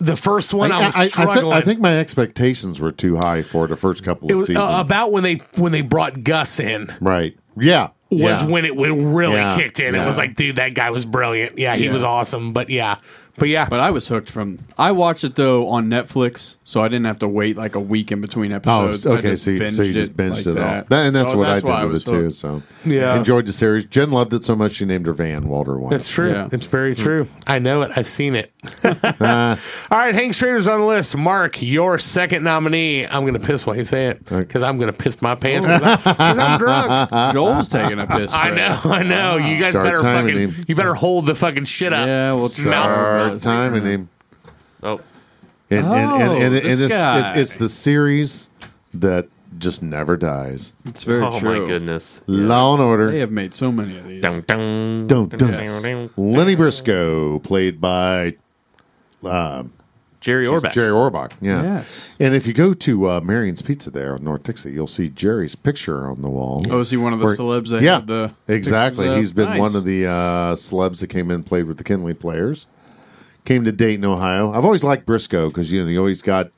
the 0.00 0.16
first 0.16 0.52
one 0.54 0.72
I, 0.72 0.86
was 0.86 0.96
I, 0.96 1.02
I, 1.02 1.06
struggling. 1.06 1.52
I 1.52 1.60
think 1.60 1.78
my 1.80 1.98
expectations 1.98 2.80
were 2.80 2.90
too 2.92 3.16
high 3.18 3.42
for 3.42 3.66
the 3.66 3.76
first 3.76 4.02
couple 4.02 4.26
of 4.26 4.30
it 4.32 4.34
was 4.34 4.46
seasons. 4.48 4.64
uh, 4.64 4.82
about 4.84 5.12
when 5.12 5.22
they 5.22 5.36
when 5.56 5.72
they 5.72 5.82
brought 5.82 6.24
Gus 6.24 6.58
in 6.58 6.92
right. 7.00 7.36
Yeah. 7.56 7.90
was 8.10 8.42
yeah. 8.42 8.48
when 8.48 8.64
it, 8.64 8.74
when 8.74 9.12
really 9.14 9.34
Yeah. 9.34 9.54
kicked 9.56 9.78
in. 9.80 9.94
It 9.94 10.04
was 10.04 10.16
like, 10.16 10.34
dude, 10.34 10.56
that 10.56 10.74
guy 10.74 10.90
was 10.90 11.04
brilliant. 11.04 11.58
Yeah, 11.58 11.76
he 11.76 11.84
Yeah. 11.86 11.92
was 11.92 12.02
awesome. 12.02 12.52
But 12.52 12.70
yeah, 12.70 12.96
But 13.36 13.48
yeah, 13.48 13.68
But 13.68 13.80
I 13.80 13.90
was 13.90 14.08
hooked 14.08 14.30
from. 14.30 14.58
I 14.78 14.92
watched 14.92 15.24
it 15.24 15.36
though 15.36 15.68
on 15.68 15.88
Netflix, 15.88 16.56
so 16.70 16.80
I 16.80 16.86
didn't 16.86 17.06
have 17.06 17.18
to 17.18 17.26
wait 17.26 17.56
like 17.56 17.74
a 17.74 17.80
week 17.80 18.12
in 18.12 18.20
between 18.20 18.52
episodes. 18.52 19.04
Oh, 19.04 19.14
okay. 19.14 19.30
just 19.30 19.42
So 19.42 19.50
you, 19.50 19.68
so 19.70 19.82
you 19.82 19.92
just 19.92 20.14
binged 20.16 20.30
like 20.30 20.40
it 20.46 20.48
all. 20.50 20.54
that. 20.54 20.88
That, 20.88 21.06
and 21.06 21.16
that's 21.16 21.32
So 21.32 21.38
what 21.38 21.48
I 21.48 21.54
did 21.58 21.64
with 21.64 21.92
was 21.92 22.02
it 22.02 22.06
too. 22.06 22.22
hooked. 22.26 22.36
So 22.36 22.62
Yeah. 22.84 23.16
enjoyed 23.18 23.46
the 23.46 23.52
series. 23.52 23.86
Jen 23.86 24.12
loved 24.12 24.32
it 24.34 24.44
so 24.44 24.54
much 24.54 24.70
she 24.74 24.84
named 24.84 25.08
her 25.08 25.12
van 25.12 25.48
Walter 25.48 25.76
One. 25.76 25.90
That's 25.90 26.08
true. 26.08 26.30
Yeah. 26.30 26.48
It's 26.52 26.66
very 26.66 26.94
true. 26.94 27.26
I 27.48 27.58
know 27.58 27.82
it. 27.82 27.90
I've 27.96 28.06
seen 28.06 28.36
it. 28.36 28.52
Uh, 28.84 28.94
All 29.90 29.98
right, 29.98 30.14
Hank 30.14 30.34
Schrader's 30.34 30.68
on 30.68 30.78
the 30.78 30.86
list. 30.86 31.16
Mark, 31.16 31.60
your 31.60 31.98
second 31.98 32.44
nominee. 32.44 33.04
I'm 33.04 33.22
going 33.22 33.34
to 33.34 33.40
piss 33.40 33.66
while 33.66 33.74
you 33.74 33.82
say 33.82 34.06
it 34.06 34.24
because 34.24 34.62
I'm 34.62 34.76
going 34.76 34.92
to 34.92 34.96
piss 34.96 35.20
my 35.20 35.34
pants 35.34 35.66
because 35.66 36.06
I'm 36.38 36.56
drunk. 36.60 37.10
Joel's 37.32 37.68
taking 37.68 37.98
a 37.98 38.06
piss. 38.06 38.32
I 38.32 38.50
know, 38.50 38.80
I 38.84 39.02
know. 39.02 39.38
You 39.38 39.58
guys 39.58 39.72
Start 39.74 39.86
better 39.86 39.98
fucking, 39.98 40.38
him. 40.38 40.64
you 40.68 40.76
better 40.76 40.94
hold 40.94 41.26
the 41.26 41.34
fucking 41.34 41.64
shit 41.64 41.92
up. 41.92 42.06
Yeah, 42.06 42.34
we'll 42.34 42.48
try. 42.48 42.64
Mouth- 42.66 42.86
our 42.86 43.06
Our 43.18 43.30
best. 43.32 43.42
time 43.42 44.08
and. 45.70 45.86
Oh, 45.86 45.92
And, 45.94 46.12
and, 46.12 46.32
and, 46.32 46.42
and, 46.42 46.54
Oh, 46.56 46.68
this 46.68 46.80
it's, 46.82 46.92
guy. 46.92 47.30
it's, 47.30 47.38
it's 47.38 47.56
the 47.56 47.68
series 47.68 48.48
that 48.94 49.28
just 49.58 49.82
never 49.82 50.16
dies. 50.16 50.72
It's 50.86 51.04
very 51.04 51.22
oh 51.22 51.38
true. 51.38 51.60
my 51.62 51.66
goodness. 51.68 52.20
Law 52.26 52.74
and 52.74 52.82
Order. 52.82 53.10
They 53.10 53.18
have 53.20 53.30
made 53.32 53.52
so 53.54 53.70
many 53.72 53.98
of 53.98 54.06
these. 54.06 54.22
Dun, 54.22 54.42
dun, 54.46 55.06
Dun, 55.06 55.28
dun. 55.28 55.38
dun, 55.38 55.82
dun. 55.82 56.10
Lenny 56.16 56.54
Briscoe, 56.54 57.38
played 57.40 57.80
by 57.80 58.36
Jerry 60.20 60.46
Orbach. 60.46 60.72
Jerry 60.72 60.90
Orbach. 60.92 61.32
Yeah. 61.40 61.62
Yes. 61.62 62.14
And 62.20 62.34
if 62.34 62.46
you 62.46 62.52
go 62.52 62.74
to 62.74 63.08
uh, 63.08 63.20
Marion's 63.20 63.62
Piazza 63.62 63.90
there 63.90 64.14
on 64.14 64.22
North 64.24 64.42
Dixie, 64.42 64.72
you'll 64.72 64.86
see 64.86 65.08
Jerry's 65.08 65.54
picture 65.56 66.10
on 66.10 66.20
the 66.22 66.28
wall. 66.28 66.64
Oh, 66.70 66.80
is 66.80 66.90
he 66.90 66.96
one 66.98 67.12
of 67.12 67.18
the 67.20 67.24
Where- 67.24 67.36
celebs 67.36 67.70
that 67.70 67.82
yeah, 67.82 67.94
have 67.94 68.06
the 68.06 68.32
exactly. 68.46 69.14
He's 69.16 69.32
been 69.32 69.48
Nice. 69.48 69.60
one 69.60 69.74
of 69.76 69.84
the 69.84 70.06
uh, 70.06 70.54
celebs 70.56 71.00
that 71.00 71.06
came 71.08 71.30
in 71.30 71.36
and 71.36 71.46
played 71.46 71.64
with 71.64 71.78
the 71.78 71.84
Kenley 71.84 72.18
players. 72.18 72.66
Came 73.44 73.64
to 73.64 73.72
Dayton, 73.72 74.04
Ohio. 74.04 74.52
I've 74.52 74.64
always 74.64 74.84
liked 74.84 75.06
Briscoe 75.06 75.48
because 75.48 75.72
you 75.72 75.82
know 75.82 75.88
he 75.88 75.98
always 75.98 76.22
got 76.22 76.50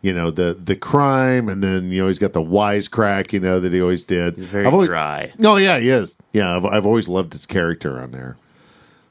you 0.00 0.12
know 0.12 0.30
the 0.30 0.56
the 0.60 0.74
crime, 0.76 1.48
and 1.48 1.62
then 1.62 1.90
you 1.90 2.02
know 2.02 2.08
he's 2.08 2.18
got 2.18 2.32
the 2.32 2.42
wisecrack, 2.42 3.32
you 3.32 3.40
know 3.40 3.60
that 3.60 3.72
he 3.72 3.80
always 3.80 4.02
did. 4.04 4.36
He's 4.36 4.44
very 4.46 4.66
I've 4.66 4.72
always, 4.72 4.88
dry. 4.88 5.32
Oh 5.44 5.56
yeah, 5.56 5.78
he 5.78 5.90
is. 5.90 6.16
Yeah, 6.32 6.56
I've, 6.56 6.64
I've 6.64 6.86
always 6.86 7.08
loved 7.08 7.32
his 7.32 7.46
character 7.46 8.00
on 8.00 8.10
there. 8.12 8.36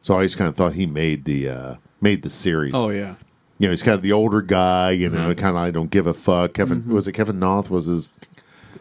So 0.02 0.14
I 0.14 0.18
always 0.18 0.36
kind 0.36 0.50
of 0.50 0.56
thought 0.56 0.74
he 0.74 0.86
made 0.86 1.26
the 1.26 1.50
uh, 1.50 1.76
made 2.02 2.24
the 2.24 2.30
series. 2.30 2.74
Oh 2.76 2.90
yeah. 2.90 3.16
you 3.60 3.68
know, 3.68 3.72
he's 3.72 3.84
kind 3.84 3.96
of 3.96 4.02
the 4.02 4.12
older 4.14 4.42
guy. 4.42 4.92
You 4.92 5.10
Mm-hmm. 5.10 5.16
know, 5.30 5.36
kind 5.36 5.56
of 5.56 5.64
I 5.64 5.72
don't 5.72 5.92
give 5.92 6.08
a 6.08 6.14
fuck. 6.14 6.54
Kevin 6.54 6.88
was 6.90 7.08
it 7.08 7.14
Kevin 7.14 7.40
Noth 7.40 7.70
was 7.70 7.86
his 7.86 8.12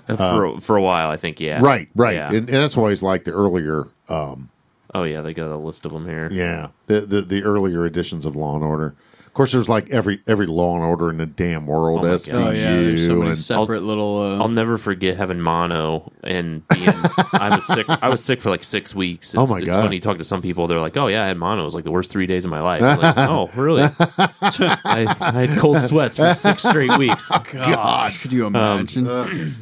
Uh, 0.09 0.17
for 0.17 0.61
for 0.61 0.77
a 0.77 0.83
while, 0.83 1.11
I 1.11 1.17
think. 1.17 1.39
Yeah. 1.41 1.61
right, 1.62 1.89
right, 1.95 2.15
Yeah. 2.17 2.29
and, 2.29 2.49
and 2.49 2.49
that's 2.49 2.77
why 2.77 2.89
he's 2.91 3.03
like 3.03 3.25
the 3.25 3.33
earlier. 3.33 3.87
Um, 4.09 4.49
oh 4.95 5.05
yeah, 5.05 5.23
they 5.23 5.35
got 5.35 5.51
a 5.51 5.57
list 5.57 5.85
of 5.87 5.93
them 5.93 6.07
here. 6.07 6.29
Yeah, 6.33 6.69
the, 6.87 7.01
the 7.03 7.23
the 7.23 7.43
earlier 7.43 7.85
editions 7.87 8.27
of 8.27 8.37
Law 8.37 8.55
and 8.57 8.65
Order. 8.65 8.95
Of 9.27 9.35
course, 9.35 9.53
there's 9.53 9.69
like 9.69 9.89
every 9.91 10.21
every 10.27 10.47
Law 10.47 10.75
and 10.75 10.83
Order 10.85 11.09
in 11.09 11.19
the 11.19 11.25
damn 11.27 11.65
world. 11.65 12.01
Oh 12.01 12.03
my 12.03 12.15
SVU 12.15 12.33
God. 12.33 12.47
Oh 12.49 12.51
yeah. 12.51 12.71
There's 12.81 13.07
so 13.07 13.15
many 13.15 13.29
and 13.29 13.39
separate 13.39 13.85
little. 13.85 14.19
Uh, 14.19 14.39
I'll 14.43 14.49
never 14.49 14.77
forget 14.77 15.17
having 15.17 15.41
mono 15.41 16.11
and 16.25 16.67
being. 16.69 16.89
I 17.35 17.53
was 17.55 17.65
sick. 17.65 17.89
I 17.89 18.09
was 18.09 18.25
sick 18.25 18.41
for 18.41 18.51
like 18.51 18.65
six 18.65 18.93
weeks. 18.93 19.33
It's, 19.33 19.39
Oh, 19.39 19.47
my 19.47 19.59
it's 19.59 19.67
God. 19.67 19.73
It's 19.75 19.83
funny. 19.85 19.97
You 19.97 20.01
talk 20.01 20.19
to 20.19 20.25
some 20.25 20.43
people, 20.43 20.67
they're 20.67 20.81
like, 20.81 20.97
"Oh 20.97 21.07
yeah, 21.07 21.23
I 21.25 21.29
had 21.29 21.37
mono. 21.37 21.62
It 21.62 21.65
was 21.65 21.77
like 21.77 21.85
the 21.85 21.93
worst 21.93 22.11
three 22.11 22.27
days 22.27 22.45
of 22.45 22.51
my 22.51 22.61
life." 22.61 22.83
I'm 22.83 22.99
like, 22.99 23.19
oh 23.19 23.49
really? 23.55 23.85
I, 23.85 25.17
I 25.21 25.47
had 25.47 25.59
cold 25.61 25.81
sweats 25.81 26.17
for 26.17 26.35
six 26.35 26.65
straight 26.65 26.99
weeks. 26.99 27.31
gosh, 27.53 28.19
could 28.19 28.33
you 28.33 28.47
imagine? 28.47 29.55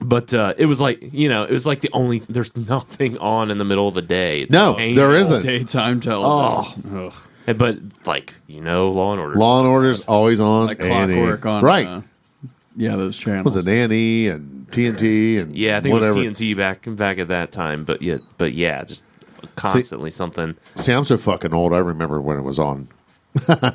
But 0.00 0.34
uh, 0.34 0.54
it 0.58 0.66
was 0.66 0.80
like 0.80 1.12
you 1.12 1.28
know, 1.28 1.44
it 1.44 1.50
was 1.50 1.66
like 1.66 1.80
the 1.80 1.90
only. 1.92 2.18
There's 2.18 2.54
nothing 2.56 3.16
on 3.18 3.50
in 3.50 3.58
the 3.58 3.64
middle 3.64 3.88
of 3.88 3.94
the 3.94 4.02
day. 4.02 4.42
It's 4.42 4.52
No, 4.52 4.74
there 4.74 5.14
isn't. 5.14 5.42
Daytime 5.42 6.00
television. 6.00 6.96
Ugh. 6.96 7.14
But 7.56 7.78
like 8.04 8.34
you 8.46 8.60
know, 8.60 8.90
Law 8.90 9.12
and 9.12 9.20
Order. 9.20 9.36
Law 9.36 9.60
and 9.60 9.68
Order's 9.68 10.00
always 10.02 10.40
on. 10.40 10.66
Like 10.66 10.80
clockwork 10.80 11.46
on. 11.46 11.62
right. 11.64 11.86
Uh, 11.86 12.00
yeah, 12.76 12.96
those 12.96 13.16
channels. 13.16 13.46
was 13.46 13.56
it 13.56 13.66
A&E 13.66 14.28
and 14.28 14.66
TNT 14.70 15.40
and 15.40 15.56
Yeah, 15.56 15.78
I 15.78 15.80
think 15.80 15.94
whatever. 15.94 16.18
it 16.18 16.28
was 16.28 16.38
TNT 16.38 16.56
back 16.56 16.82
back 16.86 17.18
at 17.18 17.28
that 17.28 17.50
time. 17.52 17.84
But 17.84 18.02
yeah, 18.02 18.18
but 18.36 18.52
yeah, 18.52 18.84
just 18.84 19.04
constantly 19.54 20.10
something. 20.10 20.56
See, 20.74 20.92
I'm 20.92 21.04
so 21.04 21.16
fucking 21.16 21.54
old. 21.54 21.72
I 21.72 21.78
remember 21.78 22.20
when 22.20 22.36
it 22.36 22.42
was 22.42 22.58
on 22.58 22.88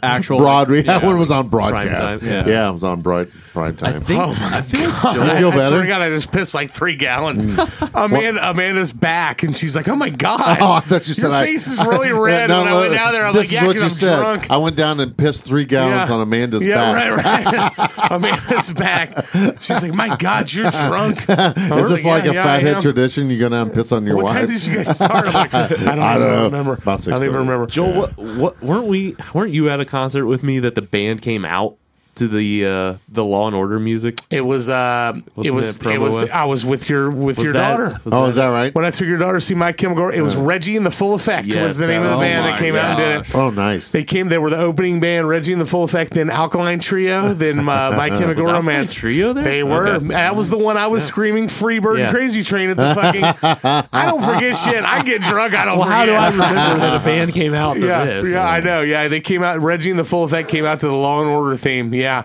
Actual 0.03 0.39
Broadway. 0.39 0.83
Yeah. 0.83 1.05
when 1.05 1.15
it 1.15 1.19
was 1.19 1.31
on 1.31 1.47
broadcast. 1.49 2.01
time, 2.01 2.19
yeah. 2.27 2.45
yeah. 2.47 2.69
it 2.69 2.73
was 2.73 2.83
on 2.83 3.01
bright 3.01 3.29
prime 3.53 3.75
time. 3.75 4.01
Oh 4.09 4.31
I 4.53 4.61
think 4.61 4.83
I 4.83 5.13
feel 5.13 5.21
like 5.21 5.39
you 5.39 5.51
feel 5.51 5.51
I 5.51 5.51
swear 5.51 5.51
better? 5.51 5.81
to 5.81 5.87
God, 5.87 6.01
I 6.01 6.09
just 6.09 6.31
pissed 6.31 6.53
like 6.53 6.71
three 6.71 6.95
gallons. 6.95 7.45
Mm. 7.45 7.91
Amanda, 8.05 8.49
Amanda's 8.49 8.93
back, 8.93 9.43
and 9.43 9.55
she's 9.55 9.75
like, 9.75 9.87
"Oh 9.87 9.95
my 9.95 10.09
God, 10.09 10.39
Oh, 10.61 10.73
I 10.73 10.79
thought 10.79 11.07
you 11.07 11.13
said 11.13 11.23
your 11.27 11.31
I- 11.33 11.45
face 11.45 11.67
is 11.67 11.79
really 11.85 12.11
red." 12.11 12.49
No, 12.49 12.63
when 12.63 12.67
I 12.73 12.79
went 12.79 12.93
down 12.93 13.11
there, 13.13 13.25
I'm 13.25 13.33
this 13.33 13.41
like, 13.43 13.45
is 13.47 13.51
"Yeah, 13.53 13.65
what 13.67 13.73
because 13.75 14.01
you 14.01 14.07
I'm 14.09 14.15
said. 14.15 14.19
drunk." 14.21 14.51
I 14.51 14.57
went 14.57 14.75
down 14.75 14.99
and 14.99 15.15
pissed 15.15 15.45
three 15.45 15.65
gallons 15.65 16.09
Yeah. 16.09 16.15
on 16.15 16.21
Amanda's 16.21 16.65
yeah, 16.65 16.75
back. 16.93 17.25
right, 17.25 17.77
right. 17.97 18.11
Amanda's 18.11 18.71
back. 18.71 19.25
She's 19.61 19.81
like, 19.83 19.93
"My 19.93 20.15
God, 20.15 20.51
you're 20.53 20.69
drunk." 20.71 21.17
Is 21.29 21.89
this 21.89 22.05
like 22.05 22.25
a 22.25 22.33
fathead 22.33 22.81
tradition? 22.81 23.29
You 23.29 23.39
go 23.39 23.49
down 23.49 23.67
and 23.67 23.73
piss 23.73 23.91
on 23.91 24.05
your 24.05 24.15
What 24.17 24.27
time 24.27 24.47
wife? 24.47 24.49
did 24.49 24.65
you 24.65 24.75
guys 24.75 24.95
start? 24.95 25.27
I'm 25.27 25.33
like, 25.33 25.53
I 25.53 25.67
don't, 25.67 25.87
I 25.87 26.15
even 26.15 26.27
don't 26.27 26.43
remember. 26.51 26.79
I 26.87 26.95
don't 26.97 27.23
even 27.23 27.35
remember. 27.35 27.67
Joel, 27.67 27.93
what, 27.93 28.17
what 28.17 28.61
weren't 28.63 28.85
we? 28.87 29.15
Weren't 29.33 29.50
you 29.53 29.69
at 29.69 29.79
a 29.79 29.85
concert 29.85 30.25
with 30.25 30.43
me 30.43 30.59
that 30.59 30.75
the 30.75 30.81
band 30.81 31.21
came 31.21 31.45
out 31.45 31.77
to 32.15 32.27
the 32.27 32.65
uh, 32.65 32.93
the 33.09 33.23
Law 33.23 33.47
and 33.47 33.55
Order 33.55 33.79
music? 33.79 34.19
It 34.29 34.41
was. 34.41 34.69
Uh, 34.69 35.13
it 35.15 35.23
Wasn't 35.35 35.55
was. 35.55 35.77
that 35.77 35.83
promo 35.87 35.93
It 35.95 35.97
was. 35.99 36.17
West? 36.17 36.35
I 36.35 36.45
was 36.45 36.65
with 36.65 36.89
your 36.89 37.09
with 37.09 37.37
Was 37.37 37.43
your 37.43 37.53
that- 37.53 37.77
daughter. 37.77 38.01
was 38.03 38.13
oh, 38.13 38.25
is 38.25 38.35
that 38.35 38.47
right? 38.49 38.73
when 38.75 38.85
I 38.85 38.91
took 38.91 39.07
your 39.07 39.17
daughter 39.17 39.37
to 39.37 39.41
see 39.41 39.55
My 39.55 39.71
Chemical, 39.71 40.09
it 40.09 40.21
was 40.21 40.35
Reggie 40.37 40.75
and 40.77 40.85
the 40.85 40.91
Full 40.91 41.13
Effect 41.13 41.47
Yes, 41.47 41.63
was 41.63 41.77
the 41.77 41.87
name 41.87 42.01
that 42.03 42.09
of 42.11 42.15
the 42.15 42.19
band 42.21 42.39
oh 42.39 42.47
that 42.47 42.51
my 42.51 42.57
came 42.57 42.75
out 42.75 42.85
and 42.85 43.25
did 43.25 43.29
it. 43.29 43.35
Oh, 43.35 43.49
nice. 43.49 43.91
They 43.91 44.03
came. 44.03 44.27
They 44.29 44.37
were 44.37 44.49
the 44.49 44.57
opening 44.57 44.99
band, 44.99 45.27
Reggie 45.27 45.51
and 45.53 45.61
the 45.61 45.65
Full 45.65 45.83
Effect, 45.83 46.13
then 46.13 46.29
Alkaline 46.29 46.79
Trio, 46.79 47.33
then 47.33 47.59
uh, 47.59 47.63
My 47.63 48.09
Chemical 48.09 48.43
Was 48.45 48.53
Romance. 48.53 48.93
Trio 48.93 49.33
there? 49.33 49.43
They 49.43 49.63
were. 49.63 49.87
Okay. 49.87 50.07
That 50.07 50.35
was 50.35 50.49
the 50.49 50.57
one 50.57 50.77
I 50.77 50.87
was 50.87 51.03
screaming 51.05 51.47
"Freebird 51.47 51.97
Yeah. 51.97 52.07
and 52.07 52.15
Crazy 52.15 52.43
Train" 52.43 52.69
at 52.69 52.77
the 52.77 52.93
fucking. 52.93 53.23
I 53.93 54.05
don't 54.05 54.21
forget 54.21 54.55
shit. 54.57 54.83
I 54.83 55.03
get 55.03 55.21
drunk. 55.21 55.53
I 55.53 55.65
don't 55.65 55.79
Well, 55.79 55.87
how 55.87 56.05
do 56.05 56.11
I 56.13 56.29
remember 56.29 56.79
that 56.79 57.01
a 57.01 57.05
band 57.05 57.33
came 57.33 57.53
out 57.53 57.77
yeah, 57.79 58.05
this? 58.05 58.31
yeah, 58.31 58.43
I 58.47 58.59
know. 58.59 58.81
Yeah, 58.81 59.07
they 59.07 59.21
came 59.21 59.43
out. 59.43 59.59
Reggie 59.59 59.89
and 59.89 59.99
the 59.99 60.03
Full 60.05 60.23
Effect 60.23 60.49
came 60.49 60.65
out 60.65 60.79
to 60.81 60.87
the 60.87 60.93
Law 60.93 61.21
and 61.21 61.29
Order 61.29 61.55
theme. 61.55 61.93
Yeah. 62.01 62.23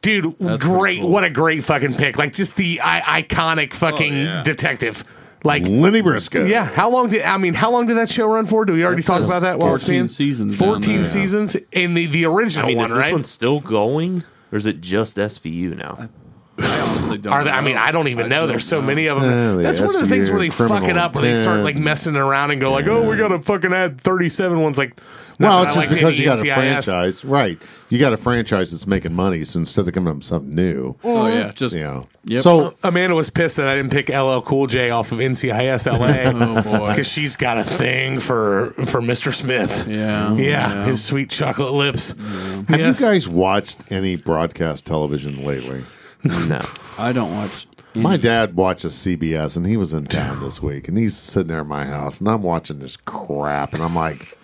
Dude, 0.00 0.38
That's 0.38 0.62
great! 0.62 0.80
pretty 0.80 1.00
cool. 1.00 1.10
What 1.10 1.24
a 1.24 1.30
great 1.30 1.64
fucking 1.64 1.94
pick! 1.94 2.16
Like 2.18 2.32
just 2.32 2.56
the 2.56 2.80
I- 2.82 3.22
iconic 3.22 3.70
oh, 3.72 3.76
fucking 3.76 4.12
yeah. 4.16 4.42
detective. 4.42 5.04
Like, 5.44 5.68
Lenny 5.68 6.00
Briscoe. 6.00 6.44
yeah. 6.46 6.64
How 6.64 6.90
long 6.90 7.08
did 7.08 7.22
I 7.22 7.36
mean? 7.36 7.54
How 7.54 7.70
long 7.70 7.86
did 7.86 7.96
that 7.96 8.08
show 8.08 8.26
run 8.26 8.46
for? 8.46 8.64
Do 8.64 8.72
we 8.72 8.84
already 8.84 9.02
That 9.02 9.06
talk 9.06 9.20
says 9.20 9.28
about 9.28 9.42
that? 9.42 9.58
while 9.60 9.72
it's 9.74 9.84
14 9.84 9.94
being- 9.94 10.08
seasons 10.08 10.58
down 10.58 10.68
Fourteen 10.68 10.96
there. 10.96 11.04
seasons 11.04 11.56
in 11.72 11.94
the 11.94 12.06
the 12.06 12.26
I 12.26 12.28
original 12.28 12.66
mean, 12.68 12.76
one, 12.78 12.86
is 12.86 12.92
this 12.94 12.98
right? 13.04 13.12
one 13.12 13.24
still 13.24 13.60
going, 13.60 14.24
or 14.52 14.56
is 14.58 14.66
it 14.66 14.80
just 14.80 15.16
SVU 15.16 15.76
now? 15.76 16.08
I 16.60 16.80
honestly 16.90 17.18
don't 17.18 17.32
Are 17.32 17.44
they, 17.44 17.50
I 17.50 17.60
mean, 17.60 17.76
I 17.76 17.92
don't 17.92 18.08
even 18.08 18.28
know. 18.28 18.40
don't 18.40 18.48
There's 18.48 18.64
so 18.66 18.80
know. 18.80 18.86
many 18.88 19.06
of 19.06 19.20
them. 19.22 19.30
Yeah, 19.30 19.52
the 19.52 19.62
That's 19.62 19.78
one 19.78 19.94
of 19.94 20.00
the 20.00 20.08
things 20.08 20.28
where 20.28 20.40
they 20.40 20.48
SVU 20.48 20.68
fuck 20.68 20.84
it 20.88 20.96
up, 20.96 21.14
where 21.14 21.22
they 21.22 21.36
start 21.36 21.58
like 21.62 21.74
criminal 21.74 21.84
messing 21.84 22.16
around 22.16 22.50
and 22.50 22.60
go 22.60 22.72
like, 22.72 22.86
"Oh, 22.88 23.08
we 23.08 23.16
got 23.16 23.28
to 23.28 23.38
fucking 23.40 23.72
add 23.72 24.00
37 24.00 24.60
ones." 24.60 24.76
Like, 24.76 25.00
not 25.38 25.48
Well, 25.48 25.62
it's 25.62 25.74
just 25.74 25.86
like 25.86 25.94
because 25.94 26.18
you 26.18 26.24
got 26.24 26.38
a 26.38 26.54
franchise, 26.54 27.24
right? 27.24 27.60
You 27.90 27.98
got 27.98 28.12
a 28.12 28.16
franchise 28.16 28.72
that's 28.72 28.86
making 28.86 29.14
money, 29.14 29.44
so 29.44 29.60
instead 29.60 29.86
of 29.86 29.94
coming 29.94 30.10
up 30.10 30.16
with 30.16 30.24
something 30.24 30.54
new, 30.54 30.96
Oh 31.04 31.26
yeah, 31.28 31.44
mm-hmm. 31.44 31.50
just 31.54 31.74
you 31.74 31.82
know. 31.84 32.06
Yep. 32.24 32.42
So 32.42 32.74
Amanda 32.82 33.14
was 33.14 33.30
pissed 33.30 33.56
that 33.56 33.68
I 33.68 33.76
didn't 33.76 33.92
pick 33.92 34.08
LL 34.08 34.40
Cool 34.40 34.66
J 34.66 34.90
off 34.90 35.12
of 35.12 35.18
NCIS 35.18 35.86
LA 35.86 36.60
oh 36.80 36.88
because 36.88 37.08
she's 37.08 37.36
got 37.36 37.58
a 37.58 37.64
thing 37.64 38.20
for 38.20 38.70
for 38.70 39.00
Mr. 39.00 39.32
Smith. 39.32 39.86
Yeah, 39.88 40.34
Yeah, 40.34 40.84
his 40.84 41.02
sweet 41.02 41.30
chocolate 41.30 41.72
lips. 41.72 42.10
have 42.68 42.78
Yes. 42.80 43.00
you 43.00 43.06
guys 43.06 43.28
watched 43.28 43.78
any 43.90 44.16
broadcast 44.16 44.86
television 44.86 45.44
lately? 45.44 45.82
No. 46.24 46.60
I 46.98 47.12
don't 47.12 47.34
watch. 47.34 47.66
My 47.94 48.16
dad 48.16 48.54
watches 48.54 48.92
CBS, 48.94 49.56
and 49.56 49.66
he 49.66 49.76
was 49.76 49.92
in 49.94 50.04
town 50.06 50.40
this 50.40 50.62
week, 50.62 50.86
and 50.88 50.96
he's 50.96 51.16
sitting 51.16 51.48
there 51.48 51.60
in 51.60 51.66
my 51.66 51.84
house, 51.84 52.20
and 52.20 52.28
I'm 52.28 52.42
watching 52.42 52.78
this 52.78 52.96
crap, 52.96 53.74
and 53.74 53.82
I'm 53.82 53.94
like, 53.94 54.37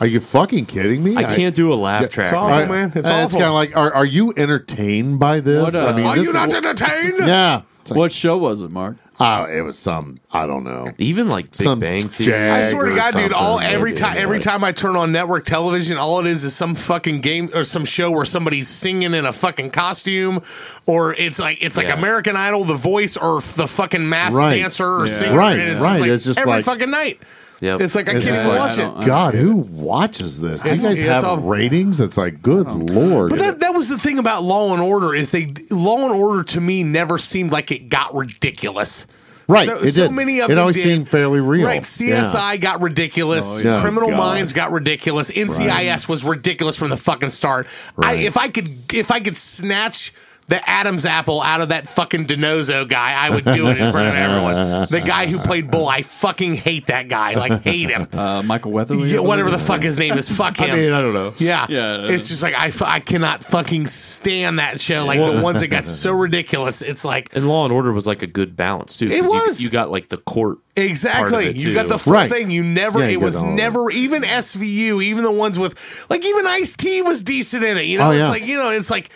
"Are 0.00 0.06
you 0.06 0.20
fucking 0.20 0.66
kidding 0.66 1.02
me?" 1.02 1.16
I 1.16 1.24
can't 1.24 1.54
do 1.54 1.72
a 1.72 1.74
laugh 1.74 2.02
Yeah, 2.02 2.08
track. 2.08 2.26
it's 2.28 2.32
awful, 2.34 2.54
I- 2.54 2.66
man. 2.66 2.92
It's 2.94 3.08
awful. 3.08 3.38
kind 3.40 3.48
of 3.48 3.54
like, 3.54 3.76
are, 3.76 3.92
are 3.94 4.04
you 4.06 4.32
entertained 4.36 5.18
by 5.20 5.40
this? 5.40 5.62
What, 5.62 5.74
uh, 5.74 5.86
I 5.86 5.92
mean, 5.96 6.06
Are 6.06 6.14
this 6.14 6.24
you 6.24 6.30
is- 6.30 6.34
not 6.34 6.54
entertained? 6.54 7.14
Yeah, 7.26 7.62
It's 7.82 7.90
like, 7.90 7.98
What 7.98 8.12
show 8.12 8.36
was 8.38 8.60
it, 8.62 8.70
Mark? 8.70 8.96
oh, 9.20 9.44
it 9.44 9.60
was 9.60 9.78
some. 9.78 10.16
I 10.32 10.46
don't 10.48 10.64
know. 10.64 10.86
Even 10.98 11.28
like 11.28 11.52
Big 11.52 11.62
Some 11.62 11.78
Bang 11.78 12.02
Theory. 12.08 12.32
jag- 12.32 12.50
I 12.50 12.62
swear 12.62 12.86
to 12.86 12.92
or 12.92 12.96
God, 12.96 13.14
dude! 13.14 13.32
All 13.32 13.58
something. 13.58 13.72
every 13.74 13.90
dude, 13.92 13.98
time, 13.98 14.16
every 14.18 14.38
like- 14.38 14.44
time 14.44 14.64
I 14.64 14.72
turn 14.72 14.96
on 14.96 15.12
network 15.12 15.44
television, 15.44 15.96
all 15.98 16.18
it 16.18 16.26
is 16.26 16.42
is 16.42 16.52
some 16.54 16.74
fucking 16.74 17.20
game 17.20 17.48
or 17.54 17.62
some 17.62 17.84
show 17.84 18.10
where 18.10 18.24
somebody's 18.24 18.66
singing 18.68 19.14
in 19.14 19.24
a 19.24 19.32
fucking 19.32 19.70
costume, 19.70 20.42
or 20.86 21.14
it's 21.14 21.38
like 21.38 21.58
it's 21.62 21.76
like 21.76 21.86
Yeah. 21.86 21.94
American 21.98 22.34
Idol, 22.36 22.64
The 22.64 22.74
Voice, 22.74 23.16
or 23.16 23.40
the 23.40 23.68
fucking 23.68 24.08
Masked 24.08 24.36
Right. 24.38 24.56
Dancer, 24.60 24.84
or 24.84 25.06
Yeah. 25.06 25.12
singer. 25.12 25.36
Right, 25.38 25.58
and 25.60 25.70
it's 25.70 25.80
right. 25.80 25.90
Just 25.92 26.00
like 26.00 26.10
It's 26.10 26.24
just 26.24 26.38
every 26.40 26.52
like- 26.52 26.64
fucking 26.64 26.90
night. 26.90 27.20
Yep. 27.64 27.80
It's 27.80 27.94
like 27.94 28.08
I 28.08 28.12
It's 28.12 28.24
can't 28.24 28.34
just 28.36 28.46
even 28.46 28.56
like, 28.56 28.68
watch 28.68 28.78
I 28.78 28.82
it. 28.82 28.84
don't- 28.86 28.98
I 28.98 29.06
God, 29.06 29.32
get 29.32 29.40
who 29.42 29.56
watches 29.56 30.40
this? 30.40 30.60
Do 30.62 30.68
you 30.68 30.74
It's- 30.74 30.84
guys 30.86 31.00
it's 31.00 31.08
have 31.08 31.24
all- 31.24 31.36
ratings? 31.38 32.00
It's 32.00 32.16
like, 32.16 32.42
good 32.42 32.66
uh-huh. 32.66 32.78
lord. 32.92 33.30
But 33.30 33.38
that, 33.38 33.60
that 33.60 33.74
was 33.74 33.88
the 33.88 33.98
thing 33.98 34.18
about 34.18 34.42
Law 34.42 34.72
and 34.74 34.82
Order 34.82 35.14
is 35.14 35.30
they 35.30 35.46
Law 35.70 36.04
and 36.10 36.14
Order 36.14 36.42
to 36.44 36.60
me 36.60 36.82
never 36.84 37.16
seemed 37.18 37.52
like 37.52 37.70
it 37.70 37.88
got 37.88 38.14
ridiculous. 38.14 39.06
Right, 39.46 39.66
So, 39.66 39.76
it 39.76 39.92
so 39.92 40.02
did. 40.04 40.12
many 40.12 40.40
of 40.40 40.50
It 40.50 40.54
them 40.54 40.60
always 40.62 40.76
did. 40.76 40.84
seemed 40.84 41.08
fairly 41.08 41.38
real. 41.40 41.66
Right. 41.66 41.82
CSI 41.82 42.56
got 42.60 42.80
ridiculous. 42.80 43.44
Oh, 43.58 43.62
yeah. 43.62 43.80
Criminal 43.82 44.08
God. 44.08 44.16
Minds 44.16 44.52
got 44.54 44.72
ridiculous. 44.72 45.30
NCIS 45.30 46.08
was 46.08 46.24
ridiculous 46.24 46.76
from 46.76 46.88
the 46.88 46.96
fucking 46.96 47.28
start. 47.28 47.66
I, 48.02 48.14
if 48.14 48.38
I 48.38 48.48
could, 48.48 48.92
if 48.94 49.10
I 49.10 49.20
could 49.20 49.36
snatch. 49.36 50.12
The 50.46 50.60
Adam's 50.68 51.06
apple 51.06 51.40
out 51.40 51.62
of 51.62 51.70
that 51.70 51.88
fucking 51.88 52.26
DiNozzo 52.26 52.86
guy, 52.86 53.14
I 53.14 53.30
would 53.30 53.44
do 53.46 53.68
it 53.68 53.78
in 53.78 53.90
front 53.92 54.08
of 54.08 54.14
everyone. 54.14 54.54
The 54.90 55.00
guy 55.06 55.24
who 55.26 55.38
played 55.38 55.70
Bull, 55.70 55.88
I 55.88 56.02
fucking 56.02 56.52
hate 56.54 56.88
that 56.88 57.08
guy. 57.08 57.32
Like, 57.34 57.62
hate 57.62 57.88
him. 57.88 58.06
Uh, 58.12 58.42
Michael 58.42 58.70
Weatherly. 58.72 59.10
Yeah, 59.10 59.20
whatever 59.20 59.50
the 59.50 59.58
fuck 59.58 59.80
his 59.82 59.98
name 59.98 60.18
is, 60.18 60.28
fuck 60.28 60.56
him. 60.58 60.70
I 60.70 60.76
mean, 60.76 60.92
I 60.92 61.00
don't 61.00 61.14
know. 61.14 61.32
Yeah. 61.38 61.64
Yeah. 61.70 62.06
It's 62.10 62.28
just 62.28 62.42
like 62.42 62.52
I, 62.54 62.70
I 62.84 63.00
cannot 63.00 63.42
fucking 63.42 63.86
stand 63.86 64.58
that 64.58 64.82
show. 64.82 65.06
Like 65.06 65.18
the 65.18 65.40
ones 65.40 65.60
that 65.60 65.68
got 65.68 65.86
so 65.86 66.12
ridiculous. 66.12 66.82
It's 66.82 67.06
like 67.06 67.34
And 67.34 67.48
Law 67.48 67.64
and 67.64 67.72
Order 67.72 67.92
was 67.92 68.06
like 68.06 68.22
a 68.22 68.26
good 68.26 68.54
balance 68.54 68.98
too. 68.98 69.06
It 69.06 69.22
'cause 69.22 69.32
you- 69.32 69.38
was. 69.46 69.62
You, 69.62 69.70
got 69.70 69.90
like 69.90 70.10
the 70.10 70.18
court. 70.18 70.58
exactly. 70.76 71.52
You 71.56 71.72
got 71.72 71.88
the 71.88 71.98
full 71.98 72.12
Right. 72.12 72.28
thing. 72.30 72.50
You 72.50 72.62
never 72.64 73.00
Yeah, 73.00 73.08
you 73.08 73.18
it 73.18 73.22
was 73.24 73.36
got 73.36 73.42
all 73.44 73.48
of 73.48 73.54
it. 73.54 73.56
never 73.56 73.90
even 73.90 74.22
SVU, 74.24 75.02
even 75.02 75.24
the 75.24 75.32
ones 75.32 75.58
with 75.58 76.04
like 76.10 76.22
even 76.24 76.46
Ice 76.46 76.76
T 76.76 77.00
was 77.00 77.22
decent 77.22 77.64
in 77.64 77.78
it. 77.78 77.86
You 77.86 77.96
know, 77.98 78.08
Oh, 78.08 78.10
it's 78.10 78.20
yeah. 78.24 78.28
like 78.28 78.46
you 78.46 78.58
know, 78.58 78.68
it's 78.68 78.90
like 78.90 79.08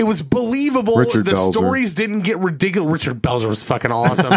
it 0.00 0.04
was 0.04 0.22
believable. 0.22 0.96
Richard 0.96 1.26
the 1.26 1.32
Belzer. 1.32 1.52
stories 1.52 1.92
didn't 1.92 2.20
get 2.22 2.38
ridiculous. 2.38 2.90
Richard 2.90 3.20
Belzer 3.20 3.48
was 3.48 3.62
fucking 3.62 3.92
awesome. 3.92 4.32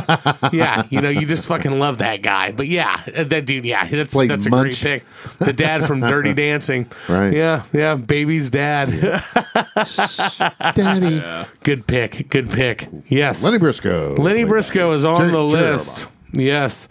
yeah, 0.51 0.83
you 0.89 0.99
know, 0.99 1.07
you 1.07 1.25
just 1.25 1.47
fucking 1.47 1.79
love 1.79 1.99
that 1.99 2.21
guy. 2.21 2.51
But 2.51 2.67
yeah, 2.67 3.01
uh, 3.15 3.23
that 3.23 3.45
dude, 3.45 3.63
yeah, 3.63 3.87
that's 3.87 4.13
Played 4.13 4.29
that's 4.29 4.45
a 4.45 4.49
great 4.49 4.75
pick. 4.75 5.05
The 5.39 5.53
dad 5.53 5.85
from 5.85 6.01
Dirty 6.01 6.33
Dancing. 6.35 6.91
Right. 7.07 7.31
Yeah, 7.31 7.63
yeah, 7.71 7.95
baby's 7.95 8.49
dad. 8.49 8.89
Daddy. 10.75 11.23
Good 11.63 11.87
pick. 11.87 12.29
Good 12.29 12.49
pick. 12.51 12.89
Yes. 13.07 13.41
Lenny 13.41 13.57
Briscoe. 13.57 14.15
Lenny 14.15 14.43
Briscoe 14.43 14.91
is 14.91 15.05
on 15.05 15.15
Jer- 15.15 15.27
the 15.31 15.47
Jeremiah. 15.49 15.71
list. 15.71 16.07
Yes. 16.33 16.89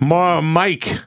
Ma- 0.00 0.40
Mike. 0.40 0.98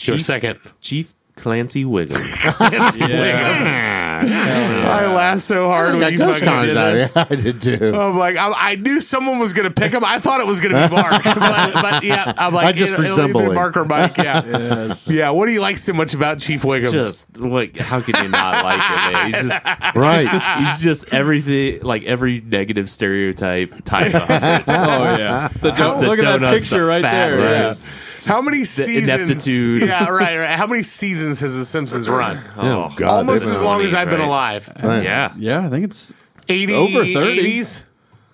Your 0.00 0.18
second. 0.18 0.58
Chief 0.82 1.14
Clancy 1.42 1.84
Wiggum. 1.84 2.14
I 4.22 5.12
laughed 5.12 5.40
so 5.40 5.68
hard 5.68 5.96
when 5.96 6.12
you 6.12 6.18
ghost 6.18 6.38
fucking 6.38 6.48
cars 6.48 6.68
did 6.68 6.76
out 6.76 6.92
this. 6.92 7.12
here. 7.14 7.26
I 7.30 7.34
did 7.34 7.60
too. 7.60 7.96
I'm 7.98 8.16
like, 8.16 8.36
I, 8.36 8.52
I 8.56 8.74
knew 8.76 9.00
someone 9.00 9.40
was 9.40 9.52
going 9.52 9.68
to 9.68 9.74
pick 9.74 9.90
him. 9.92 10.04
I 10.04 10.20
thought 10.20 10.40
it 10.40 10.46
was 10.46 10.60
going 10.60 10.72
to 10.72 10.88
be 10.88 10.94
Mark, 10.94 11.10
but, 11.24 11.72
but 11.74 12.04
yeah, 12.04 12.32
I'm 12.38 12.54
like, 12.54 12.66
I 12.66 12.72
just 12.72 12.92
it'll, 12.92 13.04
it'll 13.04 13.16
resemble 13.16 13.40
either 13.40 13.48
be 13.48 13.50
him. 13.50 13.54
Mark 13.56 13.76
or 13.76 13.84
Mike. 13.84 14.16
Yeah, 14.18 14.94
yeah. 15.06 15.30
What 15.30 15.46
do 15.46 15.52
you 15.52 15.60
like 15.60 15.78
so 15.78 15.92
much 15.92 16.14
about 16.14 16.38
Chief 16.38 16.62
Wiggums? 16.62 16.92
just 16.92 17.36
like 17.36 17.76
how 17.76 18.00
can 18.00 18.22
you 18.22 18.28
not 18.30 18.62
like 18.64 18.80
him? 18.80 19.12
Man? 19.12 19.26
He's 19.26 19.42
just 19.42 19.64
right. 19.96 20.58
he's 20.60 20.78
just 20.80 21.12
everything 21.12 21.82
like 21.82 22.04
every 22.04 22.40
negative 22.40 22.88
stereotype 22.88 23.82
type 23.84 24.14
of 24.14 24.22
it. 24.30 24.62
Oh 24.68 25.16
yeah. 25.18 25.48
The, 25.60 25.72
Just 25.72 25.98
the 26.00 26.06
look 26.06 26.20
at 26.20 26.24
that 26.24 26.40
donuts, 26.40 26.68
picture 26.68 26.82
the 26.82 26.86
right 26.88 27.02
fat 27.02 27.30
there. 27.30 27.66
rice. 27.66 28.00
How 28.24 28.40
many 28.40 28.64
seasons? 28.64 29.08
ineptitude. 29.08 29.82
Yeah, 29.82 30.08
right, 30.08 30.38
right. 30.38 30.50
How 30.58 30.66
many 30.66 30.82
seasons 30.82 31.40
has 31.40 31.56
The 31.56 31.64
Simpsons 31.64 32.08
run? 32.08 32.38
Oh, 32.56 32.92
God. 32.96 33.02
Almost 33.10 33.44
they've 33.44 33.52
as 33.52 33.58
been 33.60 33.66
long 33.66 33.80
on 33.80 33.86
as 33.86 33.94
I've 33.94 34.08
been 34.08 34.20
right? 34.20 34.28
alive. 34.28 34.72
Right. 34.82 35.02
Yeah. 35.02 35.32
Yeah. 35.36 35.60
Yeah, 35.60 35.66
I 35.66 35.70
think 35.70 35.84
it's 35.84 36.12
80, 36.48 36.74
Over 36.74 37.04
30. 37.04 37.60
80s? 37.60 37.84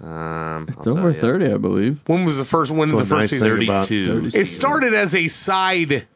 Um, 0.01 0.67
it's 0.69 0.87
over 0.87 1.13
thirty, 1.13 1.53
I 1.53 1.57
believe. 1.57 2.01
When 2.07 2.25
was 2.25 2.39
the 2.39 2.45
first? 2.45 2.71
When 2.71 2.87
did 2.87 2.93
the 2.93 2.97
What's 2.99 3.09
first 3.09 3.21
nice 3.21 3.31
season? 3.31 3.57
thing 3.57 3.65
about- 3.69 3.89
Thirty-two. 3.89 4.31
It 4.39 4.47
started 4.47 4.95
as 4.95 5.13
a 5.13 5.27
side, 5.27 6.07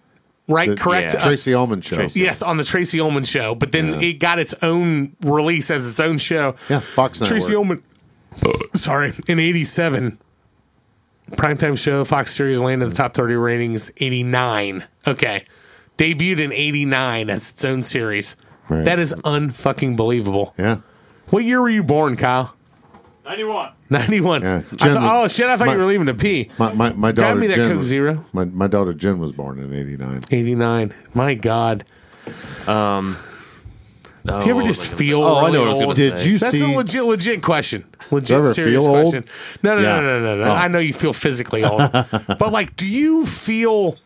right? 0.46 0.68
The 0.70 0.76
correct. 0.76 1.14
Yeah. 1.14 1.20
Tracey 1.24 1.52
Ullman 1.52 1.80
show. 1.80 1.96
Tracey. 1.96 2.20
Yes, 2.20 2.42
on 2.42 2.58
the 2.58 2.64
Tracey 2.64 3.00
Ullman 3.00 3.24
show, 3.24 3.56
but 3.56 3.72
then 3.72 4.00
it 4.00 4.20
got 4.20 4.38
its 4.38 4.54
own 4.62 5.16
release 5.22 5.68
as 5.68 5.88
its 5.88 5.98
own 5.98 6.18
show. 6.18 6.54
Yeah, 6.68 6.78
Fox 6.78 7.20
Network. 7.20 7.40
Tracey 7.40 7.56
Ullman. 7.56 7.82
sorry, 8.74 9.14
in 9.26 9.40
'87, 9.40 10.16
primetime 11.32 11.78
show, 11.78 12.04
Fox 12.04 12.34
Series 12.34 12.60
landed 12.60 12.86
the 12.90 12.94
top 12.94 13.14
30 13.14 13.34
ratings. 13.34 13.90
'89. 13.98 14.84
Okay, 15.06 15.44
debuted 15.98 16.38
in 16.40 16.52
'89 16.52 17.30
as 17.30 17.50
its 17.50 17.64
own 17.64 17.82
series. 17.82 18.36
Right. 18.68 18.84
That 18.84 18.98
is 18.98 19.12
unfucking 19.24 19.96
believable. 19.96 20.54
Yeah. 20.58 20.78
What 21.30 21.44
year 21.44 21.60
were 21.60 21.68
you 21.70 21.82
born, 21.82 22.16
Kyle? 22.16 22.54
91. 23.24 23.70
91. 23.90 24.42
Yeah. 24.42 24.62
I 24.72 24.76
Jen 24.76 24.94
thought- 24.94 25.24
oh 25.24 25.28
shit! 25.28 25.46
I 25.46 25.56
thought 25.56 25.66
my- 25.68 25.74
you 25.74 25.78
were 25.78 25.86
leaving 25.86 26.06
to 26.06 26.14
pee. 26.14 26.50
My, 26.58 26.72
my, 26.72 26.92
my 26.92 27.12
daughter 27.12 27.28
Grab 27.34 27.38
me 27.38 27.46
that 27.48 27.56
Jen 27.56 27.68
Coke 27.68 27.78
was- 27.78 27.86
Zero. 27.86 28.24
My, 28.32 28.44
my 28.44 28.66
daughter 28.66 28.92
Jen 28.92 29.18
was 29.18 29.32
born 29.32 29.58
in 29.58 29.72
89. 29.72 30.22
89. 30.30 30.94
My 31.14 31.34
God. 31.34 31.84
Um, 32.66 33.16
Oh, 34.28 34.40
Do 34.40 34.46
you 34.46 34.52
ever 34.52 34.62
just 34.62 34.86
feel 34.86 35.18
say? 35.20 35.24
Oh, 35.24 35.36
I 35.36 35.50
know 35.50 35.60
what 35.60 35.68
I 35.68 35.72
was 35.72 35.80
old? 35.82 35.96
gonna 35.96 36.10
Did 36.10 36.20
say. 36.20 36.28
you 36.28 36.38
That's 36.38 36.58
see? 36.58 36.72
a 36.72 36.76
legit, 36.76 37.04
legit 37.04 37.42
question. 37.42 37.84
Legit, 38.12 38.36
ever 38.36 38.54
serious 38.54 38.84
feel 38.84 38.94
old? 38.94 39.12
question. 39.12 39.24
No, 39.64 39.74
no, 39.76 39.82
Yeah. 39.82 40.00
no, 40.00 40.20
no, 40.20 40.36
no, 40.36 40.44
no. 40.44 40.50
Oh. 40.50 40.54
I 40.54 40.68
know 40.68 40.78
you 40.78 40.92
feel 40.92 41.12
physically 41.12 41.64
old, 41.64 41.80
but 41.90 42.52
like, 42.52 42.76
do 42.76 42.86
you 42.86 43.26
feel? 43.26 43.96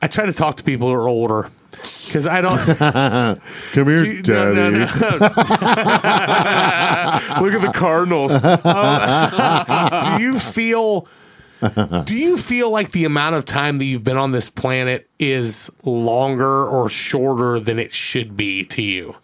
I 0.00 0.06
try 0.08 0.24
to 0.26 0.32
talk 0.32 0.56
to 0.56 0.62
people 0.64 0.88
who 0.88 0.94
are 0.94 1.08
older 1.08 1.50
because 1.70 2.26
I 2.26 2.40
don't. 2.40 2.58
Come 3.72 3.86
here, 3.86 3.98
do 3.98 4.06
you- 4.06 4.22
Daddy. 4.22 4.54
no, 4.54 4.70
no, 4.70 4.72
no. 4.78 4.86
Look 7.40 7.54
at 7.54 7.62
the 7.62 7.72
Cardinals. 7.74 8.32
Uh, 8.32 10.16
do 10.16 10.22
you 10.22 10.38
feel? 10.38 11.06
Do 12.04 12.14
you 12.16 12.36
feel 12.36 12.70
like 12.70 12.92
the 12.92 13.04
amount 13.04 13.36
of 13.36 13.44
time 13.44 13.78
that 13.78 13.84
you've 13.84 14.04
been 14.04 14.16
on 14.16 14.32
this 14.32 14.48
planet 14.50 15.08
is 15.18 15.70
longer 15.84 16.66
or 16.66 16.88
shorter 16.88 17.58
than 17.58 17.78
it 17.78 17.92
should 17.92 18.36
be 18.36 18.64
to 18.66 18.82
you? 18.82 19.16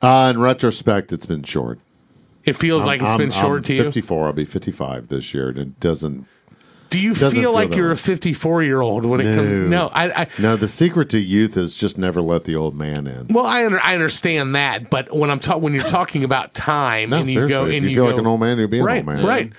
Uh, 0.00 0.32
in 0.34 0.40
retrospect, 0.40 1.12
it's 1.12 1.26
been 1.26 1.42
short. 1.42 1.80
It 2.44 2.54
feels 2.54 2.86
like 2.86 3.00
it's 3.00 3.10
I'm- 3.10 3.18
been 3.18 3.30
short 3.30 3.58
I'm 3.58 3.64
to 3.64 3.74
you. 3.74 3.82
54. 3.84 4.26
I'll 4.28 4.32
be 4.32 4.44
55 4.44 5.08
this 5.08 5.34
year, 5.34 5.48
and 5.48 5.58
it 5.58 5.80
doesn't. 5.80 6.26
Do 6.90 6.98
you 6.98 7.14
feel 7.14 7.30
feel 7.30 7.52
like 7.52 7.74
you're 7.74 7.88
way. 7.88 7.94
a 7.94 7.96
54 7.96 8.62
year 8.62 8.80
old 8.80 9.04
when 9.04 9.20
it 9.20 9.34
comes? 9.34 9.54
No. 9.54 9.66
No, 9.68 9.90
I, 9.92 10.22
I 10.22 10.26
No, 10.40 10.56
the 10.56 10.68
secret 10.68 11.10
to 11.10 11.18
youth 11.18 11.56
is 11.56 11.74
just 11.74 11.98
never 11.98 12.20
let 12.22 12.44
the 12.44 12.56
old 12.56 12.74
man 12.74 13.06
in. 13.06 13.28
well, 13.28 13.44
I 13.46 13.64
under, 13.66 13.80
I 13.84 13.94
understand 13.94 14.54
that, 14.54 14.90
but 14.90 15.14
when 15.14 15.30
I'm 15.30 15.40
talking 15.40 15.62
when 15.62 15.74
you're 15.74 15.82
talking 15.82 16.24
about 16.24 16.54
time 16.54 17.10
No, 17.10 17.18
and 17.18 17.30
you 17.30 17.46
go 17.48 17.64
and 17.64 17.72
you, 17.74 17.80
you 17.80 17.88
feel 17.96 18.04
go, 18.04 18.10
like 18.10 18.20
an 18.20 18.26
old 18.26 18.40
man, 18.40 18.58
you'll 18.58 18.68
be 18.68 18.78
an 18.78 18.84
right, 18.84 18.96
old 18.98 19.06
man. 19.06 19.24
right. 19.26 19.52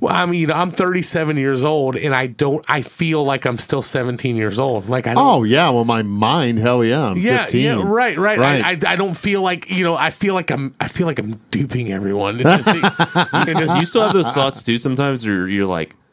Well, 0.00 0.14
I 0.14 0.26
mean, 0.26 0.50
I'm 0.50 0.70
37 0.70 1.36
years 1.36 1.64
old, 1.64 1.96
and 1.96 2.14
I 2.14 2.26
don't. 2.26 2.64
I 2.68 2.82
feel 2.82 3.24
like 3.24 3.46
I'm 3.46 3.58
still 3.58 3.82
17 3.82 4.36
years 4.36 4.58
old. 4.58 4.88
Like 4.88 5.06
I 5.06 5.14
don't. 5.14 5.26
Oh 5.26 5.42
yeah, 5.44 5.70
well 5.70 5.84
my 5.84 6.02
mind, 6.02 6.58
hell 6.58 6.84
yeah, 6.84 7.06
I'm 7.06 7.16
yeah, 7.18 7.44
15. 7.44 7.62
yeah, 7.62 7.82
right, 7.84 8.16
right. 8.18 8.38
Right. 8.38 8.64
I, 8.64 8.70
I, 8.70 8.92
I 8.92 8.96
don't 8.96 9.16
feel 9.16 9.42
like 9.42 9.70
you 9.70 9.84
know. 9.84 9.96
I 9.96 10.10
feel 10.10 10.34
like 10.34 10.50
I'm. 10.50 10.74
I 10.80 10.88
feel 10.88 11.06
like 11.06 11.18
I'm 11.18 11.40
duping 11.50 11.92
everyone. 11.92 12.40
into 12.40 12.58
think- 12.62 13.78
you 13.78 13.84
still 13.84 14.02
have 14.02 14.12
those 14.12 14.32
thoughts 14.32 14.62
too 14.62 14.78
sometimes 14.78 15.26
or 15.26 15.48
you're 15.48 15.66
like 15.66 15.74
I 15.80 15.86
could 15.94 16.03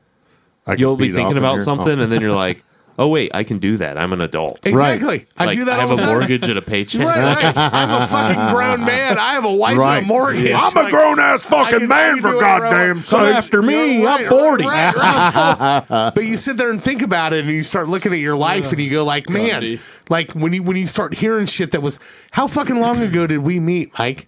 you'll 0.78 0.98
be 0.98 1.12
thinking 1.12 1.38
about 1.38 1.54
here. 1.56 1.62
something 1.62 2.00
Oh. 2.00 2.04
and 2.04 2.12
then 2.12 2.22
you're 2.22 2.32
like 2.34 2.64
oh 3.00 3.08
wait 3.08 3.32
i 3.34 3.44
can 3.44 3.58
do 3.60 3.78
that 3.78 3.98
i'm 3.98 4.12
an 4.14 4.22
adult 4.22 4.60
exactly. 4.68 5.26
I 5.38 5.46
Like, 5.46 5.58
do 5.58 5.66
that 5.66 5.80
I 5.80 5.86
have 5.86 5.90
the 5.90 5.96
a 5.96 5.98
time. 5.98 6.10
mortgage 6.20 6.48
and 6.50 6.58
a 6.58 6.62
paycheck 6.62 7.02
Right, 7.08 7.44
right. 7.44 7.58
I'm 7.58 8.02
a 8.02 8.06
fucking 8.06 8.54
grown 8.56 8.86
man. 8.86 9.18
I 9.18 9.32
have 9.34 9.46
a 9.46 9.54
wife 9.54 9.78
Right. 9.78 9.98
and 9.98 10.06
a 10.06 10.08
mortgage. 10.08 10.44
Yeah. 10.44 10.60
I'm 10.62 10.78
a 10.86 10.90
grown-ass 10.90 11.46
fucking 11.46 11.80
can- 11.80 11.88
man, 11.88 12.18
for 12.18 12.30
do 12.32 12.36
whatever 12.36 12.66
I 12.66 12.70
goddamn 12.70 12.96
want. 12.98 13.08
Come 13.08 13.22
after 13.26 13.62
me. 13.64 14.06
I'm 14.06 14.26
40. 14.26 14.64
right, 14.66 14.96
right. 14.96 16.12
but 16.16 16.26
you 16.26 16.38
sit 16.38 16.58
there 16.58 16.70
and 16.70 16.82
think 16.84 17.02
about 17.02 17.34
it, 17.34 17.40
and 17.46 17.50
you 17.50 17.62
start 17.64 17.88
looking 17.88 18.12
at 18.14 18.20
your 18.20 18.36
life, 18.36 18.72
and 18.72 18.80
you 18.82 18.92
go 18.92 19.04
like, 19.04 19.30
man, 19.30 19.48
Gandhi. 19.50 19.80
like 20.10 20.34
when 20.34 20.54
you 20.54 20.62
when 20.62 20.76
you 20.78 20.86
start 20.86 21.16
hearing 21.16 21.46
shit 21.48 21.72
that 21.72 21.82
was 21.82 21.98
how 22.32 22.46
fucking 22.46 22.80
long 22.80 23.02
ago 23.02 23.26
did 23.26 23.40
we 23.40 23.60
meet, 23.60 23.98
Mike? 23.98 24.28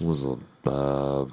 It 0.00 0.04
was 0.04 0.26
uh 0.66 1.24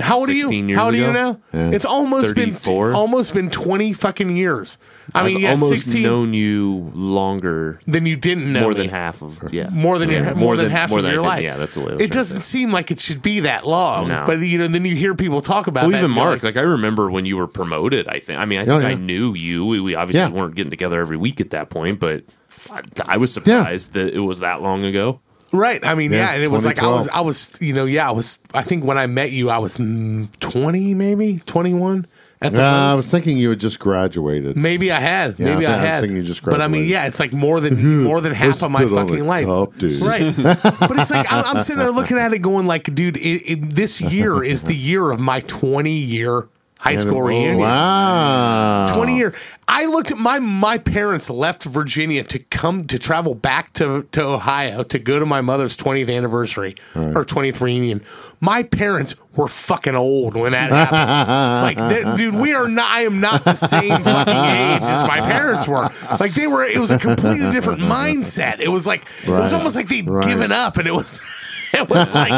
How 0.00 0.18
old 0.20 0.28
are 0.28 0.32
16 0.32 0.52
you? 0.52 0.68
years 0.68 0.78
How 0.78 0.86
old 0.86 0.94
are 0.94 0.96
you 0.96 1.10
ago? 1.10 1.38
now? 1.52 1.70
It's 1.70 1.84
almost 1.84 2.34
34. 2.34 2.86
been 2.88 2.94
almost 2.96 3.34
been 3.34 3.50
twenty 3.50 3.92
fucking 3.92 4.30
years. 4.34 4.78
I 5.14 5.22
mean, 5.24 5.36
I've 5.36 5.42
yeah, 5.42 5.50
almost 5.50 5.70
sixteen. 5.84 6.02
known 6.04 6.32
you 6.34 6.90
longer 6.94 7.78
than 7.86 8.06
you 8.06 8.16
didn't 8.16 8.50
know 8.52 8.60
more 8.62 8.70
me. 8.70 8.76
than 8.78 8.88
half 8.88 9.20
of 9.22 9.52
yeah 9.52 9.68
more 9.70 9.98
than 9.98 10.10
Yeah. 10.10 10.32
more, 10.34 10.56
than, 10.56 10.70
half 10.70 10.88
more 10.90 11.00
of 11.00 11.04
than 11.04 11.10
I 11.12 11.14
your 11.14 11.22
did. 11.22 11.28
life. 11.28 11.42
yeah 11.42 11.56
that's 11.58 11.74
the 11.74 11.80
way 11.80 11.96
It 11.98 12.10
doesn't 12.10 12.40
seem 12.40 12.72
like 12.72 12.90
it 12.90 12.98
should 13.00 13.20
be 13.20 13.40
that 13.40 13.66
long, 13.66 14.08
No. 14.08 14.24
but 14.26 14.38
you 14.40 14.56
know, 14.58 14.66
then 14.68 14.84
you 14.84 14.96
hear 14.96 15.14
people 15.14 15.40
talk 15.42 15.66
about 15.66 15.82
well, 15.82 15.90
that 15.92 15.98
even 15.98 16.10
Mark, 16.12 16.42
like, 16.42 16.54
like 16.54 16.56
I 16.56 16.66
remember 16.66 17.10
when 17.10 17.26
you 17.26 17.36
were 17.36 17.46
promoted. 17.48 18.08
I 18.08 18.20
think. 18.20 18.38
I 18.38 18.44
mean, 18.46 18.60
I 18.60 18.62
Oh, 18.62 18.78
think 18.78 18.84
I 18.84 18.94
knew 18.94 19.34
you. 19.34 19.66
We, 19.66 19.80
we 19.80 19.94
obviously 19.94 20.20
Yeah. 20.32 20.40
weren't 20.40 20.54
getting 20.54 20.70
together 20.70 21.00
every 21.00 21.16
week 21.16 21.40
at 21.40 21.50
that 21.50 21.68
point, 21.68 22.00
but 22.00 22.24
I, 22.70 22.80
I 23.06 23.16
was 23.18 23.32
surprised 23.32 23.92
that 23.92 24.14
it 24.14 24.20
was 24.20 24.40
that 24.40 24.62
long 24.62 24.84
ago. 24.84 25.20
Right? 25.52 25.84
I 25.84 25.94
mean, 25.94 26.12
yeah, 26.12 26.18
Yeah, 26.30 26.34
and 26.34 26.42
it 26.42 26.50
was 26.50 26.64
like 26.64 26.82
I 26.82 26.88
was, 26.88 27.08
I 27.08 27.20
was, 27.20 27.56
you 27.60 27.72
know, 27.72 27.84
yeah, 27.84 28.08
I 28.08 28.12
was. 28.12 28.38
I 28.54 28.62
think 28.62 28.84
when 28.84 28.98
I 28.98 29.06
met 29.06 29.30
you, 29.32 29.50
I 29.50 29.58
was 29.58 29.76
mm, 29.78 30.28
twenty, 30.40 30.94
maybe 30.94 31.40
twenty 31.46 31.74
one 31.74 32.06
at 32.40 32.52
the 32.52 32.62
I 32.62 32.94
was 32.96 33.08
thinking 33.10 33.38
you 33.38 33.50
had 33.50 33.60
just 33.60 33.78
graduated. 33.78 34.56
Maybe 34.56 34.90
I 34.90 34.98
had. 34.98 35.38
Yeah, 35.38 35.54
Maybe 35.54 35.64
I 35.66 35.74
I, 35.74 35.78
think- 35.78 35.88
I 35.88 36.00
was 36.00 36.08
had. 36.08 36.16
you 36.16 36.22
just 36.24 36.42
graduated. 36.42 36.58
but 36.60 36.64
I 36.64 36.68
mean, 36.68 36.88
yeah, 36.88 37.06
it's 37.06 37.20
like 37.20 37.32
more 37.32 37.60
than 37.60 38.02
more 38.02 38.20
than 38.20 38.32
half 38.34 38.62
of 38.62 38.70
my 38.70 38.84
fucking 38.86 39.26
life. 39.26 39.46
dude. 39.78 40.00
Right. 40.02 40.34
but 40.42 40.98
it's 40.98 41.10
like 41.12 41.30
I'm, 41.32 41.44
I'm 41.44 41.58
sitting 41.60 41.78
there 41.78 41.92
looking 41.92 42.18
at 42.18 42.32
it, 42.32 42.40
going 42.40 42.66
like, 42.66 42.92
dude, 42.94 43.16
it, 43.16 43.20
it, 43.52 43.70
this 43.70 44.00
year 44.00 44.42
is 44.42 44.64
the 44.64 44.74
year 44.74 45.10
of 45.12 45.20
my 45.20 45.40
20 45.40 45.92
year 45.92 46.48
high 46.80 46.96
school 46.96 47.18
Oh, 47.18 47.20
reunion. 47.20 47.58
Wow. 47.58 48.86
20 48.92 49.16
year. 49.16 49.34
I 49.74 49.86
looked 49.86 50.10
at 50.10 50.18
my 50.18 50.38
my 50.38 50.76
parents 50.76 51.30
left 51.30 51.64
Virginia 51.64 52.22
to 52.24 52.38
come 52.38 52.84
to 52.88 52.98
travel 52.98 53.34
back 53.34 53.72
to 53.74 54.02
to 54.12 54.22
Ohio 54.22 54.82
to 54.82 54.98
go 54.98 55.18
to 55.18 55.24
my 55.24 55.40
mother's 55.40 55.76
20th 55.78 56.14
anniversary 56.14 56.76
or 56.94 57.24
20th 57.24 57.60
reunion. 57.62 58.02
My 58.40 58.64
parents 58.64 59.14
were 59.34 59.48
fucking 59.48 59.94
old 59.94 60.36
when 60.36 60.52
that 60.52 60.68
happened. 60.70 61.78
like, 61.80 61.88
they- 61.88 62.16
dude, 62.16 62.34
we 62.34 62.52
are 62.52 62.68
not. 62.68 62.90
I 62.90 63.02
am 63.04 63.20
not 63.20 63.44
the 63.44 63.54
same 63.54 64.02
fucking 64.02 64.34
age 64.34 64.82
as 64.82 65.02
my 65.08 65.20
parents 65.22 65.66
were. 65.66 65.88
Like, 66.20 66.34
they 66.34 66.46
were. 66.46 66.64
It 66.64 66.78
was 66.78 66.90
a 66.90 66.98
completely 66.98 67.50
different 67.50 67.80
mindset. 67.80 68.60
It 68.60 68.68
was 68.68 68.86
like 68.86 69.04
it 69.26 69.30
was 69.30 69.54
almost 69.54 69.74
like 69.74 69.88
they'd 69.88 70.08
Right. 70.10 70.22
given 70.24 70.52
up, 70.52 70.76
and 70.76 70.86
it 70.86 70.94
was. 70.94 71.18
It 71.74 71.88
was 71.88 72.14
like 72.14 72.30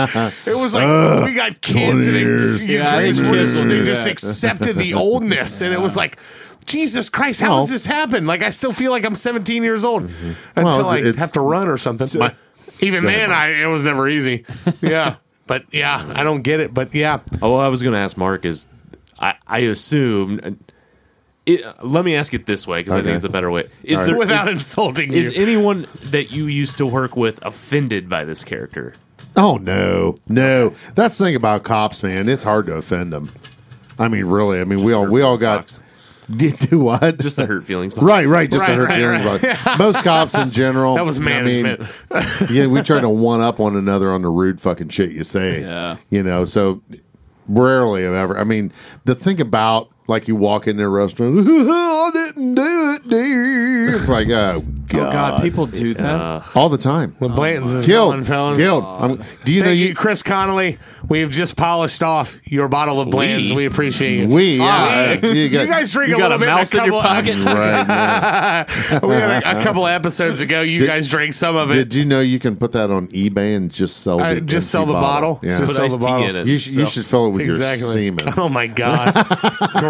it 0.47 0.57
was 0.57 0.75
like 0.75 1.25
we 1.27 1.35
got 1.35 1.61
kids 1.61 2.07
and 2.07 2.15
they, 2.15 2.23
20 2.23 2.37
years. 2.39 2.61
your 2.63 2.83
Yeah, 2.85 2.89
I 2.97 3.01
dreams 3.01 3.19
think 3.21 3.33
were 3.33 3.37
kids 3.39 3.53
just, 3.55 3.69
they 3.69 3.83
just 3.83 4.07
accepted 4.07 4.77
the 4.77 4.95
oldness, 4.95 5.61
and 5.61 5.75
it 5.75 5.81
was 5.81 5.97
like. 5.97 6.19
Jesus 6.67 7.09
Christ, 7.09 7.41
how 7.41 7.51
Well- 7.51 7.61
does 7.61 7.71
this 7.71 7.85
happen? 7.85 8.27
Like 8.27 8.43
I 8.43 8.51
still 8.51 8.73
feel 8.73 8.91
like 8.91 9.05
I'm 9.05 9.15
17 9.15 9.63
years 9.63 9.85
old 9.85 10.05
mm-hmm. 10.05 10.59
until 10.59 10.87
Well, 10.87 10.89
I 10.89 11.13
have 11.13 11.33
to 11.33 11.41
run 11.41 11.69
or 11.69 11.77
something. 11.77 12.09
Even 12.81 13.05
then, 13.05 13.31
I 13.33 13.63
it 13.63 13.67
was 13.67 13.83
never 13.83 14.09
easy. 14.09 14.45
Yeah, 14.81 15.17
but 15.47 15.65
yeah, 15.73 16.13
I 16.15 16.23
don't 16.25 16.43
get 16.43 16.61
it. 16.61 16.75
But 16.75 16.95
yeah, 16.95 17.21
Oh, 17.41 17.53
well, 17.53 17.61
I 17.61 17.69
was 17.69 17.83
going 17.83 17.93
to 17.93 17.99
ask 17.99 18.17
Mark 18.17 18.45
is 18.45 18.69
I, 19.19 19.35
I 19.47 19.59
assume. 19.61 20.41
Uh, 20.43 20.51
it, 21.47 21.63
let 21.85 22.05
me 22.07 22.17
ask 22.17 22.33
it 22.33 22.47
this 22.47 22.67
way 22.67 22.81
because 22.81 22.95
I 22.95 23.03
think 23.03 23.17
it's 23.17 23.25
a 23.25 23.29
better 23.29 23.51
way. 23.51 23.69
Is 23.83 23.97
All 23.97 24.03
right. 24.03 24.07
there 24.07 24.19
without 24.19 24.47
is- 24.47 24.55
insulting 24.55 25.13
you, 25.13 25.19
is 25.19 25.37
anyone 25.37 25.87
that 26.05 26.33
you 26.33 26.47
used 26.47 26.79
to 26.79 26.87
work 26.87 27.17
with 27.17 27.45
offended 27.45 28.09
by 28.09 28.25
this 28.25 28.45
character? 28.45 28.95
Oh 29.37 29.57
no, 29.59 30.15
no. 30.29 30.75
That's 30.95 31.19
the 31.19 31.25
thing 31.27 31.35
about 31.35 31.63
cops, 31.65 32.03
man. 32.03 32.29
It's 32.29 32.43
hard 32.43 32.67
to 32.67 32.77
offend 32.77 33.13
them. 33.13 33.31
I 33.99 34.09
mean, 34.09 34.25
really. 34.25 34.61
I 34.61 34.65
mean, 34.65 34.83
we 34.83 34.93
all 34.93 35.07
we 35.07 35.23
all 35.23 35.37
got 35.37 35.69
Talks. 35.69 35.81
did 36.37 36.59
do 36.59 36.79
what? 36.81 37.19
Just 37.19 37.37
the 37.37 37.47
hurt 37.47 37.65
feelings. 37.65 37.97
right, 37.97 38.27
right. 38.27 38.51
Just 38.51 38.65
to 38.67 38.73
Right, 38.73 38.79
hurt 38.79 38.89
right, 38.89 38.99
feelings 38.99 39.43
right. 39.43 39.63
about 39.63 39.79
most 39.79 40.03
cops 40.05 40.35
in 40.35 40.51
general. 40.51 40.95
That 40.95 41.05
was 41.05 41.19
I 41.19 41.21
mean, 41.21 41.63
management. 41.63 41.91
yeah, 42.51 42.67
we 42.67 42.83
try 42.83 43.01
to 43.01 43.09
one 43.09 43.41
up 43.41 43.59
one 43.59 43.77
another 43.77 44.11
on 44.11 44.23
the 44.23 44.29
rude 44.29 44.61
fucking 44.61 44.89
shit 44.89 45.11
you 45.11 45.25
say. 45.25 45.61
Yeah. 45.61 45.97
you 46.11 46.23
know. 46.23 46.45
So 46.45 46.83
rarely 47.47 48.05
have 48.05 48.15
ever. 48.15 48.39
I 48.39 48.45
mean, 48.45 48.73
the 49.05 49.15
thing 49.15 49.41
about 49.41 49.91
like 50.07 50.29
you 50.29 50.37
walk 50.37 50.67
in 50.69 50.79
a 50.81 50.89
restaurant, 50.89 51.39
I 51.49 52.11
didn't 52.13 52.55
do 52.55 52.63
it, 52.97 53.09
dear. 53.09 53.97
It's 53.97 54.09
like, 54.09 54.29
oh, 54.29 54.55
oh 54.57 54.61
god, 54.61 54.95
Oh 55.09 55.13
God, 55.13 55.43
people 55.43 55.67
do 55.67 55.95
that. 55.95 56.45
all 56.55 56.69
the 56.69 56.77
time. 56.79 57.17
the 57.21 57.29
Blanton's 57.29 57.73
is 57.73 57.87
Killed, 57.87 58.13
gone, 58.15 58.25
fellas. 58.25 58.59
killed. 58.59 58.85
I'm- 58.85 59.23
do 59.45 59.53
you 59.53 59.63
know 59.63 59.71
you? 59.71 59.89
you, 59.89 59.95
Chris 59.95 60.23
Connolly. 60.23 60.79
We've 61.09 61.31
just 61.31 61.57
polished 61.57 62.03
off 62.03 62.39
your 62.47 62.67
bottle 62.69 62.99
of 63.01 63.11
Bland's. 63.11 63.51
We, 63.51 63.57
We. 63.59 63.67
appreciate 63.67 64.21
it. 64.25 64.29
We, 64.29 64.57
yeah, 64.57 65.13
you, 65.13 65.31
you, 65.33 65.49
got, 65.51 65.69
guys 65.69 65.93
drink 65.93 66.09
you 66.09 66.17
a 66.17 66.19
got 66.19 66.31
little 66.31 66.37
a 66.37 66.41
bit. 66.41 66.47
mouse 66.47 66.75
in 66.75 66.85
your 66.87 67.03
pocket? 67.03 67.35
right. 67.45 67.87
yeah. 67.87 68.99
we 69.03 69.15
had 69.15 69.43
a, 69.43 69.61
a 69.61 69.63
couple 69.63 69.87
episodes 69.87 70.41
ago. 70.41 70.63
You 70.63 70.81
Did- 70.81 70.87
guys 70.87 71.09
drank 71.11 71.35
some 71.35 71.57
of 71.57 71.71
it. 71.71 71.75
Did 71.75 71.95
you 71.95 72.05
know 72.07 72.21
you 72.23 72.39
can 72.39 72.57
put 72.57 72.73
that 72.73 72.91
on 72.91 73.09
eBay 73.09 73.55
and 73.57 73.71
just 73.71 73.99
sell 73.99 74.19
I 74.21 74.35
the 74.35 74.41
just 74.43 74.75
empty 74.75 74.87
sell 74.87 74.87
the 74.87 74.93
bottle. 74.95 75.41
Yeah. 75.43 75.59
Just 75.59 75.73
Put 75.73 75.77
sell 75.77 75.85
iced 75.85 76.01
the 76.01 76.07
tea 76.07 76.13
bottle. 76.13 76.29
in 76.29 76.37
it. 76.37 76.47
you, 76.47 76.59
sh- 76.59 76.69
you 76.77 76.87
should 76.87 77.05
fill 77.05 77.27
it 77.27 77.31
with 77.33 77.43
Exactly. 77.43 78.07
your 78.07 78.19
semen. 78.19 78.35
Oh 78.39 78.49
my 78.49 78.67
god, 78.67 79.13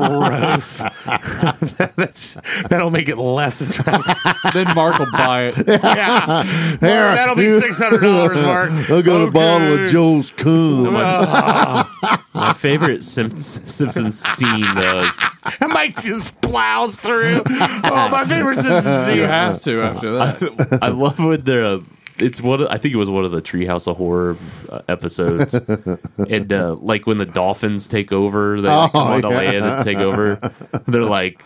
gross. 0.08 0.78
That's 1.96 2.34
that'll 2.68 2.90
make 2.90 3.08
it 3.08 3.16
less 3.18 3.60
attractive. 3.60 4.52
then 4.52 4.74
Mark 4.74 4.98
will 4.98 5.10
buy 5.12 5.52
it. 5.54 5.54
Yeah, 5.94 6.42
Here, 6.42 6.78
that'll 7.14 7.36
be 7.36 7.48
six 7.60 7.78
hundred 7.78 8.00
dollars, 8.00 8.40
Mark. 8.42 8.70
I 8.90 9.02
got 9.02 9.28
a 9.28 9.30
bottle 9.30 9.72
of 9.74 9.80
Okay. 9.80 9.92
Joe's 9.92 10.30
cum. 10.30 10.92
My 12.34 12.52
favorite 12.56 13.02
Sim- 13.02 13.38
Simpsons 13.38 14.20
scene 14.20 14.74
though 14.74 15.00
is 15.00 15.20
Mike 15.68 16.00
just 16.02 16.40
plows 16.40 16.98
through. 16.98 17.42
Oh, 17.46 18.08
my 18.10 18.24
favorite 18.24 18.56
Simpsons 18.56 19.08
You 19.16 19.22
have 19.22 19.60
to 19.62 19.82
after 19.82 20.12
that. 20.12 20.78
I 20.82 20.88
love 20.88 21.18
when 21.18 21.42
they're. 21.42 21.64
Uh, 21.66 21.78
it's 22.18 22.40
one. 22.40 22.60
Of, 22.62 22.68
I 22.68 22.78
think 22.78 22.94
it 22.94 22.96
was 22.96 23.10
one 23.10 23.24
of 23.24 23.30
the 23.30 23.42
Treehouse 23.42 23.88
of 23.88 23.96
Horror 23.96 24.36
uh, 24.68 24.82
episodes, 24.88 25.54
and 26.28 26.52
uh, 26.52 26.74
like 26.76 27.06
when 27.06 27.18
the 27.18 27.26
dolphins 27.26 27.86
take 27.88 28.12
over, 28.12 28.60
they 28.60 28.68
like, 28.68 28.92
come 28.92 29.06
Oh, 29.08 29.12
onto 29.14 29.28
yeah. 29.28 29.36
land 29.36 29.64
and 29.64 29.84
take 29.84 29.98
over. 29.98 30.36
They're 30.86 31.02
like, 31.02 31.42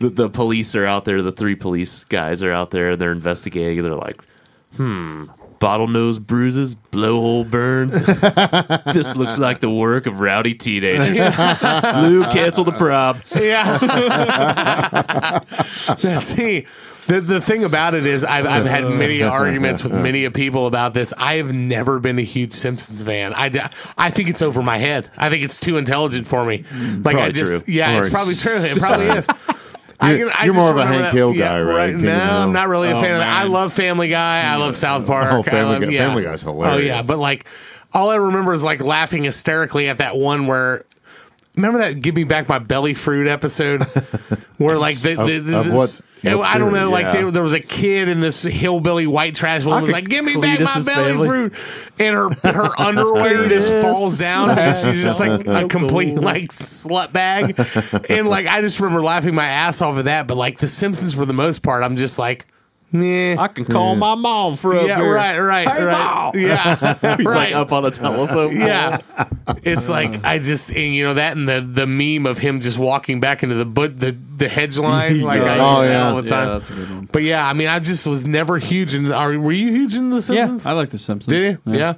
the, 0.00 0.10
the 0.10 0.28
police 0.30 0.74
are 0.74 0.84
out 0.86 1.04
there. 1.04 1.22
The 1.22 1.32
three 1.32 1.54
police 1.56 2.04
guys 2.04 2.42
are 2.42 2.52
out 2.52 2.70
there. 2.70 2.96
They're 2.96 3.12
investigating. 3.12 3.82
They're 3.82 3.94
like, 3.94 4.22
hmm. 4.76 5.24
Bottlenose 5.60 6.20
bruises, 6.20 6.74
blowhole 6.74 7.48
burns. 7.48 7.94
this 8.94 9.16
looks 9.16 9.38
like 9.38 9.60
the 9.60 9.70
work 9.70 10.06
of 10.06 10.20
rowdy 10.20 10.54
teenagers. 10.54 11.18
Lou, 12.02 12.24
cancel 12.24 12.64
the 12.64 12.72
prom. 12.72 13.20
Yeah. 13.34 13.78
See, 16.20 16.66
the, 17.06 17.20
the 17.20 17.40
thing 17.40 17.64
about 17.64 17.94
it 17.94 18.06
is, 18.06 18.24
I've, 18.24 18.46
I've 18.46 18.66
had 18.66 18.84
many 18.84 19.22
arguments 19.22 19.82
with 19.82 19.92
many 19.92 20.28
people 20.30 20.66
about 20.66 20.94
this. 20.94 21.12
I 21.16 21.34
have 21.34 21.52
never 21.52 22.00
been 22.00 22.18
a 22.18 22.22
huge 22.22 22.52
Simpsons 22.52 23.02
fan. 23.02 23.34
I, 23.34 23.70
I 23.98 24.10
think 24.10 24.28
it's 24.28 24.42
over 24.42 24.62
my 24.62 24.78
head. 24.78 25.10
I 25.16 25.28
think 25.30 25.44
it's 25.44 25.58
too 25.58 25.76
intelligent 25.76 26.26
for 26.26 26.44
me. 26.44 26.60
Mm. 26.60 27.04
Like 27.04 27.16
I 27.16 27.30
just, 27.30 27.64
true. 27.64 27.74
yeah, 27.74 27.98
it's 27.98 28.08
probably 28.08 28.34
true. 28.34 28.56
It 28.56 28.78
probably 28.78 29.06
is. 29.08 29.26
I 30.04 30.14
You're- 30.14 30.32
you're 30.44 30.54
more 30.54 30.70
of 30.70 30.76
a 30.76 30.86
Hank 30.86 31.12
Hill 31.14 31.32
guy, 31.34 31.60
right? 31.60 31.94
King 31.94 32.02
No, 32.04 32.12
of 32.12 32.18
the 32.18 32.24
Hill. 32.24 32.42
I'm 32.42 32.52
not 32.52 32.68
really 32.68 32.90
a 32.90 32.96
Oh, 32.96 33.00
fan 33.00 33.12
of 33.12 33.18
that. 33.18 33.28
I 33.28 33.44
love 33.44 33.72
Family 33.72 34.08
Guy. 34.08 34.42
I 34.42 34.56
love 34.56 34.76
South 34.76 35.06
Park. 35.06 35.28
Oh, 35.32 35.40
I 35.40 35.42
Family 35.42 35.72
love- 35.72 35.82
Guy- 35.82 35.88
yeah. 35.90 36.06
Family 36.08 36.22
Guy's 36.22 36.44
Oh 36.46 36.76
yeah, 36.78 37.02
but 37.02 37.18
like 37.18 37.46
all 37.92 38.10
I 38.10 38.16
remember 38.16 38.52
is 38.52 38.62
like 38.64 38.80
laughing 38.82 39.24
hysterically 39.24 39.88
at 39.88 39.98
that 39.98 40.16
one 40.16 40.46
where. 40.46 40.84
Remember 41.56 41.78
that 41.78 42.00
"Give 42.00 42.14
Me 42.16 42.24
Back 42.24 42.48
My 42.48 42.58
Belly 42.58 42.94
Fruit" 42.94 43.28
episode, 43.28 43.82
where 44.58 44.76
like 44.76 44.98
the, 44.98 45.14
the, 45.14 45.38
the 45.38 45.58
of 45.60 45.64
this- 45.66 45.74
what- 45.74 46.00
what 46.36 46.46
I 46.46 46.56
don't 46.56 46.72
know, 46.72 46.88
like 46.88 47.02
Yeah. 47.04 47.12
there, 47.12 47.30
there 47.32 47.42
was 47.42 47.52
a 47.52 47.60
kid 47.60 48.08
in 48.08 48.20
this 48.20 48.42
hillbilly 48.42 49.06
white 49.06 49.34
trash 49.34 49.66
woman 49.66 49.82
was 49.82 49.92
like, 49.92 50.08
"Give 50.08 50.24
me 50.24 50.34
back 50.36 50.58
my 50.58 50.80
belly 50.82 51.12
family. 51.12 51.28
fruit," 51.28 51.52
and 51.98 52.16
her 52.16 52.30
her 52.50 52.80
underwear 52.80 53.46
just 53.46 53.70
falls 53.82 54.18
down, 54.18 54.48
and 54.58 54.74
she's 54.74 55.02
just 55.02 55.20
like 55.20 55.46
a 55.46 55.68
complete 55.68 56.14
like 56.14 56.44
slut 56.48 57.12
bag, 57.12 57.54
and 58.10 58.26
like 58.26 58.46
I 58.46 58.62
just 58.62 58.80
remember 58.80 59.02
laughing 59.02 59.34
my 59.34 59.44
ass 59.44 59.82
off 59.82 59.98
of 59.98 60.06
that. 60.06 60.26
But 60.26 60.38
like 60.38 60.60
the 60.60 60.66
Simpsons, 60.68 61.14
for 61.14 61.26
the 61.26 61.34
most 61.34 61.62
part, 61.62 61.84
I'm 61.84 61.96
just 61.98 62.18
like, 62.18 62.46
yeah, 62.94 63.36
I 63.38 63.48
can 63.48 63.64
call 63.64 63.96
my 63.96 64.14
mom 64.14 64.54
for 64.54 64.72
a 64.76 64.86
yeah, 64.86 64.98
beer. 64.98 65.14
right, 65.14 65.38
right, 65.38 65.68
Hey, 65.68 65.84
right, 65.84 65.98
Mom! 65.98 66.32
yeah, 66.36 66.76
He's 67.16 67.26
right. 67.26 67.34
like 67.34 67.54
up 67.54 67.72
on 67.72 67.84
a 67.84 67.90
telephone. 67.90 68.56
Yeah, 68.56 68.98
it's 69.64 69.88
like 69.88 70.24
I 70.24 70.38
just 70.38 70.70
and, 70.70 70.94
you 70.94 71.02
know 71.04 71.14
that 71.14 71.36
and 71.36 71.48
the 71.48 71.60
the 71.60 71.86
meme 71.86 72.24
of 72.26 72.38
him 72.38 72.60
just 72.60 72.78
walking 72.78 73.18
back 73.18 73.42
into 73.42 73.56
the 73.56 73.64
but 73.64 73.98
the 73.98 74.12
the 74.36 74.48
hedge 74.48 74.78
line 74.78 75.20
like 75.22 75.40
I 75.42 75.58
Oh, 75.58 75.80
use 75.80 75.88
that 75.88 75.92
yeah. 75.92 76.08
all 76.08 76.16
the 76.22 76.28
time. 76.28 76.46
Yeah, 76.48 76.52
that's 76.54 76.70
a 76.70 76.74
good 76.74 76.90
one. 76.90 77.08
but 77.10 77.22
yeah, 77.22 77.48
I 77.48 77.52
mean, 77.52 77.66
I 77.68 77.80
just 77.80 78.06
was 78.06 78.24
never 78.24 78.58
huge 78.58 78.94
in. 78.94 79.10
Are 79.10 79.36
were 79.38 79.50
you 79.52 79.72
huge 79.72 79.96
in 79.96 80.10
the 80.10 80.22
Simpsons? 80.22 80.36
Yeah, 80.36 80.46
Simpsons? 80.46 80.66
I 80.66 80.72
like 80.72 80.90
The 80.90 80.98
Simpsons. 80.98 81.32
Did 81.32 81.58
you? 81.66 81.72
Yeah. 81.74 81.94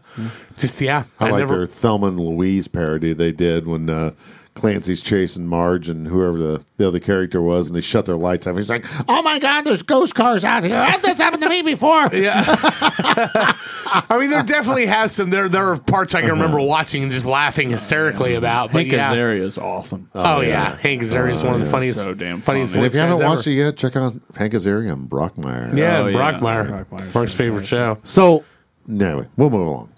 Just 0.56 0.80
yeah, 0.80 1.04
I, 1.20 1.28
like 1.30 1.40
never. 1.40 1.58
their 1.58 1.66
Thelma 1.66 2.06
and 2.06 2.18
Louise 2.18 2.68
parody 2.68 3.12
they 3.12 3.32
did 3.32 3.66
when 3.66 3.90
uh, 3.90 4.12
Clancy's 4.56 5.02
chasing 5.02 5.46
Marge 5.46 5.88
and 5.88 6.08
whoever 6.08 6.38
the, 6.38 6.64
the 6.78 6.88
other 6.88 6.98
character 6.98 7.42
was, 7.42 7.66
and 7.68 7.76
they 7.76 7.80
shut 7.80 8.06
their 8.06 8.16
lights 8.16 8.46
off. 8.46 8.56
He's 8.56 8.70
like, 8.70 8.86
"Oh 9.08 9.20
my 9.22 9.38
god, 9.38 9.62
there's 9.62 9.82
ghost 9.82 10.14
cars 10.14 10.44
out 10.44 10.64
here! 10.64 10.74
Oh, 10.74 10.98
this 11.00 11.18
happened 11.18 11.42
to 11.42 11.48
me 11.48 11.62
before." 11.62 12.10
Yeah. 12.16 12.42
I 12.48 14.16
mean, 14.18 14.30
there 14.30 14.42
definitely 14.42 14.86
has 14.86 15.12
some. 15.12 15.28
There 15.28 15.50
there 15.50 15.70
are 15.70 15.78
parts 15.78 16.14
I 16.14 16.22
can 16.22 16.30
uh-huh. 16.30 16.40
remember 16.40 16.62
watching 16.62 17.02
and 17.02 17.12
just 17.12 17.26
laughing 17.26 17.68
hysterically 17.68 18.34
about. 18.34 18.72
But 18.72 18.84
Hank 18.84 18.92
yeah. 18.92 19.12
Azaria 19.12 19.40
is 19.40 19.58
awesome. 19.58 20.08
Oh 20.14 20.40
yeah, 20.40 20.72
oh, 20.72 20.76
Hank 20.76 21.02
Azaria 21.02 21.32
is 21.32 21.44
one 21.44 21.54
of 21.54 21.60
the 21.60 21.66
oh, 21.66 21.70
funniest, 21.70 22.00
So 22.00 22.14
damn 22.14 22.40
funniest 22.40 22.72
funny. 22.74 22.86
If 22.86 22.94
you 22.94 23.00
haven't 23.00 23.24
watched 23.24 23.46
ever. 23.46 23.50
it 23.50 23.58
yet, 23.58 23.76
check 23.76 23.96
out 23.96 24.14
Hank 24.34 24.54
Azaria 24.54 24.92
and 24.92 25.10
Brockmire. 25.10 25.76
Yeah, 25.76 25.98
Oh, 25.98 26.06
yeah. 26.06 26.16
Brockmire, 26.16 26.86
Brockmire's 26.86 27.14
Mark's 27.14 27.34
favorite 27.34 27.66
show. 27.66 27.98
So, 28.02 28.44
anyway, 28.88 29.26
we'll 29.36 29.50
move 29.50 29.66
along. 29.66 29.92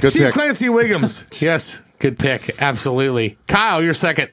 Good 0.00 0.12
Chief 0.12 0.22
pick. 0.22 0.34
Clancy 0.34 0.66
Wiggums. 0.66 1.40
yes, 1.42 1.82
good 2.02 2.18
pick. 2.18 2.60
Absolutely. 2.60 3.38
Kyle, 3.46 3.82
you're 3.82 3.94
second. 3.94 4.30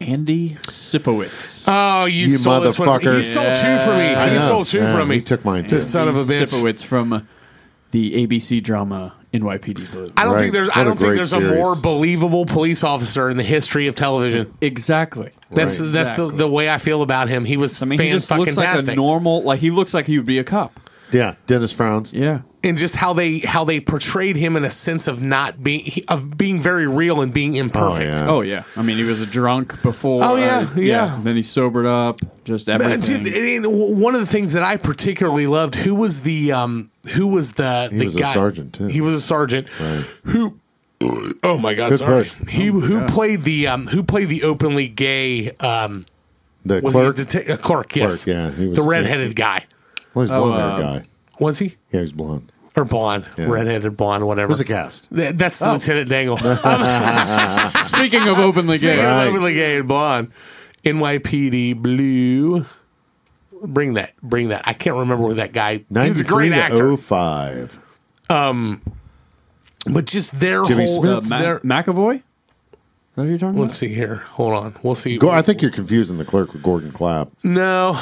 Andy 0.00 0.50
Sipowicz. 0.62 1.64
Oh, 1.66 2.04
you, 2.04 2.26
You 2.26 2.30
stole 2.36 2.60
this 2.60 2.78
one. 2.78 2.88
motherfucker. 2.88 3.16
He 3.16 3.22
stole 3.24 3.44
two 3.54 3.80
from 3.84 3.98
me. 3.98 4.14
I 4.14 4.28
He 4.28 4.34
know. 4.36 4.44
stole 4.44 4.64
two 4.64 4.78
Yeah, 4.78 4.94
from 4.96 5.08
me. 5.08 5.16
He 5.16 5.22
took 5.22 5.44
mine 5.44 5.64
too. 5.64 5.76
This 5.76 5.90
son 5.90 6.06
of 6.08 6.16
a 6.16 6.20
Andy 6.20 6.34
bitch. 6.34 6.52
Sipowicz 6.54 6.84
from 6.84 7.12
uh, 7.12 7.20
the 7.90 8.26
ABC 8.26 8.62
drama 8.62 9.14
NYPD 9.32 9.90
Blue. 9.90 10.06
I 10.16 10.22
don't 10.24 10.34
Right. 10.34 10.40
think 10.42 10.52
there's. 10.52 10.68
What 10.68 10.76
I 10.76 10.82
a 10.82 10.84
don't 10.84 10.96
think 10.98 11.08
great 11.08 11.16
there's 11.16 11.32
a 11.32 11.38
series. 11.40 11.54
more 11.56 11.74
believable 11.74 12.46
police 12.46 12.84
officer 12.84 13.28
in 13.28 13.36
the 13.36 13.42
history 13.42 13.88
of 13.88 13.94
television. 13.96 14.52
exactly. 14.60 15.30
That's 15.50 15.80
Right. 15.80 15.90
that's 15.92 16.14
the, 16.16 16.24
Exactly. 16.24 16.38
the 16.38 16.48
way 16.48 16.70
I 16.70 16.78
feel 16.78 17.02
about 17.02 17.28
him. 17.28 17.44
He 17.44 17.56
was 17.56 17.80
I 17.82 17.86
mean, 17.86 17.98
fan 17.98 18.06
he 18.08 18.12
just 18.12 18.28
fucking 18.28 18.44
looks 18.44 18.56
like 18.56 18.68
a 18.68 18.72
tastic. 18.76 18.96
normal. 18.96 19.42
Like 19.42 19.58
he 19.60 19.70
looks 19.70 19.94
like 19.94 20.06
he 20.06 20.16
would 20.18 20.26
be 20.26 20.38
a 20.38 20.44
cop. 20.44 20.78
yeah, 21.10 21.34
Dennis 21.48 21.72
Franz. 21.72 22.12
Yeah. 22.12 22.40
And 22.64 22.76
just 22.76 22.96
how 22.96 23.12
they 23.12 23.38
how 23.38 23.64
they 23.64 23.78
portrayed 23.80 24.34
him 24.36 24.56
in 24.56 24.64
a 24.64 24.70
sense 24.70 25.06
of 25.06 25.22
not 25.22 25.62
being 25.62 25.88
of 26.08 26.36
being 26.36 26.60
very 26.60 26.86
real 26.86 27.20
and 27.20 27.32
being 27.32 27.54
imperfect. 27.54 28.14
yeah. 28.18 28.26
Oh 28.28 28.40
yeah. 28.40 28.64
I 28.76 28.82
mean, 28.82 28.96
he 28.96 29.04
was 29.04 29.20
a 29.20 29.26
drunk 29.26 29.80
before. 29.82 30.22
Oh, 30.24 30.36
yeah, 30.36 30.68
uh, 30.76 30.80
yeah. 30.80 31.20
Then 31.22 31.36
he 31.36 31.42
sobered 31.42 31.86
up. 31.86 32.20
Just 32.44 32.68
everything. 32.68 33.22
dude, 33.22 33.64
one 33.66 34.14
of 34.14 34.20
the 34.20 34.26
things 34.26 34.54
that 34.54 34.62
I 34.62 34.76
particularly 34.78 35.46
loved, 35.46 35.74
who 35.74 35.94
was 35.94 36.22
the 36.22 36.52
um, 36.52 36.90
who 37.14 37.26
was 37.26 37.52
the 37.52 37.88
the 37.92 38.06
was 38.06 38.16
a 38.16 38.20
guy? 38.20 38.34
sergeant, 38.34 38.72
too. 38.74 38.86
He 38.86 39.00
was 39.00 39.14
a 39.14 39.20
sergeant 39.20 39.68
who. 40.24 40.58
Oh 41.44 41.58
my 41.58 41.74
God! 41.74 41.90
Good 41.90 41.98
sorry. 42.00 42.24
push. 42.24 42.48
He 42.48 42.66
who 42.66 42.98
yeah. 43.00 43.06
played 43.08 43.42
the 43.44 43.68
um, 43.68 43.86
who 43.86 44.02
played 44.02 44.28
the 44.30 44.42
openly 44.42 44.88
gay 44.88 45.52
um, 45.60 46.06
The 46.64 46.80
Was 46.80 46.92
clerk. 46.94 47.16
he 47.18 47.22
a, 47.22 47.26
deta- 47.26 47.48
a 47.50 47.56
clerk? 47.56 47.94
Yes. 47.94 48.24
Clerk, 48.24 48.34
yeah, 48.34 48.50
he 48.50 48.66
was- 48.66 48.76
the 48.76 48.82
redheaded 48.82 49.36
guy. 49.36 49.64
well, 50.14 50.24
he's 50.24 50.30
Oh, 50.32 50.42
blonde 50.46 50.82
uh, 50.82 50.98
guy. 50.98 51.04
Was 51.40 51.58
he 51.58 51.76
Yeah, 51.92 52.00
he's 52.00 52.12
blonde. 52.12 52.50
or 52.76 52.84
blonde? 52.84 53.26
Yeah. 53.36 53.46
Redheaded 53.46 53.96
blonde, 53.96 54.26
whatever. 54.26 54.48
Who's 54.52 54.58
the 54.58 54.64
cast? 54.64 55.08
Th- 55.14 55.34
That's 55.34 55.60
Oh. 55.62 55.72
Lieutenant 55.74 56.08
Dangle. 56.08 56.36
Speaking 57.84 58.28
of 58.28 58.38
openly 58.38 58.76
Speaking 58.78 58.96
gay, 58.96 59.00
of 59.04 59.06
Right. 59.10 59.26
openly 59.28 59.54
gay 59.54 59.76
and 59.78 59.88
blonde, 59.88 60.32
NYPD 60.84 61.74
Blue. 61.80 62.64
Bring 63.62 63.94
that, 63.94 64.12
bring 64.22 64.48
that. 64.48 64.62
I 64.66 64.72
can't 64.72 64.96
remember 64.96 65.24
where 65.24 65.34
that 65.34 65.52
guy. 65.52 65.78
He 65.78 65.84
was 65.90 66.20
a 66.20 66.24
great 66.24 66.52
actor, 66.52 66.96
05. 66.96 67.78
but 68.28 70.04
just 70.04 70.38
their 70.38 70.64
Jimmy 70.64 70.86
whole. 70.86 71.02
Smits. 71.02 71.26
uh, 71.26 71.28
Ma- 71.30 71.38
their- 71.42 71.58
Medavoy. 71.60 72.14
Is 72.16 72.22
that 73.16 73.22
what 73.22 73.24
you're 73.30 73.38
talking 73.38 73.56
about? 73.56 73.62
let's 73.62 73.78
see 73.78 73.88
here. 73.92 74.16
Hold 74.30 74.52
on. 74.52 74.76
We'll 74.84 74.94
see. 74.94 75.18
Go, 75.18 75.28
I 75.30 75.42
think 75.42 75.60
you're 75.60 75.72
confusing 75.72 76.18
the 76.18 76.24
clerk 76.24 76.52
with 76.52 76.62
Gordon 76.62 76.92
Clapp. 76.92 77.30
no, 77.42 77.94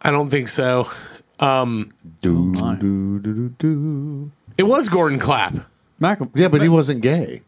I 0.00 0.10
don't 0.10 0.30
think 0.30 0.48
so. 0.48 0.88
Um, 1.42 1.92
do, 2.20 2.54
oh, 2.58 2.64
my. 2.64 2.74
do, 2.76 3.18
do, 3.18 3.34
do, 3.34 3.48
do. 3.58 4.30
It 4.56 4.62
was 4.62 4.88
Gordon 4.88 5.18
Clapp. 5.18 5.52
about? 5.52 6.18
Medavoy. 6.18 6.30
Yeah, 6.34 6.48
but 6.48 6.62
he 6.62 6.68
wasn't 6.68 7.02
gay. 7.02 7.42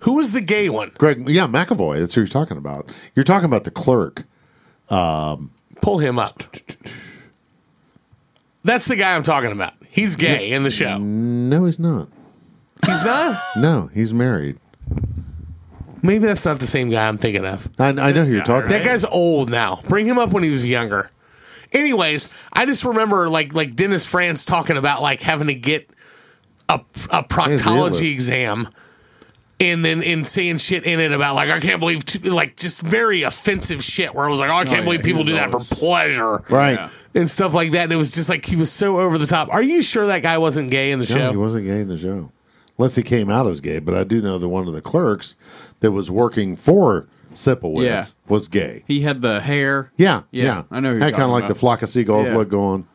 Who 0.00 0.12
was 0.14 0.30
the 0.30 0.40
gay 0.40 0.68
one? 0.68 0.92
Greg, 0.96 1.28
yeah, 1.28 1.46
Medavoy. 1.46 1.98
That's 1.98 2.14
who 2.14 2.22
you're 2.22 2.28
talking 2.28 2.56
about. 2.56 2.90
You're 3.14 3.24
talking 3.24 3.46
about 3.46 3.64
the 3.64 3.70
clerk. 3.70 4.24
Um, 4.88 5.50
Pull 5.82 5.98
him 5.98 6.18
up. 6.18 6.42
That's 8.64 8.86
the 8.86 8.96
guy 8.96 9.14
I'm 9.14 9.22
talking 9.22 9.52
about. 9.52 9.74
He's 9.90 10.16
gay 10.16 10.50
in 10.52 10.62
the 10.62 10.70
show. 10.70 10.98
No, 10.98 11.64
he's 11.64 11.78
not. 11.78 12.08
He's 12.86 13.04
not. 13.04 13.40
No, 13.56 13.90
he's 13.92 14.12
married. 14.12 14.58
Maybe 16.02 16.26
that's 16.26 16.44
not 16.44 16.60
the 16.60 16.66
same 16.66 16.90
guy 16.90 17.08
I'm 17.08 17.18
thinking 17.18 17.44
of. 17.44 17.68
I, 17.78 17.88
I 17.88 17.92
know 17.92 18.24
who 18.24 18.32
you're 18.32 18.40
guy, 18.40 18.44
talking 18.44 18.70
right? 18.70 18.82
That 18.82 18.84
guy's 18.84 19.04
old 19.04 19.50
now. 19.50 19.80
Bring 19.88 20.06
him 20.06 20.18
up 20.18 20.30
when 20.32 20.42
he 20.42 20.50
was 20.50 20.64
younger. 20.64 21.10
Anyways, 21.72 22.28
I 22.52 22.66
just 22.66 22.84
remember 22.84 23.28
like 23.28 23.52
like 23.54 23.74
Dennis 23.76 24.04
Franz 24.04 24.44
talking 24.44 24.76
about 24.76 25.02
like 25.02 25.20
having 25.20 25.48
to 25.48 25.54
get 25.54 25.88
a, 26.68 26.76
a 27.10 27.22
proctology 27.22 28.10
exam 28.10 28.68
and 29.60 29.84
then 29.84 30.02
and 30.02 30.26
saying 30.26 30.58
shit 30.58 30.84
in 30.84 31.00
it 31.00 31.12
about 31.12 31.34
like 31.34 31.50
I 31.50 31.60
can't 31.60 31.80
believe 31.80 32.04
t- 32.04 32.30
like 32.30 32.56
just 32.56 32.80
very 32.82 33.22
offensive 33.22 33.82
shit 33.82 34.14
where 34.14 34.26
I 34.26 34.30
was 34.30 34.38
like 34.40 34.50
oh 34.50 34.54
I 34.54 34.60
oh, 34.60 34.64
can't 34.64 34.78
yeah, 34.78 34.84
believe 34.84 35.00
he 35.00 35.06
people 35.06 35.22
was 35.24 35.30
do 35.32 35.34
that 35.36 35.50
for 35.50 35.58
pleasure 35.60 36.42
Right. 36.48 36.74
Yeah. 36.74 36.90
and 37.14 37.28
stuff 37.28 37.54
like 37.54 37.72
that 37.72 37.84
and 37.84 37.92
it 37.92 37.96
was 37.96 38.12
just 38.12 38.28
like 38.28 38.44
he 38.44 38.54
was 38.56 38.70
so 38.70 38.98
over 39.00 39.18
the 39.18 39.26
top. 39.26 39.52
Are 39.52 39.62
you 39.62 39.82
sure 39.82 40.06
that 40.06 40.22
guy 40.22 40.38
wasn't 40.38 40.70
gay 40.70 40.92
in 40.92 41.00
the 41.00 41.06
No, 41.06 41.14
show? 41.14 41.30
he 41.30 41.36
wasn't 41.36 41.66
gay 41.66 41.80
in 41.80 41.88
the 41.88 41.98
show. 41.98 42.30
Unless 42.78 42.94
he 42.94 43.02
came 43.02 43.28
out 43.28 43.46
as 43.48 43.60
gay, 43.60 43.80
but 43.80 43.94
I 43.94 44.04
do 44.04 44.22
know 44.22 44.38
that 44.38 44.48
one 44.48 44.68
of 44.68 44.72
the 44.74 44.80
clerks 44.80 45.34
that 45.80 45.90
was 45.90 46.10
working 46.12 46.54
for 46.54 47.08
Sipowicz 47.38 47.84
Yeah. 47.84 48.04
was 48.28 48.48
gay. 48.48 48.82
He 48.88 49.00
had 49.02 49.22
the 49.22 49.40
hair. 49.40 49.92
Yeah, 49.96 50.22
Yeah. 50.32 50.64
I 50.70 50.80
know 50.80 50.98
Had 50.98 51.12
kind 51.12 51.24
of 51.24 51.30
like 51.30 51.46
the 51.46 51.54
flock 51.54 51.82
of 51.82 51.88
seagulls 51.88 52.26
Yeah. 52.26 52.36
look 52.36 52.48
going. 52.48 52.86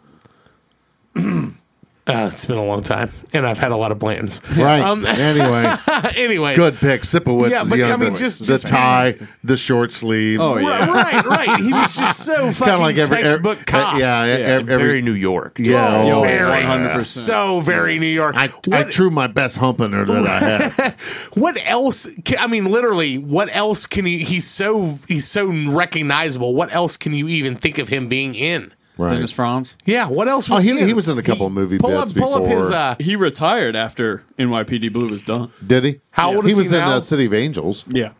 Uh, 2.05 2.27
it's 2.29 2.43
been 2.43 2.57
a 2.57 2.65
long 2.65 2.83
time, 2.83 3.09
and 3.31 3.47
I've 3.47 3.57
had 3.59 3.71
a 3.71 3.77
lot 3.77 3.93
of 3.93 3.97
Blantons. 3.97 4.41
Right. 4.61 4.81
Um, 4.81 5.05
anyway, 5.07 5.73
anyways, 6.21 6.57
good 6.57 6.75
pick. 6.75 7.03
Sipowicz. 7.03 7.49
Yeah, 7.49 7.61
is 7.61 7.69
but, 7.69 7.77
the 7.77 7.83
I 7.85 7.95
mean, 7.95 8.13
just- 8.13 8.39
the 8.39 8.45
just- 8.45 8.67
tie, 8.67 9.15
the 9.45 9.55
short 9.55 9.93
sleeves. 9.93 10.41
Oh, 10.43 10.57
yeah. 10.57 10.85
Right, 10.85 11.13
right, 11.13 11.25
right. 11.47 11.59
He 11.61 11.71
was 11.71 11.95
just 11.95 12.19
so 12.25 12.33
fucking 12.51 12.53
kind 12.59 12.71
of 12.71 12.79
like 12.81 12.97
every, 12.97 13.17
every 13.19 13.27
textbook 13.29 13.65
cop. 13.65 13.99
yeah, 13.99 14.19
every, 14.23 14.43
every 14.73 14.85
Very 14.85 15.01
New 15.01 15.13
York. 15.13 15.59
yeah. 15.59 16.03
Oh, 16.03 16.19
oh, 16.19 16.21
very, 16.23 16.61
100%. 16.61 17.03
so 17.03 17.61
very 17.61 17.97
New 17.99 18.07
York. 18.07 18.35
I, 18.35 18.47
I 18.47 18.49
what, 18.65 18.93
threw 18.93 19.09
my 19.09 19.27
best 19.27 19.55
humpener 19.55 20.03
that 20.03 20.25
I 20.27 20.39
had. 20.39 20.91
what 21.35 21.57
else? 21.63 22.05
Can, 22.25 22.37
I 22.37 22.47
mean, 22.47 22.65
literally, 22.65 23.17
what 23.17 23.47
else 23.55 23.85
can 23.85 24.05
he? 24.05 24.17
He's 24.17 24.45
so 24.45 24.99
he's 25.07 25.25
so 25.25 25.47
recognizable. 25.69 26.53
What 26.53 26.73
else 26.73 26.97
can 26.97 27.13
you 27.13 27.29
even 27.29 27.55
think 27.55 27.77
of 27.77 27.87
him 27.87 28.09
being 28.09 28.35
in? 28.35 28.73
Right. 28.97 29.13
Dennis 29.15 29.31
Franz. 29.31 29.75
Yeah, 29.85 30.07
what 30.07 30.27
else? 30.27 30.49
Oh, 30.51 30.55
Was 30.55 30.63
he, 30.63 30.69
in? 30.69 30.85
he 30.87 30.93
was 30.93 31.07
in 31.09 31.17
a 31.17 31.23
couple 31.23 31.47
of 31.47 31.53
movie 31.53 31.79
pull 31.79 31.89
bits 31.89 32.11
up, 32.11 32.17
pull 32.17 32.35
up 32.35 32.43
his. 32.43 32.67
before. 32.67 32.73
Uh, 32.75 32.95
He 32.99 33.15
retired 33.15 33.75
after 33.75 34.23
NYPD 34.37 34.93
Blue 34.93 35.09
was 35.09 35.21
done. 35.23 35.51
Did 35.65 35.83
he? 35.83 35.99
How 36.11 36.35
old 36.35 36.45
he 36.45 36.51
is 36.51 36.57
was 36.57 36.69
he 36.69 36.75
in 36.77 36.81
now? 36.81 36.91
uh, 36.97 36.99
City 36.99 37.25
of 37.25 37.33
Angels. 37.33 37.85
Yeah. 37.89 38.11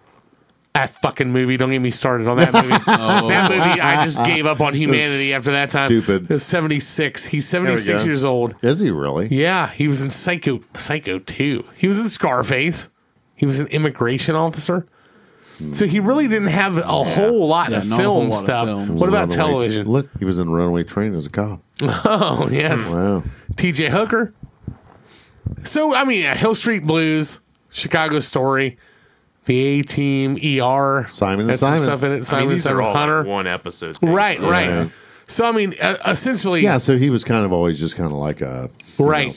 that 0.74 0.90
fucking 0.90 1.32
movie. 1.32 1.58
Don't 1.58 1.70
get 1.70 1.78
me 1.80 1.92
started 1.92 2.28
on 2.28 2.38
that 2.38 2.52
movie. 2.54 2.70
That 2.88 3.52
movie, 3.52 3.82
I 3.82 4.04
just 4.04 4.24
gave 4.26 4.48
up 4.48 4.62
on 4.62 4.74
humanity 4.74 5.32
after 5.36 5.52
that 5.52 5.70
time. 5.70 5.90
Stupid. 5.90 6.26
He 6.28 6.34
was 6.34 6.44
seventy 6.44 6.80
six. 6.80 7.26
He's 7.26 7.50
There 7.52 7.60
seventy 7.60 7.74
we 7.74 7.78
six 7.78 8.02
go. 8.02 8.08
years 8.10 8.26
old. 8.26 8.56
Is 8.64 8.80
he 8.80 8.90
really? 8.90 9.28
Yeah, 9.28 9.68
he 9.70 9.88
was 9.88 10.02
in 10.02 10.10
Psycho. 10.10 10.62
Psycho 10.76 11.20
two. 11.20 11.68
He 11.78 11.86
was 11.88 12.00
in 12.00 12.10
Scarface. 12.10 12.90
He 13.36 13.46
was 13.46 13.60
an 13.60 13.68
immigration 13.68 14.34
officer. 14.36 14.86
So 15.72 15.86
he 15.88 16.00
really 16.00 16.28
didn't 16.28 16.50
have 16.50 16.78
a 16.78 16.82
whole 17.04 17.48
lot 17.48 17.72
Yeah, 17.72 17.78
of 17.80 17.88
not 17.90 18.00
a 18.00 18.04
whole 18.04 18.20
film 18.20 18.30
lot 18.30 18.38
of 18.38 18.44
stuff. 18.44 18.68
film. 18.68 18.98
What 18.98 19.10
about 19.10 19.30
Runaway- 19.30 19.36
television? 19.36 19.88
Look, 19.90 20.10
he 20.20 20.26
was 20.26 20.40
in 20.40 20.50
Runaway 20.50 20.84
Train 20.84 21.16
as 21.16 21.26
a 21.26 21.30
cop. 21.30 21.62
Oh 21.82 22.50
yes, 22.52 22.94
Wow. 22.94 23.24
T.J. 23.56 23.90
Hooker. 23.90 24.34
So 25.64 25.94
I 25.96 26.04
mean, 26.04 26.26
uh, 26.26 26.36
Hill 26.36 26.56
Street 26.56 26.86
Blues, 26.86 27.40
Chicago 27.70 28.20
Story, 28.20 28.78
The 29.46 29.80
A 29.80 29.82
Team, 29.84 30.36
ER, 30.38 31.06
Simon 31.10 31.42
and 31.42 31.50
had 31.52 31.60
some 31.60 31.78
Simon. 31.78 31.80
stuff 31.82 32.04
in 32.04 32.12
it. 32.12 32.14
I 32.14 32.16
mean, 32.18 32.24
Simon 32.24 32.50
these 32.50 32.64
Simon 32.64 32.80
are 32.80 32.82
all 32.84 32.94
Hunter. 32.94 33.18
like 33.20 33.28
one 33.28 33.48
episode. 33.48 33.98
things. 33.98 34.14
right, 34.14 34.40
right. 34.40 34.70
Yeah. 34.70 34.88
So 35.28 35.48
I 35.48 35.52
mean, 35.52 35.74
uh, 35.82 35.96
essentially, 36.08 36.62
Yeah, 36.62 36.78
so 36.78 36.98
he 36.98 37.10
was 37.10 37.24
kind 37.24 37.46
of 37.46 37.52
always 37.54 37.80
just 37.80 37.96
kind 37.96 38.12
of 38.12 38.18
like 38.18 38.42
a 38.42 38.70
you 39.00 39.06
right. 39.06 39.28
know, 39.28 39.34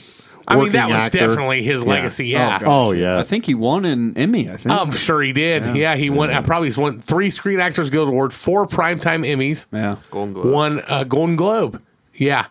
I 0.49 0.55
mean, 0.55 0.71
that 0.71 0.87
was 0.87 0.97
actor. 0.97 1.17
definitely 1.19 1.61
his 1.63 1.83
legacy. 1.83 2.27
Yeah. 2.27 2.59
Oh, 2.63 2.87
Oh 2.87 2.91
yeah, 2.91 3.19
I 3.19 3.23
think 3.23 3.45
he 3.45 3.53
won 3.53 3.83
an 3.85 4.17
Emmy. 4.17 4.49
I 4.49 4.55
think. 4.57 4.71
I'm 4.71 4.91
sure 4.91 5.21
he 5.21 5.33
did. 5.33 5.75
Yeah, 5.75 5.95
he 5.95 6.09
won. 6.09 6.29
Uh, 6.31 6.41
probably 6.41 6.71
won 6.77 6.99
three 7.01 7.29
Screen 7.29 7.59
Actors 7.59 7.89
Guild 7.89 8.07
Award, 8.09 8.31
four 8.33 8.65
Primetime 8.65 9.25
Emmys, 9.25 9.65
yeah. 9.73 9.97
Golden 10.09 10.33
Globe. 10.33 10.53
one 10.53 10.81
uh, 10.87 11.03
Golden 11.03 11.35
Globe. 11.35 11.81
Yeah. 12.13 12.45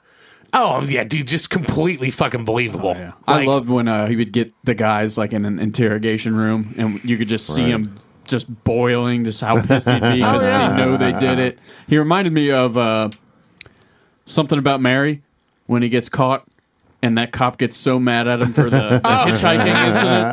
Oh 0.52 0.82
yeah, 0.86 1.04
dude, 1.04 1.26
just 1.26 1.50
completely 1.50 2.10
fucking 2.10 2.44
believable. 2.44 2.94
Yeah. 2.94 3.12
I 3.26 3.38
Like, 3.38 3.46
loved 3.46 3.68
when 3.68 3.88
uh, 3.88 4.06
he 4.06 4.16
would 4.16 4.32
get 4.32 4.52
the 4.64 4.74
guys 4.74 5.16
like 5.18 5.32
in 5.32 5.44
an 5.44 5.58
interrogation 5.58 6.36
room, 6.36 6.74
and 6.76 7.02
you 7.04 7.16
could 7.16 7.28
just 7.28 7.46
see 7.46 7.62
Right. 7.62 7.70
him 7.70 7.98
just 8.26 8.64
boiling, 8.64 9.24
just 9.24 9.40
how 9.40 9.60
pissed 9.62 9.88
he'd 9.88 10.00
be 10.02 10.12
because 10.16 10.42
Oh, 10.42 10.46
yeah. 10.46 10.68
they 10.70 10.76
know 10.76 10.96
they 10.96 11.12
did 11.12 11.38
it. 11.38 11.58
He 11.88 11.96
reminded 11.98 12.32
me 12.32 12.50
of 12.50 12.76
uh, 12.76 13.08
something 14.24 14.58
about 14.58 14.80
Mary 14.80 15.22
when 15.66 15.82
he 15.82 15.88
gets 15.88 16.08
caught. 16.08 16.46
And 17.02 17.18
that 17.18 17.30
cop 17.30 17.58
gets 17.58 17.76
so 17.76 18.00
mad 18.00 18.26
at 18.26 18.40
him 18.40 18.52
for 18.52 18.62
the, 18.64 18.70
the 18.70 19.00
oh. 19.04 19.24
hitchhiking 19.28 19.66
incident. 19.66 20.26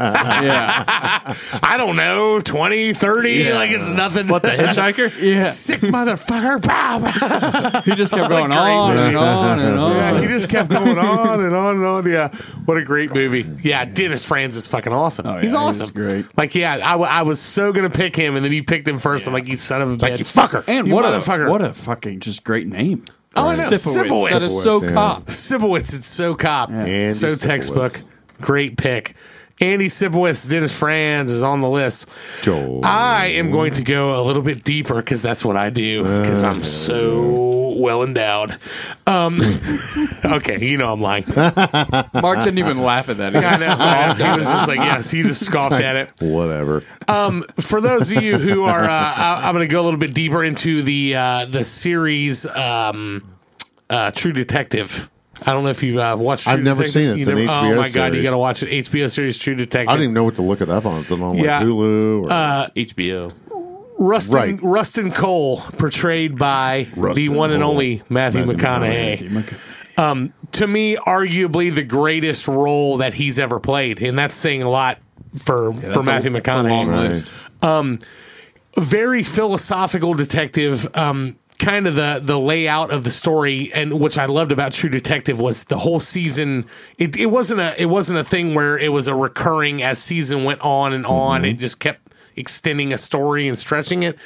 Yeah. 0.44 0.84
I 1.62 1.76
don't 1.78 1.96
know, 1.98 2.40
20, 2.40 2.94
30, 2.94 3.30
Yeah. 3.32 3.54
like 3.56 3.72
it's 3.72 3.90
nothing. 3.90 4.28
What 4.28 4.42
the 4.42 4.48
hitchhiker? 4.50 5.12
Yeah. 5.24 5.44
Sick 5.44 5.82
motherfucker. 5.82 6.64
Pow, 6.64 7.00
pow. 7.00 7.82
He 7.82 7.92
just 7.96 8.14
kept 8.14 8.30
going 8.30 8.46
great 8.48 8.58
on 8.58 8.98
and 8.98 9.18
on 9.18 9.60
and 9.60 9.78
on. 9.78 9.92
yeah, 9.96 10.22
he 10.22 10.28
just 10.28 10.50
kept 10.50 10.70
going 10.70 10.98
on 10.98 11.42
and 11.44 11.54
on 11.56 11.76
and 11.76 11.86
on. 11.86 12.10
Yeah, 12.10 12.30
what 12.66 12.78
a 12.78 12.84
great 12.84 13.14
movie. 13.14 13.46
Yeah, 13.62 13.86
Dennis 13.86 14.24
Franz 14.24 14.56
is 14.56 14.66
fucking 14.66 14.94
awesome. 14.94 15.28
Oh, 15.28 15.36
yeah, 15.36 15.42
he's 15.42 15.54
awesome. 15.54 15.84
was 15.86 15.92
great. 15.92 16.26
Like, 16.38 16.56
yeah, 16.56 16.74
I, 16.84 16.92
w- 16.94 17.10
I 17.10 17.22
was 17.24 17.40
so 17.40 17.72
gonna 17.74 17.90
pick 17.90 18.16
him, 18.16 18.36
and 18.36 18.44
then 18.44 18.52
you 18.54 18.64
picked 18.64 18.88
him 18.88 18.98
first. 19.00 19.28
I'm 19.28 19.34
like, 19.34 19.48
you 19.48 19.58
son 19.58 19.82
of 19.82 19.92
a 19.92 19.98
bitch, 19.98 20.18
you 20.20 20.26
fucker, 20.26 20.64
And 20.68 20.88
you 20.88 20.94
what 20.96 21.06
motherfucker. 21.06 21.48
a 21.48 21.52
what 21.52 21.62
a 21.62 21.74
fucking 21.74 22.22
just 22.22 22.44
great 22.44 22.68
name. 22.68 23.06
Oh, 23.36 23.48
I 23.48 23.56
know. 23.56 23.70
Sipowicz. 23.70 24.08
Sipowicz. 24.08 24.32
That 24.32 24.44
is 24.44 24.64
so 24.64 24.80
Sipowicz, 24.80 24.84
yeah. 24.84 24.94
cop. 24.94 25.26
Sipowicz, 25.26 25.94
it's 25.96 26.08
so 26.08 26.36
cop, 26.36 26.70
Andy 26.70 27.10
so 27.10 27.30
Sipowicz. 27.30 27.44
textbook. 27.44 28.02
Great 28.42 28.78
pick. 28.78 29.16
Andy 29.64 29.88
Sipowicz, 29.88 30.50
Dennis 30.50 30.78
Franz 30.78 31.32
is 31.32 31.42
on 31.42 31.62
the 31.62 31.70
list. 31.70 32.06
Joel. 32.42 32.82
I 32.84 33.28
am 33.28 33.50
going 33.50 33.72
to 33.76 33.82
go 33.82 34.22
a 34.22 34.22
little 34.22 34.42
bit 34.42 34.66
deeper 34.66 34.96
because 34.96 35.22
that's 35.22 35.46
what 35.46 35.56
I 35.56 35.70
do 35.70 36.04
because 36.04 36.44
I'm 36.44 36.64
so 36.66 37.74
well 37.80 38.04
endowed. 38.04 38.58
Um, 39.08 39.40
okay, 40.26 40.60
you 40.60 40.78
know 40.78 40.92
I'm 40.92 41.00
lying. 41.00 41.24
Mark 41.34 42.40
didn't 42.40 42.58
even 42.58 42.82
laugh 42.82 43.08
at 43.08 43.16
that. 43.18 43.32
He 43.32 43.40
I 43.44 43.52
was 43.52 43.62
know, 43.62 43.76
I 43.80 44.18
know. 44.18 44.32
He 44.32 44.38
was 44.38 44.48
just 44.48 44.68
like, 44.68 44.80
yes, 44.80 45.10
he 45.10 45.22
just 45.22 45.46
scoffed 45.46 45.76
at 45.76 45.96
it. 45.96 46.12
Whatever. 46.20 46.84
Um, 47.08 47.44
for 47.62 47.80
those 47.80 48.12
of 48.12 48.22
you 48.22 48.38
who 48.38 48.64
are, 48.66 48.84
uh, 48.84 49.14
I, 49.16 49.44
I'm 49.46 49.56
going 49.56 49.66
to 49.66 49.72
go 49.72 49.82
a 49.82 49.86
little 49.86 50.00
bit 50.00 50.14
deeper 50.14 50.44
into 50.44 50.82
the 50.82 51.16
uh, 51.16 51.46
the 51.46 51.64
series 51.64 52.46
um, 52.48 53.38
uh, 53.90 54.12
True 54.12 54.34
Detective. 54.34 55.10
I 55.46 55.52
don't 55.54 55.64
know 55.64 55.70
if 55.70 55.84
you've 55.84 55.98
uh, 55.98 56.16
watched. 56.20 56.44
True 56.44 56.54
I've 56.54 56.64
never 56.64 56.84
Detective. 56.84 56.94
seen 56.94 57.10
it. 57.12 57.20
It's 57.20 57.28
an 57.28 57.36
never- 57.36 57.50
Oh 57.52 57.54
HBO 57.74 57.78
my 57.78 57.90
god, 57.90 58.06
you 58.08 58.12
series. 58.14 58.24
got 58.24 58.32
to 58.32 58.38
watch 58.38 58.64
it. 58.64 58.70
HBO 58.86 59.10
series 59.10 59.38
True 59.38 59.56
Detective. 59.56 59.90
I 59.90 59.94
don't 59.94 60.04
even 60.04 60.14
know 60.14 60.24
what 60.24 60.36
to 60.36 60.42
look 60.42 60.62
it 60.62 60.70
up 60.70 60.86
on. 60.86 61.02
It's 61.02 61.12
on 61.12 61.20
like 61.20 61.38
Yeah. 61.44 61.62
Hulu 61.64 62.26
or 62.26 62.32
Uh, 62.32 62.68
HBO. 62.76 63.34
Rustin 64.00 64.36
Right. 64.36 64.60
Rustin 64.62 65.12
Cohle, 65.12 65.58
portrayed 65.78 66.38
by 66.38 66.88
the 66.96 67.00
Rustin 67.02 67.34
one 67.36 67.52
and 67.52 67.62
Cohle. 67.62 67.72
only 67.74 68.02
Matthew, 68.10 68.44
Matthew 68.46 68.58
McConaughey. 69.30 69.54
Um, 69.98 70.34
to 70.54 70.66
me, 70.66 70.96
arguably 70.96 71.74
the 71.74 71.84
greatest 71.84 72.48
role 72.48 72.98
that 72.98 73.14
he's 73.14 73.38
ever 73.38 73.60
played, 73.60 74.02
and 74.02 74.18
that's 74.18 74.34
saying 74.36 74.64
a 74.64 74.70
lot 74.70 74.98
for 75.38 75.74
for 75.74 76.02
Matthew 76.02 76.32
That's 76.32 76.48
a 76.48 76.64
long 76.64 76.88
McConaughey. 76.88 77.10
list. 77.10 78.06
very 78.78 79.22
philosophical 79.24 80.14
detective. 80.16 80.88
Um, 80.96 81.38
kind 81.64 81.88
of 81.88 81.96
the 81.96 82.20
the 82.22 82.40
layout 82.40 82.92
of 82.92 83.04
the 83.04 83.10
story, 83.10 83.72
and 83.74 84.00
which 84.00 84.18
I 84.18 84.26
loved 84.26 84.52
about 84.52 84.74
True 84.74 84.90
Detective 84.90 85.40
was 85.40 85.64
the 85.66 85.78
whole 85.78 86.00
season. 86.00 86.66
It, 86.98 87.16
it 87.18 87.28
wasn't 87.28 87.62
a 87.62 87.74
it 87.82 87.86
wasn't 87.86 88.20
a 88.20 88.24
thing 88.24 88.54
where 88.54 88.78
it 88.78 88.92
was 88.92 89.08
a 89.08 89.16
recurring 89.16 89.82
as 89.82 89.98
season 90.00 90.44
went 90.44 90.62
on 90.62 90.94
and 90.94 91.06
on. 91.06 91.46
It 91.46 91.54
just 91.54 91.80
kept 91.80 92.14
extending 92.36 92.94
a 92.94 92.98
story 92.98 93.48
and 93.48 93.58
stretching 93.58 94.04
it. 94.04 94.20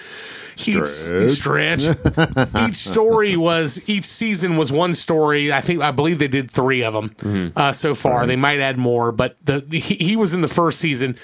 Stretch. 0.55 1.23
Each, 1.23 1.37
stretch. 1.37 1.83
each 2.67 2.75
story 2.75 3.37
was 3.37 3.87
each 3.87 4.05
season 4.05 4.57
was 4.57 4.71
one 4.71 4.95
story. 4.95 5.53
I 5.53 5.61
think 5.61 5.81
I 5.81 5.91
believe 5.91 6.17
they 6.17 6.27
did 6.27 6.49
three 6.49 6.83
of 6.83 6.93
them 6.93 7.53
uh, 7.55 7.71
so 7.71 7.93
far. 7.93 8.25
They 8.25 8.35
might 8.35 8.59
add 8.59 8.79
more, 8.79 9.11
but 9.11 9.37
the, 9.45 9.59
the 9.59 9.79
he, 9.79 9.95
he 9.95 10.15
was 10.15 10.33
in 10.33 10.41
the 10.41 10.47
first 10.47 10.79
season. 10.79 11.15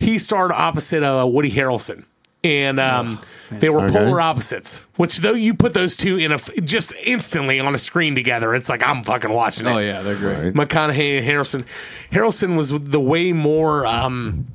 He 0.00 0.18
starred 0.18 0.50
opposite 0.50 1.04
uh, 1.04 1.24
Woody 1.24 1.52
Harrelson, 1.52 2.04
and 2.42 2.80
um, 2.80 3.18
they 3.50 3.68
were 3.68 3.84
Okay. 3.84 3.92
polar 3.92 4.20
opposites. 4.20 4.86
Which 4.96 5.18
though 5.18 5.32
you 5.34 5.54
put 5.54 5.74
those 5.74 5.96
two 5.96 6.16
in 6.16 6.32
a 6.32 6.38
just 6.62 6.92
instantly 7.04 7.60
on 7.60 7.74
a 7.74 7.78
screen 7.78 8.14
together, 8.14 8.54
it's 8.54 8.68
like 8.68 8.86
I'm 8.86 9.02
fucking 9.04 9.30
watching 9.30 9.66
it. 9.66 9.70
Oh 9.70 9.78
yeah, 9.78 10.02
they're 10.02 10.16
great. 10.16 10.54
McConaughey 10.54 11.18
and 11.18 11.26
Harrelson. 11.26 11.64
Harrelson 12.10 12.56
was 12.56 12.70
the 12.70 13.00
way 13.00 13.32
more 13.32 13.84
um, 13.86 14.46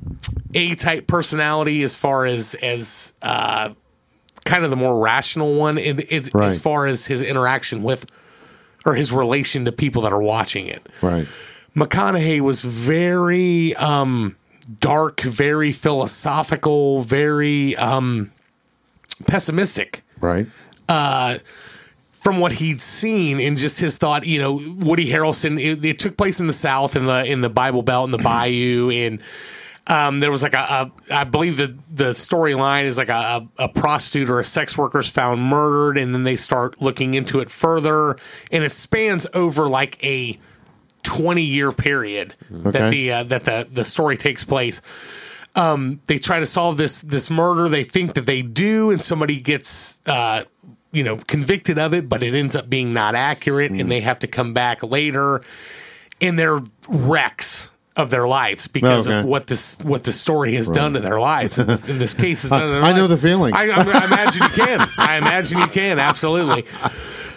A 0.54 0.74
type 0.74 1.06
personality 1.06 1.82
as 1.82 1.94
far 1.94 2.26
as 2.26 2.54
as 2.54 3.12
uh, 3.22 3.70
kind 4.44 4.64
of 4.64 4.70
the 4.70 4.76
more 4.76 4.98
rational 4.98 5.56
one 5.56 5.76
in, 5.78 6.00
in, 6.00 6.24
Right. 6.32 6.46
as 6.46 6.58
far 6.60 6.86
as 6.86 7.06
his 7.06 7.20
interaction 7.22 7.82
with 7.82 8.06
or 8.84 8.94
his 8.94 9.12
relation 9.12 9.64
to 9.64 9.72
people 9.72 10.02
that 10.02 10.12
are 10.12 10.22
watching 10.22 10.66
it. 10.68 10.88
Right. 11.02 11.26
McConaughey 11.74 12.40
was 12.40 12.62
very 12.62 13.74
um, 13.76 14.36
dark, 14.80 15.20
very 15.20 15.72
philosophical, 15.72 17.02
very 17.02 17.76
um, 17.76 18.32
pessimistic 19.26 20.02
Right. 20.20 20.46
from 22.10 22.40
what 22.40 22.52
he'd 22.52 22.80
seen 22.80 23.40
and 23.40 23.56
just 23.56 23.78
his 23.78 23.98
thought, 23.98 24.26
you 24.26 24.38
know, 24.38 24.54
Woody 24.78 25.06
Harrelson. 25.10 25.60
It, 25.62 25.84
it 25.84 25.98
took 25.98 26.16
place 26.16 26.40
in 26.40 26.46
the 26.46 26.52
South, 26.52 26.96
in 26.96 27.04
the 27.06 27.24
in 27.24 27.40
the 27.40 27.50
Bible 27.50 27.82
Belt, 27.82 28.06
in 28.06 28.10
the 28.10 28.18
Bayou, 28.22 28.90
and 28.90 29.22
um, 29.88 30.18
there 30.18 30.30
was 30.32 30.42
like 30.42 30.54
a, 30.54 30.90
a, 31.10 31.14
I 31.14 31.24
believe 31.24 31.56
the 31.56 31.76
the 31.90 32.10
storyline 32.10 32.84
is 32.84 32.98
like 32.98 33.08
a, 33.08 33.46
a, 33.58 33.64
a 33.64 33.68
prostitute 33.68 34.28
or 34.28 34.40
a 34.40 34.44
sex 34.44 34.76
worker 34.76 34.98
is 34.98 35.08
found 35.08 35.40
murdered, 35.42 35.96
and 35.98 36.12
then 36.14 36.24
they 36.24 36.36
start 36.36 36.80
looking 36.82 37.14
into 37.14 37.38
it 37.40 37.50
further, 37.50 38.16
and 38.50 38.64
it 38.64 38.72
spans 38.72 39.26
over 39.34 39.68
like 39.68 40.02
a 40.04 40.38
twenty 41.06 41.42
year 41.42 41.70
period 41.72 42.34
that 42.50 42.90
the 42.90 43.12
uh, 43.12 43.22
that 43.24 43.44
the 43.44 43.68
the 43.72 43.84
story 43.84 44.16
takes 44.16 44.44
place 44.44 44.80
um, 45.56 46.00
they 46.06 46.18
try 46.18 46.38
to 46.40 46.46
solve 46.46 46.76
this 46.76 47.00
this 47.00 47.30
murder. 47.30 47.68
They 47.70 47.82
think 47.84 48.12
that 48.14 48.26
they 48.26 48.42
do, 48.42 48.90
and 48.90 49.00
somebody 49.00 49.40
gets 49.40 49.98
uh, 50.04 50.42
you 50.92 51.02
know 51.02 51.16
convicted 51.16 51.78
of 51.78 51.94
it, 51.94 52.08
but 52.08 52.22
it 52.22 52.34
ends 52.34 52.54
up 52.54 52.68
being 52.68 52.92
not 52.92 53.14
accurate, 53.14 53.70
and 53.70 53.90
they 53.90 54.00
have 54.00 54.18
to 54.18 54.26
come 54.26 54.52
back 54.52 54.82
later, 54.82 55.40
and 56.20 56.38
they're 56.38 56.60
wrecks 56.88 57.68
of 57.96 58.10
their 58.10 58.28
lives 58.28 58.66
because 58.66 59.08
Okay. 59.08 59.20
of 59.20 59.24
what 59.24 59.46
this 59.46 59.78
what 59.78 60.04
the 60.04 60.12
story 60.12 60.52
has 60.56 60.68
done 60.68 60.92
to 60.92 61.00
their 61.00 61.18
lives. 61.18 61.56
In 61.56 61.66
this, 61.66 61.88
in 61.88 61.98
this 61.98 62.12
case, 62.12 62.42
has 62.42 62.50
done 62.50 62.84
I 62.84 62.92
know 62.92 63.06
the 63.06 63.16
feeling. 63.16 63.54
I, 63.54 63.70
I 63.70 64.04
imagine 64.04 64.42
you 64.42 64.48
can. 64.50 64.86
I 64.98 65.16
imagine 65.16 65.58
you 65.58 65.68
can 65.68 65.98
absolutely. 65.98 66.66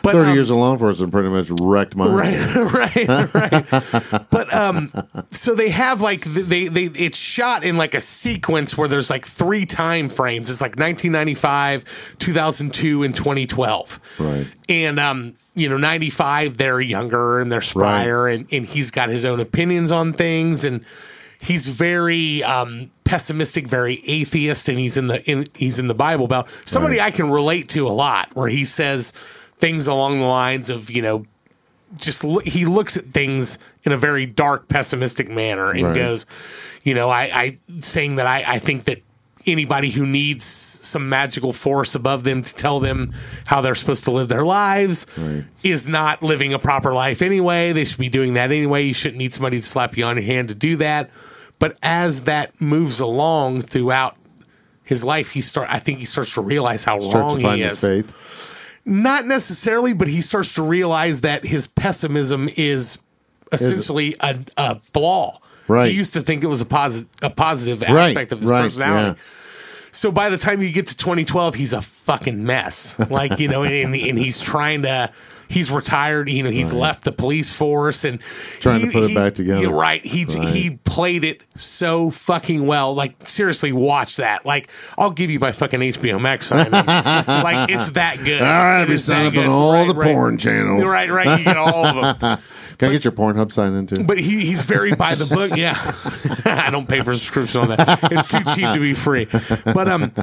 But 0.02 0.14
Thirty 0.14 0.30
um, 0.30 0.36
years 0.36 0.50
of 0.50 0.58
law 0.58 0.72
enforcement 0.74 1.12
pretty 1.12 1.30
much 1.30 1.50
wrecked 1.62 1.96
my 1.96 2.08
right 2.08 2.56
right 2.56 3.34
right. 3.34 4.26
But 4.30 4.54
um 4.54 4.92
so 5.32 5.56
they 5.56 5.70
have 5.70 6.02
like 6.02 6.22
they 6.24 6.68
they 6.68 6.84
it's 6.84 7.18
shot 7.18 7.64
in 7.64 7.78
like 7.78 7.94
a 7.94 8.02
sequence 8.02 8.78
where 8.78 8.88
there's 8.88 9.10
like 9.10 9.26
three 9.26 9.66
time 9.66 10.10
frames. 10.10 10.50
It's 10.50 10.62
like 10.62 10.78
1995 10.78 12.16
2002 12.20 13.04
and 13.04 13.16
2012 13.16 14.00
Right. 14.20 14.48
and 14.68 15.00
um 15.00 15.36
you 15.56 15.68
know 15.68 15.78
95 15.78 16.58
they're 16.58 16.80
younger 16.80 17.40
and 17.40 17.52
they're 17.52 17.60
sprier 17.60 18.34
and, 18.34 18.48
and 18.52 18.66
he's 18.66 18.92
got 18.92 19.10
his 19.10 19.26
own 19.26 19.40
opinions 19.40 19.92
on 19.92 20.14
things. 20.14 20.64
And 20.64 20.86
he's 21.42 21.68
very 21.68 22.44
um 22.44 22.92
pessimistic 23.04 23.68
very 23.68 24.02
atheist 24.06 24.70
and 24.70 24.78
he's 24.78 24.96
in 24.96 25.08
the 25.08 25.24
in 25.30 25.48
he's 25.56 25.80
in 25.80 25.88
the 25.88 25.96
bible 25.96 26.28
belt. 26.28 26.48
Somebody 26.66 27.02
i 27.02 27.12
can 27.12 27.30
relate 27.30 27.68
to 27.70 27.88
a 27.88 27.90
lot 27.90 28.30
where 28.36 28.48
he 28.48 28.64
says 28.64 29.14
things 29.60 29.88
along 29.88 30.20
the 30.20 30.26
lines 30.26 30.70
of 30.70 30.90
you 30.90 31.02
know 31.02 31.26
just 31.98 32.24
lo- 32.24 32.40
he 32.40 32.66
looks 32.66 32.98
at 32.98 33.06
things 33.08 33.58
in 33.84 33.92
a 33.92 33.98
very 33.98 34.26
dark 34.26 34.68
pessimistic 34.70 35.30
manner 35.30 35.72
and 35.72 35.84
Right. 35.84 35.96
goes 35.96 36.26
you 36.84 36.94
know 36.94 37.10
i 37.10 37.24
i 37.34 37.58
saying 37.80 38.16
that 38.18 38.26
i 38.28 38.44
i 38.48 38.60
think 38.60 38.86
that 38.86 39.00
anybody 39.48 39.90
who 39.90 40.06
needs 40.06 40.44
some 40.46 41.10
magical 41.10 41.52
force 41.54 41.96
above 41.96 42.24
them 42.24 42.42
to 42.44 42.54
tell 42.54 42.80
them 42.80 43.12
how 43.46 43.62
they're 43.62 43.74
supposed 43.76 44.04
to 44.04 44.12
live 44.12 44.28
their 44.28 44.44
lives 44.46 45.06
is 45.64 45.88
not 45.88 46.22
living 46.22 46.54
a 46.54 46.60
proper 46.60 46.94
life 46.94 47.22
anyway. 47.22 47.72
They 47.72 47.86
should 47.86 47.98
be 48.00 48.10
doing 48.10 48.34
that 48.36 48.52
anyway. 48.52 48.84
You 48.84 48.94
shouldn't 48.94 49.18
need 49.18 49.34
somebody 49.34 49.60
to 49.60 49.66
slap 49.66 49.98
you 49.98 50.04
on 50.04 50.18
your 50.18 50.26
hand 50.26 50.50
to 50.50 50.56
do 50.56 50.76
that. 50.78 51.10
But 51.58 51.78
as 51.82 52.22
that 52.24 52.60
moves 52.62 53.00
along 53.00 53.62
throughout 53.64 54.18
his 54.84 55.04
life 55.04 55.30
he 55.32 55.42
start 55.42 55.68
i 55.72 55.80
think 55.80 56.00
he 56.00 56.06
starts 56.06 56.34
to 56.34 56.42
realize 56.42 56.84
how 56.84 57.00
Start 57.00 57.16
wrong 57.42 57.56
he 57.56 57.62
is. 57.64 57.80
faith. 57.82 58.12
Not 58.86 59.26
necessarily, 59.26 59.94
but 59.94 60.08
he 60.08 60.22
starts 60.22 60.54
to 60.56 60.64
realize 60.64 61.22
that 61.22 61.46
his 61.46 61.68
pessimism 61.68 62.50
is 62.58 62.98
essentially 63.52 64.16
a, 64.20 64.38
a 64.58 64.80
flaw. 64.80 65.40
Right. 65.68 65.92
He 65.92 65.98
used 65.98 66.14
to 66.14 66.22
think 66.22 66.44
it 66.44 66.48
was 66.48 66.62
a 66.62 66.66
positive 66.66 67.10
a 67.22 67.30
positive 67.30 67.82
Right, 67.82 68.10
aspect 68.10 68.32
of 68.32 68.40
his 68.40 68.50
right, 68.50 68.64
personality. 68.64 69.20
So 69.92 70.12
by 70.12 70.30
the 70.30 70.38
time 70.38 70.62
you 70.62 70.72
get 70.72 70.88
to 70.88 70.98
2012, 70.98 71.56
he's 71.56 71.74
a 71.74 71.82
fucking 71.82 72.44
mess. 72.46 72.98
Like 73.10 73.40
you 73.40 73.48
know, 73.48 73.64
and, 73.64 73.96
and 73.96 74.18
he's 74.18 74.42
trying 74.42 74.84
to. 74.84 75.12
He's 75.50 75.72
retired. 75.72 76.30
You 76.30 76.44
know, 76.44 76.52
he's 76.52 76.72
left 76.74 77.04
the 77.04 77.12
police 77.12 77.52
force 77.52 78.06
and 78.06 78.22
Trying 78.60 78.82
to 78.82 78.86
he- 78.88 78.92
put 78.94 79.10
it 79.12 79.16
back 79.16 79.34
together. 79.34 79.62
You're 79.62 79.74
right. 79.74 80.06
He 80.06 80.24
Right. 80.26 80.48
he 80.48 80.72
played 80.84 81.24
it 81.24 81.42
so 81.56 82.12
fucking 82.12 82.66
well. 82.68 82.94
Like 82.94 83.28
seriously, 83.28 83.72
watch 83.72 84.18
that. 84.18 84.46
Like 84.46 84.70
I'll 84.98 85.10
give 85.12 85.30
you 85.32 85.40
my 85.40 85.52
fucking 85.52 85.80
HBO 85.82 86.20
Max 86.22 86.46
sign. 86.48 86.70
like 86.72 87.70
it's 87.72 87.90
that 87.92 88.18
good. 88.24 88.42
All 88.42 88.48
right, 88.48 88.84
It 88.84 88.90
be 88.90 88.98
signed 88.98 89.36
up 89.38 89.44
on 89.46 89.50
all 89.50 89.74
Right, 89.74 89.88
the 89.88 89.96
right. 89.96 90.14
porn 90.14 90.38
channels. 90.38 90.84
Right, 90.84 91.10
right. 91.10 91.40
You 91.40 91.46
get 91.46 91.58
all 91.58 91.86
of 91.86 92.20
them. 92.20 92.40
Can 92.80 92.90
I 92.90 92.94
get 92.94 93.04
your 93.04 93.12
Pornhub 93.12 93.52
sign 93.52 93.74
in 93.74 93.88
too? 93.88 94.06
But 94.06 94.20
he, 94.20 94.40
he's 94.40 94.62
very 94.62 94.96
by 94.96 95.14
the 95.14 95.26
book. 95.26 95.52
Yeah, 95.54 95.76
I 96.46 96.72
don't 96.72 96.88
pay 96.88 97.02
for 97.02 97.12
a 97.12 97.18
subscription 97.18 97.60
on 97.62 97.68
that. 97.68 98.00
It's 98.10 98.30
too 98.30 98.42
cheap 98.56 98.74
to 98.74 98.80
be 98.80 98.94
free. 98.94 99.28
But 99.66 99.90
um, 99.90 100.14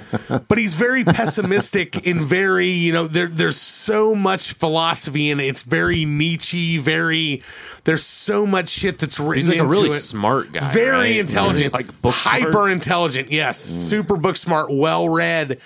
but 0.49 0.57
he's 0.57 0.73
very 0.73 1.05
pessimistic 1.05 2.07
and 2.07 2.23
very 2.23 2.69
you 2.69 2.95
know 2.95 3.07
there 3.07 3.27
there's 3.27 3.59
so 3.59 4.15
much 4.15 4.55
philosophy 4.55 5.31
in 5.31 5.39
it. 5.39 5.45
It's 5.45 5.63
very 5.63 6.07
Nietzsche. 6.07 6.79
Very 6.79 7.43
there's 7.85 8.05
so 8.05 8.47
much 8.47 8.71
shit 8.71 8.99
that's 8.99 9.21
written. 9.21 9.35
He's 9.35 9.49
like 9.51 9.59
a 9.59 9.67
really 9.67 9.89
it. 9.89 10.01
smart 10.01 10.51
guy. 10.51 10.73
very 10.73 10.97
right? 10.97 11.17
intelligent, 11.17 11.75
like 11.75 12.01
book 12.01 12.15
smart? 12.15 12.41
hyper 12.41 12.71
intelligent. 12.71 13.31
Yes, 13.31 13.59
super 13.59 14.17
book 14.17 14.37
smart, 14.37 14.69
well 14.71 15.11
read. 15.11 15.61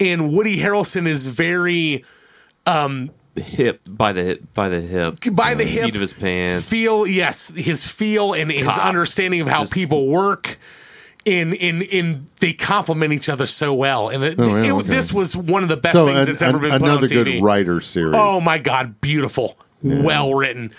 And 0.00 0.32
Woody 0.32 0.56
Harrelson 0.56 1.06
is 1.06 1.26
very 1.26 2.06
hip 3.36 3.80
by 3.86 4.12
the 4.12 4.22
hip 4.22 4.42
by 4.54 4.68
the 4.68 4.80
hip 4.80 5.18
by 5.32 5.54
the 5.54 5.64
seat 5.66 5.84
hip 5.86 5.94
of 5.94 6.00
his 6.00 6.12
pants. 6.12 6.68
feel 6.68 7.06
yes 7.06 7.48
his 7.54 7.86
feel 7.86 8.34
and 8.34 8.50
his 8.50 8.64
Cop. 8.66 8.84
understanding 8.84 9.40
of 9.40 9.48
how 9.48 9.60
Just- 9.60 9.72
people 9.74 10.08
work 10.08 10.58
in 11.24 11.52
in 11.52 11.82
in 11.82 12.26
they 12.40 12.52
complement 12.52 13.12
each 13.12 13.28
other 13.28 13.46
so 13.46 13.72
well 13.74 14.08
and 14.08 14.24
it, 14.24 14.34
Oh, 14.38 14.46
yeah, 14.56 14.62
it- 14.64 14.72
okay. 14.72 14.88
this 14.88 15.12
was 15.12 15.36
one 15.36 15.62
of 15.62 15.68
the 15.68 15.76
best 15.76 15.92
so 15.92 16.06
things 16.06 16.18
an- 16.20 16.26
that's 16.26 16.42
ever 16.42 16.56
an- 16.56 16.62
been 16.62 16.70
put 16.72 16.82
another 16.82 17.02
on 17.02 17.08
TV. 17.08 17.24
good 17.38 17.42
writer 17.42 17.80
series. 17.80 18.14
oh 18.16 18.40
my 18.40 18.58
god 18.58 19.00
beautiful 19.00 19.56
well 19.82 20.34
written 20.34 20.72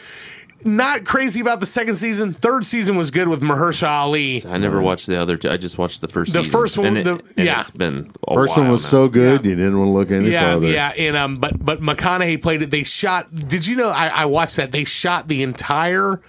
not 0.66 1.04
crazy 1.06 1.40
about 1.42 1.60
the 1.60 1.66
second 1.66 1.96
season 1.96 2.34
third 2.34 2.64
season 2.66 2.96
was 2.96 3.12
good 3.12 3.28
with 3.28 3.42
Mahershala 3.42 3.90
Ali 3.90 4.46
I 4.46 4.58
never 4.58 4.82
watched 4.82 5.08
the 5.08 5.20
other 5.20 5.38
two. 5.38 5.50
I 5.50 5.58
just 5.58 5.78
watched 5.78 6.02
the 6.02 6.08
first. 6.08 6.34
The 6.34 6.44
season. 6.44 6.52
first 6.60 6.78
one, 6.78 6.88
and 6.88 6.98
it, 6.98 7.04
the- 7.04 7.24
and 7.38 7.46
yeah. 7.46 7.60
it's 7.60 7.72
been 7.72 8.12
a 8.28 8.34
First 8.34 8.58
one 8.58 8.70
was 8.70 8.84
now. 8.84 8.90
so 8.90 9.08
good 9.10 9.44
Yeah. 9.44 9.50
you 9.52 9.56
didn't 9.56 9.78
want 9.80 9.90
to 9.90 9.94
look 9.94 10.12
any 10.12 10.32
yeah, 10.32 10.54
further. 10.54 10.70
yeah, 10.70 10.92
and 10.98 11.16
um, 11.18 11.38
but 11.38 11.64
but 11.64 11.80
McConaughey 11.80 12.42
played 12.42 12.62
it. 12.62 12.72
They 12.72 12.84
shot. 12.84 13.34
Did 13.34 13.66
you 13.68 13.76
know? 13.76 13.90
I, 13.90 14.08
I 14.08 14.26
watched 14.26 14.56
that. 14.58 14.72
They 14.72 14.84
shot 14.84 15.28
the 15.28 15.44
entire 15.44 16.22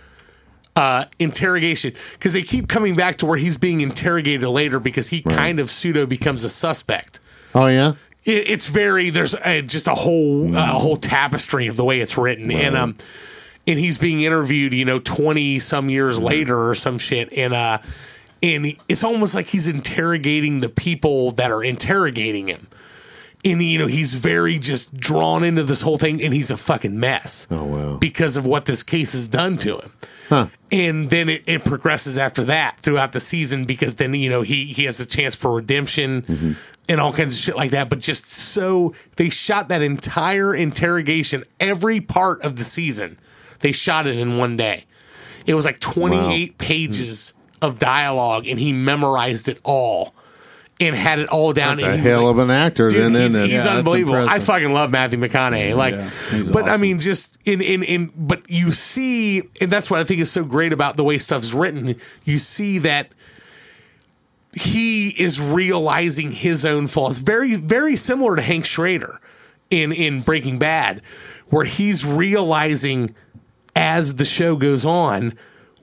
uh, 0.76 1.04
interrogation 1.18 1.92
because 2.12 2.32
they 2.32 2.42
keep 2.42 2.68
coming 2.68 2.94
back 2.94 3.16
to 3.18 3.26
where 3.26 3.36
he's 3.38 3.56
being 3.56 3.80
interrogated 3.80 4.48
later 4.48 4.80
because 4.80 5.08
he 5.08 5.22
kind 5.22 5.60
of 5.60 5.70
pseudo 5.70 6.06
becomes 6.06 6.44
a 6.44 6.50
suspect. 6.50 7.20
Oh 7.54 7.66
yeah. 7.66 7.92
It, 8.24 8.48
it's 8.48 8.68
very 8.68 9.10
there's 9.10 9.34
uh, 9.34 9.62
just 9.66 9.86
a 9.88 9.94
whole 9.94 10.54
a 10.56 10.60
whole 10.62 10.96
tapestry 10.96 11.66
of 11.66 11.76
the 11.76 11.84
way 11.84 12.00
it's 12.00 12.16
written, 12.16 12.50
and 12.50 12.76
um, 12.76 12.96
and 13.66 13.78
he's 13.78 13.98
being 13.98 14.22
interviewed, 14.22 14.74
you 14.74 14.84
know, 14.84 14.98
twenty 14.98 15.58
some 15.58 15.88
years 15.88 16.18
later 16.18 16.68
or 16.70 16.74
some 16.74 16.98
shit, 16.98 17.32
and 17.32 17.52
uh, 17.52 17.78
and 18.42 18.66
it's 18.88 19.04
almost 19.04 19.34
like 19.34 19.46
he's 19.46 19.68
interrogating 19.68 20.60
the 20.60 20.68
people 20.68 21.30
that 21.32 21.50
are 21.50 21.62
interrogating 21.62 22.48
him. 22.48 22.68
And 23.44 23.60
you 23.60 23.78
know 23.78 23.88
he's 23.88 24.14
very 24.14 24.60
just 24.60 24.96
drawn 24.96 25.42
into 25.42 25.64
this 25.64 25.80
whole 25.80 25.98
thing, 25.98 26.22
and 26.22 26.32
he's 26.32 26.52
a 26.52 26.56
fucking 26.56 26.98
mess. 27.00 27.48
Oh, 27.50 27.64
wow. 27.64 27.96
Because 27.96 28.36
of 28.36 28.46
what 28.46 28.66
this 28.66 28.84
case 28.84 29.12
has 29.12 29.26
done 29.26 29.56
to 29.58 29.78
him, 29.78 29.92
and 30.70 31.10
then 31.10 31.28
it, 31.28 31.42
it 31.46 31.64
progresses 31.64 32.16
after 32.16 32.44
that 32.44 32.78
throughout 32.78 33.10
the 33.10 33.18
season 33.18 33.64
because 33.64 33.96
then 33.96 34.14
you 34.14 34.30
know 34.30 34.42
he 34.42 34.66
he 34.66 34.84
has 34.84 35.00
a 35.00 35.06
chance 35.06 35.34
for 35.34 35.54
redemption 35.54 36.56
and 36.88 37.00
all 37.00 37.12
kinds 37.12 37.34
of 37.34 37.40
shit 37.40 37.56
like 37.56 37.72
that. 37.72 37.88
But 37.88 37.98
just 37.98 38.32
so 38.32 38.94
they 39.16 39.28
shot 39.28 39.68
that 39.70 39.82
entire 39.82 40.54
interrogation, 40.54 41.42
every 41.58 42.00
part 42.00 42.42
of 42.42 42.54
the 42.54 42.64
season, 42.64 43.18
they 43.62 43.72
shot 43.72 44.06
it 44.06 44.18
in 44.18 44.36
one 44.36 44.56
day. 44.56 44.84
It 45.46 45.54
was 45.54 45.64
like 45.64 45.80
twenty 45.80 46.34
eight 46.34 46.58
pages 46.58 47.32
of 47.60 47.78
dialogue, 47.78 48.46
and 48.46 48.58
he 48.60 48.72
memorized 48.72 49.48
it 49.48 49.58
all 49.64 50.14
and 50.80 50.96
had 50.96 51.18
it 51.20 51.28
all 51.28 51.52
down. 51.52 51.76
That's 51.78 51.94
a 51.94 51.96
hell 51.96 52.24
like- 52.24 52.32
of 52.32 52.38
an 52.38 52.50
actor. 52.50 52.90
Dude, 52.90 53.14
then, 53.14 53.22
he's, 53.22 53.34
it? 53.36 53.50
he's 53.50 53.64
Yeah, 53.64 53.76
unbelievable. 53.76 54.28
I 54.28 54.38
fucking 54.40 54.72
love 54.72 54.90
Matthew 54.90 55.18
McConaughey. 55.18 55.74
Like, 55.76 55.94
Yeah, 55.94 56.50
but 56.52 56.68
I 56.68 56.76
mean, 56.76 56.98
just 56.98 57.36
in 57.44 57.60
in 57.60 57.82
in. 57.82 58.12
But 58.16 58.48
you 58.50 58.72
see, 58.72 59.42
and 59.60 59.70
that's 59.70 59.90
what 59.90 60.00
I 60.00 60.04
think 60.04 60.20
is 60.20 60.30
so 60.30 60.44
great 60.44 60.72
about 60.72 60.96
the 60.96 61.04
way 61.04 61.18
stuff's 61.18 61.54
written. 61.54 61.96
You 62.24 62.38
see 62.38 62.78
that 62.78 63.10
he 64.54 65.08
is 65.10 65.40
realizing 65.40 66.30
his 66.30 66.64
own 66.64 66.86
flaws. 66.86 67.18
Very 67.18 67.54
very 67.54 67.96
similar 67.96 68.36
to 68.36 68.42
Hank 68.42 68.64
Schrader 68.64 69.20
in 69.70 69.92
in 69.92 70.20
Breaking 70.20 70.58
Bad, 70.58 71.00
where 71.48 71.64
he's 71.64 72.04
realizing 72.04 73.14
as 73.74 74.16
the 74.16 74.24
show 74.24 74.56
goes 74.56 74.84
on 74.84 75.34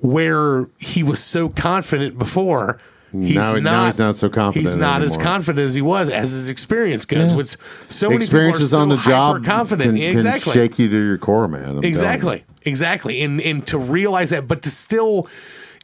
where 0.02 0.68
he 0.78 1.04
was 1.04 1.20
so 1.22 1.50
confident 1.50 2.18
before. 2.18 2.80
He's 3.12 3.34
Now- 3.36 3.54
not, 3.54 3.64
now 3.64 3.86
he's 3.88 3.98
not 4.00 4.16
so 4.16 4.30
confident 4.30 4.68
He's 4.68 4.76
not 4.76 5.02
as 5.02 5.18
confident 5.18 5.66
as 5.66 5.74
he 5.74 5.82
was 5.82 6.12
as 6.12 6.30
his 6.32 6.48
experience 6.50 7.06
goes. 7.06 7.34
Which 7.34 7.58
so 7.90 8.08
many 8.10 8.18
Experiences 8.18 8.70
people 8.70 8.80
are 8.80 8.82
on 8.84 8.90
so 8.92 8.96
the 8.98 9.02
job 9.10 9.46
confident. 9.46 9.98
can, 9.98 10.16
exactly. 10.16 10.54
can 10.54 10.62
shake 10.62 10.78
you 10.80 10.90
to 10.90 10.96
your 10.96 11.18
core, 11.18 11.48
man. 11.48 11.78
I'm. 11.78 11.84
Exactly. 11.84 12.44
Exactly. 12.66 13.22
And 13.24 13.42
and 13.42 13.66
to 13.68 13.80
realize 13.80 14.30
that, 14.30 14.48
but 14.48 14.62
to 14.62 14.70
still 14.70 15.28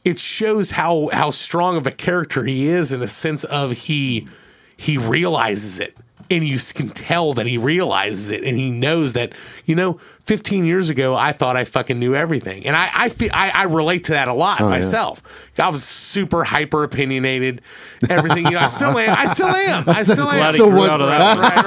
it 0.04 0.20
shows 0.20 0.70
how 0.70 1.08
how 1.12 1.30
strong 1.30 1.76
of 1.76 1.84
a 1.86 1.90
character 1.90 2.44
he 2.44 2.68
is 2.68 2.92
in 2.92 3.02
a 3.02 3.08
sense 3.08 3.42
of 3.42 3.72
he 3.72 4.28
he 4.76 4.96
realizes 4.96 5.80
it. 5.80 5.96
And 6.30 6.44
you 6.44 6.58
can 6.74 6.90
tell 6.90 7.34
that 7.34 7.46
he 7.46 7.58
realizes 7.58 8.30
it 8.30 8.44
and 8.44 8.56
he 8.56 8.70
knows 8.70 9.14
that, 9.14 9.32
you 9.64 9.74
know, 9.74 9.98
15 10.26 10.64
years 10.64 10.90
ago, 10.90 11.14
I 11.14 11.30
thought 11.30 11.56
I 11.56 11.64
fucking 11.64 12.00
knew 12.00 12.16
everything. 12.16 12.66
And 12.66 12.74
I, 12.74 12.90
I 12.92 13.08
feel, 13.10 13.30
I, 13.32 13.52
I 13.54 13.62
relate 13.64 14.04
to 14.04 14.12
that 14.12 14.26
a 14.26 14.34
lot 14.34 14.58
yeah. 14.58 14.68
myself. 14.68 15.22
I 15.56 15.68
was 15.68 15.84
super 15.84 16.42
hyper 16.42 16.82
opinionated, 16.82 17.62
everything. 18.10 18.44
You 18.44 18.50
know, 18.52 18.58
I 18.58 18.66
still 18.66 18.98
am. 18.98 19.16
I 19.16 19.26
still 19.26 19.46
am. 19.46 19.88
I 19.88 20.02
still 20.02 20.28
am. 20.28 20.36
Glad 20.36 20.50
he 20.52 20.58
So 20.58 20.68
grew 20.68 20.78
what- 20.80 20.90
out 20.90 21.00
of 21.00 21.06
that. 21.06 21.38
right, 21.38 21.64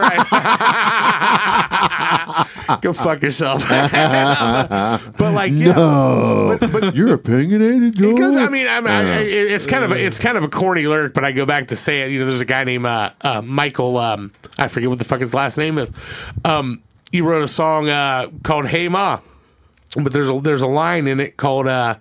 right. 2.70 2.82
Go 2.82 2.94
fuck 2.94 3.22
yourself. 3.22 3.68
but 3.70 5.34
like, 5.34 5.52
yeah, 5.54 5.74
but, 6.60 6.72
but 6.72 6.96
You're 7.00 7.14
opinionated, 7.14 7.96
Joe. 7.96 8.14
because 8.14 8.36
I 8.36 8.50
mean, 8.50 8.68
I 8.68 8.82
mean 8.82 8.92
I, 8.92 9.20
I, 9.20 9.20
it's 9.22 9.66
kind 9.66 9.84
of 9.84 9.92
a, 9.92 10.06
it's 10.06 10.20
kind 10.20 10.38
of 10.38 10.44
a 10.44 10.50
corny 10.50 10.86
lyric, 10.86 11.14
but 11.14 11.24
I 11.26 11.32
go 11.32 11.46
back 11.46 11.68
to 11.70 11.76
say 11.76 12.02
it. 12.02 12.12
You 12.12 12.20
know, 12.20 12.26
there's 12.26 12.42
a 12.42 12.46
guy 12.46 12.64
named 12.66 12.86
uh, 12.86 13.12
uh, 13.22 13.42
Michael. 13.42 13.98
Um, 13.98 14.32
I 14.58 14.68
forget 14.68 14.90
what 14.90 15.00
the 15.00 15.06
fuck 15.06 15.22
his 15.22 15.34
last 15.34 15.58
name 15.58 15.78
is. 15.78 15.90
Um, 16.46 16.84
he 17.12 17.22
wrote 17.22 17.44
a 17.44 17.48
song 17.48 17.90
uh, 17.90 18.28
called 18.44 18.68
"Hey 18.68 18.88
Ma," 18.90 19.20
but 19.96 20.14
there's 20.14 20.30
a 20.30 20.40
there's 20.40 20.62
a 20.62 20.68
line 20.68 21.08
in 21.08 21.20
it 21.20 21.38
called 21.38 21.68
uh, 21.68 21.96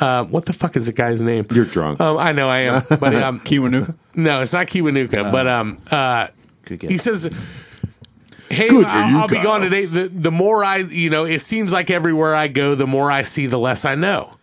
uh, 0.00 0.24
what 0.24 0.46
the 0.46 0.52
fuck 0.52 0.76
is 0.76 0.86
the 0.86 0.92
guy's 0.92 1.22
name? 1.22 1.46
You're 1.52 1.64
drunk. 1.64 2.00
Um, 2.00 2.16
I 2.18 2.32
know 2.32 2.48
I 2.48 2.58
am, 2.60 2.82
but 3.00 3.14
um, 3.14 3.40
Kiwanuka. 3.44 3.94
no, 4.16 4.42
it's 4.42 4.52
not 4.52 4.66
Kiwanuka, 4.66 5.32
but 5.32 5.46
um, 5.48 5.80
uh, 5.90 6.28
he 6.68 6.98
says, 6.98 7.24
"Hey, 8.50 8.68
Good 8.68 8.86
I'll, 8.86 9.22
I'll 9.22 9.28
be 9.28 9.42
gone 9.42 9.62
today." 9.62 9.86
The 9.86 10.08
the 10.08 10.30
more 10.30 10.64
I, 10.64 10.78
you 10.78 11.10
know, 11.10 11.24
it 11.24 11.40
seems 11.40 11.72
like 11.72 11.90
everywhere 11.90 12.34
I 12.34 12.48
go, 12.48 12.74
the 12.74 12.86
more 12.86 13.10
I 13.10 13.22
see, 13.22 13.46
the 13.46 13.58
less 13.58 13.84
I 13.84 13.94
know. 13.94 14.36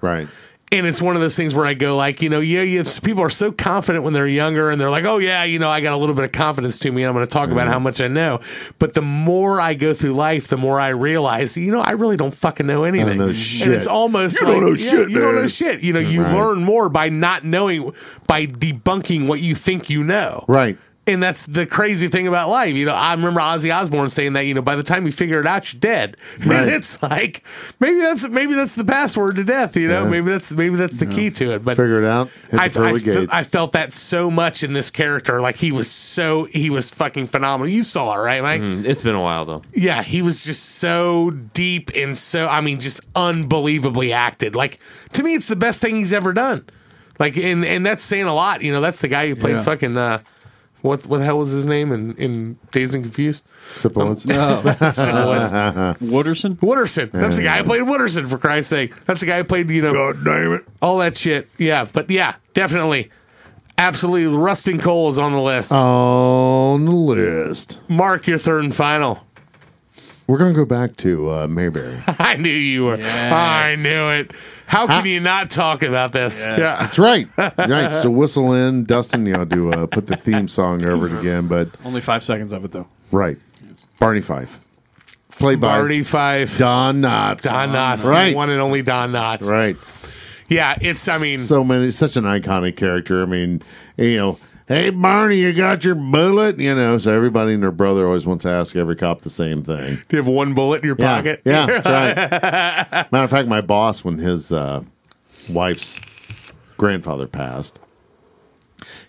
right. 0.00 0.28
And 0.72 0.86
it's 0.86 1.02
one 1.02 1.16
of 1.16 1.20
those 1.20 1.34
things 1.34 1.52
where 1.52 1.66
I 1.66 1.74
go 1.74 1.96
like, 1.96 2.22
you 2.22 2.28
know, 2.28 2.38
yeah, 2.38 2.62
yeah, 2.62 2.84
people 3.02 3.24
are 3.24 3.30
so 3.30 3.50
confident 3.50 4.04
when 4.04 4.12
they're 4.12 4.28
younger, 4.28 4.70
and 4.70 4.80
they're 4.80 4.90
like, 4.90 5.04
oh 5.04 5.18
yeah, 5.18 5.42
you 5.42 5.58
know, 5.58 5.68
I 5.68 5.80
got 5.80 5.94
a 5.94 5.96
little 5.96 6.14
bit 6.14 6.24
of 6.24 6.30
confidence 6.30 6.78
to 6.80 6.92
me. 6.92 7.02
And 7.02 7.08
I'm 7.08 7.14
going 7.14 7.26
to 7.26 7.32
talk 7.32 7.50
about 7.50 7.62
mm-hmm. 7.62 7.72
how 7.72 7.78
much 7.80 8.00
I 8.00 8.06
know. 8.06 8.38
But 8.78 8.94
the 8.94 9.02
more 9.02 9.60
I 9.60 9.74
go 9.74 9.94
through 9.94 10.12
life, 10.12 10.46
the 10.46 10.56
more 10.56 10.78
I 10.78 10.90
realize, 10.90 11.56
you 11.56 11.72
know, 11.72 11.80
I 11.80 11.92
really 11.92 12.16
don't 12.16 12.32
fucking 12.32 12.68
know 12.68 12.84
anything. 12.84 13.18
know 13.18 13.24
And 13.24 13.34
it's 13.34 13.88
almost 13.88 14.40
You 14.40 14.46
like, 14.46 14.54
don't 14.54 14.62
know 14.62 14.76
yeah, 14.76 14.90
shit, 14.90 15.10
You 15.10 15.20
don't 15.20 15.34
know 15.34 15.48
shit. 15.48 15.82
You 15.82 15.92
know, 15.92 15.98
you 15.98 16.22
Right. 16.22 16.34
learn 16.36 16.62
more 16.62 16.88
by 16.88 17.08
not 17.08 17.42
knowing, 17.42 17.92
by 18.28 18.46
debunking 18.46 19.26
what 19.26 19.40
you 19.40 19.56
think 19.56 19.90
you 19.90 20.04
know. 20.04 20.44
Right. 20.46 20.78
And 21.06 21.20
that's 21.20 21.46
the 21.46 21.66
crazy 21.66 22.06
thing 22.08 22.28
about 22.28 22.50
life. 22.50 22.74
You 22.74 22.84
know, 22.86 22.94
I 22.94 23.12
remember 23.14 23.40
Ozzy 23.40 23.74
Osbourne 23.74 24.10
saying 24.10 24.34
that, 24.34 24.42
you 24.44 24.54
know, 24.54 24.62
by 24.62 24.76
the 24.76 24.82
time 24.84 25.06
you 25.06 25.12
figure 25.12 25.40
it 25.40 25.46
out, 25.46 25.72
you're 25.72 25.80
dead. 25.80 26.16
Right. 26.46 26.62
And 26.62 26.70
it's 26.70 27.02
like 27.02 27.42
maybe 27.80 27.98
that's 27.98 28.28
maybe 28.28 28.54
that's 28.54 28.74
the 28.76 28.84
password 28.84 29.36
to 29.36 29.44
death, 29.44 29.76
you 29.76 29.88
know? 29.88 30.04
Yeah. 30.04 30.08
Maybe 30.10 30.30
that's 30.30 30.50
maybe 30.52 30.76
that's 30.76 30.98
the 30.98 31.06
key 31.06 31.30
to 31.32 31.52
it. 31.52 31.64
But 31.64 31.76
Figure 31.78 32.02
it 32.02 32.06
out. 32.06 32.28
Hit 32.50 32.60
I, 32.60 32.64
I, 32.66 32.68
fe- 32.98 33.26
I 33.32 33.44
felt 33.44 33.72
that 33.72 33.92
so 33.92 34.30
much 34.30 34.62
in 34.62 34.72
this 34.74 34.90
character. 34.90 35.40
Like 35.40 35.56
he 35.56 35.72
was 35.72 35.90
so 35.90 36.44
he 36.44 36.70
was 36.70 36.90
fucking 36.90 37.26
phenomenal. 37.26 37.72
You 37.72 37.82
saw 37.82 38.14
it, 38.14 38.18
right, 38.18 38.42
Mike? 38.42 38.60
Mm, 38.62 38.84
It's 38.84 39.02
been 39.02 39.14
a 39.16 39.20
while 39.22 39.44
though. 39.46 39.62
Yeah, 39.74 40.02
he 40.02 40.22
was 40.22 40.44
just 40.44 40.62
so 40.76 41.30
deep 41.30 41.90
and 41.96 42.16
so 42.16 42.46
I 42.46 42.60
mean 42.60 42.78
just 42.78 43.00
unbelievably 43.16 44.12
acted. 44.12 44.54
Like 44.54 44.78
to 45.14 45.22
me 45.22 45.34
it's 45.34 45.48
the 45.48 45.56
best 45.56 45.80
thing 45.80 45.96
he's 45.96 46.12
ever 46.12 46.32
done. 46.32 46.64
Like 47.18 47.36
and 47.36 47.64
and 47.64 47.84
that's 47.84 48.04
saying 48.04 48.26
a 48.26 48.34
lot. 48.34 48.62
You 48.62 48.72
know, 48.72 48.80
that's 48.80 49.00
the 49.00 49.08
guy 49.08 49.28
who 49.28 49.34
played 49.36 49.56
Yeah. 49.56 49.62
fucking 49.62 49.96
uh 49.96 50.20
what 50.82 51.06
what 51.06 51.18
the 51.18 51.24
hell 51.24 51.38
was 51.38 51.50
his 51.50 51.66
name 51.66 51.92
in, 51.92 52.14
in 52.16 52.58
Dazed 52.72 52.94
and 52.94 53.04
Confused? 53.04 53.44
Um, 53.84 54.16
Sipowicz. 54.16 54.26
Wooderson. 56.00 56.56
Wooderson. 56.56 57.10
That's 57.12 57.36
the 57.36 57.42
guy 57.42 57.58
who 57.58 57.64
played 57.64 57.82
Wooderson 57.82 58.28
for 58.28 58.38
Christ's 58.38 58.70
sake. 58.70 58.94
That's 59.04 59.20
the 59.20 59.26
guy 59.26 59.38
who 59.38 59.44
played, 59.44 59.70
you 59.70 59.82
know 59.82 59.92
God 59.92 60.24
damn 60.24 60.52
it. 60.54 60.64
all 60.82 60.98
that 60.98 61.16
shit. 61.16 61.48
Yeah, 61.58 61.86
but 61.92 62.10
yeah, 62.10 62.36
definitely. 62.54 63.10
Absolutely 63.78 64.26
Rustin 64.36 64.78
Cohle 64.78 65.08
is 65.08 65.18
on 65.18 65.32
the 65.32 65.40
list. 65.40 65.72
On 65.72 66.84
the 66.84 66.90
list. 66.90 67.80
Mark 67.88 68.26
your 68.26 68.36
third 68.36 68.64
and 68.64 68.74
final. 68.74 69.24
We're 70.30 70.38
going 70.38 70.52
to 70.52 70.56
go 70.56 70.64
back 70.64 70.96
to 70.98 71.28
uh, 71.28 71.48
Mayberry. 71.48 71.92
I 72.06 72.36
knew 72.36 72.50
you 72.50 72.84
were. 72.84 72.98
I 73.02 73.74
knew 73.74 74.10
it. 74.20 74.32
How 74.66 74.86
can 74.86 75.04
you 75.04 75.18
not 75.18 75.50
talk 75.50 75.82
about 75.82 76.12
this? 76.12 76.40
Yeah. 76.40 76.56
That's 76.56 76.98
right. 77.00 77.26
Right. 77.36 78.00
So 78.00 78.10
whistle 78.10 78.52
in, 78.52 78.84
Dustin, 78.84 79.26
you 79.26 79.32
know, 79.32 79.44
to 79.44 79.72
uh, 79.72 79.86
put 79.88 80.06
the 80.06 80.14
theme 80.16 80.46
song 80.46 80.84
over 80.84 81.08
it 81.08 81.18
again. 81.18 81.48
But 81.48 81.70
Only 81.84 82.00
five 82.00 82.22
seconds 82.22 82.52
of 82.52 82.64
it 82.64 82.70
though. 82.70 82.86
right. 83.10 83.38
Barney 83.98 84.20
Fife. 84.20 84.60
Played 85.32 85.58
by 85.58 85.78
Barney 85.78 86.04
Fife. 86.04 86.56
Don 86.58 87.00
Knotts. 87.02 87.42
Don 87.42 87.70
Knotts. 87.70 88.06
Right. 88.06 88.30
The 88.30 88.36
one 88.36 88.50
and 88.50 88.60
only 88.60 88.82
Don 88.82 89.10
Knotts. 89.10 89.50
Right. 89.50 89.76
Yeah, 90.48 90.76
it's, 90.80 91.08
I 91.08 91.18
mean, 91.18 91.40
so 91.40 91.64
many, 91.64 91.90
such 91.90 92.16
an 92.16 92.22
iconic 92.24 92.76
character. 92.76 93.20
I 93.22 93.26
mean, 93.26 93.62
you 93.96 94.16
know, 94.16 94.38
hey 94.70 94.90
Barney, 94.90 95.36
you 95.38 95.52
got 95.52 95.84
your 95.84 95.96
bullet? 95.96 96.58
You 96.60 96.74
know, 96.76 96.96
so 96.98 97.12
everybody 97.14 97.54
and 97.54 97.62
their 97.62 97.72
brother 97.72 98.06
always 98.06 98.24
wants 98.24 98.44
to 98.44 98.50
ask 98.50 98.76
every 98.76 98.94
cop 98.96 99.22
the 99.22 99.30
same 99.30 99.62
thing. 99.62 99.96
do 100.08 100.16
you 100.16 100.22
have 100.22 100.28
one 100.28 100.54
bullet 100.54 100.82
in 100.82 100.86
your 100.86 100.96
Yeah, 100.98 101.16
pocket? 101.16 101.42
yeah, 101.44 101.66
that's 101.66 101.86
right. 102.92 103.12
Matter 103.12 103.24
of 103.24 103.30
fact, 103.30 103.48
my 103.48 103.60
boss, 103.60 104.04
when 104.04 104.18
his 104.18 104.52
uh, 104.52 104.82
wife's 105.48 106.00
grandfather 106.76 107.26
passed, 107.26 107.78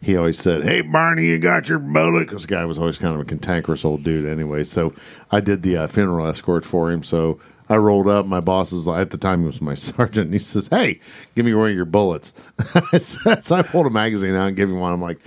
he 0.01 0.17
always 0.17 0.39
said, 0.39 0.63
"Hey 0.63 0.81
Barney, 0.81 1.25
you 1.27 1.37
got 1.37 1.69
your 1.69 1.79
bullet?" 1.79 2.21
Because 2.27 2.41
the 2.41 2.47
guy 2.47 2.65
was 2.65 2.79
always 2.79 2.97
kind 2.97 3.13
of 3.13 3.21
a 3.21 3.25
cantankerous 3.25 3.85
old 3.85 4.03
dude, 4.03 4.25
anyway. 4.25 4.63
So 4.63 4.93
I 5.31 5.41
did 5.41 5.61
the 5.63 5.77
uh, 5.77 5.87
funeral 5.87 6.25
escort 6.27 6.65
for 6.65 6.91
him. 6.91 7.03
So 7.03 7.39
I 7.69 7.77
rolled 7.77 8.07
up. 8.07 8.25
My 8.25 8.39
boss 8.41 8.73
is 8.73 8.87
at 8.87 9.11
the 9.11 9.17
time 9.17 9.41
he 9.41 9.45
was 9.45 9.61
my 9.61 9.73
sergeant. 9.75 10.25
And 10.25 10.33
he 10.33 10.39
says, 10.39 10.67
"Hey, 10.67 10.99
give 11.35 11.45
me 11.45 11.53
one 11.53 11.69
of 11.69 11.75
your 11.75 11.85
bullets." 11.85 12.33
so 12.99 13.55
I 13.55 13.61
pulled 13.61 13.85
a 13.85 13.91
magazine 13.91 14.33
out 14.35 14.47
and 14.47 14.57
gave 14.57 14.67
him 14.69 14.79
one. 14.79 14.91
I'm 14.91 15.01
like, 15.01 15.19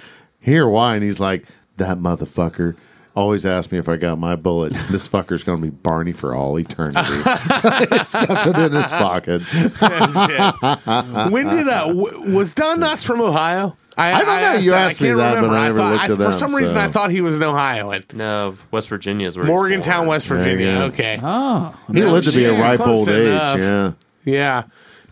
"Here, 0.45 0.69
why?" 0.69 0.95
And 0.95 1.03
he's 1.05 1.19
like, 1.21 1.45
"That 1.79 1.99
motherfucker." 1.99 2.77
Always 3.17 3.47
asked 3.47 3.71
me 3.71 3.79
if 3.79 3.89
I 3.89 3.95
got 3.97 4.19
my 4.19 4.35
bullet. 4.35 4.73
This 4.91 5.07
fucker's 5.07 5.45
going 5.45 5.61
to 5.61 5.65
be 5.67 5.71
Barney 5.71 6.11
for 6.13 6.35
all 6.35 6.59
eternity. 6.59 7.01
Stuffed 8.05 8.47
it 8.49 8.59
in 8.59 8.73
his 8.73 8.89
pocket. 8.89 9.41
Shit. 9.43 11.33
when 11.33 11.49
did, 11.49 11.69
uh, 11.69 11.87
w- 11.87 12.35
was 12.37 12.55
Don 12.55 12.81
Knotts 12.81 13.05
from 13.05 13.21
Ohio? 13.21 13.77
I 13.97 14.25
don't 14.25 14.27
know. 14.41 14.55
You 14.59 14.75
asked 14.75 15.01
me 15.01 15.09
can't 15.11 15.19
that, 15.19 15.35
but 15.35 15.47
remember. 15.47 15.57
I 15.57 15.67
never 15.67 15.79
thought, 15.79 15.93
looked 15.93 16.11
it 16.21 16.25
For 16.25 16.29
up, 16.31 16.35
some 16.35 16.55
reason, 16.57 16.75
so. 16.75 16.81
I 16.81 16.89
thought 16.89 17.13
he 17.13 17.21
was 17.21 17.37
an 17.37 17.45
Ohioan. 17.45 18.03
No, 18.15 18.57
West 18.73 18.89
Virginia 18.89 19.29
is 19.29 19.37
where 19.37 19.47
Morgantown, 19.47 19.99
born. 19.99 20.09
West 20.09 20.29
There 20.29 20.39
you 20.39 20.43
Virginia. 20.45 20.73
go. 20.81 20.85
Okay. 20.87 21.21
Oh, 21.23 21.81
He 21.93 22.03
lived 22.03 22.27
to 22.29 22.37
be 22.37 22.47
a 22.47 22.53
ripe 22.61 22.81
close 22.81 22.99
old 22.99 23.09
enough. 23.11 23.57
age. 23.59 23.63
Yeah. 23.63 23.93
Yeah. 24.25 24.63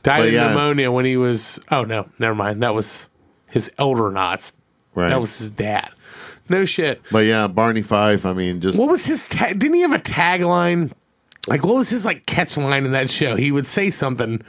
Died 0.03 0.19
But 0.19 0.27
of 0.27 0.33
yeah. 0.33 0.49
pneumonia 0.49 0.91
when 0.91 1.05
he 1.05 1.17
was. 1.17 1.61
Oh, 1.71 1.85
no. 1.85 2.07
Never 2.19 2.35
mind. 2.35 2.65
That 2.65 2.75
was 2.75 3.09
his 3.49 3.71
elder 3.79 4.11
knots. 4.11 4.53
Right. 4.95 5.09
That 5.09 5.21
was 5.21 5.39
his 5.39 5.51
dad. 5.51 5.91
No 6.49 6.65
shit. 6.65 7.01
But 7.11 7.21
yeah, 7.25 7.47
Barney 7.47 7.83
Fife. 7.83 8.27
I 8.27 8.33
mean, 8.33 8.61
just 8.61 8.79
What 8.79 8.91
was 8.91 9.05
his 9.07 9.27
tag? 9.27 9.59
Didn't 9.59 9.75
he 9.75 9.81
have 9.83 9.93
a 9.93 9.99
tagline? 9.99 10.93
Like, 11.47 11.65
what 11.65 11.75
was 11.77 11.89
his 11.91 12.05
like 12.05 12.27
catch 12.27 12.57
line 12.59 12.85
in 12.85 12.93
that 12.93 13.09
show? 13.11 13.37
He 13.37 13.51
would 13.53 13.67
say 13.67 13.91
something 13.91 14.43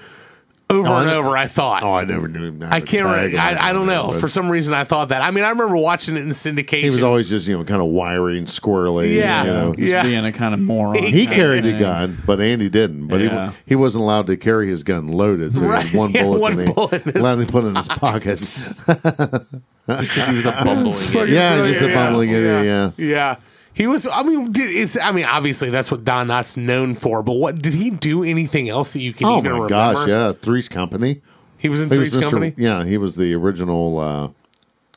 over 0.70 0.88
Oh, 0.88 0.91
I 0.94 1.02
and 1.02 1.07
know- 1.10 1.20
over. 1.20 1.38
I 1.38 1.45
thought. 1.48 1.84
oh, 1.84 1.94
I 1.94 2.03
never 2.03 2.28
knew 2.28 2.48
him. 2.48 2.64
I 2.64 2.82
can't. 2.82 3.06
Re- 3.06 3.38
I, 3.38 3.70
I 3.70 3.74
don't 3.74 3.86
know. 3.86 4.10
But 4.11 4.22
For 4.22 4.28
some 4.28 4.49
reason, 4.49 4.74
I 4.74 4.84
thought 4.84 5.10
that. 5.10 5.22
I 5.22 5.32
mean, 5.32 5.44
I 5.44 5.49
remember 5.49 5.78
watching 5.78 6.15
it 6.18 6.22
in 6.22 6.30
syndication. 6.30 6.80
he 6.82 6.86
was 6.86 7.03
always 7.03 7.30
just 7.30 7.48
you 7.48 7.57
know 7.57 7.64
kind 7.64 7.82
of 7.82 7.88
wiry 7.88 8.38
and 8.38 8.48
squirrely. 8.48 9.15
Yeah. 9.15 9.44
you 9.44 9.52
know. 9.52 9.72
He's 9.74 9.90
Yeah. 9.90 10.03
being 10.03 10.26
a 10.26 10.32
kind 10.32 10.53
of 10.53 10.60
moron. 10.60 10.95
He 11.03 11.24
Yeah. 11.26 11.34
carried 11.34 11.65
a 11.65 11.78
gun, 11.80 12.18
but 12.26 12.41
Andy 12.41 12.70
didn't. 12.70 13.07
But 13.07 13.22
Yeah. 13.22 13.52
he 13.52 13.70
he 13.70 13.76
wasn't 13.76 14.03
allowed 14.03 14.28
to 14.28 14.38
carry 14.38 14.68
his 14.68 14.84
gun 14.84 15.07
loaded, 15.10 15.56
so 15.56 15.61
he 15.64 15.68
Right. 15.68 15.86
had 15.86 15.98
one 15.98 16.11
Yeah, 16.14 16.24
bullet. 16.24 16.40
one 16.41 16.53
in 16.53 16.60
it. 16.61 16.76
bullet 16.76 16.94
in 17.07 17.14
his- 17.14 17.15
allowed 17.22 17.40
him 17.40 17.45
to 17.45 17.52
put 17.52 17.64
it 17.65 17.68
in 17.68 17.76
his 17.76 17.88
pocket. 17.88 19.53
Just 19.88 20.14
because 20.14 20.28
he 20.30 20.36
was 20.38 20.46
a 20.46 20.52
bumbling 20.64 20.96
idiot. 20.96 21.30
Yeah, 21.30 21.56
brilliant. 21.56 21.78
just 21.80 21.90
a 21.90 21.94
bumbling 21.94 22.30
idiot, 22.30 22.66
yeah. 22.66 22.92
yeah. 22.98 23.36
He 23.74 23.88
was. 23.88 24.08
I 24.08 24.24
mean, 24.24 24.52
did, 24.52 24.70
it's. 24.70 24.98
I 24.98 25.12
mean, 25.12 25.26
obviously 25.26 25.70
that's 25.72 25.90
what 25.92 26.06
Don 26.06 26.28
Knotts 26.28 26.56
known 26.56 26.94
for. 26.96 27.24
But 27.24 27.34
what 27.34 27.60
did 27.62 27.74
he 27.74 27.90
do? 27.90 28.24
Anything 28.24 28.70
else 28.70 28.94
that 28.94 29.00
you 29.00 29.14
can 29.14 29.28
oh 29.28 29.40
even 29.40 29.44
my 29.52 29.58
remember? 29.58 29.70
gosh, 29.70 30.08
yeah, 30.08 30.32
Three's 30.32 30.70
Company. 30.70 31.22
He 31.58 31.70
was 31.70 31.82
in 31.82 31.90
He 31.90 31.96
Three's 31.96 32.16
was 32.16 32.24
Mr. 32.24 32.30
Company. 32.30 32.54
Yeah, 32.58 32.86
he 32.86 32.98
was 32.98 33.16
the 33.16 33.34
original 33.34 33.98
uh, 34.00 34.30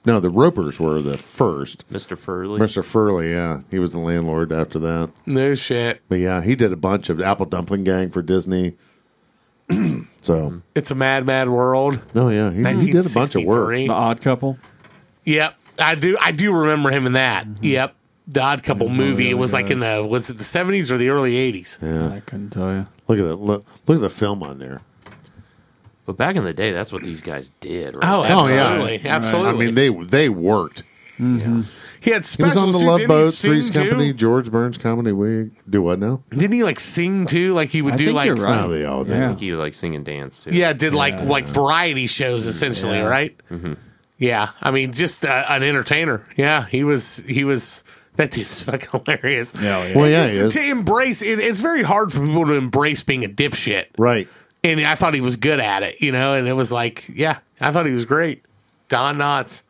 No, 0.04 0.20
the 0.20 0.28
Ropers 0.30 0.78
were 0.78 1.00
the 1.00 1.16
first. 1.16 1.88
Mr. 1.90 2.18
Furley. 2.18 2.60
Mr. 2.60 2.84
Furley, 2.84 3.30
yeah, 3.30 3.60
he 3.70 3.78
was 3.78 3.92
the 3.92 3.98
landlord 4.00 4.52
after 4.52 4.78
that. 4.80 5.10
No 5.26 5.54
shit. 5.54 6.02
But 6.08 6.18
yeah, 6.18 6.42
he 6.42 6.54
did 6.54 6.72
a 6.72 6.76
bunch 6.76 7.08
of 7.08 7.20
Apple 7.20 7.46
Dumpling 7.46 7.84
Gang 7.84 8.10
for 8.10 8.20
Disney. 8.20 8.74
so, 10.20 10.60
It's 10.74 10.90
a 10.90 10.94
mad, 10.94 11.24
mad 11.26 11.48
world. 11.48 12.00
no, 12.14 12.28
yeah, 12.28 12.50
he, 12.50 12.58
he 12.86 12.92
did 12.92 13.06
a 13.06 13.14
bunch 13.14 13.34
of 13.36 13.44
work. 13.44 13.70
The 13.70 13.88
Odd 13.88 14.20
Couple. 14.20 14.58
Yep, 15.26 15.54
I 15.78 15.94
do. 15.94 16.16
I 16.20 16.32
do 16.32 16.52
remember 16.52 16.90
him 16.90 17.06
in 17.06 17.12
that. 17.12 17.46
Mm-hmm. 17.46 17.64
Yep, 17.64 17.94
the 18.28 18.40
Odd 18.40 18.62
Couple 18.62 18.86
mm-hmm. 18.86 18.96
movie. 18.96 19.28
It 19.30 19.34
was 19.34 19.52
like 19.52 19.70
in 19.70 19.80
the 19.80 20.06
was 20.08 20.30
it 20.30 20.38
the 20.38 20.44
seventies 20.44 20.90
or 20.90 20.96
the 20.96 21.10
early 21.10 21.36
eighties? 21.36 21.78
Yeah. 21.82 22.08
I 22.12 22.20
couldn't 22.20 22.50
tell 22.50 22.72
you. 22.72 22.86
Look 23.08 23.18
at 23.18 23.24
it. 23.26 23.34
Look, 23.36 23.66
look 23.86 23.96
at 23.96 24.00
the 24.00 24.08
film 24.10 24.42
on 24.42 24.58
there. 24.58 24.80
But 26.06 26.16
back 26.16 26.36
in 26.36 26.44
the 26.44 26.54
day, 26.54 26.70
that's 26.72 26.92
what 26.92 27.02
these 27.02 27.20
guys 27.20 27.50
did. 27.60 27.96
Right? 27.96 28.04
Oh, 28.04 28.20
Oh, 28.22 28.48
yeah. 28.48 28.62
absolutely, 28.62 29.08
absolutely. 29.08 29.64
I 29.66 29.66
mean, 29.66 29.74
they 29.74 29.88
they 29.90 30.28
worked. 30.28 30.84
Mm-hmm. 31.18 31.62
he 32.00 32.10
had 32.10 32.26
He 32.26 32.42
was 32.42 32.56
on 32.58 32.70
the. 32.72 32.78
Love 32.78 33.00
Boat, 33.08 33.30
sing, 33.32 33.50
Three's 33.50 33.70
too? 33.70 33.88
Company, 33.88 34.12
George 34.12 34.52
Burns 34.52 34.76
Comedy 34.78 35.12
Week. 35.12 35.50
Do 35.68 35.80
what 35.82 35.98
now? 35.98 36.22
Didn't 36.30 36.52
he 36.52 36.62
like 36.62 36.78
sing 36.78 37.26
too? 37.26 37.54
Like 37.54 37.70
he 37.70 37.80
would 37.82 37.94
I 37.94 37.96
do 37.96 38.04
think 38.06 38.16
like 38.16 38.26
you're 38.26 38.36
right. 38.36 38.64
Oh, 38.64 38.68
they 38.68 38.84
all 38.84 39.02
did. 39.02 39.16
Yeah. 39.16 39.24
I 39.24 39.28
think 39.28 39.40
he 39.40 39.50
would 39.50 39.60
like 39.60 39.74
sing 39.74 39.96
and 39.96 40.04
dance 40.04 40.44
too. 40.44 40.50
yeah, 40.50 40.72
did 40.74 40.94
like 40.94 41.20
like 41.22 41.48
variety 41.48 42.06
shows 42.06 42.46
essentially, 42.46 42.98
Yeah. 42.98 43.06
right? 43.06 43.40
Yeah, 44.18 44.50
I 44.62 44.70
mean, 44.70 44.92
just 44.92 45.24
uh, 45.24 45.44
an 45.48 45.62
entertainer. 45.62 46.24
Yeah, 46.36 46.66
he 46.66 46.84
was. 46.84 47.18
He 47.28 47.44
was. 47.44 47.84
That 48.16 48.30
dude's 48.30 48.62
fucking 48.62 48.88
hilarious. 49.06 49.54
Yeah, 49.54 49.86
yeah. 49.88 49.96
Well, 49.96 50.08
yeah, 50.08 50.22
just 50.22 50.32
he 50.32 50.38
is. 50.38 50.52
to 50.54 50.70
embrace 50.70 51.20
it, 51.22 51.38
it's 51.38 51.58
very 51.58 51.82
hard 51.82 52.12
for 52.12 52.20
people 52.26 52.46
to 52.46 52.54
embrace 52.54 53.02
being 53.02 53.24
a 53.24 53.28
dipshit. 53.28 53.86
Right. 53.98 54.26
and 54.64 54.80
I 54.80 54.94
thought 54.94 55.12
he 55.12 55.20
was 55.20 55.36
good 55.36 55.60
at 55.60 55.82
it, 55.82 56.00
you 56.00 56.12
know. 56.12 56.32
And 56.32 56.48
it 56.48 56.54
was 56.54 56.72
like, 56.72 57.10
yeah, 57.12 57.40
I 57.60 57.72
thought 57.72 57.84
he 57.84 57.92
was 57.92 58.06
great. 58.06 58.42
Don 58.88 59.16
Knotts. 59.16 59.62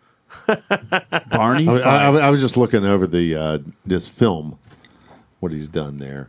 Barney. 1.30 1.68
I, 1.68 2.08
I, 2.08 2.16
I 2.26 2.30
was 2.30 2.40
just 2.40 2.56
looking 2.56 2.84
over 2.84 3.06
the 3.06 3.34
uh, 3.34 3.58
this 3.84 4.06
film, 4.08 4.58
what 5.40 5.50
he's 5.52 5.68
done 5.68 5.96
there. 5.98 6.28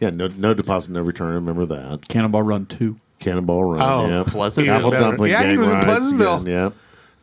Yeah, 0.00 0.10
no, 0.10 0.28
no 0.28 0.54
deposit, 0.54 0.90
no 0.92 1.00
return. 1.02 1.34
Remember 1.34 1.66
that 1.66 2.08
Cannonball 2.08 2.42
Run 2.42 2.66
2. 2.66 2.96
Cannonball 3.20 3.64
Run. 3.64 3.80
Oh, 3.82 4.08
yeah. 4.08 4.24
Pleasant. 4.26 4.66
Apple 4.68 4.90
dumpling. 4.90 5.30
Yeah, 5.30 5.50
he 5.50 5.58
was 5.58 5.68
in 5.68 5.80
Pleasantville. 5.80 6.40
again, 6.42 6.52
Yeah. 6.52 6.70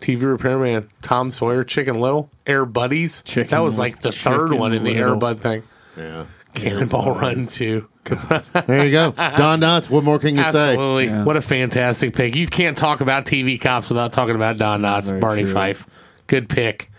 TV 0.02 0.24
repairman 0.24 0.90
Tom 1.02 1.32
Sawyer, 1.32 1.64
Chicken 1.64 2.00
Little, 2.00 2.30
Air 2.46 2.66
Buddies. 2.66 3.22
Chicken 3.24 3.52
that 3.52 3.60
was 3.60 3.78
like 3.80 4.02
the 4.02 4.12
third 4.12 4.48
Chicken 4.50 4.58
one 4.60 4.74
in 4.74 4.84
the 4.84 4.96
Air 4.96 5.16
Bud 5.16 5.42
thing. 5.42 5.64
Yeah. 5.98 6.26
Cannonball 6.54 7.16
Run 7.16 7.48
too. 7.48 7.88
There 8.68 8.86
you 8.86 8.92
go. 8.92 9.12
Don 9.12 9.60
Knotts. 9.60 9.90
What 9.90 10.04
more 10.06 10.18
can 10.18 10.38
you 10.38 10.44
say? 10.44 10.72
Absolutely, 10.72 11.06
Yeah. 11.08 11.24
what 11.26 11.36
a 11.36 11.42
fantastic 11.42 12.16
pick! 12.16 12.36
You 12.38 12.48
can't 12.48 12.78
talk 12.78 13.02
about 13.02 13.26
TV 13.26 13.60
cops 13.60 13.90
without 13.90 14.14
talking 14.14 14.36
about 14.36 14.56
Don 14.58 14.82
Knotts, 14.82 15.08
Very 15.10 15.20
Barney 15.20 15.44
true. 15.44 15.52
Fife. 15.54 15.86
Good 16.28 16.48
pick. 16.48 16.90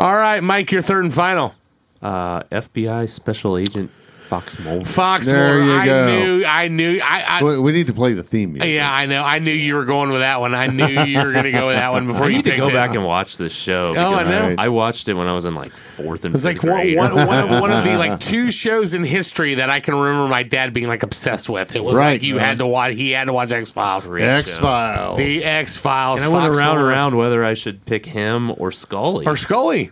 All 0.00 0.16
right, 0.16 0.42
Mike, 0.42 0.72
your 0.72 0.82
third 0.82 1.04
and 1.04 1.14
final. 1.14 1.54
Uh, 2.02 2.42
FBI 2.44 3.08
Special 3.08 3.56
Agent 3.56 3.92
Fox 4.28 4.58
Mulder. 4.58 4.84
Fox. 4.84 5.24
There 5.26 5.60
you 5.64 5.72
I 5.72 5.86
go. 5.86 6.06
knew. 6.06 6.44
I 6.44 6.68
knew. 6.68 7.00
I. 7.02 7.24
I 7.40 7.42
We, 7.42 7.58
we 7.58 7.72
need 7.72 7.86
to 7.86 7.94
play 7.94 8.12
the 8.12 8.22
theme 8.22 8.52
music. 8.52 8.70
yeah, 8.74 8.92
I 8.92 9.06
know. 9.06 9.22
I 9.24 9.38
knew 9.38 9.50
you 9.52 9.74
were 9.74 9.86
going 9.86 10.10
with 10.10 10.20
that 10.20 10.38
one. 10.40 10.54
I 10.54 10.66
knew 10.66 10.86
you 10.86 11.18
were 11.24 11.32
going 11.32 11.44
to 11.44 11.50
go 11.50 11.68
with 11.68 11.76
that 11.76 11.92
one 11.92 12.06
before 12.06 12.24
I 12.26 12.28
you 12.28 12.36
need 12.36 12.44
to 12.44 12.50
picked 12.50 12.60
go 12.60 12.68
it. 12.68 12.72
back 12.74 12.90
and 12.94 13.04
watch 13.06 13.38
this 13.38 13.54
show. 13.54 13.94
Oh, 13.96 14.14
I 14.14 14.18
because 14.24 14.28
know. 14.30 14.54
I 14.58 14.68
watched 14.68 15.08
it 15.08 15.14
when 15.14 15.26
I 15.28 15.32
was 15.34 15.46
in 15.46 15.54
like 15.54 15.72
fourth 15.72 16.26
and 16.26 16.34
It's 16.34 16.44
fifth 16.44 16.62
like 16.62 16.70
one, 16.70 16.82
grade. 16.82 16.96
one, 16.98 17.14
one, 17.26 17.38
of, 17.38 17.60
one 17.60 17.72
of 17.72 17.84
the 17.84 17.96
like 17.96 18.20
two 18.20 18.50
shows 18.50 18.92
in 18.92 19.02
history 19.02 19.54
that 19.54 19.70
I 19.70 19.80
can 19.80 19.94
remember 19.94 20.28
my 20.28 20.42
dad 20.42 20.74
being 20.74 20.88
like 20.88 21.02
obsessed 21.02 21.48
with. 21.48 21.74
It 21.74 21.82
was 21.82 21.96
Right. 21.96 22.12
like 22.12 22.22
you 22.22 22.36
had 22.36 22.58
to 22.58 22.66
watch. 22.66 22.92
He 22.94 23.12
had 23.12 23.24
to 23.28 23.32
watch 23.32 23.50
X 23.50 23.70
Files. 23.70 24.08
X 24.10 24.58
Files. 24.58 25.16
The 25.16 25.42
X 25.42 25.76
Files. 25.78 26.20
and 26.20 26.30
I 26.30 26.34
went 26.36 26.54
around 26.54 26.76
and 26.76 26.86
around 26.86 27.16
whether 27.16 27.42
I 27.44 27.54
should 27.54 27.86
pick 27.86 28.04
him 28.04 28.52
or 28.58 28.70
Scully. 28.72 29.24
or 29.26 29.38
Scully. 29.38 29.90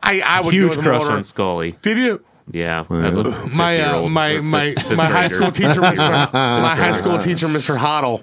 I 0.00 0.20
I 0.20 0.40
would 0.42 0.52
Huge 0.54 0.70
go 0.72 0.76
with 0.76 0.84
crush 0.86 1.00
Mulder. 1.00 1.16
on 1.16 1.24
Scully. 1.24 1.76
Did 1.82 1.98
you? 1.98 2.24
Yeah, 2.50 2.84
as 2.90 3.16
a 3.16 3.24
My 3.24 3.78
uh, 3.80 3.94
50-year-old 3.94 4.12
my 4.12 4.34
or 4.34 4.42
my 4.42 4.74
fifth- 4.74 4.86
fifth 4.88 4.96
my 4.96 5.04
high 5.06 5.28
grader. 5.28 5.34
school 5.34 5.50
teacher, 5.50 5.80
Mr. 5.80 6.32
my 6.32 6.76
high 6.76 6.92
school 6.92 7.18
teacher, 7.26 7.46
Mr. 7.48 7.76
Hoddle. 7.78 8.22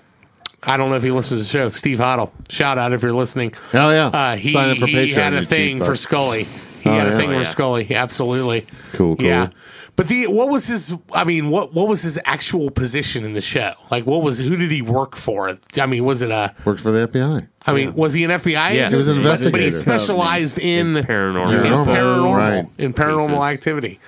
I 0.64 0.78
don't 0.78 0.90
know 0.90 0.96
if 0.96 1.02
he 1.04 1.10
listens 1.12 1.42
to 1.42 1.44
the 1.48 1.50
show. 1.52 1.70
Steve 1.70 1.98
Hoddle. 1.98 2.32
Shout 2.50 2.78
out 2.78 2.94
if 2.94 3.02
you're 3.02 3.14
listening. 3.14 3.54
Oh, 3.74 3.90
yeah. 3.90 4.06
Uh, 4.08 4.36
he 4.36 4.52
Sign 4.52 4.70
up 4.70 4.78
for 4.78 4.86
he 4.86 4.94
Patreon, 4.94 5.14
had 5.16 5.34
a 5.34 5.40
you 5.40 5.46
thing 5.46 5.78
cheap 5.78 5.86
for 5.86 5.96
fuck. 5.96 5.98
Scully. 5.98 6.46
He 6.82 6.90
Oh, 6.90 6.94
had 6.94 7.08
a 7.08 7.18
thing 7.18 7.30
Oh, 7.30 7.34
for 7.34 7.40
yeah. 7.42 7.48
Scully. 7.48 7.96
Absolutely. 7.96 8.66
Cool, 8.94 9.16
cool. 9.16 9.26
Yeah. 9.26 9.48
But 9.96 10.08
the 10.08 10.28
what 10.28 10.50
was 10.50 10.68
his? 10.68 10.96
I 11.14 11.24
mean, 11.26 11.50
what 11.50 11.74
what 11.74 11.88
was 11.88 12.02
his 12.02 12.18
actual 12.26 12.72
position 12.72 13.24
in 13.26 13.34
the 13.34 13.42
show? 13.42 13.74
Like, 13.92 14.06
what 14.06 14.24
was 14.24 14.40
who 14.40 14.56
did 14.56 14.72
he 14.72 14.82
work 14.82 15.16
for? 15.16 15.58
I 15.78 15.86
mean, 15.86 16.06
was 16.06 16.22
it 16.22 16.32
a? 16.32 16.54
Works 16.66 16.82
for 16.82 16.92
the 16.92 17.08
FBI. 17.08 17.48
I 17.68 17.74
mean, 17.74 17.94
was 17.94 18.14
he 18.14 18.24
an 18.24 18.32
FBI? 18.32 18.52
Yeah. 18.54 18.70
agent? 18.72 18.92
He 18.92 18.96
was 18.98 19.08
an 19.10 19.18
investigator. 19.18 19.52
But 19.52 19.62
he 19.62 19.72
specialized 19.72 20.60
in 20.60 20.96
in 20.98 21.04
paranormal. 21.04 21.62
Paranormal. 21.64 21.86
paranormal, 21.86 22.36
Right. 22.38 22.66
in 22.78 22.94
paranormal 22.94 23.52
activity. 23.52 24.00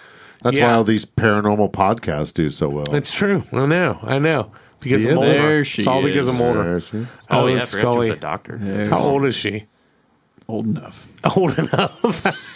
That's 0.42 0.58
Yeah. 0.58 0.68
why 0.68 0.74
all 0.74 0.84
these 0.84 1.06
paranormal 1.06 1.72
podcasts 1.72 2.34
do 2.34 2.50
so 2.50 2.70
well. 2.70 2.86
It's 2.96 3.14
true. 3.14 3.44
I 3.54 3.66
know. 3.66 4.00
I 4.04 4.20
know. 4.20 4.52
Because 4.80 5.06
Yeah, 5.06 5.12
of 5.12 5.16
Mulder. 5.18 5.34
there 5.34 5.64
she 5.64 5.82
it's 5.84 5.88
all 5.88 6.02
because 6.02 6.28
of 6.28 6.34
is. 6.34 6.40
Mulder. 6.40 6.64
There 6.64 6.80
she 6.82 6.98
is. 6.98 7.08
Oh, 7.30 7.46
yeah, 7.48 7.54
I 7.54 7.56
it's 7.56 7.70
she 7.72 7.76
was 7.78 7.82
Scully. 7.84 8.10
a 8.10 8.16
doctor. 8.18 8.58
There's 8.62 8.88
How 8.90 9.00
old 9.00 9.24
is 9.26 9.36
she? 9.36 9.66
Old 10.48 10.66
enough. 10.68 11.08
Old 11.38 11.58
enough. 11.58 12.54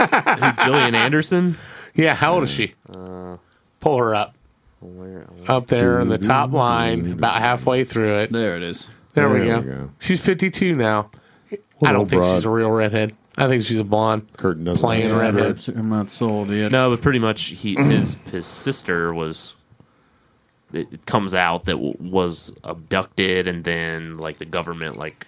Gillian 0.64 0.96
Anderson. 0.96 1.56
yeah. 1.96 2.14
How 2.16 2.34
old 2.34 2.44
is 2.44 2.52
she? 2.52 2.74
Uh, 2.90 3.38
Pull 3.80 3.98
her 3.98 4.16
up. 4.16 4.36
Up 5.48 5.68
there 5.68 6.00
in 6.00 6.10
the 6.10 6.18
top 6.20 6.52
line, 6.52 7.14
about 7.14 7.36
halfway 7.36 7.84
through 7.84 8.20
it. 8.20 8.32
There 8.32 8.56
it 8.58 8.64
is. 8.64 8.88
There, 9.14 9.28
we, 9.28 9.46
go. 9.46 9.60
we 9.60 9.66
go. 9.66 9.90
She's 10.00 10.24
52 10.24 10.76
now. 10.76 11.10
I 11.84 11.92
don't 11.92 12.08
think 12.08 12.22
broad. 12.22 12.36
she's 12.36 12.46
a 12.46 12.50
real 12.50 12.70
redhead. 12.70 13.16
I 13.38 13.48
think 13.48 13.64
she's 13.64 13.80
a 13.80 13.84
blonde. 13.84 14.28
Curtain 14.38 14.64
doesn't 14.64 14.82
Playing 14.84 15.08
have- 15.10 15.36
redhead. 15.36 15.64
I'm 15.76 15.90
not 15.90 16.12
sold 16.12 16.50
yet. 16.50 16.72
No, 16.72 16.92
but 16.92 17.02
pretty 17.02 17.20
much 17.20 17.44
he 17.46 17.76
mm-hmm. 17.76 17.90
his 17.90 18.18
his 18.32 18.46
sister 18.46 19.14
was. 19.14 19.54
It, 20.74 20.92
it 20.92 21.06
comes 21.06 21.34
out 21.34 21.66
that 21.66 21.74
w- 21.74 21.96
was 22.00 22.52
abducted, 22.64 23.48
and 23.48 23.64
then 23.64 24.18
like 24.18 24.38
the 24.38 24.46
government 24.46 24.98
like 24.98 25.26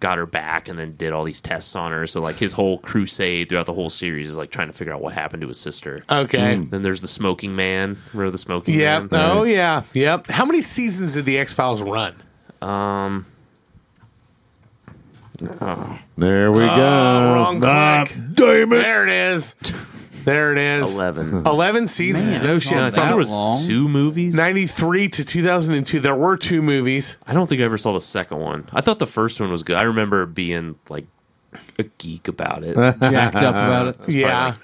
got 0.00 0.18
her 0.18 0.26
back, 0.26 0.68
and 0.68 0.78
then 0.78 0.96
did 0.96 1.12
all 1.12 1.24
these 1.24 1.40
tests 1.40 1.76
on 1.76 1.92
her. 1.92 2.06
So 2.06 2.20
like 2.20 2.36
his 2.36 2.52
whole 2.52 2.78
crusade 2.78 3.48
throughout 3.48 3.66
the 3.66 3.74
whole 3.74 3.90
series 3.90 4.30
is 4.30 4.36
like 4.36 4.50
trying 4.50 4.66
to 4.68 4.72
figure 4.72 4.92
out 4.92 5.00
what 5.02 5.12
happened 5.14 5.42
to 5.42 5.48
his 5.48 5.60
sister. 5.60 5.98
Okay. 6.10 6.56
Then 6.56 6.82
there's 6.82 7.00
the 7.02 7.08
smoking 7.08 7.54
man. 7.54 7.98
Remember 8.12 8.30
the 8.32 8.38
smoking 8.38 8.74
Yeah. 8.78 9.00
man? 9.00 9.08
Oh, 9.12 9.42
yeah. 9.44 9.82
Yep. 9.92 10.28
How 10.28 10.44
many 10.46 10.60
seasons 10.62 11.14
did 11.14 11.24
the 11.26 11.38
X 11.38 11.54
Files 11.54 11.82
run? 11.82 12.14
Um, 12.60 13.26
Oh. 15.60 15.98
There 16.18 16.52
we 16.52 16.64
Oh, 16.64 16.76
go. 16.76 17.34
wrong 17.34 17.62
Ah, 17.64 18.04
click. 18.06 18.18
damn 18.34 18.72
it. 18.74 18.82
There 18.82 19.04
it 19.04 19.10
is. 19.32 19.54
There 20.24 20.52
it 20.52 20.58
is. 20.58 20.94
eleven. 20.94 21.46
11 21.46 21.88
seasons. 21.88 22.40
Man, 22.40 22.44
no 22.44 22.58
shit. 22.58 22.72
not 22.76 22.86
I 22.86 22.90
thought 22.90 23.06
there 23.08 23.16
was 23.16 23.30
long. 23.30 23.66
two 23.66 23.88
movies. 23.88 24.34
93 24.36 25.08
to 25.08 25.24
2002. 25.24 26.00
There 26.00 26.14
were 26.14 26.36
two 26.36 26.62
movies. 26.62 27.16
I 27.26 27.32
don't 27.32 27.46
think 27.48 27.60
I 27.60 27.64
ever 27.64 27.78
saw 27.78 27.92
the 27.92 28.00
second 28.00 28.38
one. 28.38 28.68
I 28.72 28.80
thought 28.80 28.98
the 28.98 29.06
first 29.06 29.40
one 29.40 29.50
was 29.50 29.62
good. 29.62 29.76
I 29.76 29.82
remember 29.82 30.26
being 30.26 30.76
like 30.88 31.06
a 31.78 31.84
geek 31.98 32.28
about 32.28 32.62
it. 32.64 32.74
Jacked 33.00 33.36
up 33.36 33.54
about 33.54 33.88
it. 34.08 34.14
yeah. 34.14 34.46
like, 34.46 34.54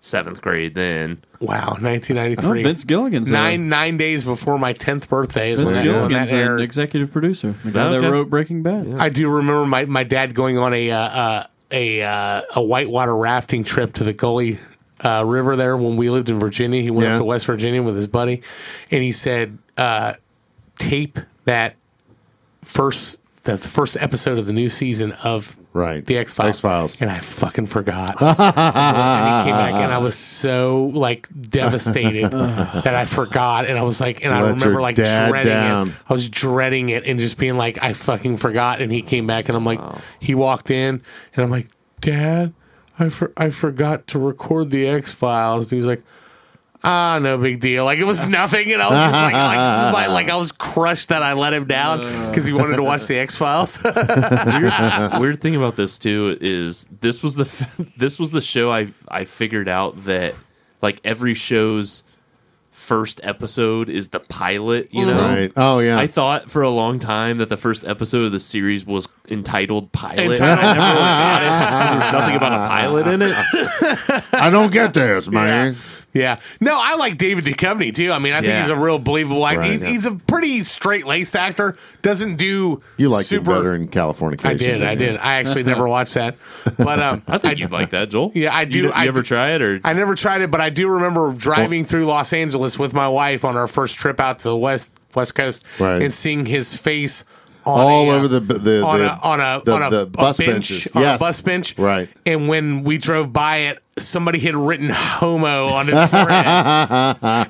seventh 0.00 0.42
grade 0.42 0.74
then. 0.74 1.22
wow. 1.40 1.68
Oh, 1.78 1.82
1993. 1.82 2.62
Vince 2.62 2.84
Gilligan's 2.84 3.30
nine 3.30 3.68
nine 3.70 3.96
days 3.96 4.24
before 4.24 4.58
my 4.58 4.74
10th 4.74 5.08
birthday 5.08 5.52
is 5.52 5.60
Vince 5.62 5.76
when 5.76 5.86
that, 5.86 5.92
when 5.92 6.02
that 6.02 6.08
Gilligan's 6.10 6.30
an 6.32 6.36
aired. 6.38 6.60
executive 6.60 7.10
producer. 7.10 7.54
The 7.64 7.70
guy 7.70 7.86
Okay. 7.86 8.04
that 8.04 8.12
wrote 8.12 8.28
Breaking 8.28 8.62
Bad. 8.62 8.96
I 8.98 9.08
do 9.08 9.28
remember 9.30 9.64
my, 9.64 9.86
my 9.86 10.04
dad 10.04 10.34
going 10.34 10.58
on 10.58 10.74
a 10.74 10.90
uh, 10.90 10.98
uh, 10.98 11.46
a 11.70 12.02
uh, 12.02 12.42
a 12.56 12.62
whitewater 12.62 13.16
rafting 13.16 13.64
trip 13.64 13.94
to 13.94 14.04
the 14.04 14.12
Gauley 14.12 14.58
uh, 15.04 15.22
River 15.26 15.54
there 15.56 15.76
when 15.76 15.96
we 15.96 16.10
lived 16.10 16.30
in 16.30 16.38
Virginia. 16.40 16.80
He 16.82 16.90
went 16.90 17.04
Yeah. 17.06 17.14
up 17.14 17.18
to 17.20 17.24
West 17.24 17.46
Virginia 17.46 17.82
with 17.82 17.96
his 17.96 18.06
buddy, 18.06 18.42
and 18.90 19.02
he 19.02 19.12
said, 19.12 19.58
uh, 19.76 20.14
"Tape 20.78 21.18
that 21.44 21.76
first 22.62 23.18
the 23.44 23.58
first 23.58 23.96
episode 24.00 24.38
of 24.38 24.46
the 24.46 24.52
new 24.54 24.70
season 24.70 25.12
of 25.22 25.54
Right. 25.74 26.04
the 26.06 26.16
X 26.16 26.32
Files." 26.32 26.50
X-Files. 26.56 26.96
and 27.00 27.10
I 27.10 27.18
fucking 27.18 27.66
forgot. 27.66 28.16
and 28.22 28.28
he 28.30 29.50
came 29.50 29.56
back, 29.56 29.74
and 29.74 29.92
I 29.92 29.98
was 29.98 30.14
so 30.14 30.86
like 30.94 31.28
devastated 31.50 32.30
that 32.30 32.94
I 32.94 33.04
forgot, 33.04 33.66
and 33.66 33.78
I 33.78 33.82
was 33.82 34.00
like, 34.00 34.24
and 34.24 34.32
I 34.32 34.40
remember 34.48 34.80
like 34.80 34.96
dreading 34.96 35.52
down. 35.52 35.88
it. 35.88 35.94
I 36.08 36.12
was 36.14 36.30
dreading 36.30 36.88
it 36.88 37.04
and 37.04 37.18
just 37.20 37.36
being 37.36 37.56
like, 37.58 37.82
I 37.82 37.92
fucking 37.92 38.38
forgot. 38.38 38.80
And 38.80 38.90
he 38.90 39.02
came 39.02 39.26
back, 39.26 39.48
and 39.48 39.56
I'm 39.56 39.64
like, 39.66 39.80
he 40.20 40.34
walked 40.34 40.70
in, 40.70 41.02
and 41.34 41.44
I'm 41.44 41.50
like, 41.50 41.66
Dad, 42.00 42.52
I 42.98 43.08
for- 43.08 43.32
I 43.36 43.50
forgot 43.50 44.06
to 44.08 44.18
record 44.18 44.70
the 44.70 44.86
X 44.86 45.12
Files. 45.14 45.70
He 45.70 45.76
was 45.76 45.86
like. 45.86 46.02
Ah, 46.86 47.18
no 47.18 47.38
big 47.38 47.60
deal. 47.60 47.86
Like 47.86 47.98
it 47.98 48.04
was 48.04 48.22
nothing, 48.26 48.70
and 48.70 48.82
I 48.82 48.88
was 48.90 48.98
just 48.98 49.12
like, 49.14 49.32
like, 49.32 49.94
like, 49.94 50.08
like 50.10 50.28
I 50.28 50.36
was 50.36 50.52
crushed 50.52 51.08
that 51.08 51.22
I 51.22 51.32
let 51.32 51.54
him 51.54 51.64
down 51.64 52.00
because 52.28 52.44
he 52.44 52.52
wanted 52.52 52.76
to 52.76 52.82
watch 52.82 53.06
the 53.06 53.16
X 53.16 53.34
Files. 53.34 53.78
weird, 53.82 55.12
weird 55.18 55.40
thing 55.40 55.56
about 55.56 55.76
this 55.76 55.98
too 55.98 56.36
is 56.42 56.86
this 57.00 57.22
was 57.22 57.36
the 57.36 57.86
this 57.96 58.18
was 58.18 58.32
the 58.32 58.42
show 58.42 58.70
I 58.70 58.88
I 59.08 59.24
figured 59.24 59.66
out 59.66 60.04
that 60.04 60.34
like 60.82 61.00
every 61.04 61.32
show's 61.32 62.04
first 62.70 63.18
episode 63.22 63.88
is 63.88 64.10
the 64.10 64.20
pilot. 64.20 64.92
You 64.92 65.06
know, 65.06 65.18
Right. 65.20 65.52
Oh, 65.56 65.78
yeah. 65.78 65.96
I 65.98 66.06
thought 66.06 66.50
for 66.50 66.60
a 66.60 66.68
long 66.70 66.98
time 66.98 67.38
that 67.38 67.48
the 67.48 67.56
first 67.56 67.86
episode 67.86 68.26
of 68.26 68.32
the 68.32 68.40
series 68.40 68.84
was 68.84 69.08
entitled 69.28 69.90
pilot. 69.92 70.32
Entitled- 70.32 70.58
I 70.58 70.74
never 70.74 70.80
really 70.80 70.96
got 70.98 71.42
it 71.42 71.64
because 71.64 71.90
there 71.90 71.98
was 72.00 72.12
nothing 72.12 72.36
about 72.36 72.52
a 72.52 72.68
pilot 72.68 73.06
in 73.06 73.22
it. 73.22 74.34
I 74.34 74.50
don't 74.50 74.72
get 74.72 74.94
this, 74.94 75.28
man. 75.28 75.76
Yeah. 76.12 76.38
No, 76.60 76.78
I 76.80 76.94
like 76.94 77.16
David 77.16 77.44
Duchovny 77.44 77.92
too. 77.92 78.12
I 78.12 78.20
mean, 78.20 78.34
I 78.34 78.36
think 78.40 78.50
Yeah. 78.50 78.60
he's 78.60 78.68
a 78.68 78.76
real 78.76 79.00
believable 79.00 79.44
actor. 79.44 79.62
Right, 79.62 79.72
he's, 79.72 79.82
yeah. 79.82 79.88
he's 79.90 80.06
a 80.06 80.14
pretty 80.14 80.60
straight 80.62 81.06
laced 81.08 81.34
actor. 81.34 81.76
Doesn't 82.02 82.36
do 82.36 82.80
You 82.98 83.08
like 83.08 83.26
super. 83.26 83.50
it 83.50 83.54
better 83.56 83.74
in 83.74 83.88
California. 83.88 84.38
I 84.44 84.54
did. 84.54 84.84
I 84.84 84.94
did. 84.94 85.16
I 85.16 85.36
actually 85.36 85.64
never 85.64 85.88
watched 85.88 86.14
that, 86.14 86.36
but 86.78 87.00
um, 87.00 87.22
I 87.28 87.38
think 87.38 87.58
you'd 87.58 87.72
like 87.72 87.90
that, 87.90 88.10
Joel. 88.10 88.30
Yeah, 88.32 88.54
I 88.54 88.64
do. 88.64 88.78
You, 88.78 88.84
you 88.84 88.90
I 88.92 89.08
ever 89.08 89.22
do- 89.22 89.26
try 89.26 89.50
it 89.54 89.62
or? 89.62 89.80
I 89.82 89.92
never 89.92 90.14
tried 90.14 90.42
it, 90.42 90.52
but 90.52 90.60
I 90.60 90.70
do 90.70 90.86
remember 90.88 91.32
driving 91.32 91.84
through 91.84 92.06
Los 92.06 92.32
Angeles 92.32 92.78
with 92.78 92.94
my 92.94 93.08
wife 93.08 93.44
on 93.44 93.56
our 93.56 93.66
first 93.66 93.96
trip 93.96 94.20
out 94.20 94.38
to 94.40 94.44
the 94.50 94.56
west 94.56 94.94
west 95.16 95.34
coast 95.34 95.64
Right. 95.80 96.00
and 96.00 96.14
seeing 96.14 96.46
his 96.46 96.74
face 96.76 97.22
on 97.22 97.26
All 97.66 98.10
a, 98.10 98.14
uh, 98.14 98.16
over 98.16 98.28
the 98.28 98.40
the 98.40 98.82
on 98.82 98.98
the, 98.98 99.12
a 99.12 99.18
on 99.22 99.40
a 99.40 99.62
the, 99.64 99.72
on 99.72 99.82
a, 99.82 99.90
the 99.90 100.06
bus 100.06 100.38
bench 100.38 100.50
benches. 100.50 100.88
on 100.94 101.02
yes. 101.02 101.18
a 101.18 101.24
bus 101.24 101.40
bench. 101.40 101.78
Right. 101.78 102.08
And 102.26 102.48
when 102.48 102.84
we 102.84 102.98
drove 102.98 103.32
by 103.32 103.56
it, 103.56 103.78
somebody 103.98 104.38
had 104.38 104.54
written 104.54 104.88
"homo" 104.90 105.68
on 105.68 105.86
his 105.86 106.10
forehead, 106.10 106.46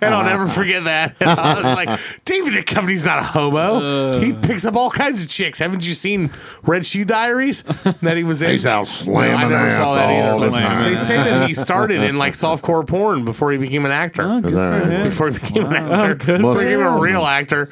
and 0.02 0.15
I'll 0.15 0.25
never 0.25 0.47
forget 0.47 0.84
that. 0.84 1.17
And 1.20 1.31
I 1.41 1.55
was 1.55 1.75
like, 1.75 2.25
"David 2.25 2.55
Duchovny's 2.55 3.05
not 3.05 3.18
a 3.18 3.23
homo. 3.23 4.18
he 4.18 4.33
picks 4.33 4.65
up 4.65 4.75
all 4.75 4.91
kinds 4.91 5.23
of 5.23 5.28
chicks. 5.28 5.59
Haven't 5.59 5.86
you 5.86 5.94
seen 5.94 6.31
Red 6.62 6.84
Shoe 6.86 7.05
Diaries 7.05 7.62
that 8.02 8.17
he 8.17 8.25
was 8.25 8.43
in? 8.43 8.51
He's 8.55 8.67
out 8.67 8.86
slamming 8.86 9.36
I 9.36 9.49
never 9.49 9.70
saw 9.70 9.94
that 9.94 10.10
either. 10.10 10.51
the. 10.51 10.91
They 10.91 10.97
say 10.97 11.17
that 11.17 11.49
he 11.49 11.55
started 11.55 12.02
in 12.02 12.18
like 12.18 12.34
softcore 12.34 12.86
porn 12.86 13.25
before 13.25 13.52
he 13.52 13.59
became 13.59 13.84
an 13.84 13.93
actor. 13.93 14.23
Oh, 14.23 14.41
good 14.41 14.52
for 14.52 14.70
right? 14.70 14.86
him. 14.86 15.02
Before 15.05 15.31
he 15.31 15.39
became 15.39 15.67
an 15.67 15.75
actor, 15.75 16.18
for 16.18 16.36
before 16.39 16.59
he 16.60 16.65
became 16.67 16.81
a 16.81 16.99
real 16.99 17.25
actor. 17.25 17.70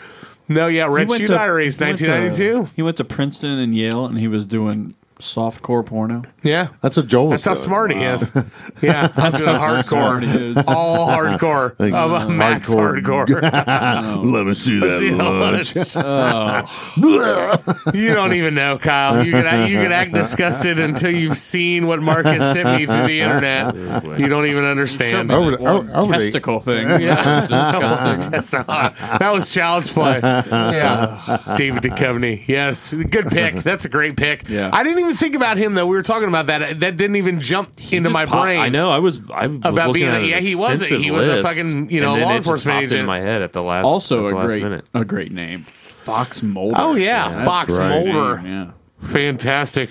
No, 0.49 0.67
yeah, 0.67 0.87
Red 0.91 1.11
Shoe 1.11 1.27
to- 1.27 1.35
Diaries, 1.35 1.79
he 1.79 1.85
went 1.85 1.99
to- 1.99 2.07
1992. 2.09 2.73
He 2.77 2.83
went 2.83 2.97
to 2.99 3.05
Princeton 3.05 3.59
and 3.59 3.75
Yale, 3.75 4.05
and 4.07 4.19
he 4.19 4.29
was 4.29 4.45
doing 4.47 4.95
softcore 5.23 5.85
porno. 5.87 6.23
Yeah, 6.43 6.69
That's 6.81 6.97
what 6.97 7.07
Joel. 7.07 7.31
that's 7.31 7.45
how 7.45 7.53
was 7.53 7.61
doing. 7.61 7.69
smart 7.69 7.93
he 7.93 8.03
is. 8.03 8.33
Yeah, 8.83 9.09
I'm 9.17 9.33
doing 9.33 9.55
smart 9.85 10.23
he 10.25 10.29
hardcore, 10.29 10.57
is. 10.59 10.65
all 10.67 11.07
hardcore, 11.09 11.75
Like, 11.79 11.93
I'm 11.93 12.13
uh, 12.13 12.29
max 12.29 12.69
hardcore. 12.69 13.27
hardcore. 13.27 14.25
Let 14.33 14.47
me 14.47 14.55
see 14.55 14.81
Let's 14.81 14.99
see 14.99 15.11
that 15.11 15.21
how 15.21 15.33
lunch. 15.41 15.77
much- 15.77 15.97
oh. 15.97 17.91
You 17.95 18.15
don't 18.15 18.33
even 18.35 18.55
know, 18.55 18.79
Kyle. 18.79 19.25
You 19.25 19.33
can 19.33 19.47
act, 19.47 19.71
you 19.71 19.79
can 19.79 19.93
act 19.93 20.13
disgusted 20.13 20.79
until 20.79 21.11
you've 21.13 21.37
seen 21.37 21.87
what 21.87 22.01
Marcus 22.03 22.53
sent 22.53 22.69
me 22.79 22.87
through 22.87 23.07
the 23.07 23.21
internet. 23.21 23.75
You 24.19 24.29
don't 24.29 24.47
even 24.47 24.65
understand. 24.65 25.31
Over 25.31 25.53
the- 25.53 25.63
One 25.63 25.91
over- 25.91 25.97
over 25.97 26.13
the- 26.13 26.19
testicle 26.19 26.61
thing. 26.61 26.89
Yeah. 26.89 27.47
That's 27.47 28.53
not- 28.53 28.97
that 29.19 29.31
was 29.33 29.53
child's 29.53 29.89
play. 29.91 30.19
Yeah. 30.23 31.39
David 31.57 31.83
Duchovny. 31.83 32.43
Yes. 32.49 32.93
Good 32.93 33.27
pick. 33.27 33.57
That's 33.57 33.85
a 33.85 33.89
great 33.89 34.17
pick. 34.17 34.49
Yeah. 34.49 34.71
I 34.73 34.83
didn't 34.83 34.99
even 35.01 35.12
think 35.15 35.35
about 35.35 35.57
him, 35.57 35.75
though. 35.75 35.87
We 35.87 35.97
were 35.97 36.03
talking 36.03 36.29
about 36.29 36.47
that. 36.49 36.81
That 36.81 36.97
didn't 36.97 37.17
even 37.17 37.41
jump 37.41 37.71
into 37.93 38.11
my 38.11 38.27
pop- 38.27 38.45
brain. 38.45 38.61
I 38.61 38.69
know. 38.69 38.91
I 38.91 38.99
was. 38.99 39.21
I 39.33 39.47
was 39.47 39.57
About 39.57 39.75
looking 39.89 39.93
being 39.95 40.09
a- 40.09 40.13
at 40.17 40.23
an 40.23 40.29
yeah, 40.29 40.39
he 40.41 40.55
was 40.55 40.83
a- 40.83 40.97
he 40.99 41.11
was 41.11 41.29
a 41.29 41.43
fucking, 41.43 41.91
you 41.91 42.01
know, 42.01 42.13
and 42.15 42.21
then 42.23 42.29
law 42.29 42.33
it 42.35 42.37
just 42.39 42.47
enforcement 42.49 42.75
popped 42.77 42.85
agent. 42.85 43.01
in 43.01 43.07
my 43.07 43.21
head 43.21 43.43
at 43.43 43.53
the 43.53 43.63
last. 43.63 43.85
Also 43.87 44.29
the 44.29 44.35
a 44.35 44.39
last 44.39 44.49
great, 44.49 44.63
minute. 44.63 44.85
a 44.95 45.05
great 45.05 45.33
name, 45.33 45.67
Fox 46.05 46.43
Mulder. 46.43 46.75
Oh, 46.79 46.95
yeah. 46.95 47.29
that's 47.31 47.45
Fox 47.47 47.77
a 47.77 47.89
Mulder. 47.89 48.43
name, 48.43 48.47
Yeah. 49.03 49.09
Fantastic. 49.09 49.91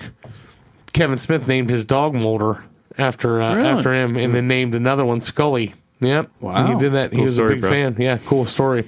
Kevin 0.92 1.18
Smith 1.18 1.46
named 1.48 1.70
his 1.70 1.84
dog 1.84 2.14
Mulder 2.14 2.64
after 2.98 3.40
uh, 3.40 3.54
Really? 3.56 3.68
after 3.68 3.92
him, 3.94 4.16
and 4.16 4.34
then 4.34 4.46
named 4.48 4.74
another 4.74 5.04
one 5.04 5.20
Scully. 5.20 5.74
Yep. 6.00 6.30
Wow. 6.40 6.66
He 6.66 6.78
did 6.78 6.92
that. 6.94 7.12
he 7.12 7.20
was 7.22 7.34
story, 7.34 7.52
a 7.52 7.54
big 7.54 7.60
bro. 7.60 7.70
fan. 7.70 7.96
Yeah, 7.98 8.18
cool 8.26 8.44
story. 8.44 8.84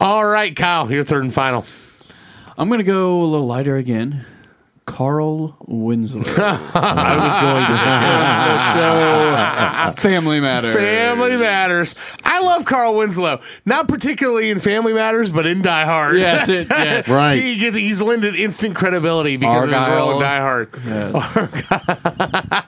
All 0.00 0.24
right, 0.24 0.54
Kyle, 0.54 0.90
your 0.92 1.02
third 1.02 1.24
and 1.24 1.32
final. 1.32 1.64
I'm 2.58 2.68
gonna 2.68 2.82
go 2.82 3.22
a 3.22 3.24
little 3.24 3.46
lighter 3.46 3.76
again. 3.76 4.26
Carl 4.84 5.56
Winslow. 5.66 6.22
I 6.36 7.16
was 7.16 7.36
going 7.40 7.66
to. 7.66 7.72
the 9.94 9.96
show 9.96 10.02
Family 10.02 10.40
Matters. 10.40 10.74
Family 10.74 11.36
Matters. 11.36 11.94
I 12.24 12.40
love 12.40 12.64
Carl 12.64 12.96
Winslow. 12.96 13.40
Not 13.64 13.86
particularly 13.88 14.50
in 14.50 14.58
Family 14.60 14.92
Matters, 14.92 15.30
but 15.30 15.46
in 15.46 15.62
Die 15.62 15.84
Hard. 15.84 16.16
Yes, 16.16 16.48
it- 16.48 16.66
yes. 16.70 17.08
Right. 17.08 17.40
He 17.40 17.56
gets, 17.58 17.76
he's 17.76 18.02
lended 18.02 18.34
instant 18.34 18.74
credibility 18.74 19.36
because 19.36 19.68
of 19.68 19.74
his 19.74 19.88
role 19.88 20.14
in 20.16 20.20
Die 20.20 20.40
Hard. 20.40 20.68
Yes. 20.84 22.66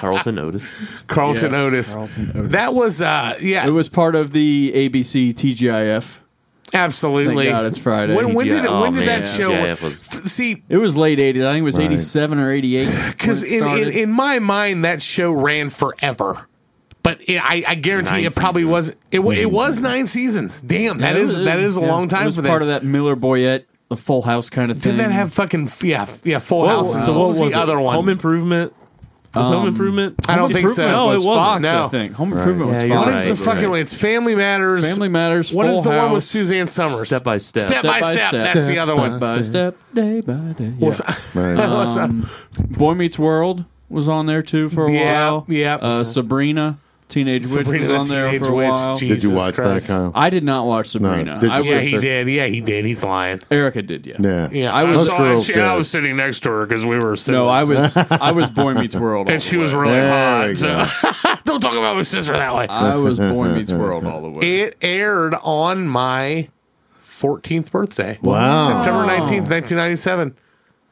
Carlton 0.00 0.38
Otis. 0.38 0.78
Carlton 1.08 1.50
Yes, 1.52 1.60
Otis. 1.60 1.94
Carlton 1.94 2.30
Otis. 2.36 2.52
That 2.52 2.74
was, 2.74 3.00
uh, 3.00 3.34
yeah, 3.40 3.66
It 3.66 3.70
was 3.70 3.88
part 3.88 4.14
of 4.14 4.32
the 4.32 4.72
ABC 4.74 5.34
TGIF. 5.34 6.18
Absolutely. 6.72 7.44
Thank 7.46 7.54
God 7.54 7.66
it's 7.66 7.78
Friday. 7.78 8.14
When, 8.14 8.34
when 8.34 8.46
did, 8.48 8.64
it, 8.64 8.70
when 8.70 8.94
did 8.94 9.02
oh, 9.02 9.06
that 9.06 9.26
show? 9.26 9.50
TGIF 9.50 9.82
was- 9.82 10.00
See, 10.32 10.62
It 10.68 10.78
was 10.78 10.96
late 10.96 11.18
80s. 11.18 11.46
I 11.46 11.52
think 11.52 11.60
it 11.60 11.62
was 11.62 11.76
Right. 11.78 11.84
87 11.86 12.38
or 12.38 12.52
88. 12.52 12.88
because 13.12 13.42
when 13.42 13.50
it 13.52 13.56
in, 13.56 13.62
in, 13.62 13.68
started. 13.68 13.94
in 13.96 14.10
my 14.12 14.38
mind, 14.38 14.84
that 14.84 15.02
show 15.02 15.30
ran 15.32 15.70
forever. 15.70 16.48
But 17.02 17.20
it, 17.28 17.36
I, 17.38 17.62
I 17.68 17.74
guarantee 17.74 18.12
Nine 18.12 18.24
it 18.24 18.34
probably 18.34 18.62
seasons. 18.62 18.72
was. 18.88 18.96
It, 19.10 19.18
wa- 19.18 19.32
it 19.32 19.50
was 19.50 19.78
nine 19.80 20.06
seasons. 20.06 20.60
Damn, 20.62 20.98
that 21.00 21.14
Yeah, 21.14 21.20
it 21.20 21.24
is 21.24 21.36
was- 21.36 21.46
that 21.46 21.58
is 21.58 21.76
a 21.76 21.80
yeah. 21.82 21.86
long 21.88 22.04
It 22.04 22.10
time 22.10 22.26
was 22.26 22.36
for 22.36 22.42
part 22.42 22.62
of 22.62 22.68
that 22.68 22.82
Miller 22.82 23.14
Boyette, 23.14 23.64
the 23.90 23.96
Full 23.96 24.22
House 24.22 24.48
kind 24.48 24.70
of 24.70 24.78
thing. 24.78 24.92
Didn't 24.96 25.10
that 25.10 25.14
have 25.14 25.30
fucking 25.34 25.68
yeah 25.82 26.06
yeah 26.24 26.38
Full 26.38 26.60
What- 26.60 26.68
House? 26.70 26.92
so 26.94 27.00
So 27.00 27.12
what 27.12 27.18
what 27.20 27.28
was, 27.28 27.40
was 27.40 27.52
the 27.52 27.58
it? 27.58 27.62
other 27.62 27.78
one? 27.78 27.94
Home 27.94 28.08
Improvement. 28.08 28.72
Was 29.34 29.48
Home 29.48 29.68
Improvement? 29.68 30.14
I 30.28 30.36
don't 30.36 30.44
Home 30.44 30.52
think 30.52 30.68
so. 30.68 30.82
Improvement 30.82 30.96
No, 30.96 31.10
it 31.10 31.14
was 31.14 31.26
wasn't. 31.26 31.44
Fox, 31.44 31.62
No. 31.62 31.84
I 31.84 31.88
think. 31.88 32.12
Home 32.14 32.32
Improvement 32.32 32.70
Yeah, 32.70 32.74
was 32.76 32.84
you're 32.84 32.96
Fox. 32.96 33.06
what 33.06 33.14
is 33.14 33.24
the 33.38 33.44
fucking? 33.44 33.70
right. 33.70 33.80
It's 33.80 33.94
Family 33.94 34.34
Matters. 34.34 34.88
Family 34.88 35.08
Matters. 35.08 35.52
What 35.52 35.66
is 35.66 35.72
Full 35.72 35.82
the 35.82 35.90
one 35.98 36.12
with 36.12 36.22
Suzanne 36.22 36.66
Somers? 36.66 37.08
Step 37.08 37.24
by 37.24 37.38
step. 37.38 37.68
Step 37.68 37.82
by 37.82 38.00
step. 38.00 38.32
That's 38.32 38.66
the 38.66 38.78
other 38.78 38.94
one. 38.96 39.18
by 39.18 39.42
step, 39.42 39.76
day 39.92 40.20
by 40.20 40.34
day. 40.56 40.64
Yeah. 40.64 40.70
What's- 40.78 41.00
Right. 41.34 41.56
what's 41.56 41.94
that? 41.96 42.10
Boy 42.70 42.94
Meets 42.94 43.18
World 43.18 43.64
was 43.88 44.08
on 44.08 44.26
there 44.26 44.42
too 44.42 44.68
for 44.68 44.86
a 44.86 44.92
Yeah, 44.92 45.30
while. 45.30 45.44
yeah. 45.48 45.74
Uh, 45.76 46.04
Sabrina, 46.04 46.78
Teenage 47.14 47.44
Sabrina 47.44 47.70
Witch 47.70 47.82
the 47.86 47.92
was 47.98 48.10
on 48.10 48.16
there 48.16 48.26
Teenage 48.30 48.42
for 48.42 48.52
a 48.52 48.54
Witch. 48.56 48.68
while. 48.70 48.98
Jesus 48.98 49.22
Did 49.22 49.28
you 49.30 49.36
watch 49.36 49.54
Christ. 49.54 49.86
that, 49.86 49.92
Kyle? 49.94 50.12
I 50.14 50.30
did 50.30 50.42
not 50.42 50.66
watch 50.66 50.88
Sabrina. 50.88 51.38
Did 51.40 51.46
you 51.50 51.52
I 51.56 51.62
see 51.62 51.68
Yeah, 51.68 51.74
was, 51.76 51.84
he 51.84 51.98
did. 52.00 52.28
Yeah, 52.28 52.46
he 52.46 52.60
did. 52.60 52.84
He's 52.84 53.04
lying. 53.04 53.40
Erica 53.50 53.82
did, 53.82 54.06
yeah. 54.06 54.16
Yeah. 54.18 54.48
Yeah, 54.50 54.74
I 54.74 54.80
I 54.80 54.84
was- 54.84 54.96
was. 54.96 55.04
Those 55.06 55.14
I 55.14 55.18
girls 55.18 55.34
was, 55.48 55.50
I 55.56 55.60
did. 55.70 55.76
was 55.78 55.90
sitting 55.90 56.16
next 56.16 56.40
to 56.40 56.48
her 56.50 56.66
because 56.66 56.84
we 56.84 56.98
were. 56.98 57.14
Sitting 57.16 57.38
No, 57.40 57.48
I 57.48 57.62
was 57.64 57.96
I 57.96 58.32
was 58.32 58.48
Boy 58.50 58.74
Meets 58.74 58.96
World, 58.96 59.28
all 59.28 59.32
and 59.32 59.40
the 59.40 59.44
she 59.46 59.56
was 59.56 59.72
really 59.74 59.92
There 59.92 60.48
you 60.52 60.56
hot. 60.66 60.90
So 61.04 61.36
don't 61.44 61.60
talk 61.60 61.74
about 61.74 61.96
my 61.96 62.02
sister 62.02 62.32
that 62.32 62.54
way. 62.54 62.66
I 62.68 62.96
was 62.96 63.18
Boy 63.18 63.48
Meets 63.54 63.72
World 63.84 64.04
all 64.06 64.20
the 64.22 64.30
way. 64.30 64.60
It 64.62 64.76
aired 64.82 65.34
on 65.42 65.86
my 65.86 66.48
14th 67.04 67.70
birthday. 67.70 68.18
Wow. 68.22 68.82
September 68.82 69.04
19th, 69.04 69.48
1997. 69.48 70.36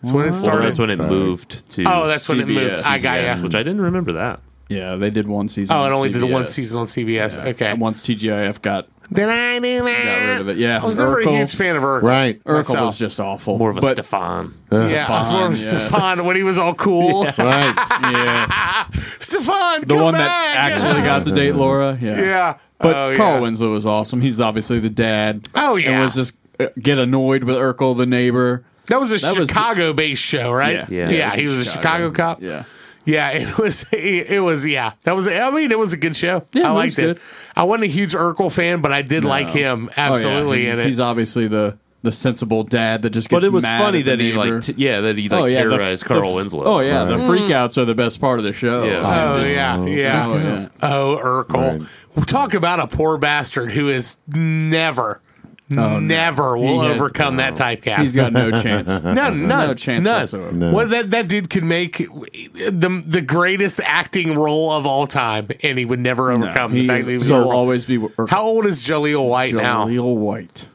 That's 0.03 0.13
when 0.15 0.27
it 0.27 0.31
Well, 0.43 0.63
that's 0.63 0.79
when 0.79 0.91
it 0.91 0.99
moved 0.99 1.69
to. 1.71 1.85
oh, 1.87 2.07
that's 2.07 2.29
when 2.29 2.41
it 2.41 2.49
moved. 2.49 2.75
I 2.85 2.99
got 2.99 3.15
yes, 3.21 3.39
ya. 3.39 3.43
which 3.45 3.55
I 3.55 3.63
didn't 3.63 3.81
remember 3.83 4.13
that. 4.13 4.41
Yeah, 4.73 4.97
they 4.97 5.11
did 5.11 5.27
one 5.29 5.49
season. 5.49 5.75
Oh, 5.77 5.83
it 5.85 5.87
on 5.87 5.93
only 5.93 6.09
did 6.09 6.23
one 6.25 6.47
season 6.47 6.79
on 6.79 6.87
CBS. 6.87 7.37
Yeah. 7.37 7.51
Okay. 7.51 7.67
And 7.71 7.81
once 7.81 8.03
TGIF 8.03 8.63
got 8.63 8.89
Did 9.13 9.29
I 9.29 9.59
do 9.59 9.85
that? 9.85 10.05
got 10.05 10.27
rid 10.33 10.41
of 10.41 10.49
it, 10.49 10.57
yeah. 10.57 10.81
I 10.83 10.87
was 10.87 10.97
never 10.97 11.17
Urkel. 11.23 11.27
a 11.35 11.37
huge 11.39 11.55
fan 11.55 11.77
of 11.77 11.83
Urkel. 11.83 12.03
Right. 12.03 12.45
Urkel 12.45 12.57
myself. 12.59 12.87
was 12.87 12.99
just 12.99 13.21
awful. 13.21 13.59
More 13.59 13.71
of 13.71 13.77
a 13.77 13.81
but, 13.81 13.97
Stefan. 13.97 14.55
Yeah, 14.71 15.07
I 15.09 15.19
was 15.19 15.31
more 15.33 15.47
of 15.47 15.57
Stefan, 15.57 15.81
yeah. 15.81 15.87
Stefan 15.89 16.25
when 16.27 16.37
he 16.37 16.43
was 16.43 16.59
all 16.59 16.75
cool. 16.75 17.25
Right. 17.39 17.75
Yeah, 18.03 18.51
Stefan, 19.21 19.83
the 19.83 19.87
come 19.95 20.01
one 20.03 20.15
back. 20.15 20.29
that 20.29 20.55
actually 20.73 21.03
got 21.03 21.25
to 21.27 21.33
date 21.33 21.55
Laura. 21.55 21.99
Yeah, 22.01 22.21
Yeah. 22.21 22.59
But 22.79 22.97
Oh, 22.97 23.15
Carl 23.17 23.35
yeah. 23.37 23.41
Winslow 23.41 23.71
was 23.71 23.87
awesome. 23.87 24.21
He's 24.21 24.41
obviously 24.41 24.81
the 24.81 24.91
dad. 24.91 25.49
Oh, 25.55 25.77
yeah. 25.77 25.91
and 25.93 26.03
was 26.03 26.17
just 26.17 26.35
uh, 26.59 26.67
get 26.81 26.99
annoyed 26.99 27.45
with 27.45 27.55
Urkel, 27.57 27.97
the 27.97 28.07
neighbor. 28.07 28.65
That 28.87 28.99
was 28.99 29.11
a 29.13 29.19
That 29.19 29.39
was 29.39 29.47
the- 29.49 29.55
Chicago-based 29.55 30.21
show, 30.21 30.51
right? 30.51 30.91
Yeah. 30.91 31.09
yeah. 31.11 31.35
he 31.37 31.47
was 31.47 31.59
a 31.61 31.71
Chicago 31.71 32.11
cop. 32.11 32.43
Yeah, 32.43 32.65
Yeah, 33.05 33.31
it 33.31 33.59
was. 33.59 33.85
It 33.93 34.43
was. 34.43 34.67
Yeah, 34.67 34.93
that 35.05 35.17
was. 35.17 35.27
I 35.29 35.51
mean, 35.51 35.71
it 35.73 35.79
was 35.79 35.93
a 35.93 35.97
good 35.97 36.15
show. 36.17 36.47
Yeah, 36.53 36.69
I 36.69 36.71
liked 36.73 36.99
it. 36.99 37.17
good. 37.17 37.21
I 37.57 37.65
wasn't 37.65 37.85
a 37.85 37.93
huge 37.93 38.13
Urkel 38.13 38.53
fan, 38.53 38.81
but 38.81 38.93
I 38.93 39.03
did 39.03 39.25
like 39.25 39.49
No. 39.49 39.53
him 39.53 39.89
Oh, 39.91 39.95
yeah. 39.97 40.11
absolutely 40.13 40.65
He's, 40.67 40.75
in 40.79 40.81
it. 40.85 40.89
he's 40.89 41.01
obviously 41.01 41.49
the 41.49 41.79
the 42.03 42.11
sensible 42.13 42.65
dad 42.65 43.03
that 43.03 43.11
just. 43.11 43.29
Gets 43.29 43.37
But 43.39 43.45
it 43.45 43.53
was 43.53 43.63
mad 43.63 43.81
funny 43.81 44.03
that 44.03 44.19
he 44.21 44.33
like, 44.33 44.61
t- 44.63 44.75
yeah, 44.77 45.01
that 45.03 45.17
he 45.17 45.29
like 45.29 45.41
Oh, 45.41 45.45
yeah, 45.47 45.61
terrorized 45.63 46.03
the- 46.05 46.09
Carl 46.09 46.35
Winslow. 46.35 46.65
Oh 46.65 46.81
yeah, 46.81 47.05
the 47.05 47.17
mm. 47.17 47.29
freakouts 47.29 47.77
are 47.79 47.85
the 47.85 47.95
best 47.95 48.21
part 48.21 48.39
of 48.39 48.45
the 48.45 48.53
show. 48.53 48.85
Yeah. 48.85 49.03
oh 49.05 49.41
Just- 49.45 49.55
yeah, 49.55 49.85
yeah. 49.87 50.27
Oh, 50.29 50.37
yeah. 50.37 50.69
Oh, 50.83 51.21
Urkel. 51.23 51.81
Right. 52.17 52.27
Talk 52.27 52.55
about 52.55 52.79
a 52.81 52.87
poor 52.89 53.19
bastard 53.19 53.71
who 53.73 53.89
is 53.89 54.17
never, 54.29 55.21
no. 55.69 55.99
never 55.99 56.57
will 56.57 56.81
He 56.83 56.87
had- 56.89 56.97
overcome 56.97 57.37
that 57.37 57.55
typecast. 57.55 57.99
He's 57.99 58.15
got 58.15 58.33
no 58.33 58.51
chance. 58.63 58.89
None, 58.89 59.15
none, 59.15 59.49
No 59.49 59.75
chance 59.75 60.05
none. 60.05 60.21
whatsoever. 60.23 60.53
No. 60.53 60.73
What 60.73 60.91
that 60.91 61.11
that 61.13 61.29
dude 61.29 61.49
could 61.51 61.65
make 61.65 61.99
the 61.99 63.03
the 63.07 63.21
greatest 63.23 63.81
acting 63.85 64.35
role 64.39 64.71
of 64.73 64.85
all 64.87 65.07
time, 65.07 65.49
and 65.63 65.79
he 65.79 65.85
would 65.85 66.01
never 66.01 66.31
overcome 66.33 66.73
he 66.73 66.83
the 66.83 66.87
fact 66.89 67.05
that 67.05 67.11
he 67.11 67.17
was. 67.17 67.31
will 67.31 67.51
a 67.51 67.55
always 67.55 67.85
be. 67.87 67.99
Urkel. 67.99 68.29
How 68.29 68.43
old 68.43 68.67
is 68.67 68.83
Jaleel 68.83 69.29
White 69.29 69.55
now? 69.55 69.87
Jaleel 69.87 70.17
White. 70.17 70.67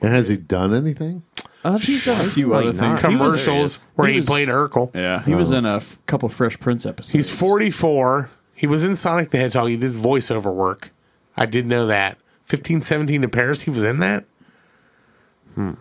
And 0.00 0.12
has 0.12 0.28
he 0.28 0.36
done 0.36 0.74
anything? 0.74 1.22
Uh, 1.64 1.78
he's 1.78 2.04
done 2.04 2.20
a 2.20 2.28
few 2.28 2.52
other 2.54 2.72
not. 2.72 2.74
things. 2.74 3.00
He 3.02 3.06
was- 3.06 3.44
Commercials 3.44 3.84
where 3.94 4.08
he 4.08 4.14
he, 4.14 4.18
was- 4.20 4.26
played 4.26 4.48
Urkel. 4.48 4.92
Yeah, 4.94 5.22
he 5.24 5.34
was 5.36 5.52
in 5.52 5.64
a 5.64 5.76
f- 5.76 5.96
couple 6.06 6.28
Fresh 6.28 6.58
Prince 6.58 6.84
episodes. 6.84 7.12
He's 7.12 7.30
44. 7.38 8.28
He 8.54 8.66
was 8.66 8.84
in 8.84 8.96
Sonic 8.96 9.30
the 9.30 9.38
Hedgehog. 9.38 9.68
He 9.68 9.76
did 9.76 9.92
voiceover 9.92 10.52
work. 10.52 10.90
I 11.36 11.46
did 11.46 11.66
know 11.66 11.86
that. 11.86 12.18
15, 12.42 12.82
17 12.82 13.22
in 13.22 13.30
Paris. 13.30 13.62
He 13.62 13.70
was 13.70 13.84
in 13.84 14.00
that. 14.00 14.24
Hmm. 15.54 15.72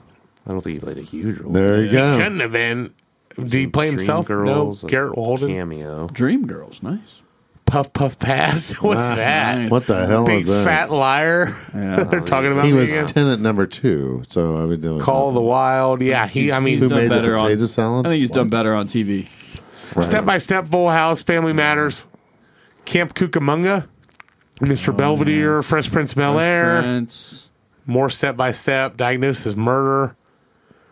I 0.46 0.52
don't 0.52 0.62
think 0.62 0.76
he 0.76 0.80
played 0.80 0.98
a 0.98 1.02
huge 1.02 1.40
role. 1.40 1.54
There 1.54 1.84
you 1.84 1.92
go. 1.92 2.18
Couldn't 2.18 2.40
have 2.40 2.52
been. 2.52 2.94
Did 3.36 3.54
he 3.54 3.68
play 3.68 3.88
himself? 3.88 4.28
Girls, 4.28 4.84
no. 4.84 4.90
Garrett 4.90 5.18
Walden. 5.18 5.50
cameo. 5.50 6.08
Dream 6.08 6.48
Girls, 6.48 6.84
nice. 6.84 7.22
Puff 7.66 7.94
Puff 7.94 8.20
Pass. 8.20 8.72
What's 8.82 9.00
ah, 9.00 9.16
that? 9.16 9.58
nice. 9.58 9.72
What 9.72 9.88
the 9.88 10.06
hell 10.06 10.26
Big 10.26 10.42
is 10.42 10.48
that? 10.48 10.66
fat 10.66 10.92
liar. 10.92 11.56
Yeah. 11.74 12.04
They're 12.04 12.20
oh, 12.22 12.26
talking 12.26 12.52
about 12.52 12.66
him. 12.66 12.72
he 12.72 12.74
me 12.74 12.80
was 12.82 12.92
again. 12.92 13.06
tenant 13.08 13.42
number 13.42 13.66
two, 13.66 14.24
so 14.28 14.58
I 14.58 14.66
would 14.66 14.82
do 14.82 15.00
it. 15.00 15.04
Call 15.04 15.30
of 15.30 15.36
the 15.36 15.42
Wild. 15.42 16.02
Yeah, 16.02 16.28
he. 16.28 16.52
I 16.52 16.58
He's 16.58 16.64
mean, 16.66 16.80
Who 16.80 16.90
done 16.90 16.98
made 16.98 17.06
the 17.06 17.16
better 17.16 17.38
on- 17.38 17.46
potato 17.46 17.68
salad? 17.68 18.06
I 18.06 18.10
think 18.10 18.20
he's 18.20 18.30
done 18.30 18.50
better 18.50 18.74
on 18.74 18.88
TV. 18.88 19.30
Step 20.02 20.26
by 20.26 20.38
Step, 20.38 20.68
Full 20.68 20.90
House, 20.90 21.22
Family 21.24 21.54
Matters, 21.54 22.06
Camp 22.86 23.14
Cucamonga, 23.14 23.88
Mr. 24.60 24.90
Oh, 24.90 24.94
Belvedere, 24.94 25.62
Fresh 25.64 25.92
Prince 25.92 26.12
of 26.12 26.18
Bel 26.18 26.40
Air, 26.40 26.82
Prince. 26.82 27.50
More 27.86 28.10
Step 28.10 28.36
by 28.38 28.52
Step, 28.52 28.98
Diagnosis 28.98 29.56
Murder. 29.56 30.16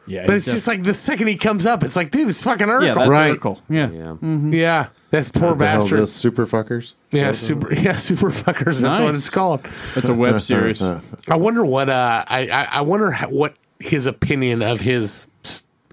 Yeah, 0.08 0.26
But 0.26 0.34
he's 0.34 0.48
it's 0.48 0.56
just 0.56 0.68
like 0.68 0.82
the 0.82 0.94
second 0.96 1.28
he 1.28 1.36
comes 1.36 1.68
up, 1.68 1.84
it's 1.84 1.96
like, 1.96 2.10
dude, 2.10 2.30
it's 2.30 2.42
fucking 2.42 2.68
yeah, 2.68 2.96
that's 2.96 3.08
Right. 3.10 3.38
Urkel. 3.40 3.62
Yeah. 3.70 3.92
Yeah. 3.92 4.16
Yeah, 4.50 4.88
that's 5.12 5.30
poor 5.30 5.50
What 5.50 5.60
the 5.60 5.68
hell's 5.68 5.84
bastard. 5.86 6.00
this? 6.02 6.14
Super 6.14 6.48
fuckers. 6.48 6.96
Yeah, 7.12 7.32
super. 7.32 7.72
Yeah, 7.80 7.94
super 7.94 8.32
fuckers. 8.32 8.82
That's 8.82 9.00
what 9.00 9.14
it's 9.14 9.30
called. 9.30 9.64
That's 9.94 10.10
a 10.10 10.14
web 10.16 10.42
series. 10.42 10.82
I 10.82 11.36
wonder 11.36 11.64
what. 11.64 11.90
Uh, 11.90 12.24
I, 12.28 12.48
I 12.50 12.64
I 12.72 12.82
wonder 12.82 13.12
how, 13.12 13.30
what 13.30 13.56
his 13.80 14.08
opinion 14.08 14.64
of 14.64 14.82
his 14.82 15.28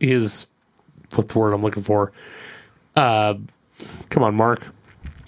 his 0.00 0.46
what's 1.14 1.32
the 1.34 1.38
word 1.38 1.52
I'm 1.52 1.60
looking 1.62 1.82
for. 1.82 2.10
Uh, 2.94 3.34
come 4.08 4.22
on, 4.22 4.34
Mark. 4.34 4.66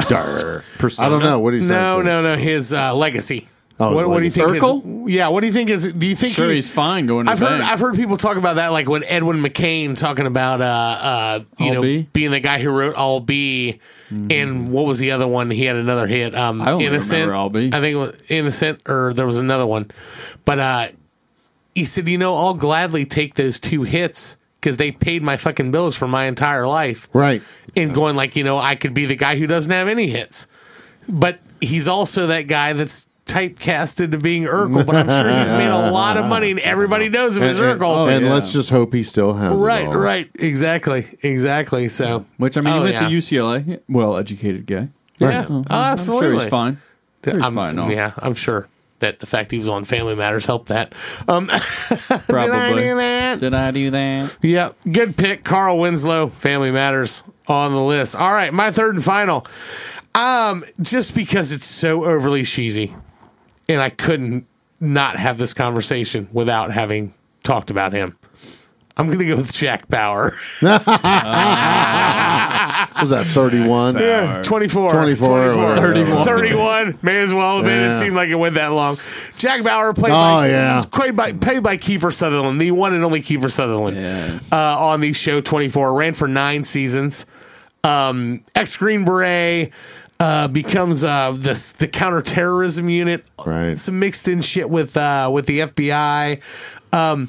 Dar. 0.08 0.64
I 0.98 1.08
don't 1.10 1.22
know 1.22 1.40
what 1.40 1.52
he's 1.52 1.68
No, 1.68 2.00
no, 2.00 2.22
no. 2.22 2.36
His 2.36 2.72
uh, 2.72 2.94
legacy. 2.94 3.48
Oh, 3.80 3.94
what, 3.94 4.08
what 4.08 4.18
do 4.18 4.24
you 4.24 4.30
think? 4.30 4.50
his- 4.60 5.14
yeah. 5.14 5.28
What 5.28 5.40
do 5.42 5.46
you 5.46 5.52
think 5.52 5.70
is? 5.70 5.92
Do 5.92 6.06
you 6.06 6.16
think 6.16 6.34
sure, 6.34 6.48
he- 6.48 6.56
he's 6.56 6.68
fine 6.68 7.06
going 7.06 7.26
to 7.26 7.32
I've 7.32 7.38
heard 7.38 7.60
bank. 7.60 7.70
I've 7.70 7.78
heard 7.78 7.94
people 7.94 8.16
talk 8.16 8.36
about 8.36 8.56
that, 8.56 8.72
like 8.72 8.88
when 8.88 9.04
Edwin 9.04 9.38
McCain 9.40 9.96
talking 9.96 10.26
about 10.26 10.60
uh 10.60 10.64
uh 10.64 11.40
you 11.58 11.66
All 11.68 11.74
know 11.74 11.82
B? 11.82 12.08
being 12.12 12.30
the 12.32 12.40
guy 12.40 12.58
who 12.60 12.70
wrote 12.70 12.94
I'll 12.96 13.20
Be, 13.20 13.78
and 14.10 14.70
what 14.72 14.84
was 14.86 14.98
the 14.98 15.12
other 15.12 15.28
one? 15.28 15.50
He 15.50 15.64
had 15.64 15.76
another 15.76 16.06
hit. 16.06 16.34
Um, 16.34 16.60
I 16.60 16.72
Innocent. 16.78 17.12
remember 17.12 17.34
I'll 17.36 17.50
Be. 17.50 17.68
I 17.68 17.80
think 17.80 17.94
it 17.94 17.98
was 17.98 18.16
Innocent, 18.28 18.80
or 18.88 19.14
there 19.14 19.26
was 19.26 19.36
another 19.38 19.66
one, 19.66 19.90
but 20.44 20.58
uh, 20.58 20.88
he 21.74 21.84
said, 21.84 22.08
you 22.08 22.18
know, 22.18 22.34
I'll 22.34 22.54
gladly 22.54 23.06
take 23.06 23.34
those 23.34 23.60
two 23.60 23.84
hits 23.84 24.36
because 24.60 24.76
they 24.76 24.90
paid 24.90 25.22
my 25.22 25.36
fucking 25.36 25.70
bills 25.70 25.94
for 25.94 26.08
my 26.08 26.24
entire 26.24 26.66
life. 26.66 27.08
Right. 27.12 27.40
And 27.76 27.94
going 27.94 28.16
like, 28.16 28.34
you 28.34 28.42
know, 28.42 28.58
I 28.58 28.74
could 28.74 28.92
be 28.92 29.06
the 29.06 29.14
guy 29.14 29.36
who 29.38 29.46
doesn't 29.46 29.70
have 29.70 29.86
any 29.86 30.08
hits, 30.08 30.48
but 31.08 31.38
he's 31.60 31.86
also 31.86 32.26
that 32.28 32.48
guy 32.48 32.72
that's 32.72 33.06
typecasted 33.28 34.04
into 34.06 34.18
being 34.18 34.44
Urkel. 34.44 34.84
But 34.86 34.96
I'm 34.96 35.08
sure 35.08 35.38
he's 35.40 35.52
made 35.52 35.68
a 35.68 35.90
lot 35.90 36.16
of 36.16 36.26
money, 36.26 36.50
and 36.50 36.58
everybody 36.60 37.08
knows 37.08 37.36
him 37.36 37.42
as 37.44 37.58
And, 37.58 37.66
and- 37.66 37.80
Urkel. 37.80 38.10
and 38.14 38.24
yeah. 38.26 38.32
let's 38.32 38.52
just 38.52 38.70
hope 38.70 38.92
he 38.92 39.02
still 39.04 39.34
has. 39.34 39.52
it 39.52 39.62
Right, 39.62 39.86
all. 39.86 39.96
right, 39.96 40.28
exactly, 40.38 41.06
exactly. 41.22 41.88
So, 41.88 42.26
Which 42.38 42.56
I 42.56 42.60
mean, 42.62 42.72
Oh, 42.72 42.76
he 42.78 42.82
went 42.92 42.94
yeah. 42.94 43.08
to 43.08 43.14
UCLA. 43.14 43.80
Well 43.88 44.16
educated 44.16 44.66
guy. 44.66 44.88
yeah, 45.18 45.46
oh, 45.48 45.62
absolutely. 45.70 46.26
I'm 46.28 46.32
sure 46.34 46.40
he's 46.42 46.50
fine. 46.50 46.80
Sure 47.24 47.34
he's 47.34 47.42
I'm- 47.42 47.54
fine. 47.54 47.76
No, 47.76 47.88
Yeah, 47.88 48.12
I'm 48.18 48.34
sure 48.34 48.66
that 49.00 49.20
the 49.20 49.26
fact 49.26 49.52
he 49.52 49.58
was 49.58 49.68
on 49.68 49.84
Family 49.84 50.16
Matters 50.16 50.44
helped 50.46 50.68
that. 50.70 50.92
Um, 51.28 51.46
probably. 51.46 52.26
Did 52.28 52.50
I 52.50 52.72
do 52.74 52.94
that? 52.96 53.38
Did 53.40 53.54
I 53.54 53.70
do 53.70 53.90
that? 53.92 54.36
Yeah, 54.42 54.70
good 54.90 55.16
pick, 55.16 55.44
Carl 55.44 55.78
Winslow. 55.78 56.28
Family 56.30 56.70
Matters 56.72 57.22
on 57.46 57.72
the 57.72 57.80
list. 57.82 58.16
All 58.16 58.32
right, 58.32 58.52
my 58.52 58.70
third 58.72 58.96
and 58.96 59.04
final. 59.04 59.46
Um, 60.16 60.64
just 60.80 61.14
because 61.14 61.52
it's 61.52 61.66
so 61.66 62.04
overly 62.04 62.42
cheesy, 62.42 62.92
and 63.68 63.80
I 63.80 63.90
couldn't 63.90 64.46
not 64.80 65.16
have 65.16 65.38
this 65.38 65.52
conversation 65.54 66.28
without 66.32 66.70
having 66.72 67.12
talked 67.42 67.70
about 67.70 67.92
him. 67.92 68.16
I'm 68.96 69.06
going 69.06 69.18
to 69.20 69.26
go 69.26 69.36
with 69.36 69.52
Jack 69.52 69.88
Bauer. 69.88 70.32
Was 73.00 73.10
that 73.10 73.24
31? 73.26 73.96
Yeah, 73.96 74.42
24. 74.42 74.90
24, 74.92 75.52
31. 75.54 75.76
31. 75.78 76.24
31. 76.24 76.98
May 77.02 77.18
as 77.18 77.32
well 77.32 77.56
have 77.58 77.64
been. 77.64 77.84
It 77.84 77.98
seemed 77.98 78.16
like 78.16 78.28
it 78.28 78.34
went 78.34 78.56
that 78.56 78.72
long. 78.72 78.98
Jack 79.36 79.62
Bauer 79.62 79.92
played 79.94 80.10
Oh, 80.10 80.14
by, 80.14 80.48
yeah. 80.48 80.82
played 80.90 81.14
by, 81.16 81.32
played 81.32 81.62
by 81.62 81.76
Kiefer 81.76 82.12
Sutherland, 82.12 82.60
the 82.60 82.72
one 82.72 82.92
and 82.92 83.04
only 83.04 83.20
Kiefer 83.20 83.50
Sutherland 83.50 83.96
Yes. 83.96 84.50
uh, 84.52 84.76
on 84.78 85.00
the 85.00 85.12
show 85.12 85.40
24. 85.40 85.96
Ran 85.96 86.14
for 86.14 86.26
nine 86.26 86.64
seasons. 86.64 87.24
Um, 87.84 88.42
Ex 88.56 88.76
Green 88.76 89.04
Beret. 89.04 89.72
Uh, 90.20 90.48
becomes 90.48 91.04
uh, 91.04 91.30
the 91.30 91.74
the 91.78 91.86
counterterrorism 91.86 92.88
unit, 92.88 93.24
Right. 93.46 93.78
Some 93.78 94.00
mixed 94.00 94.26
in 94.26 94.40
shit 94.40 94.68
with 94.68 94.96
uh, 94.96 95.30
with 95.32 95.46
the 95.46 95.60
FBI. 95.60 96.42
Um, 96.92 97.28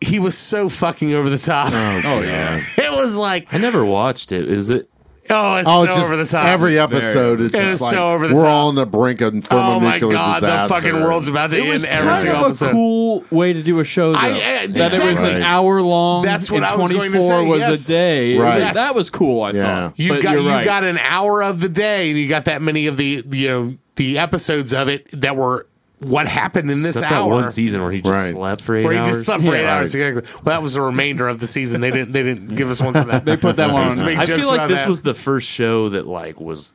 he 0.00 0.18
was 0.18 0.36
so 0.36 0.68
fucking 0.68 1.14
over 1.14 1.30
the 1.30 1.38
top. 1.38 1.70
Oh, 1.72 2.22
yeah. 2.26 2.60
it 2.84 2.92
was 2.92 3.16
like, 3.16 3.52
I 3.54 3.58
never 3.58 3.84
watched 3.84 4.32
it. 4.32 4.48
Is 4.48 4.70
it? 4.70 4.90
Oh, 5.30 5.56
it's 5.56 5.68
Oh, 5.68 5.80
so 5.82 5.86
just 5.86 6.00
over 6.00 6.16
the 6.16 6.24
top. 6.26 6.46
every 6.46 6.78
episode 6.78 7.40
is 7.40 7.52
just 7.52 7.80
like 7.82 7.94
so 7.94 8.10
over 8.12 8.28
the 8.28 8.34
we're 8.34 8.42
top. 8.42 8.50
all 8.50 8.68
on 8.68 8.74
the 8.74 8.86
brink 8.86 9.20
of 9.20 9.34
Oh 9.50 9.80
my 9.80 9.98
god, 9.98 10.40
disaster. 10.40 10.46
the 10.74 10.80
fucking 10.82 11.00
world's 11.02 11.28
about 11.28 11.50
to 11.50 11.56
It 11.58 11.68
was 11.68 11.84
end 11.84 11.92
every 11.92 12.08
kind 12.10 12.20
single 12.22 12.38
of 12.40 12.44
a 12.44 12.48
episode. 12.48 12.72
cool 12.72 13.24
way 13.30 13.52
to 13.52 13.62
do 13.62 13.80
a 13.80 13.84
show, 13.84 14.12
though. 14.12 14.18
I- 14.18 14.30
uh, 14.30 14.66
that 14.70 14.94
it 14.94 15.02
was 15.02 15.22
an 15.22 15.42
hour 15.42 15.80
long. 15.82 16.22
That's 16.24 16.50
what 16.50 16.58
and 16.58 16.66
I 16.66 16.76
was 16.76 16.90
going 16.90 17.12
to 17.12 17.22
say, 17.22 17.44
was 17.46 17.60
yes. 17.60 17.84
a 17.84 17.88
day. 17.88 18.36
Right. 18.38 18.58
Yes. 18.58 18.74
That 18.74 18.94
was 18.94 19.10
cool. 19.10 19.42
I 19.42 19.50
Yeah. 19.52 19.62
thought. 19.88 19.98
You 19.98 20.12
But 20.14 20.22
got 20.22 20.32
you're 20.34 20.42
you 20.42 20.50
right. 20.50 20.64
got 20.64 20.84
an 20.84 20.98
hour 20.98 21.42
of 21.42 21.60
the 21.60 21.68
day, 21.68 22.10
and 22.10 22.18
you 22.18 22.28
got 22.28 22.44
that 22.46 22.62
many 22.62 22.86
of 22.86 22.96
the 22.96 23.22
you 23.30 23.48
know 23.48 23.74
the 23.96 24.18
episodes 24.18 24.72
of 24.74 24.88
it 24.88 25.06
that 25.12 25.36
were 25.36 25.66
what 26.04 26.26
happened 26.28 26.70
in 26.70 26.82
this 26.82 26.96
Except 26.96 27.10
that 27.10 27.22
hour. 27.22 27.30
one 27.30 27.48
season 27.48 27.82
where 27.82 27.90
he 27.92 28.00
just 28.00 28.12
Right. 28.18 28.32
slept 28.32 28.60
for 28.62 28.76
eight 28.76 28.84
where 28.84 28.92
he 28.92 28.98
hours. 28.98 29.08
just 29.08 29.24
slept 29.24 29.44
for 29.44 29.54
eight 29.54 29.62
Yeah, 29.62 29.76
hours. 29.78 29.94
Exactly. 29.94 30.22
Well, 30.44 30.54
that 30.54 30.62
was 30.62 30.74
the 30.74 30.80
remainder 30.82 31.28
of 31.28 31.40
the 31.40 31.46
season. 31.46 31.80
They 31.80 31.90
didn't. 31.90 32.12
They 32.12 32.22
didn't 32.22 32.54
give 32.56 32.70
us 32.70 32.80
one 32.80 32.92
for 32.94 33.04
that. 33.04 33.24
They 33.24 33.36
put 33.36 33.56
that 33.56 33.72
one 33.72 33.84
on. 33.84 33.98
I 34.18 34.24
feel 34.26 34.48
like 34.48 34.68
this 34.68 34.80
that. 34.80 34.88
was 34.88 35.02
the 35.02 35.14
first 35.14 35.48
show 35.48 35.88
that 35.90 36.06
like 36.06 36.40
was 36.40 36.72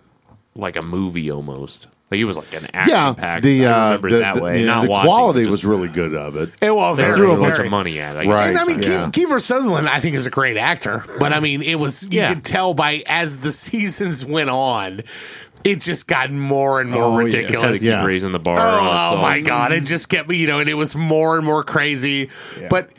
like 0.56 0.75
a 0.75 0.82
movie 0.82 1.30
almost. 1.32 1.88
Like 2.11 2.19
it 2.19 2.25
was 2.25 2.38
like 2.38 2.51
an 2.56 2.66
action 2.74 2.90
Yeah, 2.95 3.14
packed. 3.14 3.43
the 3.43 3.67
I 3.67 3.72
uh, 3.72 3.85
remember 3.85 4.08
it 4.08 4.11
the, 4.14 4.17
that 4.22 4.35
the, 4.38 4.41
way. 4.43 4.59
yeah, 4.61 4.66
not 4.66 4.83
the 4.85 4.90
watching, 4.90 5.11
quality 5.11 5.40
just- 5.41 5.51
was 5.51 5.64
really 5.66 5.90
good 5.90 6.16
of 6.16 6.35
it. 6.38 6.49
It, 6.59 6.74
well, 6.75 6.95
They 6.95 7.03
very, 7.03 7.14
threw 7.14 7.33
a 7.33 7.38
bunch 7.38 7.58
very- 7.58 7.67
of 7.67 7.72
money 7.72 7.99
at 7.99 8.16
it. 8.16 8.27
I. 8.27 8.32
Right. 8.33 8.48
And 8.49 8.58
I 8.58 8.66
mean, 8.66 8.80
Yeah. 8.82 9.06
Kiefer 9.11 9.40
Sutherland, 9.40 9.88
I 9.88 9.99
think, 9.99 10.16
is 10.16 10.25
a 10.25 10.32
great 10.32 10.58
actor. 10.58 11.06
But 11.19 11.33
I 11.33 11.40
mean, 11.40 11.61
it 11.61 11.75
was 11.80 12.08
you 12.09 12.22
Yeah. 12.22 12.33
could 12.33 12.43
tell 12.43 12.74
by 12.74 13.03
as 13.06 13.38
the 13.38 13.51
seasons 13.51 14.25
went 14.25 14.49
on, 14.49 15.01
it 15.63 15.81
just 15.81 16.07
got 16.07 16.31
more 16.31 16.81
and 16.81 16.89
more 16.91 17.03
Oh, 17.03 17.19
yeah. 17.19 17.25
Just 17.25 17.35
had 17.38 17.41
to 17.43 17.47
ridiculous. 17.47 17.79
keep 17.81 17.89
Yeah. 17.89 18.05
raising 18.05 18.31
the 18.31 18.39
bar. 18.39 18.57
Oh, 18.59 19.11
oh 19.15 19.21
my 19.21 19.41
god! 19.41 19.71
It 19.73 19.83
just 19.83 20.09
kept 20.09 20.31
you 20.31 20.47
know, 20.47 20.59
and 20.59 20.69
it 20.69 20.75
was 20.75 20.95
more 20.95 21.38
and 21.38 21.45
more 21.45 21.63
crazy. 21.63 22.29
But 22.69 22.89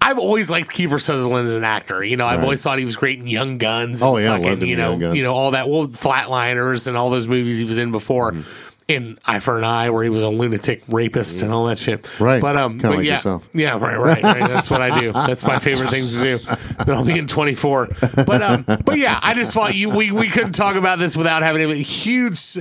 I've 0.00 0.18
always 0.18 0.48
liked 0.48 0.70
Kiefer 0.70 1.00
Sutherland 1.00 1.46
as 1.48 1.54
an 1.54 1.64
actor. 1.64 2.04
You 2.04 2.16
know, 2.16 2.26
I've 2.26 2.42
always 2.44 2.62
thought 2.62 2.78
he 2.78 2.84
was 2.84 2.94
great 2.96 3.18
in 3.18 3.26
Young 3.26 3.58
Guns. 3.58 4.02
And 4.02 4.08
Oh, 4.10 4.16
yeah, 4.18 4.34
I 4.34 4.42
fucking, 4.42 4.66
you 4.66 4.76
know, 4.76 5.12
you 5.12 5.22
know 5.24 5.34
all 5.34 5.50
that. 5.50 5.68
Well, 5.68 5.88
Flatliners 5.88 6.86
and 6.86 6.96
all 6.96 7.10
those 7.10 7.26
movies 7.26 7.58
he 7.58 7.64
was 7.64 7.76
in 7.78 7.90
before. 7.92 8.32
Mm-hmm. 8.32 8.65
In 8.88 9.18
Eye 9.26 9.40
for 9.40 9.58
an 9.58 9.64
Eye, 9.64 9.90
where 9.90 10.04
he 10.04 10.10
was 10.10 10.22
a 10.22 10.28
lunatic 10.28 10.84
rapist 10.88 11.42
and 11.42 11.52
all 11.52 11.66
that 11.66 11.76
shit. 11.76 12.08
Right. 12.20 12.40
But 12.40 12.56
um, 12.56 12.74
Kinda 12.74 12.88
but 12.88 12.96
like 12.98 13.06
yeah, 13.06 13.14
yourself. 13.14 13.48
yeah, 13.52 13.72
right, 13.72 13.98
right, 13.98 14.22
right. 14.22 14.34
That's 14.48 14.70
what 14.70 14.80
I 14.80 15.00
do. 15.00 15.12
That's 15.12 15.44
my 15.44 15.58
favorite 15.58 15.90
thing 15.90 16.06
to 16.06 16.12
do. 16.22 16.38
Then 16.84 16.96
I'll 16.96 17.04
be 17.04 17.18
in 17.18 17.26
24. 17.26 17.88
But 18.24 18.42
um, 18.42 18.64
but 18.84 18.96
yeah, 18.98 19.18
I 19.20 19.34
just 19.34 19.52
thought 19.52 19.74
you 19.74 19.90
we 19.90 20.12
we 20.12 20.28
couldn't 20.28 20.52
talk 20.52 20.76
about 20.76 21.00
this 21.00 21.16
without 21.16 21.42
having 21.42 21.68
a 21.68 21.74
huge, 21.74 22.58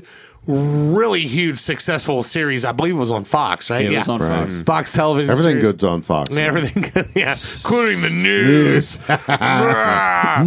really 0.48 1.22
huge, 1.28 1.58
successful 1.60 2.24
series. 2.24 2.66
I 2.66 2.72
believe 2.72 2.96
it 2.96 3.00
was 3.00 3.12
on 3.12 3.24
Fox, 3.24 3.70
right? 3.70 3.86
Yeah, 3.86 3.98
it 3.98 4.08
was 4.08 4.10
on 4.10 4.20
Fox. 4.20 4.60
Fox 4.62 4.92
Television. 4.94 5.30
Everything 5.30 5.52
series. 5.62 5.68
good's 5.68 5.84
on 5.84 6.02
Fox. 6.02 6.32
Yeah, 6.32 6.42
everything 6.42 6.82
good. 6.92 7.08
Yeah, 7.16 7.36
including 7.58 8.02
the 8.02 8.10
news. 8.10 8.98
I 9.10 10.44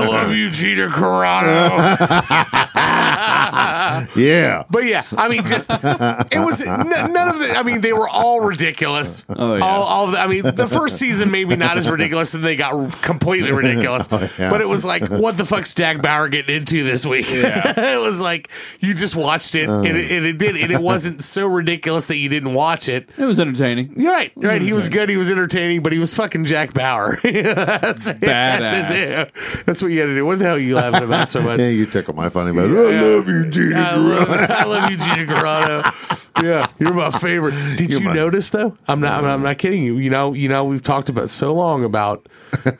love 0.00 0.32
you, 0.34 0.50
Gina 0.50 0.88
Carano. 0.88 1.78
Yeah. 4.16 4.64
But 4.70 4.84
yeah, 4.84 5.04
I 5.16 5.28
mean, 5.28 5.44
just 5.44 5.70
it 5.70 6.38
was 6.44 6.60
n- 6.60 6.88
none 7.12 7.28
of 7.28 7.38
the. 7.38 7.54
I 7.56 7.62
mean, 7.62 7.80
they 7.80 7.92
were 7.92 8.08
all 8.08 8.40
ridiculous. 8.40 9.24
Oh, 9.28 9.56
yeah. 9.56 9.64
all, 9.64 9.82
all. 9.82 10.06
The, 10.08 10.18
I 10.20 10.26
mean, 10.26 10.42
the 10.42 10.66
first 10.68 10.96
season 10.98 11.30
maybe 11.30 11.56
not 11.56 11.78
as 11.78 11.88
ridiculous, 11.90 12.34
and 12.34 12.42
they 12.44 12.56
got 12.56 12.72
completely 13.02 13.52
ridiculous. 13.52 14.08
Oh, 14.18 14.28
yeah. 14.38 14.48
But 14.48 14.60
it 14.62 14.68
was 14.68 14.84
like, 14.84 15.08
what 15.08 15.36
the 15.36 15.44
fuck's 15.44 15.74
Jack 15.74 16.00
Bauer 16.02 16.28
getting 16.28 16.56
into 16.56 16.82
this 16.82 17.04
week? 17.04 17.26
it 17.28 18.00
was 18.00 18.20
like 18.20 18.48
you 18.80 18.94
just 18.94 19.14
watched 19.14 19.54
it, 19.54 19.68
and, 19.68 19.86
it, 19.86 20.10
and 20.10 20.24
it 20.26 20.38
did, 20.38 20.56
and 20.56 20.70
it 20.72 20.80
wasn't 20.80 21.22
so 21.22 21.46
ridiculous 21.46 22.06
that 22.06 22.16
you 22.16 22.28
didn't 22.28 22.54
watch 22.54 22.88
it. 22.88 23.08
It 23.18 23.24
was 23.24 23.38
entertaining. 23.38 23.92
You're 23.96 24.12
right, 24.12 24.32
right. 24.36 24.62
He 24.62 24.72
was 24.72 24.88
good. 24.88 25.08
He 25.08 25.16
was 25.16 25.30
entertaining, 25.30 25.82
but 25.82 25.92
he 25.92 25.98
was 25.98 26.14
fucking 26.14 26.46
Jack 26.46 26.72
Bauer. 26.74 27.16
That's 27.22 28.06
what 28.06 28.22
you 28.22 28.28
had 28.28 28.58
to 28.58 28.94
Badass. 28.94 29.32
do. 29.58 29.62
That's 29.64 29.82
what 29.82 29.88
you 29.92 30.00
had 30.00 30.06
to 30.06 30.14
do. 30.14 30.24
What 30.26 30.38
the 30.38 30.44
hell 30.46 30.54
are 30.56 30.58
you 30.58 30.74
laughing 30.76 31.04
about 31.04 31.30
so 31.30 31.42
much? 31.42 31.60
Yeah, 31.60 31.68
you 31.68 31.86
tickle 31.86 32.14
my 32.14 32.28
funny 32.28 32.52
bone. 32.52 32.70
I 32.76 33.00
love 33.00 33.28
you, 33.28 33.50
Gina. 33.50 33.78
I 33.88 33.96
love, 33.96 34.30
I 34.30 34.64
love 34.64 34.90
you, 34.90 34.96
Gina 34.96 35.26
Carano. 35.26 36.28
yeah, 36.42 36.66
you're 36.78 36.92
my 36.92 37.10
favorite. 37.10 37.76
Did 37.76 37.92
you 37.92 38.00
my- 38.00 38.14
notice 38.14 38.50
though? 38.50 38.76
I'm 38.86 39.00
not. 39.00 39.14
I'm, 39.14 39.24
I'm 39.24 39.42
not 39.42 39.58
kidding 39.58 39.82
you. 39.82 39.98
You 39.98 40.10
know. 40.10 40.32
You 40.32 40.48
know. 40.48 40.64
We've 40.64 40.82
talked 40.82 41.08
about 41.08 41.30
so 41.30 41.54
long 41.54 41.84
about 41.84 42.28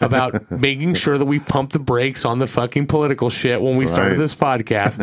about 0.01 0.51
making 0.61 0.95
sure 0.95 1.19
that 1.19 1.25
we 1.25 1.39
pump 1.39 1.73
the 1.73 1.79
brakes 1.79 2.25
on 2.25 2.39
the 2.39 2.47
fucking 2.47 2.87
political 2.87 3.31
shit 3.31 3.61
when 3.61 3.77
we 3.77 3.87
started 3.87 4.19
this 4.19 4.35
podcast, 4.35 4.99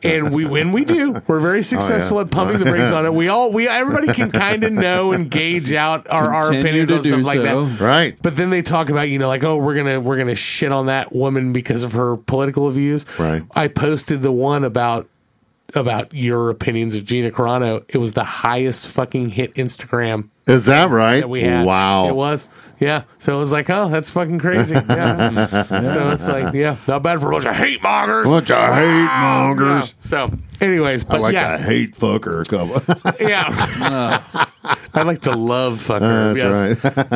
and 0.04 0.34
we 0.34 0.44
when 0.46 0.72
we 0.72 0.84
do, 0.84 1.22
we're 1.26 1.40
very 1.40 1.58
oh, 1.58 1.62
successful 1.62 2.20
at 2.20 2.30
pumping 2.30 2.58
the 2.58 2.64
brakes 2.64 2.90
on 2.90 3.06
it. 3.06 3.14
We 3.14 3.28
all 3.28 3.52
we 3.52 3.68
everybody 3.68 4.12
can 4.12 4.30
kind 4.30 4.64
of 4.64 4.72
know 4.72 5.12
and 5.12 5.30
gauge 5.30 5.72
out 5.72 6.08
our, 6.10 6.32
our 6.32 6.50
Continue 6.50 6.82
opinions 6.82 6.92
on 6.92 7.02
stuff 7.02 7.20
do 7.20 7.24
like 7.24 7.42
that. 7.42 7.80
Right. 7.80 8.18
But 8.22 8.36
then 8.36 8.50
they 8.50 8.62
talk 8.62 8.90
about, 8.90 9.08
you 9.08 9.18
know, 9.18 9.28
like, 9.28 9.44
oh, 9.44 9.56
we're 9.56 9.74
gonna 9.74 10.00
we're 10.00 10.18
gonna 10.18 10.34
shit 10.34 10.72
on 10.72 10.86
that 10.86 11.14
woman 11.14 11.52
because 11.52 11.82
of 11.82 11.92
her 11.92 12.16
political 12.16 12.70
views. 12.70 13.06
Right. 13.18 13.42
I 13.54 13.68
posted 13.68 14.22
the 14.22 14.32
one 14.32 14.64
about 14.64 15.08
about 15.74 16.14
your 16.14 16.50
opinions 16.50 16.96
of 16.96 17.04
Gina 17.04 17.30
Carano. 17.30 17.84
It 17.88 17.98
was 17.98 18.14
the 18.14 18.24
highest 18.24 18.88
fucking 18.88 19.30
hit 19.30 19.54
Instagram 19.54 20.28
Is 20.46 20.64
that 20.66 20.90
right? 20.90 21.20
that 21.20 21.28
we 21.28 21.42
had. 21.42 21.66
Wow. 21.66 22.08
It 22.08 22.14
was. 22.14 22.48
Yeah. 22.80 23.02
So 23.18 23.34
it 23.34 23.38
was 23.38 23.52
like, 23.52 23.68
oh, 23.70 23.88
that's 23.88 24.10
fucking 24.10 24.38
crazy. 24.38 24.74
Yeah. 24.74 25.46
so 25.84 26.10
it's 26.10 26.28
like, 26.28 26.54
yeah, 26.54 26.76
not 26.86 27.02
bad 27.02 27.20
for 27.20 27.28
a 27.28 27.32
bunch 27.32 27.46
of 27.46 27.56
hate 27.56 27.82
mongers. 27.82 28.26
Bunch 28.26 28.50
of 28.50 28.74
hate 28.74 28.84
Yeah. 28.84 29.20
mongers. 29.20 29.94
So, 30.00 30.30
anyways, 30.60 31.04
I 31.04 31.08
but 31.08 31.20
like 31.20 31.34
yeah, 31.34 31.56
to 31.56 31.62
hate 31.62 31.94
fucker. 31.94 32.46
Couple. 32.48 32.80
yeah. 33.28 34.22
I 34.94 35.02
like 35.02 35.20
to 35.20 35.34
love 35.36 35.80
fucker. 35.80 36.34
That's 36.34 36.84
yes. 36.84 37.12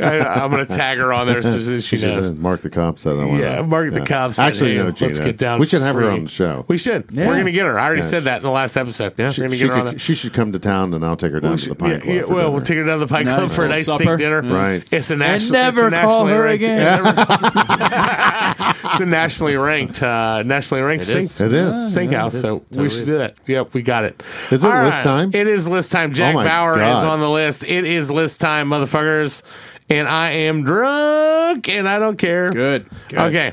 I, 0.00 0.42
I'm 0.44 0.50
gonna 0.50 0.66
tag 0.66 0.98
her 0.98 1.12
on 1.12 1.26
there 1.26 1.42
so 1.42 1.58
that 1.58 1.80
she 1.82 1.98
knows. 2.00 2.32
Mark 2.32 2.62
the 2.62 2.70
cop 2.70 2.98
said 2.98 3.14
that 3.16 3.26
one. 3.28 3.38
Yeah, 3.38 3.62
Mark 3.62 3.92
the 3.92 4.00
cop 4.00 4.32
said, 4.32 4.46
Actually, 4.46 4.72
hey, 4.76 4.78
no, 4.78 4.94
let's 5.00 5.18
get 5.20 5.36
down 5.38 5.60
We 5.60 5.66
should 5.66 5.82
have 5.82 5.94
her 5.94 6.02
free. 6.02 6.10
on 6.10 6.22
the 6.24 6.28
show. 6.30 6.64
We 6.68 6.78
should. 6.78 7.06
Yeah. 7.10 7.26
We're 7.28 7.36
gonna 7.38 7.52
get 7.52 7.66
her. 7.66 7.78
I 7.78 7.86
already 7.86 8.02
Yeah, 8.02 8.08
said 8.08 8.22
that 8.24 8.36
in 8.38 8.42
the 8.42 8.50
last 8.50 8.76
episode. 8.76 9.14
Yeah, 9.18 9.30
She, 9.30 9.40
we're 9.42 9.46
gonna 9.48 9.56
she 9.56 9.62
get 9.62 9.68
her 9.68 9.74
on 9.74 9.80
could- 9.84 9.92
there. 9.92 9.98
she 9.98 10.14
should 10.14 10.32
come 10.34 10.52
to 10.52 10.58
town 10.58 10.94
and 10.94 11.04
I'll 11.04 11.16
take 11.16 11.32
her 11.32 11.40
down 11.40 11.56
to 11.58 11.68
the 11.68 11.74
Pine 11.74 11.90
Yeah, 11.90 11.98
Club. 12.00 12.14
yeah, 12.14 12.22
for 12.22 12.34
well, 12.34 12.52
we'll 12.52 12.62
take 12.62 12.78
her 12.78 12.84
down 12.84 12.98
to 13.00 13.06
the 13.06 13.12
Pine 13.12 13.26
Club 13.26 13.50
for 13.50 13.64
a 13.64 13.68
little 13.68 13.76
nice 13.76 13.86
supper. 13.86 14.04
steak 14.04 14.18
dinner. 14.18 14.42
Right. 14.42 14.84
It's 14.90 15.05
a 15.10 15.14
And 15.14 15.52
never 15.52 15.88
it's 15.88 15.96
a 15.96 16.00
call 16.00 16.24
nationally 16.26 16.32
her 16.32 16.42
ranked, 16.42 16.62
again. 16.64 17.00
it's 18.92 19.00
a 19.00 19.06
nationally 19.06 19.56
ranked, 19.56 20.02
uh, 20.02 20.42
nationally 20.44 20.82
ranked 20.82 21.04
It 21.04 21.06
steak, 21.08 21.22
is. 21.24 21.40
It 21.40 21.52
is. 21.52 21.94
steakhouse. 21.94 22.34
it 22.34 22.34
is. 22.34 22.40
So 22.42 22.64
we 22.72 22.90
should 22.90 23.00
is. 23.02 23.06
do 23.06 23.18
that. 23.18 23.36
Yep, 23.46 23.74
we 23.74 23.82
got 23.82 24.04
it. 24.04 24.22
Is 24.50 24.64
it 24.64 24.70
All 24.70 24.82
list 24.84 25.02
time? 25.02 25.30
It 25.34 25.46
is 25.46 25.66
list 25.68 25.92
time. 25.92 26.12
Jack 26.12 26.34
my 26.34 26.44
Bauer 26.46 26.74
is 26.80 27.04
on 27.04 27.20
the 27.20 27.30
list. 27.30 27.64
It 27.64 27.84
is 27.84 28.10
list 28.10 28.40
time, 28.40 28.68
motherfuckers. 28.68 29.42
And 29.88 30.08
I 30.08 30.30
am 30.30 30.64
drunk, 30.64 31.68
and 31.68 31.88
I 31.88 31.98
don't 32.00 32.16
care. 32.18 32.50
Good. 32.50 32.86
Good. 33.08 33.18
Okay. 33.20 33.52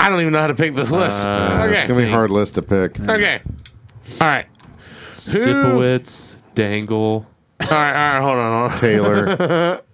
I 0.00 0.08
don't 0.08 0.20
even 0.20 0.32
know 0.32 0.38
how 0.40 0.46
to 0.46 0.54
pick 0.54 0.74
this 0.74 0.90
list. 0.90 1.26
Uh, 1.26 1.66
It's 1.70 1.88
gonna 1.88 2.00
be 2.00 2.06
a 2.06 2.10
hard 2.10 2.30
list 2.30 2.54
to 2.54 2.62
pick. 2.62 2.98
Okay. 3.00 3.40
All 4.20 4.26
right. 4.26 4.46
Sipowicz, 5.10 6.36
Dangle, 6.54 7.26
All 7.60 7.66
right. 7.70 7.90
All 8.14 8.14
right. 8.14 8.22
Hold 8.22 8.38
on. 8.38 8.52
Hold 8.60 8.72
on. 8.72 8.78
Taylor. 8.78 9.80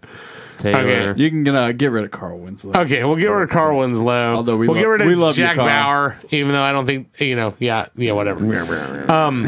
Taylor. 0.73 1.15
You 1.17 1.31
can 1.31 1.49
uh, 1.49 1.73
get 1.73 1.91
rid 1.91 2.05
of 2.05 2.11
Carl 2.11 2.39
Winslow. 2.39 2.73
Okay, 2.83 3.05
we'll 3.05 3.17
get 3.17 3.27
rid 3.27 3.45
of 3.45 3.51
Carl 3.51 3.79
Winslow. 3.79 4.35
Although 4.35 4.57
we 4.57 4.67
will 4.67 4.75
lo- 4.75 4.81
get 4.81 4.87
rid 4.87 5.01
of 5.03 5.07
we 5.07 5.15
love 5.15 5.37
you, 5.39 5.45
Jack 5.45 5.57
Carl. 5.57 5.69
Bauer, 5.69 6.19
even 6.31 6.53
though 6.53 6.63
I 6.63 6.73
don't 6.73 6.87
think 6.87 7.09
you 7.21 7.37
know. 7.37 7.55
Yeah, 7.59 7.87
yeah, 7.97 8.13
whatever. 8.13 9.11
um, 9.13 9.47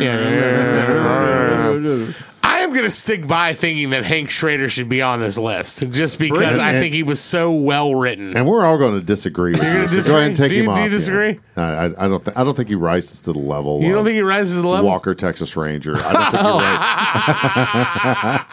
yeah. 0.00 2.12
I 2.60 2.64
am 2.64 2.72
going 2.72 2.84
to 2.84 2.90
stick 2.90 3.26
by 3.26 3.54
thinking 3.54 3.88
that 3.90 4.04
Hank 4.04 4.28
Schrader 4.28 4.68
should 4.68 4.88
be 4.90 5.00
on 5.00 5.18
this 5.18 5.38
list, 5.38 5.90
just 5.90 6.18
because 6.18 6.58
I 6.58 6.68
Really? 6.72 6.80
think 6.80 6.94
he 6.94 7.02
was 7.02 7.18
so 7.18 7.50
well 7.52 7.94
written. 7.94 8.36
And 8.36 8.46
we're 8.46 8.66
all 8.66 8.76
going 8.76 9.00
to 9.00 9.04
disagree. 9.04 9.52
With 9.52 9.62
gonna 9.62 9.82
you, 9.94 10.02
so? 10.02 10.10
Go 10.10 10.16
ahead 10.16 10.28
and 10.28 10.36
take 10.36 10.50
Do 10.50 10.56
you- 10.56 10.60
him 10.64 10.66
do 10.66 10.72
off. 10.72 10.78
you 10.78 10.84
yeah. 10.84 10.90
disagree? 10.90 11.40
I, 11.56 11.62
I, 11.62 11.84
I 11.86 12.08
don't. 12.08 12.22
Th- 12.24 12.36
I 12.36 12.44
don't 12.44 12.54
think 12.56 12.68
he 12.68 12.74
rises 12.74 13.22
to 13.22 13.32
the 13.32 13.38
level. 13.38 13.80
You 13.82 13.92
don't 13.94 14.04
think 14.04 14.14
he 14.16 14.22
rises 14.22 14.56
to 14.56 14.62
the 14.62 14.68
level? 14.68 14.88
Walker 14.90 15.14
Texas 15.14 15.56
Ranger? 15.56 15.94
I 15.96 16.12
don't 16.12 16.30
think 16.30 16.42
you're 16.42 16.52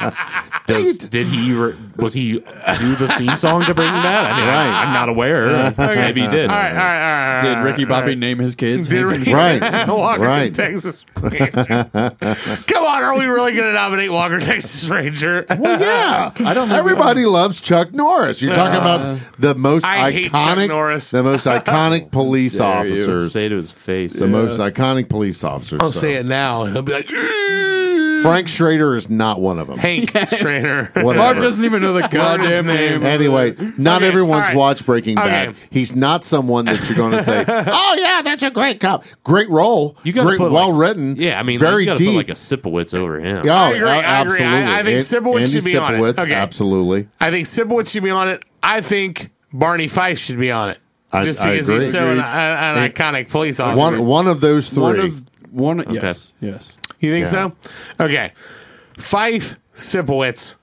right. 0.01 0.13
Does, 0.67 0.97
did 0.97 1.27
he? 1.27 1.53
Re- 1.53 1.75
was 1.95 2.11
he 2.13 2.33
do 2.33 2.95
the 2.95 3.07
theme 3.17 3.37
song 3.37 3.61
to 3.63 3.73
bring 3.73 3.87
that? 3.87 4.31
I 4.31 4.37
mean, 4.37 4.47
Right. 4.47 4.73
I, 4.73 4.83
am 4.87 4.93
not 4.93 5.07
aware. 5.09 5.73
Maybe 5.77 6.21
he 6.21 6.27
did. 6.27 6.49
All 6.49 6.57
right, 6.57 6.71
all 6.71 6.75
right, 6.77 6.97
all 6.97 7.11
right. 7.11 7.37
all 7.37 7.43
Did 7.43 7.53
right, 7.53 7.63
Ricky 7.63 7.83
all 7.83 7.89
Bobby 7.89 8.07
right. 8.09 8.17
name 8.17 8.39
his 8.39 8.55
kids? 8.55 8.89
Did 8.89 8.97
Hank 8.97 9.19
Ricky 9.19 9.33
Right. 9.33 9.87
Walker 9.87 10.21
Right. 10.23 10.53
Texas 10.53 11.05
Ranger? 11.21 11.53
Come 12.67 12.83
on, 12.83 13.03
are 13.03 13.17
we 13.17 13.25
really 13.25 13.53
going 13.53 13.67
to 13.67 13.73
nominate 13.97 14.11
Walker 14.11 14.39
Texas 14.45 14.87
Ranger? 14.87 15.45
yeah, 15.49 16.31
I 16.39 16.53
don't 16.53 16.69
know. 16.69 16.77
Everybody 16.77 17.25
loves 17.25 17.59
Chuck 17.61 17.93
Norris. 17.93 18.41
You're 18.41 18.55
talking 18.55 18.79
about 18.79 19.01
uh, 19.01 19.17
the 19.39 19.55
most 19.55 19.85
I 19.85 20.11
hate 20.11 20.31
Chuck 20.31 20.57
iconic, 20.57 20.67
Norris. 20.69 21.11
the 21.11 21.23
most 21.23 21.45
iconic 21.47 22.11
police 22.11 22.57
There 22.57 22.85
you 22.85 22.93
officers, 22.93 23.31
Say 23.33 23.49
to 23.49 23.55
his 23.55 23.71
face. 23.71 24.13
the 24.13 24.27
most 24.27 24.59
iconic 24.59 25.09
police 25.09 25.43
officers. 25.43 25.79
I'll 25.81 25.91
so. 25.91 25.99
say 25.99 26.13
it 26.13 26.25
now. 26.25 26.65
He'll 26.65 26.81
be 26.81 26.93
like, 26.93 27.07
Frank 28.27 28.47
Schrader 28.47 28.95
is 28.95 29.09
not 29.09 29.39
one 29.41 29.59
of 29.59 29.67
them. 29.67 29.77
Hank 29.77 30.11
Schrader. 30.35 30.91
Mark 30.95 31.05
Whatever. 31.05 31.39
doesn't 31.41 31.63
even 31.65 31.81
know 31.81 31.93
the 31.93 32.01
goddamn 32.07 32.67
name. 32.67 33.01
name. 33.01 33.03
Anyway, 33.03 33.55
not 33.77 33.97
Okay, 34.01 34.07
everyone's 34.07 34.41
all 34.43 34.47
right. 34.49 34.55
watched 34.55 34.85
Breaking 34.85 35.15
Bad. 35.15 35.55
He's 35.69 35.95
not 35.95 36.23
someone 36.23 36.65
that 36.65 36.87
you're 36.87 36.97
going 36.97 37.11
to 37.13 37.23
say, 37.23 37.43
"Oh 37.47 37.95
yeah, 37.99 38.21
that's 38.21 38.43
a 38.43 38.51
great 38.51 38.79
cop, 38.79 39.05
great 39.23 39.49
role, 39.49 39.97
You 40.03 40.13
got 40.13 40.25
great, 40.25 40.37
put 40.37 40.51
well 40.51 40.71
like, 40.73 40.79
written, 40.89 41.15
Yeah, 41.15 41.39
I 41.39 41.43
mean, 41.43 41.59
very 41.59 41.73
like, 41.73 41.79
you 41.79 41.85
gotta 41.87 41.97
deep." 41.97 42.09
Put 42.09 42.15
like 42.17 42.29
a 42.29 42.33
Sipowicz 42.33 42.93
over 42.93 43.19
him. 43.19 43.45
Oh, 43.47 43.51
I 43.51 43.69
agree, 43.71 43.87
a- 43.87 43.91
I 43.91 44.21
agree. 44.21 44.39
absolutely. 44.39 44.45
I- 44.45 44.79
I 44.79 44.83
think 44.83 44.97
An- 44.97 45.03
Sipowicz 45.03 45.35
Andy 45.37 45.47
should 45.49 45.63
be 45.65 45.77
on 45.77 45.95
it. 45.95 45.97
Sipowicz, 45.97 46.19
Okay. 46.19 46.33
Absolutely. 46.33 47.07
I 47.19 47.31
think 47.31 47.47
Sipowicz 47.47 47.91
should 47.91 48.03
be 48.03 48.09
on 48.11 48.27
it. 48.29 48.43
I 48.61 48.81
think 48.81 49.31
Barney 49.53 49.87
Fife 49.87 50.19
should 50.19 50.39
be 50.39 50.51
on 50.51 50.69
it. 50.69 50.79
I- 51.11 51.23
Just 51.23 51.39
I 51.39 51.51
because 51.51 51.69
agree. 51.69 51.81
he's 51.81 51.91
so 51.91 51.99
an, 52.07 52.19
Agree. 52.19 52.21
an, 52.23 52.77
an 52.83 52.91
iconic 52.91 53.29
police 53.29 53.59
officer. 53.61 53.77
One 53.79 54.05
one 54.05 54.27
of 54.27 54.41
those 54.41 54.69
three. 54.69 54.81
One 54.81 54.99
of 54.99 55.23
one. 55.51 55.85
Yes. 55.93 56.33
Yes. 56.41 56.75
You 56.99 57.11
think 57.11 57.25
Yeah. 57.25 57.31
so? 57.31 57.53
Okay. 57.99 58.31
Fife, 58.97 59.57
Sipowicz. 59.75 60.55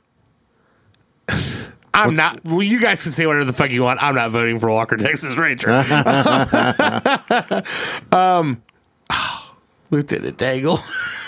I'm 1.95 2.17
not. 2.17 2.45
Well, 2.45 2.63
you 2.63 2.81
guys 2.81 3.03
can 3.05 3.13
say 3.13 3.27
whatever 3.27 3.45
the 3.45 3.53
fuck 3.53 3.71
you 3.71 3.83
want. 3.83 4.03
I'm 4.03 4.17
not 4.17 4.33
voting 4.33 4.59
for 4.59 4.69
Walker 4.71 4.97
Texas 4.97 5.37
Ranger. 5.37 5.71
um, 8.13 8.63
Lieutenant 9.91 10.37
Dangle. 10.37 10.79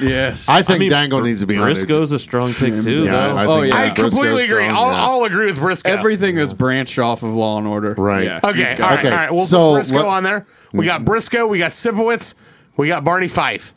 Yes. 0.03 0.49
I 0.49 0.63
think 0.63 0.77
I 0.77 0.79
mean, 0.79 0.91
Dangle 0.91 1.23
needs 1.23 1.41
to 1.41 1.47
be 1.47 1.57
on. 1.57 1.63
Briscoe's 1.63 2.11
a 2.13 2.19
strong 2.19 2.53
pick 2.53 2.83
too. 2.83 3.05
Yeah, 3.05 3.13
though. 3.13 3.37
I, 3.37 3.43
I 3.43 3.47
Oh, 3.47 3.63
yeah. 3.63 3.77
I 3.77 3.81
Briscoe's 3.91 4.13
completely 4.13 4.45
agree. 4.47 4.65
strong, 4.65 4.77
I'll, 4.77 4.93
yeah. 4.93 5.05
I'll 5.07 5.25
agree 5.25 5.47
with 5.47 5.59
Briscoe. 5.61 5.89
Everything 5.91 6.35
that's 6.35 6.53
branched 6.53 6.99
off 6.99 7.23
of 7.23 7.33
Law 7.35 7.59
and 7.59 7.67
Order. 7.67 7.95
Right. 7.95 8.25
Yeah. 8.25 8.41
Okay, 8.43 8.73
You've 8.73 8.81
all 8.81 8.89
got 8.89 8.91
right, 8.91 8.99
Okay, 8.99 9.11
all 9.11 9.17
right. 9.17 9.33
We'll 9.33 9.45
so 9.47 9.71
put 9.71 9.75
Briscoe 9.77 9.97
let- 9.99 10.07
on 10.07 10.23
there. 10.25 10.47
We 10.73 10.85
got 10.85 11.05
Briscoe, 11.05 11.47
we 11.47 11.59
got 11.59 11.71
Sipowicz, 11.71 12.35
we 12.77 12.89
got 12.89 13.05
Barney 13.05 13.29
Fife. 13.29 13.73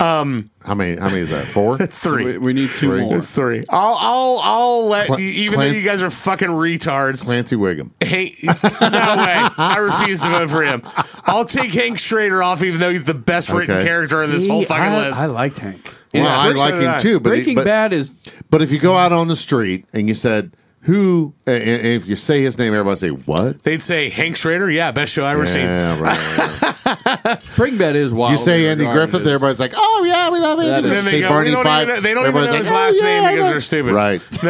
Um, 0.00 0.50
how 0.64 0.74
many? 0.76 0.96
How 0.96 1.06
many 1.06 1.20
is 1.22 1.30
that? 1.30 1.46
Four. 1.48 1.76
It's 1.82 2.00
So 2.00 2.10
three. 2.10 2.24
we, 2.24 2.38
we 2.38 2.52
need 2.52 2.68
two 2.70 2.88
Three. 2.90 3.00
more. 3.00 3.18
It's 3.18 3.30
three. 3.30 3.64
I'll 3.68 3.96
I'll 3.98 4.40
I'll 4.42 4.86
let 4.86 5.06
Cl- 5.08 5.18
you, 5.18 5.26
even 5.26 5.54
Clancy- 5.56 5.72
though 5.72 5.78
you 5.80 5.84
guys 5.84 6.02
are 6.04 6.10
fucking 6.10 6.48
retards. 6.50 7.24
Clancy 7.24 7.56
Wiggum. 7.56 7.90
Hey, 8.00 8.36
no 8.44 8.50
way. 8.52 9.48
I 9.58 9.78
refuse 9.78 10.20
to 10.20 10.28
vote 10.28 10.50
for 10.50 10.62
him. 10.62 10.82
I'll 11.24 11.44
take 11.44 11.72
Hank 11.72 11.98
Schrader 11.98 12.42
off, 12.44 12.62
even 12.62 12.80
though 12.80 12.90
he's 12.90 13.04
the 13.04 13.14
best 13.14 13.48
written 13.50 13.74
Okay. 13.76 13.84
character 13.84 14.22
in 14.22 14.30
this 14.30 14.46
whole 14.46 14.64
fucking 14.64 14.84
I, 14.92 15.08
list. 15.08 15.20
I 15.20 15.26
liked 15.26 15.58
Hank. 15.58 15.84
Well, 16.14 16.22
Yeah, 16.22 16.38
I 16.38 16.52
like 16.52 16.74
him 16.74 17.00
too. 17.00 17.18
But 17.20 17.30
Breaking 17.30 17.56
but, 17.56 17.64
Bad 17.64 17.92
is 17.92 18.12
But 18.50 18.62
if 18.62 18.70
you 18.70 18.78
go 18.78 18.96
out 18.96 19.12
on 19.12 19.26
the 19.28 19.36
street 19.36 19.84
and 19.92 20.06
you 20.06 20.14
said 20.14 20.52
who, 20.82 21.34
and 21.46 21.62
and 21.62 21.86
if 21.86 22.06
you 22.06 22.16
say 22.16 22.40
his 22.42 22.56
name, 22.58 22.72
everybody 22.72 22.96
say 22.96 23.08
what? 23.10 23.62
They'd 23.62 23.82
say 23.82 24.08
Hank 24.10 24.36
Schrader, 24.36 24.70
yeah, 24.70 24.92
best 24.92 25.12
show 25.12 25.24
I've 25.26 25.34
ever 25.36 25.44
seen. 25.46 25.62
Yeah, 25.66 26.00
right. 26.00 27.24
right. 27.24 27.46
Breaking 27.56 27.78
Bad 27.78 27.96
is 27.96 28.12
wild. 28.12 28.32
you 28.32 28.38
say 28.38 28.68
Andy 28.68 28.84
Griffith, 28.84 29.26
everybody's 29.26 29.60
like, 29.60 29.72
"Oh 29.76 30.04
yeah, 30.06 30.30
we 30.30 30.38
love 30.38 30.58
That 30.58 30.84
Andy." 30.84 30.88
is- 30.88 30.94
Then 30.94 31.04
they 31.04 31.10
say 31.10 31.20
go, 31.20 31.28
Barney 31.28 31.50
we 31.50 31.54
don't 31.56 31.64
Fife. 31.64 31.82
even 31.82 31.94
know, 31.96 32.00
they 32.00 32.14
don't 32.14 32.22
even 32.28 32.34
know 32.34 32.40
everybody's 32.40 32.66
his 32.66 32.70
like, 32.70 32.80
last 32.80 32.98
"Oh, 33.00 33.04
name 33.04 33.22
yeah, 33.22 33.28
I 33.28 33.34
because 33.34 33.50
they're 33.50 33.60
stupid. 33.60 33.92
Right. 33.92 34.22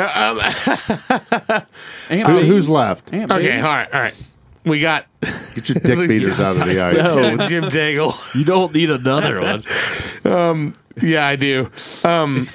No, 2.10 2.20
um, 2.20 2.26
Who, 2.36 2.38
who's 2.46 2.68
left? 2.68 3.12
Aunt 3.12 3.30
okay, 3.32 3.42
Baby. 3.48 3.60
all 3.60 3.68
right, 3.68 3.94
all 3.94 4.00
right. 4.00 4.14
We 4.64 4.80
got 4.80 5.06
Get 5.54 5.68
your 5.68 5.78
dick 5.80 5.98
beaters 6.08 6.38
out 6.40 6.58
of 6.58 6.66
the 6.66 6.80
ice. 6.80 7.14
Lieutenant 7.14 7.42
Jim 7.48 7.68
Dangle. 7.70 8.12
You 8.34 8.44
don't 8.44 8.74
need 8.74 8.90
another 8.90 9.40
one. 9.40 10.74
Yeah, 11.00 11.26
I 11.26 11.36
do. 11.36 11.70
Um, 12.04 12.48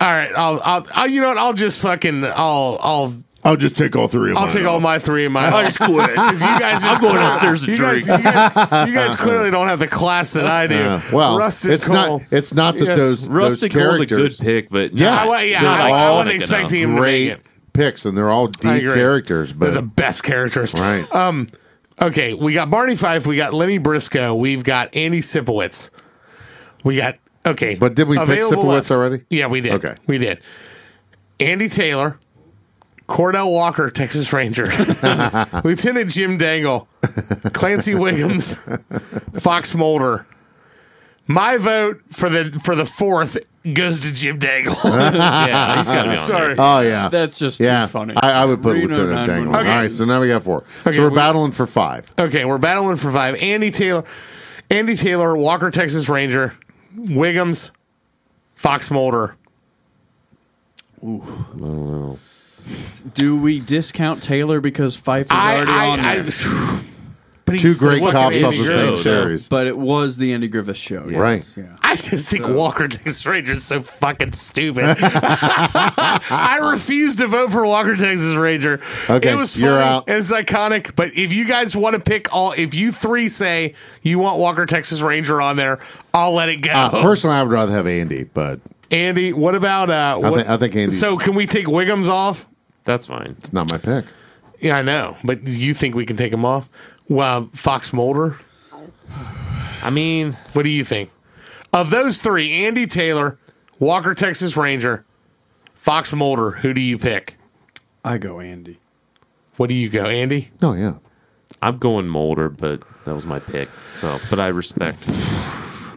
all 0.00 0.10
right, 0.12 0.30
I'll, 0.36 0.60
I'll, 0.64 0.86
I'll, 0.94 1.06
you 1.08 1.20
know 1.20 1.28
what? 1.28 1.38
I'll 1.38 1.52
just 1.54 1.80
fucking, 1.82 2.24
I'll, 2.24 2.78
I'll, 2.80 3.14
I'll 3.44 3.56
just 3.56 3.76
take 3.76 3.94
all 3.94 4.08
three 4.08 4.30
of 4.30 4.34
them. 4.34 4.38
I'll 4.38 4.44
mine 4.46 4.54
take 4.56 4.66
all 4.66 4.76
off. 4.76 4.82
my 4.82 4.98
three 4.98 5.24
and 5.24 5.32
my. 5.32 5.46
I'll 5.46 5.64
just 5.64 5.78
quit. 5.78 6.10
Because 6.10 6.40
you 6.40 6.46
guys, 6.58 6.82
just 6.82 7.00
I'm 7.00 7.00
going 7.00 7.24
upstairs 7.24 7.64
to 7.64 7.70
you 7.70 7.78
guys, 7.78 8.04
drink. 8.04 8.18
You 8.18 8.24
guys, 8.24 8.88
you 8.88 8.94
guys 8.94 9.14
clearly 9.16 9.50
don't 9.52 9.68
have 9.68 9.78
the 9.78 9.86
class 9.86 10.32
that 10.32 10.46
I 10.46 10.66
do. 10.66 10.74
Yeah. 10.74 11.00
Well, 11.12 11.38
Rusted 11.38 11.70
it's 11.70 11.86
Cohle. 11.86 12.18
not. 12.18 12.22
It's 12.32 12.52
not 12.52 12.74
that 12.74 12.84
Yes. 12.84 12.96
those 12.98 13.28
Rustic 13.28 13.72
those 13.72 13.82
Cohle's 13.82 14.00
a 14.00 14.06
good 14.06 14.36
pick, 14.38 14.68
but 14.68 14.92
Yeah. 14.94 15.10
not- 15.10 15.22
I, 15.22 15.26
wa- 15.28 15.38
yeah, 15.38 15.62
I, 15.70 15.90
I 15.90 16.06
all 16.08 16.16
wasn't 16.16 16.34
expecting 16.34 16.82
him 16.82 16.88
to 16.90 16.94
make 16.94 17.00
great 17.00 17.26
it. 17.30 17.40
picks, 17.72 18.04
and 18.04 18.16
they're 18.18 18.30
all 18.30 18.48
I 18.48 18.50
deep 18.78 18.82
agree. 18.82 18.94
characters. 18.94 19.50
They're 19.52 19.70
But 19.70 19.74
the 19.74 19.82
best 19.82 20.22
characters. 20.24 20.74
right, 20.74 21.06
Um. 21.14 21.46
Okay, 22.02 22.34
we 22.34 22.52
got 22.52 22.68
Barney 22.68 22.94
Fife. 22.96 23.26
We 23.26 23.36
got 23.36 23.54
Lenny 23.54 23.78
Briscoe. 23.78 24.34
We've 24.34 24.62
got 24.64 24.94
Andy 24.94 25.20
Sipowicz. 25.20 25.88
We 26.84 26.96
got 26.96 27.16
okay. 27.46 27.74
But 27.76 27.94
did 27.94 28.08
we 28.08 28.16
pick 28.18 28.28
available 28.28 28.64
Sipowicz 28.64 28.68
left. 28.74 28.90
already? 28.90 29.24
Yeah, 29.30 29.46
we 29.46 29.60
did. 29.60 29.72
Okay. 29.72 29.96
we 30.06 30.18
did. 30.18 30.40
Andy 31.40 31.68
Taylor, 31.68 32.18
Cordell 33.08 33.52
Walker, 33.52 33.90
Texas 33.90 34.32
Ranger, 34.32 34.66
Lieutenant 35.64 36.10
Jim 36.10 36.36
Dangle, 36.38 36.88
Clancy 37.52 37.92
Wiggums, 37.92 38.54
Fox 39.40 39.74
Mulder, 39.74 40.26
My 41.26 41.56
vote 41.58 42.00
for 42.10 42.28
the 42.28 42.50
for 42.58 42.74
the 42.74 42.86
fourth 42.86 43.38
goes 43.74 44.00
to 44.00 44.12
Jim 44.12 44.38
Dangle. 44.38 44.74
yeah, 44.84 45.76
he's 45.76 45.88
got 45.88 46.04
to 46.04 46.10
be 46.10 46.16
on 46.16 46.16
Sorry. 46.16 46.54
there. 46.54 46.64
Oh 46.64 46.80
yeah, 46.80 47.08
That's 47.08 47.38
just 47.38 47.60
yeah. 47.60 47.82
too 47.86 47.88
funny. 47.92 48.14
I, 48.16 48.42
I 48.42 48.44
would 48.44 48.62
put 48.62 48.74
Reno 48.74 48.86
Lieutenant 48.88 49.26
Dangle. 49.26 49.52
911. 49.52 49.66
All 49.72 49.78
right, 49.82 49.90
so 49.90 50.04
now 50.04 50.20
we 50.20 50.28
got 50.28 50.42
four. 50.44 50.64
Okay, 50.86 50.96
so 50.96 51.02
we're 51.02 51.10
we- 51.10 51.16
battling 51.16 51.52
for 51.52 51.66
five. 51.66 52.12
Okay, 52.18 52.44
we're 52.44 52.58
battling 52.58 52.96
for 52.96 53.10
five. 53.12 53.34
Andy 53.42 53.70
Taylor, 53.70 54.04
Andy 54.70 54.96
Taylor, 54.96 55.36
Walker 55.36 55.70
Texas 55.70 56.08
Ranger, 56.08 56.54
Wiggums, 56.96 57.70
Fox 58.54 58.90
Mulder. 58.90 59.36
don't 61.00 61.56
know. 61.56 62.18
Do 63.14 63.36
we 63.36 63.60
discount 63.60 64.22
Taylor 64.22 64.60
because 64.60 64.96
Fife 64.96 65.26
is 65.26 65.30
I, 65.30 65.56
already 65.56 65.70
I, 65.70 65.88
on 65.88 66.02
there? 66.02 66.22
I, 66.22 66.82
but 67.46 67.58
Two 67.58 67.68
he's 67.68 67.78
great 67.78 68.02
the 68.02 68.10
cops 68.10 68.34
fucking 68.40 68.44
of 68.44 68.50
the 68.52 68.56
same 68.58 68.66
Griffith 68.74 68.94
show. 68.96 69.00
series. 69.22 69.48
but 69.48 69.66
it 69.66 69.78
was 69.78 70.16
the 70.18 70.34
Andy 70.34 70.48
Griffith 70.48 70.76
show. 70.76 71.06
yes, 71.08 71.18
Right. 71.18 71.56
Yeah. 71.56 71.76
I 71.80 71.94
just 71.96 72.28
think 72.28 72.46
Walker 72.48 72.86
Texas 72.88 73.24
Ranger 73.24 73.54
is 73.54 73.64
so 73.64 73.82
fucking 73.82 74.32
stupid. 74.32 74.84
I 75.00 76.58
refuse 76.72 77.16
to 77.16 77.26
vote 77.26 77.52
for 77.52 77.64
Walker 77.66 77.96
Texas 77.96 78.34
Ranger. 78.34 78.80
Okay, 79.08 79.32
it 79.32 79.36
was 79.36 79.54
funny 79.54 79.64
you're 79.66 79.80
out. 79.80 80.04
and 80.08 80.18
it's 80.18 80.30
iconic. 80.32 80.94
But 80.96 81.16
if 81.16 81.32
you 81.32 81.46
guys 81.46 81.76
want 81.76 81.94
to 81.94 82.00
pick 82.00 82.32
all, 82.34 82.52
if 82.52 82.74
you 82.74 82.92
three 82.92 83.28
say 83.28 83.74
you 84.02 84.18
want 84.18 84.38
Walker 84.38 84.66
Texas 84.66 85.00
Ranger 85.00 85.40
on 85.40 85.56
there, 85.56 85.78
I'll 86.12 86.32
let 86.34 86.48
it 86.48 86.56
go. 86.62 86.72
Uh, 86.72 87.02
personally, 87.02 87.36
I 87.36 87.42
would 87.42 87.52
rather 87.52 87.72
have 87.72 87.86
Andy, 87.86 88.24
but 88.24 88.60
Andy, 88.90 89.32
what 89.32 89.54
about? 89.54 89.90
Uh, 89.90 90.18
I 90.24 90.30
what- 90.30 90.34
think 90.38 90.48
I 90.48 90.56
think 90.56 90.76
Andy's 90.76 90.98
So 90.98 91.16
can 91.16 91.34
we 91.34 91.46
take 91.46 91.66
Wiggums 91.66 92.08
off? 92.08 92.46
That's 92.84 93.06
fine. 93.06 93.36
it's 93.38 93.52
not 93.52 93.70
my 93.70 93.78
pick. 93.78 94.04
Yeah, 94.60 94.78
I 94.78 94.82
know, 94.82 95.16
but 95.22 95.42
you 95.46 95.74
think 95.74 95.94
we 95.94 96.06
can 96.06 96.16
take 96.16 96.32
him 96.32 96.44
off? 96.44 96.68
Well, 97.08 97.48
Fox 97.52 97.92
Mulder. 97.92 98.36
I 99.82 99.90
mean, 99.90 100.36
What 100.52 100.62
do 100.64 100.68
you 100.68 100.84
think? 100.84 101.10
Of 101.72 101.90
those 101.90 102.18
three, 102.20 102.64
Andy 102.66 102.86
Taylor, 102.86 103.38
Walker 103.78 104.14
Texas 104.14 104.56
Ranger, 104.56 105.04
Fox 105.74 106.12
Mulder, 106.12 106.52
who 106.52 106.72
do 106.72 106.80
you 106.80 106.96
pick? 106.98 107.36
I 108.04 108.18
go 108.18 108.40
Andy. 108.40 108.78
What 109.56 109.68
do 109.68 109.74
you 109.74 109.88
go, 109.88 110.06
Andy? 110.06 110.50
Oh 110.62 110.72
yeah, 110.74 110.94
I'm 111.60 111.78
going 111.78 112.08
Mulder, 112.08 112.48
but 112.48 112.82
that 113.04 113.14
was 113.14 113.26
my 113.26 113.38
pick. 113.40 113.68
So, 113.94 114.18
but 114.30 114.38
I 114.40 114.48
respect. 114.48 114.98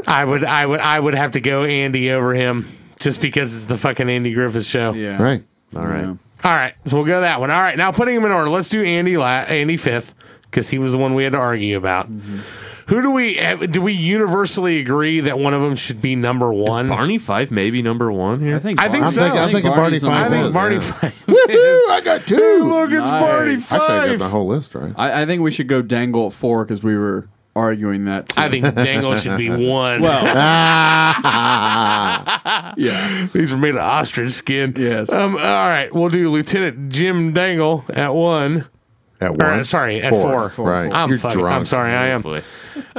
I 0.07 0.25
would, 0.25 0.43
I 0.43 0.65
would, 0.65 0.79
I 0.79 0.99
would 0.99 1.13
have 1.15 1.31
to 1.31 1.41
go 1.41 1.63
Andy 1.63 2.11
over 2.11 2.33
him 2.33 2.67
just 2.99 3.21
because 3.21 3.53
it's 3.55 3.65
the 3.65 3.77
fucking 3.77 4.09
Andy 4.09 4.33
Griffith 4.33 4.65
show. 4.65 4.93
Yeah. 4.93 5.21
right. 5.21 5.43
All 5.75 5.85
right. 5.85 6.01
Yeah. 6.03 6.15
All 6.43 6.51
right, 6.55 6.73
so 6.85 6.95
we'll 6.97 7.05
go 7.05 7.21
that 7.21 7.39
one. 7.41 7.51
All 7.51 7.59
right, 7.61 7.77
now 7.77 7.91
putting 7.91 8.15
him 8.15 8.23
in 8.25 8.31
order. 8.31 8.49
Let's 8.49 8.69
do 8.69 8.81
Andy, 8.83 9.17
la- 9.17 9.25
Andy 9.47 9.75
fifth 9.77 10.15
because 10.49 10.69
he 10.69 10.79
was 10.79 10.91
the 10.91 10.97
one 10.97 11.13
we 11.13 11.23
had 11.23 11.33
to 11.33 11.39
argue 11.39 11.77
about. 11.77 12.07
Who 12.87 13.03
do 13.03 13.11
we 13.11 13.37
eh, 13.37 13.55
do? 13.67 13.81
We 13.83 13.93
universally 13.93 14.79
agree 14.79 15.19
that 15.19 15.37
one 15.37 15.53
of 15.53 15.61
them 15.61 15.75
should 15.75 16.01
be 16.01 16.15
number 16.15 16.51
one. 16.51 16.87
Barney 16.87 17.19
Fife 17.19 17.51
maybe 17.51 17.83
number 17.83 18.11
one 18.11 18.39
here. 18.39 18.55
I 18.55 18.59
think. 18.59 18.81
I 18.81 18.89
think 18.89 19.07
so. 19.09 19.21
I'm 19.21 19.29
thinking- 19.29 19.39
I'm 19.41 19.51
thinking 19.51 19.71
Barney's 19.75 20.01
Barney 20.01 20.17
I 20.17 20.21
Fife 20.23 20.31
think 20.31 20.43
was, 20.45 20.53
Barney 20.53 20.75
yeah. 20.75 20.81
Fife. 20.81 21.25
Woohoo! 21.27 21.89
I 21.91 22.01
got 22.03 22.21
two. 22.21 22.35
Hey, 22.35 22.57
look, 22.59 22.89
it's 22.89 23.01
Nice. 23.01 23.21
Barney 23.21 23.53
Actually, 23.53 23.77
I 23.77 24.07
got 24.07 24.19
the 24.19 24.27
whole 24.29 24.47
list 24.47 24.73
right. 24.73 24.93
I, 24.95 25.21
I 25.21 25.25
think 25.27 25.43
we 25.43 25.51
should 25.51 25.67
go 25.67 25.83
Dangle 25.83 26.25
at 26.27 26.33
four 26.33 26.65
because 26.65 26.81
we 26.83 26.97
were 26.97 27.27
arguing 27.55 28.05
that. 28.05 28.29
Too. 28.29 28.41
I 28.41 28.49
think 28.49 28.73
Dangle 28.73 29.13
should 29.13 29.37
be 29.37 29.49
one. 29.49 30.01
Well, 30.01 30.23
yeah. 32.75 33.27
These 33.33 33.53
are 33.53 33.57
made 33.57 33.75
of 33.75 33.81
ostrich 33.81 34.31
skin. 34.31 34.73
Yes. 34.75 35.11
Um, 35.11 35.35
all 35.35 35.41
right, 35.41 35.93
we'll 35.93 36.09
do 36.09 36.31
Lieutenant 36.31 36.91
Jim 36.91 37.33
Dangle 37.33 37.85
at 37.89 38.15
one. 38.15 38.65
At 39.21 39.31
Or, 39.31 39.33
one, 39.33 39.65
sorry, 39.65 40.01
at 40.01 40.11
four. 40.13 40.49
Right. 40.65 40.89
I'm 40.93 41.09
You're 41.09 41.17
fucking, 41.17 41.39
drunk. 41.39 41.53
I'm 41.55 41.65
sorry, 41.65 41.91
I 41.91 42.07
am. 42.07 42.21
Boy. 42.21 42.39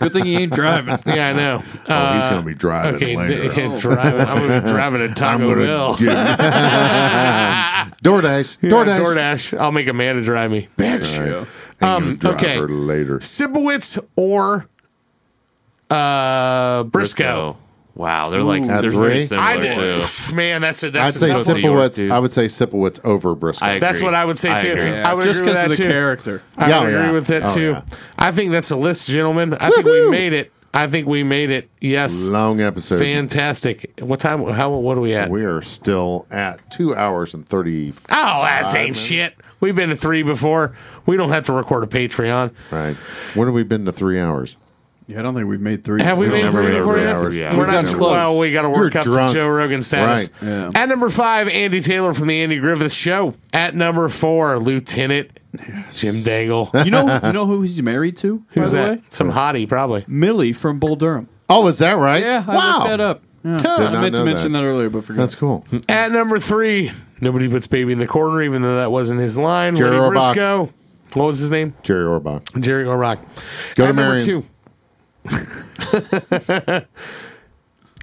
Good 0.00 0.12
thing 0.12 0.24
he 0.24 0.36
ain't 0.36 0.52
driving. 0.52 0.98
Yeah, 1.06 1.28
I 1.28 1.32
know. 1.32 1.62
Oh, 1.88 2.12
he's 2.14 2.28
going 2.28 2.40
to 2.40 2.46
be 2.46 2.54
driving 2.54 2.94
Okay, 2.96 3.16
later. 3.16 3.54
d- 3.54 3.78
driving. 3.78 4.20
I'm 4.22 4.38
gonna 4.48 4.60
be 4.62 4.68
driving 4.68 5.00
a 5.02 5.04
I'm 5.08 5.14
Taco 5.14 5.48
gonna 5.54 5.64
Bell. 5.64 5.94
get- 5.96 6.08
DoorDash. 8.02 8.58
Yeah, 8.60 8.70
DoorDash. 8.70 9.00
DoorDash. 9.00 9.58
I'll 9.58 9.72
make 9.72 9.86
Amanda 9.88 10.22
drive 10.22 10.50
me. 10.50 10.68
Bitch. 10.76 11.18
Right. 11.38 11.46
I'm 11.82 12.04
Um, 12.04 12.18
okay. 12.24 12.58
later. 12.58 13.18
Sipowicz 13.20 13.98
or 14.16 14.66
uh, 15.90 16.82
Briscoe. 16.84 17.56
Wow, 17.96 18.28
they're 18.28 18.42
like 18.42 18.62
Ooh. 18.62 18.66
they're 18.66 18.76
At 18.76 18.82
very 18.84 19.10
three? 19.14 19.20
similar 19.22 19.46
I 19.48 19.56
too. 19.56 20.02
did. 20.04 20.34
Man, 20.34 20.60
that's 20.60 20.82
a 20.82 20.88
I'd 20.88 20.92
that's 20.92 21.16
say 21.18 21.30
a 21.30 21.32
tough 21.34 21.46
one. 21.48 21.60
York 21.62 21.92
Sipowicz. 21.92 21.94
dudes. 21.96 22.12
I 22.12 22.18
would 22.18 22.30
say 22.32 22.44
Sipowicz 22.44 23.04
over 23.04 23.34
Briscoe. 23.34 23.64
I 23.64 23.78
That's 23.78 23.98
agree. 24.00 24.04
what 24.08 24.14
I 24.14 24.24
would 24.26 24.38
say 24.38 24.52
I 24.52 24.58
too. 24.58 24.72
agree. 24.72 24.90
I 24.98 25.14
would 25.14 25.24
just 25.24 25.40
agree 25.40 25.52
with 25.52 25.60
because 25.62 25.62
of 25.64 25.68
that 25.70 25.82
the 25.82 25.88
too. 25.88 25.88
character. 25.92 26.42
I 26.58 26.68
Yeah, 26.68 26.80
would 26.80 26.88
agree 26.92 27.00
yeah. 27.06 27.10
with 27.12 27.26
that 27.28 27.42
Oh, 27.44 27.54
too. 27.54 27.70
yeah. 27.70 27.82
I 28.18 28.32
think 28.32 28.52
that's 28.52 28.70
a 28.70 28.76
list, 28.76 29.08
gentlemen. 29.08 29.54
I 29.54 29.70
think 29.70 29.86
we 29.86 29.92
Woohoo! 29.92 30.10
made 30.10 30.32
it. 30.34 30.52
I 30.74 30.88
think 30.88 31.06
we 31.08 31.22
made 31.22 31.48
it. 31.48 31.70
Yes. 31.80 32.14
Long 32.26 32.60
episode. 32.60 32.98
Fantastic. 32.98 33.94
What 34.00 34.20
time? 34.20 34.44
How? 34.44 34.70
What 34.76 34.98
are 34.98 35.00
we 35.00 35.14
at? 35.14 35.30
We 35.30 35.44
are 35.46 35.62
still 35.62 36.26
at 36.30 36.70
two 36.70 36.94
hours 36.94 37.32
and 37.32 37.48
thirty. 37.48 37.94
Oh, 38.10 38.42
that 38.42 38.74
ain't 38.74 38.94
shit. 38.94 39.32
We've 39.60 39.74
been 39.74 39.88
to 39.88 39.96
three 39.96 40.22
before. 40.22 40.76
We 41.06 41.16
don't 41.16 41.30
have 41.30 41.44
to 41.44 41.54
record 41.54 41.82
a 41.82 41.86
Patreon. 41.86 42.50
Right. 42.70 42.94
When 43.34 43.48
have 43.48 43.54
we 43.54 43.62
been 43.62 43.86
to 43.86 43.92
three 43.92 44.20
hours? 44.20 44.58
Yeah, 45.08 45.20
I 45.20 45.22
don't 45.22 45.34
think 45.34 45.48
we've 45.48 45.60
made 45.60 45.84
three. 45.84 46.02
Have 46.02 46.18
we 46.18 46.26
We 46.26 46.32
made 46.42 46.50
three 46.50 46.66
ever 46.66 46.78
before 46.80 46.98
yet? 46.98 47.14
hours. 47.14 47.36
Yeah. 47.36 47.52
We're 47.52 47.58
We've 47.64 47.66
not 47.68 47.84
done 47.84 47.94
close. 47.94 48.10
well. 48.10 48.38
We 48.40 48.52
got 48.52 48.62
to 48.62 48.70
work 48.70 48.94
You're 48.94 49.00
up 49.00 49.04
drunk. 49.04 49.32
to 49.32 49.38
Joe 49.38 49.48
Rogan 49.48 49.82
status. 49.82 50.30
Right. 50.42 50.48
Yeah. 50.48 50.70
At 50.74 50.88
number 50.88 51.10
five, 51.10 51.48
Andy 51.48 51.80
Taylor 51.80 52.12
from 52.12 52.26
the 52.26 52.40
Andy 52.42 52.58
Griffith 52.58 52.92
Show. 52.92 53.34
At 53.52 53.74
number 53.76 54.08
four, 54.08 54.58
Lieutenant 54.58 55.30
Jim 55.92 56.22
Dangle. 56.24 56.70
You 56.84 56.90
know, 56.90 57.20
you 57.22 57.32
know 57.32 57.46
who 57.46 57.62
he's 57.62 57.80
married 57.80 58.16
to? 58.18 58.38
by 58.38 58.44
Who's 58.62 58.70
the 58.72 58.76
that? 58.78 58.90
way, 58.98 59.02
Some 59.10 59.30
hottie, 59.30 59.68
probably. 59.68 60.04
Millie 60.08 60.52
from 60.52 60.80
Bull 60.80 60.96
Durham. 60.96 61.28
Oh, 61.48 61.66
is 61.68 61.78
that 61.78 61.92
right? 61.98 62.22
Yeah, 62.22 62.44
I 62.46 62.54
wow. 62.56 62.78
looked 62.78 62.88
that 62.88 63.00
up. 63.00 63.22
Yeah. 63.44 63.56
Did 63.58 63.66
I 63.66 64.00
meant 64.00 64.16
to 64.16 64.24
mention 64.24 64.50
that. 64.52 64.58
that, 64.62 64.64
earlier, 64.66 64.90
but 64.90 65.04
forgot. 65.04 65.20
That's 65.20 65.36
cool. 65.36 65.64
At 65.88 66.10
number 66.10 66.40
three, 66.40 66.90
nobody 67.20 67.48
puts 67.48 67.68
baby 67.68 67.92
in 67.92 68.00
the 68.00 68.08
corner, 68.08 68.42
even 68.42 68.62
though 68.62 68.74
that 68.78 68.90
wasn't 68.90 69.20
his 69.20 69.38
line. 69.38 69.76
Jerry 69.76 69.90
Lenny 69.96 70.16
Orbach. 70.16 70.34
Briscoe. 70.34 70.72
What 71.12 71.26
was 71.26 71.38
his 71.38 71.52
name? 71.52 71.74
Jerry 71.84 72.04
Orbach. 72.06 72.60
Jerry 72.60 72.84
Orbach. 72.84 73.18
Go 73.76 73.84
At 73.84 73.86
to 73.86 73.92
number 73.92 74.02
Marion's. 74.02 74.24
two. 74.26 74.44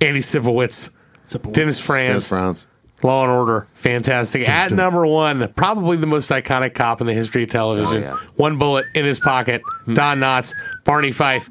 Andy 0.02 0.19
Sipowicz. 0.19 0.90
Dennis 1.30 1.52
Dennis 1.52 1.80
Franz. 1.80 2.27
Franz. 2.27 2.68
Law 3.02 3.24
and 3.24 3.32
Order, 3.34 3.68
fantastic. 3.74 4.48
At 4.48 4.72
number 4.72 5.06
one, 5.06 5.52
probably 5.56 5.98
the 5.98 6.08
most 6.08 6.30
iconic 6.30 6.74
cop 6.74 7.02
in 7.02 7.08
the 7.08 7.14
history 7.14 7.43
of 7.43 7.50
television. 7.50 7.98
Oh, 8.03 8.08
yeah. 8.08 8.16
One 8.35 8.58
bullet 8.58 8.85
in 8.95 9.03
his 9.03 9.19
pocket. 9.19 9.61
Hmm. 9.85 9.93
Don 9.93 10.19
Knotts, 10.19 10.53
Barney 10.85 11.11
Fife. 11.11 11.50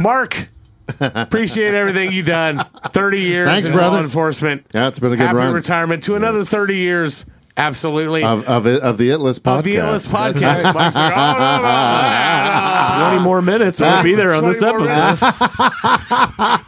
Mark, 0.00 0.48
appreciate 1.00 1.74
everything 1.74 2.12
you've 2.12 2.24
done. 2.26 2.64
Thirty 2.92 3.20
years 3.20 3.46
Thanks, 3.48 3.66
in 3.66 3.74
brother. 3.74 3.96
law 3.98 4.02
enforcement. 4.02 4.66
Yeah, 4.72 4.88
it's 4.88 4.98
been 4.98 5.12
a 5.12 5.16
good 5.16 5.26
Happy 5.26 5.36
run. 5.36 5.52
retirement 5.52 6.02
to 6.04 6.14
another 6.14 6.44
thirty 6.44 6.76
years. 6.78 7.26
Absolutely. 7.56 8.24
Of, 8.24 8.48
of, 8.48 8.66
of 8.66 8.98
the 8.98 9.10
It 9.10 9.18
List 9.18 9.44
podcast. 9.44 9.58
Of 9.58 9.64
the 9.64 9.76
Endless 9.76 10.06
podcast. 10.06 10.74
Mark's 10.74 10.96
like, 10.96 11.12
oh, 11.16 11.32
no, 11.38 11.56
no, 11.62 11.62
no, 11.62 13.04
no. 13.04 13.10
20 13.10 13.22
more 13.24 13.42
minutes. 13.42 13.80
I'll 13.80 14.02
be 14.02 14.14
there 14.14 14.34
on 14.34 14.44
this 14.44 14.60
episode. 14.60 15.16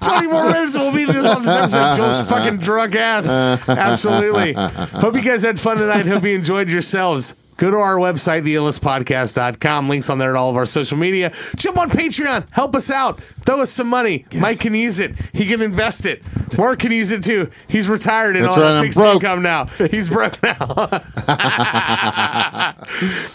20 0.01 0.27
more 0.29 0.49
minutes 0.49 0.77
we'll 0.77 0.93
be 0.93 1.05
this 1.05 1.27
on 1.27 1.45
this 1.45 1.55
episode. 1.75 1.97
Joel's 1.97 2.29
fucking 2.29 2.59
drunk 2.59 2.95
ass. 2.95 3.29
Absolutely. 3.69 4.53
Hope 4.53 5.15
you 5.15 5.23
guys 5.23 5.43
had 5.43 5.59
fun 5.59 5.79
tonight. 5.79 6.07
Hope 6.07 6.23
you 6.23 6.35
enjoyed 6.37 6.71
yourselves. 6.71 7.35
Go 7.57 7.71
to 7.71 7.79
our 7.79 7.97
website, 7.97 8.43
theitlistpodcast.com. 8.43 9.89
Links 9.89 10.11
on 10.11 10.19
there 10.19 10.31
at 10.31 10.37
all 10.37 10.51
of 10.51 10.57
our 10.57 10.67
social 10.67 10.99
media. 10.99 11.33
Jump 11.57 11.79
on 11.79 11.91
Patreon. 11.91 12.47
Help 12.53 12.77
us 12.77 12.91
out. 12.91 13.21
Throw 13.47 13.63
us 13.63 13.71
some 13.71 13.89
money. 13.89 14.27
Mike 14.39 14.61
can 14.61 14.75
use 14.75 14.99
it. 14.99 15.15
He 15.33 15.47
can 15.47 15.63
invest 15.63 16.05
it. 16.05 16.23
Mark 16.59 16.81
can 16.81 16.93
use 16.93 17.11
it 17.11 17.23
too. 17.23 17.51
He's 17.69 17.89
retired 17.89 18.37
and 18.37 18.45
That's 18.45 18.57
on 18.59 18.63
right, 18.63 18.81
fixed 18.83 18.99
broke. 18.99 19.15
income 19.23 19.43
now. 19.43 19.65
He's 19.91 20.09
broke 20.09 20.43
now. 20.43 20.57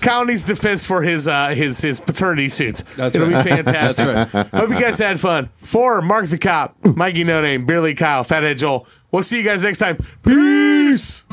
County's 0.01 0.43
defense 0.43 0.83
for 0.83 1.01
his 1.01 1.27
uh, 1.27 1.49
his 1.49 1.79
his 1.81 1.99
paternity 1.99 2.49
suits. 2.49 2.83
That's 2.95 3.15
It'll 3.15 3.27
right. 3.27 3.43
be 3.43 3.49
fantastic. 3.49 4.05
That's 4.05 4.33
right. 4.33 4.47
Hope 4.47 4.69
you 4.69 4.79
guys 4.79 4.97
had 4.97 5.19
fun. 5.19 5.49
For 5.63 6.01
Mark 6.01 6.27
the 6.27 6.37
Cop, 6.37 6.75
Mikey 6.85 7.23
No 7.23 7.41
Name, 7.41 7.65
Beerly 7.65 7.97
Kyle, 7.97 8.23
Fathead 8.23 8.57
Joel. 8.57 8.87
We'll 9.11 9.23
see 9.23 9.37
you 9.37 9.43
guys 9.43 9.63
next 9.63 9.79
time. 9.79 9.97
Peace. 10.23 11.23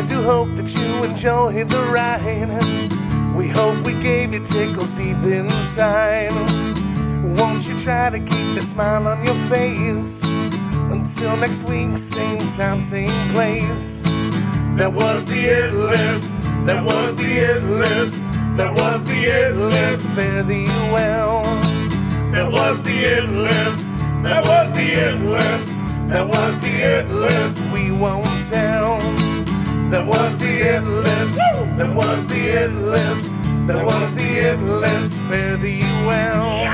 We 0.00 0.06
do 0.06 0.22
hope 0.22 0.48
that 0.54 0.74
you 0.74 1.04
enjoy 1.04 1.62
the 1.64 1.76
ride. 1.92 3.34
We 3.36 3.48
hope 3.48 3.84
we 3.84 3.92
gave 4.00 4.32
you 4.32 4.40
tickles 4.40 4.94
deep 4.94 5.18
inside. 5.18 6.32
Won't 7.38 7.68
you 7.68 7.76
try 7.76 8.08
to 8.08 8.18
keep 8.18 8.54
that 8.54 8.64
smile 8.64 9.06
on 9.06 9.22
your 9.22 9.34
face? 9.50 10.22
Until 10.90 11.36
next 11.36 11.64
week, 11.64 11.98
same 11.98 12.46
time, 12.48 12.80
same 12.80 13.10
place. 13.34 14.00
That 14.78 14.90
was 14.90 15.26
the 15.26 15.38
it 15.38 15.74
list. 15.74 16.34
That 16.64 16.82
was 16.82 17.14
the 17.16 17.26
it 17.26 17.62
list. 17.64 18.22
That 18.56 18.72
was 18.74 19.04
the 19.04 19.12
it 19.12 19.54
list. 19.54 20.06
Fare 20.16 20.42
thee 20.42 20.64
well. 20.94 21.42
That 22.32 22.50
was 22.50 22.82
the 22.82 22.90
it 22.90 23.28
list. 23.28 23.92
That 24.22 24.46
was 24.46 24.72
the 24.72 24.80
it 24.80 25.20
list. 25.20 25.76
That 26.08 26.26
was 26.26 26.58
the 26.60 26.68
it 26.68 27.08
list. 27.10 27.60
We 27.70 27.92
won't 27.92 28.48
tell. 28.48 29.19
That 29.90 30.06
was 30.06 30.38
the 30.38 30.46
end 30.46 30.88
list. 30.88 31.38
That 31.76 31.92
was 31.94 32.26
the 32.28 32.62
end 32.62 32.86
list. 32.86 33.34
That 33.66 33.84
was 33.84 34.14
the 34.14 34.22
end 34.22 34.80
list. 34.80 35.20
Fare 35.22 35.56
thee 35.56 35.82
well. 36.06 36.64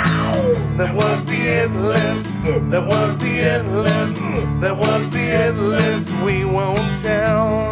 That 0.76 0.94
was 0.94 1.24
the 1.24 1.32
end 1.34 1.82
list. 1.82 2.34
That 2.44 2.86
was 2.86 3.16
the 3.16 3.40
end 3.40 3.72
list. 3.82 4.20
That 4.60 4.76
was 4.76 5.10
the 5.10 5.18
end 5.18 5.58
list. 5.58 6.12
We 6.24 6.44
won't 6.44 7.00
tell. 7.00 7.70